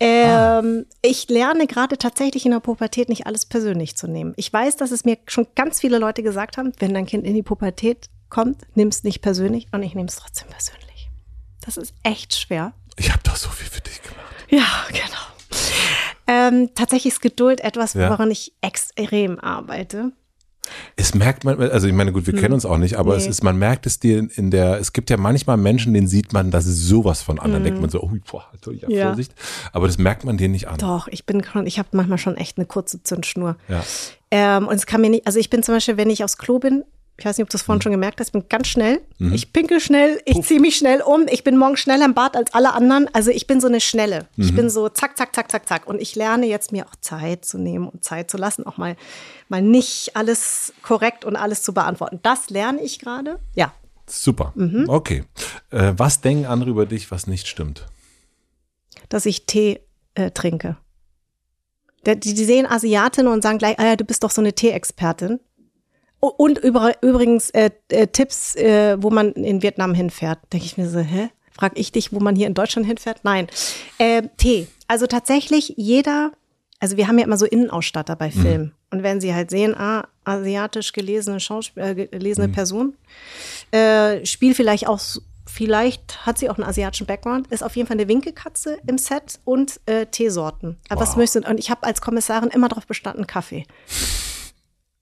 Ähm, 0.00 0.86
Ich 1.02 1.28
lerne 1.28 1.66
gerade 1.66 1.98
tatsächlich 1.98 2.44
in 2.46 2.52
der 2.52 2.60
Pubertät 2.60 3.08
nicht 3.08 3.26
alles 3.26 3.44
persönlich 3.46 3.96
zu 3.96 4.08
nehmen. 4.08 4.32
Ich 4.36 4.52
weiß, 4.52 4.76
dass 4.76 4.90
es 4.90 5.04
mir 5.04 5.18
schon 5.26 5.46
ganz 5.54 5.80
viele 5.80 5.98
Leute 5.98 6.22
gesagt 6.22 6.56
haben, 6.56 6.72
wenn 6.78 6.94
dein 6.94 7.06
Kind 7.06 7.24
in 7.24 7.34
die 7.34 7.42
Pubertät 7.42 8.08
kommt, 8.30 8.62
nimm 8.74 8.88
es 8.88 9.04
nicht 9.04 9.20
persönlich 9.20 9.66
und 9.72 9.82
ich 9.82 9.94
nehme 9.94 10.08
es 10.08 10.16
trotzdem 10.16 10.48
persönlich. 10.48 11.10
Das 11.64 11.76
ist 11.76 11.94
echt 12.02 12.34
schwer. 12.34 12.72
Ich 12.96 13.10
habe 13.12 13.22
doch 13.24 13.36
so 13.36 13.50
viel 13.50 13.68
für 13.68 13.80
dich 13.82 14.00
gemacht. 14.02 14.18
Ja, 14.50 14.66
genau. 14.88 15.06
Ähm, 16.26 16.70
tatsächlich 16.74 17.14
ist 17.14 17.20
Geduld 17.20 17.60
etwas, 17.60 17.94
Ja. 17.94 18.08
woran 18.10 18.30
ich 18.30 18.52
extrem 18.62 19.38
arbeite. 19.40 20.12
Es 20.96 21.14
merkt 21.14 21.44
man, 21.44 21.60
also 21.60 21.86
ich 21.86 21.92
meine, 21.92 22.12
gut, 22.12 22.26
wir 22.26 22.34
kennen 22.34 22.54
uns 22.54 22.64
auch 22.64 22.78
nicht, 22.78 22.96
aber 22.96 23.16
es 23.16 23.22
Hm. 23.22 23.28
Nee. 23.28 23.30
ist, 23.30 23.44
man 23.44 23.56
merkt 23.58 23.86
es 23.86 23.98
dir 23.98 24.28
in 24.34 24.50
der, 24.50 24.78
es 24.80 24.92
gibt 24.92 25.10
ja 25.10 25.16
manchmal 25.16 25.56
Menschen, 25.56 25.94
denen 25.94 26.08
sieht 26.08 26.32
man, 26.32 26.50
das 26.50 26.66
ist 26.66 26.86
sowas 26.86 27.22
von 27.22 27.38
an. 27.38 27.52
Dann 27.52 27.64
denkt 27.64 27.80
man 27.80 27.90
so, 27.90 28.00
oh, 28.02 28.10
boah, 28.30 28.44
ja, 28.72 28.88
Hm. 28.88 28.90
Ja. 28.90 29.06
Vorsicht. 29.08 29.34
Aber 29.72 29.86
das 29.86 29.98
merkt 29.98 30.24
man 30.24 30.36
dir 30.36 30.48
nicht 30.48 30.68
an. 30.68 30.78
Doch, 30.78 31.08
ich 31.08 31.26
bin 31.26 31.42
schon, 31.44 31.66
ich 31.66 31.78
habe 31.78 31.88
manchmal 31.92 32.18
schon 32.18 32.36
echt 32.36 32.56
eine 32.58 32.66
kurze 32.66 33.02
Zündschnur. 33.02 33.56
Ja. 33.68 33.82
Ähm, 34.30 34.68
und 34.68 34.74
es 34.74 34.86
kann 34.86 35.00
mir 35.00 35.10
nicht, 35.10 35.26
also 35.26 35.38
ich 35.38 35.50
bin 35.50 35.62
zum 35.62 35.74
Beispiel, 35.74 35.96
wenn 35.96 36.10
ich 36.10 36.22
aufs 36.24 36.38
Klo 36.38 36.58
bin, 36.58 36.84
ich 37.18 37.26
weiß 37.26 37.36
nicht, 37.36 37.42
ob 37.44 37.50
du 37.50 37.58
es 37.58 37.62
vorhin 37.62 37.82
schon 37.82 37.92
gemerkt 37.92 38.18
hast, 38.18 38.28
ich 38.28 38.32
bin 38.32 38.44
ganz 38.48 38.66
schnell. 38.68 39.02
Ich 39.18 39.52
pinkel 39.52 39.78
schnell, 39.80 40.22
ich 40.24 40.40
ziehe 40.40 40.58
mich 40.58 40.76
schnell 40.76 41.02
um, 41.02 41.26
ich 41.30 41.44
bin 41.44 41.58
morgen 41.58 41.76
schneller 41.76 42.06
im 42.06 42.14
Bad 42.14 42.34
als 42.34 42.54
alle 42.54 42.72
anderen. 42.72 43.08
Also 43.12 43.30
ich 43.30 43.46
bin 43.46 43.60
so 43.60 43.66
eine 43.68 43.80
Schnelle. 43.82 44.26
Ich 44.38 44.54
bin 44.56 44.70
so 44.70 44.88
zack, 44.88 45.18
zack, 45.18 45.34
zack, 45.36 45.50
zack, 45.50 45.68
zack. 45.68 45.86
Und 45.86 46.00
ich 46.00 46.16
lerne 46.16 46.46
jetzt 46.46 46.72
mir 46.72 46.86
auch 46.86 46.96
Zeit 47.02 47.44
zu 47.44 47.58
nehmen 47.58 47.88
und 47.88 48.02
Zeit 48.04 48.30
zu 48.30 48.38
lassen, 48.38 48.64
auch 48.66 48.78
mal, 48.78 48.96
mal 49.50 49.62
nicht 49.62 50.16
alles 50.16 50.72
korrekt 50.82 51.24
und 51.24 51.36
alles 51.36 51.62
zu 51.62 51.74
beantworten. 51.74 52.20
Das 52.22 52.50
lerne 52.50 52.82
ich 52.82 52.98
gerade. 52.98 53.38
Ja. 53.54 53.72
Super. 54.06 54.52
Mhm. 54.56 54.86
Okay. 54.88 55.24
Äh, 55.70 55.92
was 55.96 56.20
denken 56.20 56.46
andere 56.46 56.70
über 56.70 56.86
dich, 56.86 57.10
was 57.10 57.26
nicht 57.26 57.46
stimmt? 57.46 57.86
dass 59.10 59.26
ich 59.26 59.44
Tee 59.44 59.80
äh, 60.14 60.30
trinke. 60.30 60.78
Die, 62.06 62.18
die 62.18 62.44
sehen 62.44 62.66
Asiatin 62.66 63.26
und 63.26 63.42
sagen 63.42 63.58
gleich, 63.58 63.78
ah 63.78 63.84
ja, 63.84 63.96
du 63.96 64.04
bist 64.04 64.24
doch 64.24 64.30
so 64.30 64.40
eine 64.40 64.54
Tee-Expertin. 64.54 65.38
Und 66.18 66.58
über, 66.58 66.94
übrigens 67.02 67.50
äh, 67.50 67.70
äh, 67.88 68.06
Tipps, 68.06 68.54
äh, 68.56 68.96
wo 69.02 69.10
man 69.10 69.32
in 69.32 69.62
Vietnam 69.62 69.94
hinfährt. 69.94 70.38
Denke 70.52 70.66
ich 70.66 70.78
mir 70.78 70.88
so, 70.88 71.00
hä? 71.00 71.28
Frag 71.50 71.78
ich 71.78 71.92
dich, 71.92 72.12
wo 72.12 72.20
man 72.20 72.36
hier 72.36 72.46
in 72.46 72.54
Deutschland 72.54 72.86
hinfährt? 72.86 73.20
Nein. 73.22 73.48
Äh, 73.98 74.22
Tee. 74.38 74.66
Also 74.86 75.06
tatsächlich 75.06 75.74
jeder, 75.76 76.32
also 76.78 76.96
wir 76.96 77.06
haben 77.06 77.18
ja 77.18 77.24
immer 77.24 77.36
so 77.36 77.46
Innenausstatter 77.46 78.16
bei 78.16 78.30
Filmen. 78.30 78.74
Und 78.90 79.02
wenn 79.02 79.20
sie 79.20 79.34
halt 79.34 79.50
sehen, 79.50 79.74
ah, 79.76 80.06
asiatisch 80.24 80.92
gelesene 80.92 81.40
Schauspiel, 81.40 81.82
äh, 81.82 81.94
gelesene 82.06 82.48
Person, 82.48 82.94
äh, 83.70 84.24
spielt 84.26 84.56
vielleicht 84.56 84.88
auch, 84.88 85.00
vielleicht 85.46 86.26
hat 86.26 86.38
sie 86.38 86.50
auch 86.50 86.58
einen 86.58 86.68
asiatischen 86.68 87.06
Background, 87.06 87.46
ist 87.48 87.62
auf 87.62 87.76
jeden 87.76 87.86
Fall 87.88 87.96
eine 87.98 88.08
Winkelkatze 88.08 88.78
im 88.86 88.98
Set 88.98 89.38
und 89.44 89.80
äh, 89.86 90.06
Teesorten. 90.06 90.76
Aber 90.88 91.00
was 91.02 91.10
Wow. 91.10 91.16
möchtest 91.18 91.44
du? 91.44 91.50
Und 91.50 91.58
ich 91.58 91.70
habe 91.70 91.84
als 91.84 92.00
Kommissarin 92.00 92.50
immer 92.50 92.68
darauf 92.68 92.86
bestanden, 92.86 93.26
Kaffee. 93.26 93.64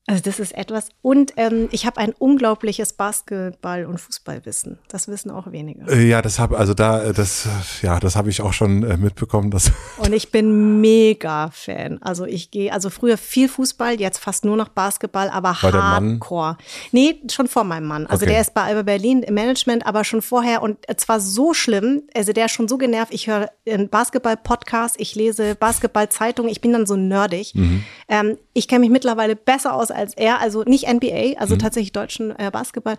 Also 0.09 0.23
das 0.23 0.41
ist 0.41 0.57
etwas. 0.57 0.89
Und 1.03 1.35
ähm, 1.37 1.69
ich 1.71 1.85
habe 1.85 1.99
ein 1.99 2.15
unglaubliches 2.19 2.95
Basketball- 2.95 3.85
und 3.85 4.01
Fußballwissen. 4.01 4.79
Das 4.89 5.07
wissen 5.07 5.31
auch 5.31 5.53
wenige. 5.53 5.85
Äh, 5.87 6.09
ja, 6.09 6.23
das 6.23 6.39
habe 6.39 6.57
also 6.57 6.73
da 6.73 7.03
äh, 7.03 7.13
das 7.13 7.47
ja 7.83 8.01
das 8.01 8.17
habe 8.17 8.31
ich 8.31 8.41
auch 8.41 8.55
schon 8.55 8.85
äh, 8.85 8.97
mitbekommen. 8.97 9.51
Dass 9.51 9.71
und 9.99 10.15
ich 10.15 10.31
bin 10.31 10.81
mega 10.81 11.51
Fan. 11.53 12.01
Also 12.01 12.25
ich 12.25 12.51
gehe 12.51 12.73
also 12.73 12.89
früher 12.89 13.19
viel 13.19 13.51
Fußball, 13.51 14.01
jetzt 14.01 14.17
fast 14.19 14.47
nur 14.47 14.57
noch 14.57 14.69
Basketball, 14.69 15.29
aber 15.29 15.51
War 15.61 15.63
Hardcore. 15.63 16.57
Nee, 16.91 17.21
schon 17.31 17.47
vor 17.47 17.65
meinem 17.65 17.87
Mann. 17.87 18.07
Also 18.07 18.23
okay. 18.23 18.33
der 18.33 18.41
ist 18.41 18.55
bei 18.55 18.63
Alba 18.63 18.85
Berlin 18.85 19.23
im 19.23 19.35
Management, 19.35 19.87
aber 19.87 20.05
schon 20.05 20.23
vorher 20.23 20.63
und 20.63 20.79
zwar 20.97 21.21
so 21.21 21.53
schlimm. 21.53 22.05
Also 22.17 22.33
der 22.33 22.47
ist 22.47 22.53
schon 22.53 22.67
so 22.67 22.79
genervt. 22.79 23.13
Ich 23.13 23.27
höre 23.27 23.51
einen 23.69 23.91
Basketball-Podcast, 23.91 24.97
ich 24.99 25.15
lese 25.15 25.55
Basketball-Zeitungen. 25.55 26.51
Ich 26.51 26.63
bin 26.63 26.73
dann 26.73 26.87
so 26.87 26.97
nerdig. 26.97 27.55
Mhm. 27.55 27.85
Ähm, 28.09 28.39
ich 28.55 28.69
kenne 28.69 28.81
mich 28.81 28.91
mittlerweile 28.91 29.37
besser 29.37 29.75
aus 29.75 29.91
als 29.99 30.15
er, 30.15 30.41
also 30.41 30.63
nicht 30.63 30.89
NBA, 30.89 31.39
also 31.39 31.55
mhm. 31.55 31.59
tatsächlich 31.59 31.93
deutschen 31.93 32.31
äh, 32.39 32.51
Basketball. 32.53 32.97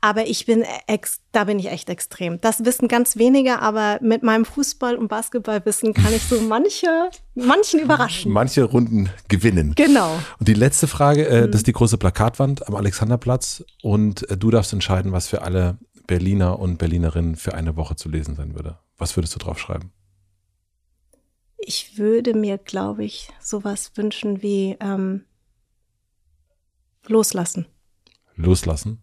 Aber 0.00 0.26
ich 0.26 0.46
bin 0.46 0.64
ex, 0.86 1.20
da 1.32 1.44
bin 1.44 1.58
ich 1.58 1.70
echt 1.70 1.90
extrem. 1.90 2.40
Das 2.40 2.64
wissen 2.64 2.88
ganz 2.88 3.16
wenige, 3.16 3.60
aber 3.60 3.98
mit 4.00 4.22
meinem 4.22 4.44
Fußball- 4.44 4.96
und 4.96 5.08
Basketballwissen 5.08 5.92
kann 5.92 6.14
ich 6.14 6.22
so 6.22 6.40
manche, 6.40 7.10
manchen 7.34 7.80
überraschen. 7.80 8.32
Manche 8.32 8.64
Runden 8.64 9.10
gewinnen. 9.28 9.74
Genau. 9.76 10.18
Und 10.38 10.48
die 10.48 10.54
letzte 10.54 10.86
Frage, 10.86 11.26
äh, 11.26 11.42
mhm. 11.42 11.50
das 11.50 11.60
ist 11.60 11.66
die 11.66 11.72
große 11.72 11.98
Plakatwand 11.98 12.66
am 12.66 12.74
Alexanderplatz 12.74 13.64
und 13.82 14.28
äh, 14.30 14.36
du 14.36 14.50
darfst 14.50 14.72
entscheiden, 14.72 15.12
was 15.12 15.28
für 15.28 15.42
alle 15.42 15.78
Berliner 16.06 16.58
und 16.58 16.78
Berlinerinnen 16.78 17.36
für 17.36 17.54
eine 17.54 17.76
Woche 17.76 17.96
zu 17.96 18.08
lesen 18.08 18.36
sein 18.36 18.54
würde. 18.54 18.78
Was 18.96 19.16
würdest 19.16 19.34
du 19.34 19.38
drauf 19.38 19.58
schreiben? 19.58 19.92
Ich 21.58 21.98
würde 21.98 22.34
mir, 22.34 22.58
glaube 22.58 23.04
ich, 23.04 23.30
sowas 23.40 23.92
wünschen 23.96 24.42
wie 24.42 24.76
ähm, 24.80 25.24
Loslassen. 27.08 27.66
Loslassen? 28.36 29.02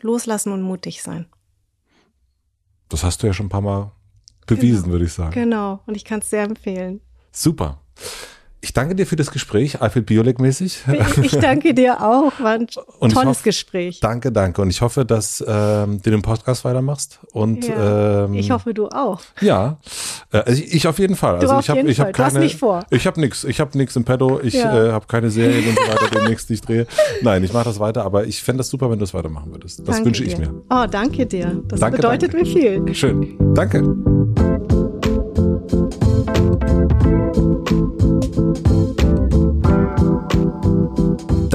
Loslassen 0.00 0.52
und 0.52 0.62
mutig 0.62 1.02
sein. 1.02 1.26
Das 2.88 3.02
hast 3.02 3.22
du 3.22 3.26
ja 3.26 3.32
schon 3.32 3.46
ein 3.46 3.50
paar 3.50 3.60
Mal 3.60 3.92
bewiesen, 4.46 4.84
genau. 4.84 4.92
würde 4.92 5.04
ich 5.06 5.12
sagen. 5.12 5.32
Genau, 5.32 5.80
und 5.86 5.96
ich 5.96 6.04
kann 6.04 6.20
es 6.20 6.30
sehr 6.30 6.44
empfehlen. 6.44 7.00
Super. 7.32 7.80
Ich 8.66 8.72
danke 8.72 8.96
dir 8.96 9.06
für 9.06 9.14
das 9.14 9.30
Gespräch, 9.30 9.80
Alfred 9.80 10.06
Biolek-mäßig. 10.06 10.78
Ich 11.22 11.38
danke 11.38 11.72
dir 11.72 12.02
auch, 12.02 12.32
war 12.40 12.54
ein 12.54 12.66
und 12.98 13.12
tolles 13.12 13.28
hoffe, 13.28 13.44
Gespräch. 13.44 14.00
Danke, 14.00 14.32
danke. 14.32 14.60
Und 14.60 14.70
ich 14.70 14.80
hoffe, 14.80 15.04
dass 15.04 15.42
ähm, 15.46 16.02
du 16.02 16.10
den 16.10 16.20
Podcast 16.22 16.64
weitermachst. 16.64 17.20
Und 17.32 17.68
ja, 17.68 18.24
ähm, 18.24 18.34
ich 18.34 18.50
hoffe, 18.50 18.74
du 18.74 18.88
auch. 18.88 19.20
Ja, 19.40 19.78
äh, 20.32 20.52
ich, 20.52 20.74
ich, 20.74 20.88
auf 20.88 20.98
jeden 20.98 21.14
Fall. 21.14 21.38
Du 21.38 21.48
also 21.48 21.60
ich 21.60 21.70
habe, 21.70 21.88
ich 21.88 22.00
habe 22.00 22.10
keine. 22.10 22.30
Du 22.30 22.34
hast 22.34 22.42
nicht 22.42 22.58
vor. 22.58 22.84
Ich 22.90 23.06
habe 23.06 23.20
nichts. 23.20 23.44
Ich 23.44 23.60
habe 23.60 23.78
nichts 23.78 23.94
im 23.94 24.04
Petto. 24.04 24.40
Ich 24.42 24.54
ja. 24.54 24.88
äh, 24.88 24.90
habe 24.90 25.06
keine 25.06 25.30
Serien 25.30 25.68
und 25.68 25.78
so 25.78 25.92
weiter, 25.92 26.10
demnächst 26.12 26.50
ich 26.50 26.60
drehe. 26.60 26.88
Nein, 27.22 27.44
ich 27.44 27.52
mache 27.52 27.66
das 27.66 27.78
weiter. 27.78 28.04
Aber 28.04 28.26
ich 28.26 28.42
fände 28.42 28.58
das 28.58 28.68
super, 28.68 28.90
wenn 28.90 28.98
du 28.98 29.04
es 29.04 29.14
weitermachen 29.14 29.52
würdest. 29.52 29.78
Das 29.80 29.86
danke 29.86 30.06
wünsche 30.06 30.24
ich 30.24 30.34
dir. 30.34 30.50
mir. 30.50 30.62
Oh, 30.70 30.86
danke 30.90 31.24
dir. 31.24 31.62
Das 31.68 31.78
danke, 31.78 31.98
bedeutet 31.98 32.34
danke. 32.34 32.48
mir 32.48 32.82
viel. 32.84 32.94
Schön. 32.94 33.54
Danke. 33.54 34.15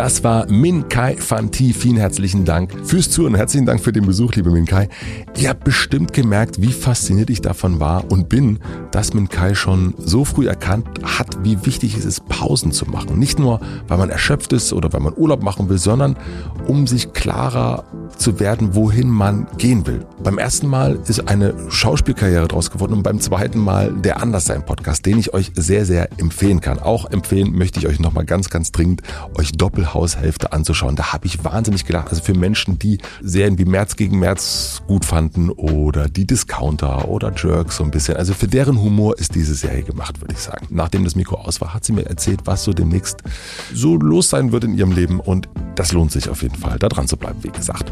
Das 0.01 0.23
war 0.23 0.47
Min 0.49 0.89
Kai 0.89 1.15
Fanti. 1.15 1.73
Vielen 1.73 1.97
herzlichen 1.97 2.43
Dank 2.43 2.73
fürs 2.83 3.11
Zuhören. 3.11 3.35
Herzlichen 3.35 3.67
Dank 3.67 3.81
für 3.81 3.91
den 3.91 4.07
Besuch, 4.07 4.33
liebe 4.33 4.49
Min 4.49 4.65
Kai. 4.65 4.89
Ihr 5.37 5.49
habt 5.49 5.63
bestimmt 5.63 6.11
gemerkt, 6.11 6.59
wie 6.59 6.71
fasziniert 6.71 7.29
ich 7.29 7.41
davon 7.41 7.79
war 7.79 8.11
und 8.11 8.27
bin, 8.27 8.57
dass 8.89 9.13
Min 9.13 9.29
Kai 9.29 9.53
schon 9.53 9.93
so 9.99 10.25
früh 10.25 10.47
erkannt 10.47 10.87
hat, 11.03 11.43
wie 11.43 11.67
wichtig 11.67 11.95
es 11.95 12.05
ist, 12.05 12.27
Pausen 12.27 12.71
zu 12.71 12.87
machen. 12.87 13.19
Nicht 13.19 13.37
nur, 13.37 13.61
weil 13.87 13.99
man 13.99 14.09
erschöpft 14.09 14.53
ist 14.53 14.73
oder 14.73 14.91
weil 14.91 15.01
man 15.01 15.13
Urlaub 15.15 15.43
machen 15.43 15.69
will, 15.69 15.77
sondern 15.77 16.17
um 16.65 16.87
sich 16.87 17.13
klarer 17.13 17.83
zu 18.17 18.39
werden, 18.39 18.73
wohin 18.73 19.07
man 19.07 19.45
gehen 19.59 19.85
will. 19.85 20.03
Beim 20.23 20.39
ersten 20.39 20.65
Mal 20.65 20.97
ist 21.07 21.27
eine 21.29 21.53
Schauspielkarriere 21.69 22.47
draus 22.47 22.71
geworden 22.71 22.93
und 22.93 23.03
beim 23.03 23.19
zweiten 23.19 23.59
Mal 23.59 23.93
der 23.93 24.19
Anderssein 24.19 24.65
Podcast, 24.65 25.05
den 25.05 25.19
ich 25.19 25.35
euch 25.35 25.51
sehr, 25.55 25.85
sehr 25.85 26.09
empfehlen 26.19 26.59
kann. 26.59 26.79
Auch 26.79 27.05
empfehlen 27.05 27.55
möchte 27.55 27.79
ich 27.79 27.87
euch 27.87 27.99
nochmal 27.99 28.25
ganz, 28.25 28.49
ganz 28.49 28.71
dringend, 28.71 29.03
euch 29.37 29.51
doppelt 29.51 29.90
Haushälfte 29.93 30.53
anzuschauen. 30.53 30.95
Da 30.95 31.13
habe 31.13 31.25
ich 31.25 31.43
wahnsinnig 31.43 31.85
gedacht. 31.85 32.09
Also 32.09 32.21
für 32.21 32.33
Menschen, 32.33 32.79
die 32.79 32.99
Serien 33.21 33.57
wie 33.57 33.65
März 33.65 33.95
gegen 33.95 34.19
März 34.19 34.81
gut 34.87 35.05
fanden 35.05 35.49
oder 35.49 36.09
die 36.09 36.25
Discounter 36.25 37.07
oder 37.07 37.33
Jerks 37.35 37.77
so 37.77 37.83
ein 37.83 37.91
bisschen. 37.91 38.17
Also 38.17 38.33
für 38.33 38.47
deren 38.47 38.81
Humor 38.81 39.17
ist 39.17 39.35
diese 39.35 39.55
Serie 39.55 39.83
gemacht, 39.83 40.21
würde 40.21 40.33
ich 40.33 40.39
sagen. 40.39 40.67
Nachdem 40.69 41.03
das 41.03 41.15
Mikro 41.15 41.35
aus 41.35 41.61
war, 41.61 41.73
hat 41.73 41.85
sie 41.85 41.93
mir 41.93 42.05
erzählt, 42.05 42.41
was 42.45 42.63
so 42.63 42.73
demnächst 42.73 43.21
so 43.73 43.95
los 43.95 44.29
sein 44.29 44.51
wird 44.51 44.63
in 44.63 44.73
ihrem 44.73 44.91
Leben. 44.91 45.19
Und 45.19 45.49
das 45.75 45.91
lohnt 45.91 46.11
sich 46.11 46.29
auf 46.29 46.41
jeden 46.41 46.55
Fall, 46.55 46.79
da 46.79 46.89
dran 46.89 47.07
zu 47.07 47.17
bleiben, 47.17 47.43
wie 47.43 47.51
gesagt. 47.51 47.91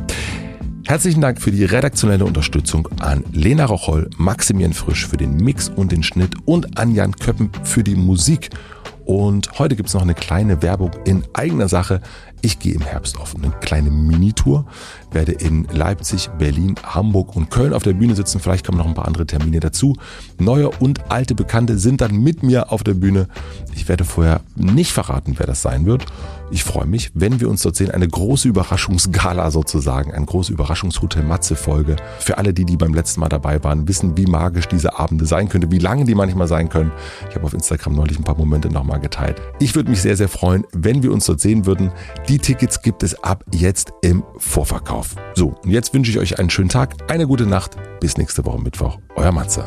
Herzlichen 0.89 1.21
Dank 1.21 1.39
für 1.39 1.51
die 1.51 1.65
redaktionelle 1.65 2.25
Unterstützung 2.25 2.87
an 2.99 3.23
Lena 3.31 3.65
Rocholl, 3.65 4.09
Maximilian 4.17 4.73
Frisch 4.73 5.05
für 5.05 5.17
den 5.17 5.35
Mix 5.35 5.69
und 5.69 5.91
den 5.91 6.01
Schnitt 6.01 6.33
und 6.45 6.79
an 6.79 6.95
Jan 6.95 7.11
Köppen 7.11 7.51
für 7.63 7.83
die 7.83 7.93
Musik. 7.93 8.49
Und 9.09 9.57
heute 9.57 9.75
gibt 9.75 9.89
es 9.89 9.95
noch 9.95 10.03
eine 10.03 10.13
kleine 10.13 10.61
Werbung 10.61 10.91
in 11.03 11.23
eigener 11.33 11.67
Sache. 11.67 11.99
Ich 12.41 12.59
gehe 12.59 12.73
im 12.73 12.81
Herbst 12.81 13.17
auf 13.19 13.35
eine 13.35 13.51
kleine 13.51 13.91
Minitour, 13.91 14.65
werde 15.11 15.33
in 15.33 15.67
Leipzig, 15.71 16.29
Berlin, 16.37 16.75
Hamburg 16.83 17.35
und 17.35 17.49
Köln 17.51 17.73
auf 17.73 17.83
der 17.83 17.93
Bühne 17.93 18.15
sitzen. 18.15 18.39
Vielleicht 18.39 18.65
kommen 18.65 18.77
noch 18.77 18.87
ein 18.87 18.93
paar 18.93 19.07
andere 19.07 19.25
Termine 19.25 19.59
dazu. 19.59 19.97
Neue 20.37 20.69
und 20.69 21.11
alte 21.11 21.35
Bekannte 21.35 21.77
sind 21.77 22.01
dann 22.01 22.15
mit 22.15 22.41
mir 22.41 22.71
auf 22.71 22.83
der 22.83 22.93
Bühne. 22.93 23.27
Ich 23.75 23.89
werde 23.89 24.05
vorher 24.05 24.41
nicht 24.55 24.93
verraten, 24.93 25.35
wer 25.37 25.47
das 25.47 25.61
sein 25.61 25.85
wird. 25.85 26.05
Ich 26.51 26.63
freue 26.63 26.87
mich, 26.87 27.11
wenn 27.13 27.39
wir 27.39 27.49
uns 27.49 27.61
dort 27.61 27.75
sehen. 27.75 27.91
Eine 27.91 28.07
große 28.07 28.47
Überraschungsgala 28.47 29.51
sozusagen, 29.51 30.13
eine 30.13 30.25
große 30.25 30.51
Überraschungshotel 30.51 31.23
Matze 31.23 31.55
Folge. 31.55 31.95
Für 32.19 32.37
alle, 32.37 32.53
die, 32.53 32.65
die 32.65 32.77
beim 32.77 32.93
letzten 32.93 33.19
Mal 33.19 33.29
dabei 33.29 33.63
waren, 33.63 33.87
wissen, 33.87 34.17
wie 34.17 34.25
magisch 34.25 34.67
diese 34.67 34.97
Abende 34.97 35.25
sein 35.25 35.49
könnte, 35.49 35.69
wie 35.71 35.77
lange 35.77 36.05
die 36.05 36.15
manchmal 36.15 36.47
sein 36.47 36.69
können. 36.69 36.91
Ich 37.29 37.35
habe 37.35 37.45
auf 37.45 37.53
Instagram 37.53 37.93
neulich 37.93 38.17
ein 38.17 38.23
paar 38.23 38.37
Momente 38.37 38.69
nochmal 38.69 38.99
geteilt. 38.99 39.39
Ich 39.59 39.75
würde 39.75 39.91
mich 39.91 40.01
sehr, 40.01 40.17
sehr 40.17 40.29
freuen, 40.29 40.65
wenn 40.73 41.03
wir 41.03 41.11
uns 41.11 41.25
dort 41.25 41.39
sehen 41.39 41.67
würden. 41.67 41.91
Die 42.29 42.37
Tickets 42.37 42.83
gibt 42.83 43.01
es 43.01 43.23
ab 43.23 43.43
jetzt 43.51 43.91
im 44.03 44.23
Vorverkauf. 44.37 45.15
So, 45.33 45.55
und 45.63 45.71
jetzt 45.71 45.95
wünsche 45.95 46.11
ich 46.11 46.19
euch 46.19 46.37
einen 46.37 46.51
schönen 46.51 46.69
Tag, 46.69 47.11
eine 47.11 47.25
gute 47.25 47.47
Nacht. 47.47 47.75
Bis 47.99 48.17
nächste 48.17 48.45
Woche 48.45 48.61
Mittwoch. 48.61 48.99
Euer 49.15 49.31
Matze. 49.31 49.65